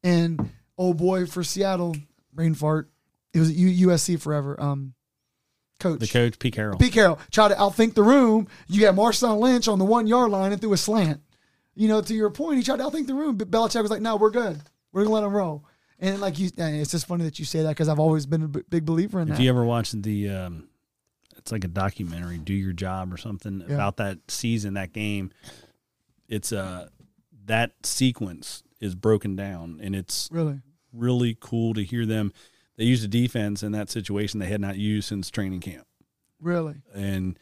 And 0.02 0.50
old 0.78 0.96
boy 0.96 1.26
for 1.26 1.44
Seattle, 1.44 1.94
brain 2.32 2.54
fart. 2.54 2.88
It 3.36 3.40
was 3.40 3.50
at 3.50 3.56
USC 3.56 4.18
forever. 4.20 4.58
Um, 4.60 4.94
coach. 5.78 6.00
The 6.00 6.06
coach, 6.08 6.38
Pete 6.38 6.54
Carroll. 6.54 6.78
Pete 6.78 6.94
Carroll 6.94 7.18
tried 7.30 7.48
to 7.48 7.54
outthink 7.56 7.92
the 7.94 8.02
room. 8.02 8.48
You 8.66 8.80
got 8.80 8.94
Marshawn 8.94 9.38
Lynch 9.40 9.68
on 9.68 9.78
the 9.78 9.84
one 9.84 10.06
yard 10.06 10.30
line 10.30 10.52
and 10.52 10.60
threw 10.60 10.72
a 10.72 10.76
slant. 10.78 11.20
You 11.74 11.88
know, 11.88 12.00
to 12.00 12.14
your 12.14 12.30
point, 12.30 12.56
he 12.56 12.62
tried 12.62 12.78
to 12.78 12.84
outthink 12.84 13.06
the 13.06 13.14
room, 13.14 13.36
but 13.36 13.50
Belichick 13.50 13.82
was 13.82 13.90
like, 13.90 14.00
"No, 14.00 14.16
we're 14.16 14.30
good. 14.30 14.58
We're 14.92 15.02
gonna 15.02 15.14
let 15.14 15.24
him 15.24 15.34
roll." 15.34 15.66
And 15.98 16.18
like 16.22 16.38
you, 16.38 16.48
and 16.56 16.76
it's 16.76 16.90
just 16.92 17.06
funny 17.06 17.24
that 17.24 17.38
you 17.38 17.44
say 17.44 17.62
that 17.62 17.68
because 17.68 17.90
I've 17.90 17.98
always 17.98 18.24
been 18.24 18.42
a 18.44 18.48
b- 18.48 18.62
big 18.70 18.86
believer 18.86 19.20
in 19.20 19.28
that. 19.28 19.34
If 19.34 19.40
you 19.40 19.50
ever 19.50 19.64
watched 19.64 20.00
the, 20.02 20.30
um, 20.30 20.68
it's 21.36 21.52
like 21.52 21.64
a 21.64 21.68
documentary, 21.68 22.38
"Do 22.38 22.54
Your 22.54 22.72
Job" 22.72 23.12
or 23.12 23.18
something 23.18 23.60
Yeah. 23.68 23.74
about 23.74 23.98
that 23.98 24.18
season, 24.30 24.72
that 24.74 24.94
game. 24.94 25.30
It's 26.28 26.52
uh 26.52 26.88
that 27.44 27.72
sequence 27.84 28.62
is 28.80 28.94
broken 28.94 29.36
down, 29.36 29.78
and 29.82 29.94
it's 29.94 30.30
really, 30.32 30.60
really 30.94 31.36
cool 31.38 31.74
to 31.74 31.84
hear 31.84 32.06
them. 32.06 32.32
They 32.76 32.84
used 32.84 33.04
a 33.04 33.08
defense 33.08 33.62
in 33.62 33.72
that 33.72 33.90
situation 33.90 34.40
they 34.40 34.46
had 34.46 34.60
not 34.60 34.76
used 34.76 35.08
since 35.08 35.30
training 35.30 35.60
camp, 35.60 35.86
really, 36.40 36.82
and 36.94 37.38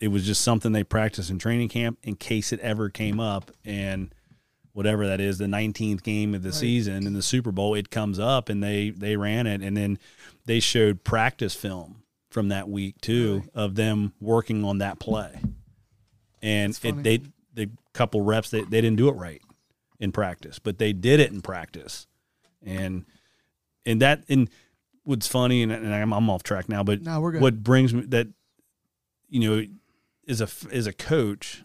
it 0.00 0.08
was 0.08 0.26
just 0.26 0.42
something 0.42 0.72
they 0.72 0.84
practiced 0.84 1.30
in 1.30 1.38
training 1.38 1.68
camp 1.68 1.98
in 2.02 2.16
case 2.16 2.52
it 2.52 2.60
ever 2.60 2.90
came 2.90 3.18
up. 3.18 3.50
And 3.64 4.14
whatever 4.72 5.06
that 5.06 5.20
is, 5.22 5.38
the 5.38 5.46
19th 5.46 6.02
game 6.02 6.34
of 6.34 6.42
the 6.42 6.52
season 6.52 7.06
in 7.06 7.14
the 7.14 7.22
Super 7.22 7.50
Bowl, 7.50 7.74
it 7.74 7.90
comes 7.90 8.18
up, 8.18 8.50
and 8.50 8.62
they 8.62 8.90
they 8.90 9.16
ran 9.16 9.46
it, 9.46 9.62
and 9.62 9.76
then 9.76 9.98
they 10.44 10.60
showed 10.60 11.02
practice 11.02 11.54
film 11.54 12.02
from 12.30 12.48
that 12.48 12.68
week 12.68 13.00
too 13.00 13.44
of 13.54 13.74
them 13.76 14.12
working 14.20 14.64
on 14.64 14.78
that 14.78 14.98
play, 14.98 15.40
and 16.42 16.78
it 16.82 17.02
they 17.02 17.20
the 17.54 17.70
couple 17.94 18.20
reps 18.20 18.50
they, 18.50 18.60
they 18.60 18.82
didn't 18.82 18.96
do 18.96 19.08
it 19.08 19.12
right 19.12 19.40
in 19.98 20.12
practice, 20.12 20.58
but 20.58 20.76
they 20.76 20.92
did 20.92 21.20
it 21.20 21.32
in 21.32 21.40
practice, 21.40 22.06
and 22.62 23.06
and 23.86 24.02
that 24.02 24.24
and 24.28 24.50
what's 25.04 25.26
funny 25.28 25.62
and, 25.62 25.70
and 25.72 25.94
I'm, 25.94 26.12
I'm 26.12 26.28
off 26.28 26.42
track 26.42 26.68
now, 26.68 26.82
but 26.82 27.00
No, 27.02 27.20
we're 27.20 27.32
good. 27.32 27.40
what 27.42 27.62
brings 27.62 27.94
me 27.94 28.02
that 28.08 28.26
you 29.28 29.40
know 29.40 29.64
as 30.28 30.40
a 30.40 30.48
as 30.72 30.86
a 30.86 30.92
coach, 30.92 31.62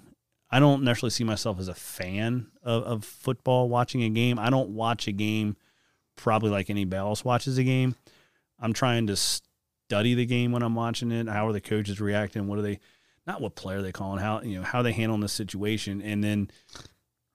I 0.49 0.59
don't 0.59 0.83
necessarily 0.83 1.09
see 1.11 1.23
myself 1.23 1.59
as 1.59 1.67
a 1.67 1.73
fan 1.73 2.47
of, 2.63 2.83
of 2.83 3.03
football 3.05 3.67
watching 3.67 4.03
a 4.03 4.09
game. 4.09 4.37
I 4.39 4.49
don't 4.49 4.69
watch 4.69 5.07
a 5.07 5.11
game 5.11 5.57
probably 6.15 6.51
like 6.51 6.69
anybody 6.69 6.99
else 6.99 7.25
watches 7.25 7.57
a 7.57 7.63
game. 7.63 7.95
I'm 8.59 8.73
trying 8.73 9.07
to 9.07 9.15
study 9.15 10.13
the 10.13 10.25
game 10.25 10.51
when 10.51 10.61
I'm 10.61 10.75
watching 10.75 11.11
it. 11.11 11.27
How 11.27 11.47
are 11.47 11.53
the 11.53 11.59
coaches 11.61 11.99
reacting? 11.99 12.47
What 12.47 12.59
are 12.59 12.61
they? 12.61 12.79
Not 13.27 13.41
what 13.41 13.55
player 13.55 13.81
they 13.81 13.91
calling. 13.91 14.19
How 14.19 14.41
you 14.41 14.57
know 14.59 14.63
how 14.63 14.81
they 14.81 14.93
handling 14.93 15.21
the 15.21 15.27
situation, 15.27 16.01
and 16.01 16.23
then 16.23 16.49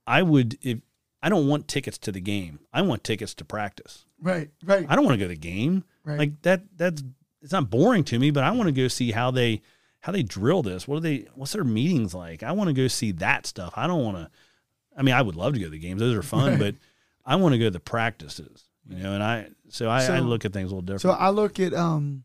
I 0.07 0.23
would 0.23 0.57
if 0.63 0.79
I 1.23 1.29
don't 1.29 1.49
want 1.49 1.67
tickets 1.69 1.99
to 1.99 2.13
the 2.13 2.21
game. 2.21 2.61
I 2.73 2.83
want 2.83 3.03
tickets 3.05 3.35
to 3.35 3.45
practice. 3.45 4.05
Right, 4.21 4.49
right, 4.65 4.87
I 4.89 4.97
don't 4.97 5.05
want 5.05 5.15
to 5.19 5.25
go 5.25 5.29
to 5.29 5.35
the 5.35 5.41
game. 5.41 5.85
right. 6.05 6.19
Like 6.19 6.43
that 6.43 6.63
that's 6.77 7.03
it's 7.43 7.53
not 7.53 7.71
boring 7.71 8.05
to 8.05 8.19
me, 8.19 8.31
but 8.31 8.45
I 8.45 8.51
want 8.51 8.67
to 8.69 8.73
go 8.73 8.89
see 8.89 9.13
how 9.13 9.31
they 9.31 9.63
how 10.01 10.13
they 10.13 10.23
drill 10.23 10.63
this. 10.63 10.87
What 10.89 10.97
are 10.97 11.01
they 11.01 11.27
what's 11.35 11.53
their 11.53 11.65
meetings 11.65 12.15
like? 12.15 12.43
I 12.43 12.53
want 12.53 12.69
to 12.69 12.75
go 12.75 12.89
see 12.89 13.13
that 13.13 13.47
stuff. 13.47 13.73
I 13.77 13.87
don't 13.87 14.03
want 14.05 14.17
to 14.17 14.31
I 14.97 15.03
mean, 15.03 15.15
I 15.15 15.23
would 15.23 15.37
love 15.37 15.53
to 15.55 15.59
go 15.59 15.67
to 15.67 15.71
the 15.71 15.79
games. 15.79 16.01
Those 16.01 16.17
are 16.17 16.23
fun, 16.23 16.53
Right. 16.53 16.59
but 16.59 16.75
I 17.25 17.37
want 17.37 17.53
to 17.53 17.59
go 17.59 17.65
to 17.67 17.71
the 17.71 17.81
practices. 17.81 18.65
You 18.89 19.03
know, 19.03 19.13
and 19.15 19.23
I 19.23 19.49
so 19.69 19.89
I, 19.89 20.05
I 20.07 20.21
look 20.21 20.45
at 20.45 20.53
things 20.53 20.71
a 20.71 20.75
little 20.75 20.81
different. 20.83 21.03
So 21.03 21.11
I 21.11 21.31
look 21.31 21.59
at 21.61 21.75
um, 21.75 22.25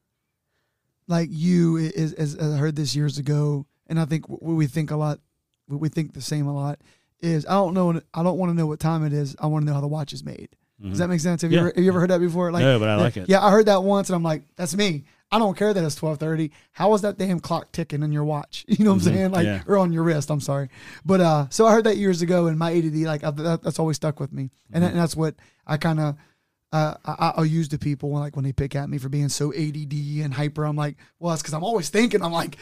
like 1.08 1.30
you 1.32 1.78
is 1.78 2.14
as, 2.14 2.36
as 2.36 2.54
I 2.54 2.58
heard 2.58 2.76
this 2.76 2.96
years 2.96 3.18
ago, 3.18 3.66
and 3.88 4.00
I 4.00 4.06
think 4.06 4.30
what 4.30 4.42
we 4.44 4.68
think 4.68 4.92
a 4.92 4.96
lot, 4.96 5.20
what 5.68 5.80
we 5.82 5.90
think 5.90 6.14
the 6.14 6.22
same 6.22 6.48
a 6.48 6.54
lot 6.54 6.80
is 7.20 7.46
I 7.46 7.54
don't 7.54 7.74
know, 7.74 8.00
I 8.14 8.24
don't 8.24 8.38
want 8.38 8.52
to 8.52 8.54
know 8.56 8.68
what 8.68 8.80
time 8.80 9.04
it 9.06 9.12
is. 9.14 9.36
I 9.40 9.48
want 9.48 9.64
to 9.64 9.68
know 9.68 9.74
how 9.74 9.82
the 9.82 9.88
watch 9.88 10.14
is 10.14 10.24
made. 10.24 10.50
Does 10.82 10.98
that 11.00 11.08
make 11.10 11.20
sense? 11.20 11.42
Have 11.44 11.52
you 11.52 11.60
Mm-hmm. 11.60 11.66
Yeah. 11.66 11.70
ever 11.70 11.74
have 11.76 11.84
you 11.84 11.92
ever 11.92 12.00
heard 12.00 12.10
that 12.10 12.20
before? 12.20 12.52
Like 12.52 12.64
No, 12.64 12.80
but 12.80 12.90
I 12.90 12.96
like 12.96 13.18
it. 13.18 13.30
Yeah, 13.30 13.46
I 13.46 13.52
heard 13.52 13.68
that 13.68 13.84
once, 13.84 14.10
and 14.10 14.16
I'm 14.16 14.24
like, 14.24 14.44
that's 14.56 14.76
me. 14.76 15.04
I 15.34 15.40
don't 15.40 15.56
care 15.58 15.74
that 15.74 15.84
it's 15.84 15.96
twelve 15.96 16.18
thirty. 16.18 16.52
How 16.74 16.94
is 16.94 17.02
that 17.04 17.18
damn 17.18 17.40
clock 17.40 17.72
ticking 17.72 18.04
in 18.04 18.12
your 18.12 18.24
watch? 18.26 18.66
You 18.70 18.84
know 18.86 18.92
what 18.92 18.96
I'm 18.96 19.14
saying? 19.14 19.32
Like, 19.32 19.46
Mm-hmm. 19.48 19.70
Yeah. 19.70 19.74
or 19.74 19.78
on 19.78 19.94
your 19.94 20.04
wrist. 20.04 20.30
I'm 20.30 20.42
sorry, 20.42 20.70
but 21.06 21.22
uh, 21.22 21.48
so 21.50 21.66
I 21.68 21.72
heard 21.72 21.84
that 21.86 21.98
years 21.98 22.22
ago, 22.22 22.48
and 22.48 22.58
my 22.60 22.72
ADD, 22.76 22.96
like, 22.96 23.24
I, 23.24 23.32
that, 23.32 23.64
that's 23.64 23.80
always 23.80 23.96
stuck 23.98 24.20
with 24.20 24.34
me, 24.34 24.44
Mm-hmm. 24.44 24.74
and, 24.76 24.84
that, 24.84 24.92
and 24.92 25.00
that's 25.00 25.16
what 25.16 25.36
I 25.68 25.78
kind 25.78 26.00
of. 26.00 26.16
Uh, 26.74 26.96
I, 27.04 27.34
I'll 27.36 27.46
use 27.46 27.68
to 27.70 27.78
people 27.78 28.12
when 28.12 28.22
like 28.22 28.38
when 28.38 28.46
they 28.46 28.54
pick 28.54 28.76
at 28.76 28.90
me 28.90 28.98
for 28.98 29.10
being 29.10 29.28
so 29.28 29.54
ADD 29.54 29.92
and 30.24 30.34
hyper. 30.34 30.64
I'm 30.64 30.78
like, 30.78 30.96
well, 31.20 31.32
that's 31.32 31.42
because 31.42 31.54
I'm 31.54 31.66
always 31.66 31.90
thinking. 31.90 32.24
I'm 32.24 32.32
like, 32.32 32.56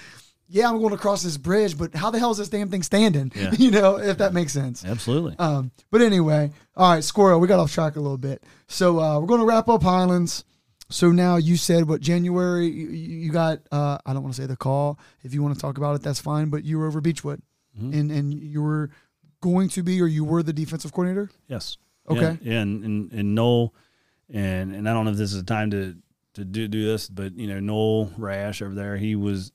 yeah, 0.49 0.67
I'm 0.67 0.80
going 0.80 0.91
to 0.91 0.97
cross 0.97 1.21
this 1.23 1.38
bridge, 1.38 1.77
but 1.77 1.93
how 1.93 2.09
the 2.09 2.17
hell 2.19 2.31
is 2.31 2.38
this 2.39 2.49
damn 2.49 2.69
thing 2.69 2.84
standing? 2.84 3.31
Yeah. 3.39 3.51
you 3.57 3.71
know, 3.71 3.97
if 3.97 4.17
that 4.17 4.34
makes 4.34 4.51
sense. 4.51 4.84
Absolutely. 4.84 5.35
Um, 5.38 5.71
but 5.91 6.01
anyway, 6.01 6.51
all 6.76 6.91
right, 6.93 7.03
Squirrel, 7.03 7.39
we 7.39 7.47
got 7.47 7.59
off 7.59 7.71
track 7.71 7.95
a 7.95 7.99
little 8.01 8.17
bit. 8.17 8.43
So 8.67 8.99
uh, 8.99 9.19
we're 9.19 9.27
going 9.27 9.39
to 9.41 9.45
wrap 9.45 9.69
up 9.69 9.84
Highlands. 9.84 10.43
So 10.89 11.11
now 11.11 11.38
you 11.38 11.55
said 11.55 11.88
what 11.88 12.01
January 12.01 12.67
you, 12.67 12.88
you 12.89 13.31
got? 13.31 13.59
Uh, 13.71 13.99
I 14.05 14.13
don't 14.13 14.23
want 14.23 14.34
to 14.35 14.41
say 14.41 14.47
the 14.47 14.57
call. 14.57 14.99
If 15.23 15.35
you 15.35 15.43
want 15.43 15.53
to 15.53 15.61
talk 15.61 15.77
about 15.77 15.95
it, 15.95 16.01
that's 16.01 16.19
fine. 16.19 16.49
But 16.49 16.63
you 16.65 16.80
were 16.80 16.88
over 16.88 16.99
Beechwood, 16.99 17.43
and 17.80 18.09
and 18.11 18.34
you 18.34 18.63
were 18.63 18.89
going 19.41 19.69
to 19.69 19.84
be, 19.84 20.01
or 20.01 20.07
you 20.07 20.26
were 20.26 20.41
the 20.41 20.51
defensive 20.51 20.91
coordinator. 20.91 21.30
yes. 21.47 21.77
Okay. 22.09 22.39
Yeah, 22.41 22.53
yeah, 22.53 22.61
and, 22.61 22.84
and 22.84 23.11
and 23.11 23.35
Noel 23.35 23.71
and 24.34 24.73
and 24.73 24.89
I 24.89 24.93
don't 24.93 25.05
know 25.05 25.11
if 25.11 25.17
this 25.17 25.31
is 25.31 25.38
the 25.38 25.45
time 25.45 25.69
to 25.71 25.95
to 26.34 26.43
do 26.43 26.67
do 26.67 26.84
this, 26.84 27.07
but 27.07 27.35
you 27.38 27.45
know, 27.45 27.59
Noel 27.59 28.11
Rash 28.17 28.63
over 28.63 28.73
there, 28.73 28.97
he 28.97 29.15
was 29.15 29.51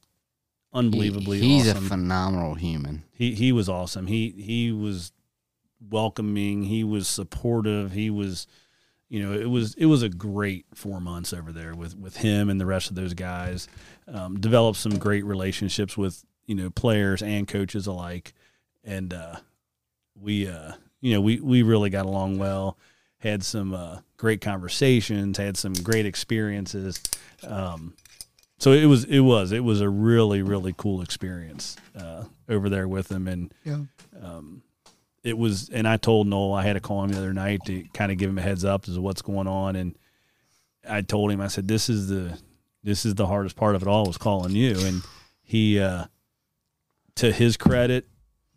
unbelievably 0.74 1.40
He- 1.40 1.56
he's 1.58 1.68
awesome. 1.68 1.84
a 1.84 1.88
phenomenal 1.88 2.54
human. 2.54 3.04
he 3.12 3.34
he 3.34 3.52
was 3.52 3.68
awesome. 3.68 4.06
He 4.08 4.30
he 4.36 4.72
was 4.72 5.12
welcoming. 5.90 6.64
He 6.64 6.84
was 6.84 7.06
supportive. 7.08 7.92
He 7.92 8.10
was, 8.10 8.46
you 9.08 9.22
know, 9.22 9.32
it 9.32 9.48
was 9.50 9.74
it 9.74 9.86
was 9.86 10.02
a 10.02 10.08
great 10.08 10.66
four 10.74 11.00
months 11.00 11.32
over 11.32 11.52
there 11.52 11.74
with 11.74 11.96
with 11.96 12.16
him 12.18 12.48
and 12.50 12.60
the 12.60 12.66
rest 12.66 12.90
of 12.90 12.96
those 12.96 13.14
guys. 13.14 13.68
Um, 14.08 14.38
developed 14.40 14.78
some 14.78 14.98
great 14.98 15.24
relationships 15.24 15.96
with 15.96 16.24
you 16.46 16.54
know 16.54 16.70
players 16.70 17.22
and 17.22 17.46
coaches 17.48 17.86
alike, 17.86 18.32
and 18.82 19.12
uh, 19.14 19.36
we 20.20 20.48
uh, 20.48 20.72
you 21.00 21.14
know 21.14 21.20
we 21.20 21.40
we 21.40 21.62
really 21.62 21.90
got 21.90 22.06
along 22.06 22.38
well. 22.38 22.76
Had 23.18 23.42
some 23.42 23.72
uh, 23.72 24.00
great 24.18 24.42
conversations. 24.42 25.38
Had 25.38 25.56
some 25.56 25.72
great 25.72 26.04
experiences. 26.04 27.00
Um, 27.46 27.94
so 28.58 28.72
it 28.72 28.86
was 28.86 29.04
it 29.04 29.20
was 29.20 29.52
it 29.52 29.64
was 29.64 29.80
a 29.80 29.88
really 29.88 30.42
really 30.42 30.74
cool 30.76 31.00
experience 31.02 31.76
uh, 31.98 32.24
over 32.48 32.68
there 32.68 32.88
with 32.88 33.10
him 33.10 33.26
and 33.28 33.52
Yeah. 33.64 33.80
um, 34.22 34.62
it 35.22 35.36
was 35.38 35.68
and 35.70 35.86
I 35.88 35.96
told 35.96 36.26
Noel 36.26 36.52
I 36.54 36.62
had 36.62 36.74
to 36.74 36.80
call 36.80 37.02
him 37.04 37.10
the 37.12 37.18
other 37.18 37.32
night 37.32 37.60
to 37.66 37.82
kind 37.94 38.12
of 38.12 38.18
give 38.18 38.28
him 38.30 38.38
a 38.38 38.42
heads 38.42 38.64
up 38.64 38.88
as 38.88 38.94
to 38.94 39.00
what's 39.00 39.22
going 39.22 39.46
on 39.48 39.76
and 39.76 39.96
I 40.88 41.00
told 41.02 41.30
him 41.30 41.40
I 41.40 41.48
said 41.48 41.66
this 41.68 41.88
is 41.88 42.08
the 42.08 42.38
this 42.82 43.06
is 43.06 43.14
the 43.14 43.26
hardest 43.26 43.56
part 43.56 43.74
of 43.74 43.82
it 43.82 43.88
all 43.88 44.04
was 44.04 44.18
calling 44.18 44.52
you. 44.52 44.76
And 44.78 45.00
he, 45.42 45.80
uh, 45.80 46.04
to 47.14 47.32
his 47.32 47.56
credit, 47.56 48.06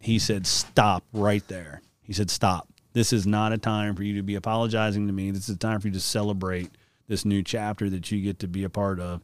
he 0.02 0.19
said, 0.19 0.45
stop 0.45 1.06
right 1.14 1.48
there. 1.48 1.82
He 2.02 2.11
said, 2.11 2.30
stop. 2.30 2.68
This 2.91 3.14
is 3.14 3.26
not 3.26 3.53
a 3.53 3.57
time 3.57 3.95
for 3.95 4.03
you 4.03 4.15
to 4.18 4.24
be 4.24 4.36
apologizing 4.36 5.07
to 5.07 5.14
me. 5.14 5.32
This 5.32 5.48
is 5.48 5.56
a 5.56 5.57
time 5.57 5.80
for 5.80 5.88
you 5.88 5.94
to 5.94 6.02
celebrate 6.02 6.72
this 7.07 7.24
new 7.24 7.41
chapter 7.41 7.90
that 7.90 8.11
you 8.11 8.22
get 8.22 8.40
to 8.40 8.49
be 8.49 8.65
a 8.65 8.69
part 8.69 8.99
of. 8.99 9.24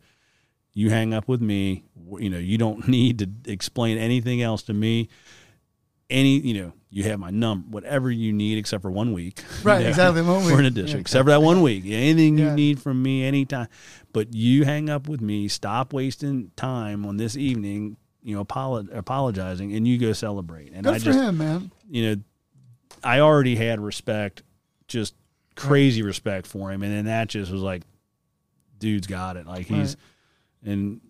You 0.74 0.90
hang 0.90 1.14
up 1.14 1.28
with 1.28 1.42
me. 1.42 1.84
You 2.20 2.30
know, 2.30 2.38
you 2.40 2.58
don't 2.58 2.88
need 2.90 3.20
to 3.20 3.30
explain 3.52 3.98
anything 3.98 4.42
else 4.42 4.64
to 4.64 4.74
me. 4.74 5.10
Any, 6.10 6.40
you 6.40 6.62
know, 6.62 6.74
you 6.90 7.04
have 7.06 7.20
my 7.20 7.32
number, 7.32 7.68
whatever 7.70 8.12
you 8.12 8.34
need, 8.34 8.58
except 8.60 8.82
for 8.84 8.92
one 8.92 9.14
week. 9.14 9.44
Right, 9.64 9.82
Yeah. 9.84 9.88
exactly. 9.90 10.22
One 10.22 10.44
week. 10.44 10.54
We're 10.54 10.60
in 10.60 10.66
a 10.66 10.70
district, 10.70 11.02
except 11.02 11.26
for 11.26 11.32
that 11.32 11.42
one 11.42 11.62
week. 11.62 11.84
Anything 11.88 12.38
Yeah. 12.38 12.50
you 12.50 12.56
need 12.56 12.82
from 12.82 13.02
me 13.02 13.24
anytime. 13.24 13.68
But 14.12 14.34
you 14.34 14.64
hang 14.66 14.90
up 14.90 15.08
with 15.08 15.22
me, 15.22 15.48
stop 15.48 15.92
wasting 15.94 16.52
time 16.56 17.06
on 17.06 17.18
this 17.18 17.36
evening, 17.36 17.98
you 18.22 18.36
know, 18.36 18.46
apolo- 18.46 18.96
apologizing, 18.96 19.74
and 19.74 19.88
you 19.88 19.98
go 19.98 20.14
celebrate. 20.14 20.72
And 20.72 20.84
Good 20.84 20.94
I 20.94 21.00
for 21.00 21.06
just, 21.06 21.20
him, 21.20 21.38
man. 21.40 21.72
you 21.90 22.16
know, 22.16 22.22
I 23.04 23.22
already 23.22 23.56
had 23.56 23.80
respect, 23.80 24.44
just 24.88 25.16
crazy 25.56 26.04
respect 26.04 26.46
for 26.46 26.72
him. 26.72 26.84
And 26.84 26.94
then 26.94 27.06
that 27.06 27.28
just 27.30 27.52
was 27.52 27.62
like, 27.62 27.82
dude's 28.78 29.08
got 29.08 29.36
it. 29.36 29.48
Like 29.48 29.66
he's, 29.66 29.98
and 30.64 31.02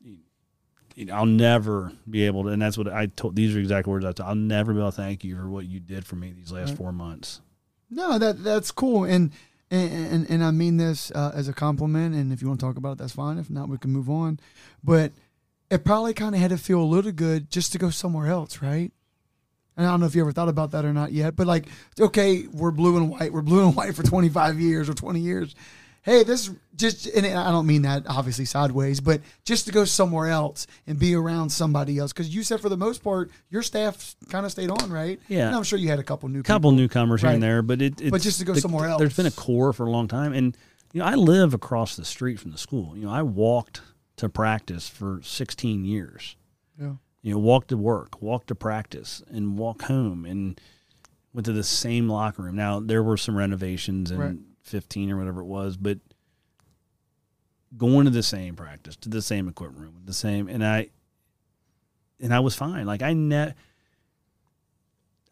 you 0.96 1.06
know, 1.06 1.16
I'll 1.16 1.26
never 1.26 1.92
be 2.10 2.26
able 2.26 2.44
to, 2.44 2.50
and 2.50 2.62
that's 2.62 2.78
what 2.78 2.88
I 2.88 3.08
told, 3.08 3.36
these 3.36 3.56
are 3.56 3.60
exact 3.60 3.88
words 3.88 4.06
I 4.06 4.12
told, 4.12 4.30
I'll 4.30 4.36
never 4.36 4.74
be 4.74 4.80
able 4.80 4.92
to 4.92 4.96
thank 4.96 5.24
you 5.24 5.36
for 5.36 5.50
what 5.50 5.66
you 5.66 5.80
did 5.80 6.06
for 6.06 6.16
me 6.16 6.32
these 6.32 6.52
last 6.52 6.70
Right. 6.70 6.78
four 6.78 6.92
months. 6.92 7.42
No, 7.90 8.18
that 8.20 8.44
that's 8.44 8.72
cool, 8.72 9.04
and 9.04 9.32
and 9.72 9.92
and, 9.92 10.30
and 10.30 10.44
I 10.44 10.52
mean 10.52 10.78
this 10.78 11.12
uh, 11.12 11.32
as 11.34 11.48
a 11.48 11.54
compliment. 11.54 12.14
And 12.16 12.32
if 12.32 12.42
you 12.42 12.48
want 12.48 12.60
to 12.60 12.66
talk 12.66 12.78
about 12.78 12.94
it, 12.94 12.98
that's 13.00 13.14
fine. 13.14 13.38
If 13.38 13.50
not, 13.50 13.70
we 13.70 13.78
can 13.78 13.92
move 13.92 14.10
on. 14.10 14.40
But 14.84 15.12
it 15.70 15.84
probably 15.84 16.14
kind 16.14 16.36
of 16.36 16.42
had 16.42 16.52
to 16.52 16.58
feel 16.58 16.80
a 16.82 16.84
little 16.84 17.12
good 17.12 17.50
just 17.50 17.72
to 17.72 17.78
go 17.80 17.90
somewhere 17.90 18.28
else, 18.28 18.62
right? 18.62 18.92
And 19.76 19.88
I 19.88 19.90
don't 19.90 20.00
know 20.00 20.06
if 20.06 20.14
you 20.16 20.22
ever 20.22 20.32
thought 20.32 20.50
about 20.50 20.72
that 20.72 20.86
or 20.86 20.94
not 20.94 21.12
yet. 21.12 21.36
But 21.36 21.48
like, 21.48 21.66
okay, 22.00 22.46
we're 22.52 22.70
blue 22.72 22.98
and 22.98 23.10
white. 23.10 23.34
We're 23.34 23.42
blue 23.42 23.66
and 23.66 23.76
white 23.76 23.96
for 23.96 24.04
twenty 24.04 24.30
five 24.30 24.60
years 24.60 24.90
or 24.90 24.94
twenty 24.94 25.20
years. 25.20 25.56
Hey, 26.04 26.24
this 26.24 26.50
just 26.76 27.08
and 27.08 27.26
I 27.26 27.50
don't 27.52 27.66
mean 27.66 27.84
that 27.84 28.04
obviously 28.08 28.44
sideways, 28.46 29.00
but 29.00 29.22
just 29.46 29.66
to 29.68 29.72
go 29.72 29.86
somewhere 29.86 30.28
else 30.28 30.68
and 30.86 31.00
be 31.00 31.16
around 31.16 31.50
somebody 31.50 31.98
else. 31.98 32.12
Because 32.12 32.34
you 32.36 32.44
said 32.44 32.60
for 32.60 32.68
the 32.70 32.76
most 32.78 33.02
part, 33.04 33.32
your 33.50 33.62
staff 33.62 34.16
kind 34.30 34.46
of 34.46 34.52
stayed 34.52 34.70
on, 34.70 34.92
right? 34.92 35.20
Yeah. 35.30 35.48
And 35.48 35.56
I'm 35.56 35.64
sure 35.64 35.80
you 35.80 35.88
had 35.90 36.00
a 36.00 36.04
couple 36.04 36.28
new 36.30 36.44
couple 36.44 36.72
people. 36.72 36.78
newcomers 36.78 37.22
here 37.22 37.30
and 37.32 37.42
there, 37.42 37.62
but 37.62 37.82
it, 37.82 38.02
it's, 38.02 38.12
But 38.12 38.22
just 38.22 38.40
to 38.40 38.46
go 38.46 38.54
the- 38.54 38.60
somewhere 38.62 38.90
else. 38.90 39.00
There's 39.00 39.16
been 39.16 39.26
a 39.28 39.32
core 39.32 39.72
for 39.72 39.86
a 39.86 39.90
long 39.90 40.08
time, 40.10 40.34
and 40.34 40.58
you 40.92 41.00
know 41.00 41.06
I 41.06 41.16
live 41.16 41.54
across 41.54 41.96
the 41.96 42.06
street 42.06 42.38
from 42.40 42.52
the 42.52 42.58
school. 42.58 42.98
You 42.98 43.06
know 43.06 43.12
I 43.12 43.22
walked 43.22 43.82
to 44.18 44.28
practice 44.30 44.90
for 44.90 45.22
16 45.24 45.86
years. 45.86 46.36
Yeah. 46.80 46.94
You 47.22 47.32
know, 47.34 47.40
walk 47.40 47.68
to 47.68 47.78
work, 47.78 48.22
walk 48.22 48.48
to 48.48 48.56
practice, 48.56 49.24
and 49.32 49.58
walk 49.58 49.84
home, 49.84 50.26
and 50.26 50.60
went 51.34 51.46
to 51.46 51.54
the 51.54 51.64
same 51.64 52.10
locker 52.10 52.42
room. 52.44 52.58
Now 52.58 52.82
there 52.82 53.02
were 53.02 53.16
some 53.16 53.38
renovations 53.38 54.12
and 54.12 54.20
Right. 54.20 54.38
15 54.64 55.12
or 55.12 55.18
whatever 55.18 55.42
it 55.42 55.46
was, 55.46 55.78
but 55.78 56.00
going 57.78 58.06
to 58.06 58.12
the 58.12 58.24
same 58.24 58.56
practice, 58.56 58.96
to 58.98 59.10
the 59.10 59.22
same 59.22 59.48
equipment 59.48 59.82
room, 59.82 60.02
the 60.06 60.14
same, 60.14 60.48
and 60.48 60.66
I, 60.66 60.90
and 62.22 62.34
I 62.34 62.40
was 62.40 62.56
fine. 62.56 62.86
Like 62.86 63.02
I 63.02 63.14
ne, 63.14 63.54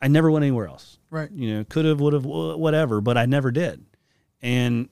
I 0.02 0.08
never 0.08 0.32
went 0.32 0.44
anywhere 0.44 0.68
else 0.68 0.98
Right. 1.10 1.30
you 1.32 1.53
know, 1.56 1.64
could 1.66 1.86
have, 1.86 1.99
would 1.99 2.14
have, 2.14 2.26
whatever, 2.26 3.02
but 3.02 3.18
I 3.18 3.26
never 3.26 3.52
did. 3.52 3.86
And 4.41 4.90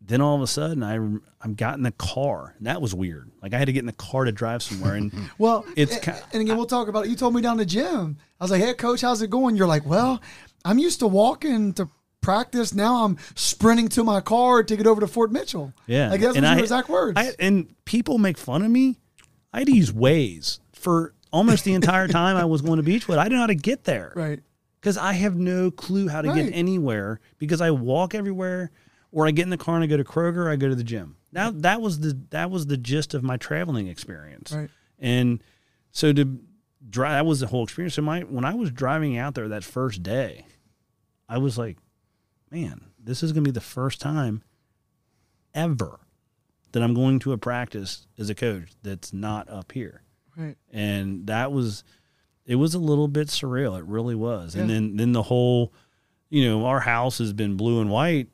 then 0.00 0.20
all 0.20 0.36
of 0.36 0.42
a 0.42 0.46
sudden, 0.46 0.82
I 0.84 0.94
I'm 0.94 1.54
got 1.54 1.76
in 1.76 1.82
the 1.82 1.90
car, 1.92 2.54
and 2.58 2.66
that 2.68 2.80
was 2.80 2.94
weird. 2.94 3.30
Like 3.42 3.52
I 3.54 3.58
had 3.58 3.64
to 3.66 3.72
get 3.72 3.80
in 3.80 3.86
the 3.86 3.92
car 3.92 4.24
to 4.24 4.30
drive 4.32 4.62
somewhere, 4.62 4.94
and 4.94 5.12
Well, 5.38 5.64
It's 5.74 5.96
a- 5.96 6.00
ki- 6.00 6.12
and 6.32 6.42
again, 6.42 6.56
we'll 6.56 6.66
talk 6.66 6.86
about 6.88 7.06
it. 7.06 7.10
You 7.10 7.16
told 7.16 7.34
me 7.34 7.40
down 7.42 7.56
the 7.56 7.64
gym. 7.66 8.18
I 8.40 8.44
was 8.44 8.50
like, 8.52 8.62
"Hey, 8.62 8.74
coach, 8.74 9.00
how's 9.00 9.20
it 9.22 9.30
going?" 9.30 9.56
You're 9.56 9.66
like, 9.66 9.84
"Well, 9.84 10.20
I'm 10.64 10.78
used 10.78 11.00
to 11.00 11.08
walking 11.08 11.72
to 11.74 11.88
practice. 12.26 12.74
Now 12.74 13.04
I'm 13.04 13.16
sprinting 13.34 13.88
to 13.90 14.04
my 14.04 14.20
car 14.20 14.62
to 14.62 14.76
get 14.76 14.86
over 14.86 15.00
to 15.00 15.06
Fort 15.06 15.32
Mitchell." 15.32 15.72
yeah, 15.86 16.10
like 16.10 16.20
that's 16.20 16.36
and 16.36 16.46
I, 16.46 16.58
exact 16.58 16.88
words. 16.88 17.18
I, 17.18 17.32
and 17.38 17.74
people 17.84 18.18
make 18.18 18.36
fun 18.36 18.62
of 18.62 18.70
me. 18.70 18.98
I 19.52 19.58
had 19.60 19.68
to 19.68 19.74
use 19.74 19.92
Waze 19.92 20.58
for 20.72 21.14
almost 21.32 21.64
the 21.64 21.72
entire 21.74 22.08
time 22.08 22.36
I 22.36 22.44
was 22.44 22.60
going 22.62 22.76
to 22.78 22.82
Beechwood. 22.82 23.18
I 23.18 23.24
didn't 23.24 23.34
know 23.36 23.42
how 23.42 23.46
to 23.46 23.54
get 23.54 23.84
there. 23.84 24.12
right. 24.14 24.40
because 24.80 24.98
I 24.98 25.12
have 25.14 25.36
no 25.36 25.70
clue 25.70 26.08
how 26.08 26.20
to 26.22 26.28
Right. 26.28 26.44
get 26.46 26.52
anywhere 26.54 27.20
because 27.38 27.60
I 27.60 27.70
walk 27.70 28.14
everywhere 28.14 28.70
or 29.12 29.26
I 29.26 29.30
get 29.32 29.42
in 29.44 29.50
the 29.50 29.56
car 29.56 29.74
and 29.76 29.82
I 29.84 29.86
go 29.86 29.96
to 29.96 30.04
Kroger 30.04 30.38
or 30.44 30.50
I 30.50 30.56
go 30.56 30.68
to 30.68 30.74
the 30.74 30.84
gym. 30.84 31.16
Now 31.32 31.50
that 31.50 31.80
was 31.80 32.00
the 32.00 32.16
that 32.30 32.50
was 32.50 32.66
the 32.66 32.76
gist 32.76 33.14
of 33.14 33.22
my 33.22 33.36
traveling 33.36 33.88
experience. 33.88 34.52
Right. 34.52 34.70
And 34.98 35.42
so 35.90 36.12
to 36.12 36.38
drive 36.88 37.12
that 37.12 37.26
was 37.26 37.40
the 37.40 37.46
whole 37.48 37.64
experience. 37.64 37.94
So 37.94 38.02
my 38.02 38.20
when 38.20 38.44
I 38.44 38.54
was 38.54 38.70
driving 38.70 39.16
out 39.18 39.34
there 39.34 39.48
that 39.48 39.64
first 39.64 40.02
day, 40.02 40.44
I 41.28 41.38
was 41.38 41.56
like, 41.58 41.78
man, 42.50 42.80
this 43.02 43.22
is 43.22 43.32
gonna 43.32 43.42
be 43.44 43.50
the 43.50 43.60
first 43.60 44.00
time 44.00 44.42
ever 45.54 46.00
that 46.72 46.82
I'm 46.82 46.94
going 46.94 47.18
to 47.20 47.32
a 47.32 47.38
practice 47.38 48.06
as 48.18 48.28
a 48.30 48.34
coach 48.34 48.68
that's 48.82 49.12
not 49.12 49.48
up 49.48 49.72
here. 49.72 50.02
Right. 50.36 50.56
and 50.70 51.26
that 51.28 51.50
was 51.50 51.82
it 52.44 52.56
was 52.56 52.74
a 52.74 52.78
little 52.78 53.08
bit 53.08 53.28
surreal. 53.28 53.78
It 53.78 53.86
really 53.86 54.14
was. 54.14 54.54
And 54.54 54.68
then 54.68 54.96
then 54.96 55.12
the 55.12 55.22
whole 55.22 55.72
you 56.28 56.44
know 56.46 56.66
our 56.66 56.80
house 56.80 57.18
has 57.18 57.32
been 57.32 57.56
blue 57.56 57.80
and 57.80 57.88
white 57.90 58.28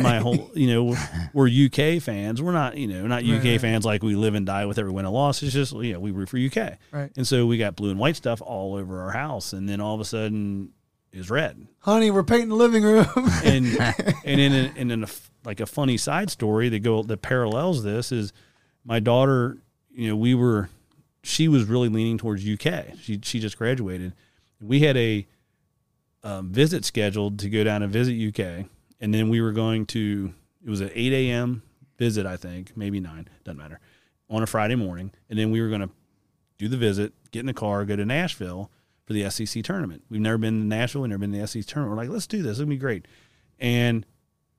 my 0.00 0.18
whole 0.18 0.48
you 0.54 0.68
know 0.68 0.84
we're, 0.84 1.08
we're 1.48 1.66
uk 1.66 2.00
fans. 2.02 2.40
We're 2.40 2.52
not 2.52 2.76
you 2.76 2.86
know 2.86 3.08
not 3.08 3.24
uk 3.24 3.28
Right, 3.42 3.44
right. 3.44 3.60
fans 3.60 3.84
like 3.84 4.04
we 4.04 4.14
live 4.14 4.36
and 4.36 4.46
die 4.46 4.66
with 4.66 4.78
every 4.78 4.92
win 4.92 5.04
and 5.04 5.12
loss. 5.12 5.42
It's 5.42 5.52
just 5.52 5.72
you 5.74 5.94
know 5.94 5.98
we 5.98 6.12
root 6.12 6.28
for 6.28 6.38
uk 6.38 6.78
Right. 6.92 7.10
and 7.16 7.26
so 7.26 7.46
we 7.46 7.58
got 7.58 7.74
blue 7.74 7.90
and 7.90 7.98
white 7.98 8.14
stuff 8.14 8.40
all 8.40 8.76
over 8.76 9.00
our 9.02 9.10
house. 9.10 9.52
And 9.52 9.68
then 9.68 9.80
all 9.80 9.96
of 9.96 10.00
a 10.00 10.04
sudden 10.04 10.70
is 11.12 11.30
red. 11.30 11.66
Honey, 11.80 12.10
we're 12.10 12.22
painting 12.22 12.48
the 12.48 12.54
living 12.54 12.82
room. 12.82 13.06
and 13.44 13.66
and 14.24 14.40
in 14.40 14.52
a, 14.52 14.72
and 14.76 14.92
in 14.92 15.04
a 15.04 15.08
like 15.44 15.60
a 15.60 15.66
funny 15.66 15.96
side 15.96 16.30
story 16.30 16.68
that 16.68 16.80
go 16.80 17.02
that 17.02 17.22
parallels 17.22 17.82
this 17.82 18.12
is 18.12 18.32
my 18.84 19.00
daughter 19.00 19.58
you 19.90 20.08
know 20.08 20.16
we 20.16 20.34
were 20.34 20.68
she 21.24 21.48
was 21.48 21.64
really 21.64 21.88
leaning 21.88 22.16
towards 22.16 22.48
UK 22.48 22.96
she 23.00 23.20
she 23.22 23.40
just 23.40 23.58
graduated. 23.58 24.14
We 24.60 24.80
had 24.80 24.96
a 24.96 25.26
um, 26.22 26.50
visit 26.50 26.84
scheduled 26.84 27.40
to 27.40 27.50
go 27.50 27.64
down 27.64 27.82
and 27.82 27.92
visit 27.92 28.14
UK 28.14 28.66
and 29.00 29.12
then 29.12 29.28
we 29.28 29.40
were 29.40 29.52
going 29.52 29.86
to 29.86 30.32
it 30.64 30.70
was 30.70 30.80
an 30.80 30.90
8 30.94 31.12
a.m 31.12 31.62
visit 31.98 32.26
I 32.26 32.36
think 32.36 32.76
maybe 32.76 33.00
9 33.00 33.28
doesn't 33.44 33.58
matter 33.58 33.80
on 34.30 34.42
a 34.42 34.46
Friday 34.46 34.74
morning. 34.74 35.12
And 35.28 35.38
then 35.38 35.50
we 35.50 35.60
were 35.60 35.68
going 35.68 35.82
to 35.82 35.90
do 36.58 36.68
the 36.68 36.76
visit 36.76 37.12
get 37.30 37.40
in 37.40 37.46
the 37.46 37.54
car 37.54 37.84
go 37.84 37.96
to 37.96 38.04
Nashville 38.04 38.70
for 39.12 39.22
the 39.22 39.30
SEC 39.30 39.62
tournament 39.62 40.02
we've 40.10 40.20
never 40.20 40.38
been 40.38 40.60
to 40.60 40.66
Nashville 40.66 41.02
we've 41.02 41.10
never 41.10 41.20
been 41.20 41.32
to 41.32 41.38
the 41.38 41.46
SEC 41.46 41.64
tournament 41.66 41.96
we're 41.96 42.02
like 42.02 42.12
let's 42.12 42.26
do 42.26 42.42
this 42.42 42.58
it'll 42.58 42.68
be 42.68 42.76
great 42.76 43.06
and 43.58 44.04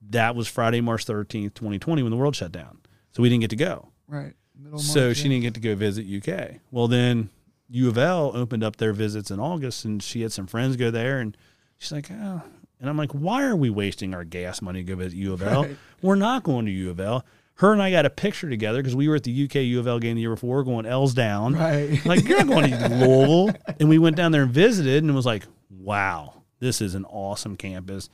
that 0.09 0.35
was 0.35 0.47
Friday, 0.47 0.81
March 0.81 1.05
13th, 1.05 1.53
2020, 1.53 2.03
when 2.03 2.11
the 2.11 2.17
world 2.17 2.35
shut 2.35 2.51
down. 2.51 2.79
So 3.11 3.21
we 3.23 3.29
didn't 3.29 3.41
get 3.41 3.49
to 3.51 3.55
go. 3.55 3.89
right. 4.07 4.33
Middle 4.55 4.79
So 4.79 5.05
March, 5.07 5.17
she 5.17 5.23
yeah. 5.23 5.29
didn't 5.29 5.41
get 5.41 5.53
to 5.55 5.59
go 5.59 5.75
visit 5.75 6.05
UK. 6.05 6.59
Well, 6.71 6.87
then 6.87 7.29
U 7.69 7.89
of 7.89 7.97
L 7.97 8.31
opened 8.35 8.63
up 8.63 8.75
their 8.77 8.93
visits 8.93 9.31
in 9.31 9.39
August 9.39 9.83
and 9.83 10.01
she 10.01 10.21
had 10.21 10.31
some 10.31 10.45
friends 10.45 10.75
go 10.77 10.91
there 10.91 11.19
and 11.19 11.35
she's 11.77 11.91
like, 11.91 12.11
oh. 12.11 12.41
And 12.79 12.89
I'm 12.89 12.97
like, 12.97 13.11
why 13.13 13.43
are 13.43 13.55
we 13.55 13.69
wasting 13.69 14.13
our 14.13 14.23
gas 14.23 14.61
money 14.61 14.83
to 14.83 14.91
go 14.91 14.95
visit 14.95 15.17
U 15.17 15.33
of 15.33 15.41
L? 15.41 15.63
Right. 15.67 15.77
We're 16.01 16.15
not 16.15 16.43
going 16.43 16.65
to 16.65 16.71
U 16.71 16.89
of 16.91 16.99
L. 16.99 17.25
Her 17.55 17.71
and 17.71 17.81
I 17.81 17.91
got 17.91 18.05
a 18.05 18.09
picture 18.09 18.49
together 18.49 18.79
because 18.79 18.95
we 18.95 19.07
were 19.07 19.15
at 19.15 19.23
the 19.23 19.43
UK 19.45 19.55
U 19.55 19.79
of 19.79 19.87
L 19.87 19.99
game 19.99 20.15
the 20.15 20.21
year 20.21 20.31
before 20.31 20.63
going 20.63 20.85
L's 20.85 21.13
down. 21.13 21.53
Right. 21.53 22.03
Like, 22.05 22.27
you're 22.27 22.43
not 22.43 22.47
going 22.47 22.71
to 22.71 22.87
Louisville. 22.89 23.55
And 23.79 23.89
we 23.89 23.99
went 23.99 24.15
down 24.15 24.31
there 24.31 24.43
and 24.43 24.51
visited 24.51 25.03
and 25.03 25.11
it 25.11 25.13
was 25.15 25.25
like, 25.25 25.45
wow, 25.69 26.41
this 26.59 26.81
is 26.81 26.95
an 26.95 27.05
awesome 27.05 27.55
campus. 27.55 28.09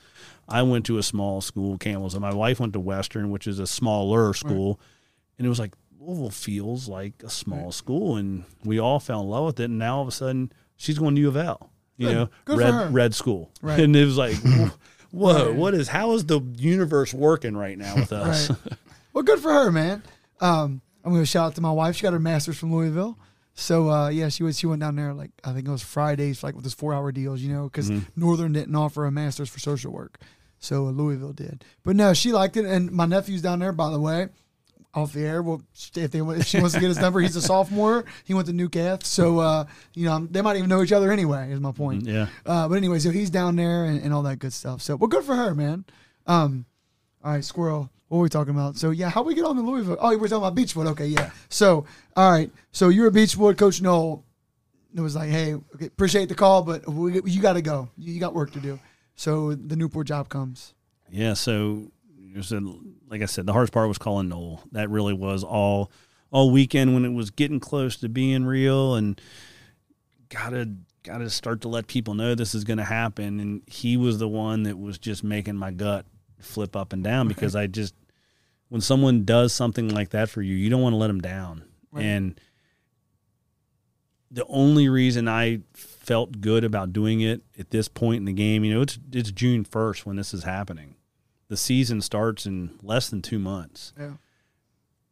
I 0.47 0.63
went 0.63 0.85
to 0.87 0.97
a 0.97 1.03
small 1.03 1.41
school, 1.41 1.77
Camels, 1.77 2.15
and 2.15 2.21
my 2.21 2.33
wife 2.33 2.59
went 2.59 2.73
to 2.73 2.79
Western, 2.79 3.29
which 3.31 3.47
is 3.47 3.59
a 3.59 3.67
smaller 3.67 4.33
school. 4.33 4.79
And 5.37 5.45
it 5.45 5.49
was 5.49 5.59
like, 5.59 5.73
Louisville 5.99 6.31
feels 6.31 6.87
like 6.89 7.13
a 7.23 7.29
small 7.29 7.71
school. 7.71 8.17
And 8.17 8.43
we 8.65 8.79
all 8.79 8.99
fell 8.99 9.21
in 9.21 9.27
love 9.29 9.45
with 9.45 9.59
it. 9.59 9.65
And 9.65 9.77
now 9.77 9.97
all 9.97 10.01
of 10.01 10.07
a 10.07 10.11
sudden, 10.11 10.51
she's 10.75 10.97
going 10.97 11.15
to 11.15 11.21
U 11.21 11.27
of 11.27 11.37
L, 11.37 11.71
you 11.97 12.07
Good. 12.07 12.13
know, 12.15 12.29
Good 12.45 12.57
red, 12.57 12.93
red 12.93 13.15
school. 13.15 13.51
Right. 13.61 13.79
And 13.79 13.95
it 13.95 14.05
was 14.05 14.17
like, 14.17 14.35
whoa, 15.11 15.53
what 15.53 15.73
is, 15.75 15.87
how 15.87 16.11
is 16.13 16.25
the 16.25 16.41
universe 16.57 17.13
working 17.13 17.55
right 17.55 17.77
now 17.77 17.95
with 17.95 18.11
us? 18.11 18.49
Well, 19.19 19.25
good 19.25 19.39
for 19.41 19.51
her, 19.51 19.69
man. 19.69 20.01
Um, 20.39 20.79
I'm 21.03 21.13
to 21.13 21.25
shout 21.25 21.47
out 21.47 21.55
to 21.55 21.61
my 21.61 21.73
wife. 21.73 21.97
She 21.97 22.03
got 22.03 22.13
her 22.13 22.19
master's 22.19 22.57
from 22.57 22.73
Louisville. 22.73 23.17
So 23.53 23.89
uh, 23.89 24.07
yeah, 24.07 24.29
she 24.29 24.43
was 24.43 24.57
she 24.57 24.65
went 24.65 24.79
down 24.79 24.95
there 24.95 25.13
like 25.13 25.31
I 25.43 25.51
think 25.51 25.67
it 25.67 25.71
was 25.71 25.83
Fridays, 25.83 26.41
like 26.41 26.55
with 26.55 26.63
those 26.63 26.73
four 26.73 26.93
hour 26.93 27.11
deals, 27.11 27.41
you 27.41 27.53
know, 27.53 27.65
because 27.65 27.91
Northern 28.15 28.53
didn't 28.53 28.73
offer 28.77 29.05
a 29.05 29.11
master's 29.11 29.49
for 29.49 29.59
social 29.59 29.91
work, 29.91 30.21
so 30.57 30.87
uh, 30.87 30.91
Louisville 30.91 31.33
did. 31.33 31.65
But 31.83 31.97
no, 31.97 32.13
she 32.13 32.31
liked 32.31 32.55
it, 32.55 32.63
and 32.63 32.93
my 32.93 33.05
nephew's 33.05 33.41
down 33.41 33.59
there, 33.59 33.73
by 33.73 33.89
the 33.89 33.99
way, 33.99 34.29
off 34.93 35.11
the 35.11 35.25
air. 35.25 35.41
Well, 35.41 35.63
if 35.75 36.11
they 36.11 36.19
if 36.21 36.45
she 36.45 36.61
wants 36.61 36.75
to 36.75 36.79
get 36.79 36.87
his 36.87 36.99
number, 36.99 37.19
he's 37.19 37.35
a 37.35 37.41
sophomore. 37.41 38.05
He 38.23 38.33
went 38.33 38.47
to 38.47 38.53
Newcath, 38.53 39.05
so 39.05 39.39
uh, 39.39 39.65
you 39.95 40.05
know 40.05 40.25
they 40.31 40.41
might 40.41 40.55
even 40.55 40.69
know 40.69 40.81
each 40.81 40.93
other 40.93 41.11
anyway. 41.11 41.51
Is 41.51 41.59
my 41.59 41.73
point. 41.73 42.05
yeah. 42.05 42.27
Uh, 42.45 42.69
but 42.69 42.75
anyway, 42.75 42.99
so 42.99 43.11
he's 43.11 43.29
down 43.29 43.57
there 43.57 43.83
and, 43.83 44.01
and 44.01 44.13
all 44.13 44.23
that 44.23 44.39
good 44.39 44.53
stuff. 44.53 44.81
So, 44.81 44.95
well, 44.95 45.09
good 45.09 45.25
for 45.25 45.35
her, 45.35 45.53
man. 45.53 45.83
Um, 46.25 46.65
all 47.21 47.33
right, 47.33 47.43
squirrel. 47.43 47.89
What 48.09 48.17
were 48.17 48.23
we 48.23 48.29
talking 48.29 48.53
about? 48.53 48.75
So 48.75 48.89
yeah, 48.91 49.09
how 49.09 49.23
we 49.23 49.33
get 49.33 49.45
on 49.45 49.55
the 49.55 49.63
Louisville? 49.63 49.97
Oh, 49.99 50.09
we're 50.17 50.27
talking 50.27 50.37
about 50.37 50.55
Beechwood. 50.55 50.87
Okay, 50.87 51.07
yeah. 51.07 51.31
So 51.47 51.85
all 52.15 52.31
right, 52.31 52.51
so 52.71 52.89
you're 52.89 53.07
a 53.07 53.11
Beechwood 53.11 53.57
coach. 53.57 53.81
Noel 53.81 54.25
it 54.95 55.01
was 55.01 55.15
like, 55.15 55.29
hey, 55.29 55.53
okay, 55.53 55.85
appreciate 55.85 56.29
the 56.29 56.35
call, 56.35 56.63
but 56.63 56.87
we, 56.87 57.21
you 57.23 57.41
got 57.41 57.53
to 57.53 57.61
go. 57.61 57.89
You 57.97 58.19
got 58.19 58.33
work 58.33 58.51
to 58.53 58.59
do. 58.59 58.79
So 59.15 59.53
the 59.53 59.75
Newport 59.75 60.07
job 60.07 60.29
comes. 60.29 60.73
Yeah. 61.11 61.33
So 61.33 61.91
said, 62.41 62.63
like 63.09 63.21
I 63.21 63.25
said, 63.25 63.45
the 63.45 63.53
hardest 63.53 63.73
part 63.73 63.87
was 63.87 63.97
calling 63.97 64.29
Noel. 64.29 64.63
That 64.71 64.89
really 64.89 65.13
was 65.13 65.43
all 65.43 65.91
all 66.31 66.51
weekend 66.51 66.93
when 66.93 67.05
it 67.05 67.11
was 67.11 67.31
getting 67.31 67.59
close 67.59 67.97
to 67.97 68.07
being 68.07 68.45
real 68.45 68.95
and 68.95 69.19
gotta 70.29 70.71
gotta 71.03 71.29
start 71.29 71.61
to 71.61 71.67
let 71.67 71.87
people 71.87 72.13
know 72.13 72.35
this 72.35 72.55
is 72.55 72.63
gonna 72.63 72.85
happen. 72.85 73.39
And 73.39 73.61
he 73.67 73.97
was 73.97 74.19
the 74.19 74.27
one 74.27 74.63
that 74.63 74.79
was 74.79 74.97
just 74.97 75.23
making 75.23 75.55
my 75.55 75.71
gut 75.71 76.05
flip 76.39 76.75
up 76.75 76.93
and 76.93 77.03
down 77.03 77.27
because 77.27 77.55
I 77.55 77.67
just 77.67 77.93
when 78.69 78.81
someone 78.81 79.25
does 79.25 79.53
something 79.53 79.89
like 79.89 80.09
that 80.09 80.29
for 80.29 80.41
you, 80.41 80.55
you 80.55 80.69
don't 80.69 80.81
want 80.81 80.93
to 80.93 80.97
let 80.97 81.07
them 81.07 81.21
down. 81.21 81.63
Right. 81.91 82.05
And 82.05 82.39
the 84.31 84.45
only 84.47 84.89
reason 84.89 85.27
I 85.27 85.61
felt 85.73 86.39
good 86.39 86.63
about 86.63 86.93
doing 86.93 87.21
it 87.21 87.41
at 87.57 87.71
this 87.71 87.87
point 87.87 88.17
in 88.17 88.25
the 88.25 88.33
game, 88.33 88.63
you 88.63 88.73
know, 88.73 88.81
it's 88.81 88.99
it's 89.11 89.31
June 89.31 89.63
first 89.63 90.05
when 90.05 90.15
this 90.15 90.33
is 90.33 90.43
happening. 90.43 90.95
The 91.47 91.57
season 91.57 92.01
starts 92.01 92.45
in 92.45 92.77
less 92.83 93.09
than 93.09 93.21
two 93.21 93.39
months. 93.39 93.91
Yeah. 93.99 94.13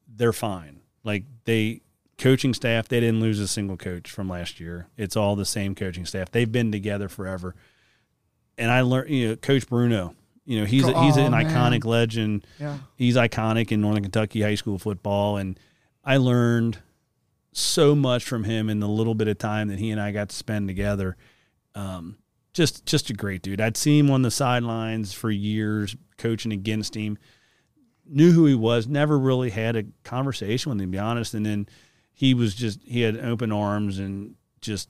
They're 0.08 0.34
fine. 0.34 0.82
Like 1.04 1.24
they 1.46 1.82
coaching 2.18 2.54
staff, 2.54 2.88
they 2.88 3.00
didn't 3.00 3.22
lose 3.22 3.40
a 3.40 3.48
single 3.48 3.78
coach 3.78 4.10
from 4.10 4.30
last 4.30 4.60
year. 4.60 4.88
It's 4.98 5.16
all 5.16 5.36
the 5.36 5.46
same 5.46 5.76
coaching 5.76 6.06
staff. 6.06 6.32
They've 6.32 6.52
been 6.52 6.72
together 6.72 7.10
forever. 7.10 7.56
And 8.58 8.72
I 8.72 8.82
learned, 8.82 9.10
you 9.10 9.30
know, 9.30 9.36
Coach 9.36 9.68
Bruno, 9.68 10.16
you 10.48 10.60
know, 10.60 10.66
he's 10.66 10.88
a, 10.88 11.04
he's 11.04 11.18
an 11.18 11.34
oh, 11.34 11.38
iconic 11.38 11.86
legend. 11.86 12.48
Yeah. 12.58 12.78
He's 12.96 13.18
iconic 13.18 13.72
in 13.72 13.82
Northern 13.82 14.02
Kentucky 14.02 14.42
high 14.42 14.56
school 14.56 14.80
football 14.80 15.38
and 15.38 15.60
I 16.06 16.18
learned 16.18 16.80
so 17.52 17.94
much 17.94 18.24
from 18.24 18.46
him 18.46 18.70
in 18.70 18.80
the 18.80 18.88
little 18.88 19.14
bit 19.14 19.28
of 19.28 19.38
time 19.38 19.68
that 19.68 19.78
he 19.78 19.92
and 19.92 20.00
I 20.00 20.12
got 20.12 20.30
to 20.30 20.36
spend 20.36 20.70
together. 20.70 21.18
Um, 21.76 22.18
just 22.54 22.86
just 22.86 23.10
a 23.10 23.14
great 23.14 23.42
dude. 23.42 23.60
I'd 23.60 23.76
seen 23.76 24.06
him 24.06 24.12
on 24.12 24.22
the 24.22 24.32
sidelines 24.32 25.14
for 25.14 25.30
years, 25.30 25.98
coaching 26.18 26.54
against 26.54 26.96
him. 26.96 27.18
Knew 28.06 28.32
who 28.32 28.46
he 28.46 28.56
was. 28.56 28.88
Never 28.88 29.20
really 29.20 29.50
had 29.50 29.76
a 29.76 29.84
conversation 30.04 30.70
with 30.70 30.80
him, 30.80 30.92
to 30.92 30.96
be 30.96 30.98
honest. 30.98 31.34
And 31.34 31.46
then 31.46 31.68
he 32.14 32.34
was 32.34 32.56
just 32.56 32.82
he 32.84 33.02
had 33.02 33.18
open 33.18 33.52
arms 33.52 34.00
and 34.00 34.36
just 34.62 34.90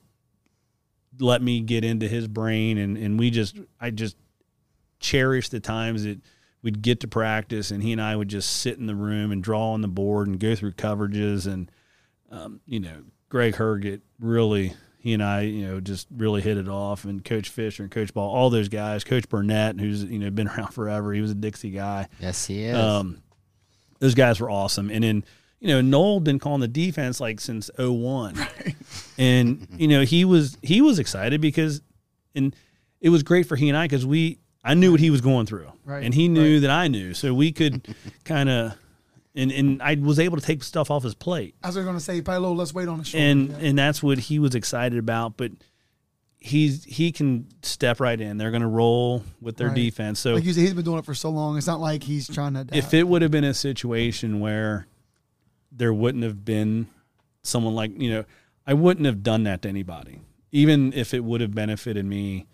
let 1.18 1.42
me 1.42 1.60
get 1.60 1.84
into 1.84 2.06
his 2.06 2.28
brain 2.28 2.78
and 2.78 2.96
and 2.96 3.18
we 3.18 3.30
just 3.30 3.58
I 3.80 3.90
just 3.90 4.16
cherished 5.00 5.50
the 5.50 5.60
times 5.60 6.04
that 6.04 6.20
we'd 6.62 6.82
get 6.82 7.00
to 7.00 7.08
practice 7.08 7.70
and 7.70 7.82
he 7.82 7.92
and 7.92 8.00
I 8.02 8.16
would 8.16 8.28
just 8.28 8.56
sit 8.58 8.78
in 8.78 8.86
the 8.86 8.94
room 8.94 9.30
and 9.30 9.42
draw 9.42 9.72
on 9.72 9.80
the 9.80 9.88
board 9.88 10.26
and 10.26 10.40
go 10.40 10.54
through 10.54 10.72
coverages 10.72 11.46
and 11.46 11.70
um, 12.30 12.60
you 12.66 12.80
know, 12.80 13.04
Greg 13.28 13.54
Herget 13.54 14.00
really, 14.20 14.74
he 14.98 15.12
and 15.12 15.22
I, 15.22 15.42
you 15.42 15.66
know, 15.66 15.80
just 15.80 16.06
really 16.14 16.40
hit 16.42 16.56
it 16.56 16.68
off. 16.68 17.04
And 17.04 17.24
Coach 17.24 17.48
Fisher 17.48 17.82
and 17.82 17.92
Coach 17.92 18.12
Ball, 18.12 18.28
all 18.28 18.50
those 18.50 18.68
guys, 18.68 19.04
Coach 19.04 19.28
Burnett, 19.28 19.78
who's, 19.78 20.04
you 20.04 20.18
know, 20.18 20.30
been 20.30 20.48
around 20.48 20.72
forever. 20.72 21.12
He 21.12 21.20
was 21.20 21.30
a 21.30 21.34
Dixie 21.34 21.70
guy. 21.70 22.08
Yes, 22.20 22.46
he 22.46 22.64
is. 22.64 22.76
Um, 22.76 23.22
those 23.98 24.14
guys 24.14 24.40
were 24.40 24.50
awesome. 24.50 24.90
And 24.90 25.02
then, 25.02 25.24
you 25.60 25.68
know, 25.68 25.80
Noel 25.80 26.20
been 26.20 26.38
calling 26.38 26.60
the 26.60 26.68
defense 26.68 27.20
like 27.20 27.40
since 27.40 27.70
01. 27.78 28.34
Right. 28.34 28.74
And, 29.20 29.66
you 29.76 29.88
know, 29.88 30.02
he 30.02 30.24
was, 30.24 30.56
he 30.62 30.80
was 30.80 31.00
excited 31.00 31.40
because, 31.40 31.82
and 32.36 32.54
it 33.00 33.08
was 33.08 33.24
great 33.24 33.46
for 33.46 33.56
he 33.56 33.68
and 33.68 33.76
I 33.76 33.86
because 33.86 34.06
we, 34.06 34.38
I 34.68 34.74
knew 34.74 34.90
what 34.90 35.00
he 35.00 35.10
was 35.10 35.22
going 35.22 35.46
through. 35.46 35.72
Right. 35.86 36.04
And 36.04 36.12
he 36.12 36.28
knew 36.28 36.56
right. 36.56 36.60
that 36.60 36.70
I 36.70 36.88
knew. 36.88 37.14
So 37.14 37.32
we 37.32 37.52
could 37.52 37.94
kind 38.24 38.50
of, 38.50 38.76
and 39.34 39.50
and 39.50 39.82
I 39.82 39.94
was 39.94 40.18
able 40.18 40.36
to 40.36 40.44
take 40.44 40.62
stuff 40.62 40.90
off 40.90 41.04
his 41.04 41.14
plate. 41.14 41.54
I 41.62 41.68
was 41.68 41.76
going 41.76 41.94
to 41.94 42.00
say, 42.00 42.20
probably 42.20 42.36
a 42.36 42.40
little 42.40 42.56
less 42.56 42.74
weight 42.74 42.86
on 42.86 42.98
his 42.98 43.08
shoulder. 43.08 43.24
And 43.24 43.48
yeah. 43.48 43.68
and 43.68 43.78
that's 43.78 44.02
what 44.02 44.18
he 44.18 44.38
was 44.38 44.54
excited 44.54 44.98
about. 44.98 45.38
But 45.38 45.52
he's 46.38 46.84
he 46.84 47.12
can 47.12 47.46
step 47.62 47.98
right 47.98 48.20
in. 48.20 48.36
They're 48.36 48.50
going 48.50 48.62
to 48.62 48.68
roll 48.68 49.24
with 49.40 49.56
their 49.56 49.68
right. 49.68 49.76
defense. 49.76 50.20
So 50.20 50.34
like 50.34 50.44
you 50.44 50.52
said, 50.52 50.60
he's 50.60 50.74
been 50.74 50.84
doing 50.84 50.98
it 50.98 51.06
for 51.06 51.14
so 51.14 51.30
long. 51.30 51.56
It's 51.56 51.66
not 51.66 51.80
like 51.80 52.02
he's 52.02 52.28
trying 52.28 52.52
to. 52.54 52.60
Adapt. 52.60 52.76
If 52.76 52.92
it 52.92 53.08
would 53.08 53.22
have 53.22 53.30
been 53.30 53.44
a 53.44 53.54
situation 53.54 54.40
where 54.40 54.86
there 55.72 55.94
wouldn't 55.94 56.24
have 56.24 56.44
been 56.44 56.88
someone 57.42 57.74
like 57.74 57.98
you 57.98 58.10
know, 58.10 58.24
I 58.66 58.74
wouldn't 58.74 59.06
have 59.06 59.22
done 59.22 59.44
that 59.44 59.62
to 59.62 59.68
anybody, 59.68 60.20
even 60.52 60.92
if 60.92 61.14
it 61.14 61.24
would 61.24 61.40
have 61.40 61.54
benefited 61.54 62.04
me 62.04 62.46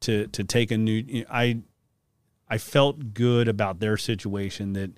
to 0.00 0.26
to 0.28 0.44
take 0.44 0.70
a 0.70 0.78
new. 0.78 1.04
You 1.06 1.20
know, 1.22 1.26
I 1.30 1.58
I 2.48 2.58
felt 2.58 3.14
good 3.14 3.48
about 3.48 3.80
their 3.80 3.96
situation 3.96 4.72
that 4.74 4.92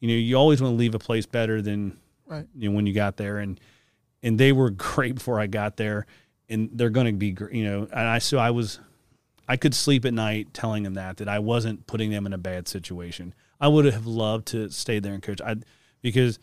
you 0.00 0.08
know, 0.08 0.14
you 0.14 0.36
always 0.36 0.60
want 0.60 0.72
to 0.72 0.76
leave 0.76 0.94
a 0.94 0.98
place 0.98 1.26
better 1.26 1.62
than 1.62 1.98
right. 2.26 2.46
you 2.54 2.68
know 2.68 2.76
when 2.76 2.86
you 2.86 2.92
got 2.92 3.16
there, 3.16 3.38
and 3.38 3.58
and 4.22 4.38
they 4.38 4.52
were 4.52 4.70
great 4.70 5.16
before 5.16 5.40
I 5.40 5.46
got 5.46 5.76
there, 5.76 6.06
and 6.48 6.70
they're 6.72 6.90
going 6.90 7.06
to 7.06 7.12
be, 7.12 7.36
you 7.52 7.64
know, 7.64 7.88
and 7.90 8.08
I 8.08 8.18
so 8.18 8.38
I 8.38 8.50
was, 8.50 8.78
I 9.48 9.56
could 9.56 9.74
sleep 9.74 10.04
at 10.04 10.14
night 10.14 10.52
telling 10.52 10.82
them 10.82 10.94
that 10.94 11.16
that 11.18 11.28
I 11.28 11.38
wasn't 11.38 11.86
putting 11.86 12.10
them 12.10 12.26
in 12.26 12.32
a 12.32 12.38
bad 12.38 12.68
situation. 12.68 13.34
I 13.60 13.68
would 13.68 13.86
have 13.86 14.06
loved 14.06 14.46
to 14.48 14.70
stay 14.70 14.98
there 14.98 15.14
and 15.14 15.22
coach, 15.22 15.40
I 15.40 15.56
because, 16.02 16.38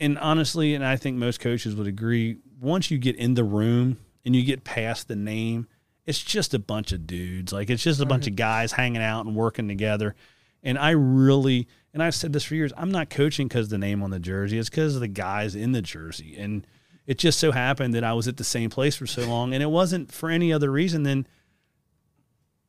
and 0.00 0.18
honestly, 0.18 0.74
and 0.74 0.84
I 0.84 0.96
think 0.96 1.16
most 1.16 1.40
coaches 1.40 1.76
would 1.76 1.86
agree, 1.86 2.38
once 2.60 2.90
you 2.90 2.98
get 2.98 3.16
in 3.16 3.34
the 3.34 3.44
room 3.44 3.98
and 4.24 4.34
you 4.34 4.42
get 4.42 4.64
past 4.64 5.06
the 5.06 5.16
name, 5.16 5.68
it's 6.06 6.22
just 6.22 6.54
a 6.54 6.58
bunch 6.58 6.92
of 6.92 7.06
dudes. 7.06 7.52
Like 7.52 7.68
it's 7.68 7.82
just 7.82 8.00
a 8.00 8.06
bunch 8.06 8.26
of 8.26 8.36
guys 8.36 8.72
hanging 8.72 9.02
out 9.02 9.26
and 9.26 9.34
working 9.34 9.68
together. 9.68 10.14
And 10.62 10.78
I 10.78 10.90
really, 10.90 11.68
and 11.92 12.02
I've 12.02 12.14
said 12.14 12.32
this 12.32 12.44
for 12.44 12.54
years, 12.54 12.72
I'm 12.76 12.90
not 12.90 13.10
coaching 13.10 13.48
because 13.48 13.68
the 13.68 13.78
name 13.78 14.02
on 14.02 14.10
the 14.10 14.20
jersey. 14.20 14.58
It's 14.58 14.70
because 14.70 14.94
of 14.94 15.00
the 15.00 15.08
guys 15.08 15.54
in 15.54 15.72
the 15.72 15.82
jersey. 15.82 16.36
And 16.38 16.66
it 17.06 17.18
just 17.18 17.38
so 17.38 17.52
happened 17.52 17.94
that 17.94 18.04
I 18.04 18.12
was 18.12 18.28
at 18.28 18.36
the 18.36 18.44
same 18.44 18.70
place 18.70 18.96
for 18.96 19.06
so 19.06 19.26
long. 19.28 19.52
And 19.52 19.62
it 19.62 19.70
wasn't 19.70 20.12
for 20.12 20.30
any 20.30 20.52
other 20.52 20.70
reason 20.70 21.02
than 21.02 21.26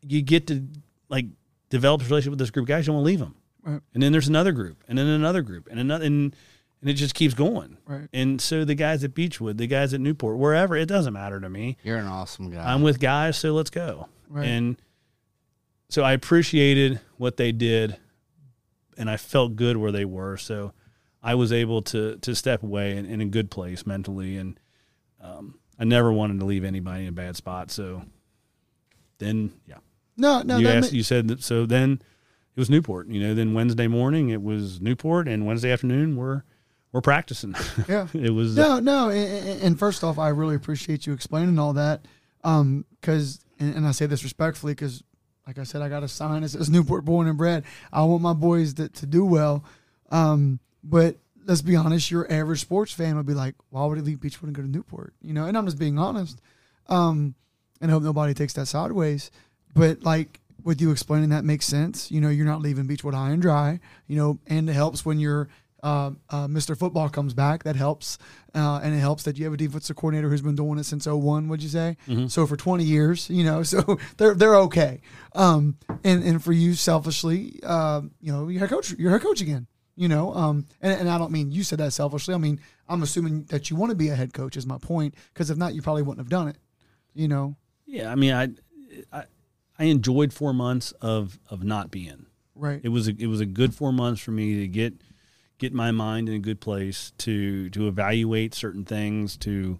you 0.01 0.21
get 0.21 0.47
to 0.47 0.67
like 1.09 1.25
develop 1.69 2.01
a 2.01 2.05
relationship 2.05 2.31
with 2.31 2.39
this 2.39 2.51
group 2.51 2.65
of 2.65 2.67
guys. 2.67 2.85
You 2.85 2.93
don't 2.93 2.97
want 2.97 3.05
to 3.05 3.11
leave 3.11 3.19
them. 3.19 3.35
Right. 3.63 3.81
And 3.93 4.01
then 4.01 4.11
there's 4.11 4.27
another 4.27 4.51
group 4.51 4.83
and 4.87 4.97
then 4.97 5.07
another 5.07 5.41
group 5.41 5.67
and 5.69 5.79
another, 5.79 6.05
and, 6.05 6.35
and 6.81 6.89
it 6.89 6.93
just 6.93 7.15
keeps 7.15 7.33
going. 7.33 7.77
Right. 7.85 8.07
And 8.13 8.39
so 8.39 8.65
the 8.65 8.75
guys 8.75 9.03
at 9.03 9.13
Beechwood, 9.13 9.57
the 9.57 9.67
guys 9.67 9.93
at 9.93 10.01
Newport, 10.01 10.37
wherever, 10.37 10.75
it 10.75 10.87
doesn't 10.87 11.13
matter 11.13 11.39
to 11.39 11.49
me. 11.49 11.77
You're 11.83 11.97
an 11.97 12.07
awesome 12.07 12.51
guy. 12.51 12.71
I'm 12.71 12.81
with 12.81 12.99
guys, 12.99 13.37
so 13.37 13.53
let's 13.53 13.69
go. 13.69 14.07
Right. 14.29 14.47
And 14.47 14.81
so 15.89 16.03
I 16.03 16.13
appreciated 16.13 16.99
what 17.17 17.37
they 17.37 17.51
did 17.51 17.97
and 18.97 19.09
I 19.09 19.17
felt 19.17 19.55
good 19.55 19.77
where 19.77 19.91
they 19.91 20.05
were. 20.05 20.37
So 20.37 20.73
I 21.21 21.35
was 21.35 21.51
able 21.51 21.81
to 21.83 22.17
to 22.17 22.35
step 22.35 22.63
away 22.63 22.97
in, 22.97 23.05
in 23.05 23.21
a 23.21 23.25
good 23.25 23.51
place 23.51 23.85
mentally, 23.85 24.37
and 24.37 24.59
um, 25.21 25.59
I 25.79 25.85
never 25.85 26.11
wanted 26.11 26.39
to 26.39 26.45
leave 26.45 26.63
anybody 26.63 27.03
in 27.03 27.09
a 27.09 27.13
bad 27.13 27.35
spot. 27.35 27.71
So 27.71 28.03
then, 29.19 29.53
yeah. 29.65 29.77
No, 30.15 30.41
no. 30.41 30.57
You 30.57 30.67
asked. 30.67 30.91
Ma- 30.91 30.97
you 30.97 31.03
said 31.03 31.27
that. 31.27 31.43
So 31.43 31.65
then 31.65 32.01
it 32.55 32.59
was 32.59 32.69
Newport. 32.69 33.07
You 33.07 33.21
know, 33.21 33.33
then 33.33 33.53
Wednesday 33.53 33.87
morning 33.87 34.29
it 34.29 34.41
was 34.41 34.81
Newport, 34.81 35.27
and 35.27 35.45
Wednesday 35.45 35.71
afternoon 35.71 36.15
we're 36.15 36.43
we're 36.91 37.01
practicing. 37.01 37.55
Yeah, 37.87 38.07
it 38.13 38.31
was. 38.31 38.55
No, 38.55 38.73
uh, 38.73 38.79
no. 38.79 39.09
And, 39.09 39.61
and, 39.61 39.79
first 39.79 40.03
off, 40.03 40.17
I 40.17 40.29
really 40.29 40.55
appreciate 40.55 41.05
you 41.05 41.13
explaining 41.13 41.59
all 41.59 41.73
that. 41.73 42.05
Um, 42.43 42.85
because 42.99 43.39
and, 43.59 43.75
and 43.75 43.87
I 43.87 43.91
say 43.91 44.05
this 44.05 44.23
respectfully 44.23 44.73
because 44.73 45.03
like 45.45 45.57
I 45.57 45.63
said, 45.63 45.81
I 45.81 45.89
got 45.89 46.03
a 46.03 46.07
sign 46.07 46.41
that 46.41 46.49
says 46.49 46.69
Newport 46.69 47.05
born 47.05 47.27
and 47.27 47.37
bred. 47.37 47.63
I 47.91 48.03
want 48.03 48.21
my 48.21 48.33
boys 48.33 48.73
to, 48.75 48.89
to 48.89 49.05
do 49.05 49.23
well. 49.23 49.63
Um, 50.09 50.59
but 50.83 51.15
let's 51.45 51.61
be 51.61 51.75
honest, 51.75 52.11
your 52.11 52.31
average 52.31 52.59
sports 52.59 52.91
fan 52.91 53.15
would 53.15 53.25
be 53.25 53.33
like, 53.33 53.55
why 53.69 53.85
would 53.85 53.97
he 53.97 54.03
leave 54.03 54.19
Beechwood 54.19 54.49
and 54.49 54.55
go 54.55 54.61
to 54.61 54.67
Newport? 54.67 55.13
You 55.21 55.33
know, 55.33 55.45
and 55.45 55.57
I'm 55.57 55.65
just 55.65 55.79
being 55.79 55.97
honest. 55.97 56.41
Um, 56.87 57.35
and 57.79 57.89
I 57.89 57.93
hope 57.93 58.03
nobody 58.03 58.33
takes 58.33 58.53
that 58.53 58.65
sideways. 58.65 59.31
But 59.73 60.03
like 60.03 60.41
with 60.63 60.81
you 60.81 60.91
explaining 60.91 61.29
that 61.29 61.45
makes 61.45 61.65
sense. 61.65 62.11
You 62.11 62.19
know, 62.19 62.29
you're 62.29 62.45
not 62.45 62.61
leaving 62.61 62.87
Beechwood 62.87 63.13
high 63.13 63.29
and 63.29 63.41
dry, 63.41 63.79
you 64.07 64.17
know, 64.17 64.39
and 64.47 64.69
it 64.69 64.73
helps 64.73 65.05
when 65.05 65.19
you're 65.19 65.47
uh, 65.87 66.11
uh, 66.29 66.47
Mr. 66.47 66.77
Football 66.77 67.07
comes 67.07 67.33
back. 67.33 67.63
That 67.63 67.77
helps. 67.77 68.17
Uh, 68.53 68.81
and 68.83 68.93
it 68.93 68.99
helps 68.99 69.23
that 69.23 69.37
you 69.37 69.45
have 69.45 69.53
a 69.53 69.57
defensive 69.57 69.95
coordinator 69.95 70.29
who's 70.29 70.41
been 70.41 70.55
doing 70.55 70.77
it 70.77 70.83
since 70.83 71.07
01, 71.07 71.47
would 71.47 71.63
you 71.63 71.69
say? 71.69 71.95
Mm-hmm. 72.07 72.27
So 72.27 72.45
for 72.45 72.57
20 72.57 72.83
years, 72.83 73.29
you 73.29 73.45
know, 73.45 73.63
so 73.73 73.97
they're, 74.17 74.33
they're 74.33 74.57
okay. 74.57 74.99
Um, 75.33 75.77
and, 76.03 76.23
and 76.23 76.43
for 76.43 76.51
you 76.51 76.73
selfishly, 76.73 77.61
uh, 77.63 78.01
you 78.19 78.33
know, 78.33 78.49
you're 78.49 78.65
a 78.65 78.67
coach, 78.67 78.93
you're 78.97 79.15
a 79.15 79.19
coach 79.19 79.39
again, 79.39 79.67
you 79.95 80.09
know, 80.09 80.33
um, 80.33 80.65
and, 80.81 80.99
and 80.99 81.09
I 81.09 81.17
don't 81.17 81.31
mean 81.31 81.51
you 81.51 81.63
said 81.63 81.79
that 81.79 81.93
selfishly. 81.93 82.33
I 82.33 82.37
mean, 82.37 82.59
I'm 82.89 83.01
assuming 83.01 83.43
that 83.45 83.69
you 83.69 83.77
want 83.77 83.91
to 83.91 83.95
be 83.95 84.09
a 84.09 84.15
head 84.15 84.33
coach 84.33 84.57
is 84.57 84.65
my 84.65 84.77
point. 84.79 85.15
Cause 85.35 85.49
if 85.49 85.57
not, 85.57 85.73
you 85.73 85.81
probably 85.81 86.01
wouldn't 86.01 86.19
have 86.19 86.29
done 86.29 86.49
it, 86.49 86.57
you 87.13 87.29
know? 87.29 87.55
Yeah. 87.85 88.11
I 88.11 88.15
mean, 88.15 88.33
I, 88.33 88.49
I, 89.17 89.23
I 89.79 89.85
enjoyed 89.85 90.33
four 90.33 90.53
months 90.53 90.91
of, 91.01 91.39
of 91.49 91.63
not 91.63 91.91
being 91.91 92.25
right. 92.55 92.81
It 92.83 92.89
was 92.89 93.07
a, 93.07 93.13
it 93.17 93.27
was 93.27 93.39
a 93.39 93.45
good 93.45 93.73
four 93.73 93.93
months 93.93 94.19
for 94.19 94.31
me 94.31 94.59
to 94.59 94.67
get, 94.67 94.93
get 95.57 95.73
my 95.73 95.91
mind 95.91 96.29
in 96.29 96.35
a 96.35 96.39
good 96.39 96.59
place 96.59 97.11
to 97.19 97.69
to 97.71 97.87
evaluate 97.87 98.53
certain 98.53 98.85
things 98.85 99.37
to 99.37 99.79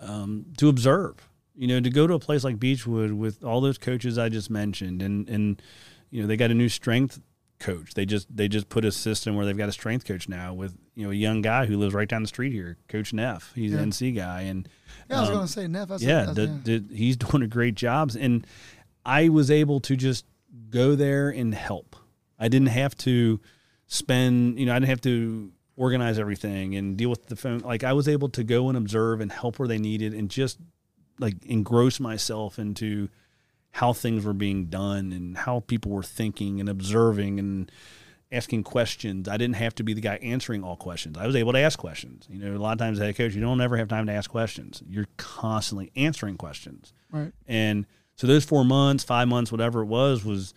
um, 0.00 0.46
to 0.56 0.68
observe 0.68 1.28
you 1.54 1.66
know 1.68 1.80
to 1.80 1.90
go 1.90 2.06
to 2.06 2.14
a 2.14 2.18
place 2.18 2.44
like 2.44 2.58
beechwood 2.58 3.12
with 3.12 3.44
all 3.44 3.60
those 3.60 3.78
coaches 3.78 4.16
i 4.18 4.28
just 4.28 4.50
mentioned 4.50 5.02
and 5.02 5.28
and 5.28 5.60
you 6.10 6.20
know 6.22 6.26
they 6.26 6.36
got 6.36 6.50
a 6.50 6.54
new 6.54 6.68
strength 6.68 7.20
coach. 7.62 7.94
They 7.94 8.04
just 8.04 8.34
they 8.34 8.48
just 8.48 8.68
put 8.68 8.84
a 8.84 8.92
system 8.92 9.36
where 9.36 9.46
they've 9.46 9.56
got 9.56 9.68
a 9.68 9.72
strength 9.72 10.04
coach 10.04 10.28
now 10.28 10.52
with 10.52 10.76
you 10.94 11.04
know 11.04 11.12
a 11.12 11.14
young 11.14 11.40
guy 11.40 11.64
who 11.64 11.78
lives 11.78 11.94
right 11.94 12.08
down 12.08 12.22
the 12.22 12.28
street 12.28 12.52
here, 12.52 12.76
Coach 12.88 13.12
Neff. 13.12 13.52
He's 13.54 13.72
Yeah. 13.72 13.78
an 13.78 13.90
NC 13.90 14.16
guy, 14.16 14.42
and 14.42 14.68
Yeah, 15.08 15.16
I 15.16 15.20
was 15.20 15.28
um, 15.28 15.34
going 15.36 15.46
to 15.46 15.52
say 15.52 15.66
Neff. 15.68 15.88
That's 15.88 16.02
yeah, 16.02 16.26
the, 16.26 16.46
the, 16.46 16.94
he's 16.94 17.16
doing 17.30 17.42
a 17.42 17.46
great 17.46 17.74
job, 17.74 18.12
and 18.18 18.46
I 19.06 19.28
was 19.28 19.50
able 19.50 19.80
to 19.80 19.96
just 19.96 20.26
go 20.68 20.94
there 20.94 21.30
and 21.30 21.54
help. 21.54 21.96
I 22.38 22.48
didn't 22.48 22.68
have 22.68 22.96
to 22.98 23.40
spend, 23.92 24.58
you 24.58 24.64
know, 24.64 24.72
I 24.72 24.76
didn't 24.76 24.88
have 24.88 25.02
to 25.02 25.52
organize 25.76 26.18
everything 26.18 26.74
and 26.76 26.96
deal 26.96 27.10
with 27.10 27.26
the 27.26 27.36
phone. 27.36 27.58
Like 27.58 27.84
I 27.84 27.92
was 27.92 28.08
able 28.08 28.30
to 28.30 28.42
go 28.42 28.70
and 28.70 28.78
observe 28.78 29.20
and 29.20 29.30
help 29.30 29.58
where 29.58 29.68
they 29.68 29.76
needed, 29.76 30.14
and 30.14 30.30
just 30.30 30.58
like 31.18 31.44
engross 31.44 32.00
myself 32.00 32.58
into 32.58 33.10
how 33.70 33.92
things 33.92 34.24
were 34.24 34.32
being 34.32 34.66
done 34.66 35.12
and 35.12 35.36
how 35.36 35.60
people 35.60 35.90
were 35.90 36.02
thinking 36.02 36.58
and 36.58 36.70
observing 36.70 37.38
and 37.38 37.70
asking 38.30 38.62
questions. 38.64 39.28
I 39.28 39.36
didn't 39.36 39.56
have 39.56 39.74
to 39.74 39.82
be 39.82 39.92
the 39.92 40.00
guy 40.00 40.16
answering 40.22 40.64
all 40.64 40.76
questions. 40.76 41.18
I 41.18 41.26
was 41.26 41.36
able 41.36 41.52
to 41.52 41.58
ask 41.58 41.78
questions. 41.78 42.26
You 42.30 42.38
know, 42.38 42.56
a 42.56 42.58
lot 42.58 42.72
of 42.72 42.78
times 42.78 42.98
as 42.98 43.02
a 43.02 43.06
head 43.06 43.16
coach, 43.16 43.34
you 43.34 43.42
don't 43.42 43.60
ever 43.60 43.76
have 43.76 43.88
time 43.88 44.06
to 44.06 44.12
ask 44.12 44.30
questions. 44.30 44.82
You're 44.88 45.08
constantly 45.18 45.92
answering 45.96 46.38
questions. 46.38 46.94
right. 47.10 47.32
And 47.46 47.84
so 48.16 48.26
those 48.26 48.44
four 48.44 48.64
months, 48.64 49.04
five 49.04 49.28
months, 49.28 49.52
whatever 49.52 49.82
it 49.82 49.86
was, 49.86 50.24
was 50.24 50.54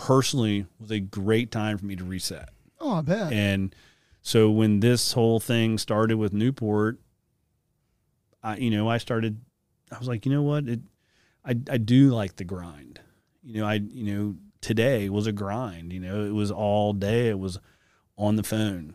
personally 0.00 0.66
was 0.78 0.90
a 0.90 0.98
great 0.98 1.50
time 1.50 1.76
for 1.76 1.84
me 1.84 1.94
to 1.94 2.04
reset. 2.04 2.48
Oh, 2.80 2.94
I 2.94 3.02
bet. 3.02 3.32
And 3.32 3.74
so 4.22 4.50
when 4.50 4.80
this 4.80 5.12
whole 5.12 5.40
thing 5.40 5.76
started 5.76 6.16
with 6.16 6.32
Newport, 6.32 6.98
I 8.42 8.56
you 8.56 8.70
know 8.70 8.88
I 8.88 8.98
started. 8.98 9.40
I 9.92 9.98
was 9.98 10.08
like, 10.08 10.24
you 10.24 10.32
know 10.32 10.42
what, 10.42 10.68
it, 10.68 10.80
I 11.44 11.50
I 11.70 11.76
do 11.76 12.10
like 12.10 12.36
the 12.36 12.44
grind. 12.44 13.00
You 13.42 13.60
know, 13.60 13.66
I 13.66 13.74
you 13.74 14.14
know 14.14 14.36
today 14.62 15.10
was 15.10 15.26
a 15.26 15.32
grind. 15.32 15.92
You 15.92 16.00
know, 16.00 16.24
it 16.24 16.32
was 16.32 16.50
all 16.50 16.94
day. 16.94 17.28
It 17.28 17.38
was 17.38 17.58
on 18.16 18.36
the 18.36 18.42
phone, 18.42 18.94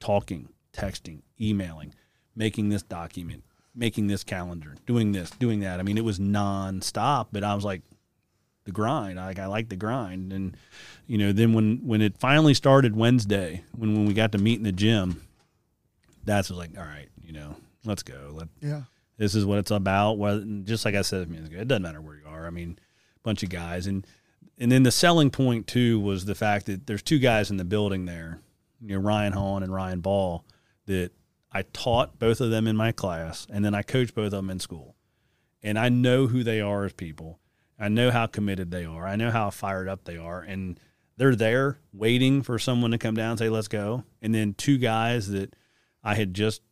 talking, 0.00 0.50
texting, 0.72 1.22
emailing, 1.40 1.94
making 2.34 2.68
this 2.68 2.82
document, 2.82 3.42
making 3.74 4.08
this 4.08 4.22
calendar, 4.22 4.74
doing 4.86 5.12
this, 5.12 5.30
doing 5.30 5.60
that. 5.60 5.80
I 5.80 5.82
mean, 5.82 5.96
it 5.96 6.04
was 6.04 6.18
nonstop. 6.18 7.28
But 7.32 7.42
I 7.42 7.54
was 7.54 7.64
like, 7.64 7.80
the 8.66 8.72
grind. 8.72 9.16
Like 9.16 9.38
I 9.38 9.46
like 9.46 9.70
the 9.70 9.76
grind, 9.76 10.32
and 10.32 10.56
you 11.06 11.16
know, 11.16 11.32
then 11.32 11.54
when 11.54 11.78
when 11.86 12.02
it 12.02 12.18
finally 12.18 12.52
started 12.52 12.94
Wednesday, 12.94 13.64
when 13.74 13.94
when 13.94 14.06
we 14.06 14.12
got 14.12 14.32
to 14.32 14.38
meet 14.38 14.58
in 14.58 14.64
the 14.64 14.72
gym, 14.72 15.22
that's 16.24 16.50
was 16.50 16.58
like, 16.58 16.76
all 16.76 16.84
right, 16.84 17.08
you 17.24 17.32
know, 17.32 17.56
let's 17.84 18.02
go. 18.02 18.32
Let 18.34 18.48
yeah. 18.60 18.82
this 19.16 19.34
is 19.34 19.46
what 19.46 19.58
it's 19.58 19.70
about. 19.70 20.18
Well, 20.18 20.44
just 20.64 20.84
like 20.84 20.94
I 20.94 21.02
said 21.02 21.30
it 21.30 21.68
doesn't 21.68 21.82
matter 21.82 22.00
where 22.02 22.16
you 22.16 22.26
are. 22.28 22.46
I 22.46 22.50
mean, 22.50 22.78
bunch 23.22 23.42
of 23.42 23.48
guys, 23.48 23.86
and 23.86 24.06
and 24.58 24.70
then 24.70 24.82
the 24.82 24.92
selling 24.92 25.30
point 25.30 25.66
too 25.66 25.98
was 25.98 26.26
the 26.26 26.34
fact 26.34 26.66
that 26.66 26.86
there's 26.86 27.02
two 27.02 27.18
guys 27.18 27.50
in 27.50 27.56
the 27.56 27.64
building 27.64 28.04
there, 28.04 28.40
you 28.82 28.94
know, 28.94 29.00
Ryan 29.00 29.32
Hahn 29.32 29.62
and 29.62 29.72
Ryan 29.72 30.00
Ball, 30.00 30.44
that 30.86 31.12
I 31.52 31.62
taught 31.62 32.18
both 32.18 32.40
of 32.40 32.50
them 32.50 32.66
in 32.66 32.76
my 32.76 32.92
class, 32.92 33.46
and 33.50 33.64
then 33.64 33.74
I 33.74 33.82
coached 33.82 34.14
both 34.14 34.26
of 34.26 34.32
them 34.32 34.50
in 34.50 34.60
school, 34.60 34.96
and 35.62 35.78
I 35.78 35.88
know 35.88 36.26
who 36.26 36.42
they 36.42 36.60
are 36.60 36.84
as 36.84 36.92
people. 36.92 37.38
I 37.78 37.88
know 37.88 38.10
how 38.10 38.26
committed 38.26 38.70
they 38.70 38.84
are. 38.84 39.06
I 39.06 39.16
know 39.16 39.30
how 39.30 39.50
fired 39.50 39.88
up 39.88 40.04
they 40.04 40.16
are, 40.16 40.40
and 40.40 40.78
they're 41.16 41.36
there 41.36 41.78
waiting 41.92 42.42
for 42.42 42.58
someone 42.58 42.90
to 42.92 42.98
come 42.98 43.14
down 43.14 43.30
and 43.32 43.38
say, 43.38 43.48
"Let's 43.48 43.68
go." 43.68 44.04
And 44.22 44.34
then 44.34 44.54
two 44.54 44.78
guys 44.78 45.28
that 45.28 45.54
I 46.02 46.14
had 46.14 46.34
just 46.34 46.62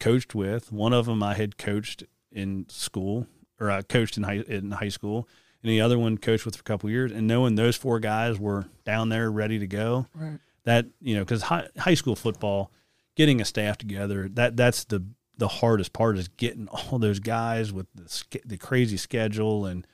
coached 0.00 0.34
with. 0.34 0.72
One 0.72 0.92
of 0.92 1.06
them 1.06 1.22
I 1.22 1.34
had 1.34 1.56
coached 1.58 2.04
in 2.32 2.66
school, 2.68 3.26
or 3.60 3.70
I 3.70 3.82
coached 3.82 4.16
in 4.16 4.22
high 4.24 4.42
in 4.46 4.70
high 4.72 4.88
school, 4.88 5.28
and 5.62 5.70
the 5.70 5.80
other 5.80 5.98
one 5.98 6.18
coached 6.18 6.44
with 6.44 6.56
for 6.56 6.60
a 6.60 6.64
couple 6.64 6.90
years. 6.90 7.12
And 7.12 7.26
knowing 7.26 7.54
those 7.54 7.76
four 7.76 8.00
guys 8.00 8.38
were 8.38 8.66
down 8.84 9.08
there 9.10 9.30
ready 9.30 9.58
to 9.58 9.66
go, 9.66 10.06
Right. 10.14 10.38
that 10.64 10.86
you 11.00 11.14
know, 11.14 11.20
because 11.22 11.42
high, 11.42 11.68
high 11.78 11.94
school 11.94 12.16
football, 12.16 12.70
getting 13.16 13.40
a 13.40 13.44
staff 13.44 13.78
together 13.78 14.28
that 14.34 14.56
that's 14.56 14.84
the 14.84 15.04
the 15.36 15.48
hardest 15.48 15.92
part 15.92 16.16
is 16.16 16.28
getting 16.28 16.68
all 16.68 16.98
those 16.98 17.20
guys 17.20 17.72
with 17.72 17.86
the 17.94 18.38
the 18.44 18.56
crazy 18.58 18.96
schedule 18.96 19.66
and 19.66 19.86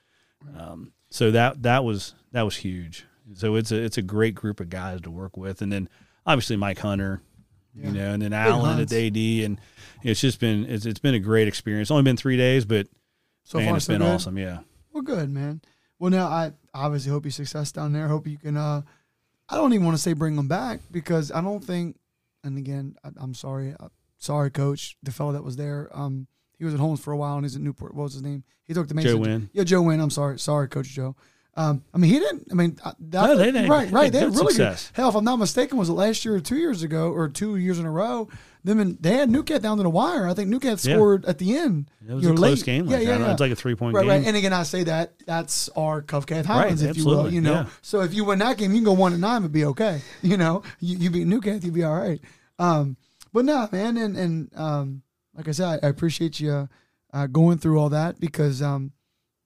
um, 0.59 0.93
so 1.11 1.31
that 1.31 1.63
that 1.63 1.85
was 1.85 2.15
that 2.33 2.43
was 2.43 2.57
huge. 2.57 3.05
So 3.35 3.55
it's 3.57 3.71
a 3.73 3.77
it's 3.83 3.99
a 3.99 4.03
great 4.03 4.35
group 4.35 4.61
of 4.61 4.69
guys 4.71 5.01
to 5.03 5.11
work 5.11 5.37
with, 5.37 5.63
and 5.63 5.71
then 5.73 5.89
obviously 6.27 6.57
Mike 6.57 6.79
Hunter, 6.79 7.23
Yeah. 7.75 7.87
you 7.87 7.93
know, 7.93 8.13
and 8.13 8.23
then 8.23 8.33
Alan 8.33 8.81
at 8.81 8.93
AD, 8.93 9.17
and 9.17 9.61
it's 10.03 10.21
just 10.21 10.41
been 10.41 10.67
it's, 10.67 10.87
it's 10.87 10.99
been 11.01 11.15
a 11.15 11.19
great 11.21 11.47
experience. 11.49 11.87
It's 11.87 11.91
only 11.91 12.03
been 12.05 12.17
three 12.17 12.37
days, 12.37 12.65
but 12.65 12.89
So 13.45 13.59
man, 13.59 13.69
far, 13.69 13.77
it's 13.77 13.87
so 13.87 13.93
been 13.95 14.03
good. 14.03 14.09
awesome. 14.15 14.39
Yeah, 14.39 14.59
Well, 14.93 15.03
good, 15.03 15.31
man. 15.31 15.61
Well, 15.99 16.11
now 16.11 16.27
I 16.29 16.53
obviously 16.75 17.11
hope 17.13 17.25
you 17.25 17.31
success 17.31 17.71
down 17.73 17.93
there. 17.93 18.09
Hope 18.09 18.27
you 18.27 18.39
can. 18.39 18.57
uh 18.57 18.83
I 19.49 19.57
don't 19.57 19.73
even 19.73 19.85
want 19.85 19.97
to 19.97 20.03
say 20.03 20.13
bring 20.13 20.37
them 20.37 20.47
back 20.49 20.81
because 20.93 21.31
I 21.33 21.41
don't 21.41 21.63
think. 21.65 21.97
And 22.45 22.57
again, 22.57 22.97
I, 23.05 23.11
I'm 23.19 23.35
sorry, 23.35 23.75
uh, 23.79 23.89
sorry, 24.17 24.51
coach. 24.51 24.97
The 25.03 25.11
fellow 25.13 25.33
that 25.33 25.43
was 25.45 25.57
there, 25.57 25.91
um, 25.93 26.27
he 26.61 26.65
was 26.65 26.75
at 26.75 26.79
Holmes 26.81 27.01
for 27.01 27.13
a 27.13 27.17
while 27.17 27.35
and 27.35 27.45
he's 27.45 27.57
at 27.57 27.63
Newport. 27.63 27.95
What 27.95 28.05
was 28.05 28.13
his 28.13 28.23
name? 28.23 28.45
He 28.65 28.75
took 28.75 28.87
the 28.87 28.95
Mason. 28.95 29.11
Joe 29.11 29.17
Wynn. 29.17 29.51
Yeah, 29.53 29.65
Joe 29.65 29.83
Wynn. 29.83 29.99
I'm 29.99 30.11
sorry, 30.11 30.39
sorry, 30.39 30.69
Coach 30.69 30.87
Joe. 30.91 31.17
Um, 31.57 31.83
I 31.93 31.99
mean, 31.99 32.13
he 32.13 32.21
didn't. 32.21 32.47
I 32.53 32.55
mean, 32.55 32.79
uh, 32.85 32.93
that, 33.01 33.27
No, 33.27 33.37
they- 33.37 33.51
they- 33.51 33.69
right, 33.69 33.91
right. 33.91 34.13
They 34.13 34.21
they 34.21 34.25
had 34.27 34.37
really 34.37 34.53
success. 34.55 34.93
good. 34.95 34.97
Hell, 35.03 35.09
if 35.09 35.17
I'm 35.17 35.25
not 35.25 35.37
mistaken, 35.41 35.77
was 35.79 35.89
it 35.89 35.95
last 35.95 36.25
year 36.25 36.37
or 36.37 36.41
two 36.41 36.57
years 36.57 36.85
ago 36.85 37.11
or 37.11 37.29
two 37.29 37.57
years 37.57 37.81
in 37.81 37.87
a 37.87 37.91
row? 37.91 38.29
Them 38.63 38.79
and 38.79 38.97
they 39.01 39.15
had 39.17 39.29
NewCath 39.31 39.61
down 39.63 39.79
to 39.79 39.83
the 39.83 39.91
wire. 39.91 40.29
I 40.29 40.35
think 40.35 40.49
NewCath 40.49 40.87
Yeah. 40.87 40.95
scored 40.95 41.25
at 41.25 41.39
the 41.39 41.57
end. 41.57 41.91
it 42.09 42.15
was 42.15 42.25
a 42.27 42.35
close 42.35 42.63
game. 42.63 42.87
Yeah, 42.87 42.99
Like 42.99 43.07
yeah, 43.07 43.19
that. 43.19 43.25
yeah. 43.25 43.33
It's 43.33 43.41
like 43.41 43.51
a 43.53 43.57
three 43.57 43.75
point 43.75 43.97
Right, 43.97 44.03
game. 44.03 44.11
right. 44.11 44.25
And 44.27 44.37
again, 44.37 44.53
I 44.53 44.63
say 44.63 44.85
that 44.85 45.15
that's 45.27 45.69
our 45.71 46.03
Cov 46.03 46.27
Cath 46.27 46.45
Highlands, 46.47 46.83
if 46.83 46.97
you 46.97 47.05
will. 47.07 47.13
absolutely, 47.15 47.35
You 47.37 47.41
know, 47.41 47.53
yeah. 47.53 47.67
so 47.83 48.03
if 48.03 48.15
you 48.15 48.25
win 48.25 48.39
that 48.41 48.57
game, 48.59 48.71
you 48.73 48.77
can 48.79 48.85
go 48.85 48.93
one 48.93 49.13
and 49.13 49.21
nine 49.21 49.43
and 49.43 49.51
be 49.53 49.65
okay. 49.65 50.03
You 50.23 50.37
know, 50.37 50.63
you, 50.79 50.99
you 50.99 51.11
beat 51.11 51.27
NewCath, 51.27 51.65
you'd 51.65 51.75
be 51.75 51.83
all 51.85 51.97
right. 51.97 52.21
Um, 52.59 52.97
but 53.33 53.45
no, 53.47 53.69
man, 53.73 53.97
and 53.97 54.17
and 54.17 54.51
um, 54.57 55.03
like 55.37 55.49
I 55.49 55.53
said, 55.53 55.81
I, 55.83 55.87
I 55.87 55.91
appreciate 55.91 56.41
you 56.41 56.69
uh, 57.13 57.27
going 57.27 57.59
through 57.59 57.79
all 57.79 57.91
that 57.91 58.21
because 58.21 58.63
um, 58.63 58.93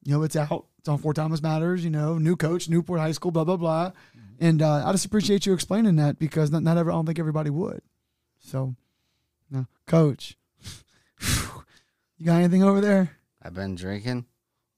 you 0.05 0.13
know 0.13 0.23
it's 0.23 0.37
out. 0.37 0.67
It's 0.79 0.89
on 0.89 0.99
Fort 0.99 1.17
Thomas 1.17 1.43
Matters. 1.43 1.83
You 1.85 1.91
know, 1.91 2.19
new 2.19 2.37
coach, 2.37 2.69
Newport 2.69 3.01
High 3.01 3.13
School, 3.13 3.31
blah 3.31 3.45
blah 3.45 3.57
blah. 3.57 3.93
And 4.41 4.63
uh, 4.63 4.87
I 4.87 4.93
just 4.93 5.05
appreciate 5.05 5.47
you 5.47 5.53
explaining 5.53 5.97
that 5.97 6.19
because 6.19 6.51
not, 6.51 6.63
not 6.63 6.77
every, 6.77 6.93
I 6.93 6.97
don't 6.97 7.07
think 7.07 7.19
everybody 7.19 7.51
would. 7.51 7.83
So, 8.41 8.75
no, 9.51 9.67
coach, 9.87 10.37
you 12.19 12.27
got 12.27 12.37
anything 12.37 12.63
over 12.63 12.81
there? 12.81 13.17
I've 13.43 13.55
been 13.55 13.75
drinking. 13.75 14.27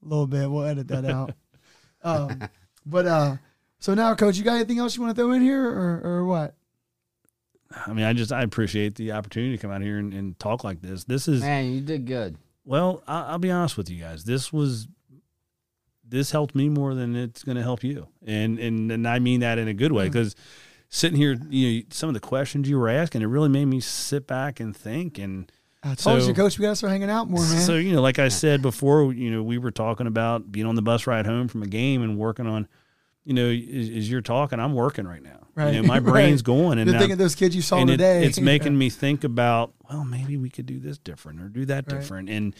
A 0.04 0.06
little 0.06 0.26
bit. 0.26 0.50
We'll 0.50 0.64
edit 0.64 0.88
that 0.88 1.04
out. 1.04 1.34
um, 2.04 2.48
but 2.84 3.06
uh, 3.06 3.36
so 3.78 3.94
now, 3.94 4.14
coach, 4.14 4.36
you 4.36 4.44
got 4.44 4.56
anything 4.56 4.78
else 4.78 4.96
you 4.96 5.02
want 5.02 5.16
to 5.16 5.20
throw 5.20 5.32
in 5.32 5.42
here, 5.42 5.64
or 5.66 6.00
or 6.04 6.24
what? 6.24 6.54
I 7.86 7.92
mean, 7.92 8.04
I 8.04 8.12
just 8.12 8.32
I 8.32 8.42
appreciate 8.42 8.94
the 8.94 9.12
opportunity 9.12 9.56
to 9.56 9.60
come 9.60 9.70
out 9.70 9.82
here 9.82 9.98
and, 9.98 10.12
and 10.14 10.38
talk 10.38 10.62
like 10.64 10.80
this. 10.82 11.04
This 11.04 11.26
is 11.28 11.40
Man, 11.42 11.72
you 11.72 11.80
did 11.80 12.06
good. 12.06 12.36
Well, 12.64 13.02
I, 13.06 13.22
I'll 13.32 13.38
be 13.38 13.50
honest 13.50 13.76
with 13.76 13.90
you 13.90 14.00
guys. 14.02 14.24
This 14.24 14.52
was 14.52 14.88
this 16.08 16.30
helped 16.30 16.54
me 16.54 16.68
more 16.68 16.94
than 16.94 17.16
it's 17.16 17.42
going 17.42 17.56
to 17.56 17.62
help 17.62 17.82
you, 17.82 18.08
and 18.24 18.58
and 18.58 18.90
and 18.92 19.08
I 19.08 19.18
mean 19.18 19.40
that 19.40 19.58
in 19.58 19.66
a 19.68 19.74
good 19.74 19.92
way 19.92 20.04
Mm. 20.08 20.12
because 20.12 20.36
sitting 20.88 21.18
here, 21.18 21.36
you 21.50 21.78
know, 21.80 21.82
some 21.90 22.08
of 22.08 22.14
the 22.14 22.20
questions 22.20 22.68
you 22.68 22.78
were 22.78 22.88
asking, 22.88 23.22
it 23.22 23.26
really 23.26 23.48
made 23.48 23.64
me 23.64 23.80
sit 23.80 24.26
back 24.26 24.60
and 24.60 24.76
think. 24.76 25.18
And 25.18 25.50
I 25.82 25.94
told 25.96 26.22
So- 26.22 26.28
you, 26.28 26.34
coach, 26.34 26.58
we 26.58 26.62
got 26.62 26.70
to 26.70 26.76
start 26.76 26.92
hanging 26.92 27.10
out 27.10 27.28
more, 27.28 27.40
man. 27.42 27.60
so 27.60 27.74
you 27.74 27.92
know, 27.92 28.00
like 28.02 28.20
I 28.20 28.28
said 28.28 28.62
before, 28.62 29.12
you 29.12 29.30
know, 29.32 29.42
we 29.42 29.58
were 29.58 29.72
talking 29.72 30.06
about 30.06 30.52
being 30.52 30.66
on 30.66 30.76
the 30.76 30.82
bus 30.82 31.06
ride 31.08 31.26
home 31.26 31.48
from 31.48 31.62
a 31.62 31.66
game 31.66 32.02
and 32.02 32.16
working 32.16 32.46
on. 32.46 32.68
You 33.26 33.34
know, 33.34 33.50
as, 33.50 33.88
as 33.90 34.10
you're 34.10 34.20
talking, 34.22 34.58
I'm 34.60 34.72
working 34.72 35.06
right 35.06 35.22
now. 35.22 35.40
Right. 35.54 35.74
You 35.74 35.82
know, 35.82 35.88
my 35.88 35.98
brain's 36.12 36.40
going, 36.42 36.78
and 36.78 36.88
thinking 36.90 37.12
of 37.12 37.18
those 37.18 37.34
kids 37.34 37.54
you 37.56 37.60
saw 37.60 37.78
and 37.78 37.90
it- 37.90 37.94
today. 37.94 38.24
it's 38.24 38.40
making 38.40 38.78
me 38.82 38.88
think 38.88 39.24
about 39.24 39.72
well 39.90 40.04
maybe 40.04 40.36
we 40.38 40.48
could 40.48 40.64
do 40.66 40.78
this 40.78 40.96
different 40.98 41.40
or 41.42 41.48
do 41.48 41.64
that 41.66 41.90
Right. 41.90 42.00
different 42.00 42.30
and 42.30 42.54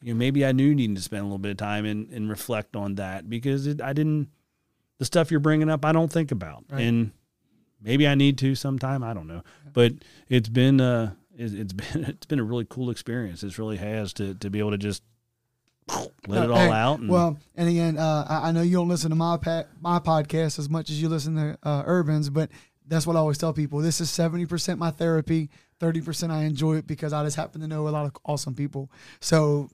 you 0.00 0.14
know 0.14 0.18
maybe 0.18 0.44
i 0.46 0.50
knew 0.52 0.74
needing 0.74 0.94
to 0.96 1.00
spend 1.02 1.20
a 1.20 1.24
little 1.24 1.38
bit 1.38 1.50
of 1.52 1.56
time 1.58 1.84
and, 1.84 2.08
and 2.10 2.28
reflect 2.30 2.74
on 2.76 2.96
that 2.96 3.28
because 3.30 3.66
it, 3.68 3.80
i 3.80 3.92
didn't 3.92 4.28
the 4.98 5.04
stuff 5.04 5.30
you're 5.30 5.38
bringing 5.40 5.68
up 5.70 5.84
i 5.84 5.92
don't 5.92 6.10
think 6.12 6.30
about 6.32 6.64
Right. 6.70 6.82
and 6.82 7.12
maybe 7.80 8.06
i 8.08 8.14
need 8.16 8.36
to 8.38 8.54
sometime 8.56 9.02
i 9.04 9.14
don't 9.14 9.28
know 9.28 9.42
but 9.72 9.92
it's 10.28 10.48
been 10.48 10.80
uh 10.80 11.12
it, 11.36 11.54
it's 11.54 11.72
been 11.80 12.04
it's 12.04 12.26
been 12.26 12.40
a 12.40 12.44
really 12.44 12.66
cool 12.68 12.90
experience 12.90 13.42
it 13.44 13.56
really 13.58 13.76
has 13.78 14.12
to 14.14 14.34
to 14.34 14.50
be 14.50 14.58
able 14.58 14.72
to 14.72 14.78
just 14.78 15.02
let 16.28 16.44
it 16.44 16.50
all 16.50 16.56
Hey, 16.56 16.70
out 16.70 17.00
and 17.00 17.08
Well, 17.08 17.38
and 17.56 17.68
again, 17.68 17.98
uh, 17.98 18.26
I, 18.28 18.48
I 18.48 18.52
know 18.52 18.62
you 18.62 18.76
don't 18.76 18.88
listen 18.88 19.10
to 19.10 19.16
my 19.16 19.36
pa- 19.36 19.64
my 19.80 19.98
podcast 19.98 20.58
as 20.58 20.68
much 20.70 20.90
as 20.90 21.00
you 21.00 21.08
listen 21.08 21.36
to 21.36 21.58
uh, 21.62 21.82
Urban's, 21.86 22.30
but 22.30 22.50
that's 22.86 23.06
what 23.06 23.16
I 23.16 23.20
always 23.20 23.38
tell 23.38 23.52
people. 23.52 23.78
This 23.80 24.00
is 24.00 24.10
seventy 24.10 24.46
percent 24.46 24.78
my 24.78 24.90
therapy, 24.90 25.50
thirty 25.80 26.00
percent 26.00 26.32
I 26.32 26.44
enjoy 26.44 26.76
it 26.76 26.86
because 26.86 27.12
I 27.12 27.24
just 27.24 27.36
happen 27.36 27.60
to 27.60 27.66
know 27.68 27.88
a 27.88 27.90
lot 27.90 28.06
of 28.06 28.12
awesome 28.24 28.54
people. 28.54 28.90
So 29.20 29.70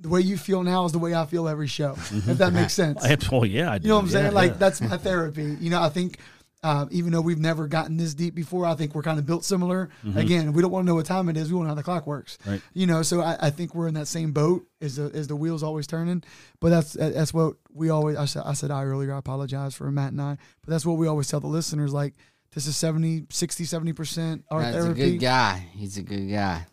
the 0.00 0.08
way 0.08 0.20
you 0.22 0.38
feel 0.38 0.62
now 0.62 0.84
is 0.86 0.92
the 0.92 0.98
way 0.98 1.14
I 1.14 1.26
feel 1.26 1.46
every 1.46 1.66
show. 1.66 1.92
If 2.10 2.38
that 2.38 2.52
makes 2.54 2.72
sense. 2.72 3.04
Oh 3.30 3.44
yeah 3.44 3.70
I 3.72 3.78
do. 3.78 3.84
You 3.84 3.88
know 3.90 3.96
what 3.96 4.00
I'm 4.02 4.06
Yeah, 4.08 4.12
saying? 4.12 4.32
Like 4.34 4.50
yeah. 4.52 4.56
that's 4.58 4.80
my 4.80 4.96
therapy. 4.96 5.56
You 5.60 5.70
know, 5.70 5.82
I 5.82 5.88
think 5.90 6.18
Uh, 6.62 6.84
even 6.90 7.10
though 7.10 7.22
we've 7.22 7.38
never 7.38 7.66
gotten 7.66 7.96
this 7.96 8.12
deep 8.12 8.34
before, 8.34 8.66
I 8.66 8.74
think 8.74 8.94
we're 8.94 9.02
kind 9.02 9.18
of 9.18 9.24
built 9.24 9.44
similar. 9.44 9.88
Again, 10.14 10.52
we 10.52 10.60
don't 10.60 10.70
want 10.70 10.84
to 10.84 10.86
know 10.86 10.94
what 10.94 11.06
time 11.06 11.30
it 11.30 11.36
is. 11.38 11.50
We 11.50 11.56
want 11.56 11.64
to 11.64 11.68
know 11.68 11.74
how 11.74 11.76
the 11.76 11.82
clock 11.82 12.06
works. 12.06 12.36
Right. 12.46 12.60
You 12.74 12.86
know, 12.86 13.02
so 13.02 13.22
I, 13.22 13.46
I 13.46 13.50
think 13.50 13.74
we're 13.74 13.88
in 13.88 13.94
that 13.94 14.08
same 14.08 14.32
boat 14.32 14.66
Is 14.78 14.96
the 14.96 15.10
as 15.14 15.26
the 15.26 15.36
wheels 15.36 15.62
always 15.62 15.86
turning. 15.86 16.22
But 16.60 16.68
that's 16.68 16.92
that's 16.92 17.32
what 17.32 17.54
we 17.72 17.88
always. 17.88 18.18
I 18.18 18.26
said 18.26 18.42
I 18.44 18.52
said 18.52 18.70
I 18.70 18.84
earlier. 18.84 19.14
I 19.14 19.18
apologize 19.18 19.74
for 19.74 19.90
Matt 19.90 20.12
and 20.12 20.20
I. 20.20 20.36
But 20.62 20.70
that's 20.70 20.84
what 20.84 20.98
we 20.98 21.06
always 21.06 21.28
tell 21.28 21.40
the 21.40 21.46
listeners. 21.46 21.94
Like 21.94 22.14
this 22.54 22.66
is 22.66 22.76
70, 22.76 23.26
60, 23.30 23.64
70 23.64 23.92
percent 23.94 24.44
art 24.50 24.72
That's 24.72 24.84
a 24.84 24.92
good 24.92 25.18
guy. 25.18 25.66
He's 25.72 25.96
a 25.96 26.02
good 26.02 26.30
guy. 26.30 26.66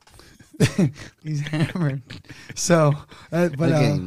He's 1.23 1.41
hammered. 1.47 2.01
So, 2.55 2.93
uh, 3.31 3.49
but 3.57 3.72
uh. 3.72 3.97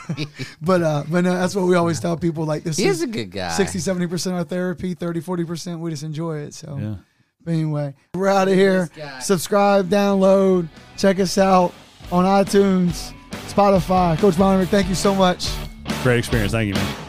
but 0.62 0.82
uh, 0.82 1.04
but 1.10 1.24
no, 1.24 1.34
that's 1.34 1.54
what 1.54 1.66
we 1.66 1.76
always 1.76 2.00
tell 2.00 2.16
people. 2.16 2.44
Like 2.44 2.64
this 2.64 2.76
he 2.76 2.86
is 2.86 2.96
is 2.96 3.02
a 3.02 3.06
good 3.06 3.30
guy. 3.30 3.50
60, 3.50 3.78
70 3.78 4.06
percent 4.06 4.36
our 4.36 4.44
therapy, 4.44 4.94
30, 4.94 5.20
40 5.20 5.44
percent 5.44 5.80
we 5.80 5.90
just 5.90 6.02
enjoy 6.02 6.38
it. 6.38 6.54
So. 6.54 6.78
Yeah. 6.80 6.94
But 7.44 7.54
anyway, 7.54 7.94
we're 8.14 8.28
out 8.28 8.46
of 8.46 8.54
here. 8.54 8.88
Subscribe, 9.20 9.88
download, 9.88 10.68
check 10.96 11.18
us 11.18 11.38
out 11.38 11.74
on 12.12 12.24
iTunes, 12.24 13.12
Spotify. 13.48 14.16
Coach 14.18 14.38
Bonner, 14.38 14.64
thank 14.64 14.88
you 14.88 14.94
so 14.94 15.12
much. 15.12 15.48
Great 16.04 16.18
experience. 16.18 16.52
Thank 16.52 16.68
you, 16.68 16.74
man. 16.74 17.01